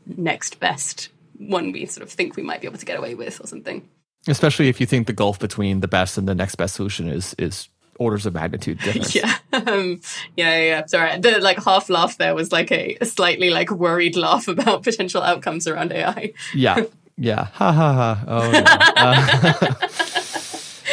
next 0.06 0.60
best 0.60 1.08
one 1.38 1.72
we 1.72 1.86
sort 1.86 2.06
of 2.06 2.12
think 2.12 2.36
we 2.36 2.42
might 2.42 2.60
be 2.60 2.66
able 2.66 2.78
to 2.78 2.86
get 2.86 2.98
away 2.98 3.14
with 3.14 3.40
or 3.40 3.46
something. 3.46 3.88
Especially 4.26 4.68
if 4.68 4.80
you 4.80 4.86
think 4.86 5.06
the 5.06 5.12
gulf 5.12 5.38
between 5.38 5.80
the 5.80 5.88
best 5.88 6.16
and 6.16 6.26
the 6.26 6.34
next 6.34 6.54
best 6.54 6.76
solution 6.76 7.08
is 7.08 7.34
is 7.38 7.68
orders 7.98 8.26
of 8.26 8.34
magnitude 8.34 8.78
difference. 8.78 9.14
yeah. 9.14 9.36
Um, 9.52 10.00
yeah, 10.36 10.60
yeah, 10.60 10.86
Sorry. 10.86 11.18
The 11.18 11.40
like 11.40 11.62
half 11.62 11.88
laugh 11.90 12.18
there 12.18 12.34
was 12.34 12.50
like 12.50 12.72
a, 12.72 12.96
a 13.00 13.04
slightly 13.04 13.50
like 13.50 13.70
worried 13.70 14.16
laugh 14.16 14.48
about 14.48 14.82
potential 14.82 15.22
outcomes 15.22 15.66
around 15.66 15.92
AI. 15.92 16.32
yeah. 16.54 16.84
Yeah. 17.16 17.44
Ha 17.44 17.72
ha 17.72 17.92
ha. 17.92 18.24
Oh, 18.26 18.50
no. 18.50 18.64
uh, 19.76 20.40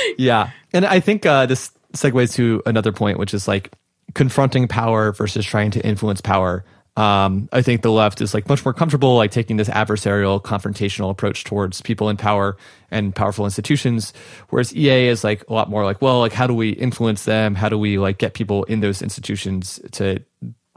yeah. 0.18 0.52
And 0.74 0.86
I 0.86 1.00
think 1.00 1.26
uh, 1.26 1.46
this 1.46 1.72
segues 1.94 2.34
to 2.36 2.62
another 2.66 2.92
point, 2.92 3.20
which 3.20 3.34
is 3.34 3.48
like 3.48 3.72
confronting 4.14 4.68
power 4.68 5.12
versus 5.12 5.46
trying 5.46 5.72
to 5.72 5.86
influence 5.86 6.22
power. 6.22 6.64
Um, 6.98 7.48
I 7.54 7.62
think 7.62 7.84
the 7.84 7.92
left 7.92 8.20
is 8.20 8.34
like 8.34 8.50
much 8.50 8.66
more 8.66 8.74
comfortable 8.74 9.16
like 9.16 9.32
taking 9.32 9.56
this 9.56 9.70
adversarial, 9.70 10.42
confrontational 10.42 11.10
approach 11.10 11.46
towards 11.46 11.82
people 11.82 12.10
in 12.10 12.18
power 12.18 12.58
and 12.90 13.16
powerful 13.16 13.46
institutions, 13.46 14.14
whereas 14.50 14.76
EA 14.76 15.08
is 15.08 15.24
like 15.24 15.46
a 15.48 15.54
lot 15.54 15.70
more 15.70 15.86
like, 15.86 16.02
well, 16.02 16.20
like 16.20 16.34
how 16.34 16.48
do 16.48 16.54
we 16.54 16.72
influence 16.72 17.24
them? 17.24 17.56
How 17.56 17.70
do 17.70 17.78
we 17.78 17.98
like 17.98 18.18
get 18.18 18.34
people 18.34 18.66
in 18.66 18.82
those 18.82 19.02
institutions 19.02 19.80
to 19.94 20.22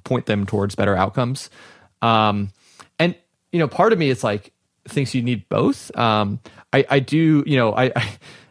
point 0.04 0.26
them 0.26 0.46
towards 0.46 0.76
better 0.76 0.94
outcomes? 0.94 1.50
Um, 2.00 2.50
and 3.00 3.16
you 3.50 3.58
know, 3.58 3.68
part 3.68 3.92
of 3.92 3.98
me 3.98 4.08
is 4.08 4.22
like 4.22 4.52
thinks 4.86 5.14
you 5.16 5.22
need 5.22 5.48
both. 5.48 5.96
Um, 5.98 6.38
I, 6.72 6.86
I 6.88 6.98
do, 7.00 7.42
you 7.44 7.56
know, 7.56 7.72
I, 7.72 7.90
I 7.96 8.08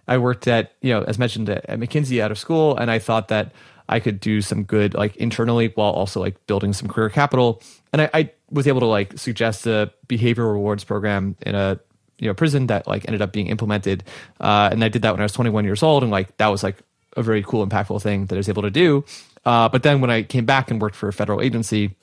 I 0.07 0.17
worked 0.17 0.47
at, 0.47 0.73
you 0.81 0.93
know, 0.93 1.03
as 1.03 1.17
mentioned 1.17 1.49
at, 1.49 1.65
at 1.69 1.79
McKinsey 1.79 2.21
out 2.21 2.31
of 2.31 2.37
school, 2.37 2.75
and 2.77 2.91
I 2.91 2.99
thought 2.99 3.29
that 3.29 3.51
I 3.89 3.99
could 3.99 4.19
do 4.19 4.41
some 4.41 4.63
good 4.63 4.93
like 4.93 5.15
internally 5.17 5.71
while 5.75 5.91
also 5.91 6.19
like 6.19 6.45
building 6.47 6.73
some 6.73 6.87
career 6.87 7.09
capital. 7.09 7.61
And 7.91 8.01
I, 8.01 8.09
I 8.13 8.31
was 8.49 8.67
able 8.67 8.79
to 8.81 8.85
like 8.85 9.17
suggest 9.17 9.65
a 9.67 9.91
behavior 10.07 10.51
rewards 10.51 10.83
program 10.83 11.35
in 11.41 11.55
a 11.55 11.79
you 12.19 12.27
know 12.27 12.33
prison 12.33 12.67
that 12.67 12.87
like 12.87 13.05
ended 13.07 13.21
up 13.21 13.33
being 13.33 13.47
implemented. 13.47 14.03
Uh, 14.39 14.69
and 14.71 14.83
I 14.83 14.89
did 14.89 15.01
that 15.01 15.11
when 15.11 15.19
I 15.19 15.23
was 15.23 15.33
21 15.33 15.65
years 15.65 15.83
old, 15.83 16.03
and 16.03 16.11
like 16.11 16.35
that 16.37 16.47
was 16.47 16.63
like 16.63 16.77
a 17.15 17.23
very 17.23 17.43
cool, 17.43 17.65
impactful 17.65 18.01
thing 18.01 18.25
that 18.27 18.35
I 18.35 18.37
was 18.37 18.49
able 18.49 18.63
to 18.63 18.71
do. 18.71 19.05
Uh, 19.45 19.69
but 19.69 19.83
then 19.83 20.01
when 20.01 20.09
I 20.09 20.23
came 20.23 20.45
back 20.45 20.71
and 20.71 20.81
worked 20.81 20.95
for 20.95 21.09
a 21.09 21.13
federal 21.13 21.41
agency, 21.41 21.95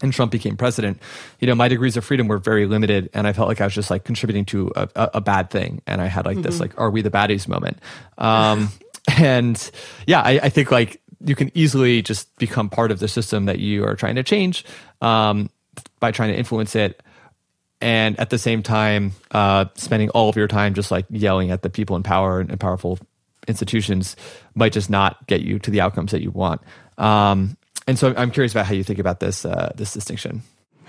and 0.00 0.12
Trump 0.12 0.32
became 0.32 0.56
president, 0.56 1.00
you 1.40 1.46
know, 1.46 1.54
my 1.54 1.68
degrees 1.68 1.96
of 1.96 2.04
freedom 2.04 2.28
were 2.28 2.38
very 2.38 2.66
limited, 2.66 3.10
and 3.14 3.26
I 3.26 3.32
felt 3.32 3.48
like 3.48 3.60
I 3.60 3.64
was 3.64 3.74
just 3.74 3.90
like 3.90 4.04
contributing 4.04 4.44
to 4.46 4.72
a, 4.76 4.88
a, 4.94 5.10
a 5.14 5.20
bad 5.20 5.50
thing, 5.50 5.82
and 5.86 6.00
I 6.00 6.06
had 6.06 6.24
like 6.24 6.36
mm-hmm. 6.36 6.42
this 6.42 6.60
like, 6.60 6.78
"Are 6.78 6.90
we 6.90 7.02
the 7.02 7.10
baddies?" 7.10 7.48
moment. 7.48 7.78
Um, 8.16 8.70
and 9.18 9.70
yeah, 10.06 10.20
I, 10.20 10.40
I, 10.44 10.48
think 10.48 10.70
like 10.70 11.00
you 11.24 11.34
can 11.34 11.50
easily 11.54 12.02
just 12.02 12.34
become 12.36 12.68
part 12.68 12.90
of 12.90 12.98
the 13.00 13.08
system 13.08 13.46
that 13.46 13.58
you 13.58 13.84
are 13.84 13.96
trying 13.96 14.16
to 14.16 14.22
change 14.22 14.64
um, 15.00 15.50
by 15.98 16.12
trying 16.12 16.32
to 16.32 16.38
influence 16.38 16.76
it, 16.76 17.02
and 17.80 18.18
at 18.20 18.30
the 18.30 18.38
same 18.38 18.62
time, 18.62 19.12
uh, 19.32 19.66
spending 19.74 20.10
all 20.10 20.28
of 20.28 20.36
your 20.36 20.48
time 20.48 20.74
just 20.74 20.90
like 20.90 21.06
yelling 21.10 21.50
at 21.50 21.62
the 21.62 21.70
people 21.70 21.96
in 21.96 22.02
power 22.02 22.40
and, 22.40 22.50
and 22.50 22.60
powerful 22.60 22.98
institutions 23.48 24.14
might 24.54 24.72
just 24.72 24.90
not 24.90 25.26
get 25.26 25.40
you 25.40 25.58
to 25.58 25.70
the 25.70 25.80
outcomes 25.80 26.12
that 26.12 26.22
you 26.22 26.30
want. 26.30 26.60
Um, 26.98 27.56
and 27.88 27.98
so 27.98 28.12
I'm 28.16 28.30
curious 28.30 28.52
about 28.52 28.66
how 28.66 28.74
you 28.74 28.84
think 28.84 28.98
about 28.98 29.18
this 29.18 29.44
uh, 29.44 29.72
this 29.74 29.94
distinction. 29.94 30.42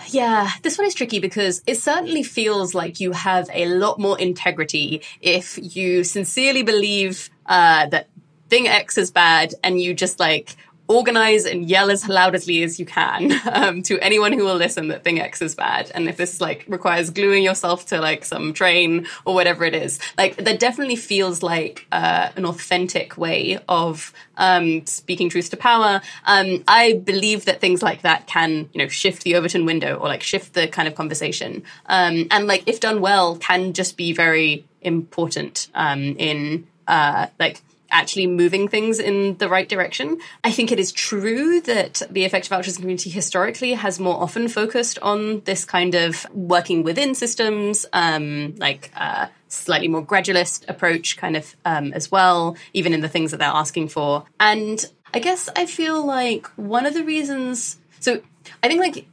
Yeah, 0.09 0.49
this 0.63 0.77
one 0.77 0.85
is 0.85 0.93
tricky 0.93 1.19
because 1.19 1.61
it 1.65 1.75
certainly 1.75 2.23
feels 2.23 2.75
like 2.75 2.99
you 2.99 3.11
have 3.13 3.49
a 3.53 3.65
lot 3.65 3.99
more 3.99 4.19
integrity 4.19 5.01
if 5.21 5.57
you 5.75 6.03
sincerely 6.03 6.61
believe 6.63 7.29
uh, 7.45 7.87
that 7.87 8.09
thing 8.49 8.67
X 8.67 8.97
is 8.97 9.11
bad 9.11 9.53
and 9.63 9.81
you 9.81 9.93
just 9.93 10.19
like 10.19 10.55
organize 10.89 11.45
and 11.45 11.69
yell 11.69 11.91
as 11.91 12.09
loudly 12.09 12.63
as 12.63 12.79
you 12.79 12.85
can 12.85 13.31
um, 13.53 13.81
to 13.83 13.99
anyone 13.99 14.33
who 14.33 14.43
will 14.43 14.55
listen 14.55 14.89
that 14.89 15.03
thing 15.03 15.19
X 15.21 15.41
is 15.41 15.55
bad. 15.55 15.91
And 15.93 16.09
if 16.09 16.17
this 16.17 16.41
like 16.41 16.65
requires 16.67 17.11
gluing 17.11 17.43
yourself 17.43 17.85
to 17.87 18.01
like 18.01 18.25
some 18.25 18.51
train 18.53 19.07
or 19.23 19.35
whatever 19.35 19.63
it 19.63 19.75
is, 19.75 19.99
like 20.17 20.35
that 20.37 20.59
definitely 20.59 20.95
feels 20.95 21.43
like 21.43 21.87
uh, 21.91 22.29
an 22.35 22.45
authentic 22.45 23.17
way 23.17 23.59
of 23.69 24.11
um, 24.37 24.85
speaking 24.87 25.29
truth 25.29 25.51
to 25.51 25.57
power. 25.57 26.01
Um, 26.25 26.63
I 26.67 26.93
believe 26.93 27.45
that 27.45 27.61
things 27.61 27.83
like 27.83 28.01
that 28.01 28.25
can, 28.25 28.69
you 28.73 28.81
know, 28.81 28.87
shift 28.87 29.23
the 29.23 29.35
Overton 29.35 29.65
window 29.65 29.95
or 29.95 30.07
like 30.07 30.23
shift 30.23 30.55
the 30.55 30.67
kind 30.67 30.87
of 30.87 30.95
conversation. 30.95 31.63
Um, 31.85 32.27
and 32.31 32.47
like 32.47 32.63
if 32.65 32.79
done 32.79 32.99
well, 32.99 33.35
can 33.37 33.73
just 33.73 33.95
be 33.95 34.11
very 34.11 34.65
important 34.81 35.69
um, 35.75 36.15
in 36.17 36.67
uh, 36.87 37.27
like 37.39 37.61
actually 37.91 38.27
moving 38.27 38.67
things 38.67 38.99
in 38.99 39.37
the 39.37 39.49
right 39.49 39.67
direction. 39.67 40.19
I 40.43 40.51
think 40.51 40.71
it 40.71 40.79
is 40.79 40.91
true 40.91 41.61
that 41.61 42.01
the 42.09 42.25
effective 42.25 42.51
altruism 42.51 42.81
community 42.81 43.09
historically 43.09 43.73
has 43.73 43.99
more 43.99 44.21
often 44.21 44.47
focused 44.47 44.99
on 44.99 45.41
this 45.41 45.65
kind 45.65 45.95
of 45.95 46.25
working 46.33 46.83
within 46.83 47.15
systems, 47.15 47.85
um, 47.93 48.55
like 48.57 48.91
uh, 48.95 49.27
slightly 49.47 49.87
more 49.87 50.05
gradualist 50.05 50.67
approach, 50.69 51.17
kind 51.17 51.35
of 51.35 51.55
um, 51.65 51.93
as 51.93 52.11
well, 52.11 52.55
even 52.73 52.93
in 52.93 53.01
the 53.01 53.09
things 53.09 53.31
that 53.31 53.37
they're 53.37 53.49
asking 53.49 53.89
for. 53.89 54.25
And 54.39 54.83
I 55.13 55.19
guess 55.19 55.49
I 55.55 55.65
feel 55.65 56.05
like 56.05 56.47
one 56.55 56.85
of 56.85 56.93
the 56.93 57.03
reasons. 57.03 57.77
So 57.99 58.21
I 58.63 58.67
think 58.67 58.81
like 58.81 59.07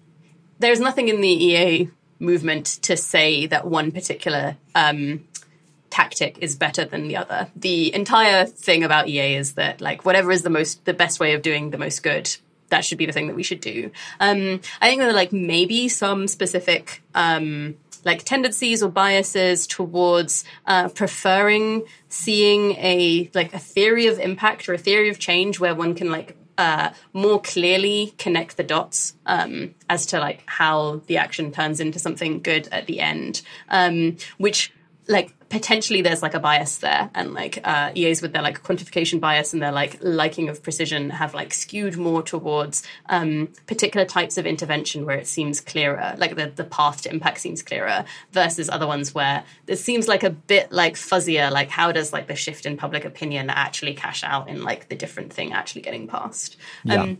there's 0.59 0.81
nothing 0.81 1.09
in 1.09 1.20
the 1.20 1.28
EA 1.28 1.90
movement 2.19 2.66
to 2.82 2.97
say 2.97 3.47
that 3.47 3.66
one 3.66 3.93
particular 3.93 4.57
um, 4.74 5.24
tactic 5.97 6.36
is 6.43 6.56
better 6.56 6.85
than 6.85 7.09
the 7.09 7.16
other. 7.16 7.48
The 7.56 7.94
entire 7.94 8.44
thing 8.44 8.85
about 8.85 9.09
EA 9.09 9.36
is 9.36 9.55
that 9.55 9.81
like 9.81 10.05
whatever 10.05 10.31
is 10.31 10.43
the 10.43 10.51
most 10.51 10.85
the 10.85 10.93
best 10.93 11.18
way 11.18 11.32
of 11.32 11.40
doing 11.40 11.70
the 11.70 11.78
most 11.78 12.02
good, 12.02 12.36
that 12.68 12.85
should 12.85 12.98
be 12.98 13.06
the 13.06 13.12
thing 13.12 13.28
that 13.28 13.36
we 13.36 13.43
should 13.43 13.62
do. 13.62 13.90
Um, 14.20 14.60
I 14.82 14.89
think 14.89 15.01
there 15.01 15.09
are 15.09 15.14
like 15.14 15.32
maybe 15.32 15.89
some 15.89 16.28
specific 16.28 17.02
um, 17.14 17.78
like 18.05 18.24
tendencies 18.24 18.82
or 18.82 18.90
biases 18.90 19.66
towards 19.66 20.44
uh, 20.66 20.90
preferring 20.90 21.85
seeing 22.10 22.73
a 22.73 23.31
like 23.32 23.55
a 23.55 23.59
theory 23.59 24.06
of 24.06 24.18
impact 24.18 24.68
or 24.68 24.74
a 24.74 24.78
theory 24.78 25.09
of 25.09 25.18
change 25.18 25.59
where 25.59 25.74
one 25.74 25.94
can 25.94 26.10
like 26.10 26.36
uh, 26.59 26.90
more 27.14 27.40
clearly 27.40 28.12
connect 28.18 28.59
the 28.59 28.62
dots 28.62 29.14
um, 29.24 29.74
as 29.89 30.05
to 30.06 30.18
like 30.18 30.43
how 30.44 31.01
the 31.06 31.16
action 31.16 31.52
turns 31.52 31.81
into 31.81 31.98
something 31.98 32.43
good 32.43 32.68
at 32.70 32.86
the 32.86 33.01
end, 33.01 33.40
um, 33.70 34.18
which 34.36 34.73
like 35.09 35.32
potentially 35.48 36.02
there's 36.02 36.23
like 36.23 36.35
a 36.35 36.40
bias 36.40 36.78
there 36.78 37.09
and 37.14 37.32
like 37.32 37.60
uh, 37.64 37.90
EAs 37.94 38.20
with 38.20 38.32
their 38.32 38.43
like 38.43 38.62
quantification 38.62 39.20
bias 39.20 39.52
and 39.52 39.62
their 39.62 39.73
like 39.73 39.97
liking 40.01 40.48
of 40.48 40.62
precision 40.62 41.10
have 41.10 41.35
like 41.35 41.55
skewed 41.55 41.97
more 41.97 42.23
towards 42.23 42.82
um, 43.09 43.48
particular 43.66 44.05
types 44.05 44.39
of 44.39 44.47
intervention 44.47 45.06
where 45.06 45.16
it 45.16 45.27
seems 45.27 45.60
clearer 45.60 46.14
like 46.18 46.35
the, 46.36 46.51
the 46.56 46.64
path 46.64 47.02
to 47.02 47.10
impact 47.10 47.39
seems 47.39 47.62
clearer 47.62 48.05
versus 48.32 48.68
other 48.68 48.86
ones 48.86 49.14
where 49.14 49.44
it 49.66 49.77
seems 49.77 50.09
like 50.09 50.24
a 50.24 50.31
bit 50.31 50.73
like 50.73 50.94
fuzzier 50.94 51.51
like 51.51 51.70
how 51.70 51.93
does 51.93 52.12
like 52.12 52.27
the 52.27 52.36
shift 52.36 52.66
in 52.66 52.77
public 52.77 53.05
opinion 53.05 53.48
actually 53.48 53.94
cash 53.94 54.24
out 54.24 54.48
in 54.48 54.64
like 54.64 54.89
the 54.89 54.97
different 54.97 55.32
thing 55.32 55.52
actually 55.52 55.82
getting 55.82 56.09
passed 56.09 56.56
yeah. 56.85 57.14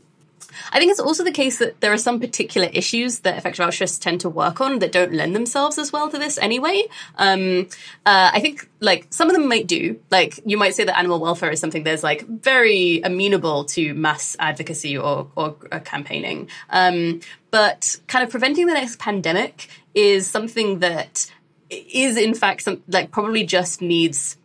I 0.73 0.79
think 0.79 0.91
it's 0.91 1.01
also 1.01 1.25
the 1.25 1.33
case 1.33 1.59
that 1.59 1.81
there 1.81 1.93
are 1.93 1.99
some 1.99 2.21
particular 2.21 2.69
issues 2.73 3.21
that 3.21 3.37
effective 3.37 3.65
altruists 3.65 3.99
tend 3.99 4.21
to 4.23 4.29
work 4.29 4.61
on 4.61 4.79
that 4.81 4.93
don't 4.93 5.13
lend 5.13 5.35
themselves 5.35 5.79
as 5.79 5.93
well 5.93 6.11
to 6.11 6.19
this 6.19 6.39
anyway. 6.39 6.85
Um, 7.17 7.69
uh, 8.05 8.31
I 8.33 8.41
think 8.41 8.69
like 8.81 9.07
some 9.11 9.29
of 9.29 9.37
them 9.37 9.49
might 9.49 9.67
do. 9.67 10.01
Like 10.11 10.41
you 10.45 10.57
might 10.57 10.75
say 10.75 10.85
that 10.85 10.99
animal 10.99 11.21
welfare 11.21 11.51
is 11.51 11.61
something 11.61 11.85
that's 11.85 12.03
like 12.03 12.27
very 12.27 13.01
amenable 13.03 13.65
to 13.67 13.95
mass 13.95 14.37
advocacy 14.39 14.97
or, 14.97 15.31
or, 15.37 15.57
or 15.73 15.81
campaigning. 15.81 16.49
Um, 16.71 17.21
but 17.51 17.99
kind 18.07 18.23
of 18.23 18.31
preventing 18.31 18.67
the 18.67 18.75
next 18.75 18.99
pandemic 18.99 19.69
is 19.95 20.27
something 20.27 20.81
that 20.81 21.31
is 21.71 22.17
in 22.17 22.35
fact 22.35 22.63
some, 22.63 22.83
like 22.89 23.11
probably 23.11 23.45
just 23.45 23.81
needs 23.81 24.37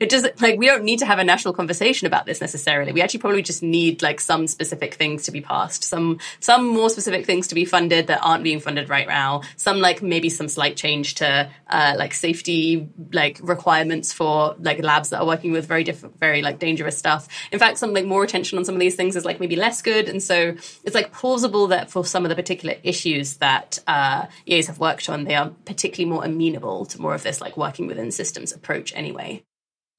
it 0.00 0.08
doesn't 0.08 0.40
like 0.40 0.58
we 0.58 0.66
don't 0.66 0.84
need 0.84 0.98
to 1.00 1.06
have 1.06 1.18
a 1.18 1.24
national 1.24 1.54
conversation 1.54 2.06
about 2.06 2.26
this 2.26 2.40
necessarily. 2.40 2.92
We 2.92 3.02
actually 3.02 3.20
probably 3.20 3.42
just 3.42 3.62
need 3.62 4.02
like 4.02 4.20
some 4.20 4.46
specific 4.46 4.94
things 4.94 5.24
to 5.24 5.32
be 5.32 5.40
passed, 5.40 5.84
some 5.84 6.18
some 6.40 6.66
more 6.66 6.90
specific 6.90 7.26
things 7.26 7.48
to 7.48 7.54
be 7.54 7.64
funded 7.64 8.06
that 8.08 8.20
aren't 8.22 8.44
being 8.44 8.60
funded 8.60 8.88
right 8.88 9.06
now. 9.06 9.42
Some 9.56 9.78
like 9.80 10.02
maybe 10.02 10.30
some 10.30 10.48
slight 10.48 10.76
change 10.76 11.16
to 11.16 11.50
uh, 11.68 11.94
like 11.96 12.14
safety 12.14 12.88
like 13.12 13.40
requirements 13.42 14.12
for 14.12 14.56
like 14.58 14.82
labs 14.82 15.10
that 15.10 15.20
are 15.20 15.26
working 15.26 15.52
with 15.52 15.66
very 15.66 15.84
different, 15.84 16.18
very 16.18 16.42
like 16.42 16.58
dangerous 16.58 16.96
stuff. 16.96 17.28
In 17.52 17.58
fact, 17.58 17.78
some 17.78 17.92
like 17.92 18.04
more 18.04 18.24
attention 18.24 18.58
on 18.58 18.64
some 18.64 18.74
of 18.74 18.80
these 18.80 18.94
things 18.94 19.16
is 19.16 19.24
like 19.24 19.40
maybe 19.40 19.56
less 19.56 19.82
good, 19.82 20.08
and 20.08 20.22
so 20.22 20.54
it's 20.84 20.94
like 20.94 21.12
plausible 21.12 21.68
that 21.68 21.90
for 21.90 22.04
some 22.04 22.24
of 22.24 22.28
the 22.28 22.36
particular 22.36 22.76
issues 22.82 23.36
that 23.38 23.78
uh, 23.86 24.26
EAs 24.46 24.66
have 24.66 24.78
worked 24.78 25.08
on, 25.08 25.24
they 25.24 25.34
are 25.34 25.50
particularly 25.64 26.10
more 26.10 26.24
amenable 26.24 26.86
to 26.86 27.00
more 27.00 27.14
of 27.14 27.22
this 27.22 27.40
like 27.40 27.56
working 27.56 27.86
within 27.86 28.10
systems 28.10 28.52
approach 28.52 28.92
anyway. 28.94 29.42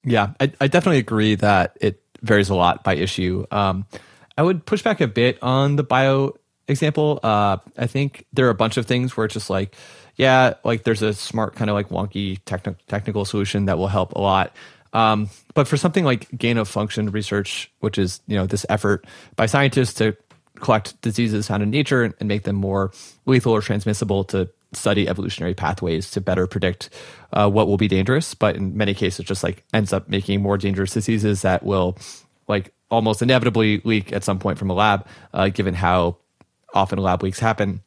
Yeah, 0.04 0.32
I, 0.40 0.52
I 0.60 0.66
definitely 0.68 0.98
agree 0.98 1.34
that 1.36 1.76
it 1.80 2.02
varies 2.22 2.48
a 2.48 2.54
lot 2.54 2.84
by 2.84 2.94
issue. 2.94 3.46
Um, 3.50 3.86
I 4.36 4.42
would 4.42 4.64
push 4.64 4.82
back 4.82 5.00
a 5.00 5.08
bit 5.08 5.38
on 5.42 5.76
the 5.76 5.82
bio 5.82 6.34
example. 6.68 7.20
Uh, 7.22 7.58
I 7.76 7.86
think 7.86 8.26
there 8.32 8.46
are 8.46 8.50
a 8.50 8.54
bunch 8.54 8.76
of 8.76 8.86
things 8.86 9.16
where 9.16 9.26
it's 9.26 9.34
just 9.34 9.50
like, 9.50 9.74
yeah, 10.16 10.54
like 10.64 10.84
there's 10.84 11.02
a 11.02 11.12
smart 11.12 11.54
kind 11.54 11.70
of 11.70 11.74
like 11.74 11.88
wonky 11.88 12.40
techni- 12.44 12.76
technical 12.88 13.24
solution 13.24 13.66
that 13.66 13.78
will 13.78 13.88
help 13.88 14.12
a 14.12 14.20
lot. 14.20 14.54
Um, 14.92 15.30
but 15.54 15.68
for 15.68 15.76
something 15.76 16.04
like 16.04 16.28
gain 16.36 16.58
of 16.58 16.68
function 16.68 17.10
research, 17.10 17.70
which 17.80 17.98
is 17.98 18.20
you 18.26 18.36
know 18.36 18.46
this 18.46 18.66
effort 18.68 19.06
by 19.36 19.46
scientists 19.46 19.94
to 19.94 20.16
collect 20.56 21.00
diseases 21.00 21.46
found 21.46 21.62
in 21.62 21.70
nature 21.70 22.02
and 22.02 22.28
make 22.28 22.42
them 22.42 22.56
more 22.56 22.92
lethal 23.24 23.52
or 23.52 23.62
transmissible 23.62 24.24
to 24.24 24.48
study 24.72 25.08
evolutionary 25.08 25.54
pathways 25.54 26.10
to 26.12 26.20
better 26.20 26.46
predict 26.46 26.90
uh, 27.32 27.48
what 27.48 27.66
will 27.66 27.76
be 27.76 27.88
dangerous. 27.88 28.34
But 28.34 28.56
in 28.56 28.76
many 28.76 28.94
cases, 28.94 29.24
just 29.24 29.42
like 29.42 29.64
ends 29.72 29.92
up 29.92 30.08
making 30.08 30.42
more 30.42 30.58
dangerous 30.58 30.92
diseases 30.92 31.42
that 31.42 31.62
will 31.62 31.98
like 32.48 32.72
almost 32.90 33.22
inevitably 33.22 33.80
leak 33.84 34.12
at 34.12 34.24
some 34.24 34.38
point 34.38 34.58
from 34.58 34.70
a 34.70 34.74
lab, 34.74 35.06
uh, 35.32 35.48
given 35.48 35.74
how 35.74 36.16
often 36.74 36.98
lab 36.98 37.22
leaks 37.22 37.38
happen. 37.38 37.82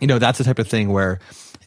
You 0.00 0.06
know, 0.06 0.18
that's 0.18 0.38
the 0.38 0.44
type 0.44 0.58
of 0.58 0.68
thing 0.68 0.90
where 0.90 1.20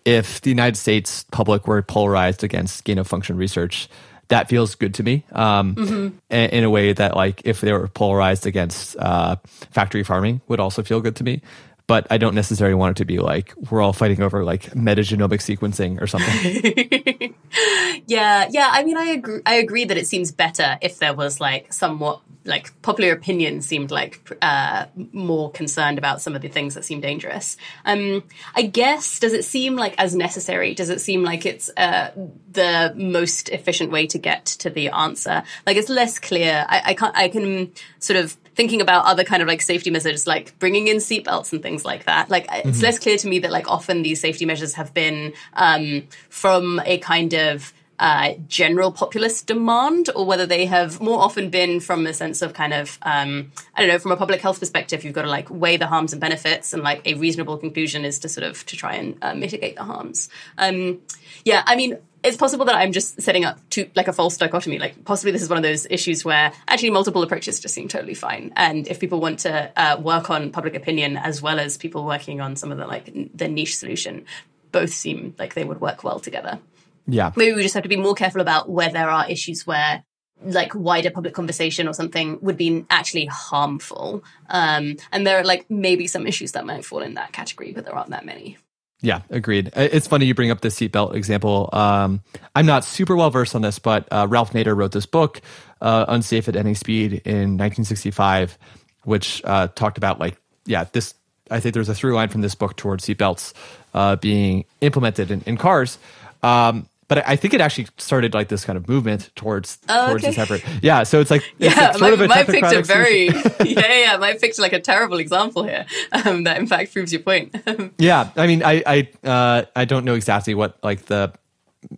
if 0.05 0.41
the 0.41 0.49
United 0.49 0.75
States 0.75 1.23
public 1.31 1.67
were 1.67 1.81
polarized 1.81 2.43
against 2.43 2.83
gain 2.83 2.97
of 2.97 3.07
function 3.07 3.37
research, 3.37 3.87
that 4.29 4.49
feels 4.49 4.75
good 4.75 4.95
to 4.95 5.03
me 5.03 5.23
um, 5.33 5.75
mm-hmm. 5.75 6.17
in, 6.29 6.49
in, 6.49 6.63
a 6.63 6.69
way 6.69 6.93
that 6.93 7.15
like 7.15 7.41
if 7.45 7.61
they 7.61 7.71
were 7.71 7.87
polarized 7.87 8.47
against 8.47 8.95
uh, 8.97 9.35
factory 9.71 10.03
farming 10.03 10.41
would 10.47 10.59
also 10.59 10.81
feel 10.81 11.01
good 11.01 11.15
to 11.17 11.23
me 11.23 11.41
but 11.87 12.07
I 12.09 12.17
don't 12.17 12.35
necessarily 12.35 12.75
want 12.75 12.91
it 12.91 13.01
to 13.01 13.05
be 13.05 13.19
like 13.19 13.53
we're 13.69 13.81
all 13.81 13.93
fighting 13.93 14.21
over 14.21 14.43
like 14.43 14.71
metagenomic 14.71 15.39
sequencing 15.39 16.01
or 16.01 16.07
something. 16.07 17.35
yeah, 18.07 18.47
yeah. 18.49 18.69
I 18.71 18.83
mean, 18.83 18.97
I 18.97 19.05
agree. 19.05 19.41
I 19.45 19.55
agree 19.55 19.85
that 19.85 19.97
it 19.97 20.07
seems 20.07 20.31
better 20.31 20.77
if 20.81 20.99
there 20.99 21.13
was 21.13 21.39
like 21.39 21.73
somewhat 21.73 22.21
like 22.45 22.81
popular 22.81 23.13
opinion 23.13 23.61
seemed 23.61 23.91
like 23.91 24.37
uh, 24.41 24.85
more 24.95 25.51
concerned 25.51 25.97
about 25.97 26.21
some 26.21 26.35
of 26.35 26.41
the 26.41 26.49
things 26.49 26.75
that 26.75 26.83
seem 26.83 26.99
dangerous. 27.01 27.57
Um, 27.85 28.23
I 28.55 28.63
guess 28.63 29.19
does 29.19 29.33
it 29.33 29.45
seem 29.45 29.75
like 29.75 29.95
as 29.97 30.15
necessary? 30.15 30.73
Does 30.73 30.89
it 30.89 31.01
seem 31.01 31.23
like 31.23 31.45
it's 31.45 31.69
uh, 31.77 32.11
the 32.51 32.93
most 32.95 33.49
efficient 33.49 33.91
way 33.91 34.07
to 34.07 34.17
get 34.17 34.45
to 34.45 34.69
the 34.69 34.89
answer? 34.89 35.43
Like 35.65 35.77
it's 35.77 35.89
less 35.89 36.19
clear. 36.19 36.65
I, 36.67 36.81
I 36.85 36.93
can't. 36.93 37.15
I 37.15 37.29
can 37.29 37.71
sort 37.99 38.17
of 38.17 38.37
thinking 38.55 38.81
about 38.81 39.05
other 39.05 39.23
kind 39.23 39.41
of 39.41 39.47
like 39.47 39.61
safety 39.61 39.89
measures, 39.89 40.27
like 40.27 40.57
bringing 40.59 40.87
in 40.87 40.97
seatbelts 40.97 41.51
and 41.51 41.61
things 41.61 41.83
like 41.85 42.05
that. 42.05 42.29
Like 42.29 42.47
mm-hmm. 42.47 42.69
it's 42.69 42.81
less 42.81 42.99
clear 42.99 43.17
to 43.17 43.27
me 43.27 43.39
that 43.39 43.51
like 43.51 43.69
often 43.69 44.03
these 44.03 44.19
safety 44.19 44.45
measures 44.45 44.73
have 44.73 44.93
been 44.93 45.33
um, 45.53 46.03
from 46.29 46.81
a 46.85 46.97
kind 46.99 47.33
of 47.33 47.73
uh, 47.99 48.33
general 48.47 48.91
populist 48.91 49.47
demand, 49.47 50.09
or 50.15 50.25
whether 50.25 50.45
they 50.45 50.65
have 50.65 50.99
more 50.99 51.21
often 51.21 51.49
been 51.49 51.79
from 51.79 52.05
a 52.05 52.13
sense 52.13 52.41
of 52.41 52.53
kind 52.53 52.73
of 52.73 52.97
um, 53.03 53.51
I 53.75 53.81
don't 53.81 53.89
know, 53.89 53.99
from 53.99 54.11
a 54.11 54.17
public 54.17 54.41
health 54.41 54.59
perspective, 54.59 55.03
you've 55.03 55.13
got 55.13 55.21
to 55.21 55.29
like 55.29 55.49
weigh 55.49 55.77
the 55.77 55.87
harms 55.87 56.11
and 56.11 56.19
benefits, 56.19 56.73
and 56.73 56.83
like 56.83 57.07
a 57.07 57.13
reasonable 57.13 57.57
conclusion 57.57 58.03
is 58.03 58.19
to 58.19 58.29
sort 58.29 58.45
of 58.45 58.65
to 58.65 58.75
try 58.75 58.95
and 58.95 59.17
uh, 59.21 59.35
mitigate 59.35 59.75
the 59.75 59.83
harms. 59.83 60.29
Um, 60.57 61.01
yeah, 61.45 61.63
I 61.65 61.75
mean, 61.75 61.97
it's 62.23 62.37
possible 62.37 62.65
that 62.65 62.75
I'm 62.75 62.91
just 62.91 63.21
setting 63.21 63.43
up 63.43 63.59
to 63.71 63.89
like 63.95 64.07
a 64.07 64.13
false 64.13 64.37
dichotomy. 64.37 64.79
Like 64.79 65.03
possibly 65.03 65.31
this 65.31 65.41
is 65.41 65.49
one 65.49 65.57
of 65.57 65.63
those 65.63 65.85
issues 65.89 66.23
where 66.23 66.53
actually 66.67 66.91
multiple 66.91 67.21
approaches 67.21 67.59
just 67.59 67.75
seem 67.75 67.87
totally 67.87 68.13
fine. 68.13 68.53
And 68.55 68.87
if 68.87 68.99
people 68.99 69.19
want 69.19 69.39
to 69.39 69.71
uh, 69.75 69.99
work 69.99 70.29
on 70.29 70.51
public 70.51 70.75
opinion 70.75 71.17
as 71.17 71.41
well 71.41 71.59
as 71.59 71.77
people 71.77 72.05
working 72.05 72.39
on 72.39 72.55
some 72.55 72.71
of 72.71 72.77
the 72.77 72.87
like 72.87 73.13
the 73.33 73.47
niche 73.47 73.77
solution, 73.77 74.25
both 74.71 74.91
seem 74.91 75.35
like 75.37 75.53
they 75.53 75.65
would 75.65 75.81
work 75.81 76.03
well 76.03 76.19
together. 76.19 76.59
Yeah. 77.07 77.31
Maybe 77.35 77.53
we 77.53 77.63
just 77.63 77.73
have 77.73 77.83
to 77.83 77.89
be 77.89 77.97
more 77.97 78.15
careful 78.15 78.41
about 78.41 78.69
where 78.69 78.89
there 78.89 79.09
are 79.09 79.29
issues 79.29 79.67
where 79.67 80.03
like 80.41 80.73
wider 80.75 81.11
public 81.11 81.33
conversation 81.33 81.87
or 81.87 81.93
something 81.93 82.39
would 82.41 82.57
be 82.57 82.85
actually 82.89 83.25
harmful. 83.25 84.23
Um, 84.49 84.97
and 85.11 85.27
there 85.27 85.39
are 85.39 85.43
like 85.43 85.69
maybe 85.69 86.07
some 86.07 86.27
issues 86.27 86.53
that 86.53 86.65
might 86.65 86.85
fall 86.85 86.99
in 86.99 87.15
that 87.15 87.33
category, 87.33 87.71
but 87.73 87.85
there 87.85 87.95
aren't 87.95 88.09
that 88.11 88.25
many. 88.25 88.57
Yeah, 89.03 89.19
agreed. 89.29 89.69
It's 89.75 90.07
funny 90.07 90.25
you 90.25 90.33
bring 90.33 90.49
up 90.49 90.61
the 90.61 90.69
seatbelt 90.69 91.13
example. 91.13 91.69
Um, 91.73 92.21
I'm 92.55 92.65
not 92.65 92.85
super 92.85 93.17
well 93.17 93.29
versed 93.29 93.53
on 93.53 93.61
this, 93.61 93.77
but 93.77 94.07
uh, 94.09 94.27
Ralph 94.29 94.53
Nader 94.53 94.75
wrote 94.75 94.93
this 94.93 95.05
book, 95.05 95.41
uh, 95.81 96.05
Unsafe 96.07 96.47
at 96.47 96.55
Any 96.55 96.73
Speed, 96.73 97.21
in 97.25 97.57
1965, 97.57 98.57
which 99.03 99.41
uh, 99.43 99.67
talked 99.75 99.97
about 99.97 100.19
like, 100.19 100.37
yeah, 100.65 100.85
this. 100.93 101.15
I 101.51 101.59
think 101.59 101.73
there's 101.73 101.89
a 101.89 101.93
through 101.93 102.15
line 102.15 102.29
from 102.29 102.39
this 102.39 102.55
book 102.55 102.77
towards 102.77 103.05
seatbelts 103.05 103.51
uh, 103.93 104.15
being 104.15 104.63
implemented 104.79 105.31
in, 105.31 105.41
in 105.41 105.57
cars. 105.57 105.97
Um, 106.41 106.87
but 107.07 107.27
I 107.27 107.35
think 107.35 107.53
it 107.53 107.61
actually 107.61 107.87
started 107.97 108.33
like 108.33 108.47
this 108.47 108.65
kind 108.65 108.77
of 108.77 108.87
movement 108.87 109.31
towards 109.35 109.79
oh, 109.89 110.07
towards 110.07 110.23
okay. 110.23 110.31
this 110.31 110.37
effort. 110.39 110.63
Yeah, 110.81 111.03
so 111.03 111.19
it's 111.19 111.31
like 111.31 111.43
it's 111.59 111.75
yeah, 111.75 111.87
like 111.87 111.97
sort 111.97 112.17
my, 112.17 112.23
of 112.23 112.29
my 112.29 112.43
picked 112.43 112.73
a 112.73 112.81
very 112.81 113.27
yeah 113.65 113.93
yeah 113.93 114.17
my 114.17 114.33
picked 114.33 114.59
like 114.59 114.73
a 114.73 114.79
terrible 114.79 115.17
example 115.17 115.63
here 115.63 115.85
um, 116.11 116.43
that 116.43 116.57
in 116.57 116.67
fact 116.67 116.93
proves 116.93 117.11
your 117.11 117.21
point. 117.21 117.55
yeah, 117.97 118.31
I 118.35 118.47
mean 118.47 118.63
I 118.63 118.83
I 118.85 119.27
uh, 119.27 119.65
I 119.75 119.85
don't 119.85 120.05
know 120.05 120.15
exactly 120.15 120.55
what 120.55 120.77
like 120.83 121.05
the 121.05 121.33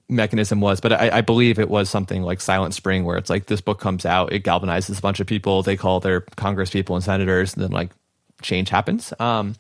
mechanism 0.10 0.62
was, 0.62 0.80
but 0.80 0.94
I, 0.94 1.18
I, 1.18 1.22
believe 1.22 1.60
it 1.60 1.70
was 1.70 1.90
something 1.92 2.24
like 2.24 2.42
Silent 2.42 2.74
Spring, 2.74 3.06
where 3.06 3.18
it's 3.18 3.30
like 3.30 3.46
this 3.46 3.62
book 3.62 3.80
comes 3.80 4.04
out, 4.04 4.34
it 4.34 4.44
galvanizes 4.44 4.98
a 4.98 5.02
bunch 5.02 5.20
of 5.20 5.28
people, 5.28 5.62
they 5.62 5.78
call 5.78 6.00
their 6.00 6.22
Congress 6.22 6.72
people 6.72 6.96
and 6.96 7.06
senators, 7.06 7.54
and 7.54 7.64
then 7.64 7.72
like 7.72 7.92
change 8.42 8.70
happens. 8.70 9.14
Um, 9.20 9.56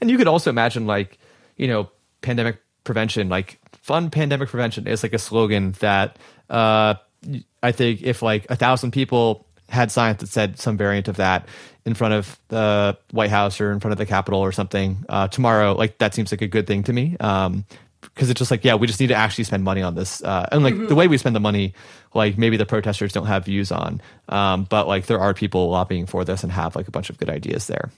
and 0.00 0.10
you 0.10 0.18
could 0.18 0.28
also 0.28 0.50
imagine 0.50 0.86
like 0.86 1.18
you 1.56 1.66
know 1.66 1.90
pandemic 2.20 2.60
prevention, 2.84 3.28
like 3.28 3.58
fun 3.84 4.08
pandemic 4.08 4.48
prevention 4.48 4.86
is 4.86 5.02
like 5.02 5.12
a 5.12 5.18
slogan 5.18 5.72
that 5.80 6.16
uh, 6.48 6.94
I 7.62 7.72
think 7.72 8.02
if 8.02 8.22
like 8.22 8.46
a 8.50 8.56
thousand 8.56 8.92
people 8.92 9.46
had 9.68 9.92
signs 9.92 10.20
that 10.20 10.28
said 10.28 10.58
some 10.58 10.78
variant 10.78 11.06
of 11.06 11.16
that 11.16 11.48
in 11.84 11.92
front 11.92 12.14
of 12.14 12.38
the 12.48 12.96
White 13.10 13.28
House 13.28 13.60
or 13.60 13.72
in 13.72 13.80
front 13.80 13.92
of 13.92 13.98
the 13.98 14.06
Capitol 14.06 14.40
or 14.40 14.52
something 14.52 15.04
uh, 15.10 15.28
tomorrow, 15.28 15.74
like 15.74 15.98
that 15.98 16.14
seems 16.14 16.32
like 16.32 16.40
a 16.40 16.46
good 16.46 16.66
thing 16.66 16.82
to 16.84 16.92
me. 16.94 17.16
Um, 17.20 17.66
because 18.00 18.28
it's 18.30 18.38
just 18.38 18.50
like, 18.50 18.64
yeah, 18.64 18.74
we 18.74 18.86
just 18.86 19.00
need 19.00 19.06
to 19.08 19.14
actually 19.14 19.44
spend 19.44 19.64
money 19.64 19.82
on 19.82 19.94
this. 19.94 20.22
Uh, 20.22 20.46
and 20.52 20.62
like 20.62 20.74
mm-hmm. 20.74 20.86
the 20.86 20.94
way 20.94 21.08
we 21.08 21.16
spend 21.16 21.34
the 21.34 21.40
money, 21.40 21.74
like 22.12 22.36
maybe 22.36 22.56
the 22.56 22.66
protesters 22.66 23.12
don't 23.12 23.26
have 23.26 23.46
views 23.46 23.72
on, 23.72 24.00
um, 24.28 24.64
but 24.64 24.86
like 24.86 25.06
there 25.06 25.18
are 25.18 25.32
people 25.32 25.70
lobbying 25.70 26.06
for 26.06 26.24
this 26.24 26.42
and 26.42 26.52
have 26.52 26.76
like 26.76 26.86
a 26.86 26.90
bunch 26.90 27.08
of 27.08 27.18
good 27.18 27.30
ideas 27.30 27.66
there. 27.66 27.90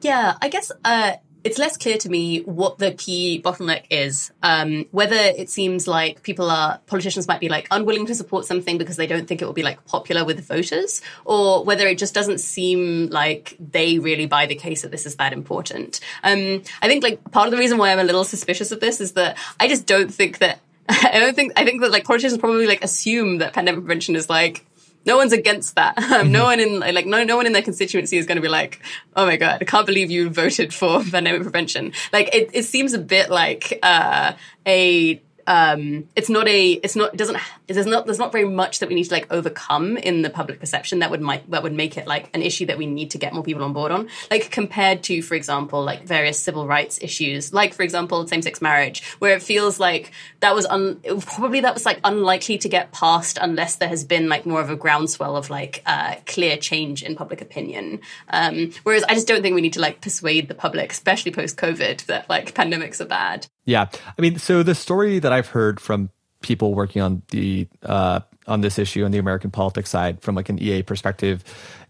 Yeah, 0.00 0.36
I 0.40 0.48
guess 0.48 0.70
uh, 0.84 1.14
it's 1.44 1.58
less 1.58 1.76
clear 1.76 1.96
to 1.98 2.08
me 2.08 2.40
what 2.40 2.78
the 2.78 2.92
key 2.92 3.40
bottleneck 3.44 3.84
is. 3.90 4.30
Um, 4.42 4.86
whether 4.90 5.16
it 5.16 5.48
seems 5.48 5.86
like 5.86 6.22
people 6.22 6.50
are 6.50 6.80
politicians 6.86 7.26
might 7.28 7.40
be 7.40 7.48
like 7.48 7.66
unwilling 7.70 8.06
to 8.06 8.14
support 8.14 8.44
something 8.44 8.78
because 8.78 8.96
they 8.96 9.06
don't 9.06 9.26
think 9.26 9.42
it 9.42 9.44
will 9.44 9.52
be 9.52 9.62
like 9.62 9.84
popular 9.86 10.24
with 10.24 10.46
voters, 10.46 11.00
or 11.24 11.64
whether 11.64 11.86
it 11.86 11.98
just 11.98 12.14
doesn't 12.14 12.38
seem 12.38 13.08
like 13.08 13.56
they 13.58 13.98
really 13.98 14.26
buy 14.26 14.46
the 14.46 14.54
case 14.54 14.82
that 14.82 14.90
this 14.90 15.06
is 15.06 15.16
that 15.16 15.32
important. 15.32 16.00
Um, 16.22 16.62
I 16.82 16.88
think 16.88 17.02
like 17.02 17.30
part 17.30 17.46
of 17.46 17.52
the 17.52 17.58
reason 17.58 17.78
why 17.78 17.92
I'm 17.92 17.98
a 17.98 18.04
little 18.04 18.24
suspicious 18.24 18.72
of 18.72 18.80
this 18.80 19.00
is 19.00 19.12
that 19.12 19.38
I 19.58 19.68
just 19.68 19.86
don't 19.86 20.12
think 20.12 20.38
that 20.38 20.60
I 20.88 21.18
don't 21.20 21.34
think 21.34 21.52
I 21.56 21.64
think 21.64 21.80
that 21.82 21.90
like 21.90 22.04
politicians 22.04 22.38
probably 22.38 22.66
like 22.66 22.82
assume 22.82 23.38
that 23.38 23.52
pandemic 23.52 23.84
prevention 23.84 24.16
is 24.16 24.28
like 24.28 24.66
no 25.06 25.16
one's 25.16 25.32
against 25.32 25.76
that. 25.76 25.98
Um, 26.10 26.32
no 26.32 26.40
mm-hmm. 26.40 26.46
one 26.46 26.60
in 26.88 26.94
like 26.94 27.06
no 27.06 27.22
no 27.22 27.36
one 27.36 27.46
in 27.46 27.52
their 27.52 27.62
constituency 27.62 28.16
is 28.16 28.26
going 28.26 28.36
to 28.36 28.42
be 28.42 28.48
like, 28.48 28.80
oh 29.14 29.26
my 29.26 29.36
god, 29.36 29.58
I 29.60 29.64
can't 29.64 29.86
believe 29.86 30.10
you 30.10 30.28
voted 30.28 30.74
for 30.74 31.02
pandemic 31.10 31.42
prevention. 31.42 31.92
Like 32.12 32.34
it, 32.34 32.50
it 32.52 32.64
seems 32.64 32.94
a 32.94 32.98
bit 32.98 33.30
like 33.30 33.78
uh, 33.82 34.32
a 34.66 35.22
um, 35.50 36.06
it's 36.14 36.30
not 36.30 36.46
a 36.46 36.72
it's 36.74 36.94
not 36.94 37.16
doesn't 37.16 37.36
there's 37.66 37.84
not 37.84 38.06
there's 38.06 38.20
not 38.20 38.30
very 38.30 38.44
much 38.44 38.78
that 38.78 38.88
we 38.88 38.94
need 38.94 39.02
to 39.04 39.12
like 39.12 39.26
overcome 39.32 39.96
in 39.96 40.22
the 40.22 40.30
public 40.30 40.60
perception 40.60 41.00
that 41.00 41.10
would 41.10 41.20
might 41.20 41.50
that 41.50 41.64
would 41.64 41.72
make 41.72 41.96
it 41.96 42.06
like 42.06 42.30
an 42.34 42.40
issue 42.40 42.66
that 42.66 42.78
we 42.78 42.86
need 42.86 43.10
to 43.10 43.18
get 43.18 43.32
more 43.32 43.42
people 43.42 43.64
on 43.64 43.72
board 43.72 43.90
on. 43.90 44.08
Like 44.30 44.52
compared 44.52 45.02
to 45.04 45.22
for 45.22 45.34
example 45.34 45.82
like 45.82 46.04
various 46.04 46.38
civil 46.38 46.68
rights 46.68 47.00
issues 47.02 47.52
like 47.52 47.74
for 47.74 47.82
example 47.82 48.24
same-sex 48.28 48.62
marriage 48.62 49.02
where 49.18 49.34
it 49.34 49.42
feels 49.42 49.80
like 49.80 50.12
that 50.38 50.54
was 50.54 50.66
un- 50.66 51.00
probably 51.22 51.62
that 51.62 51.74
was 51.74 51.84
like 51.84 51.98
unlikely 52.04 52.58
to 52.58 52.68
get 52.68 52.92
passed 52.92 53.36
unless 53.40 53.74
there 53.74 53.88
has 53.88 54.04
been 54.04 54.28
like 54.28 54.46
more 54.46 54.60
of 54.60 54.70
a 54.70 54.76
groundswell 54.76 55.36
of 55.36 55.50
like 55.50 55.82
uh, 55.84 56.14
clear 56.26 56.56
change 56.58 57.02
in 57.02 57.16
public 57.16 57.40
opinion. 57.40 57.98
Um, 58.28 58.70
whereas 58.84 59.02
I 59.02 59.14
just 59.14 59.26
don't 59.26 59.42
think 59.42 59.56
we 59.56 59.62
need 59.62 59.72
to 59.72 59.80
like 59.80 60.00
persuade 60.00 60.46
the 60.46 60.54
public 60.54 60.92
especially 60.92 61.32
post 61.32 61.56
covid 61.56 62.06
that 62.06 62.30
like 62.30 62.54
pandemics 62.54 63.00
are 63.00 63.06
bad 63.06 63.48
yeah. 63.70 63.86
I 64.18 64.20
mean, 64.20 64.38
so 64.38 64.62
the 64.62 64.74
story 64.74 65.20
that 65.20 65.32
I've 65.32 65.46
heard 65.46 65.78
from 65.78 66.10
people 66.42 66.74
working 66.74 67.00
on 67.02 67.22
the 67.30 67.68
uh, 67.82 68.20
on 68.46 68.62
this 68.62 68.78
issue 68.78 69.04
on 69.04 69.12
the 69.12 69.18
American 69.18 69.50
politics 69.50 69.88
side 69.88 70.20
from 70.20 70.34
like 70.34 70.48
an 70.48 70.60
EA 70.60 70.82
perspective 70.82 71.44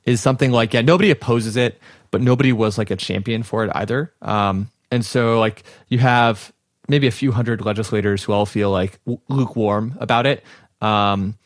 is 0.04 0.20
something 0.20 0.50
like, 0.52 0.74
yeah, 0.74 0.82
nobody 0.82 1.10
opposes 1.10 1.56
it, 1.56 1.80
but 2.10 2.20
nobody 2.20 2.52
was 2.52 2.76
like 2.76 2.90
a 2.90 2.96
champion 2.96 3.42
for 3.42 3.64
it 3.64 3.70
either. 3.74 4.12
Um, 4.20 4.70
and 4.90 5.04
so 5.04 5.40
like 5.40 5.62
you 5.88 5.98
have 5.98 6.52
maybe 6.86 7.06
a 7.06 7.12
few 7.12 7.32
hundred 7.32 7.64
legislators 7.64 8.22
who 8.22 8.32
all 8.34 8.44
feel 8.44 8.70
like 8.70 8.98
lukewarm 9.28 9.96
about 10.00 10.26
it. 10.26 10.44
Um, 10.82 11.36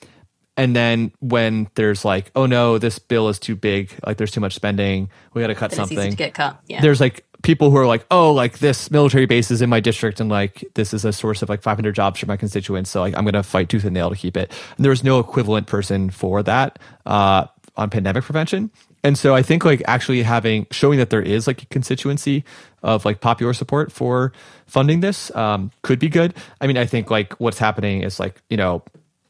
and 0.56 0.74
then 0.74 1.12
when 1.20 1.68
there's 1.74 2.05
like, 2.05 2.31
oh 2.36 2.47
no, 2.47 2.78
this 2.78 2.98
bill 2.98 3.28
is 3.28 3.39
too 3.39 3.56
big, 3.56 3.93
like 4.06 4.16
there's 4.16 4.31
too 4.31 4.40
much 4.40 4.55
spending, 4.55 5.10
we 5.32 5.43
got 5.43 5.48
to 5.48 5.55
cut 5.55 5.72
something. 5.72 6.10
to 6.10 6.16
get 6.16 6.35
cut. 6.35 6.60
Yeah. 6.66 6.81
There's 6.81 7.01
like 7.01 7.24
people 7.43 7.70
who 7.70 7.76
are 7.76 7.86
like, 7.86 8.06
oh, 8.10 8.32
like 8.32 8.59
this 8.59 8.90
military 8.90 9.26
base 9.26 9.51
is 9.51 9.62
in 9.62 9.68
my 9.68 9.81
district 9.81 10.20
and 10.20 10.31
like 10.31 10.64
this 10.74 10.94
is 10.94 11.05
a 11.05 11.12
source 11.12 11.43
of 11.43 11.48
like 11.48 11.62
500 11.62 11.94
jobs 11.94 12.20
for 12.20 12.26
my 12.26 12.36
constituents. 12.36 12.90
So 12.90 13.01
like 13.01 13.16
I'm 13.16 13.24
going 13.24 13.35
to 13.35 13.43
fight 13.43 13.68
tooth 13.68 13.85
and 13.85 13.94
nail 13.94 14.10
to 14.10 14.16
keep 14.16 14.36
it. 14.36 14.52
And 14.76 14.85
there's 14.85 15.02
no 15.02 15.18
equivalent 15.18 15.66
person 15.66 16.10
for 16.10 16.43
that 16.44 16.78
uh, 17.05 17.47
on 17.76 17.90
pandemic 17.90 18.24
prevention. 18.24 18.70
And 19.02 19.18
so 19.18 19.35
I 19.35 19.43
think 19.43 19.64
like 19.64 19.82
actually 19.86 20.22
having 20.22 20.66
showing 20.70 20.98
that 20.98 21.10
there 21.10 21.20
is 21.20 21.47
like 21.47 21.62
a 21.62 21.66
constituency 21.66 22.44
of 22.82 23.05
like 23.05 23.20
popular 23.20 23.52
support 23.52 23.93
for 23.93 24.32
funding 24.66 25.01
this 25.01 25.35
um, 25.35 25.70
could 25.82 25.98
be 25.98 26.09
good. 26.09 26.32
I 26.60 26.66
mean, 26.66 26.78
I 26.78 26.86
think 26.86 27.10
like 27.10 27.35
what's 27.35 27.59
happening 27.59 28.02
is 28.02 28.18
like 28.18 28.40
you 28.48 28.56
know 28.56 28.82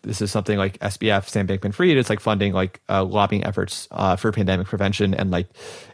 this 0.05 0.23
is 0.23 0.31
something 0.31 0.59
like 0.59 0.79
SBF, 0.79 1.29
Sam 1.29 1.47
Bankman-Fried. 1.47 1.97
It's 1.97 2.11
like 2.11 2.21
funding 2.21 2.53
like 2.53 2.81
uh, 2.89 3.05
lobbying 3.05 3.45
efforts 3.45 3.89
uh, 3.91 4.17
for 4.17 4.31
pandemic 4.33 4.67
prevention, 4.67 5.15
and 5.15 5.31
like 5.31 5.49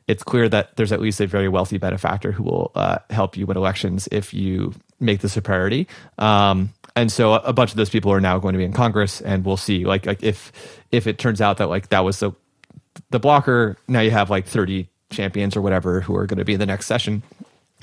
it's 0.07 0.23
clear 0.23 0.49
that 0.49 0.77
there's 0.77 0.93
at 0.93 1.01
least 1.01 1.20
a 1.20 1.27
very 1.27 1.49
wealthy 1.49 1.78
benefactor 1.78 2.32
who 2.32 2.43
will 2.43 2.73
uh, 2.74 2.99
help 3.11 3.37
you 3.37 3.47
win 3.47 3.57
elections 3.57 4.09
if 4.12 4.35
you 4.35 4.74
make 4.99 5.20
this 5.20 5.37
a 5.37 5.43
priority. 5.43 5.89
Um, 6.19 6.73
and 6.97 7.11
so 7.11 7.35
a, 7.35 7.53
bunch 7.53 7.70
of 7.70 7.77
those 7.77 7.89
people 7.89 8.12
are 8.12 8.20
now 8.20 8.39
going 8.39 8.53
to 8.53 8.59
be 8.59 8.65
in 8.65 8.73
Congress, 8.73 9.20
and 9.20 9.45
we'll 9.45 9.57
see. 9.57 9.85
Like, 9.85 10.07
like 10.07 10.23
if 10.23 10.53
if 10.91 11.07
it 11.07 11.19
turns 11.19 11.41
out 11.41 11.59
that 11.59 11.69
like 11.69 11.89
that 11.89 12.05
was 12.05 12.20
the 12.20 12.32
the 13.11 13.20
blocker, 13.20 13.77
now 13.89 14.01
you 14.01 14.11
have 14.11 14.28
like 14.28 14.47
30 14.47 14.89
champions 15.11 15.57
or 15.57 15.62
whatever 15.62 16.01
who 16.01 16.16
are 16.16 16.27
going 16.27 16.39
to 16.39 16.45
be 16.45 16.55
in 16.55 16.61
the 16.61 16.66
next 16.66 16.87
session 16.87 17.23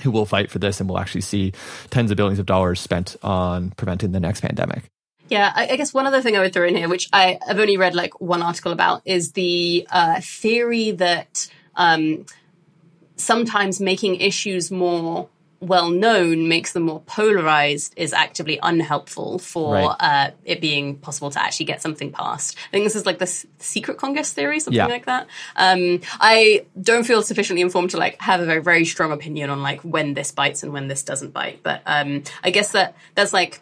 who 0.02 0.12
will 0.12 0.26
fight 0.26 0.52
for 0.52 0.60
this 0.60 0.80
and 0.80 0.90
we'll 0.90 1.00
actually 1.00 1.22
see 1.22 1.52
tens 1.90 2.12
of 2.12 2.18
billions 2.18 2.40
of 2.40 2.46
dollars 2.46 2.80
spent 2.80 3.16
on 3.24 3.72
preventing 3.72 4.12
the 4.12 4.20
next 4.20 4.42
pandemic. 4.42 4.90
Yeah, 5.30 5.52
I, 5.56 5.68
I, 5.70 5.76
guess 5.76 5.94
one 5.94 6.06
other 6.06 6.22
thing 6.22 6.36
I 6.36 6.40
would 6.40 6.54
throw 6.54 6.66
in 6.68 6.76
here, 6.76 6.90
which 6.90 7.10
I, 7.12 7.40
have 7.48 7.60
only 7.60 7.78
read 7.78 7.96
like 7.96 8.20
one 8.22 8.42
article 8.42 8.72
about, 8.72 9.02
is 9.06 9.34
the 9.34 9.88
uh, 9.90 10.22
theory 10.22 10.92
that 10.92 11.50
um, 11.76 12.26
sometimes 13.16 13.80
making 13.80 14.16
issues 14.16 14.72
more 14.72 15.30
well 15.60 15.90
known 15.90 16.48
makes 16.48 16.74
them 16.74 16.84
more 16.84 17.02
polarized 17.02 17.94
is 17.98 18.14
actively 18.14 18.60
unhelpful 18.62 19.40
for 19.40 19.74
right. 19.74 19.96
uh, 20.00 20.32
it 20.46 20.62
being 20.62 20.98
possible 20.98 21.32
to 21.32 21.42
actually 21.42 21.66
get 21.66 21.82
something 21.82 22.12
passed. 22.12 22.56
I 22.68 22.72
think 22.72 22.84
this 22.84 22.96
is 22.96 23.06
like 23.06 23.18
the 23.18 23.24
s- 23.24 23.46
secret 23.58 23.98
Congress 23.98 24.32
theory, 24.32 24.60
something 24.60 24.78
yeah. 24.78 24.86
like 24.86 25.06
that. 25.06 25.28
Um, 25.56 26.02
I 26.20 26.66
don't 26.80 27.06
feel 27.06 27.24
sufficiently 27.24 27.62
informed 27.62 27.92
to 27.92 27.98
like 27.98 28.22
have 28.22 28.40
a 28.40 28.46
very 28.46 28.62
very 28.62 28.86
strong 28.86 29.12
opinion 29.12 29.50
on 29.50 29.64
like 29.64 29.82
when 29.82 30.14
this 30.14 30.32
bites 30.32 30.64
and 30.64 30.74
when 30.74 30.88
this 30.88 31.04
doesn't 31.04 31.34
bite, 31.34 31.62
but 31.64 31.82
um, 31.86 32.24
I 32.44 32.52
guess 32.52 32.74
that 32.74 32.96
that's 33.16 33.34
like 33.34 33.62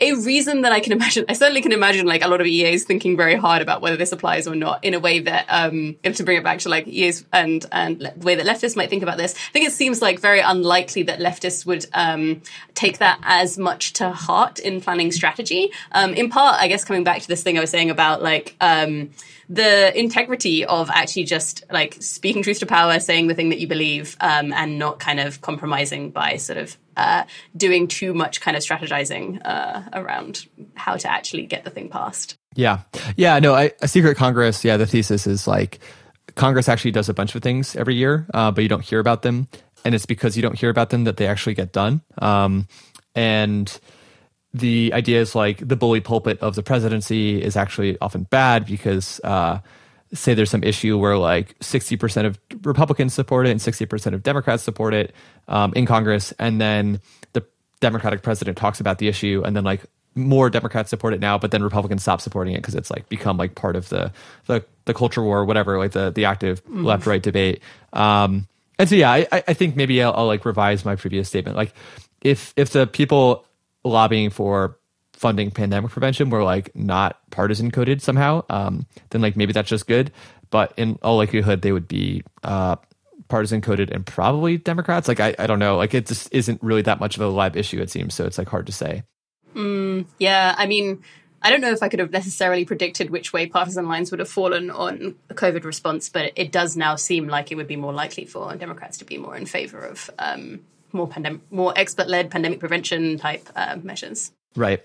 a 0.00 0.14
reason 0.14 0.62
that 0.62 0.72
I 0.72 0.80
can 0.80 0.92
imagine, 0.98 1.24
I 1.28 1.34
certainly 1.34 1.62
can 1.62 1.72
imagine 1.72 2.06
like 2.06 2.24
a 2.24 2.28
lot 2.28 2.40
of 2.40 2.46
EAs 2.46 2.84
thinking 2.84 3.16
very 3.16 3.34
hard 3.34 3.62
about 3.62 3.80
whether 3.80 3.96
this 3.96 4.12
applies 4.12 4.46
or 4.46 4.54
not 4.54 4.84
in 4.84 4.94
a 4.94 5.00
way 5.00 5.20
that, 5.20 5.46
um, 5.48 5.96
to 6.02 6.22
bring 6.22 6.38
it 6.38 6.44
back 6.44 6.60
to 6.60 6.68
like 6.68 6.86
EAs 6.86 7.24
and, 7.32 7.64
and 7.72 8.00
the 8.00 8.26
way 8.26 8.34
that 8.34 8.46
leftists 8.46 8.76
might 8.76 8.90
think 8.90 9.02
about 9.02 9.16
this, 9.16 9.34
I 9.34 9.52
think 9.52 9.66
it 9.66 9.72
seems 9.72 10.02
like 10.02 10.20
very 10.20 10.40
unlikely 10.40 11.04
that 11.04 11.18
leftists 11.18 11.66
would, 11.66 11.86
um, 11.92 12.42
take 12.74 12.98
that 12.98 13.18
as 13.22 13.58
much 13.58 13.92
to 13.94 14.10
heart 14.10 14.58
in 14.58 14.80
planning 14.80 15.12
strategy. 15.12 15.70
Um, 15.92 16.14
in 16.14 16.30
part, 16.30 16.60
I 16.60 16.68
guess 16.68 16.84
coming 16.84 17.04
back 17.04 17.22
to 17.22 17.28
this 17.28 17.42
thing 17.42 17.58
I 17.58 17.60
was 17.60 17.70
saying 17.70 17.90
about 17.90 18.22
like, 18.22 18.56
um, 18.60 19.10
the 19.50 19.98
integrity 19.98 20.64
of 20.64 20.88
actually 20.90 21.24
just 21.24 21.64
like 21.72 21.96
speaking 22.00 22.42
truth 22.42 22.60
to 22.60 22.66
power, 22.66 23.00
saying 23.00 23.26
the 23.26 23.34
thing 23.34 23.48
that 23.48 23.58
you 23.58 23.66
believe, 23.66 24.16
um, 24.20 24.52
and 24.52 24.78
not 24.78 25.00
kind 25.00 25.18
of 25.18 25.40
compromising 25.40 26.12
by 26.12 26.36
sort 26.36 26.56
of 26.56 26.78
uh, 26.96 27.24
doing 27.56 27.88
too 27.88 28.14
much 28.14 28.40
kind 28.40 28.56
of 28.56 28.62
strategizing 28.62 29.44
uh, 29.44 29.82
around 29.92 30.46
how 30.74 30.96
to 30.96 31.10
actually 31.10 31.46
get 31.46 31.64
the 31.64 31.70
thing 31.70 31.88
passed. 31.88 32.38
Yeah, 32.54 32.82
yeah, 33.16 33.40
no, 33.40 33.54
I, 33.54 33.72
a 33.82 33.88
secret 33.88 34.16
Congress. 34.16 34.64
Yeah, 34.64 34.76
the 34.76 34.86
thesis 34.86 35.26
is 35.26 35.48
like 35.48 35.80
Congress 36.36 36.68
actually 36.68 36.92
does 36.92 37.08
a 37.08 37.14
bunch 37.14 37.34
of 37.34 37.42
things 37.42 37.74
every 37.74 37.96
year, 37.96 38.28
uh, 38.32 38.52
but 38.52 38.62
you 38.62 38.68
don't 38.68 38.84
hear 38.84 39.00
about 39.00 39.22
them, 39.22 39.48
and 39.84 39.96
it's 39.96 40.06
because 40.06 40.36
you 40.36 40.42
don't 40.42 40.56
hear 40.56 40.70
about 40.70 40.90
them 40.90 41.04
that 41.04 41.16
they 41.16 41.26
actually 41.26 41.54
get 41.54 41.72
done. 41.72 42.02
Um, 42.18 42.68
and 43.16 43.80
the 44.52 44.92
idea 44.92 45.20
is 45.20 45.34
like 45.34 45.66
the 45.66 45.76
bully 45.76 46.00
pulpit 46.00 46.38
of 46.40 46.54
the 46.54 46.62
presidency 46.62 47.40
is 47.40 47.56
actually 47.56 47.96
often 48.00 48.24
bad 48.24 48.66
because 48.66 49.20
uh, 49.22 49.60
say 50.12 50.34
there's 50.34 50.50
some 50.50 50.64
issue 50.64 50.98
where 50.98 51.16
like 51.16 51.58
60% 51.60 52.26
of 52.26 52.38
Republicans 52.64 53.14
support 53.14 53.46
it 53.46 53.50
and 53.50 53.60
60% 53.60 54.12
of 54.12 54.22
Democrats 54.22 54.62
support 54.62 54.92
it 54.94 55.14
um, 55.48 55.72
in 55.74 55.86
Congress, 55.86 56.32
and 56.38 56.60
then 56.60 57.00
the 57.32 57.44
Democratic 57.80 58.22
president 58.22 58.58
talks 58.58 58.80
about 58.80 58.98
the 58.98 59.08
issue, 59.08 59.42
and 59.44 59.54
then 59.54 59.64
like 59.64 59.82
more 60.16 60.50
Democrats 60.50 60.90
support 60.90 61.14
it 61.14 61.20
now, 61.20 61.38
but 61.38 61.52
then 61.52 61.62
Republicans 61.62 62.02
stop 62.02 62.20
supporting 62.20 62.54
it 62.54 62.58
because 62.58 62.74
it's 62.74 62.90
like 62.90 63.08
become 63.08 63.36
like 63.36 63.54
part 63.54 63.76
of 63.76 63.88
the 63.88 64.12
the, 64.46 64.64
the 64.86 64.94
culture 64.94 65.22
war, 65.22 65.40
or 65.40 65.44
whatever, 65.44 65.78
like 65.78 65.92
the 65.92 66.10
the 66.10 66.24
active 66.24 66.64
mm. 66.64 66.84
left 66.84 67.06
right 67.06 67.22
debate. 67.22 67.62
Um, 67.92 68.48
and 68.78 68.88
so 68.88 68.96
yeah, 68.96 69.10
I, 69.12 69.26
I 69.30 69.54
think 69.54 69.76
maybe 69.76 70.02
I'll, 70.02 70.12
I'll 70.14 70.26
like 70.26 70.44
revise 70.44 70.84
my 70.84 70.96
previous 70.96 71.28
statement. 71.28 71.56
Like 71.56 71.72
if 72.20 72.52
if 72.56 72.70
the 72.70 72.86
people 72.86 73.44
lobbying 73.84 74.30
for 74.30 74.78
funding 75.12 75.50
pandemic 75.50 75.90
prevention 75.90 76.30
were 76.30 76.42
like 76.42 76.74
not 76.74 77.18
partisan 77.30 77.70
coded 77.70 78.00
somehow, 78.00 78.42
um, 78.48 78.86
then 79.10 79.20
like 79.20 79.36
maybe 79.36 79.52
that's 79.52 79.68
just 79.68 79.86
good. 79.86 80.10
But 80.50 80.72
in 80.76 80.98
all 81.02 81.16
likelihood, 81.16 81.62
they 81.62 81.72
would 81.72 81.86
be 81.86 82.22
uh, 82.42 82.76
partisan 83.28 83.60
coded 83.60 83.90
and 83.90 84.04
probably 84.04 84.56
Democrats. 84.56 85.08
Like 85.08 85.20
I, 85.20 85.34
I 85.38 85.46
don't 85.46 85.58
know. 85.58 85.76
Like 85.76 85.94
it 85.94 86.06
just 86.06 86.32
isn't 86.32 86.62
really 86.62 86.82
that 86.82 87.00
much 87.00 87.16
of 87.16 87.22
a 87.22 87.28
live 87.28 87.56
issue. 87.56 87.80
It 87.80 87.90
seems 87.90 88.14
so. 88.14 88.24
It's 88.24 88.38
like 88.38 88.48
hard 88.48 88.66
to 88.66 88.72
say. 88.72 89.04
Mm, 89.54 90.06
yeah, 90.18 90.54
I 90.56 90.66
mean, 90.66 91.02
I 91.42 91.50
don't 91.50 91.60
know 91.60 91.72
if 91.72 91.82
I 91.82 91.88
could 91.88 92.00
have 92.00 92.12
necessarily 92.12 92.64
predicted 92.64 93.10
which 93.10 93.32
way 93.32 93.46
partisan 93.46 93.88
lines 93.88 94.10
would 94.10 94.20
have 94.20 94.28
fallen 94.28 94.70
on 94.70 95.16
the 95.28 95.34
COVID 95.34 95.64
response, 95.64 96.08
but 96.08 96.32
it 96.36 96.52
does 96.52 96.76
now 96.76 96.96
seem 96.96 97.28
like 97.28 97.50
it 97.50 97.56
would 97.56 97.66
be 97.66 97.76
more 97.76 97.92
likely 97.92 98.26
for 98.26 98.54
Democrats 98.56 98.98
to 98.98 99.04
be 99.04 99.18
more 99.18 99.36
in 99.36 99.46
favor 99.46 99.80
of 99.80 100.10
um, 100.18 100.60
more 100.92 101.08
pandemic, 101.08 101.40
more 101.50 101.72
expert-led 101.76 102.30
pandemic 102.30 102.60
prevention 102.60 103.18
type 103.18 103.48
uh, 103.56 103.76
measures. 103.82 104.32
Right. 104.56 104.80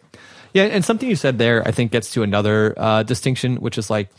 Yeah, 0.53 0.63
and 0.63 0.85
something 0.85 1.09
you 1.09 1.15
said 1.15 1.37
there, 1.37 1.67
I 1.67 1.71
think, 1.71 1.91
gets 1.91 2.13
to 2.13 2.23
another 2.23 2.73
uh, 2.77 3.03
distinction, 3.03 3.57
which 3.57 3.77
is 3.77 3.89
like 3.89 4.09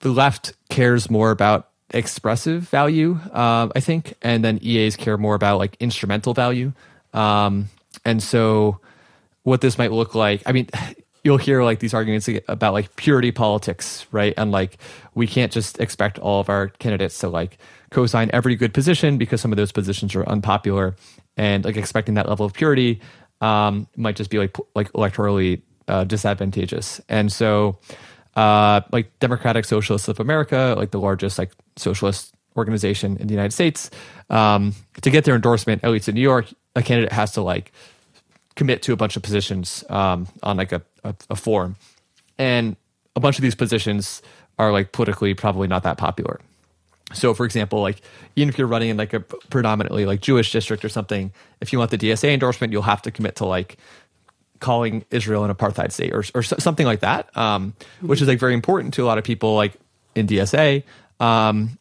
the 0.00 0.10
left 0.10 0.52
cares 0.68 1.10
more 1.10 1.30
about 1.30 1.68
expressive 1.92 2.62
value, 2.62 3.18
uh, 3.32 3.68
I 3.74 3.80
think, 3.80 4.14
and 4.22 4.44
then 4.44 4.60
EAs 4.62 4.96
care 4.96 5.18
more 5.18 5.34
about 5.34 5.58
like 5.58 5.76
instrumental 5.80 6.32
value. 6.32 6.72
Um, 7.12 7.70
and 8.04 8.22
so, 8.22 8.78
what 9.42 9.60
this 9.60 9.78
might 9.78 9.90
look 9.90 10.14
like, 10.14 10.42
I 10.46 10.52
mean, 10.52 10.68
you'll 11.24 11.38
hear 11.38 11.62
like 11.62 11.80
these 11.80 11.92
arguments 11.92 12.28
about 12.48 12.72
like 12.72 12.94
purity 12.96 13.32
politics, 13.32 14.06
right? 14.12 14.32
And 14.36 14.50
like 14.52 14.78
we 15.14 15.26
can't 15.26 15.52
just 15.52 15.80
expect 15.80 16.18
all 16.18 16.40
of 16.40 16.48
our 16.48 16.68
candidates 16.68 17.18
to 17.18 17.28
like 17.28 17.58
co-sign 17.90 18.30
every 18.32 18.54
good 18.54 18.72
position 18.72 19.18
because 19.18 19.40
some 19.40 19.52
of 19.52 19.56
those 19.56 19.72
positions 19.72 20.14
are 20.14 20.26
unpopular, 20.28 20.94
and 21.36 21.64
like 21.64 21.76
expecting 21.76 22.14
that 22.14 22.28
level 22.28 22.46
of 22.46 22.52
purity 22.52 23.00
um, 23.40 23.86
might 23.96 24.16
just 24.16 24.30
be 24.30 24.38
like 24.38 24.56
like 24.74 24.92
electorally 24.92 25.62
uh, 25.88 26.04
disadvantageous. 26.04 27.00
And 27.08 27.32
so, 27.32 27.78
uh, 28.36 28.82
like 28.92 29.18
Democratic 29.18 29.64
Socialists 29.64 30.08
of 30.08 30.20
America, 30.20 30.74
like 30.76 30.90
the 30.90 31.00
largest 31.00 31.38
like 31.38 31.52
socialist 31.76 32.34
organization 32.56 33.16
in 33.16 33.26
the 33.26 33.34
United 33.34 33.52
States, 33.52 33.90
um, 34.28 34.74
to 35.02 35.10
get 35.10 35.24
their 35.24 35.34
endorsement, 35.34 35.82
at 35.84 35.90
least 35.90 36.08
in 36.08 36.14
New 36.14 36.20
York, 36.20 36.46
a 36.76 36.82
candidate 36.82 37.12
has 37.12 37.32
to 37.32 37.42
like 37.42 37.72
commit 38.56 38.82
to 38.82 38.92
a 38.92 38.96
bunch 38.96 39.16
of 39.16 39.22
positions 39.22 39.84
um, 39.88 40.26
on 40.42 40.56
like 40.56 40.72
a, 40.72 40.82
a, 41.04 41.14
a 41.30 41.36
form, 41.36 41.76
and 42.38 42.76
a 43.16 43.20
bunch 43.20 43.38
of 43.38 43.42
these 43.42 43.54
positions 43.54 44.22
are 44.58 44.72
like 44.72 44.92
politically 44.92 45.34
probably 45.34 45.66
not 45.66 45.82
that 45.82 45.96
popular. 45.96 46.40
So, 47.12 47.34
for 47.34 47.44
example, 47.44 47.80
like 47.80 48.00
even 48.36 48.48
if 48.48 48.58
you're 48.58 48.66
running 48.66 48.90
in 48.90 48.96
like 48.96 49.12
a 49.12 49.20
predominantly 49.20 50.06
like 50.06 50.20
Jewish 50.20 50.52
district 50.52 50.84
or 50.84 50.88
something, 50.88 51.32
if 51.60 51.72
you 51.72 51.78
want 51.78 51.90
the 51.90 51.98
DSA 51.98 52.32
endorsement, 52.32 52.72
you'll 52.72 52.82
have 52.82 53.02
to 53.02 53.10
commit 53.10 53.36
to 53.36 53.46
like 53.46 53.78
calling 54.60 55.04
Israel 55.10 55.44
an 55.44 55.52
apartheid 55.52 55.90
state 55.90 56.12
or, 56.12 56.22
or 56.34 56.42
something 56.42 56.86
like 56.86 57.00
that, 57.00 57.36
um, 57.36 57.74
which 58.00 58.20
is 58.20 58.28
like 58.28 58.38
very 58.38 58.54
important 58.54 58.94
to 58.94 59.04
a 59.04 59.06
lot 59.06 59.18
of 59.18 59.24
people 59.24 59.54
like 59.54 59.74
in 60.14 60.26
DSA. 60.26 60.84
Um, 61.18 61.78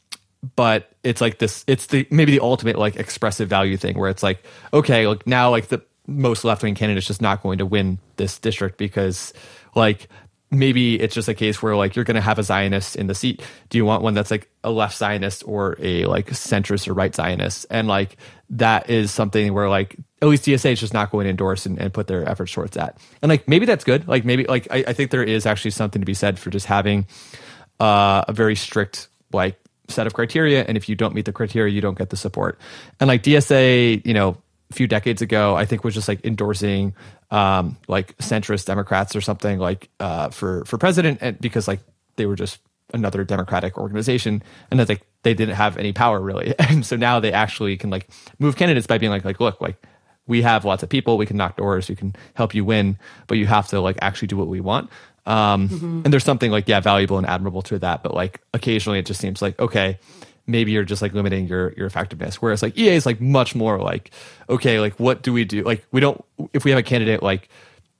but 0.55 0.89
it's 1.03 1.21
like 1.21 1.37
this, 1.37 1.63
it's 1.67 1.87
the 1.87 2.07
maybe 2.09 2.31
the 2.31 2.39
ultimate 2.39 2.77
like 2.77 2.95
expressive 2.95 3.49
value 3.49 3.77
thing 3.77 3.97
where 3.97 4.09
it's 4.09 4.23
like, 4.23 4.43
okay, 4.73 5.05
like 5.07 5.27
now 5.27 5.49
like 5.51 5.67
the 5.67 5.81
most 6.07 6.43
left 6.43 6.63
wing 6.63 6.75
candidate 6.75 6.99
is 7.03 7.07
just 7.07 7.21
not 7.21 7.43
going 7.43 7.59
to 7.59 7.65
win 7.65 7.99
this 8.15 8.39
district 8.39 8.77
because 8.77 9.33
like 9.75 10.07
maybe 10.51 10.99
it's 10.99 11.13
just 11.13 11.27
a 11.27 11.33
case 11.33 11.61
where 11.61 11.75
like 11.75 11.95
you're 11.95 12.05
going 12.05 12.15
to 12.15 12.21
have 12.21 12.39
a 12.39 12.43
Zionist 12.43 12.95
in 12.95 13.07
the 13.07 13.15
seat. 13.15 13.41
Do 13.69 13.77
you 13.77 13.85
want 13.85 14.01
one 14.01 14.13
that's 14.13 14.31
like 14.31 14.49
a 14.63 14.71
left 14.71 14.97
Zionist 14.97 15.43
or 15.45 15.75
a 15.79 16.05
like 16.05 16.27
centrist 16.27 16.87
or 16.87 16.93
right 16.93 17.13
Zionist? 17.13 17.65
And 17.69 17.87
like 17.87 18.17
that 18.51 18.89
is 18.89 19.11
something 19.11 19.53
where 19.53 19.69
like 19.69 19.95
at 20.21 20.27
least 20.27 20.45
DSA 20.45 20.73
is 20.73 20.79
just 20.79 20.93
not 20.93 21.11
going 21.11 21.25
to 21.25 21.29
endorse 21.29 21.65
and, 21.65 21.79
and 21.79 21.93
put 21.93 22.07
their 22.07 22.27
efforts 22.27 22.51
towards 22.51 22.71
that. 22.71 22.97
And 23.21 23.29
like 23.29 23.47
maybe 23.47 23.65
that's 23.65 23.83
good. 23.83 24.07
Like 24.07 24.25
maybe 24.25 24.45
like 24.45 24.67
I, 24.71 24.85
I 24.87 24.93
think 24.93 25.11
there 25.11 25.23
is 25.23 25.45
actually 25.45 25.71
something 25.71 26.01
to 26.01 26.05
be 26.05 26.15
said 26.15 26.39
for 26.39 26.49
just 26.49 26.65
having 26.65 27.05
uh, 27.79 28.25
a 28.27 28.33
very 28.33 28.55
strict 28.55 29.07
like 29.31 29.59
set 29.87 30.07
of 30.07 30.13
criteria. 30.13 30.63
And 30.63 30.77
if 30.77 30.89
you 30.89 30.95
don't 30.95 31.13
meet 31.13 31.25
the 31.25 31.31
criteria, 31.31 31.73
you 31.73 31.81
don't 31.81 31.97
get 31.97 32.09
the 32.09 32.17
support. 32.17 32.59
And 32.99 33.07
like 33.07 33.23
DSA, 33.23 34.05
you 34.05 34.13
know, 34.13 34.37
a 34.69 34.73
few 34.73 34.87
decades 34.87 35.21
ago, 35.21 35.55
I 35.55 35.65
think 35.65 35.83
was 35.83 35.93
just 35.93 36.07
like 36.07 36.23
endorsing 36.25 36.93
um, 37.31 37.77
like 37.87 38.17
centrist 38.17 38.65
Democrats 38.65 39.15
or 39.15 39.21
something 39.21 39.59
like 39.59 39.89
uh, 39.99 40.29
for 40.29 40.65
for 40.65 40.77
president, 40.77 41.19
and 41.21 41.39
because 41.39 41.67
like 41.67 41.79
they 42.15 42.25
were 42.25 42.35
just 42.35 42.59
another 42.93 43.23
democratic 43.23 43.77
organization, 43.77 44.43
and 44.71 44.79
that 44.79 44.87
they 44.87 44.99
they 45.23 45.33
didn't 45.33 45.55
have 45.55 45.77
any 45.77 45.93
power 45.93 46.19
really, 46.19 46.53
and 46.59 46.85
so 46.85 46.95
now 46.95 47.19
they 47.19 47.33
actually 47.33 47.77
can 47.77 47.89
like 47.89 48.09
move 48.37 48.55
candidates 48.55 48.87
by 48.87 48.97
being 48.97 49.11
like 49.11 49.25
like 49.25 49.39
look 49.39 49.59
like 49.61 49.81
we 50.27 50.43
have 50.43 50.63
lots 50.63 50.83
of 50.83 50.89
people, 50.89 51.17
we 51.17 51.25
can 51.25 51.37
knock 51.37 51.57
doors, 51.57 51.89
we 51.89 51.95
can 51.95 52.15
help 52.35 52.53
you 52.53 52.63
win, 52.63 52.99
but 53.25 53.39
you 53.39 53.47
have 53.47 53.67
to 53.69 53.81
like 53.81 53.97
actually 54.01 54.27
do 54.27 54.37
what 54.37 54.47
we 54.47 54.61
want. 54.61 54.89
Um, 55.25 55.67
mm-hmm. 55.67 56.01
And 56.05 56.13
there's 56.13 56.23
something 56.23 56.51
like 56.51 56.67
yeah 56.67 56.79
valuable 56.79 57.17
and 57.17 57.27
admirable 57.27 57.63
to 57.63 57.79
that, 57.79 58.03
but 58.03 58.13
like 58.13 58.39
occasionally 58.53 58.99
it 58.99 59.05
just 59.05 59.19
seems 59.19 59.41
like 59.41 59.59
okay 59.59 59.99
maybe 60.49 60.71
you're 60.71 60.83
just 60.83 61.01
like 61.01 61.13
limiting 61.13 61.47
your 61.47 61.73
your 61.73 61.85
effectiveness. 61.85 62.41
Whereas 62.41 62.61
like 62.61 62.77
EA 62.77 62.89
is 62.89 63.05
like 63.05 63.21
much 63.21 63.55
more 63.55 63.79
like, 63.79 64.11
okay, 64.49 64.79
like 64.79 64.99
what 64.99 65.21
do 65.21 65.31
we 65.31 65.45
do? 65.45 65.63
Like 65.63 65.85
we 65.91 66.01
don't 66.01 66.23
if 66.53 66.65
we 66.65 66.71
have 66.71 66.79
a 66.79 66.83
candidate 66.83 67.23
like, 67.23 67.49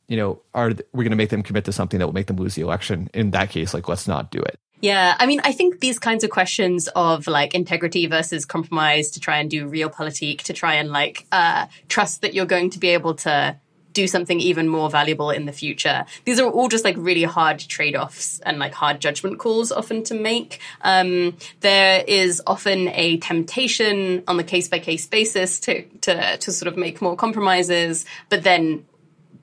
you 0.07 0.17
know, 0.17 0.41
are 0.53 0.73
we 0.91 1.03
going 1.03 1.11
to 1.11 1.17
make 1.17 1.29
them 1.29 1.43
commit 1.43 1.65
to 1.65 1.71
something 1.71 1.99
that 1.99 2.05
will 2.05 2.13
make 2.13 2.27
them 2.27 2.37
lose 2.37 2.55
the 2.55 2.61
election? 2.61 3.09
In 3.13 3.31
that 3.31 3.49
case, 3.49 3.73
like 3.73 3.87
let's 3.87 4.07
not 4.07 4.31
do 4.31 4.39
it. 4.39 4.59
Yeah, 4.81 5.15
I 5.19 5.25
mean, 5.25 5.41
I 5.43 5.51
think 5.51 5.81
these 5.81 5.99
kinds 5.99 6.23
of 6.23 6.29
questions 6.29 6.87
of 6.95 7.27
like 7.27 7.53
integrity 7.53 8.07
versus 8.07 8.45
compromise 8.45 9.11
to 9.11 9.19
try 9.19 9.39
and 9.39 9.49
do 9.49 9.69
realpolitik, 9.69 10.43
to 10.43 10.53
try 10.53 10.75
and 10.75 10.89
like 10.89 11.25
uh, 11.33 11.67
trust 11.89 12.21
that 12.21 12.33
you're 12.33 12.45
going 12.45 12.69
to 12.71 12.79
be 12.79 12.89
able 12.89 13.15
to 13.15 13.57
do 13.93 14.07
something 14.07 14.39
even 14.39 14.67
more 14.67 14.89
valuable 14.89 15.31
in 15.31 15.45
the 15.45 15.51
future. 15.51 16.05
These 16.25 16.39
are 16.39 16.49
all 16.49 16.67
just 16.67 16.83
like 16.83 16.95
really 16.97 17.23
hard 17.23 17.59
trade 17.59 17.95
offs 17.95 18.39
and 18.41 18.59
like 18.59 18.73
hard 18.73 18.99
judgment 18.99 19.39
calls 19.39 19.71
often 19.71 20.03
to 20.05 20.13
make. 20.13 20.59
Um, 20.81 21.37
there 21.61 22.03
is 22.07 22.41
often 22.45 22.89
a 22.89 23.17
temptation 23.17 24.23
on 24.27 24.37
the 24.37 24.43
case 24.43 24.67
by 24.67 24.79
case 24.79 25.07
basis 25.07 25.59
to, 25.61 25.83
to, 26.01 26.37
to 26.37 26.51
sort 26.51 26.67
of 26.67 26.77
make 26.77 27.01
more 27.01 27.15
compromises, 27.15 28.05
but 28.29 28.43
then 28.43 28.85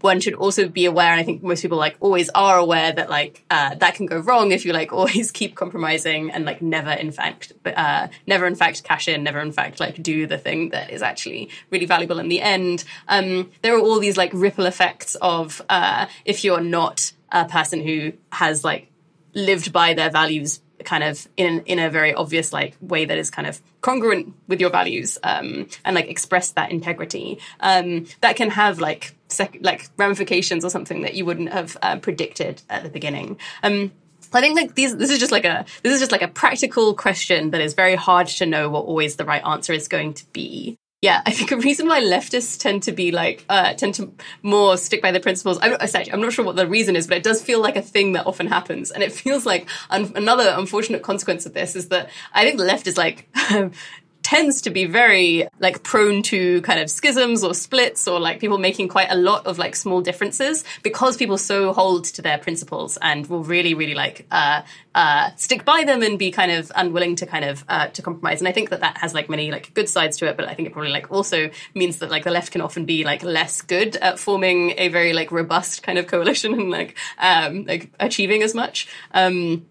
one 0.01 0.21
should 0.21 0.35
also 0.35 0.69
be 0.69 0.85
aware, 0.85 1.11
and 1.11 1.21
I 1.21 1.25
think 1.25 1.43
most 1.43 1.63
people 1.63 1.79
like 1.79 1.97
always 2.01 2.29
are 2.31 2.59
aware 2.59 2.93
that 2.93 3.09
like 3.09 3.45
uh, 3.51 3.75
that 3.77 3.95
can 3.95 4.07
go 4.07 4.19
wrong 4.19 4.53
if 4.53 4.65
you 4.65 4.73
like 4.73 4.93
always 4.93 5.31
keep 5.31 5.55
compromising 5.55 6.31
and 6.31 6.45
like 6.45 6.63
never 6.63 6.91
in 6.91 7.13
fact, 7.13 7.53
uh, 7.65 8.09
never 8.27 8.47
in 8.47 8.55
fact 8.55 8.85
cash 8.85 9.09
in, 9.09 9.23
never 9.23 9.41
in 9.41 9.53
fact 9.53 9.81
like 9.81 10.03
do 10.03 10.27
the 10.27 10.39
thing 10.39 10.71
that 10.71 10.91
is 10.91 11.03
actually 11.03 11.49
really 11.71 11.87
valuable 11.87 12.19
in 12.19 12.29
the 12.29 12.41
end. 12.41 12.85
Um, 13.09 13.51
there 13.63 13.75
are 13.75 13.81
all 13.81 13.99
these 13.99 14.17
like 14.17 14.31
ripple 14.35 14.67
effects 14.67 15.15
of 15.17 15.63
uh, 15.69 16.07
if 16.25 16.45
you're 16.45 16.61
not 16.61 17.13
a 17.33 17.45
person 17.47 17.81
who 17.81 18.13
has 18.33 18.65
like 18.65 18.91
lived 19.35 19.73
by 19.73 19.95
their 19.95 20.11
values 20.11 20.61
kind 20.85 21.03
of 21.03 21.27
in 21.37 21.63
in 21.63 21.79
a 21.79 21.91
very 21.91 22.15
obvious 22.15 22.53
like 22.53 22.77
way 22.81 23.05
that 23.05 23.19
is 23.19 23.31
kind 23.31 23.49
of 23.49 23.61
congruent 23.81 24.35
with 24.47 24.61
your 24.61 24.71
values 24.71 25.19
um, 25.23 25.69
and 25.85 25.95
like 25.95 26.09
express 26.09 26.51
that 26.51 26.71
integrity 26.71 27.39
um, 27.61 28.07
that 28.21 28.37
can 28.37 28.51
have 28.51 28.79
like 28.79 29.16
sec- 29.29 29.59
like 29.61 29.89
ramifications 29.97 30.65
or 30.65 30.71
something 30.71 31.03
that 31.03 31.15
you 31.15 31.25
wouldn't 31.25 31.53
have 31.53 31.77
uh, 31.83 31.97
predicted 31.97 32.63
at 32.71 32.83
the 32.83 32.89
beginning 32.89 33.39
um, 33.63 33.93
I 34.33 34.41
think 34.41 34.57
like 34.57 34.75
these, 34.75 34.97
this 34.97 35.11
is 35.11 35.19
just 35.19 35.33
like 35.33 35.45
a 35.45 35.65
this 35.83 35.95
is 35.95 36.01
just 36.01 36.13
like 36.13 36.23
a 36.23 36.29
practical 36.29 36.95
question 36.95 37.51
that 37.51 37.61
is 37.61 37.75
very 37.75 37.95
hard 37.95 38.27
to 38.27 38.47
know 38.47 38.69
what 38.69 38.85
always 38.85 39.17
the 39.17 39.25
right 39.25 39.43
answer 39.45 39.73
is 39.73 39.89
going 39.89 40.15
to 40.15 40.27
be 40.33 40.77
yeah, 41.03 41.21
I 41.27 41.31
think 41.31 41.53
a 41.53 41.57
reason 41.59 41.87
why 41.89 42.01
leftists 42.01 42.59
tend 42.59 42.85
to 42.85 42.93
be 42.93 43.13
like 43.13 43.45
uh, 43.49 43.75
tend 43.75 43.95
to 43.95 44.13
more 44.43 44.77
stick 44.79 45.03
by 45.03 45.13
the 45.13 45.21
principles. 45.21 45.59
I'm, 45.61 45.75
actually, 45.75 46.11
I'm 46.11 46.23
not 46.23 46.33
sure 46.33 46.45
what 46.45 46.57
the 46.57 46.67
reason 46.67 46.97
is, 46.97 47.07
but 47.07 47.19
it 47.19 47.23
does 47.23 47.43
feel 47.43 47.61
like 47.61 47.77
a 47.77 47.83
thing 47.83 48.15
that 48.15 48.27
often 48.27 48.47
happens, 48.47 48.91
and 48.91 49.03
it 49.03 49.13
feels 49.23 49.45
like 49.45 49.69
un- 49.91 50.13
another 50.17 50.55
unfortunate 50.57 51.03
consequence 51.03 51.45
of 51.45 51.53
this 51.53 51.77
is 51.77 51.89
that 51.89 52.11
I 52.33 52.45
think 52.45 52.59
the 52.59 52.65
left 52.65 52.87
is 52.87 52.97
like 52.97 53.29
tends 54.27 54.63
to 54.63 54.71
be 54.71 54.87
very 54.87 55.47
like 55.61 55.85
prone 55.85 56.21
to 56.21 56.61
kind 56.63 56.81
of 56.81 56.91
schisms 56.91 57.45
or 57.45 57.55
splits 57.55 58.09
or 58.09 58.19
like 58.19 58.41
people 58.41 58.59
making 58.59 58.89
quite 58.89 59.07
a 59.09 59.15
lot 59.15 59.47
of 59.47 59.57
like 59.57 59.77
small 59.77 60.01
differences 60.01 60.65
because 60.83 61.17
people 61.17 61.39
so 61.39 61.73
hold 61.73 62.03
to 62.05 62.23
their 62.23 62.37
principles 62.37 62.99
and 63.01 63.29
will 63.29 63.45
really 63.45 63.73
really 63.73 63.95
like 63.95 64.27
uh, 64.33 64.63
uh, 64.97 65.31
stick 65.37 65.65
by 65.65 65.85
them 65.85 66.03
and 66.03 66.19
be 66.19 66.33
kind 66.33 66.51
of 66.51 66.73
unwilling 66.75 67.15
to 67.15 67.25
kind 67.25 67.45
of 67.45 67.65
uh, 67.69 67.87
to 67.87 68.03
compromise. 68.03 68.41
And 68.41 68.49
i 68.49 68.53
think 68.53 68.71
that 68.71 68.81
that 68.81 68.99
has 68.99 69.15
like 69.15 69.31
many 69.31 69.53
like 69.53 69.73
good 69.75 69.89
sides 69.89 70.17
to 70.17 70.27
it 70.27 70.37
but 70.37 70.49
i 70.49 70.55
think 70.55 70.67
it 70.67 70.73
probably 70.73 70.91
like 70.91 71.13
also 71.13 71.49
means 71.75 71.99
that 72.01 72.11
like 72.11 72.25
the 72.25 72.33
left 72.33 72.51
can 72.51 72.61
often 72.61 72.85
be 72.85 73.05
like 73.05 73.23
less 73.23 73.63
good 73.63 73.95
at 73.99 74.19
forming 74.19 74.75
a 74.77 74.89
very 74.89 75.13
like 75.13 75.31
robust 75.31 75.85
kind 75.85 75.99
of 75.99 76.09
coalition 76.09 76.53
and 76.53 76.71
like 76.73 76.99
um 77.19 77.65
like 77.65 77.93
achieving 78.01 78.43
as 78.43 78.57
much. 78.57 78.89
Um 79.13 79.67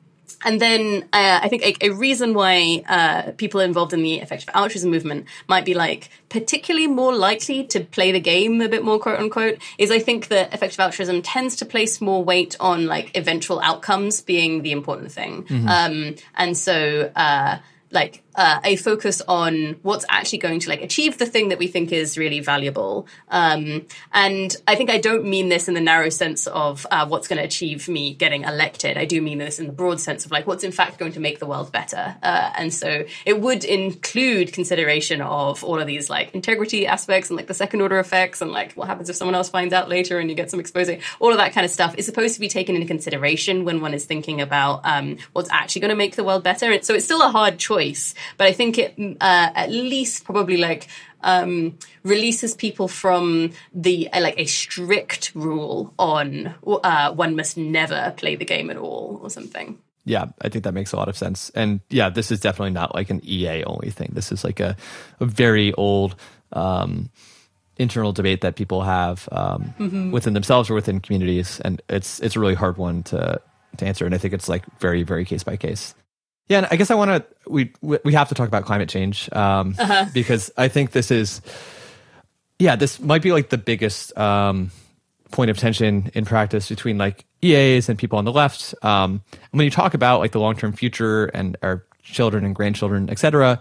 and 0.46 0.62
then 0.62 1.04
uh, 1.12 1.40
I 1.42 1.50
think 1.50 1.64
a, 1.64 1.88
a 1.88 1.90
reason 1.90 2.34
why 2.34 2.84
uh, 2.88 3.32
people 3.32 3.60
involved 3.60 3.94
in 3.94 4.04
the 4.04 4.20
effective 4.20 4.50
altruism 4.54 4.92
movement 4.92 5.26
might 5.48 5.66
be 5.66 5.74
like 5.74 6.10
particularly 6.30 6.88
more 6.88 7.14
likely 7.14 7.66
to 7.66 7.80
play 7.80 8.12
the 8.12 8.20
game 8.20 8.62
a 8.62 8.70
bit 8.70 8.84
more, 8.84 9.00
quote 9.00 9.20
unquote, 9.20 9.58
is 9.78 9.90
I 9.90 10.00
think 10.00 10.28
that 10.28 10.54
effective 10.54 10.80
altruism 10.80 11.24
tends 11.24 11.56
to 11.58 11.66
place 11.66 12.00
more 12.00 12.24
weight 12.24 12.56
on 12.60 12.86
like 12.86 13.18
eventual 13.18 13.60
outcomes 13.60 14.22
being 14.22 14.62
the 14.62 14.72
important 14.72 15.12
thing. 15.12 15.44
Mm-hmm. 15.44 15.68
Um, 15.68 16.16
and 16.36 16.56
so, 16.56 17.12
uh, 17.16 17.58
like 17.92 18.22
uh, 18.36 18.60
a 18.64 18.76
focus 18.76 19.22
on 19.28 19.78
what's 19.82 20.06
actually 20.10 20.40
going 20.40 20.60
to 20.60 20.70
like 20.70 20.82
achieve 20.82 21.18
the 21.18 21.26
thing 21.26 21.50
that 21.50 21.60
we 21.60 21.68
think 21.68 21.92
is 21.92 22.18
really 22.18 22.40
valuable. 22.40 23.08
Um, 23.30 23.86
and 24.14 24.56
I 24.68 24.76
think 24.76 24.90
I 24.90 24.98
don't 24.98 25.26
mean 25.26 25.50
this 25.50 25.68
in 25.68 25.74
the 25.74 25.82
narrow 25.82 26.10
sense 26.10 26.48
of 26.48 26.86
uh, 26.92 27.08
what's 27.08 27.28
going 27.28 27.40
to 27.40 27.46
achieve 27.46 27.88
me 27.88 28.14
getting 28.14 28.44
elected. 28.44 28.98
I 28.98 29.06
do 29.06 29.22
mean 29.22 29.38
this 29.38 29.60
in 29.60 29.68
the 29.68 29.74
broad 29.74 30.00
sense 30.00 30.26
of 30.26 30.32
like 30.32 30.48
what's 30.48 30.64
in 30.64 30.72
fact 30.72 30.98
going 30.98 31.14
to 31.14 31.20
make 31.20 31.40
the 31.40 31.46
world 31.46 31.72
better. 31.72 32.16
Uh, 32.22 32.52
and 32.58 32.74
so 32.74 33.06
it 33.26 33.40
would 33.40 33.64
include 33.64 34.54
consideration 34.54 35.22
of 35.22 35.64
all 35.64 35.80
of 35.80 35.88
these 35.88 36.10
like 36.10 36.34
integrity 36.34 36.88
aspects 36.88 37.30
and 37.30 37.38
like 37.38 37.48
the 37.48 37.54
second 37.54 37.82
order 37.82 38.00
effects 38.00 38.42
and 38.42 38.52
like 38.52 38.74
what 38.74 38.88
happens 38.88 39.10
if 39.10 39.16
someone 39.16 39.36
else 39.36 39.50
finds 39.50 39.74
out 39.74 39.90
later 39.90 40.20
and 40.20 40.30
you 40.30 40.36
get 40.36 40.52
some 40.52 40.60
exposing. 40.60 41.02
All 41.20 41.32
of 41.32 41.38
that 41.38 41.54
kind 41.54 41.66
of 41.66 41.72
stuff 41.72 41.96
is 41.98 42.06
supposed 42.06 42.34
to 42.36 42.40
be 42.40 42.48
taken 42.48 42.76
into 42.76 42.88
consideration 42.88 43.66
when 43.66 43.82
one 43.82 43.94
is 43.94 44.06
thinking 44.06 44.42
about 44.42 44.82
um, 44.84 45.18
what's 45.34 45.50
actually 45.52 45.82
going 45.82 45.90
to 45.90 45.96
make 45.96 46.16
the 46.16 46.24
world 46.24 46.44
better. 46.44 46.72
And 46.72 46.84
So 46.84 46.94
it's 46.94 47.06
still 47.06 47.22
a 47.22 47.30
hard 47.30 47.58
choice 47.58 48.14
but 48.38 48.48
I 48.48 48.54
think 48.54 48.78
it 48.78 48.94
uh, 48.98 49.50
at 49.56 49.72
least 49.72 50.24
probably 50.26 50.58
like 50.58 50.88
um, 51.22 51.78
releases 52.04 52.56
people 52.56 52.88
from 52.88 53.52
the 53.74 54.12
uh, 54.14 54.22
like 54.22 54.40
a 54.40 54.46
strict 54.46 55.32
rule 55.36 55.94
on 55.98 56.54
uh, 56.66 57.14
one 57.14 57.36
must 57.36 57.58
never 57.58 58.14
play 58.16 58.36
the 58.36 58.46
game 58.46 58.70
at 58.70 58.78
all 58.78 59.20
or 59.22 59.30
something. 59.30 59.80
Yeah, 60.06 60.26
I 60.40 60.50
think 60.50 60.64
that 60.66 60.74
makes 60.74 60.94
a 60.94 60.98
lot 60.98 61.10
of 61.10 61.18
sense. 61.18 61.50
And 61.56 61.82
yeah, 61.90 62.10
this 62.10 62.32
is 62.32 62.40
definitely 62.40 62.72
not 62.72 62.94
like 62.94 63.10
an 63.10 63.22
EA 63.24 63.64
only 63.64 63.90
thing. 63.90 64.12
This 64.14 64.32
is 64.32 64.44
like 64.44 64.60
a, 64.60 64.78
a 65.20 65.26
very 65.26 65.74
old 65.74 66.16
um, 66.54 67.10
internal 67.78 68.12
debate 68.12 68.42
that 68.42 68.56
people 68.56 68.84
have 68.84 69.28
um, 69.32 69.74
mm-hmm. 69.80 70.12
within 70.12 70.34
themselves 70.34 70.70
or 70.70 70.76
within 70.76 71.00
communities, 71.00 71.60
and 71.60 71.82
it's 71.90 72.20
it's 72.20 72.36
a 72.36 72.40
really 72.40 72.54
hard 72.54 72.78
one 72.78 73.02
to 73.04 73.42
to 73.78 73.86
answer. 73.86 74.06
And 74.06 74.14
I 74.14 74.20
think 74.20 74.36
it's 74.36 74.48
like 74.48 74.64
very 74.80 75.02
very 75.02 75.26
case 75.26 75.44
by 75.44 75.58
case. 75.58 75.96
Yeah, 76.48 76.60
and 76.60 76.68
I 76.70 76.76
guess 76.76 76.92
I 76.92 76.96
want 76.96 77.10
to 77.10 77.26
we 77.50 77.72
we 77.82 78.14
have 78.14 78.30
to 78.30 78.36
talk 78.36 78.48
about 78.48 78.66
climate 78.66 78.90
change 78.90 79.32
um, 79.34 79.76
uh-huh. 79.78 80.06
because 80.14 80.52
I 80.58 80.68
think 80.68 80.92
this 80.92 81.10
is 81.12 81.42
yeah 82.60 82.76
this 82.76 83.00
might 83.00 83.22
be 83.22 83.32
like 83.32 83.50
the 83.50 83.58
biggest 83.58 84.16
um, 84.18 84.72
point 85.32 85.50
of 85.50 85.58
tension 85.58 86.12
in 86.14 86.26
practice 86.26 86.70
between 86.70 86.98
like 86.98 87.26
EAs 87.42 87.90
and 87.90 87.98
people 87.98 88.18
on 88.20 88.26
the 88.26 88.32
left. 88.32 88.76
Um, 88.84 89.24
when 89.52 89.66
you 89.66 89.72
talk 89.72 89.94
about 89.94 90.20
like 90.20 90.32
the 90.32 90.40
long 90.40 90.56
term 90.56 90.74
future 90.74 91.26
and 91.26 91.58
our 91.62 91.84
children 92.04 92.46
and 92.46 92.56
grandchildren, 92.56 93.10
etc., 93.10 93.60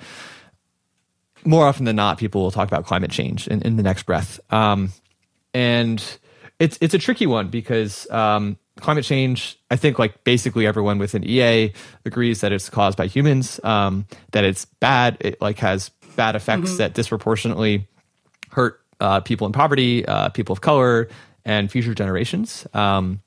more 1.44 1.66
often 1.66 1.84
than 1.84 1.96
not, 1.96 2.18
people 2.18 2.42
will 2.42 2.50
talk 2.50 2.68
about 2.68 2.84
climate 2.84 3.10
change 3.10 3.48
in, 3.48 3.62
in 3.62 3.76
the 3.76 3.82
next 3.82 4.04
breath. 4.04 4.40
Um, 4.50 4.92
and 5.52 6.02
it's 6.58 6.78
it's 6.80 6.94
a 6.94 6.98
tricky 6.98 7.26
one 7.26 7.48
because 7.48 8.10
um, 8.10 8.58
climate 8.80 9.04
change, 9.04 9.58
I 9.70 9.76
think 9.76 9.98
like 9.98 10.24
basically 10.24 10.66
everyone 10.66 10.98
within 10.98 11.24
EA 11.24 11.72
agrees 12.04 12.40
that 12.40 12.52
it's 12.52 12.68
caused 12.68 12.96
by 12.98 13.06
humans, 13.06 13.60
um, 13.64 14.06
that 14.32 14.44
it's 14.44 14.64
bad, 14.64 15.16
it 15.20 15.40
like 15.40 15.58
has 15.58 15.90
bad 16.16 16.36
effects 16.36 16.70
mm-hmm. 16.70 16.78
that 16.78 16.94
disproportionately 16.94 17.88
hurt 18.50 18.80
uh, 19.00 19.20
people 19.20 19.46
in 19.46 19.52
poverty, 19.52 20.06
uh, 20.06 20.28
people 20.30 20.52
of 20.52 20.60
color, 20.60 21.08
and 21.44 21.70
future 21.70 21.94
generations. 21.94 22.66
Um, 22.74 23.20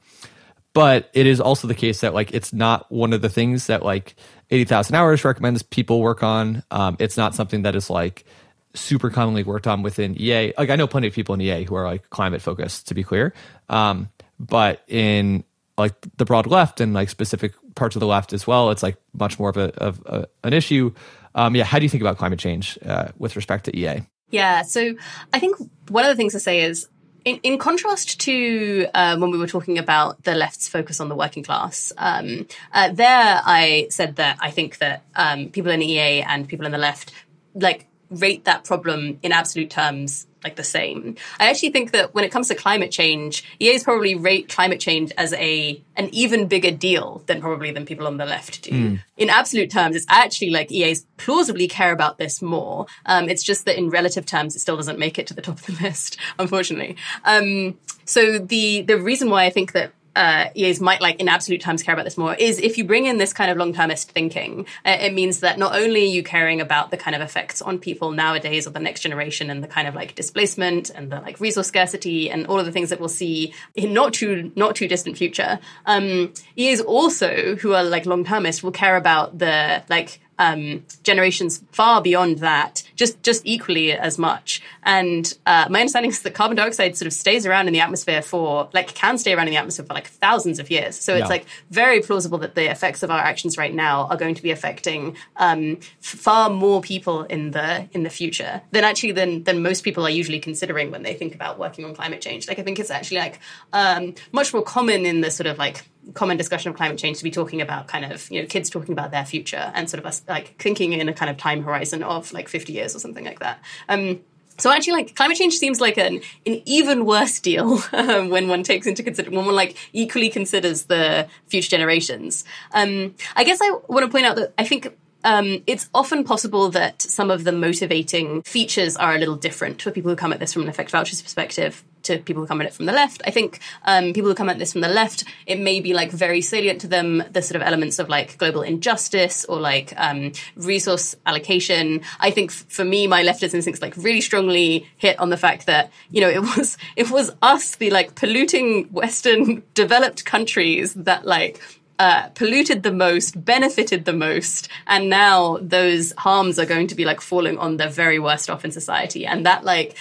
but 0.74 1.10
it 1.14 1.26
is 1.26 1.40
also 1.40 1.68
the 1.68 1.76
case 1.76 2.02
that 2.02 2.14
like 2.14 2.34
it's 2.34 2.54
not 2.54 2.92
one 2.92 3.14
of 3.14 3.22
the 3.22 3.30
things 3.30 3.68
that 3.68 3.84
like 3.84 4.16
80,000 4.50 4.96
Hours 4.96 5.26
recommends 5.26 5.64
people 5.64 6.02
work 6.02 6.24
on. 6.24 6.64
Um, 6.72 6.98
it's 7.00 7.18
not 7.18 7.36
something 7.36 7.64
that 7.64 7.76
is 7.76 7.90
like 7.90 8.26
super 8.74 9.10
commonly 9.10 9.44
worked 9.44 9.68
on 9.68 9.82
within 9.82 10.20
EA. 10.20 10.54
Like 10.58 10.70
I 10.70 10.76
know 10.76 10.88
plenty 10.88 11.08
of 11.08 11.14
people 11.14 11.34
in 11.36 11.42
EA 11.42 11.64
who 11.64 11.76
are 11.76 11.86
like 11.86 12.10
climate 12.10 12.42
focused, 12.42 12.88
to 12.90 12.94
be 12.94 13.04
clear. 13.04 13.34
Um, 13.70 14.10
but 14.40 14.84
in 14.88 15.44
like 15.78 15.94
the 16.18 16.26
broad 16.26 16.48
left 16.48 16.82
and 16.82 16.94
like 16.94 17.10
specific 17.10 17.54
parts 17.76 17.96
of 17.96 18.00
the 18.00 18.08
left 18.08 18.34
as 18.34 18.48
well, 18.48 18.72
it's 18.72 18.84
like 18.84 18.98
much 19.14 19.40
more 19.40 19.50
of 19.50 19.58
a 19.58 19.74
of 19.76 20.02
a, 20.06 20.28
an 20.44 20.54
issue. 20.54 20.94
Um, 21.36 21.56
yeah, 21.56 21.64
how 21.64 21.78
do 21.78 21.86
you 21.86 21.90
think 21.90 22.02
about 22.02 22.18
climate 22.18 22.40
change 22.40 22.80
uh, 22.86 23.10
with 23.18 23.36
respect 23.36 23.66
to 23.66 23.78
EA? 23.78 24.02
Yeah, 24.32 24.64
so 24.64 24.96
I 25.34 25.40
think 25.40 25.56
one 25.90 26.04
of 26.04 26.10
the 26.10 26.16
things 26.16 26.34
to 26.34 26.40
say 26.40 26.62
is 26.62 26.88
in, 27.24 27.40
in 27.44 27.58
contrast 27.58 28.20
to 28.22 28.88
uh, 28.94 29.18
when 29.18 29.32
we 29.32 29.38
were 29.38 29.48
talking 29.48 29.78
about 29.78 30.24
the 30.24 30.34
left's 30.34 30.68
focus 30.68 31.00
on 31.00 31.10
the 31.10 31.16
working 31.16 31.44
class, 31.44 31.92
um, 31.98 32.48
uh, 32.74 32.92
there 32.92 33.42
I 33.46 33.88
said 33.90 34.16
that 34.16 34.38
I 34.40 34.52
think 34.52 34.80
that 34.80 35.04
um, 35.16 35.50
people 35.50 35.72
in 35.72 35.82
EA 35.82 36.22
and 36.22 36.48
people 36.48 36.66
in 36.66 36.72
the 36.72 36.78
left 36.78 37.12
like 37.54 37.86
rate 38.10 38.46
that 38.46 38.64
problem 38.64 39.20
in 39.24 39.32
absolute 39.32 39.70
terms 39.70 40.26
like 40.48 40.56
the 40.56 40.64
same. 40.64 41.16
I 41.40 41.50
actually 41.50 41.72
think 41.72 41.92
that 41.92 42.14
when 42.14 42.24
it 42.24 42.32
comes 42.32 42.48
to 42.48 42.56
climate 42.56 42.92
change, 42.92 43.44
EAs 43.60 43.84
probably 43.84 44.16
rate 44.16 44.48
climate 44.48 44.80
change 44.80 45.12
as 45.18 45.34
a 45.34 45.82
an 45.98 46.10
even 46.14 46.48
bigger 46.48 46.72
deal 46.72 47.22
than 47.26 47.42
probably 47.42 47.72
than 47.72 47.86
people 47.86 48.08
on 48.08 48.18
the 48.18 48.26
left 48.26 48.64
do. 48.64 48.72
Mm. 48.72 49.00
In 49.18 49.30
absolute 49.30 49.70
terms, 49.70 49.96
it's 49.96 50.06
actually 50.08 50.52
like 50.52 50.72
EAs 50.72 51.06
plausibly 51.18 51.68
care 51.68 51.92
about 51.92 52.18
this 52.18 52.42
more. 52.42 52.86
Um, 53.06 53.28
it's 53.28 53.44
just 53.44 53.66
that 53.66 53.78
in 53.78 53.90
relative 53.90 54.26
terms, 54.26 54.56
it 54.56 54.60
still 54.60 54.78
doesn't 54.78 55.00
make 55.00 55.20
it 55.20 55.28
to 55.28 55.34
the 55.34 55.42
top 55.42 55.60
of 55.60 55.66
the 55.66 55.74
list, 55.84 56.18
unfortunately. 56.40 56.96
Um, 57.26 57.78
so 58.06 58.40
the 58.40 58.84
the 58.84 58.98
reason 58.98 59.30
why 59.30 59.44
I 59.44 59.50
think 59.50 59.74
that 59.74 59.92
uh, 60.18 60.50
EAs 60.56 60.82
might 60.82 61.00
like 61.00 61.20
in 61.20 61.30
absolute 61.30 61.62
terms 61.62 61.84
care 61.84 61.94
about 61.94 62.04
this 62.04 62.18
more 62.18 62.34
is 62.34 62.60
if 62.60 62.78
you 62.78 62.84
bring 62.84 63.06
in 63.06 63.20
this 63.20 63.34
kind 63.34 63.52
of 63.52 63.58
long-termist 63.58 64.12
thinking, 64.12 64.66
uh, 64.84 64.98
it 65.00 65.14
means 65.14 65.42
that 65.42 65.60
not 65.60 65.76
only 65.76 66.02
are 66.02 66.14
you 66.14 66.24
caring 66.24 66.60
about 66.60 66.90
the 66.90 66.98
kind 66.98 67.16
of 67.16 67.22
effects 67.22 67.62
on 67.62 67.78
people 67.78 68.12
nowadays 68.12 68.66
or 68.66 68.72
the 68.72 68.80
next 68.80 69.02
generation 69.02 69.52
and 69.52 69.64
the 69.64 69.68
kind 69.68 69.88
of 69.88 69.94
like 69.94 70.16
displacement 70.16 70.90
and 70.90 71.12
the 71.12 71.22
like 71.22 71.40
resource 71.40 71.68
scarcity 71.68 72.32
and 72.32 72.48
all 72.48 72.60
of 72.60 72.66
the 72.66 72.72
things 72.72 72.90
that 72.90 73.00
we'll 73.00 73.10
see 73.10 73.54
in 73.76 73.94
not 73.94 74.14
too 74.14 74.52
not 74.56 74.76
too 74.76 74.88
distant 74.88 75.18
future. 75.18 75.60
Um, 75.86 76.34
EAs 76.56 76.82
also 76.82 77.56
who 77.56 77.74
are 77.74 77.84
like 77.84 78.08
long-termist 78.08 78.64
will 78.64 78.72
care 78.72 78.98
about 78.98 79.38
the 79.38 79.84
like 79.88 80.20
um, 80.40 80.86
generations 81.04 81.64
far 81.72 82.02
beyond 82.02 82.40
that, 82.40 82.84
just 82.96 83.22
just 83.24 83.42
equally 83.46 83.94
as 83.94 84.18
much. 84.18 84.62
And 84.84 85.38
uh, 85.46 85.68
my 85.70 85.82
understanding 85.82 86.12
is 86.12 86.22
that 86.22 86.34
carbon 86.34 86.58
dioxide 86.58 86.96
sort 86.96 87.08
of 87.08 87.14
stays 87.14 87.46
around 87.46 87.68
in 87.68 87.74
the 87.74 87.80
atmosphere 87.80 88.22
for 88.22 88.70
like 88.74 88.94
can 88.94 89.18
stay 89.18 89.34
around 89.34 89.48
in 89.48 89.52
the 89.52 89.58
atmosphere 89.58 89.86
for 89.86 89.94
like 89.94 90.08
thousands 90.08 90.60
of 90.60 90.70
years. 90.70 91.00
So 91.00 91.14
yeah. 91.14 91.22
it's 91.22 91.30
like 91.30 91.46
very 91.70 92.02
plausible 92.02 92.38
that 92.40 92.56
the 92.56 92.70
effects 92.70 93.04
of 93.04 93.12
our 93.12 93.20
actions 93.20 93.58
right 93.58 93.74
now 93.74 94.08
are 94.08 94.18
going 94.18 94.36
to 94.36 94.44
be 94.44 94.52
affecting 94.52 95.18
um, 95.38 95.80
far 96.00 96.50
more 96.50 96.82
people 96.82 97.24
in 97.24 97.52
the 97.52 97.88
in 97.92 98.04
the 98.04 98.10
future 98.10 98.62
than 98.72 98.84
actually 98.84 99.12
than 99.12 99.44
than 99.44 99.62
most 99.62 99.84
people 99.84 100.06
are 100.06 100.10
usually 100.10 100.40
considering 100.40 100.92
when 100.92 101.04
they 101.04 101.14
think 101.14 101.36
about 101.36 101.60
working 101.60 101.86
on 101.86 101.96
climate 101.96 102.22
change. 102.22 102.48
Like 102.48 102.60
I 102.60 102.64
think 102.64 102.80
it's 102.80 102.92
actually 102.92 103.18
like 103.18 103.40
um, 103.74 104.16
much 104.32 104.54
more 104.54 104.64
common 104.64 105.06
in 105.06 105.22
the 105.22 105.32
sort 105.32 105.48
of 105.48 105.58
like 105.58 105.84
common 106.14 106.38
discussion 106.38 106.70
of 106.70 106.78
climate 106.78 106.98
change 106.98 107.18
to 107.18 107.24
be 107.24 107.32
talking 107.32 107.62
about 107.62 107.88
kind 107.88 108.06
of 108.06 108.30
you 108.32 108.42
know 108.42 108.48
kids 108.48 108.70
talking 108.70 108.94
about 108.94 109.12
their 109.12 109.26
future 109.26 109.72
and 109.74 109.90
sort 109.90 110.00
of 110.00 110.06
us 110.06 110.24
like 110.28 110.56
thinking 110.60 110.94
in 110.94 111.10
a 111.10 111.14
kind 111.14 111.30
of 111.30 111.38
time 111.38 111.64
horizon 111.64 112.04
of 112.04 112.32
like 112.34 112.48
50 112.48 112.74
years 112.74 112.96
or 112.96 113.00
something 113.00 113.26
like 113.26 113.40
that 113.40 113.60
um, 113.90 114.20
so 114.60 114.72
actually, 114.72 114.94
like 114.94 115.16
climate 115.16 115.38
change 115.38 115.56
seems 115.58 115.80
like 115.80 115.98
an 115.98 116.22
an 116.46 116.62
even 116.66 117.06
worse 117.06 117.40
deal 117.40 117.80
um, 117.94 118.30
when 118.30 118.48
one 118.48 118.64
takes 118.64 118.88
into 118.88 119.04
consider 119.04 119.30
when 119.30 119.46
one 119.46 119.56
like 119.56 119.78
equally 119.94 120.30
considers 120.30 120.84
the 120.84 121.28
future 121.48 121.70
generations. 121.70 122.44
Um, 122.74 123.14
I 123.36 123.44
guess 123.44 123.60
I 123.62 123.70
want 123.88 124.06
to 124.06 124.12
point 124.12 124.26
out 124.26 124.36
that 124.38 124.54
I 124.58 124.66
think 124.66 124.98
um, 125.24 125.64
it's 125.68 125.90
often 125.94 126.24
possible 126.24 126.70
that 126.70 127.02
some 127.02 127.30
of 127.30 127.44
the 127.44 127.52
motivating 127.52 128.42
features 128.44 128.96
are 128.98 129.16
a 129.16 129.20
little 129.20 129.36
different 129.36 129.82
for 129.82 129.92
people 129.92 130.10
who 130.10 130.16
come 130.16 130.34
at 130.34 130.40
this 130.40 130.54
from 130.54 130.64
an 130.64 130.70
effective 130.70 130.96
altruist 130.96 131.24
perspective 131.24 131.84
to 132.08 132.20
people 132.20 132.42
who 132.44 132.48
come 132.48 132.62
at 132.62 132.68
it 132.68 132.74
from 132.74 132.86
the 132.86 132.92
left. 132.92 133.22
I 133.26 133.32
think 133.32 133.60
um, 133.86 134.14
people 134.14 134.30
who 134.30 134.36
come 134.36 134.50
at 134.50 134.60
this 134.60 134.72
from 134.72 134.82
the 134.82 134.90
left, 134.90 135.24
it 135.46 135.60
may 135.60 135.80
be 135.80 135.94
like 135.94 136.12
very 136.12 136.42
salient 136.42 136.82
to 136.82 136.88
them 136.88 137.24
the 137.32 137.42
sort 137.42 137.56
of 137.56 137.62
elements 137.62 138.00
of 138.00 138.10
like 138.10 138.38
global 138.38 138.62
injustice 138.62 139.46
or 139.46 139.60
like 139.60 139.94
um, 139.98 140.32
resource 140.56 141.16
allocation. 141.26 142.02
I 142.20 142.32
think 142.32 142.52
f- 142.52 142.66
for 142.70 142.86
me, 142.86 143.08
my 143.08 143.24
leftist 143.24 143.54
instincts 143.54 143.82
like 143.82 143.96
really 143.98 144.22
strongly 144.22 144.88
hit 144.98 145.20
on 145.20 145.30
the 145.30 145.38
fact 145.38 145.66
that 145.68 145.92
you 146.10 146.22
know 146.22 146.30
it 146.30 146.42
was 146.42 146.78
it 146.96 147.12
was 147.12 147.32
us, 147.42 147.76
the 147.76 147.90
like 147.90 148.16
polluting 148.16 148.86
Western 148.86 149.64
developed 149.74 150.26
countries 150.26 150.94
that 150.94 151.26
like 151.26 151.62
uh, 152.00 152.30
polluted 152.30 152.84
the 152.84 152.92
most, 152.92 153.44
benefited 153.44 154.06
the 154.06 154.14
most, 154.14 154.70
and 154.86 155.10
now 155.10 155.58
those 155.62 156.14
harms 156.18 156.60
are 156.60 156.66
going 156.66 156.88
to 156.88 156.96
be 156.96 157.06
like 157.06 157.22
falling 157.22 157.58
on 157.58 157.78
the 157.78 157.90
very 157.90 158.20
worst 158.20 158.50
off 158.50 158.64
in 158.64 158.72
society. 158.72 159.26
And 159.26 159.46
that 159.46 159.64
like 159.64 159.96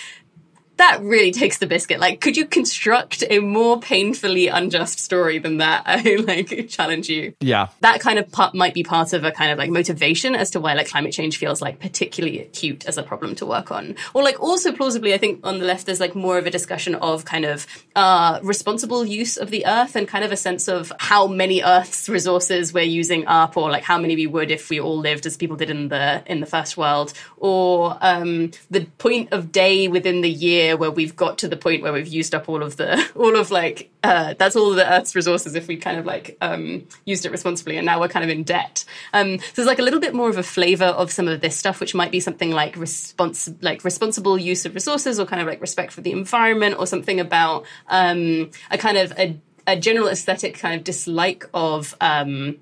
that 0.76 1.00
really 1.02 1.30
takes 1.30 1.58
the 1.58 1.66
biscuit. 1.66 2.00
Like, 2.00 2.20
could 2.20 2.36
you 2.36 2.46
construct 2.46 3.24
a 3.30 3.38
more 3.38 3.80
painfully 3.80 4.48
unjust 4.48 4.98
story 4.98 5.38
than 5.38 5.58
that? 5.58 5.82
I 5.86 6.16
like 6.16 6.68
challenge 6.68 7.08
you. 7.08 7.34
Yeah. 7.40 7.68
That 7.80 8.00
kind 8.00 8.18
of 8.18 8.30
part 8.30 8.54
might 8.54 8.74
be 8.74 8.82
part 8.82 9.12
of 9.12 9.24
a 9.24 9.30
kind 9.30 9.50
of 9.50 9.58
like 9.58 9.70
motivation 9.70 10.34
as 10.34 10.50
to 10.50 10.60
why 10.60 10.74
like 10.74 10.88
climate 10.88 11.12
change 11.12 11.38
feels 11.38 11.62
like 11.62 11.80
particularly 11.80 12.40
acute 12.40 12.86
as 12.86 12.98
a 12.98 13.02
problem 13.02 13.34
to 13.36 13.46
work 13.46 13.70
on. 13.70 13.96
Or 14.14 14.22
like 14.22 14.40
also 14.40 14.72
plausibly, 14.72 15.14
I 15.14 15.18
think 15.18 15.40
on 15.44 15.58
the 15.58 15.64
left, 15.64 15.86
there's 15.86 16.00
like 16.00 16.14
more 16.14 16.38
of 16.38 16.46
a 16.46 16.50
discussion 16.50 16.94
of 16.94 17.24
kind 17.24 17.44
of 17.44 17.66
uh, 17.94 18.40
responsible 18.42 19.04
use 19.04 19.36
of 19.36 19.50
the 19.50 19.66
earth 19.66 19.96
and 19.96 20.06
kind 20.06 20.24
of 20.24 20.32
a 20.32 20.36
sense 20.36 20.68
of 20.68 20.92
how 20.98 21.26
many 21.26 21.62
Earth's 21.62 22.08
resources 22.08 22.72
we're 22.72 22.84
using 22.84 23.26
up 23.26 23.56
or 23.56 23.70
like 23.70 23.82
how 23.82 23.98
many 23.98 24.16
we 24.16 24.26
would 24.26 24.50
if 24.50 24.68
we 24.68 24.80
all 24.80 24.98
lived 24.98 25.26
as 25.26 25.36
people 25.36 25.56
did 25.56 25.70
in 25.70 25.88
the, 25.88 26.22
in 26.26 26.40
the 26.40 26.46
first 26.46 26.76
world 26.76 27.12
or 27.36 27.96
um, 28.00 28.50
the 28.70 28.84
point 28.98 29.32
of 29.32 29.52
day 29.52 29.88
within 29.88 30.20
the 30.20 30.30
year 30.30 30.65
year 30.66 30.76
where 30.76 30.90
we've 30.90 31.16
got 31.16 31.38
to 31.38 31.48
the 31.48 31.56
point 31.56 31.82
where 31.82 31.92
we've 31.92 32.06
used 32.06 32.34
up 32.34 32.48
all 32.48 32.62
of 32.62 32.76
the 32.76 33.04
all 33.14 33.36
of 33.36 33.50
like 33.50 33.90
uh, 34.02 34.34
that's 34.38 34.56
all 34.56 34.70
the 34.70 34.92
Earth's 34.92 35.14
resources 35.14 35.54
if 35.54 35.66
we 35.66 35.76
kind 35.76 35.98
of 35.98 36.06
like 36.06 36.36
um, 36.40 36.86
used 37.04 37.26
it 37.26 37.32
responsibly, 37.32 37.76
and 37.76 37.86
now 37.86 38.00
we're 38.00 38.08
kind 38.08 38.24
of 38.24 38.30
in 38.30 38.44
debt. 38.44 38.84
Um, 39.12 39.38
so 39.38 39.52
there's 39.56 39.66
like 39.66 39.78
a 39.78 39.82
little 39.82 40.00
bit 40.00 40.14
more 40.14 40.28
of 40.28 40.38
a 40.38 40.42
flavor 40.42 40.84
of 40.84 41.10
some 41.10 41.28
of 41.28 41.40
this 41.40 41.56
stuff, 41.56 41.80
which 41.80 41.94
might 41.94 42.12
be 42.12 42.20
something 42.20 42.50
like 42.50 42.76
respons- 42.76 43.56
like 43.62 43.84
responsible 43.84 44.38
use 44.38 44.64
of 44.66 44.74
resources, 44.74 45.18
or 45.18 45.26
kind 45.26 45.40
of 45.40 45.48
like 45.48 45.60
respect 45.60 45.92
for 45.92 46.02
the 46.02 46.12
environment, 46.12 46.76
or 46.78 46.86
something 46.86 47.20
about 47.20 47.64
um, 47.88 48.50
a 48.70 48.78
kind 48.78 48.96
of 48.98 49.12
a, 49.18 49.38
a, 49.66 49.78
general 49.78 50.08
aesthetic 50.08 50.58
kind 50.58 50.74
of 50.74 50.84
dislike 50.84 51.44
of 51.52 51.96
um, 52.00 52.58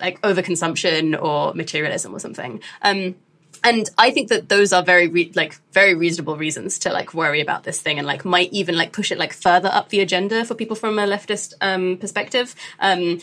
like 0.00 0.20
overconsumption 0.22 1.20
or 1.20 1.54
materialism 1.54 2.14
or 2.14 2.18
something. 2.18 2.60
Um, 2.82 3.16
and 3.64 3.88
I 3.98 4.10
think 4.10 4.28
that 4.28 4.48
those 4.48 4.72
are 4.72 4.82
very 4.82 5.08
re- 5.08 5.32
like 5.34 5.58
very 5.72 5.94
reasonable 5.94 6.36
reasons 6.36 6.78
to 6.80 6.92
like 6.92 7.14
worry 7.14 7.40
about 7.40 7.64
this 7.64 7.80
thing 7.80 7.98
and 7.98 8.06
like 8.06 8.24
might 8.24 8.52
even 8.52 8.76
like 8.76 8.92
push 8.92 9.12
it 9.12 9.18
like 9.18 9.32
further 9.32 9.68
up 9.68 9.90
the 9.90 10.00
agenda 10.00 10.44
for 10.44 10.54
people 10.54 10.74
from 10.74 10.98
a 10.98 11.06
leftist 11.06 11.54
um, 11.60 11.96
perspective. 11.98 12.54
Um, 12.80 13.20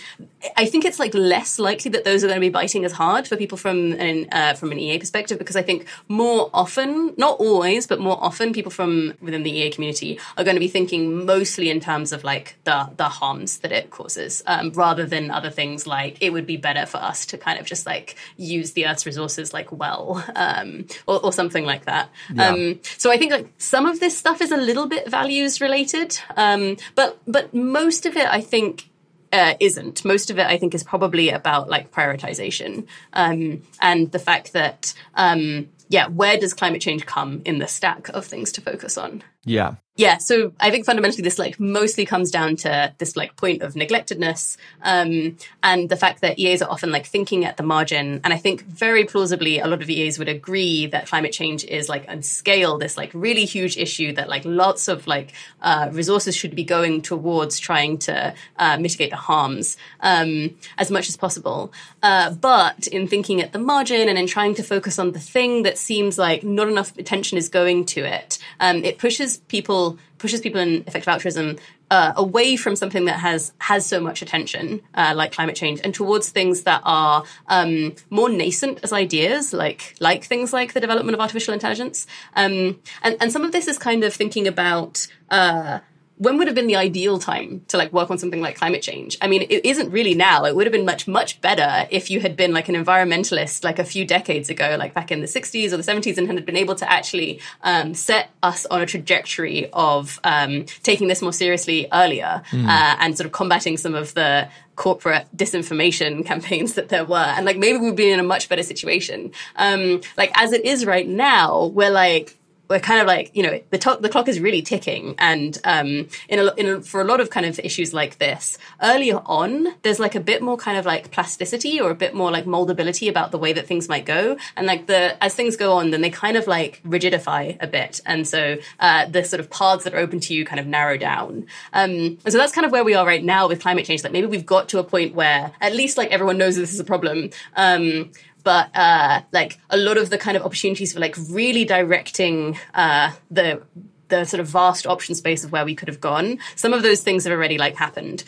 I 0.55 0.65
think 0.65 0.85
it's 0.85 0.99
like 0.99 1.13
less 1.13 1.59
likely 1.59 1.91
that 1.91 2.03
those 2.05 2.23
are 2.23 2.27
going 2.27 2.37
to 2.37 2.47
be 2.47 2.49
biting 2.49 2.85
as 2.85 2.93
hard 2.93 3.27
for 3.27 3.35
people 3.35 3.57
from 3.57 3.93
an 3.93 4.27
uh, 4.31 4.53
from 4.53 4.71
an 4.71 4.79
EA 4.79 4.99
perspective 4.99 5.37
because 5.37 5.55
I 5.55 5.61
think 5.61 5.85
more 6.07 6.49
often, 6.53 7.13
not 7.17 7.39
always, 7.39 7.87
but 7.87 7.99
more 7.99 8.17
often, 8.23 8.53
people 8.53 8.71
from 8.71 9.13
within 9.21 9.43
the 9.43 9.51
EA 9.51 9.69
community 9.69 10.19
are 10.37 10.43
going 10.43 10.55
to 10.55 10.59
be 10.59 10.67
thinking 10.67 11.25
mostly 11.25 11.69
in 11.69 11.79
terms 11.79 12.11
of 12.11 12.23
like 12.23 12.57
the 12.63 12.89
the 12.97 13.09
harms 13.09 13.59
that 13.59 13.71
it 13.71 13.89
causes, 13.89 14.43
um, 14.47 14.71
rather 14.71 15.05
than 15.05 15.31
other 15.31 15.49
things 15.49 15.87
like 15.87 16.17
it 16.21 16.31
would 16.31 16.45
be 16.45 16.57
better 16.57 16.85
for 16.85 16.97
us 16.97 17.25
to 17.27 17.37
kind 17.37 17.59
of 17.59 17.65
just 17.65 17.85
like 17.85 18.15
use 18.37 18.73
the 18.73 18.85
Earth's 18.85 19.05
resources 19.05 19.53
like 19.53 19.71
well 19.71 20.23
um, 20.35 20.87
or, 21.07 21.23
or, 21.25 21.33
something 21.33 21.65
like 21.65 21.85
that. 21.85 22.09
Yeah. 22.33 22.49
Um, 22.49 22.79
so 22.97 23.11
I 23.11 23.17
think 23.17 23.31
like 23.31 23.49
some 23.57 23.85
of 23.85 23.99
this 23.99 24.17
stuff 24.17 24.41
is 24.41 24.51
a 24.51 24.57
little 24.57 24.87
bit 24.87 25.09
values 25.09 25.61
related, 25.61 26.19
um, 26.35 26.77
but 26.95 27.19
but 27.27 27.53
most 27.53 28.05
of 28.05 28.15
it 28.15 28.27
I 28.27 28.41
think 28.41 28.89
uh, 29.35 29.55
isn't. 29.59 30.05
Most 30.05 30.29
of 30.29 30.39
it, 30.39 30.47
I 30.47 30.57
think, 30.57 30.73
is 30.73 30.83
probably 30.83 31.29
about 31.29 31.69
like 31.69 31.91
prioritization 31.91 32.87
um, 33.13 33.63
and 33.81 34.11
the 34.11 34.19
fact 34.19 34.53
that, 34.53 34.93
um, 35.15 35.67
yeah, 35.89 36.07
where 36.07 36.37
does 36.37 36.53
climate 36.53 36.81
change 36.81 37.05
come 37.05 37.41
in 37.45 37.59
the 37.59 37.67
stack 37.67 38.07
of 38.09 38.25
things 38.25 38.51
to 38.53 38.61
focus 38.61 38.97
on? 38.97 39.23
Yeah. 39.43 39.75
Yeah, 39.97 40.17
so 40.17 40.51
I 40.59 40.71
think 40.71 40.85
fundamentally 40.85 41.23
this 41.23 41.39
like 41.39 41.57
mostly 41.57 42.05
comes 42.05 42.29
down 42.29 42.57
to 42.57 42.93
this 42.97 43.15
like 43.15 43.37
point 43.37 43.61
of 43.61 43.75
neglectedness, 43.75 44.57
um, 44.81 45.37
and 45.63 45.87
the 45.87 45.95
fact 45.95 46.19
that 46.19 46.37
EAs 46.37 46.61
are 46.61 46.69
often 46.69 46.91
like 46.91 47.05
thinking 47.05 47.45
at 47.45 47.55
the 47.55 47.63
margin. 47.63 48.19
And 48.25 48.33
I 48.33 48.37
think 48.37 48.65
very 48.65 49.05
plausibly 49.05 49.59
a 49.59 49.67
lot 49.67 49.81
of 49.81 49.89
EAs 49.89 50.19
would 50.19 50.27
agree 50.27 50.87
that 50.87 51.07
climate 51.07 51.31
change 51.31 51.63
is 51.63 51.87
like 51.87 52.09
on 52.09 52.23
scale 52.23 52.77
this 52.77 52.97
like 52.97 53.11
really 53.13 53.45
huge 53.45 53.77
issue 53.77 54.11
that 54.15 54.27
like 54.27 54.43
lots 54.43 54.89
of 54.89 55.07
like 55.07 55.31
uh, 55.61 55.87
resources 55.93 56.35
should 56.35 56.55
be 56.55 56.65
going 56.65 57.01
towards 57.01 57.57
trying 57.57 57.97
to 57.99 58.33
uh, 58.59 58.77
mitigate 58.77 59.11
the 59.11 59.15
harms 59.15 59.77
um, 60.01 60.53
as 60.77 60.91
much 60.91 61.07
as 61.07 61.15
possible. 61.15 61.71
Uh, 62.03 62.31
but 62.31 62.85
in 62.87 63.07
thinking 63.07 63.41
at 63.41 63.53
the 63.53 63.59
margin 63.59 64.09
and 64.09 64.17
in 64.17 64.27
trying 64.27 64.55
to 64.55 64.63
focus 64.63 64.99
on 64.99 65.13
the 65.13 65.21
thing 65.21 65.63
that 65.63 65.77
seems 65.77 66.17
like 66.17 66.43
not 66.43 66.67
enough 66.67 66.97
attention 66.97 67.37
is 67.37 67.47
going 67.47 67.85
to 67.85 68.01
it, 68.01 68.39
um, 68.59 68.83
it 68.83 68.97
pushes 68.97 69.37
people 69.37 69.84
people 69.91 69.99
pushes 70.17 70.41
people 70.41 70.61
in 70.61 70.83
effective 70.87 71.07
altruism 71.07 71.57
uh, 71.91 72.13
away 72.15 72.55
from 72.55 72.75
something 72.75 73.05
that 73.05 73.19
has 73.19 73.53
has 73.59 73.85
so 73.85 73.99
much 73.99 74.21
attention, 74.21 74.81
uh, 74.95 75.13
like 75.15 75.31
climate 75.31 75.55
change, 75.55 75.79
and 75.83 75.93
towards 75.93 76.29
things 76.29 76.63
that 76.63 76.81
are 76.83 77.23
um, 77.47 77.93
more 78.09 78.29
nascent 78.29 78.79
as 78.83 78.91
ideas, 78.91 79.53
like 79.53 79.95
like 79.99 80.23
things 80.23 80.51
like 80.53 80.73
the 80.73 80.79
development 80.79 81.15
of 81.15 81.21
artificial 81.21 81.53
intelligence. 81.53 82.07
Um, 82.35 82.79
and 83.03 83.17
and 83.19 83.31
some 83.31 83.43
of 83.43 83.51
this 83.51 83.67
is 83.67 83.77
kind 83.77 84.03
of 84.03 84.13
thinking 84.13 84.47
about. 84.47 85.07
Uh, 85.29 85.79
when 86.17 86.37
would 86.37 86.47
have 86.47 86.55
been 86.55 86.67
the 86.67 86.77
ideal 86.77 87.19
time 87.19 87.61
to 87.67 87.77
like 87.77 87.91
work 87.91 88.09
on 88.09 88.17
something 88.17 88.41
like 88.41 88.55
climate 88.55 88.81
change? 88.81 89.17
I 89.21 89.27
mean, 89.27 89.41
it 89.49 89.65
isn't 89.65 89.91
really 89.91 90.13
now. 90.13 90.45
It 90.45 90.55
would 90.55 90.65
have 90.65 90.71
been 90.71 90.85
much, 90.85 91.07
much 91.07 91.41
better 91.41 91.87
if 91.91 92.09
you 92.09 92.21
had 92.21 92.37
been 92.37 92.53
like 92.53 92.69
an 92.69 92.75
environmentalist 92.75 93.65
like 93.65 93.79
a 93.79 93.83
few 93.83 94.05
decades 94.05 94.49
ago, 94.49 94.77
like 94.79 94.93
back 94.93 95.11
in 95.11 95.19
the 95.19 95.27
60s 95.27 95.73
or 95.73 95.77
the 95.77 95.83
70s, 95.83 96.17
and 96.17 96.27
had 96.27 96.45
been 96.45 96.55
able 96.55 96.75
to 96.75 96.89
actually 96.89 97.41
um, 97.63 97.93
set 97.93 98.29
us 98.43 98.65
on 98.67 98.81
a 98.81 98.85
trajectory 98.85 99.69
of 99.73 100.19
um, 100.23 100.65
taking 100.83 101.09
this 101.09 101.21
more 101.21 101.33
seriously 101.33 101.87
earlier 101.91 102.41
mm. 102.49 102.65
uh, 102.65 102.95
and 102.99 103.17
sort 103.17 103.25
of 103.25 103.33
combating 103.33 103.75
some 103.75 103.93
of 103.93 104.13
the 104.13 104.47
corporate 104.77 105.27
disinformation 105.35 106.25
campaigns 106.25 106.75
that 106.75 106.87
there 106.87 107.03
were. 107.03 107.17
And 107.17 107.45
like 107.45 107.57
maybe 107.57 107.77
we'd 107.77 107.95
be 107.95 108.09
in 108.09 108.19
a 108.21 108.23
much 108.23 108.47
better 108.47 108.63
situation. 108.63 109.31
Um, 109.57 109.99
like 110.17 110.31
as 110.35 110.53
it 110.53 110.63
is 110.63 110.85
right 110.85 111.07
now, 111.07 111.65
we're 111.67 111.91
like, 111.91 112.37
we're 112.69 112.79
kind 112.79 113.01
of 113.01 113.07
like 113.07 113.31
you 113.33 113.43
know 113.43 113.59
the 113.69 113.77
to- 113.77 113.97
the 113.99 114.09
clock 114.09 114.27
is 114.27 114.39
really 114.39 114.61
ticking. 114.61 115.15
And 115.17 115.57
um, 115.63 116.07
in 116.29 116.39
a, 116.39 116.53
in 116.55 116.65
a, 116.67 116.81
for 116.81 117.01
a 117.01 117.03
lot 117.03 117.19
of 117.19 117.29
kind 117.29 117.45
of 117.45 117.59
issues 117.59 117.93
like 117.93 118.17
this 118.17 118.57
earlier 118.81 119.21
on 119.25 119.67
there's 119.83 119.99
like 119.99 120.15
a 120.15 120.19
bit 120.19 120.41
more 120.41 120.57
kind 120.57 120.77
of 120.77 120.85
like 120.85 121.11
plasticity 121.11 121.79
or 121.79 121.91
a 121.91 121.95
bit 121.95 122.13
more 122.13 122.31
like 122.31 122.45
moldability 122.45 123.09
about 123.09 123.31
the 123.31 123.37
way 123.37 123.53
that 123.53 123.67
things 123.67 123.87
might 123.89 124.05
go. 124.05 124.37
And 124.55 124.67
like 124.67 124.87
the 124.87 125.21
as 125.23 125.33
things 125.35 125.55
go 125.55 125.73
on 125.73 125.91
then 125.91 126.01
they 126.01 126.09
kind 126.09 126.37
of 126.37 126.47
like 126.47 126.81
rigidify 126.85 127.57
a 127.61 127.67
bit. 127.67 128.01
And 128.05 128.27
so 128.27 128.57
uh, 128.79 129.05
the 129.07 129.23
sort 129.23 129.39
of 129.39 129.49
paths 129.49 129.83
that 129.83 129.93
are 129.93 129.99
open 129.99 130.19
to 130.21 130.33
you 130.33 130.45
kind 130.45 130.59
of 130.59 130.67
narrow 130.67 130.97
down. 130.97 131.45
Um, 131.73 132.17
and 132.23 132.31
so 132.31 132.37
that's 132.37 132.53
kind 132.53 132.65
of 132.65 132.71
where 132.71 132.83
we 132.83 132.93
are 132.93 133.05
right 133.05 133.23
now 133.23 133.47
with 133.47 133.61
climate 133.61 133.85
change. 133.85 134.03
Like 134.03 134.13
maybe 134.13 134.27
we've 134.27 134.45
got 134.45 134.69
to 134.69 134.79
a 134.79 134.83
point 134.83 135.15
where 135.15 135.51
at 135.61 135.75
least 135.75 135.97
like 135.97 136.11
everyone 136.11 136.37
knows 136.37 136.55
this 136.55 136.73
is 136.73 136.79
a 136.79 136.83
problem. 136.83 137.29
Um, 137.55 138.11
but 138.45 138.69
uh, 138.75 139.21
like 139.33 139.59
a 139.69 139.75
lot 139.75 139.97
of 139.97 140.09
the 140.09 140.17
kind 140.17 140.37
of 140.37 140.43
opportunities 140.43 140.93
for 140.93 141.01
like 141.01 141.17
really 141.29 141.65
directing 141.65 142.57
uh, 142.73 143.11
the 143.29 143.61
the 144.07 144.23
sort 144.23 144.39
of 144.39 144.47
vast 144.47 144.85
option 144.85 145.15
space 145.15 145.43
of 145.43 145.51
where 145.51 145.65
we 145.65 145.75
could 145.75 145.87
have 145.87 145.99
gone. 145.99 146.37
Some 146.55 146.73
of 146.73 146.83
those 146.83 147.01
things 147.01 147.23
have 147.25 147.33
already 147.33 147.57
like 147.57 147.75
happened. 147.75 148.23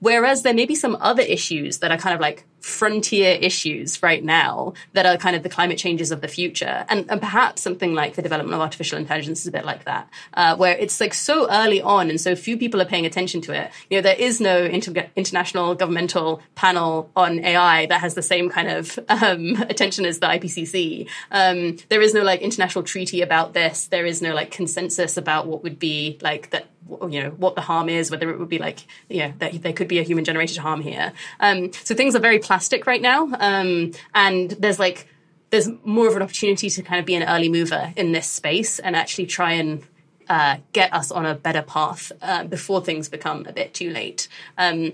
Whereas 0.00 0.42
there 0.42 0.54
may 0.54 0.66
be 0.66 0.74
some 0.74 0.96
other 1.00 1.22
issues 1.22 1.78
that 1.78 1.90
are 1.90 1.98
kind 1.98 2.14
of 2.14 2.20
like 2.20 2.44
frontier 2.66 3.38
issues 3.40 4.02
right 4.02 4.24
now 4.24 4.72
that 4.92 5.06
are 5.06 5.16
kind 5.16 5.36
of 5.36 5.44
the 5.44 5.48
climate 5.48 5.78
changes 5.78 6.10
of 6.10 6.20
the 6.20 6.28
future. 6.28 6.84
And, 6.88 7.08
and 7.08 7.20
perhaps 7.20 7.62
something 7.62 7.94
like 7.94 8.16
the 8.16 8.22
development 8.22 8.54
of 8.54 8.60
artificial 8.60 8.98
intelligence 8.98 9.40
is 9.40 9.46
a 9.46 9.52
bit 9.52 9.64
like 9.64 9.84
that, 9.84 10.10
uh, 10.34 10.56
where 10.56 10.76
it's 10.76 11.00
like 11.00 11.14
so 11.14 11.48
early 11.48 11.80
on 11.80 12.10
and 12.10 12.20
so 12.20 12.34
few 12.34 12.58
people 12.58 12.82
are 12.82 12.86
paying 12.86 13.06
attention 13.06 13.40
to 13.42 13.52
it. 13.52 13.70
You 13.88 13.98
know, 13.98 14.02
there 14.02 14.16
is 14.16 14.40
no 14.40 14.64
inter- 14.64 15.08
international 15.14 15.76
governmental 15.76 16.42
panel 16.56 17.08
on 17.14 17.38
AI 17.38 17.86
that 17.86 18.00
has 18.00 18.14
the 18.14 18.22
same 18.22 18.50
kind 18.50 18.68
of 18.68 18.98
um, 19.08 19.56
attention 19.68 20.04
as 20.04 20.18
the 20.18 20.26
IPCC. 20.26 21.08
Um, 21.30 21.76
there 21.88 22.02
is 22.02 22.14
no 22.14 22.22
like 22.22 22.40
international 22.40 22.82
treaty 22.82 23.22
about 23.22 23.54
this. 23.54 23.86
There 23.86 24.06
is 24.06 24.20
no 24.20 24.34
like 24.34 24.50
consensus 24.50 25.16
about 25.16 25.46
what 25.46 25.62
would 25.62 25.78
be 25.78 26.18
like 26.20 26.50
that 26.50 26.66
you 26.88 27.22
know 27.22 27.30
what 27.30 27.54
the 27.54 27.60
harm 27.60 27.88
is, 27.88 28.10
whether 28.10 28.30
it 28.30 28.38
would 28.38 28.48
be 28.48 28.58
like 28.58 28.80
you 29.08 29.18
know 29.18 29.32
that 29.38 29.62
there 29.62 29.72
could 29.72 29.88
be 29.88 29.98
a 29.98 30.02
human 30.02 30.24
generated 30.24 30.58
harm 30.58 30.80
here. 30.80 31.12
Um, 31.40 31.72
so 31.72 31.94
things 31.94 32.14
are 32.14 32.20
very 32.20 32.38
plastic 32.38 32.86
right 32.86 33.02
now, 33.02 33.28
um, 33.38 33.92
and 34.14 34.50
there's 34.52 34.78
like 34.78 35.08
there's 35.50 35.68
more 35.84 36.08
of 36.08 36.16
an 36.16 36.22
opportunity 36.22 36.68
to 36.70 36.82
kind 36.82 36.98
of 37.00 37.06
be 37.06 37.14
an 37.14 37.22
early 37.22 37.48
mover 37.48 37.92
in 37.96 38.12
this 38.12 38.28
space 38.28 38.78
and 38.78 38.96
actually 38.96 39.26
try 39.26 39.52
and 39.52 39.84
uh, 40.28 40.56
get 40.72 40.92
us 40.92 41.10
on 41.12 41.24
a 41.24 41.34
better 41.34 41.62
path 41.62 42.10
uh, 42.20 42.44
before 42.44 42.80
things 42.84 43.08
become 43.08 43.46
a 43.46 43.52
bit 43.52 43.72
too 43.72 43.90
late. 43.90 44.28
Um, 44.58 44.92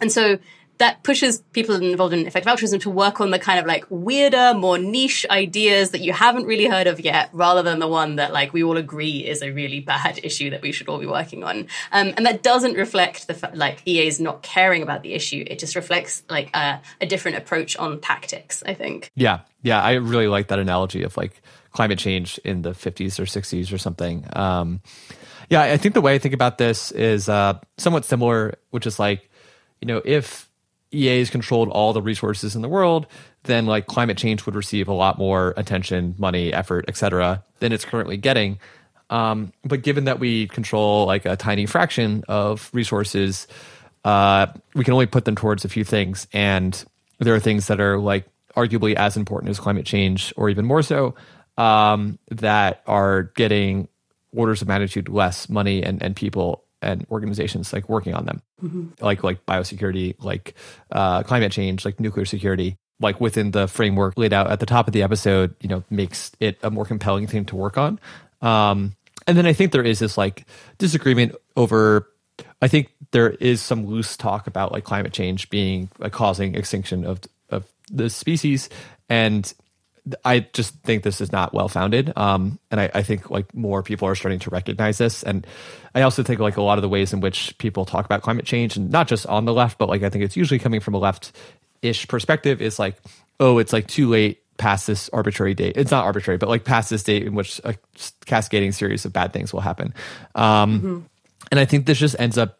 and 0.00 0.10
so 0.10 0.38
that 0.82 1.04
pushes 1.04 1.40
people 1.52 1.76
involved 1.76 2.12
in 2.12 2.26
effective 2.26 2.48
altruism 2.48 2.80
to 2.80 2.90
work 2.90 3.20
on 3.20 3.30
the 3.30 3.38
kind 3.38 3.60
of 3.60 3.66
like 3.66 3.84
weirder, 3.88 4.52
more 4.54 4.78
niche 4.78 5.24
ideas 5.30 5.92
that 5.92 6.00
you 6.00 6.12
haven't 6.12 6.44
really 6.44 6.66
heard 6.66 6.88
of 6.88 6.98
yet, 6.98 7.30
rather 7.32 7.62
than 7.62 7.78
the 7.78 7.86
one 7.86 8.16
that 8.16 8.32
like 8.32 8.52
we 8.52 8.64
all 8.64 8.76
agree 8.76 9.24
is 9.24 9.42
a 9.42 9.52
really 9.52 9.78
bad 9.78 10.18
issue 10.24 10.50
that 10.50 10.60
we 10.60 10.72
should 10.72 10.88
all 10.88 10.98
be 10.98 11.06
working 11.06 11.44
on. 11.44 11.68
Um, 11.92 12.12
and 12.16 12.26
that 12.26 12.42
doesn't 12.42 12.74
reflect 12.74 13.28
the 13.28 13.34
fa- 13.34 13.52
like 13.54 13.80
EA's 13.86 14.18
not 14.18 14.42
caring 14.42 14.82
about 14.82 15.04
the 15.04 15.14
issue. 15.14 15.44
It 15.46 15.60
just 15.60 15.76
reflects 15.76 16.24
like 16.28 16.50
a, 16.52 16.80
a 17.00 17.06
different 17.06 17.36
approach 17.36 17.76
on 17.76 18.00
tactics. 18.00 18.64
I 18.66 18.74
think. 18.74 19.12
Yeah, 19.14 19.42
yeah, 19.62 19.80
I 19.80 19.92
really 19.92 20.26
like 20.26 20.48
that 20.48 20.58
analogy 20.58 21.04
of 21.04 21.16
like 21.16 21.42
climate 21.70 22.00
change 22.00 22.38
in 22.38 22.62
the 22.62 22.70
50s 22.70 23.20
or 23.20 23.24
60s 23.24 23.72
or 23.72 23.78
something. 23.78 24.26
Um, 24.32 24.80
yeah, 25.48 25.62
I 25.62 25.76
think 25.76 25.94
the 25.94 26.00
way 26.00 26.16
I 26.16 26.18
think 26.18 26.34
about 26.34 26.58
this 26.58 26.90
is 26.90 27.28
uh, 27.28 27.60
somewhat 27.78 28.04
similar, 28.04 28.54
which 28.70 28.84
is 28.84 28.98
like, 28.98 29.30
you 29.80 29.86
know, 29.86 30.02
if 30.04 30.48
EA 30.92 31.18
has 31.18 31.30
controlled 31.30 31.68
all 31.68 31.92
the 31.92 32.02
resources 32.02 32.54
in 32.54 32.62
the 32.62 32.68
world, 32.68 33.06
then 33.44 33.66
like 33.66 33.86
climate 33.86 34.18
change 34.18 34.44
would 34.46 34.54
receive 34.54 34.88
a 34.88 34.92
lot 34.92 35.18
more 35.18 35.54
attention, 35.56 36.14
money, 36.18 36.52
effort, 36.52 36.84
etc., 36.88 37.42
than 37.60 37.72
it's 37.72 37.84
currently 37.84 38.16
getting. 38.16 38.58
Um, 39.10 39.52
but 39.64 39.82
given 39.82 40.04
that 40.04 40.18
we 40.18 40.48
control 40.48 41.06
like 41.06 41.26
a 41.26 41.36
tiny 41.36 41.66
fraction 41.66 42.24
of 42.28 42.70
resources, 42.72 43.46
uh, 44.04 44.46
we 44.74 44.84
can 44.84 44.94
only 44.94 45.06
put 45.06 45.24
them 45.24 45.36
towards 45.36 45.64
a 45.64 45.68
few 45.68 45.84
things, 45.84 46.26
and 46.32 46.84
there 47.18 47.34
are 47.34 47.40
things 47.40 47.66
that 47.68 47.80
are 47.80 47.98
like 47.98 48.26
arguably 48.56 48.94
as 48.94 49.16
important 49.16 49.50
as 49.50 49.58
climate 49.58 49.86
change, 49.86 50.32
or 50.36 50.50
even 50.50 50.64
more 50.64 50.82
so, 50.82 51.14
um, 51.56 52.18
that 52.30 52.82
are 52.86 53.24
getting 53.34 53.88
orders 54.34 54.62
of 54.62 54.68
magnitude 54.68 55.08
less 55.08 55.48
money 55.48 55.82
and, 55.82 56.02
and 56.02 56.16
people 56.16 56.64
and 56.82 57.06
organizations 57.10 57.72
like 57.72 57.88
working 57.88 58.14
on 58.14 58.26
them, 58.26 58.42
mm-hmm. 58.62 59.04
like 59.04 59.22
like 59.22 59.46
biosecurity, 59.46 60.14
like 60.22 60.54
uh, 60.90 61.22
climate 61.22 61.52
change, 61.52 61.84
like 61.84 62.00
nuclear 62.00 62.26
security, 62.26 62.76
like 63.00 63.20
within 63.20 63.50
the 63.50 63.68
framework 63.68 64.16
laid 64.16 64.32
out 64.32 64.50
at 64.50 64.60
the 64.60 64.66
top 64.66 64.86
of 64.86 64.92
the 64.92 65.02
episode, 65.02 65.54
you 65.60 65.68
know, 65.68 65.82
makes 65.90 66.32
it 66.40 66.58
a 66.62 66.70
more 66.70 66.84
compelling 66.84 67.26
thing 67.26 67.44
to 67.46 67.56
work 67.56 67.78
on. 67.78 67.98
Um, 68.40 68.96
and 69.26 69.36
then 69.36 69.46
I 69.46 69.52
think 69.52 69.72
there 69.72 69.84
is 69.84 69.98
this 69.98 70.18
like 70.18 70.46
disagreement 70.78 71.34
over. 71.56 72.08
I 72.60 72.68
think 72.68 72.92
there 73.10 73.30
is 73.30 73.60
some 73.60 73.86
loose 73.86 74.16
talk 74.16 74.46
about 74.46 74.72
like 74.72 74.84
climate 74.84 75.12
change 75.12 75.50
being 75.50 75.90
like 75.98 76.12
causing 76.12 76.54
extinction 76.54 77.04
of 77.04 77.20
of 77.50 77.66
the 77.90 78.10
species, 78.10 78.68
and 79.08 79.52
I 80.24 80.40
just 80.52 80.74
think 80.82 81.04
this 81.04 81.20
is 81.20 81.30
not 81.30 81.54
well 81.54 81.68
founded. 81.68 82.12
Um, 82.16 82.58
and 82.70 82.80
I, 82.80 82.90
I, 82.92 83.02
think 83.02 83.30
like 83.30 83.54
more 83.54 83.84
people 83.84 84.08
are 84.08 84.16
starting 84.16 84.40
to 84.40 84.50
recognize 84.50 84.98
this. 84.98 85.22
And 85.22 85.46
I 85.94 86.02
also 86.02 86.24
think 86.24 86.40
like 86.40 86.56
a 86.56 86.62
lot 86.62 86.76
of 86.76 86.82
the 86.82 86.88
ways 86.88 87.12
in 87.12 87.20
which 87.20 87.56
people 87.58 87.84
talk 87.84 88.04
about 88.04 88.22
climate 88.22 88.44
change 88.44 88.76
and 88.76 88.90
not 88.90 89.06
just 89.06 89.26
on 89.26 89.44
the 89.44 89.52
left, 89.52 89.78
but 89.78 89.88
like 89.88 90.02
I 90.02 90.10
think 90.10 90.24
it's 90.24 90.36
usually 90.36 90.58
coming 90.58 90.80
from 90.80 90.94
a 90.94 90.98
left 90.98 91.32
ish 91.82 92.08
perspective 92.08 92.60
is 92.60 92.78
like, 92.78 92.96
oh, 93.38 93.58
it's 93.58 93.72
like 93.72 93.86
too 93.86 94.08
late 94.08 94.42
past 94.56 94.88
this 94.88 95.08
arbitrary 95.10 95.54
date. 95.54 95.76
It's 95.76 95.90
not 95.90 96.04
arbitrary, 96.04 96.38
but 96.38 96.48
like 96.48 96.64
past 96.64 96.90
this 96.90 97.04
date 97.04 97.24
in 97.24 97.34
which 97.34 97.60
a 97.64 97.76
cascading 98.26 98.72
series 98.72 99.04
of 99.04 99.12
bad 99.12 99.32
things 99.32 99.52
will 99.52 99.60
happen. 99.60 99.94
Um, 100.34 100.78
mm-hmm. 100.78 100.98
And 101.50 101.60
I 101.60 101.64
think 101.64 101.86
this 101.86 101.98
just 101.98 102.16
ends 102.18 102.38
up 102.38 102.58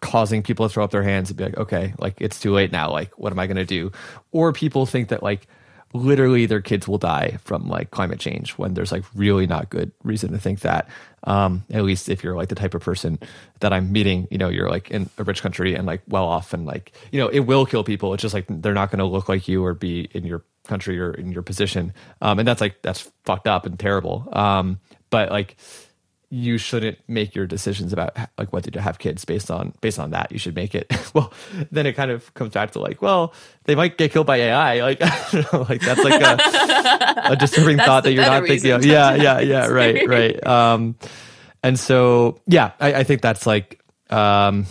causing 0.00 0.42
people 0.44 0.68
to 0.68 0.72
throw 0.72 0.84
up 0.84 0.90
their 0.92 1.02
hands 1.02 1.30
and 1.30 1.36
be 1.36 1.44
like, 1.44 1.56
okay, 1.56 1.94
like 1.98 2.20
it's 2.20 2.38
too 2.38 2.52
late 2.52 2.70
now. 2.70 2.90
Like, 2.92 3.18
what 3.18 3.32
am 3.32 3.38
I 3.38 3.46
going 3.46 3.56
to 3.56 3.64
do? 3.64 3.90
Or 4.30 4.52
people 4.52 4.86
think 4.86 5.08
that 5.08 5.22
like, 5.22 5.48
literally 5.94 6.46
their 6.46 6.60
kids 6.60 6.86
will 6.86 6.98
die 6.98 7.38
from 7.42 7.68
like 7.68 7.90
climate 7.90 8.20
change 8.20 8.52
when 8.52 8.74
there's 8.74 8.92
like 8.92 9.04
really 9.14 9.46
not 9.46 9.70
good 9.70 9.90
reason 10.02 10.32
to 10.32 10.38
think 10.38 10.60
that. 10.60 10.88
Um 11.24 11.64
at 11.70 11.84
least 11.84 12.08
if 12.08 12.22
you're 12.22 12.36
like 12.36 12.48
the 12.48 12.54
type 12.54 12.74
of 12.74 12.82
person 12.82 13.18
that 13.60 13.72
i'm 13.72 13.90
meeting 13.90 14.28
you 14.30 14.38
know 14.38 14.48
you're 14.48 14.70
like 14.70 14.88
in 14.90 15.10
a 15.18 15.24
rich 15.24 15.42
country 15.42 15.74
and 15.74 15.84
like 15.84 16.00
well 16.06 16.26
off 16.26 16.54
and 16.54 16.64
like 16.64 16.92
you 17.10 17.18
know 17.18 17.28
it 17.28 17.40
will 17.40 17.66
kill 17.66 17.82
people. 17.82 18.14
It's 18.14 18.22
just 18.22 18.34
like 18.34 18.46
they're 18.48 18.74
not 18.74 18.90
going 18.90 19.00
to 19.00 19.04
look 19.04 19.28
like 19.28 19.48
you 19.48 19.64
or 19.64 19.74
be 19.74 20.08
in 20.12 20.24
your 20.24 20.42
country 20.64 21.00
or 21.00 21.12
in 21.12 21.32
your 21.32 21.42
position. 21.42 21.92
Um 22.20 22.38
and 22.38 22.46
that's 22.46 22.60
like 22.60 22.82
that's 22.82 23.10
fucked 23.24 23.48
up 23.48 23.66
and 23.66 23.78
terrible. 23.78 24.28
Um 24.32 24.78
but 25.10 25.30
like 25.30 25.56
you 26.30 26.58
shouldn't 26.58 26.98
make 27.08 27.34
your 27.34 27.46
decisions 27.46 27.92
about 27.92 28.14
like 28.36 28.52
whether 28.52 28.70
to 28.70 28.80
have 28.80 28.98
kids 28.98 29.24
based 29.24 29.50
on 29.50 29.72
based 29.80 29.98
on 29.98 30.10
that. 30.10 30.30
You 30.30 30.38
should 30.38 30.54
make 30.54 30.74
it. 30.74 30.92
well, 31.14 31.32
then 31.70 31.86
it 31.86 31.94
kind 31.94 32.10
of 32.10 32.32
comes 32.34 32.52
back 32.52 32.72
to 32.72 32.80
like, 32.80 33.00
well, 33.00 33.32
they 33.64 33.74
might 33.74 33.96
get 33.96 34.12
killed 34.12 34.26
by 34.26 34.36
AI. 34.36 34.78
Like, 34.88 35.02
I 35.02 35.28
don't 35.32 35.52
know, 35.52 35.66
like 35.68 35.80
that's 35.80 36.02
like 36.02 36.20
a, 36.20 37.32
a 37.32 37.36
disturbing 37.40 37.78
thought 37.78 38.04
that 38.04 38.12
you're 38.12 38.24
not 38.24 38.46
thinking 38.46 38.72
of. 38.72 38.84
Yeah, 38.84 39.14
yeah, 39.14 39.40
yeah. 39.40 39.66
Right, 39.66 40.08
right. 40.08 40.46
Um, 40.46 40.96
and 41.62 41.78
so 41.78 42.40
yeah, 42.46 42.72
I, 42.80 42.94
I 42.94 43.04
think 43.04 43.20
that's 43.22 43.46
like 43.46 43.82
um, 44.10 44.66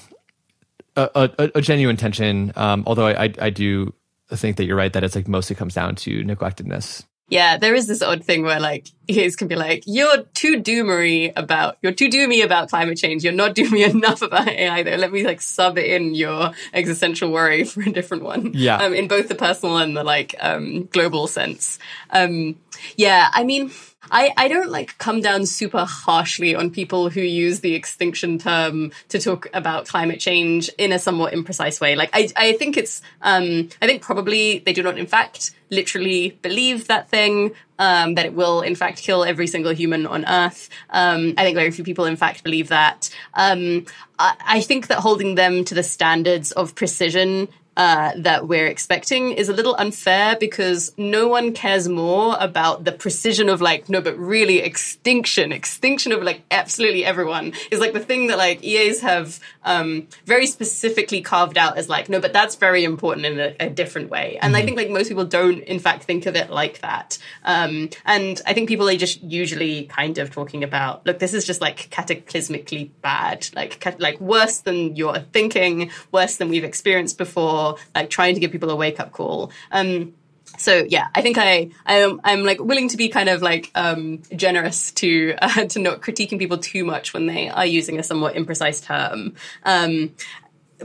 a, 0.95 1.30
a, 1.38 1.52
a 1.56 1.61
genuine 1.61 1.98
tension. 1.98 2.52
Um, 2.56 2.84
although 2.88 3.08
I, 3.08 3.26
I 3.26 3.34
I 3.40 3.50
do 3.50 3.94
think 4.32 4.58
that 4.58 4.66
you're 4.66 4.77
right 4.77 4.92
that 4.94 5.03
it's 5.03 5.16
like 5.16 5.27
mostly 5.27 5.56
comes 5.56 5.74
down 5.74 5.95
to 5.95 6.24
neglectedness. 6.24 7.03
Yeah, 7.30 7.58
there 7.58 7.76
is 7.76 7.88
this 7.88 8.02
odd 8.02 8.24
thing 8.24 8.44
where 8.44 8.60
like 8.60 8.88
EAs 9.10 9.36
can 9.36 9.48
be 9.48 9.56
like, 9.56 9.84
"You're 9.86 10.24
too 10.34 10.62
doomery 10.62 11.34
about, 11.36 11.78
you're 11.82 11.92
too 11.92 12.10
doomy 12.10 12.44
about 12.44 12.70
climate 12.70 12.98
change. 12.98 13.24
You're 13.24 13.34
not 13.34 13.56
doomy 13.56 13.90
enough 13.90 14.22
about 14.22 14.48
AI. 14.48 14.84
Though, 14.84 14.96
let 14.96 15.12
me 15.12 15.26
like 15.26 15.42
sub 15.42 15.78
in 15.78 16.16
your 16.16 16.52
existential 16.74 17.32
worry 17.32 17.64
for 17.64 17.82
a 17.82 17.92
different 17.92 18.24
one. 18.24 18.52
Yeah, 18.54 18.78
um, 18.78 18.94
in 18.94 19.08
both 19.08 19.28
the 19.28 19.36
personal 19.36 19.78
and 19.78 19.96
the 19.96 20.04
like 20.04 20.36
um, 20.40 20.86
global 20.86 21.28
sense. 21.28 21.80
Um, 22.12 22.56
yeah, 22.96 23.30
I 23.34 23.44
mean, 23.44 23.72
I, 24.11 24.34
I 24.38 24.48
don't 24.48 24.69
like 24.69 24.98
come 24.98 25.22
down 25.22 25.45
super 25.45 25.86
harshly 25.86 26.56
on 26.56 26.72
people 26.72 27.10
who 27.10 27.22
use 27.22 27.60
the 27.61 27.76
extinction 27.76 28.38
term 28.38 28.92
to 29.10 29.19
talk 29.19 29.48
about 29.53 29.88
climate 29.88 30.19
change 30.19 30.69
in 30.77 30.92
a 30.92 31.00
somewhat 31.00 31.34
imprecise 31.34 31.82
way. 31.82 31.95
Like 31.95 32.10
I, 32.14 32.30
I 32.36 32.53
think 32.53 32.77
it's 32.77 33.02
um, 33.22 33.69
I 33.82 33.88
think 33.88 34.02
probably 34.02 34.60
they 34.60 34.74
do 34.74 34.84
not 34.84 34.98
in 34.98 35.08
fact 35.08 35.52
literally 35.69 36.32
believe 36.42 36.88
that 36.88 37.10
thing, 37.10 37.52
um, 37.77 38.16
that 38.16 38.26
it 38.26 38.34
will 38.34 38.61
in 38.61 38.76
fact 38.76 39.00
kill 39.00 39.24
every 39.24 39.48
single 39.48 39.74
human 39.74 40.06
on 40.08 40.26
Earth. 40.26 40.69
Um, 40.90 41.34
I 41.38 41.44
think 41.44 41.56
very 41.56 41.72
few 41.72 41.84
people 41.84 42.06
in 42.06 42.16
fact 42.16 42.44
believe 42.44 42.69
that. 42.69 43.10
Um, 43.34 43.86
I, 44.18 44.36
I 44.45 44.61
think 44.61 44.88
that 44.88 45.00
holding 45.00 45.36
them 45.36 45.66
to 45.66 45.76
the 45.76 45.84
standards 45.84 46.52
of 46.52 46.76
precision 46.76 47.50
uh, 47.78 48.12
that 48.18 48.48
we're 48.48 48.66
expecting 48.66 49.32
is 49.32 49.50
a 49.50 49.54
little 49.54 49.76
unfair 49.76 50.36
because 50.40 50.92
no 50.98 51.28
one 51.28 51.54
cares 51.54 51.88
more 51.88 52.36
about 52.40 52.84
the 52.86 52.92
precision 52.92 53.50
of 53.50 53.62
like 53.62 53.88
no, 53.88 54.02
but 54.02 54.18
really 54.18 54.58
extinction, 54.58 55.52
extinction 55.52 56.12
of 56.12 56.24
like 56.24 56.42
absolutely 56.50 57.06
everyone. 57.06 57.54
Is 57.70 57.80
like 57.80 57.94
the 57.94 58.00
thing 58.00 58.28
that 58.28 58.38
like 58.40 58.64
EAs 58.64 59.02
have 59.02 59.40
um, 59.68 60.08
very 60.26 60.48
specifically 60.48 61.22
carved 61.22 61.58
out 61.58 61.78
as 61.78 61.90
like 61.90 62.10
no, 62.10 62.20
but 62.20 62.34
that's 62.34 62.56
very 62.56 62.84
important 62.84 63.26
in 63.26 63.40
a, 63.40 63.56
a 63.60 63.70
different 63.70 64.10
way. 64.10 64.40
And 64.42 64.54
mm-hmm. 64.54 64.62
I 64.62 64.66
think 64.66 64.78
like 64.78 64.90
most 64.90 65.10
people 65.10 65.26
don't 65.26 65.60
in 65.60 65.80
fact 65.80 66.06
think 66.06 66.26
of 66.26 66.36
it 66.36 66.50
like 66.50 66.80
that. 66.80 67.18
Um, 67.44 67.90
and 68.06 68.42
I 68.46 68.54
think 68.54 68.70
people 68.70 68.90
are 68.90 68.96
just 68.96 69.22
usually 69.22 69.86
kind 69.86 70.18
of 70.18 70.32
talking 70.32 70.64
about 70.64 71.06
look, 71.06 71.20
this 71.20 71.34
is 71.34 71.46
just 71.46 71.62
like 71.62 71.90
cataclysmically 71.90 72.92
bad, 73.02 73.50
like 73.56 74.00
like 74.00 74.20
worse 74.22 74.60
than 74.60 74.96
you're 74.96 75.20
thinking, 75.20 75.92
worse 76.12 76.38
than 76.38 76.50
we've 76.50 76.64
experienced 76.64 77.18
before 77.18 77.76
like 77.94 78.10
trying 78.10 78.34
to 78.34 78.40
give 78.40 78.52
people 78.52 78.70
a 78.70 78.76
wake 78.76 79.00
up 79.00 79.12
call. 79.12 79.52
Um, 79.72 80.14
so 80.58 80.86
yeah, 80.88 81.08
I 81.16 81.22
think 81.22 81.38
I 81.38 81.69
I'm, 81.86 82.19
I'm 82.24 82.44
like 82.44 82.60
willing 82.60 82.90
to 82.90 82.98
be 82.98 83.10
kind 83.10 83.30
of 83.30 83.42
like 83.42 83.72
um, 83.76 84.22
generous 84.36 84.92
to 84.94 85.36
uh, 85.42 85.66
to 85.66 85.80
not 85.80 86.02
critiquing 86.02 86.40
people 86.40 86.58
too 86.58 86.84
much 86.84 87.14
when 87.14 87.27
they 87.27 87.50
are 87.50 87.66
using 87.66 88.00
a 88.00 88.03
somewhat 88.03 88.36
imprecise 88.36 88.84
term. 88.84 89.36
Um, 89.64 90.14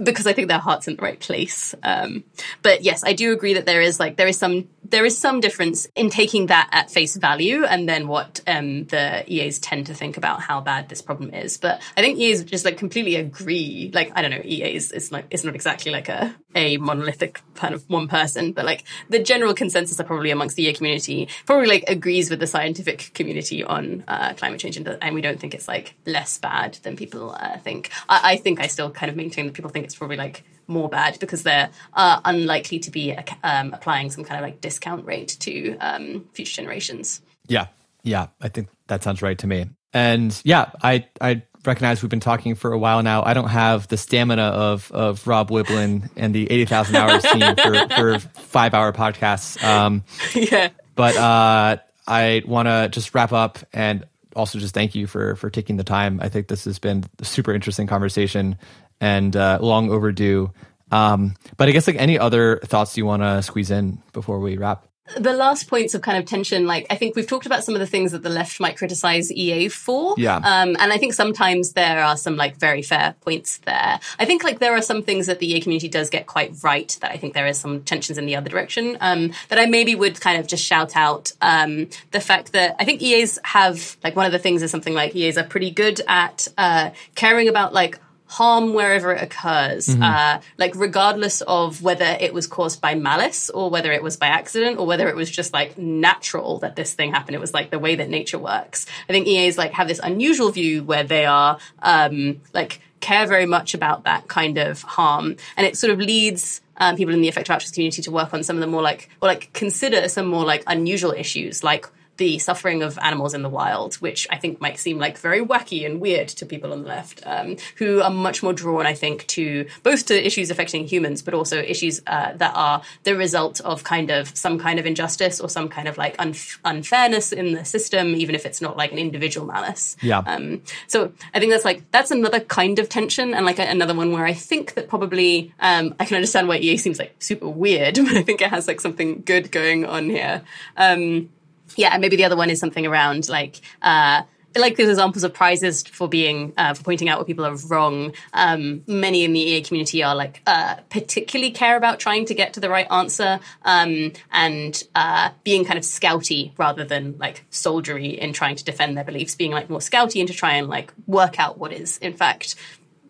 because 0.03 0.27
I 0.27 0.33
think 0.33 0.49
their 0.49 0.59
heart's 0.59 0.89
in 0.89 0.97
the 0.97 1.03
right 1.03 1.21
place. 1.21 1.75
Um, 1.83 2.25
but 2.63 2.83
yes, 2.83 3.05
I 3.05 3.13
do 3.13 3.33
agree 3.33 3.55
that 3.55 3.67
there 3.67 3.83
is 3.83 4.01
like 4.01 4.17
there 4.17 4.29
is 4.29 4.39
some 4.39 4.69
there 4.93 5.05
is 5.07 5.17
some 5.17 5.41
difference 5.41 5.87
in 5.97 6.11
taking 6.11 6.47
that 6.47 6.69
at 6.71 6.91
face 6.91 7.17
value 7.17 7.65
and 7.65 7.89
then 7.89 8.07
what 8.07 8.41
um, 8.47 8.85
the 8.85 9.25
EAs 9.27 9.59
tend 9.59 9.87
to 9.87 9.95
think 9.95 10.19
about 10.19 10.41
how 10.43 10.61
bad 10.61 10.89
this 10.91 11.01
problem 11.01 11.33
is. 11.33 11.57
But 11.57 11.81
I 11.97 12.03
think 12.03 12.19
EAs 12.19 12.45
just 12.45 12.67
like 12.67 12.77
completely 12.77 13.17
agree. 13.17 13.91
Like 13.93 14.13
I 14.15 14.21
don't 14.21 14.31
know, 14.31 14.43
EAs 14.45 14.93
is 14.93 15.11
like 15.11 15.27
it's 15.31 15.45
not 15.45 15.55
exactly 15.55 15.91
like 15.91 16.11
a 16.11 16.35
a 16.55 16.77
monolithic 16.77 17.41
kind 17.55 17.75
of 17.75 17.89
one 17.89 18.07
person, 18.07 18.53
but 18.53 18.67
like 18.67 18.85
the 19.09 19.19
general 19.19 19.55
consensus 19.55 19.99
are 19.99 20.05
probably 20.05 20.31
amongst 20.31 20.57
the 20.57 20.65
EA 20.65 20.75
community 20.75 21.29
probably 21.47 21.67
like 21.67 21.85
agrees 21.89 22.29
with 22.29 22.41
the 22.41 22.47
scientific 22.47 23.11
community 23.15 23.65
on 23.65 24.05
uh, 24.07 24.35
climate 24.35 24.61
change, 24.61 24.77
and, 24.77 24.87
and, 25.01 25.15
we 25.15 25.23
don't 25.23 25.41
think 25.41 25.55
it's 25.55 25.69
like 25.69 25.95
less 26.07 26.37
bad 26.37 26.75
than 26.83 26.97
people 26.97 27.31
uh, 27.31 27.57
think. 27.59 27.91
I, 28.09 28.33
I 28.33 28.37
think 28.37 28.61
I 28.61 28.67
still 28.67 28.91
kind 28.91 29.09
of 29.09 29.17
maintain 29.17 29.47
that 29.47 29.55
people 29.55 29.71
think 29.71 29.87
it's 29.87 29.95
probably 29.95 30.17
like 30.17 30.45
more 30.73 30.89
bad 30.89 31.19
because 31.21 31.43
they're 31.43 31.71
uh, 31.95 32.21
unlikely 32.25 32.79
to 32.81 32.91
be 32.91 33.17
um, 33.43 33.73
applying 33.73 34.11
some 34.11 34.25
kind 34.25 34.39
of 34.39 34.43
like 34.43 34.61
discount 34.61 35.05
rate 35.05 35.37
to 35.41 35.77
um, 35.79 36.29
future 36.33 36.57
generations. 36.57 37.21
Yeah, 37.47 37.67
yeah, 38.03 38.29
I 38.41 38.49
think 38.49 38.69
that 38.89 39.03
sounds 39.03 39.23
right 39.23 39.39
to 39.39 39.47
me. 39.47 39.67
And 39.93 40.41
yeah, 40.45 40.71
I 40.83 41.07
I 41.21 41.43
recognize 41.65 42.03
we've 42.03 42.11
been 42.11 42.21
talking 42.21 42.55
for 42.55 42.73
a 42.73 42.79
while 42.79 43.03
now. 43.03 43.23
I 43.23 43.35
don't 43.35 43.49
have 43.49 43.89
the 43.89 43.97
stamina 43.97 44.43
of 44.43 44.91
of 44.93 45.27
Rob 45.27 45.51
Wiblin 45.51 46.11
and 46.17 46.35
the 46.35 46.51
80,000 46.51 46.97
Hours 46.97 47.23
team 47.33 47.57
for, 47.57 47.89
for 47.89 48.19
five 48.19 48.75
hour 48.75 48.93
podcasts. 48.93 49.63
Um, 49.63 50.05
yeah, 50.35 50.71
but 50.95 51.17
uh, 51.17 51.77
I 52.07 52.43
want 52.47 52.69
to 52.69 52.89
just 52.91 53.15
wrap 53.15 53.33
up 53.33 53.59
and 53.73 54.05
also 54.35 54.59
just 54.59 54.75
thank 54.75 54.95
you 54.95 55.07
for 55.07 55.37
for 55.37 55.51
taking 55.51 55.77
the 55.77 55.85
time. 55.85 56.21
I 56.21 56.29
think 56.29 56.49
this 56.49 56.65
has 56.65 56.79
been 56.79 57.05
a 57.19 57.25
super 57.25 57.53
interesting 57.53 57.87
conversation 57.87 58.57
and 59.03 59.37
uh, 59.37 59.59
long 59.61 59.91
overdue. 59.91 60.53
Um, 60.93 61.35
but 61.57 61.69
I 61.69 61.73
guess 61.73 61.87
like 61.87 61.97
any 61.97 62.19
other 62.19 62.59
thoughts 62.65 62.97
you 62.97 63.05
want 63.05 63.23
to 63.23 63.43
squeeze 63.43 63.71
in 63.71 64.01
before 64.13 64.39
we 64.39 64.57
wrap? 64.57 64.87
The 65.19 65.33
last 65.33 65.69
points 65.69 65.95
of 65.95 66.01
kind 66.01 66.17
of 66.17 66.25
tension, 66.27 66.67
like 66.67 66.87
I 66.89 66.95
think 66.95 67.17
we've 67.17 67.27
talked 67.27 67.45
about 67.45 67.65
some 67.65 67.75
of 67.75 67.81
the 67.81 67.87
things 67.87 68.13
that 68.13 68.23
the 68.23 68.31
left 68.31 68.61
might 68.61 68.77
criticize 68.77 69.33
EA 69.33 69.69
for. 69.69 70.15
Yeah. 70.17 70.37
Um, 70.37 70.77
and 70.79 70.93
I 70.93 70.97
think 70.97 71.13
sometimes 71.13 71.73
there 71.73 72.03
are 72.03 72.17
some 72.17 72.37
like 72.37 72.57
very 72.57 72.83
fair 72.83 73.17
points 73.21 73.59
there. 73.59 73.99
I 74.19 74.25
think 74.25 74.45
like 74.45 74.61
there 74.61 74.75
are 74.75 74.81
some 74.81 75.03
things 75.03 75.27
that 75.27 75.41
the 75.41 75.53
EA 75.53 75.61
community 75.61 75.89
does 75.89 76.09
get 76.09 76.27
quite 76.27 76.55
right 76.63 76.97
that 77.01 77.11
I 77.11 77.17
think 77.17 77.35
there 77.35 77.49
is 77.49 77.59
some 77.59 77.83
tensions 77.83 78.17
in 78.17 78.27
the 78.27 78.37
other 78.37 78.49
direction. 78.49 78.97
Um, 79.01 79.33
that 79.49 79.59
I 79.59 79.67
maybe 79.67 79.97
would 79.97 80.21
kind 80.21 80.39
of 80.39 80.47
just 80.47 80.65
shout 80.65 80.95
out, 80.95 81.33
um, 81.43 81.89
the 82.13 82.21
fact 82.21 82.53
that 82.53 82.77
I 82.79 82.85
think 82.85 83.03
EAs 83.03 83.41
have 83.43 83.97
like 84.05 84.15
one 84.15 84.27
of 84.27 84.33
the 84.33 84.39
things 84.39 84.63
is 84.63 84.71
something 84.71 84.95
like 84.95 85.17
EAs 85.17 85.37
are 85.37 85.45
pretty 85.45 85.73
good 85.73 86.01
at, 86.07 86.47
uh, 86.57 86.91
caring 87.17 87.49
about 87.49 87.75
like 87.75 87.99
harm 88.33 88.73
wherever 88.73 89.13
it 89.13 89.23
occurs, 89.23 89.89
mm-hmm. 89.89 90.03
uh, 90.03 90.41
like 90.57 90.75
regardless 90.75 91.43
of 91.43 91.83
whether 91.83 92.17
it 92.19 92.33
was 92.33 92.47
caused 92.47 92.81
by 92.81 92.95
malice 92.95 93.51
or 93.51 93.69
whether 93.69 93.93
it 93.93 94.03
was 94.03 94.17
by 94.17 94.29
accident 94.29 94.79
or 94.79 94.87
whether 94.87 95.07
it 95.11 95.15
was 95.15 95.31
just 95.31 95.53
like 95.53 95.77
natural 95.77 96.59
that 96.61 96.75
this 96.75 96.95
thing 96.95 97.13
happened. 97.13 97.35
It 97.37 97.41
was 97.41 97.53
like 97.53 97.69
the 97.69 97.79
way 97.79 97.95
that 97.97 98.09
nature 98.09 98.39
works. 98.39 98.87
I 99.07 99.13
think 99.13 99.27
EAs 99.27 99.59
like 99.59 99.73
have 99.73 99.87
this 99.87 100.01
unusual 100.03 100.51
view 100.51 100.83
where 100.83 101.05
they 101.05 101.27
are 101.27 101.59
um, 101.81 102.41
like 102.55 102.81
care 103.01 103.27
very 103.27 103.45
much 103.45 103.75
about 103.75 104.05
that 104.05 104.29
kind 104.29 104.57
of 104.57 104.81
harm, 104.81 105.37
and 105.59 105.67
it 105.67 105.77
sort 105.77 105.93
of 105.93 105.99
leads 105.99 106.63
um, 106.79 106.97
people 106.97 107.13
in 107.13 107.21
the 107.21 107.29
effective 107.29 107.53
altruism 107.53 107.75
community 107.75 108.01
to 108.01 108.11
work 108.11 108.33
on 108.33 108.43
some 108.43 108.57
of 108.57 108.61
the 108.61 108.67
more 108.67 108.83
like 108.83 109.11
or 109.21 109.29
like 109.29 109.53
consider 109.53 110.09
some 110.09 110.27
more 110.27 110.47
like 110.47 110.63
unusual 110.67 111.13
issues 111.13 111.63
like 111.63 111.87
the 112.17 112.39
suffering 112.39 112.83
of 112.83 112.99
animals 112.99 113.35
in 113.35 113.43
the 113.43 113.49
wild, 113.49 113.95
which 113.97 114.27
I 114.31 114.37
think 114.37 114.61
might 114.61 114.79
seem 114.79 114.99
like 114.99 115.19
very 115.19 115.45
wacky 115.45 115.87
and 115.87 116.01
weird 116.01 116.29
to 116.29 116.47
people 116.47 116.73
on 116.73 116.83
the 116.83 116.89
left, 116.89 117.23
um, 117.25 117.57
who 117.77 118.03
are 118.03 118.11
much 118.11 118.43
more 118.43 118.53
drawn, 118.53 118.87
I 118.87 118.95
think, 118.95 119.27
to 119.29 119.67
both 119.83 120.07
to 120.07 120.27
issues 120.27 120.51
affecting 120.51 120.87
humans, 120.87 121.23
but 121.23 121.35
also 121.35 121.59
issues 121.59 122.03
uh, 122.07 122.33
that 122.35 122.53
are 122.55 122.83
the 123.05 123.17
result 123.17 123.61
of 123.63 123.85
kind 123.85 124.11
of 124.11 124.37
some 124.37 124.59
kind 124.59 124.79
of 124.79 124.87
injustice 124.87 125.41
or 125.41 125.49
some 125.49 125.69
kind 125.69 125.89
of 125.89 125.97
like 125.97 126.17
unf- 126.19 126.59
unfairness 126.65 127.33
in 127.33 127.53
the 127.53 127.65
system, 127.65 128.15
even 128.15 128.35
if 128.35 128.45
it's 128.45 128.61
not 128.61 128.77
like 128.77 128.93
an 128.93 128.99
individual 128.99 129.47
malice. 129.47 129.97
Yeah. 130.03 130.19
Um, 130.19 130.63
so 130.87 131.13
I 131.35 131.41
think 131.41 131.51
that's 131.53 131.65
like 131.65 131.91
that's 131.91 132.11
another 132.11 132.41
kind 132.41 132.79
of 132.79 132.89
tension, 132.89 133.33
and 133.35 133.47
like 133.47 133.59
a, 133.59 133.63
another 133.63 133.95
one 133.95 134.13
where 134.13 134.27
I 134.27 134.35
think 134.35 134.75
that 134.75 134.89
probably 134.89 135.55
um, 135.61 135.95
I 135.99 136.05
can 136.05 136.17
understand 136.17 136.47
why 136.49 136.59
EA 136.59 136.77
seems 136.77 136.99
like 136.99 137.15
super 137.21 137.49
weird, 137.49 137.95
but 138.05 138.17
I 138.17 138.23
think 138.23 138.43
it 138.43 138.51
has 138.51 138.69
like 138.69 138.81
something 138.81 139.23
good 139.25 139.51
going 139.51 139.87
on 139.87 140.11
here. 140.11 140.43
Um, 140.77 141.31
yeah, 141.77 141.91
and 141.93 142.01
maybe 142.01 142.17
the 142.17 142.25
other 142.25 142.37
one 142.37 142.51
is 142.51 142.61
something 142.61 142.87
around 142.87 143.29
like 143.29 143.61
uh, 143.83 144.23
like 144.57 144.77
those 144.77 144.89
examples 144.89 145.25
of 145.25 145.33
prizes 145.33 145.83
for 145.83 146.09
being 146.09 146.53
uh, 146.57 146.75
for 146.75 146.83
pointing 146.83 147.09
out 147.09 147.19
what 147.19 147.27
people 147.27 147.45
are 147.45 147.57
wrong. 147.69 148.13
Um, 148.33 148.83
many 148.87 149.25
in 149.25 149.33
the 149.33 149.41
EA 149.41 149.63
community 149.63 150.03
are 150.03 150.15
like 150.15 150.43
uh, 150.47 150.77
particularly 150.91 151.53
care 151.53 151.77
about 151.77 151.99
trying 151.99 152.27
to 152.27 152.35
get 152.35 152.55
to 152.55 152.61
the 152.61 152.69
right 152.69 152.87
answer 152.91 153.41
um, 153.65 154.13
and 154.31 154.83
uh, 154.95 155.31
being 155.45 155.65
kind 155.65 155.79
of 155.79 155.85
scouty 155.85 156.53
rather 156.59 156.85
than 156.85 157.17
like 157.19 157.45
soldiery 157.51 158.09
in 158.09 158.33
trying 158.33 158.57
to 158.57 158.65
defend 158.65 158.97
their 158.97 159.05
beliefs. 159.05 159.35
Being 159.35 159.53
like 159.53 159.71
more 159.71 159.81
scouty 159.81 160.21
and 160.21 160.29
to 160.29 160.35
try 160.35 160.55
and 160.55 160.69
like 160.69 160.93
work 161.07 161.39
out 161.39 161.59
what 161.59 161.73
is 161.73 161.99
in 161.99 162.15
fact 162.15 162.55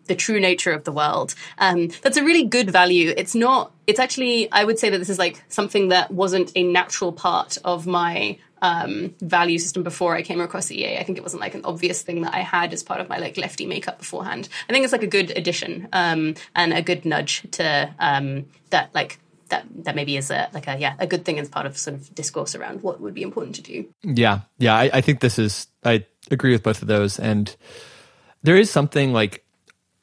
the 0.05 0.15
true 0.15 0.39
nature 0.39 0.73
of 0.73 0.83
the 0.83 0.91
world. 0.91 1.33
Um, 1.57 1.89
that's 2.01 2.17
a 2.17 2.23
really 2.23 2.43
good 2.43 2.69
value. 2.69 3.13
It's 3.15 3.35
not. 3.35 3.71
It's 3.87 3.99
actually. 3.99 4.51
I 4.51 4.63
would 4.63 4.79
say 4.79 4.89
that 4.89 4.97
this 4.97 5.09
is 5.09 5.19
like 5.19 5.43
something 5.49 5.89
that 5.89 6.11
wasn't 6.11 6.51
a 6.55 6.63
natural 6.63 7.11
part 7.11 7.57
of 7.63 7.87
my 7.87 8.37
um, 8.63 9.13
value 9.19 9.59
system 9.59 9.83
before 9.83 10.15
I 10.15 10.21
came 10.23 10.39
across 10.39 10.71
EA. 10.71 10.97
I 10.97 11.03
think 11.03 11.17
it 11.17 11.21
wasn't 11.21 11.41
like 11.41 11.53
an 11.53 11.65
obvious 11.65 12.01
thing 12.01 12.21
that 12.21 12.33
I 12.33 12.39
had 12.39 12.73
as 12.73 12.81
part 12.81 13.01
of 13.01 13.09
my 13.09 13.17
like 13.17 13.37
lefty 13.37 13.65
makeup 13.65 13.99
beforehand. 13.99 14.47
I 14.67 14.73
think 14.73 14.85
it's 14.85 14.93
like 14.93 15.03
a 15.03 15.07
good 15.07 15.31
addition 15.37 15.89
um, 15.91 16.35
and 16.55 16.73
a 16.73 16.81
good 16.81 17.03
nudge 17.03 17.45
to 17.51 17.93
um, 17.99 18.45
that 18.69 18.95
like 18.95 19.19
that 19.49 19.65
that 19.83 19.95
maybe 19.95 20.15
is 20.15 20.31
a 20.31 20.49
like 20.53 20.67
a 20.67 20.79
yeah 20.79 20.95
a 20.97 21.05
good 21.05 21.25
thing 21.25 21.39
as 21.39 21.49
part 21.49 21.65
of 21.65 21.77
sort 21.77 21.95
of 21.95 22.15
discourse 22.15 22.55
around 22.55 22.81
what 22.81 23.01
would 23.01 23.13
be 23.13 23.21
important 23.21 23.55
to 23.55 23.61
do. 23.61 23.85
Yeah, 24.01 24.41
yeah, 24.57 24.75
I, 24.75 24.89
I 24.93 25.01
think 25.01 25.19
this 25.19 25.37
is 25.37 25.67
I 25.83 26.05
agree 26.31 26.53
with 26.53 26.63
both 26.63 26.81
of 26.81 26.87
those, 26.87 27.19
and 27.19 27.53
there 28.43 28.55
is 28.55 28.71
something 28.71 29.11
like 29.11 29.43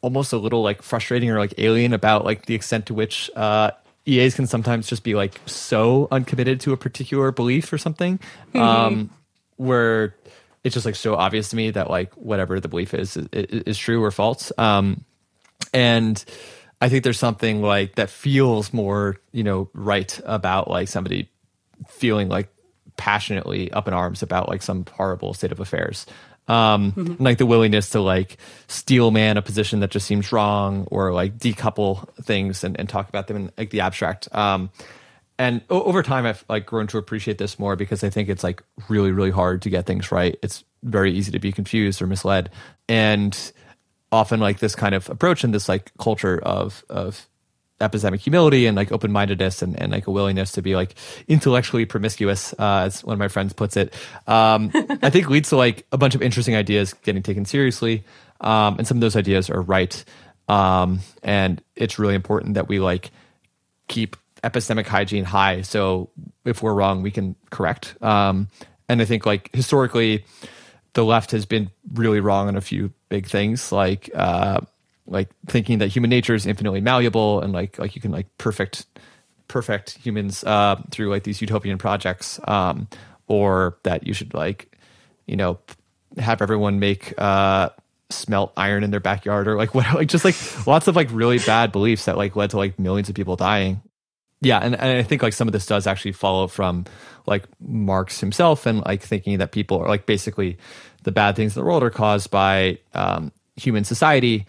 almost 0.02 0.34
a 0.34 0.38
little 0.38 0.62
like 0.62 0.82
frustrating 0.82 1.30
or 1.30 1.38
like 1.38 1.54
alien 1.56 1.94
about 1.94 2.26
like 2.26 2.44
the 2.44 2.54
extent 2.54 2.86
to 2.86 2.94
which 2.94 3.30
uh, 3.36 3.70
EAs 4.10 4.34
can 4.34 4.46
sometimes 4.46 4.88
just 4.88 5.04
be 5.04 5.14
like 5.14 5.40
so 5.46 6.08
uncommitted 6.10 6.60
to 6.60 6.72
a 6.72 6.76
particular 6.76 7.32
belief 7.32 7.72
or 7.72 7.78
something, 7.78 8.18
mm-hmm. 8.18 8.58
um, 8.58 9.10
where 9.56 10.14
it's 10.64 10.74
just 10.74 10.86
like 10.86 10.96
so 10.96 11.14
obvious 11.14 11.50
to 11.50 11.56
me 11.56 11.70
that 11.70 11.90
like 11.90 12.12
whatever 12.14 12.60
the 12.60 12.68
belief 12.68 12.94
is 12.94 13.16
is, 13.16 13.28
is 13.32 13.78
true 13.78 14.02
or 14.02 14.10
false. 14.10 14.52
Um, 14.58 15.04
and 15.72 16.22
I 16.80 16.88
think 16.88 17.04
there's 17.04 17.18
something 17.18 17.62
like 17.62 17.96
that 17.96 18.10
feels 18.10 18.72
more 18.72 19.16
you 19.32 19.44
know 19.44 19.68
right 19.72 20.20
about 20.24 20.68
like 20.68 20.88
somebody 20.88 21.30
feeling 21.88 22.28
like 22.28 22.48
passionately 22.96 23.72
up 23.72 23.88
in 23.88 23.94
arms 23.94 24.22
about 24.22 24.48
like 24.48 24.60
some 24.60 24.84
horrible 24.92 25.32
state 25.32 25.52
of 25.52 25.60
affairs 25.60 26.04
um, 26.50 26.92
mm-hmm. 26.92 27.22
like 27.22 27.38
the 27.38 27.46
willingness 27.46 27.90
to 27.90 28.00
like 28.00 28.36
steel 28.66 29.12
man 29.12 29.36
a 29.36 29.42
position 29.42 29.80
that 29.80 29.90
just 29.90 30.04
seems 30.04 30.32
wrong 30.32 30.88
or 30.90 31.12
like 31.12 31.38
decouple 31.38 32.12
things 32.24 32.64
and, 32.64 32.78
and 32.78 32.88
talk 32.88 33.08
about 33.08 33.28
them 33.28 33.36
in 33.36 33.52
like 33.56 33.70
the 33.70 33.80
abstract. 33.80 34.28
Um, 34.34 34.70
and 35.38 35.62
over 35.70 36.02
time 36.02 36.26
I've 36.26 36.44
like 36.48 36.66
grown 36.66 36.88
to 36.88 36.98
appreciate 36.98 37.38
this 37.38 37.58
more 37.58 37.76
because 37.76 38.02
I 38.02 38.10
think 38.10 38.28
it's 38.28 38.42
like 38.42 38.64
really 38.88 39.12
really 39.12 39.30
hard 39.30 39.62
to 39.62 39.70
get 39.70 39.86
things 39.86 40.10
right. 40.10 40.36
It's 40.42 40.64
very 40.82 41.12
easy 41.12 41.30
to 41.32 41.38
be 41.38 41.52
confused 41.52 42.02
or 42.02 42.08
misled, 42.08 42.50
and 42.88 43.52
often 44.10 44.40
like 44.40 44.58
this 44.58 44.74
kind 44.74 44.94
of 44.94 45.08
approach 45.08 45.44
and 45.44 45.54
this 45.54 45.68
like 45.68 45.92
culture 45.98 46.38
of 46.40 46.84
of 46.90 47.28
epistemic 47.80 48.20
humility 48.20 48.66
and 48.66 48.76
like 48.76 48.92
open 48.92 49.10
mindedness 49.10 49.62
and, 49.62 49.80
and 49.80 49.90
like 49.92 50.06
a 50.06 50.10
willingness 50.10 50.52
to 50.52 50.62
be 50.62 50.76
like 50.76 50.94
intellectually 51.28 51.84
promiscuous, 51.84 52.52
uh, 52.58 52.84
as 52.86 53.02
one 53.02 53.14
of 53.14 53.18
my 53.18 53.28
friends 53.28 53.52
puts 53.52 53.76
it, 53.76 53.94
um, 54.26 54.70
I 55.02 55.10
think 55.10 55.28
leads 55.28 55.48
to 55.50 55.56
like 55.56 55.86
a 55.92 55.98
bunch 55.98 56.14
of 56.14 56.22
interesting 56.22 56.54
ideas 56.54 56.92
getting 56.92 57.22
taken 57.22 57.44
seriously. 57.44 58.04
Um, 58.40 58.78
and 58.78 58.86
some 58.86 58.96
of 58.96 59.00
those 59.00 59.16
ideas 59.16 59.50
are 59.50 59.60
right. 59.60 60.04
Um, 60.48 61.00
and 61.22 61.62
it's 61.76 61.98
really 61.98 62.14
important 62.14 62.54
that 62.54 62.68
we 62.68 62.80
like 62.80 63.10
keep 63.88 64.16
epistemic 64.42 64.86
hygiene 64.86 65.24
high. 65.24 65.62
So 65.62 66.10
if 66.44 66.62
we're 66.62 66.74
wrong, 66.74 67.02
we 67.02 67.10
can 67.10 67.36
correct. 67.50 67.96
Um, 68.02 68.48
and 68.88 69.00
I 69.00 69.04
think 69.04 69.26
like 69.26 69.50
historically, 69.54 70.24
the 70.94 71.04
left 71.04 71.30
has 71.30 71.46
been 71.46 71.70
really 71.92 72.20
wrong 72.20 72.48
on 72.48 72.56
a 72.56 72.60
few 72.60 72.92
big 73.08 73.26
things, 73.26 73.70
like 73.70 74.10
uh, 74.14 74.60
like 75.10 75.28
thinking 75.46 75.78
that 75.78 75.88
human 75.88 76.08
nature 76.08 76.34
is 76.34 76.46
infinitely 76.46 76.80
malleable 76.80 77.40
and 77.40 77.52
like 77.52 77.78
like 77.78 77.94
you 77.94 78.00
can 78.00 78.12
like 78.12 78.26
perfect 78.38 78.86
perfect 79.50 79.98
humans 79.98 80.44
uh, 80.44 80.80
through 80.90 81.10
like 81.10 81.24
these 81.24 81.40
utopian 81.40 81.76
projects, 81.76 82.40
um, 82.48 82.88
or 83.26 83.76
that 83.82 84.06
you 84.06 84.14
should 84.14 84.32
like 84.32 84.78
you 85.26 85.36
know 85.36 85.58
have 86.16 86.40
everyone 86.40 86.78
make 86.78 87.12
uh, 87.18 87.68
smelt 88.08 88.52
iron 88.56 88.84
in 88.84 88.90
their 88.90 89.00
backyard 89.00 89.48
or 89.48 89.56
like 89.56 89.74
what 89.74 89.92
like 89.94 90.08
just 90.08 90.24
like 90.24 90.36
lots 90.66 90.88
of 90.88 90.96
like 90.96 91.08
really 91.10 91.38
bad 91.40 91.72
beliefs 91.72 92.06
that 92.06 92.16
like 92.16 92.36
led 92.36 92.50
to 92.50 92.56
like 92.56 92.78
millions 92.78 93.10
of 93.10 93.14
people 93.14 93.36
dying. 93.36 93.82
Yeah, 94.42 94.58
and, 94.58 94.74
and 94.74 94.98
I 94.98 95.02
think 95.02 95.22
like 95.22 95.34
some 95.34 95.48
of 95.48 95.52
this 95.52 95.66
does 95.66 95.86
actually 95.86 96.12
follow 96.12 96.46
from 96.46 96.86
like 97.26 97.44
Marx 97.60 98.20
himself 98.20 98.64
and 98.64 98.80
like 98.86 99.02
thinking 99.02 99.38
that 99.38 99.52
people 99.52 99.78
are 99.78 99.88
like 99.88 100.06
basically 100.06 100.56
the 101.02 101.12
bad 101.12 101.36
things 101.36 101.54
in 101.54 101.60
the 101.60 101.66
world 101.66 101.82
are 101.82 101.90
caused 101.90 102.30
by 102.30 102.78
um, 102.94 103.32
human 103.56 103.84
society 103.84 104.46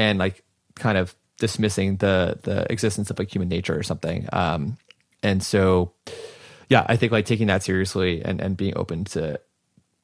and 0.00 0.18
like 0.18 0.42
kind 0.76 0.96
of 0.96 1.14
dismissing 1.38 1.96
the 1.96 2.38
the 2.42 2.70
existence 2.72 3.10
of 3.10 3.18
like 3.18 3.32
human 3.32 3.48
nature 3.48 3.78
or 3.78 3.82
something. 3.82 4.28
Um, 4.32 4.78
and 5.22 5.42
so, 5.42 5.92
yeah, 6.68 6.86
I 6.88 6.96
think 6.96 7.12
like 7.12 7.26
taking 7.26 7.48
that 7.48 7.62
seriously 7.62 8.22
and 8.24 8.40
and 8.40 8.56
being 8.56 8.76
open 8.76 9.04
to 9.16 9.40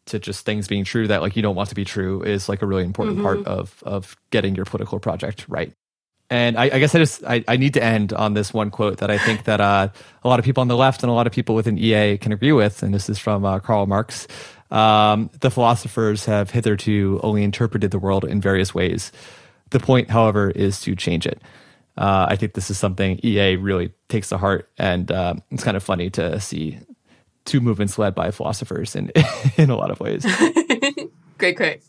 to 0.07 0.19
just 0.19 0.45
things 0.45 0.69
being 0.69 0.85
true 0.85 1.09
that 1.09 1.23
like 1.23 1.35
you 1.35 1.43
don't 1.43 1.57
want 1.57 1.71
to 1.71 1.75
be 1.75 1.85
true 1.85 2.23
is 2.23 2.49
like 2.49 2.63
a 2.63 2.67
really 2.67 2.85
important 2.85 3.17
mm-hmm. 3.17 3.27
part 3.27 3.47
of 3.47 3.83
of 3.85 4.17
getting 4.31 4.55
your 4.55 4.67
political 4.67 5.01
project 5.01 5.47
right. 5.49 5.73
And 6.29 6.59
I, 6.59 6.65
I, 6.65 6.79
guess 6.81 6.93
I 6.93 6.99
just 6.99 7.23
I, 7.25 7.45
I, 7.47 7.57
need 7.57 7.75
to 7.75 7.83
end 7.85 8.13
on 8.13 8.35
this 8.35 8.53
one 8.53 8.73
quote 8.73 8.99
that 8.99 9.13
I 9.13 9.19
think 9.19 9.45
that 9.45 9.61
uh, 9.61 9.91
a 10.25 10.29
lot 10.29 10.41
of 10.41 10.45
people 10.45 10.61
on 10.61 10.67
the 10.67 10.77
left 10.77 11.05
and 11.05 11.11
a 11.11 11.13
lot 11.13 11.29
of 11.29 11.33
people 11.33 11.55
within 11.55 11.79
EA 11.79 12.19
can 12.19 12.33
agree 12.33 12.51
with, 12.51 12.83
and 12.83 12.93
this 12.93 13.09
is 13.09 13.17
from 13.17 13.45
uh, 13.45 13.61
Karl 13.61 13.87
Marx. 13.87 14.27
Um, 14.73 15.31
the 15.39 15.53
philosophers 15.53 16.25
have 16.25 16.51
hitherto 16.51 17.21
only 17.23 17.45
interpreted 17.45 17.93
the 17.93 18.01
world 18.01 18.25
in 18.25 18.41
various 18.41 18.75
ways. 18.75 19.13
The 19.71 19.81
point, 19.81 20.11
however, 20.11 20.51
is 20.51 20.81
to 20.83 20.95
change 20.95 21.27
it. 21.27 21.43
Uh, 21.97 22.27
I 22.29 22.37
think 22.37 22.55
this 22.55 22.71
is 22.71 22.79
something 22.79 23.19
EA 23.25 23.57
really 23.57 23.93
takes 24.09 24.29
to 24.29 24.39
heart, 24.39 24.69
and 24.79 25.11
uh, 25.11 25.35
it's 25.51 25.65
kind 25.65 25.77
of 25.77 25.83
funny 25.83 26.11
to 26.11 26.39
see 26.41 26.79
two 27.45 27.61
movements 27.61 27.99
led 27.99 28.15
by 28.15 28.31
philosophers 28.31 28.95
in 28.95 29.11
in 29.57 29.71
a 29.71 29.77
lot 29.77 29.91
of 29.91 30.01
ways. 30.01 30.27
great, 31.39 31.57
great. 31.57 31.83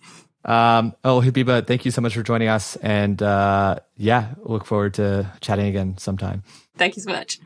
Um, 0.46 0.96
oh, 1.04 1.20
Habiba, 1.20 1.68
thank 1.68 1.84
you 1.84 1.92
so 1.92 2.00
much 2.00 2.14
for 2.14 2.24
joining 2.24 2.48
us. 2.48 2.78
And 2.78 3.22
uh, 3.22 3.80
yeah, 3.98 4.34
look 4.44 4.66
forward 4.66 4.94
to 4.96 5.30
chatting 5.42 5.68
again 5.68 5.98
sometime. 5.98 6.44
Thank 6.78 6.96
you 6.96 7.02
so 7.02 7.12
much. 7.12 7.40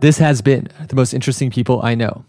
This 0.00 0.18
has 0.18 0.40
been 0.40 0.68
the 0.88 0.96
most 0.96 1.12
interesting 1.12 1.50
people 1.50 1.80
I 1.82 1.94
know. 1.94 2.24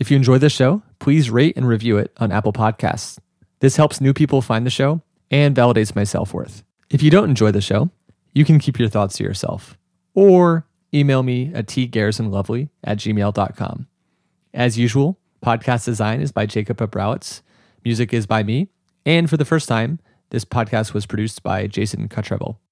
If 0.00 0.10
you 0.10 0.16
enjoy 0.16 0.38
the 0.38 0.50
show, 0.50 0.82
please 0.98 1.30
rate 1.30 1.56
and 1.56 1.66
review 1.66 1.96
it 1.96 2.12
on 2.16 2.32
Apple 2.32 2.52
Podcasts. 2.52 3.18
This 3.64 3.76
helps 3.76 3.98
new 3.98 4.12
people 4.12 4.42
find 4.42 4.66
the 4.66 4.70
show 4.70 5.00
and 5.30 5.56
validates 5.56 5.96
my 5.96 6.04
self 6.04 6.34
worth. 6.34 6.62
If 6.90 7.02
you 7.02 7.10
don't 7.10 7.30
enjoy 7.30 7.50
the 7.50 7.62
show, 7.62 7.88
you 8.34 8.44
can 8.44 8.58
keep 8.58 8.78
your 8.78 8.90
thoughts 8.90 9.16
to 9.16 9.24
yourself 9.24 9.78
or 10.14 10.66
email 10.92 11.22
me 11.22 11.50
at 11.54 11.64
tgarrisonlovely 11.66 12.68
at 12.84 12.98
gmail.com. 12.98 13.86
As 14.52 14.78
usual, 14.78 15.18
podcast 15.42 15.86
design 15.86 16.20
is 16.20 16.30
by 16.30 16.44
Jacob 16.44 16.76
Abrowitz. 16.76 17.40
Music 17.86 18.12
is 18.12 18.26
by 18.26 18.42
me. 18.42 18.68
And 19.06 19.30
for 19.30 19.38
the 19.38 19.46
first 19.46 19.66
time, 19.66 19.98
this 20.28 20.44
podcast 20.44 20.92
was 20.92 21.06
produced 21.06 21.42
by 21.42 21.66
Jason 21.66 22.06
Cottrell. 22.10 22.60